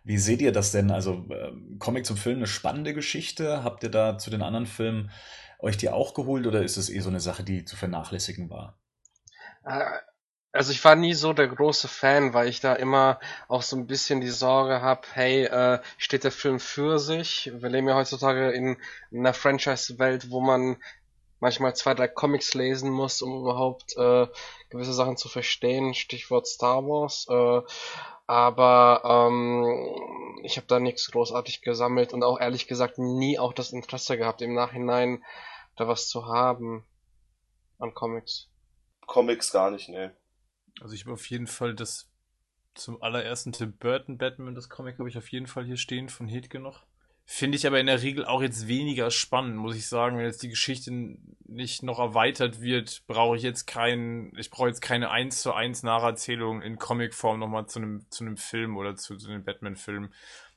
Wie 0.09 0.17
seht 0.17 0.41
ihr 0.41 0.53
das 0.53 0.73
denn? 0.73 0.91
Also 0.91 1.27
äh, 1.29 1.53
Comic 1.79 2.07
zum 2.07 2.17
Film, 2.17 2.39
eine 2.39 2.47
spannende 2.47 2.95
Geschichte. 2.95 3.63
Habt 3.63 3.83
ihr 3.83 3.91
da 3.91 4.17
zu 4.17 4.31
den 4.31 4.41
anderen 4.41 4.65
Filmen 4.65 5.11
euch 5.59 5.77
die 5.77 5.91
auch 5.91 6.15
geholt 6.15 6.47
oder 6.47 6.63
ist 6.63 6.79
es 6.79 6.89
eh 6.89 7.01
so 7.01 7.11
eine 7.11 7.21
Sache, 7.21 7.45
die 7.45 7.67
zu 7.67 7.77
vernachlässigen 7.77 8.49
war? 8.49 8.79
Äh, 9.67 9.85
also 10.51 10.73
ich 10.73 10.83
war 10.83 10.97
nie 10.97 11.13
so 11.13 11.35
der 11.35 11.49
große 11.49 11.89
Fan, 11.89 12.33
weil 12.33 12.49
ich 12.49 12.61
da 12.61 12.73
immer 12.73 13.21
auch 13.49 13.61
so 13.61 13.77
ein 13.77 13.87
bisschen 13.87 14.23
die 14.23 14.31
Sorge 14.31 14.81
habe, 14.81 15.03
hey, 15.13 15.45
äh, 15.45 15.81
steht 15.99 16.25
der 16.25 16.33
Film 16.33 16.59
für 16.59 16.99
sich? 16.99 17.53
Wir 17.55 17.69
leben 17.69 17.87
ja 17.87 17.95
heutzutage 17.95 18.53
in, 18.53 18.79
in 19.11 19.19
einer 19.19 19.35
Franchise-Welt, 19.35 20.31
wo 20.31 20.41
man 20.41 20.79
manchmal 21.39 21.77
zwei, 21.77 21.93
drei 21.93 22.09
Comics 22.09 22.55
lesen 22.55 22.91
muss, 22.91 23.21
um 23.21 23.43
überhaupt 23.43 23.95
äh, 23.99 24.27
gewisse 24.71 24.95
Sachen 24.95 25.19
zu 25.19 25.29
verstehen. 25.29 25.93
Stichwort 25.93 26.47
Star 26.47 26.83
Wars. 26.85 27.27
Äh, 27.29 27.61
aber 28.29 29.03
ähm, 29.05 30.39
ich 30.45 30.59
habe 30.59 30.67
da 30.67 30.79
nichts 30.79 31.11
großartig 31.11 31.63
gesammelt 31.63 32.13
und 32.13 32.23
auch 32.23 32.39
ehrlich 32.39 32.69
gesagt 32.69 32.99
nie 32.99 33.39
auch 33.39 33.55
das 33.55 33.73
Interesse 33.73 34.19
gehabt, 34.19 34.43
im 34.43 34.55
Nachhinein 34.55 35.25
da 35.77 35.89
was 35.89 36.09
zu 36.09 36.27
haben 36.27 36.85
an 37.79 37.95
Comics. 37.95 38.51
Comics 39.07 39.51
gar 39.51 39.71
nicht, 39.71 39.89
ne. 39.89 40.15
Also 40.81 40.95
ich 40.95 41.05
habe 41.05 41.15
auf 41.15 41.29
jeden 41.31 41.47
Fall 41.47 41.75
das 41.75 42.11
zum 42.75 43.03
allerersten 43.03 43.53
Tim 43.53 43.77
Burton 43.77 44.19
Batman, 44.19 44.55
das 44.55 44.69
Comic 44.69 44.99
habe 44.99 45.09
ich 45.09 45.17
auf 45.17 45.33
jeden 45.33 45.47
Fall 45.47 45.65
hier 45.65 45.79
stehen 45.79 46.11
von 46.11 46.29
Hedge 46.29 46.61
noch. 46.61 46.85
Finde 47.31 47.59
ich 47.59 47.67
aber 47.67 47.79
in 47.79 47.87
der 47.87 48.01
Regel 48.01 48.25
auch 48.25 48.41
jetzt 48.41 48.69
weniger 48.69 49.11
spannend, 49.11 49.57
muss 49.57 49.77
ich 49.77 49.87
sagen. 49.87 50.17
Wenn 50.17 50.25
jetzt 50.25 50.43
die 50.43 50.49
Geschichte 50.49 50.91
nicht 51.45 51.83
noch 51.83 51.99
erweitert 51.99 52.63
wird, 52.63 53.03
brauche 53.07 53.37
ich 53.37 53.43
jetzt 53.43 53.67
keinen, 53.67 54.35
ich 54.39 54.49
brauche 54.49 54.69
jetzt 54.69 54.81
keine 54.81 55.11
1 55.11 55.43
zu 55.43 55.53
1 55.53 55.83
Nacherzählung 55.83 56.63
in 56.63 56.79
Comicform 56.79 57.39
nochmal 57.39 57.67
zu 57.67 57.81
einem, 57.81 58.07
zu 58.09 58.25
einem 58.25 58.39
Film 58.39 58.79
oder 58.79 58.97
zu, 58.97 59.15
zu 59.19 59.29
einem 59.29 59.45
Batman-Film. 59.45 60.11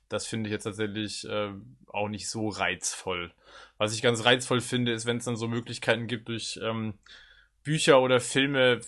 Das 0.07 0.25
finde 0.25 0.47
ich 0.47 0.53
jetzt 0.53 0.63
tatsächlich 0.63 1.27
äh, 1.27 1.51
auch 1.87 2.07
nicht 2.07 2.29
so 2.29 2.47
reizvoll. 2.47 3.33
Was 3.77 3.93
ich 3.93 4.01
ganz 4.01 4.23
reizvoll 4.23 4.61
finde, 4.61 4.93
ist, 4.93 5.05
wenn 5.05 5.17
es 5.17 5.25
dann 5.25 5.35
so 5.35 5.49
Möglichkeiten 5.49 6.07
gibt, 6.07 6.29
durch 6.29 6.57
ähm, 6.63 6.93
Bücher 7.63 8.01
oder 8.01 8.21
Filme 8.21 8.79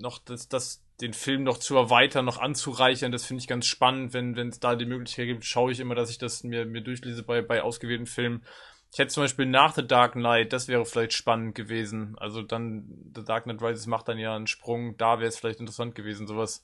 noch 0.00 0.20
das, 0.20 0.48
das, 0.48 0.81
den 1.00 1.14
Film 1.14 1.42
noch 1.42 1.58
zu 1.58 1.76
erweitern, 1.76 2.24
noch 2.24 2.38
anzureichern. 2.38 3.12
Das 3.12 3.24
finde 3.24 3.40
ich 3.40 3.48
ganz 3.48 3.66
spannend, 3.66 4.12
wenn 4.12 4.36
es 4.36 4.60
da 4.60 4.76
die 4.76 4.86
Möglichkeit 4.86 5.26
gibt, 5.26 5.44
schaue 5.44 5.72
ich 5.72 5.80
immer, 5.80 5.94
dass 5.94 6.10
ich 6.10 6.18
das 6.18 6.44
mir, 6.44 6.64
mir 6.64 6.82
durchlese 6.82 7.22
bei, 7.22 7.42
bei 7.42 7.62
ausgewählten 7.62 8.06
Filmen. 8.06 8.44
Ich 8.92 8.98
hätte 8.98 9.08
zum 9.08 9.22
Beispiel 9.22 9.46
nach 9.46 9.74
The 9.74 9.86
Dark 9.86 10.12
Knight, 10.12 10.52
das 10.52 10.68
wäre 10.68 10.84
vielleicht 10.84 11.14
spannend 11.14 11.54
gewesen. 11.54 12.14
Also 12.18 12.42
dann, 12.42 13.10
The 13.14 13.24
Dark 13.24 13.44
Knight 13.44 13.62
Rises 13.62 13.86
macht 13.86 14.06
dann 14.08 14.18
ja 14.18 14.36
einen 14.36 14.46
Sprung, 14.46 14.96
da 14.98 15.18
wäre 15.18 15.28
es 15.28 15.38
vielleicht 15.38 15.60
interessant 15.60 15.94
gewesen, 15.94 16.26
sowas 16.26 16.62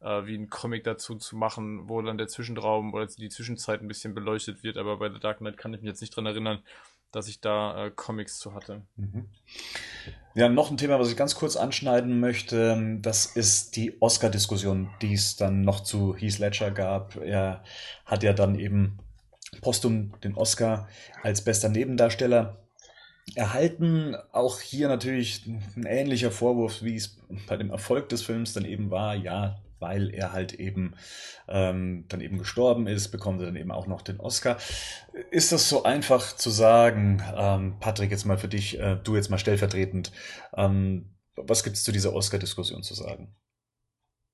äh, 0.00 0.26
wie 0.26 0.36
ein 0.36 0.50
Comic 0.50 0.82
dazu 0.82 1.14
zu 1.14 1.36
machen, 1.36 1.88
wo 1.88 2.02
dann 2.02 2.18
der 2.18 2.26
Zwischenraum 2.26 2.94
oder 2.94 3.06
die 3.06 3.28
Zwischenzeit 3.28 3.80
ein 3.80 3.88
bisschen 3.88 4.12
beleuchtet 4.12 4.64
wird. 4.64 4.76
Aber 4.76 4.96
bei 4.96 5.08
The 5.08 5.20
Dark 5.20 5.38
Knight 5.38 5.56
kann 5.56 5.72
ich 5.72 5.80
mich 5.80 5.88
jetzt 5.88 6.00
nicht 6.00 6.16
dran 6.16 6.26
erinnern, 6.26 6.62
dass 7.12 7.28
ich 7.28 7.40
da 7.40 7.86
äh, 7.86 7.90
Comics 7.90 8.38
zu 8.38 8.54
hatte. 8.54 8.82
Mhm. 8.96 9.28
Ja, 10.34 10.48
noch 10.48 10.70
ein 10.70 10.76
Thema, 10.76 11.00
was 11.00 11.10
ich 11.10 11.16
ganz 11.16 11.34
kurz 11.34 11.56
anschneiden 11.56 12.20
möchte, 12.20 12.98
das 13.00 13.26
ist 13.26 13.76
die 13.76 14.00
Oscar-Diskussion, 14.00 14.88
die 15.02 15.14
es 15.14 15.36
dann 15.36 15.62
noch 15.62 15.80
zu 15.80 16.14
Heath 16.14 16.38
Ledger 16.38 16.70
gab. 16.70 17.16
Er 17.16 17.64
hat 18.04 18.22
ja 18.22 18.32
dann 18.32 18.58
eben 18.58 18.98
postum 19.60 20.12
den 20.22 20.34
Oscar 20.34 20.88
als 21.22 21.42
bester 21.42 21.68
Nebendarsteller 21.68 22.58
erhalten. 23.34 24.16
Auch 24.32 24.60
hier 24.60 24.88
natürlich 24.88 25.46
ein 25.46 25.86
ähnlicher 25.86 26.30
Vorwurf, 26.30 26.82
wie 26.82 26.96
es 26.96 27.18
bei 27.46 27.56
dem 27.56 27.70
Erfolg 27.70 28.08
des 28.08 28.22
Films 28.22 28.52
dann 28.52 28.64
eben 28.64 28.90
war. 28.90 29.14
Ja, 29.14 29.60
weil 29.80 30.12
er 30.14 30.32
halt 30.32 30.54
eben 30.54 30.94
ähm, 31.48 32.04
dann 32.08 32.20
eben 32.20 32.38
gestorben 32.38 32.86
ist, 32.86 33.08
bekommt 33.10 33.40
er 33.40 33.46
dann 33.46 33.56
eben 33.56 33.70
auch 33.70 33.86
noch 33.86 34.02
den 34.02 34.20
Oscar. 34.20 34.58
Ist 35.30 35.52
das 35.52 35.68
so 35.68 35.82
einfach 35.84 36.36
zu 36.36 36.50
sagen, 36.50 37.22
ähm, 37.36 37.76
Patrick, 37.80 38.10
jetzt 38.10 38.24
mal 38.24 38.38
für 38.38 38.48
dich, 38.48 38.78
äh, 38.78 38.96
du 39.02 39.16
jetzt 39.16 39.30
mal 39.30 39.38
stellvertretend, 39.38 40.12
ähm, 40.56 41.14
was 41.36 41.62
gibt 41.62 41.76
es 41.76 41.84
zu 41.84 41.92
dieser 41.92 42.12
Oscar-Diskussion 42.12 42.82
zu 42.82 42.94
sagen? 42.94 43.34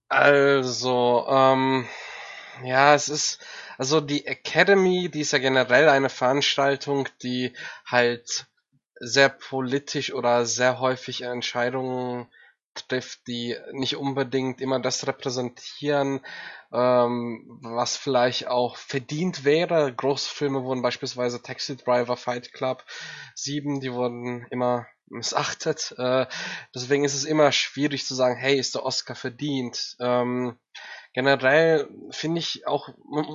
Also, 0.09 1.27
ähm, 1.29 1.87
ja, 2.63 2.95
es 2.95 3.09
ist, 3.09 3.45
also 3.79 4.01
die 4.01 4.27
Academy, 4.27 5.11
die 5.11 5.21
ist 5.21 5.33
ja 5.33 5.39
generell 5.39 5.89
eine 5.89 6.09
Veranstaltung, 6.09 7.09
die 7.23 7.53
halt 7.87 8.47
sehr 9.01 9.29
politisch 9.29 10.13
oder 10.13 10.47
sehr 10.47 10.79
häufig 10.79 11.23
Entscheidungen 11.23 12.29
trifft, 12.75 13.27
die 13.27 13.57
nicht 13.73 13.97
unbedingt 13.97 14.61
immer 14.61 14.81
das 14.81 15.07
repräsentieren, 15.07 16.21
ähm, 16.73 17.59
was 17.63 17.97
vielleicht 17.97 18.49
auch 18.49 18.77
verdient 18.77 19.45
wäre. 19.45 19.93
Großfilme 19.95 20.65
wurden 20.65 20.83
beispielsweise 20.83 21.43
Taxi 21.43 21.77
Driver, 21.77 22.17
Fight 22.17 22.53
Club 22.53 22.85
7, 23.35 23.81
die 23.81 23.93
wurden 23.93 24.47
immer 24.51 24.87
missachtet. 25.09 25.95
Äh, 25.99 26.27
deswegen 26.75 27.05
ist 27.05 27.15
es 27.15 27.25
immer 27.25 27.53
schwierig 27.53 28.07
zu 28.07 28.15
sagen, 28.15 28.37
hey, 28.37 28.59
ist 28.59 28.75
der 28.75 28.85
Oscar 28.85 29.15
verdient? 29.15 29.97
Ähm, 30.01 30.59
generell 31.13 31.89
finde 32.11 32.41
ich 32.41 32.67
auch, 32.67 32.89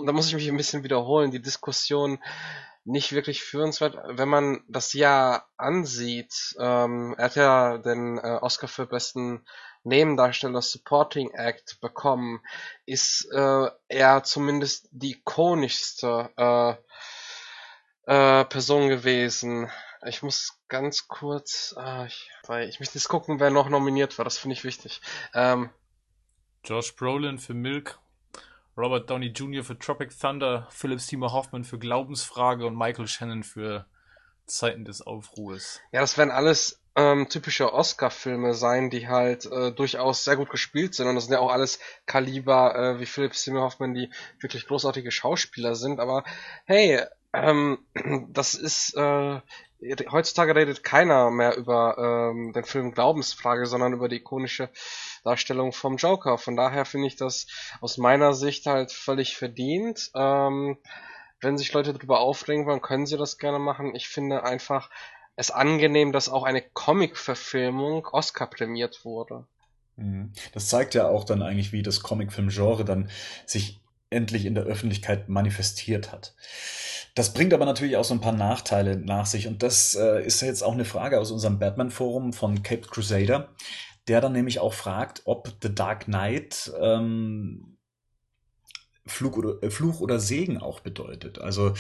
da 0.06 0.12
muss 0.12 0.28
ich 0.28 0.36
mich 0.36 0.50
ein 0.50 0.58
bisschen 0.58 0.84
wiederholen, 0.84 1.32
die 1.32 1.42
Diskussion 1.42 2.20
nicht 2.86 3.12
wirklich 3.12 3.44
führenswert, 3.44 3.98
wenn 4.08 4.30
man 4.30 4.64
das 4.68 4.94
Jahr 4.94 5.50
ansieht. 5.58 6.56
Ähm, 6.60 7.14
er 7.18 7.26
hat 7.26 7.36
ja 7.36 7.78
den 7.78 8.18
äh, 8.18 8.40
Oscar 8.42 8.68
für 8.68 8.88
besten 8.88 9.46
Nebendarsteller 9.84 10.62
Supporting 10.62 11.32
Act 11.32 11.80
bekommen, 11.82 12.42
ist 12.86 13.30
äh, 13.32 13.70
er 13.88 14.24
zumindest 14.24 14.90
die 14.92 15.12
ikonischste 15.12 16.30
äh, 16.38 16.74
äh, 18.12 18.46
Person 18.46 18.90
gewesen. 18.90 19.70
Ich 20.06 20.24
muss 20.24 20.60
ganz 20.68 21.08
kurz, 21.08 21.76
äh, 21.78 22.08
ich, 22.08 22.32
weil 22.48 22.70
ich 22.70 22.80
möchte 22.80 22.98
jetzt 22.98 23.08
gucken, 23.08 23.40
wer 23.40 23.50
noch 23.50 23.70
nominiert 23.70 24.18
war. 24.18 24.26
Das 24.26 24.38
finde 24.38 24.54
ich 24.54 24.64
wichtig. 24.64 25.02
Ähm, 25.34 25.70
Josh 26.64 26.96
Brolin 26.96 27.40
für 27.40 27.54
Milk 27.54 28.00
Robert 28.80 29.10
Downey 29.10 29.28
Jr. 29.28 29.62
für 29.62 29.78
Tropic 29.78 30.18
Thunder, 30.18 30.66
Philip 30.72 31.02
Seymour 31.02 31.34
Hoffman 31.34 31.66
für 31.66 31.78
Glaubensfrage 31.78 32.66
und 32.66 32.78
Michael 32.78 33.08
Shannon 33.08 33.44
für 33.44 33.86
Zeiten 34.46 34.86
des 34.86 35.02
Aufruhrs. 35.02 35.82
Ja, 35.92 36.00
das 36.00 36.18
werden 36.18 36.32
alles 36.32 36.82
ähm, 36.96 37.28
typische 37.28 37.74
Oscar-Filme 37.74 38.54
sein, 38.54 38.90
die 38.90 39.10
halt 39.10 39.46
äh, 39.52 39.74
durchaus 39.74 40.24
sehr 40.24 40.38
gut 40.38 40.50
gespielt 40.50 40.96
sind. 40.96 41.08
Und 41.08 41.16
das 41.16 41.26
sind 41.26 41.34
ja 41.34 41.40
auch 41.42 41.52
alles 41.52 41.80
Kaliber 42.06 42.74
äh, 42.74 43.00
wie 43.02 43.06
Philip 43.06 43.36
Seymour 43.36 43.64
Hoffman, 43.64 43.94
die 43.94 44.10
wirklich 44.40 44.66
großartige 44.66 45.12
Schauspieler 45.12 45.76
sind. 45.76 46.00
Aber 46.00 46.24
hey, 46.64 47.02
ähm, 47.34 47.80
das 48.30 48.54
ist 48.54 48.96
äh, 48.96 49.42
heutzutage 50.10 50.56
redet 50.56 50.84
keiner 50.84 51.32
mehr 51.32 51.56
über 51.56 52.32
ähm, 52.32 52.54
den 52.54 52.64
Film 52.64 52.92
Glaubensfrage, 52.92 53.66
sondern 53.66 53.94
über 53.94 54.08
die 54.08 54.18
ikonische 54.18 54.70
Darstellung 55.24 55.74
vom 55.74 55.98
Joker. 55.98 56.38
Von 56.38 56.56
daher 56.56 56.86
finde 56.86 57.08
ich 57.08 57.16
das 57.16 57.48
aus 57.82 57.98
meiner 57.98 58.34
Sicht 58.34 58.66
halt 58.66 58.92
völlig 58.92 59.38
verdient. 59.38 60.12
Ähm, 60.16 60.78
wenn 61.42 61.58
sich 61.58 61.72
Leute 61.74 61.94
darüber 61.94 62.20
aufregen 62.20 62.66
wollen, 62.66 62.82
können 62.82 63.06
sie 63.06 63.18
das 63.18 63.38
gerne 63.38 63.60
machen. 63.60 63.96
Ich 63.96 64.08
finde 64.08 64.44
einfach 64.44 64.90
es 65.36 65.52
angenehm, 65.52 66.12
dass 66.12 66.28
auch 66.28 66.44
eine 66.44 66.62
Comic-Verfilmung 66.62 68.06
Oscar 68.08 68.48
prämiert 68.48 69.06
wurde. 69.06 69.46
Mhm. 69.96 70.34
Das 70.54 70.68
zeigt 70.68 70.96
ja 70.96 71.08
auch 71.08 71.24
dann 71.24 71.42
eigentlich, 71.42 71.72
wie 71.72 71.82
das 71.82 72.02
Comic-Film-Genre 72.02 72.84
dann 72.84 73.10
sich 73.46 73.80
endlich 74.10 74.46
in 74.46 74.56
der 74.56 74.64
Öffentlichkeit 74.64 75.30
manifestiert 75.30 76.12
hat. 76.12 76.34
Das 77.16 77.34
bringt 77.34 77.54
aber 77.54 77.66
natürlich 77.66 77.98
auch 77.98 78.04
so 78.04 78.14
ein 78.14 78.22
paar 78.22 78.34
Nachteile 78.34 78.98
nach 78.98 79.26
sich. 79.26 79.48
Und 79.48 79.64
das 79.64 79.96
äh, 79.96 80.26
ist 80.26 80.42
jetzt 80.42 80.64
auch 80.64 80.74
eine 80.74 80.86
Frage 80.86 81.20
aus 81.20 81.32
unserem 81.32 81.60
Batman-Forum 81.60 82.34
von 82.34 82.64
Cape 82.64 82.88
Crusader, 82.88 83.50
der 84.10 84.22
dann 84.22 84.34
nämlich 84.34 84.60
auch 84.60 84.74
fragt, 84.74 85.22
ob 85.26 85.54
The 85.62 85.74
Dark 85.74 86.06
Knight 86.06 86.72
ähm, 86.80 87.78
Flug 89.06 89.38
oder, 89.38 89.62
äh, 89.64 89.70
Fluch 89.70 90.02
oder 90.02 90.20
Segen 90.20 90.58
auch 90.58 90.80
bedeutet. 90.80 91.40
Also 91.40 91.74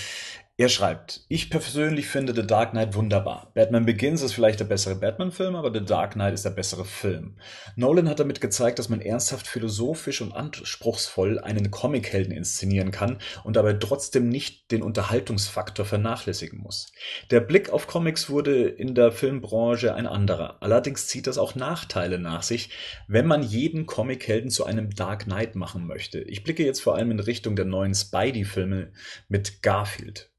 er 0.59 0.67
schreibt, 0.67 1.21
ich 1.29 1.49
persönlich 1.49 2.09
finde 2.09 2.35
The 2.35 2.45
Dark 2.45 2.71
Knight 2.71 2.93
wunderbar. 2.93 3.49
Batman 3.53 3.85
Begins 3.85 4.21
ist 4.21 4.33
vielleicht 4.33 4.59
der 4.59 4.65
bessere 4.65 4.95
Batman-Film, 4.95 5.55
aber 5.55 5.71
The 5.71 5.85
Dark 5.85 6.15
Knight 6.15 6.33
ist 6.33 6.43
der 6.43 6.49
bessere 6.49 6.83
Film. 6.83 7.38
Nolan 7.77 8.09
hat 8.09 8.19
damit 8.19 8.41
gezeigt, 8.41 8.77
dass 8.77 8.89
man 8.89 8.99
ernsthaft 8.99 9.47
philosophisch 9.47 10.19
und 10.19 10.33
anspruchsvoll 10.33 11.39
einen 11.39 11.71
Comichelden 11.71 12.33
inszenieren 12.33 12.91
kann 12.91 13.19
und 13.45 13.55
dabei 13.55 13.71
trotzdem 13.71 14.27
nicht 14.27 14.69
den 14.71 14.81
Unterhaltungsfaktor 14.81 15.85
vernachlässigen 15.85 16.59
muss. 16.59 16.91
Der 17.31 17.39
Blick 17.39 17.69
auf 17.69 17.88
Comics 17.88 18.29
wurde 18.29 18.67
in 18.67 18.95
der 18.95 19.13
Filmbranche 19.13 19.95
ein 19.95 20.07
anderer. 20.07 20.57
Allerdings 20.59 21.07
zieht 21.07 21.27
das 21.27 21.38
auch 21.38 21.55
Nachteile 21.55 22.19
nach 22.19 22.43
sich, 22.43 22.69
wenn 23.07 23.27
man 23.27 23.43
jeden 23.43 23.85
Comichelden 23.85 24.49
zu 24.49 24.65
einem 24.65 24.89
Dark 24.89 25.23
Knight 25.23 25.55
machen 25.55 25.88
möchte. 25.88 26.19
Ich 26.19 26.43
blicke 26.43 26.65
jetzt 26.65 26.81
vor 26.81 26.95
allem 26.95 27.11
in 27.11 27.21
Richtung 27.21 27.55
der 27.55 27.63
neuen 27.63 27.95
Spidey-Filme 27.95 28.91
mit 29.29 29.63
Garfield. 29.63 30.29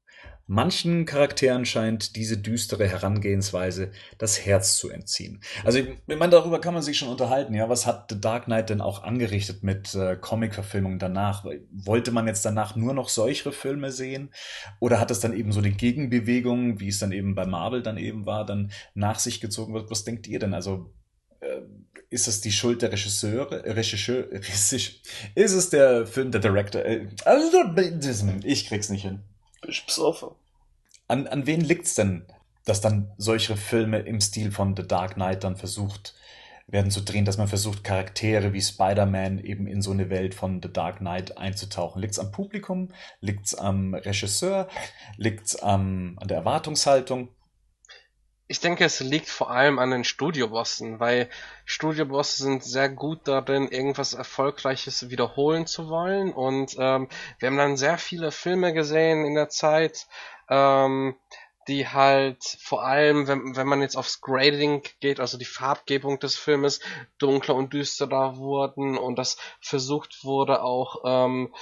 Manchen 0.53 1.05
Charakteren 1.05 1.65
scheint 1.65 2.17
diese 2.17 2.37
düstere 2.37 2.85
Herangehensweise 2.85 3.91
das 4.17 4.45
Herz 4.45 4.75
zu 4.75 4.89
entziehen. 4.89 5.39
Also 5.63 5.79
ich 5.79 5.87
meine, 6.07 6.29
darüber 6.29 6.59
kann 6.59 6.73
man 6.73 6.83
sich 6.83 6.97
schon 6.97 7.07
unterhalten. 7.07 7.53
Ja, 7.53 7.69
was 7.69 7.87
hat 7.87 8.07
The 8.09 8.19
Dark 8.19 8.45
Knight 8.45 8.69
denn 8.69 8.81
auch 8.81 9.03
angerichtet 9.03 9.63
mit 9.63 9.95
äh, 9.95 10.17
Comic-Verfilmungen 10.17 10.99
danach? 10.99 11.45
Wollte 11.71 12.11
man 12.11 12.27
jetzt 12.27 12.43
danach 12.43 12.75
nur 12.75 12.93
noch 12.93 13.07
solche 13.07 13.53
Filme 13.53 13.93
sehen? 13.93 14.33
Oder 14.81 14.99
hat 14.99 15.09
es 15.09 15.21
dann 15.21 15.31
eben 15.31 15.53
so 15.53 15.61
die 15.61 15.71
Gegenbewegung, 15.71 16.81
wie 16.81 16.89
es 16.89 16.99
dann 16.99 17.13
eben 17.13 17.33
bei 17.33 17.45
Marvel 17.45 17.81
dann 17.81 17.95
eben 17.95 18.25
war, 18.25 18.45
dann 18.45 18.73
nach 18.93 19.19
sich 19.19 19.39
gezogen 19.39 19.73
wird? 19.73 19.89
Was 19.89 20.03
denkt 20.03 20.27
ihr 20.27 20.39
denn? 20.39 20.53
Also 20.53 20.93
äh, 21.39 21.61
ist 22.09 22.27
es 22.27 22.41
die 22.41 22.51
Schuld 22.51 22.81
der 22.81 22.91
Regisseure, 22.91 23.63
Regisseur, 23.77 24.29
ist 24.29 25.53
es 25.53 25.69
der 25.69 26.05
Film, 26.05 26.29
der 26.29 26.41
Director? 26.41 26.83
Äh, 26.83 27.07
also, 27.23 27.57
ich 28.43 28.67
krieg's 28.67 28.89
nicht 28.89 29.03
hin. 29.03 29.21
Bist 29.61 29.85
besoffen. 29.85 30.40
An, 31.11 31.27
an 31.27 31.45
wen 31.45 31.59
liegt's 31.59 31.93
denn, 31.93 32.25
dass 32.63 32.79
dann 32.79 33.11
solche 33.17 33.57
Filme 33.57 33.99
im 33.99 34.21
Stil 34.21 34.49
von 34.49 34.77
The 34.77 34.87
Dark 34.87 35.15
Knight 35.15 35.43
dann 35.43 35.57
versucht 35.57 36.15
werden 36.67 36.89
zu 36.89 37.01
drehen, 37.01 37.25
dass 37.25 37.37
man 37.37 37.49
versucht, 37.49 37.83
Charaktere 37.83 38.53
wie 38.53 38.61
Spider-Man 38.61 39.39
eben 39.39 39.67
in 39.67 39.81
so 39.81 39.91
eine 39.91 40.09
Welt 40.09 40.33
von 40.33 40.61
The 40.63 40.71
Dark 40.71 40.99
Knight 40.99 41.37
einzutauchen? 41.37 42.01
Liegt's 42.01 42.17
am 42.17 42.31
Publikum? 42.31 42.93
Liegt's 43.19 43.53
am 43.53 43.93
Regisseur? 43.93 44.69
Liegt's 45.17 45.57
am, 45.57 46.17
an 46.17 46.29
der 46.29 46.37
Erwartungshaltung? 46.37 47.27
Ich 48.47 48.61
denke, 48.61 48.85
es 48.85 49.01
liegt 49.01 49.27
vor 49.27 49.51
allem 49.51 49.79
an 49.79 49.91
den 49.91 50.03
Studiobossen, 50.05 51.01
weil 51.01 51.29
Studiobosse 51.65 52.43
sind 52.43 52.63
sehr 52.63 52.89
gut 52.89 53.27
darin, 53.27 53.67
irgendwas 53.67 54.13
Erfolgreiches 54.13 55.09
wiederholen 55.09 55.67
zu 55.67 55.89
wollen. 55.89 56.31
Und 56.31 56.75
ähm, 56.79 57.09
wir 57.39 57.47
haben 57.47 57.57
dann 57.57 57.75
sehr 57.75 57.97
viele 57.97 58.31
Filme 58.31 58.73
gesehen 58.73 59.25
in 59.25 59.35
der 59.35 59.49
Zeit, 59.49 60.07
ähm, 60.51 61.15
die 61.67 61.87
halt 61.87 62.43
vor 62.59 62.83
allem, 62.83 63.27
wenn, 63.27 63.55
wenn 63.55 63.67
man 63.67 63.81
jetzt 63.81 63.95
aufs 63.95 64.21
Grading 64.21 64.83
geht, 64.99 65.19
also 65.19 65.37
die 65.37 65.45
Farbgebung 65.45 66.19
des 66.19 66.35
Filmes, 66.35 66.79
dunkler 67.17 67.55
und 67.55 67.71
düsterer 67.73 68.37
wurden 68.37 68.97
und 68.97 69.17
das 69.17 69.37
versucht 69.59 70.23
wurde 70.23 70.63
auch 70.63 71.03
ähm, 71.05 71.53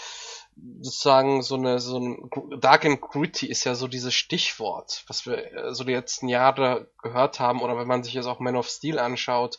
sozusagen 0.81 1.41
so 1.41 1.55
eine 1.55 1.79
so 1.79 1.99
ein 1.99 2.29
Dark 2.59 2.85
and 2.85 3.01
Gritty 3.01 3.47
ist 3.47 3.63
ja 3.63 3.75
so 3.75 3.87
dieses 3.87 4.13
Stichwort, 4.13 5.03
was 5.07 5.25
wir 5.25 5.53
äh, 5.53 5.73
so 5.73 5.83
die 5.83 5.93
letzten 5.93 6.27
Jahre 6.27 6.89
gehört 7.01 7.39
haben 7.39 7.61
oder 7.61 7.77
wenn 7.77 7.87
man 7.87 8.03
sich 8.03 8.13
jetzt 8.13 8.25
auch 8.25 8.39
Man 8.39 8.55
of 8.55 8.67
Steel 8.67 8.99
anschaut. 8.99 9.57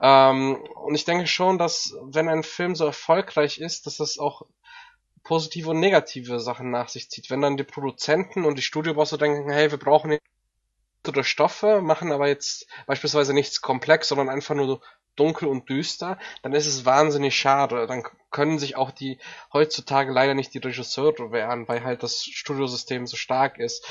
Ähm, 0.00 0.56
und 0.74 0.94
ich 0.94 1.04
denke 1.04 1.26
schon, 1.26 1.58
dass 1.58 1.94
wenn 2.02 2.28
ein 2.28 2.42
Film 2.42 2.74
so 2.74 2.84
erfolgreich 2.84 3.58
ist, 3.58 3.86
dass 3.86 3.96
das 3.96 4.18
auch 4.18 4.42
positive 5.24 5.70
und 5.70 5.80
negative 5.80 6.40
Sachen 6.40 6.70
nach 6.70 6.88
sich 6.88 7.10
zieht. 7.10 7.30
Wenn 7.30 7.40
dann 7.40 7.56
die 7.56 7.64
Produzenten 7.64 8.44
und 8.44 8.56
die 8.56 8.62
Studiobosse 8.62 9.18
denken, 9.18 9.50
hey, 9.50 9.70
wir 9.70 9.78
brauchen 9.78 10.18
oder 11.06 11.24
Stoffe, 11.24 11.80
machen 11.80 12.12
aber 12.12 12.28
jetzt 12.28 12.66
beispielsweise 12.86 13.32
nichts 13.32 13.60
komplex, 13.62 14.08
sondern 14.08 14.28
einfach 14.28 14.54
nur 14.54 14.80
dunkel 15.16 15.48
und 15.48 15.68
düster, 15.68 16.18
dann 16.42 16.52
ist 16.52 16.66
es 16.66 16.84
wahnsinnig 16.84 17.36
schade. 17.36 17.86
Dann 17.86 18.04
können 18.30 18.58
sich 18.58 18.76
auch 18.76 18.90
die 18.90 19.18
heutzutage 19.52 20.12
leider 20.12 20.34
nicht 20.34 20.54
die 20.54 20.58
Regisseure 20.58 21.32
wehren, 21.32 21.66
weil 21.66 21.82
halt 21.82 22.02
das 22.02 22.24
Studiosystem 22.24 23.06
so 23.06 23.16
stark 23.16 23.58
ist. 23.58 23.86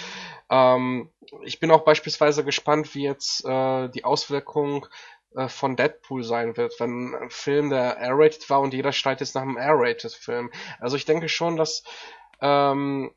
Ähm, 0.49 1.11
ich 1.43 1.59
bin 1.59 1.71
auch 1.71 1.83
beispielsweise 1.83 2.45
gespannt, 2.45 2.95
wie 2.95 3.03
jetzt 3.03 3.43
äh, 3.45 3.89
die 3.89 4.05
Auswirkung 4.05 4.87
von 5.47 5.75
Deadpool 5.75 6.23
sein 6.23 6.57
wird, 6.57 6.79
wenn 6.79 7.13
ein 7.13 7.29
Film, 7.29 7.69
der 7.69 7.97
R-rated 7.97 8.49
war 8.49 8.61
und 8.61 8.73
jeder 8.73 8.91
schreit 8.91 9.19
jetzt 9.19 9.35
nach 9.35 9.43
einem 9.43 9.57
R-rated 9.57 10.11
Film. 10.11 10.51
Also 10.79 10.95
ich 10.95 11.05
denke 11.05 11.29
schon, 11.29 11.57
dass, 11.57 11.83
ähm, 12.41 13.13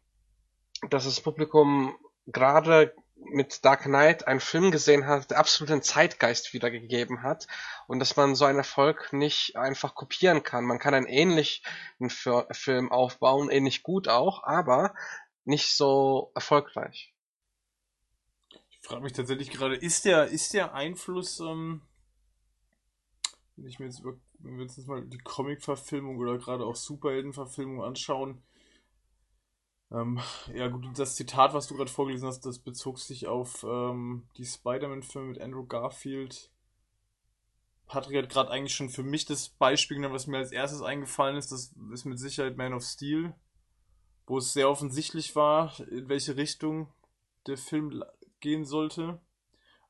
dass 0.90 1.04
das 1.04 1.20
Publikum 1.20 1.96
gerade 2.26 2.94
mit 3.16 3.64
Dark 3.64 3.82
Knight 3.82 4.26
einen 4.26 4.40
Film 4.40 4.70
gesehen 4.70 5.06
hat, 5.06 5.30
der 5.30 5.38
absoluten 5.38 5.82
Zeitgeist 5.82 6.52
wiedergegeben 6.52 7.22
hat 7.22 7.46
und 7.86 7.98
dass 7.98 8.16
man 8.16 8.34
so 8.34 8.44
einen 8.44 8.58
Erfolg 8.58 9.12
nicht 9.12 9.56
einfach 9.56 9.94
kopieren 9.94 10.42
kann. 10.42 10.64
Man 10.64 10.78
kann 10.78 10.94
einen 10.94 11.06
ähnlichen 11.06 11.62
Film 12.08 12.90
aufbauen, 12.90 13.50
ähnlich 13.50 13.82
gut 13.82 14.08
auch, 14.08 14.42
aber 14.44 14.94
nicht 15.44 15.76
so 15.76 16.32
erfolgreich. 16.34 17.14
Ich 18.70 18.80
frage 18.80 19.02
mich 19.02 19.12
tatsächlich 19.12 19.50
gerade, 19.50 19.76
ist 19.76 20.04
der, 20.04 20.26
ist 20.26 20.54
der 20.54 20.74
Einfluss 20.74 21.40
ähm, 21.40 21.82
wenn 23.60 23.68
ich 23.68 23.78
mir 23.78 23.86
jetzt, 23.86 24.02
wenn 24.04 24.56
wir 24.56 24.62
uns 24.62 24.76
jetzt 24.76 24.88
mal 24.88 25.04
die 25.04 25.18
Comic-Verfilmung 25.18 26.18
oder 26.18 26.38
gerade 26.38 26.64
auch 26.64 26.76
Superhelden-Verfilmung 26.76 27.82
anschauen, 27.82 28.42
ähm, 29.92 30.20
ja 30.54 30.68
gut, 30.68 30.86
das 30.98 31.16
Zitat, 31.16 31.52
was 31.52 31.66
du 31.66 31.76
gerade 31.76 31.90
vorgelesen 31.90 32.28
hast, 32.28 32.46
das 32.46 32.58
bezog 32.60 32.98
sich 32.98 33.26
auf 33.26 33.64
ähm, 33.64 34.28
die 34.36 34.46
Spider-Man-Filme 34.46 35.28
mit 35.28 35.40
Andrew 35.40 35.66
Garfield. 35.66 36.50
Patrick 37.86 38.16
hat 38.22 38.30
gerade 38.30 38.50
eigentlich 38.50 38.74
schon 38.74 38.88
für 38.88 39.02
mich 39.02 39.24
das 39.26 39.48
Beispiel 39.48 39.96
genommen, 39.96 40.14
was 40.14 40.28
mir 40.28 40.38
als 40.38 40.52
erstes 40.52 40.80
eingefallen 40.80 41.36
ist. 41.36 41.50
Das 41.50 41.74
ist 41.92 42.04
mit 42.04 42.20
Sicherheit 42.20 42.56
Man 42.56 42.72
of 42.72 42.84
Steel, 42.84 43.34
wo 44.26 44.38
es 44.38 44.52
sehr 44.52 44.70
offensichtlich 44.70 45.34
war, 45.34 45.78
in 45.80 46.08
welche 46.08 46.36
Richtung 46.36 46.88
der 47.46 47.58
Film 47.58 48.04
gehen 48.38 48.64
sollte. 48.64 49.20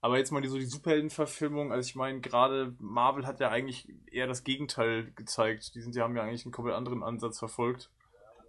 Aber 0.02 0.16
jetzt 0.16 0.30
mal 0.30 0.40
die, 0.40 0.48
so 0.48 0.56
die 0.56 0.64
Superheldenverfilmung, 0.64 1.72
also 1.72 1.86
ich 1.86 1.94
meine, 1.94 2.20
gerade 2.20 2.74
Marvel 2.78 3.26
hat 3.26 3.38
ja 3.40 3.50
eigentlich 3.50 3.86
eher 4.10 4.26
das 4.26 4.44
Gegenteil 4.44 5.12
gezeigt. 5.14 5.74
Die 5.74 5.82
sind, 5.82 5.94
die 5.94 6.00
haben 6.00 6.16
ja 6.16 6.22
eigentlich 6.22 6.44
einen 6.44 6.52
komplett 6.52 6.76
anderen 6.76 7.02
Ansatz 7.02 7.38
verfolgt. 7.38 7.90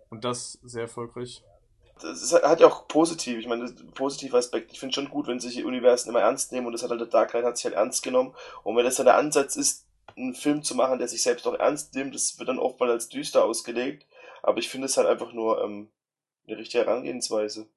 Und 0.10 0.24
das 0.24 0.60
sehr 0.64 0.84
erfolgreich. 0.84 1.44
Das 2.02 2.34
hat 2.34 2.60
ja 2.60 2.68
auch 2.68 2.88
positiv, 2.88 3.38
ich 3.38 3.48
meine, 3.48 3.72
positiver 3.94 4.38
Aspekt. 4.38 4.72
Ich 4.72 4.80
finde 4.80 4.96
schon 4.96 5.10
gut, 5.10 5.28
wenn 5.28 5.40
sich 5.40 5.64
Universen 5.64 6.10
immer 6.10 6.22
ernst 6.22 6.52
nehmen 6.52 6.66
und 6.66 6.74
das 6.74 6.84
hat 6.84 6.90
halt 6.90 7.02
der 7.02 7.08
Dark 7.08 7.32
Knight 7.32 7.46
hat 7.46 7.58
sich 7.58 7.66
halt 7.66 7.76
ernst 7.76 8.02
genommen. 8.02 8.34
Und 8.64 8.76
wenn 8.76 8.86
das 8.86 8.96
dann 8.96 9.06
der 9.06 9.18
Ansatz 9.18 9.56
ist, 9.56 9.86
einen 10.18 10.34
Film 10.34 10.64
zu 10.64 10.76
machen, 10.76 11.00
der 11.00 11.08
sich 11.08 11.22
selbst 11.22 11.48
auch 11.48 11.54
ernst 11.54 11.94
nimmt, 11.96 12.16
das 12.16 12.40
wird 12.40 12.50
dann 12.50 12.60
oftmals 12.60 12.92
als 12.92 13.10
düster 13.10 13.46
ausgelegt. 13.46 14.06
Aber 14.42 14.58
ich 14.58 14.70
finde 14.70 14.86
es 14.86 14.98
halt 14.98 15.08
einfach 15.08 15.32
nur 15.32 15.64
ähm, 15.64 15.90
eine 16.48 16.58
richtige 16.58 16.86
Herangehensweise. 16.86 17.68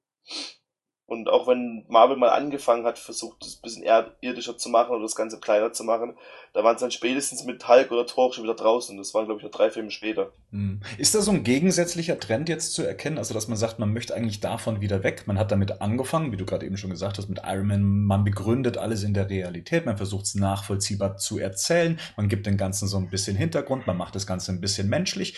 Und 1.07 1.29
auch 1.29 1.47
wenn 1.47 1.85
Marvel 1.87 2.17
mal 2.17 2.29
angefangen 2.29 2.83
hat, 2.83 2.97
versucht 2.97 3.45
es 3.45 3.57
ein 3.57 3.61
bisschen 3.61 3.85
irdischer 4.21 4.57
zu 4.57 4.69
machen 4.69 4.91
oder 4.91 5.03
das 5.03 5.15
Ganze 5.15 5.39
kleiner 5.39 5.71
zu 5.71 5.83
machen, 5.83 6.17
da 6.53 6.63
waren 6.63 6.75
es 6.75 6.81
dann 6.81 6.89
spätestens 6.89 7.43
mit 7.43 7.67
Hulk 7.67 7.91
oder 7.91 8.07
Thor 8.07 8.33
schon 8.33 8.43
wieder 8.43 8.55
draußen. 8.55 8.97
Das 8.97 9.13
waren, 9.13 9.25
glaube 9.25 9.39
ich, 9.39 9.43
noch 9.43 9.51
drei 9.51 9.69
Filme 9.69 9.91
später. 9.91 10.31
Hm. 10.49 10.81
Ist 10.97 11.13
da 11.13 11.21
so 11.21 11.29
ein 11.29 11.43
gegensätzlicher 11.43 12.19
Trend 12.19 12.49
jetzt 12.49 12.73
zu 12.73 12.81
erkennen? 12.81 13.19
Also, 13.19 13.35
dass 13.35 13.47
man 13.47 13.57
sagt, 13.57 13.77
man 13.77 13.93
möchte 13.93 14.15
eigentlich 14.15 14.39
davon 14.39 14.81
wieder 14.81 15.03
weg. 15.03 15.27
Man 15.27 15.37
hat 15.37 15.51
damit 15.51 15.79
angefangen, 15.79 16.31
wie 16.31 16.37
du 16.37 16.45
gerade 16.45 16.65
eben 16.65 16.77
schon 16.77 16.89
gesagt 16.89 17.19
hast, 17.19 17.29
mit 17.29 17.41
Iron 17.45 17.67
Man. 17.67 17.83
Man 17.83 18.23
begründet 18.23 18.79
alles 18.79 19.03
in 19.03 19.13
der 19.13 19.29
Realität. 19.29 19.85
Man 19.85 19.97
versucht 19.97 20.25
es 20.25 20.33
nachvollziehbar 20.33 21.17
zu 21.17 21.37
erzählen. 21.37 21.99
Man 22.17 22.29
gibt 22.29 22.47
dem 22.47 22.57
Ganzen 22.57 22.87
so 22.87 22.97
ein 22.97 23.11
bisschen 23.11 23.37
Hintergrund. 23.37 23.85
Man 23.85 23.97
macht 23.97 24.15
das 24.15 24.25
Ganze 24.25 24.51
ein 24.51 24.61
bisschen 24.61 24.89
menschlich. 24.89 25.37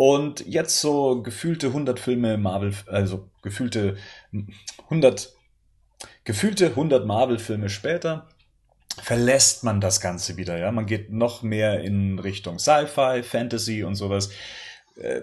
Und 0.00 0.46
jetzt 0.46 0.80
so 0.80 1.22
gefühlte 1.22 1.66
100 1.68 1.98
Filme 1.98 2.38
Marvel, 2.38 2.72
also 2.86 3.28
gefühlte 3.42 3.96
100, 4.84 5.34
gefühlte 6.22 6.66
100 6.66 7.04
Marvel-Filme 7.04 7.68
später 7.68 8.28
verlässt 9.02 9.64
man 9.64 9.80
das 9.80 10.00
Ganze 10.00 10.36
wieder, 10.36 10.56
ja. 10.56 10.70
Man 10.70 10.86
geht 10.86 11.10
noch 11.10 11.42
mehr 11.42 11.80
in 11.80 12.20
Richtung 12.20 12.60
Sci-Fi, 12.60 13.24
Fantasy 13.24 13.82
und 13.82 13.96
sowas. 13.96 14.30
Äh, 14.94 15.22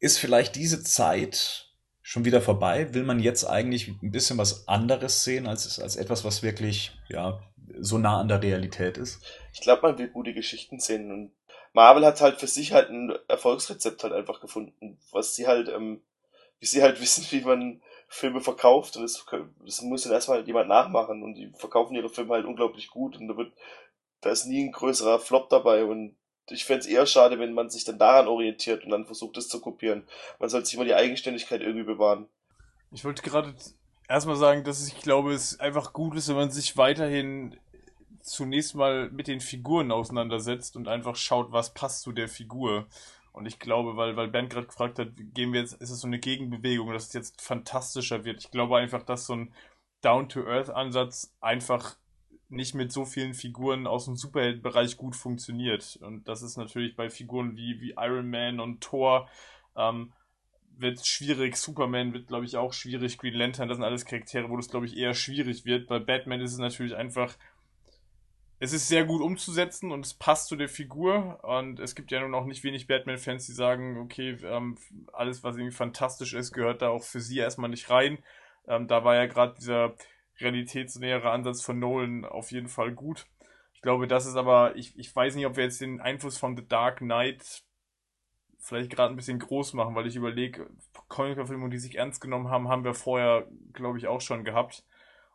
ist 0.00 0.18
vielleicht 0.18 0.56
diese 0.56 0.82
Zeit 0.82 1.68
schon 2.00 2.24
wieder 2.24 2.42
vorbei? 2.42 2.92
Will 2.94 3.04
man 3.04 3.20
jetzt 3.20 3.44
eigentlich 3.44 3.86
ein 4.02 4.10
bisschen 4.10 4.36
was 4.36 4.66
anderes 4.66 5.22
sehen 5.22 5.46
als, 5.46 5.78
als 5.78 5.94
etwas, 5.94 6.24
was 6.24 6.42
wirklich, 6.42 6.90
ja, 7.08 7.40
so 7.78 7.98
nah 7.98 8.20
an 8.20 8.26
der 8.26 8.42
Realität 8.42 8.98
ist? 8.98 9.22
Ich 9.52 9.60
glaube, 9.60 9.82
man 9.82 9.98
will 9.98 10.08
gute 10.08 10.34
Geschichten 10.34 10.80
sehen 10.80 11.12
und 11.12 11.30
Marvel 11.72 12.04
hat 12.04 12.20
halt 12.20 12.38
für 12.38 12.46
sich 12.46 12.72
halt 12.72 12.90
ein 12.90 13.16
Erfolgsrezept 13.28 14.02
halt 14.04 14.12
einfach 14.12 14.40
gefunden, 14.40 14.98
was 15.10 15.34
sie 15.34 15.46
halt 15.46 15.68
ähm, 15.68 16.02
wie 16.58 16.66
sie 16.66 16.82
halt 16.82 17.00
wissen, 17.02 17.26
wie 17.30 17.44
man 17.44 17.82
Filme 18.08 18.40
verkauft 18.40 18.96
und 18.96 19.02
das, 19.02 19.24
das 19.64 19.80
muss 19.82 20.02
dann 20.02 20.12
erstmal 20.12 20.44
jemand 20.46 20.68
nachmachen 20.68 21.22
und 21.22 21.34
die 21.34 21.50
verkaufen 21.56 21.94
ihre 21.94 22.10
Filme 22.10 22.34
halt 22.34 22.44
unglaublich 22.44 22.90
gut 22.90 23.16
und 23.16 23.28
da 23.28 23.36
wird, 23.36 23.52
da 24.20 24.30
ist 24.30 24.44
nie 24.44 24.64
ein 24.64 24.72
größerer 24.72 25.18
Flop 25.18 25.48
dabei 25.48 25.84
und 25.84 26.14
ich 26.50 26.64
fände 26.64 26.80
es 26.80 26.86
eher 26.86 27.06
schade, 27.06 27.38
wenn 27.38 27.54
man 27.54 27.70
sich 27.70 27.84
dann 27.84 27.98
daran 27.98 28.28
orientiert 28.28 28.84
und 28.84 28.90
dann 28.90 29.06
versucht, 29.06 29.36
das 29.36 29.48
zu 29.48 29.60
kopieren. 29.60 30.06
Man 30.38 30.50
sollte 30.50 30.66
sich 30.66 30.74
immer 30.74 30.84
die 30.84 30.94
Eigenständigkeit 30.94 31.62
irgendwie 31.62 31.84
bewahren. 31.84 32.28
Ich 32.90 33.04
wollte 33.04 33.22
gerade 33.22 33.54
erstmal 34.08 34.36
sagen, 34.36 34.64
dass 34.64 34.86
ich 34.86 35.00
glaube, 35.00 35.32
es 35.32 35.58
einfach 35.60 35.92
gut 35.92 36.16
ist, 36.16 36.28
wenn 36.28 36.36
man 36.36 36.50
sich 36.50 36.76
weiterhin 36.76 37.56
zunächst 38.22 38.74
mal 38.74 39.10
mit 39.10 39.26
den 39.26 39.40
Figuren 39.40 39.92
auseinandersetzt 39.92 40.76
und 40.76 40.88
einfach 40.88 41.16
schaut, 41.16 41.52
was 41.52 41.74
passt 41.74 42.02
zu 42.02 42.12
der 42.12 42.28
Figur. 42.28 42.86
Und 43.32 43.46
ich 43.46 43.58
glaube, 43.58 43.96
weil, 43.96 44.16
weil 44.16 44.28
Ben 44.28 44.48
gerade 44.48 44.66
gefragt 44.66 44.98
hat, 44.98 45.08
gehen 45.16 45.52
wir 45.52 45.60
jetzt, 45.60 45.74
ist 45.74 45.90
es 45.90 46.00
so 46.00 46.06
eine 46.06 46.18
Gegenbewegung, 46.18 46.92
dass 46.92 47.08
es 47.08 47.12
jetzt 47.14 47.40
fantastischer 47.40 48.24
wird. 48.24 48.44
Ich 48.44 48.50
glaube 48.50 48.76
einfach, 48.76 49.02
dass 49.02 49.26
so 49.26 49.34
ein 49.34 49.54
Down-to-Earth-Ansatz 50.02 51.34
einfach 51.40 51.96
nicht 52.48 52.74
mit 52.74 52.92
so 52.92 53.06
vielen 53.06 53.32
Figuren 53.32 53.86
aus 53.86 54.04
dem 54.04 54.16
Superheldenbereich 54.16 54.98
gut 54.98 55.16
funktioniert. 55.16 55.98
Und 56.02 56.28
das 56.28 56.42
ist 56.42 56.58
natürlich 56.58 56.94
bei 56.94 57.08
Figuren 57.08 57.56
wie, 57.56 57.80
wie 57.80 57.94
Iron 57.96 58.28
Man 58.28 58.60
und 58.60 58.82
Thor 58.82 59.28
ähm, 59.74 60.12
wird 60.76 61.06
schwierig. 61.06 61.56
Superman 61.56 62.12
wird, 62.12 62.28
glaube 62.28 62.44
ich, 62.44 62.58
auch 62.58 62.74
schwierig. 62.74 63.16
Green 63.16 63.34
Lantern, 63.34 63.68
das 63.68 63.78
sind 63.78 63.84
alles 63.84 64.04
Charaktere, 64.04 64.50
wo 64.50 64.56
das, 64.56 64.68
glaube 64.68 64.84
ich, 64.84 64.96
eher 64.96 65.14
schwierig 65.14 65.64
wird. 65.64 65.86
Bei 65.88 65.98
Batman 65.98 66.42
ist 66.42 66.52
es 66.52 66.58
natürlich 66.58 66.94
einfach 66.94 67.36
es 68.62 68.72
ist 68.72 68.86
sehr 68.86 69.04
gut 69.04 69.20
umzusetzen 69.20 69.90
und 69.90 70.06
es 70.06 70.14
passt 70.14 70.46
zu 70.46 70.54
der 70.54 70.68
Figur. 70.68 71.42
Und 71.42 71.80
es 71.80 71.96
gibt 71.96 72.12
ja 72.12 72.20
nun 72.20 72.32
auch 72.32 72.44
nicht 72.44 72.62
wenig 72.62 72.86
Batman-Fans, 72.86 73.44
die 73.44 73.52
sagen, 73.52 73.98
okay, 73.98 74.36
ähm, 74.44 74.78
alles, 75.12 75.42
was 75.42 75.56
irgendwie 75.56 75.74
fantastisch 75.74 76.32
ist, 76.32 76.52
gehört 76.52 76.80
da 76.80 76.90
auch 76.90 77.02
für 77.02 77.20
sie 77.20 77.38
erstmal 77.38 77.70
nicht 77.70 77.90
rein. 77.90 78.18
Ähm, 78.68 78.86
da 78.86 79.02
war 79.02 79.16
ja 79.16 79.26
gerade 79.26 79.56
dieser 79.58 79.96
realitätsnähere 80.38 81.30
Ansatz 81.30 81.60
von 81.60 81.80
Nolan 81.80 82.24
auf 82.24 82.52
jeden 82.52 82.68
Fall 82.68 82.92
gut. 82.92 83.26
Ich 83.74 83.82
glaube, 83.82 84.06
das 84.06 84.26
ist 84.26 84.36
aber, 84.36 84.76
ich, 84.76 84.96
ich 84.96 85.14
weiß 85.14 85.34
nicht, 85.34 85.46
ob 85.46 85.56
wir 85.56 85.64
jetzt 85.64 85.80
den 85.80 86.00
Einfluss 86.00 86.38
von 86.38 86.56
The 86.56 86.64
Dark 86.64 86.98
Knight 86.98 87.64
vielleicht 88.60 88.92
gerade 88.92 89.12
ein 89.12 89.16
bisschen 89.16 89.40
groß 89.40 89.72
machen, 89.72 89.96
weil 89.96 90.06
ich 90.06 90.14
überlege, 90.14 90.70
Comic-Verfilmungen, 91.08 91.72
die 91.72 91.80
sich 91.80 91.96
ernst 91.96 92.20
genommen 92.20 92.48
haben, 92.48 92.68
haben 92.68 92.84
wir 92.84 92.94
vorher, 92.94 93.48
glaube 93.72 93.98
ich, 93.98 94.06
auch 94.06 94.20
schon 94.20 94.44
gehabt. 94.44 94.84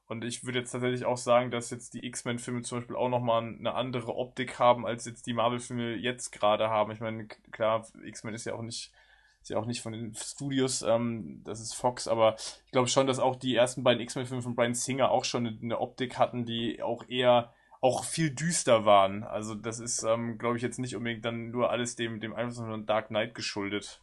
Und 0.07 0.23
ich 0.23 0.45
würde 0.45 0.59
jetzt 0.59 0.71
tatsächlich 0.71 1.05
auch 1.05 1.17
sagen, 1.17 1.51
dass 1.51 1.69
jetzt 1.69 1.93
die 1.93 2.05
X-Men-Filme 2.05 2.61
zum 2.61 2.79
Beispiel 2.79 2.95
auch 2.95 3.09
nochmal 3.09 3.43
eine 3.43 3.73
andere 3.73 4.15
Optik 4.15 4.57
haben, 4.57 4.85
als 4.85 5.05
jetzt 5.05 5.27
die 5.27 5.33
Marvel-Filme 5.33 5.95
jetzt 5.95 6.31
gerade 6.31 6.69
haben. 6.69 6.91
Ich 6.93 7.01
meine, 7.01 7.27
klar, 7.51 7.85
X-Men 8.05 8.33
ist 8.33 8.45
ja 8.45 8.53
auch 8.53 8.61
nicht, 8.61 8.93
ist 9.41 9.49
ja 9.49 9.57
auch 9.57 9.65
nicht 9.65 9.81
von 9.81 9.91
den 9.91 10.15
Studios, 10.15 10.81
ähm, 10.81 11.41
das 11.43 11.59
ist 11.59 11.73
Fox, 11.73 12.07
aber 12.07 12.35
ich 12.65 12.71
glaube 12.71 12.87
schon, 12.87 13.05
dass 13.05 13.19
auch 13.19 13.35
die 13.35 13.53
ersten 13.53 13.83
beiden 13.83 14.01
X-Men-Filme 14.01 14.41
von 14.41 14.55
Brian 14.55 14.73
Singer 14.73 15.11
auch 15.11 15.25
schon 15.25 15.45
eine, 15.45 15.57
eine, 15.61 15.79
Optik 15.79 16.17
hatten, 16.17 16.45
die 16.45 16.81
auch 16.81 17.03
eher 17.09 17.53
auch 17.81 18.05
viel 18.05 18.29
düster 18.29 18.85
waren. 18.85 19.23
Also 19.23 19.55
das 19.55 19.79
ist, 19.81 20.03
ähm, 20.03 20.37
glaube 20.37 20.55
ich, 20.55 20.63
jetzt 20.63 20.79
nicht 20.79 20.95
unbedingt 20.95 21.25
dann 21.25 21.51
nur 21.51 21.69
alles 21.69 21.97
dem, 21.97 22.21
dem 22.21 22.33
Einfluss 22.33 22.65
von 22.65 22.85
Dark 22.85 23.07
Knight 23.09 23.35
geschuldet. 23.35 23.99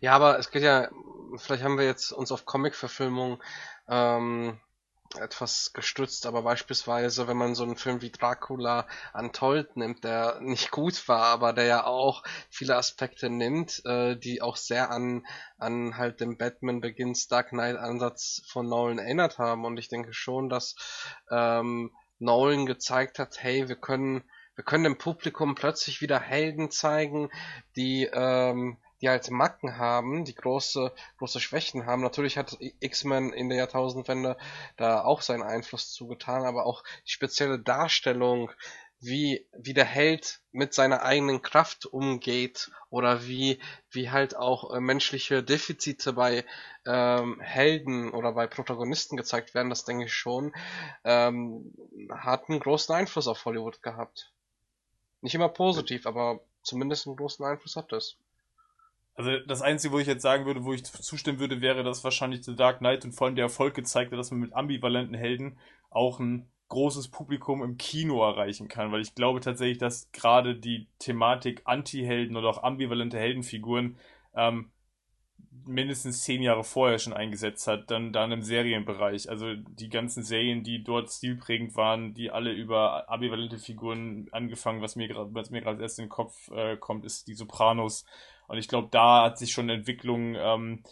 Ja, 0.00 0.12
aber 0.12 0.38
es 0.38 0.50
geht 0.50 0.62
ja, 0.62 0.88
vielleicht 1.36 1.64
haben 1.64 1.78
wir 1.78 1.86
jetzt 1.86 2.12
uns 2.12 2.30
auf 2.30 2.44
Comic-Verfilmung 2.44 3.42
ähm, 3.88 4.58
etwas 5.18 5.72
gestützt, 5.72 6.26
aber 6.26 6.42
beispielsweise, 6.42 7.28
wenn 7.28 7.36
man 7.36 7.54
so 7.54 7.64
einen 7.64 7.76
Film 7.76 8.02
wie 8.02 8.10
Dracula 8.10 8.86
Untold 9.14 9.76
nimmt, 9.76 10.04
der 10.04 10.40
nicht 10.40 10.70
gut 10.70 11.08
war, 11.08 11.24
aber 11.24 11.52
der 11.52 11.66
ja 11.66 11.86
auch 11.86 12.22
viele 12.50 12.76
Aspekte 12.76 13.30
nimmt, 13.30 13.84
äh, 13.84 14.16
die 14.16 14.42
auch 14.42 14.56
sehr 14.56 14.90
an, 14.90 15.26
an 15.58 15.96
halt 15.96 16.20
dem 16.20 16.36
Batman 16.36 16.80
Begins 16.80 17.28
Dark 17.28 17.50
Knight 17.50 17.76
Ansatz 17.76 18.42
von 18.48 18.68
Nolan 18.68 18.98
erinnert 18.98 19.38
haben. 19.38 19.64
Und 19.64 19.78
ich 19.78 19.88
denke 19.88 20.12
schon, 20.12 20.48
dass 20.48 20.76
ähm, 21.30 21.92
Nolan 22.18 22.66
gezeigt 22.66 23.18
hat, 23.18 23.42
hey, 23.42 23.68
wir 23.68 23.76
können, 23.76 24.24
wir 24.54 24.64
können 24.64 24.84
dem 24.84 24.98
Publikum 24.98 25.54
plötzlich 25.54 26.00
wieder 26.00 26.20
Helden 26.20 26.70
zeigen, 26.70 27.30
die 27.76 28.08
ähm, 28.12 28.78
die 29.00 29.08
halt 29.08 29.30
Macken 29.30 29.76
haben, 29.76 30.24
die 30.24 30.34
große, 30.34 30.92
große 31.18 31.40
Schwächen 31.40 31.86
haben. 31.86 32.02
Natürlich 32.02 32.38
hat 32.38 32.56
X-Men 32.80 33.32
in 33.32 33.48
der 33.48 33.58
Jahrtausendwende 33.58 34.36
da 34.76 35.02
auch 35.02 35.22
seinen 35.22 35.42
Einfluss 35.42 35.92
zugetan, 35.92 36.44
aber 36.44 36.66
auch 36.66 36.82
die 37.06 37.10
spezielle 37.10 37.58
Darstellung, 37.58 38.50
wie, 38.98 39.46
wie 39.52 39.74
der 39.74 39.84
Held 39.84 40.40
mit 40.52 40.72
seiner 40.72 41.02
eigenen 41.02 41.42
Kraft 41.42 41.86
umgeht 41.86 42.70
oder 42.88 43.26
wie, 43.26 43.60
wie 43.90 44.10
halt 44.10 44.36
auch 44.36 44.72
äh, 44.72 44.80
menschliche 44.80 45.42
Defizite 45.42 46.14
bei 46.14 46.44
ähm, 46.86 47.40
Helden 47.40 48.10
oder 48.10 48.32
bei 48.32 48.46
Protagonisten 48.46 49.16
gezeigt 49.16 49.54
werden, 49.54 49.68
das 49.68 49.84
denke 49.84 50.06
ich 50.06 50.14
schon, 50.14 50.54
ähm, 51.04 51.74
hat 52.10 52.48
einen 52.48 52.60
großen 52.60 52.94
Einfluss 52.94 53.28
auf 53.28 53.44
Hollywood 53.44 53.82
gehabt. 53.82 54.32
Nicht 55.20 55.34
immer 55.34 55.48
positiv, 55.48 56.06
aber 56.06 56.40
zumindest 56.62 57.06
einen 57.06 57.16
großen 57.16 57.44
Einfluss 57.44 57.76
hat 57.76 57.92
es. 57.92 58.16
Also 59.16 59.38
das 59.46 59.62
Einzige, 59.62 59.94
wo 59.94 59.98
ich 59.98 60.06
jetzt 60.06 60.22
sagen 60.22 60.44
würde, 60.44 60.64
wo 60.64 60.74
ich 60.74 60.84
zustimmen 60.84 61.38
würde, 61.38 61.62
wäre, 61.62 61.82
dass 61.82 62.04
wahrscheinlich 62.04 62.44
The 62.44 62.54
Dark 62.54 62.78
Knight 62.78 63.04
und 63.04 63.12
vor 63.12 63.26
allem 63.26 63.36
der 63.36 63.46
Erfolg 63.46 63.74
gezeigt 63.74 64.12
hat, 64.12 64.18
dass 64.18 64.30
man 64.30 64.40
mit 64.40 64.52
ambivalenten 64.54 65.14
Helden 65.14 65.58
auch 65.90 66.20
ein 66.20 66.46
großes 66.68 67.08
Publikum 67.08 67.62
im 67.62 67.78
Kino 67.78 68.22
erreichen 68.22 68.68
kann, 68.68 68.92
weil 68.92 69.00
ich 69.00 69.14
glaube 69.14 69.40
tatsächlich, 69.40 69.78
dass 69.78 70.10
gerade 70.12 70.56
die 70.56 70.88
Thematik 70.98 71.62
Anti-Helden 71.64 72.36
oder 72.36 72.48
auch 72.48 72.62
ambivalente 72.62 73.18
Heldenfiguren 73.18 73.96
ähm, 74.34 74.70
mindestens 75.64 76.22
zehn 76.22 76.42
Jahre 76.42 76.64
vorher 76.64 76.98
schon 76.98 77.12
eingesetzt 77.12 77.66
hat, 77.66 77.90
dann, 77.90 78.12
dann 78.12 78.32
im 78.32 78.42
Serienbereich. 78.42 79.30
Also 79.30 79.54
die 79.54 79.88
ganzen 79.88 80.22
Serien, 80.22 80.62
die 80.62 80.84
dort 80.84 81.10
stilprägend 81.10 81.76
waren, 81.76 82.14
die 82.14 82.30
alle 82.30 82.52
über 82.52 83.08
ambivalente 83.08 83.58
Figuren 83.58 84.28
angefangen, 84.32 84.82
was 84.82 84.96
mir 84.96 85.08
gerade, 85.08 85.32
was 85.34 85.50
mir 85.50 85.62
gerade 85.62 85.82
erst 85.82 85.98
in 85.98 86.06
den 86.06 86.10
Kopf 86.10 86.50
äh, 86.50 86.76
kommt, 86.76 87.04
ist 87.04 87.28
die 87.28 87.34
Sopranos 87.34 88.04
und 88.48 88.58
ich 88.58 88.68
glaube, 88.68 88.88
da 88.90 89.24
hat 89.24 89.38
sich 89.38 89.52
schon 89.52 89.68
Entwicklung 89.68 90.34
ähm, 90.36 90.82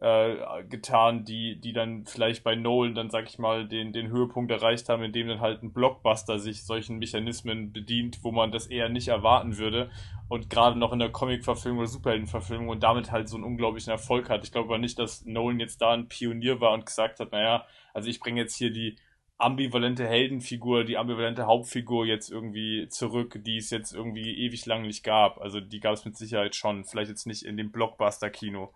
äh, 0.00 0.64
getan, 0.64 1.24
die, 1.24 1.60
die 1.60 1.72
dann 1.72 2.06
vielleicht 2.06 2.42
bei 2.42 2.54
Nolan 2.54 2.94
dann, 2.94 3.10
sag 3.10 3.28
ich 3.28 3.38
mal, 3.38 3.68
den, 3.68 3.92
den 3.92 4.08
Höhepunkt 4.08 4.50
erreicht 4.50 4.88
haben, 4.88 5.02
indem 5.02 5.28
dann 5.28 5.40
halt 5.40 5.62
ein 5.62 5.72
Blockbuster 5.72 6.38
sich 6.38 6.64
solchen 6.64 6.98
Mechanismen 6.98 7.72
bedient, 7.72 8.20
wo 8.22 8.32
man 8.32 8.50
das 8.50 8.66
eher 8.66 8.88
nicht 8.88 9.08
erwarten 9.08 9.58
würde. 9.58 9.90
Und 10.28 10.48
gerade 10.48 10.78
noch 10.78 10.92
in 10.92 11.00
der 11.00 11.10
Comic-Verfilmung 11.12 11.80
oder 11.80 11.88
Superhelden-Verfilmung 11.88 12.68
und 12.68 12.82
damit 12.82 13.12
halt 13.12 13.28
so 13.28 13.36
einen 13.36 13.44
unglaublichen 13.44 13.90
Erfolg 13.90 14.30
hat. 14.30 14.44
Ich 14.44 14.52
glaube 14.52 14.68
aber 14.68 14.78
nicht, 14.78 14.98
dass 14.98 15.24
Nolan 15.26 15.60
jetzt 15.60 15.82
da 15.82 15.92
ein 15.92 16.08
Pionier 16.08 16.60
war 16.60 16.72
und 16.72 16.86
gesagt 16.86 17.20
hat, 17.20 17.32
naja, 17.32 17.66
also 17.92 18.08
ich 18.08 18.20
bringe 18.20 18.40
jetzt 18.40 18.56
hier 18.56 18.70
die 18.70 18.96
ambivalente 19.40 20.06
Heldenfigur, 20.06 20.84
die 20.84 20.96
ambivalente 20.96 21.46
Hauptfigur 21.46 22.06
jetzt 22.06 22.30
irgendwie 22.30 22.88
zurück, 22.88 23.40
die 23.44 23.56
es 23.56 23.70
jetzt 23.70 23.92
irgendwie 23.92 24.36
ewig 24.38 24.66
lang 24.66 24.82
nicht 24.82 25.02
gab. 25.02 25.40
Also 25.40 25.60
die 25.60 25.80
gab 25.80 25.94
es 25.94 26.04
mit 26.04 26.16
Sicherheit 26.16 26.54
schon. 26.54 26.84
Vielleicht 26.84 27.10
jetzt 27.10 27.26
nicht 27.26 27.44
in 27.44 27.56
dem 27.56 27.72
Blockbuster-Kino. 27.72 28.72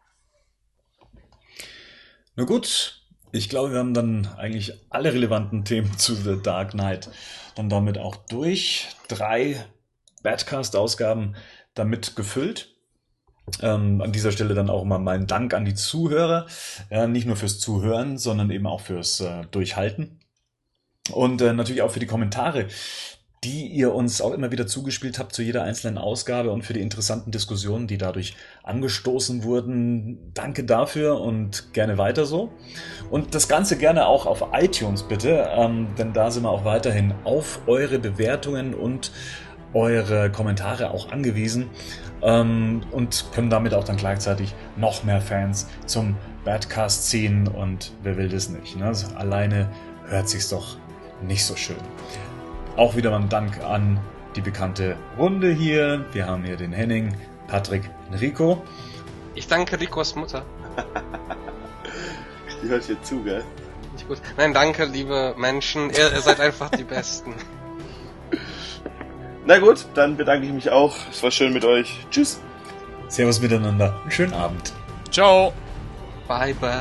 Na 2.37 2.45
gut, 2.45 3.03
ich 3.33 3.49
glaube, 3.49 3.73
wir 3.73 3.79
haben 3.79 3.95
dann 3.95 4.27
eigentlich 4.37 4.73
alle 4.91 5.13
relevanten 5.13 5.65
Themen 5.65 5.99
zu 5.99 6.15
The 6.15 6.41
Dark 6.43 6.71
Knight 6.71 7.11
dann 7.55 7.69
damit 7.69 7.99
auch 7.99 8.17
durch. 8.17 8.89
Drei 9.09 9.65
Badcast-Ausgaben 10.23 11.37
damit 11.75 12.17
gefüllt. 12.17 12.71
Ähm, 13.61 14.01
an 14.01 14.13
dieser 14.13 14.33
Stelle 14.33 14.55
dann 14.55 14.71
auch 14.71 14.85
mal 14.85 14.99
meinen 14.99 15.27
Dank 15.27 15.53
an 15.53 15.65
die 15.65 15.75
Zuhörer. 15.75 16.47
Ja, 16.91 17.07
nicht 17.07 17.27
nur 17.27 17.37
fürs 17.37 17.61
Zuhören, 17.61 18.19
sondern 18.19 18.51
eben 18.51 18.67
auch 18.67 18.81
fürs 18.81 19.21
äh, 19.21 19.45
Durchhalten. 19.51 20.21
Und 21.13 21.43
äh, 21.43 21.53
natürlich 21.53 21.83
auch 21.83 21.91
für 21.91 22.01
die 22.01 22.07
Kommentare, 22.07 22.67
die 23.45 23.67
ihr 23.67 23.95
uns 23.95 24.23
auch 24.23 24.33
immer 24.33 24.51
wieder 24.51 24.67
zugespielt 24.67 25.19
habt 25.19 25.35
zu 25.35 25.43
jeder 25.43 25.63
einzelnen 25.63 25.99
Ausgabe 25.99 26.51
und 26.51 26.63
für 26.63 26.73
die 26.73 26.81
interessanten 26.81 27.31
Diskussionen, 27.31 27.87
die 27.87 27.99
dadurch 27.99 28.35
angestoßen 28.63 29.45
wurden. 29.45 30.33
Danke 30.33 30.65
dafür 30.65 31.21
und 31.21 31.75
gerne 31.75 31.99
weiter 31.99 32.25
so. 32.25 32.51
Und 33.11 33.35
das 33.35 33.47
Ganze 33.47 33.77
gerne 33.77 34.07
auch 34.07 34.25
auf 34.25 34.47
iTunes 34.55 35.03
bitte, 35.03 35.47
ähm, 35.55 35.89
denn 35.99 36.15
da 36.15 36.31
sind 36.31 36.45
wir 36.45 36.51
auch 36.51 36.65
weiterhin 36.65 37.13
auf 37.25 37.61
eure 37.67 37.99
Bewertungen 37.99 38.73
und 38.73 39.13
eure 39.75 40.31
Kommentare 40.31 40.91
auch 40.91 41.13
angewiesen 41.13 41.69
ähm, 42.23 42.81
und 42.93 43.27
können 43.35 43.51
damit 43.51 43.75
auch 43.75 43.85
dann 43.85 43.97
gleichzeitig 43.97 44.55
noch 44.77 45.05
mehr 45.05 45.21
Fans 45.21 45.69
zum 45.85 46.17
Badcast 46.45 47.11
ziehen 47.11 47.49
und 47.49 47.93
wer 48.03 48.17
will 48.17 48.29
das 48.29 48.49
nicht. 48.49 48.77
Ne? 48.77 48.87
Also 48.87 49.15
alleine 49.17 49.69
hört 50.07 50.29
sich's 50.29 50.49
doch 50.49 50.79
nicht 51.27 51.45
so 51.45 51.57
schön. 51.57 51.77
Auch 52.77 52.97
wieder 52.97 53.11
mal 53.11 53.21
ein 53.21 53.29
Dank 53.29 53.63
an 53.63 54.01
die 54.37 54.41
bekannte 54.41 54.97
Runde 55.19 55.53
hier. 55.53 56.05
Wir 56.13 56.27
haben 56.27 56.45
hier 56.45 56.57
den 56.57 56.73
Henning, 56.73 57.17
Patrick 57.47 57.89
Rico. 58.21 58.63
Ich 59.35 59.47
danke 59.47 59.81
Ricos 59.81 60.15
Mutter. 60.15 60.45
die 62.63 62.69
hört 62.69 62.85
hier 62.85 63.01
zu, 63.03 63.23
gell? 63.23 63.45
Nicht 63.93 64.09
gut. 64.09 64.19
Nein, 64.37 64.53
danke, 64.53 64.85
liebe 64.85 65.35
Menschen. 65.37 65.91
Ihr, 65.91 66.13
ihr 66.13 66.21
seid 66.21 66.41
einfach 66.41 66.71
die 66.71 66.85
Besten. 66.85 67.35
Na 69.47 69.59
gut, 69.59 69.87
dann 69.95 70.17
bedanke 70.17 70.47
ich 70.47 70.53
mich 70.53 70.71
auch. 70.71 70.97
Es 71.11 71.23
war 71.23 71.31
schön 71.31 71.53
mit 71.53 71.65
euch. 71.65 72.07
Tschüss. 72.11 72.41
Servus 73.09 73.41
miteinander. 73.41 73.95
Einen 74.03 74.11
schönen 74.11 74.33
Abend. 74.33 74.73
Ciao. 75.11 75.53
Bye, 76.27 76.55
bye. 76.55 76.81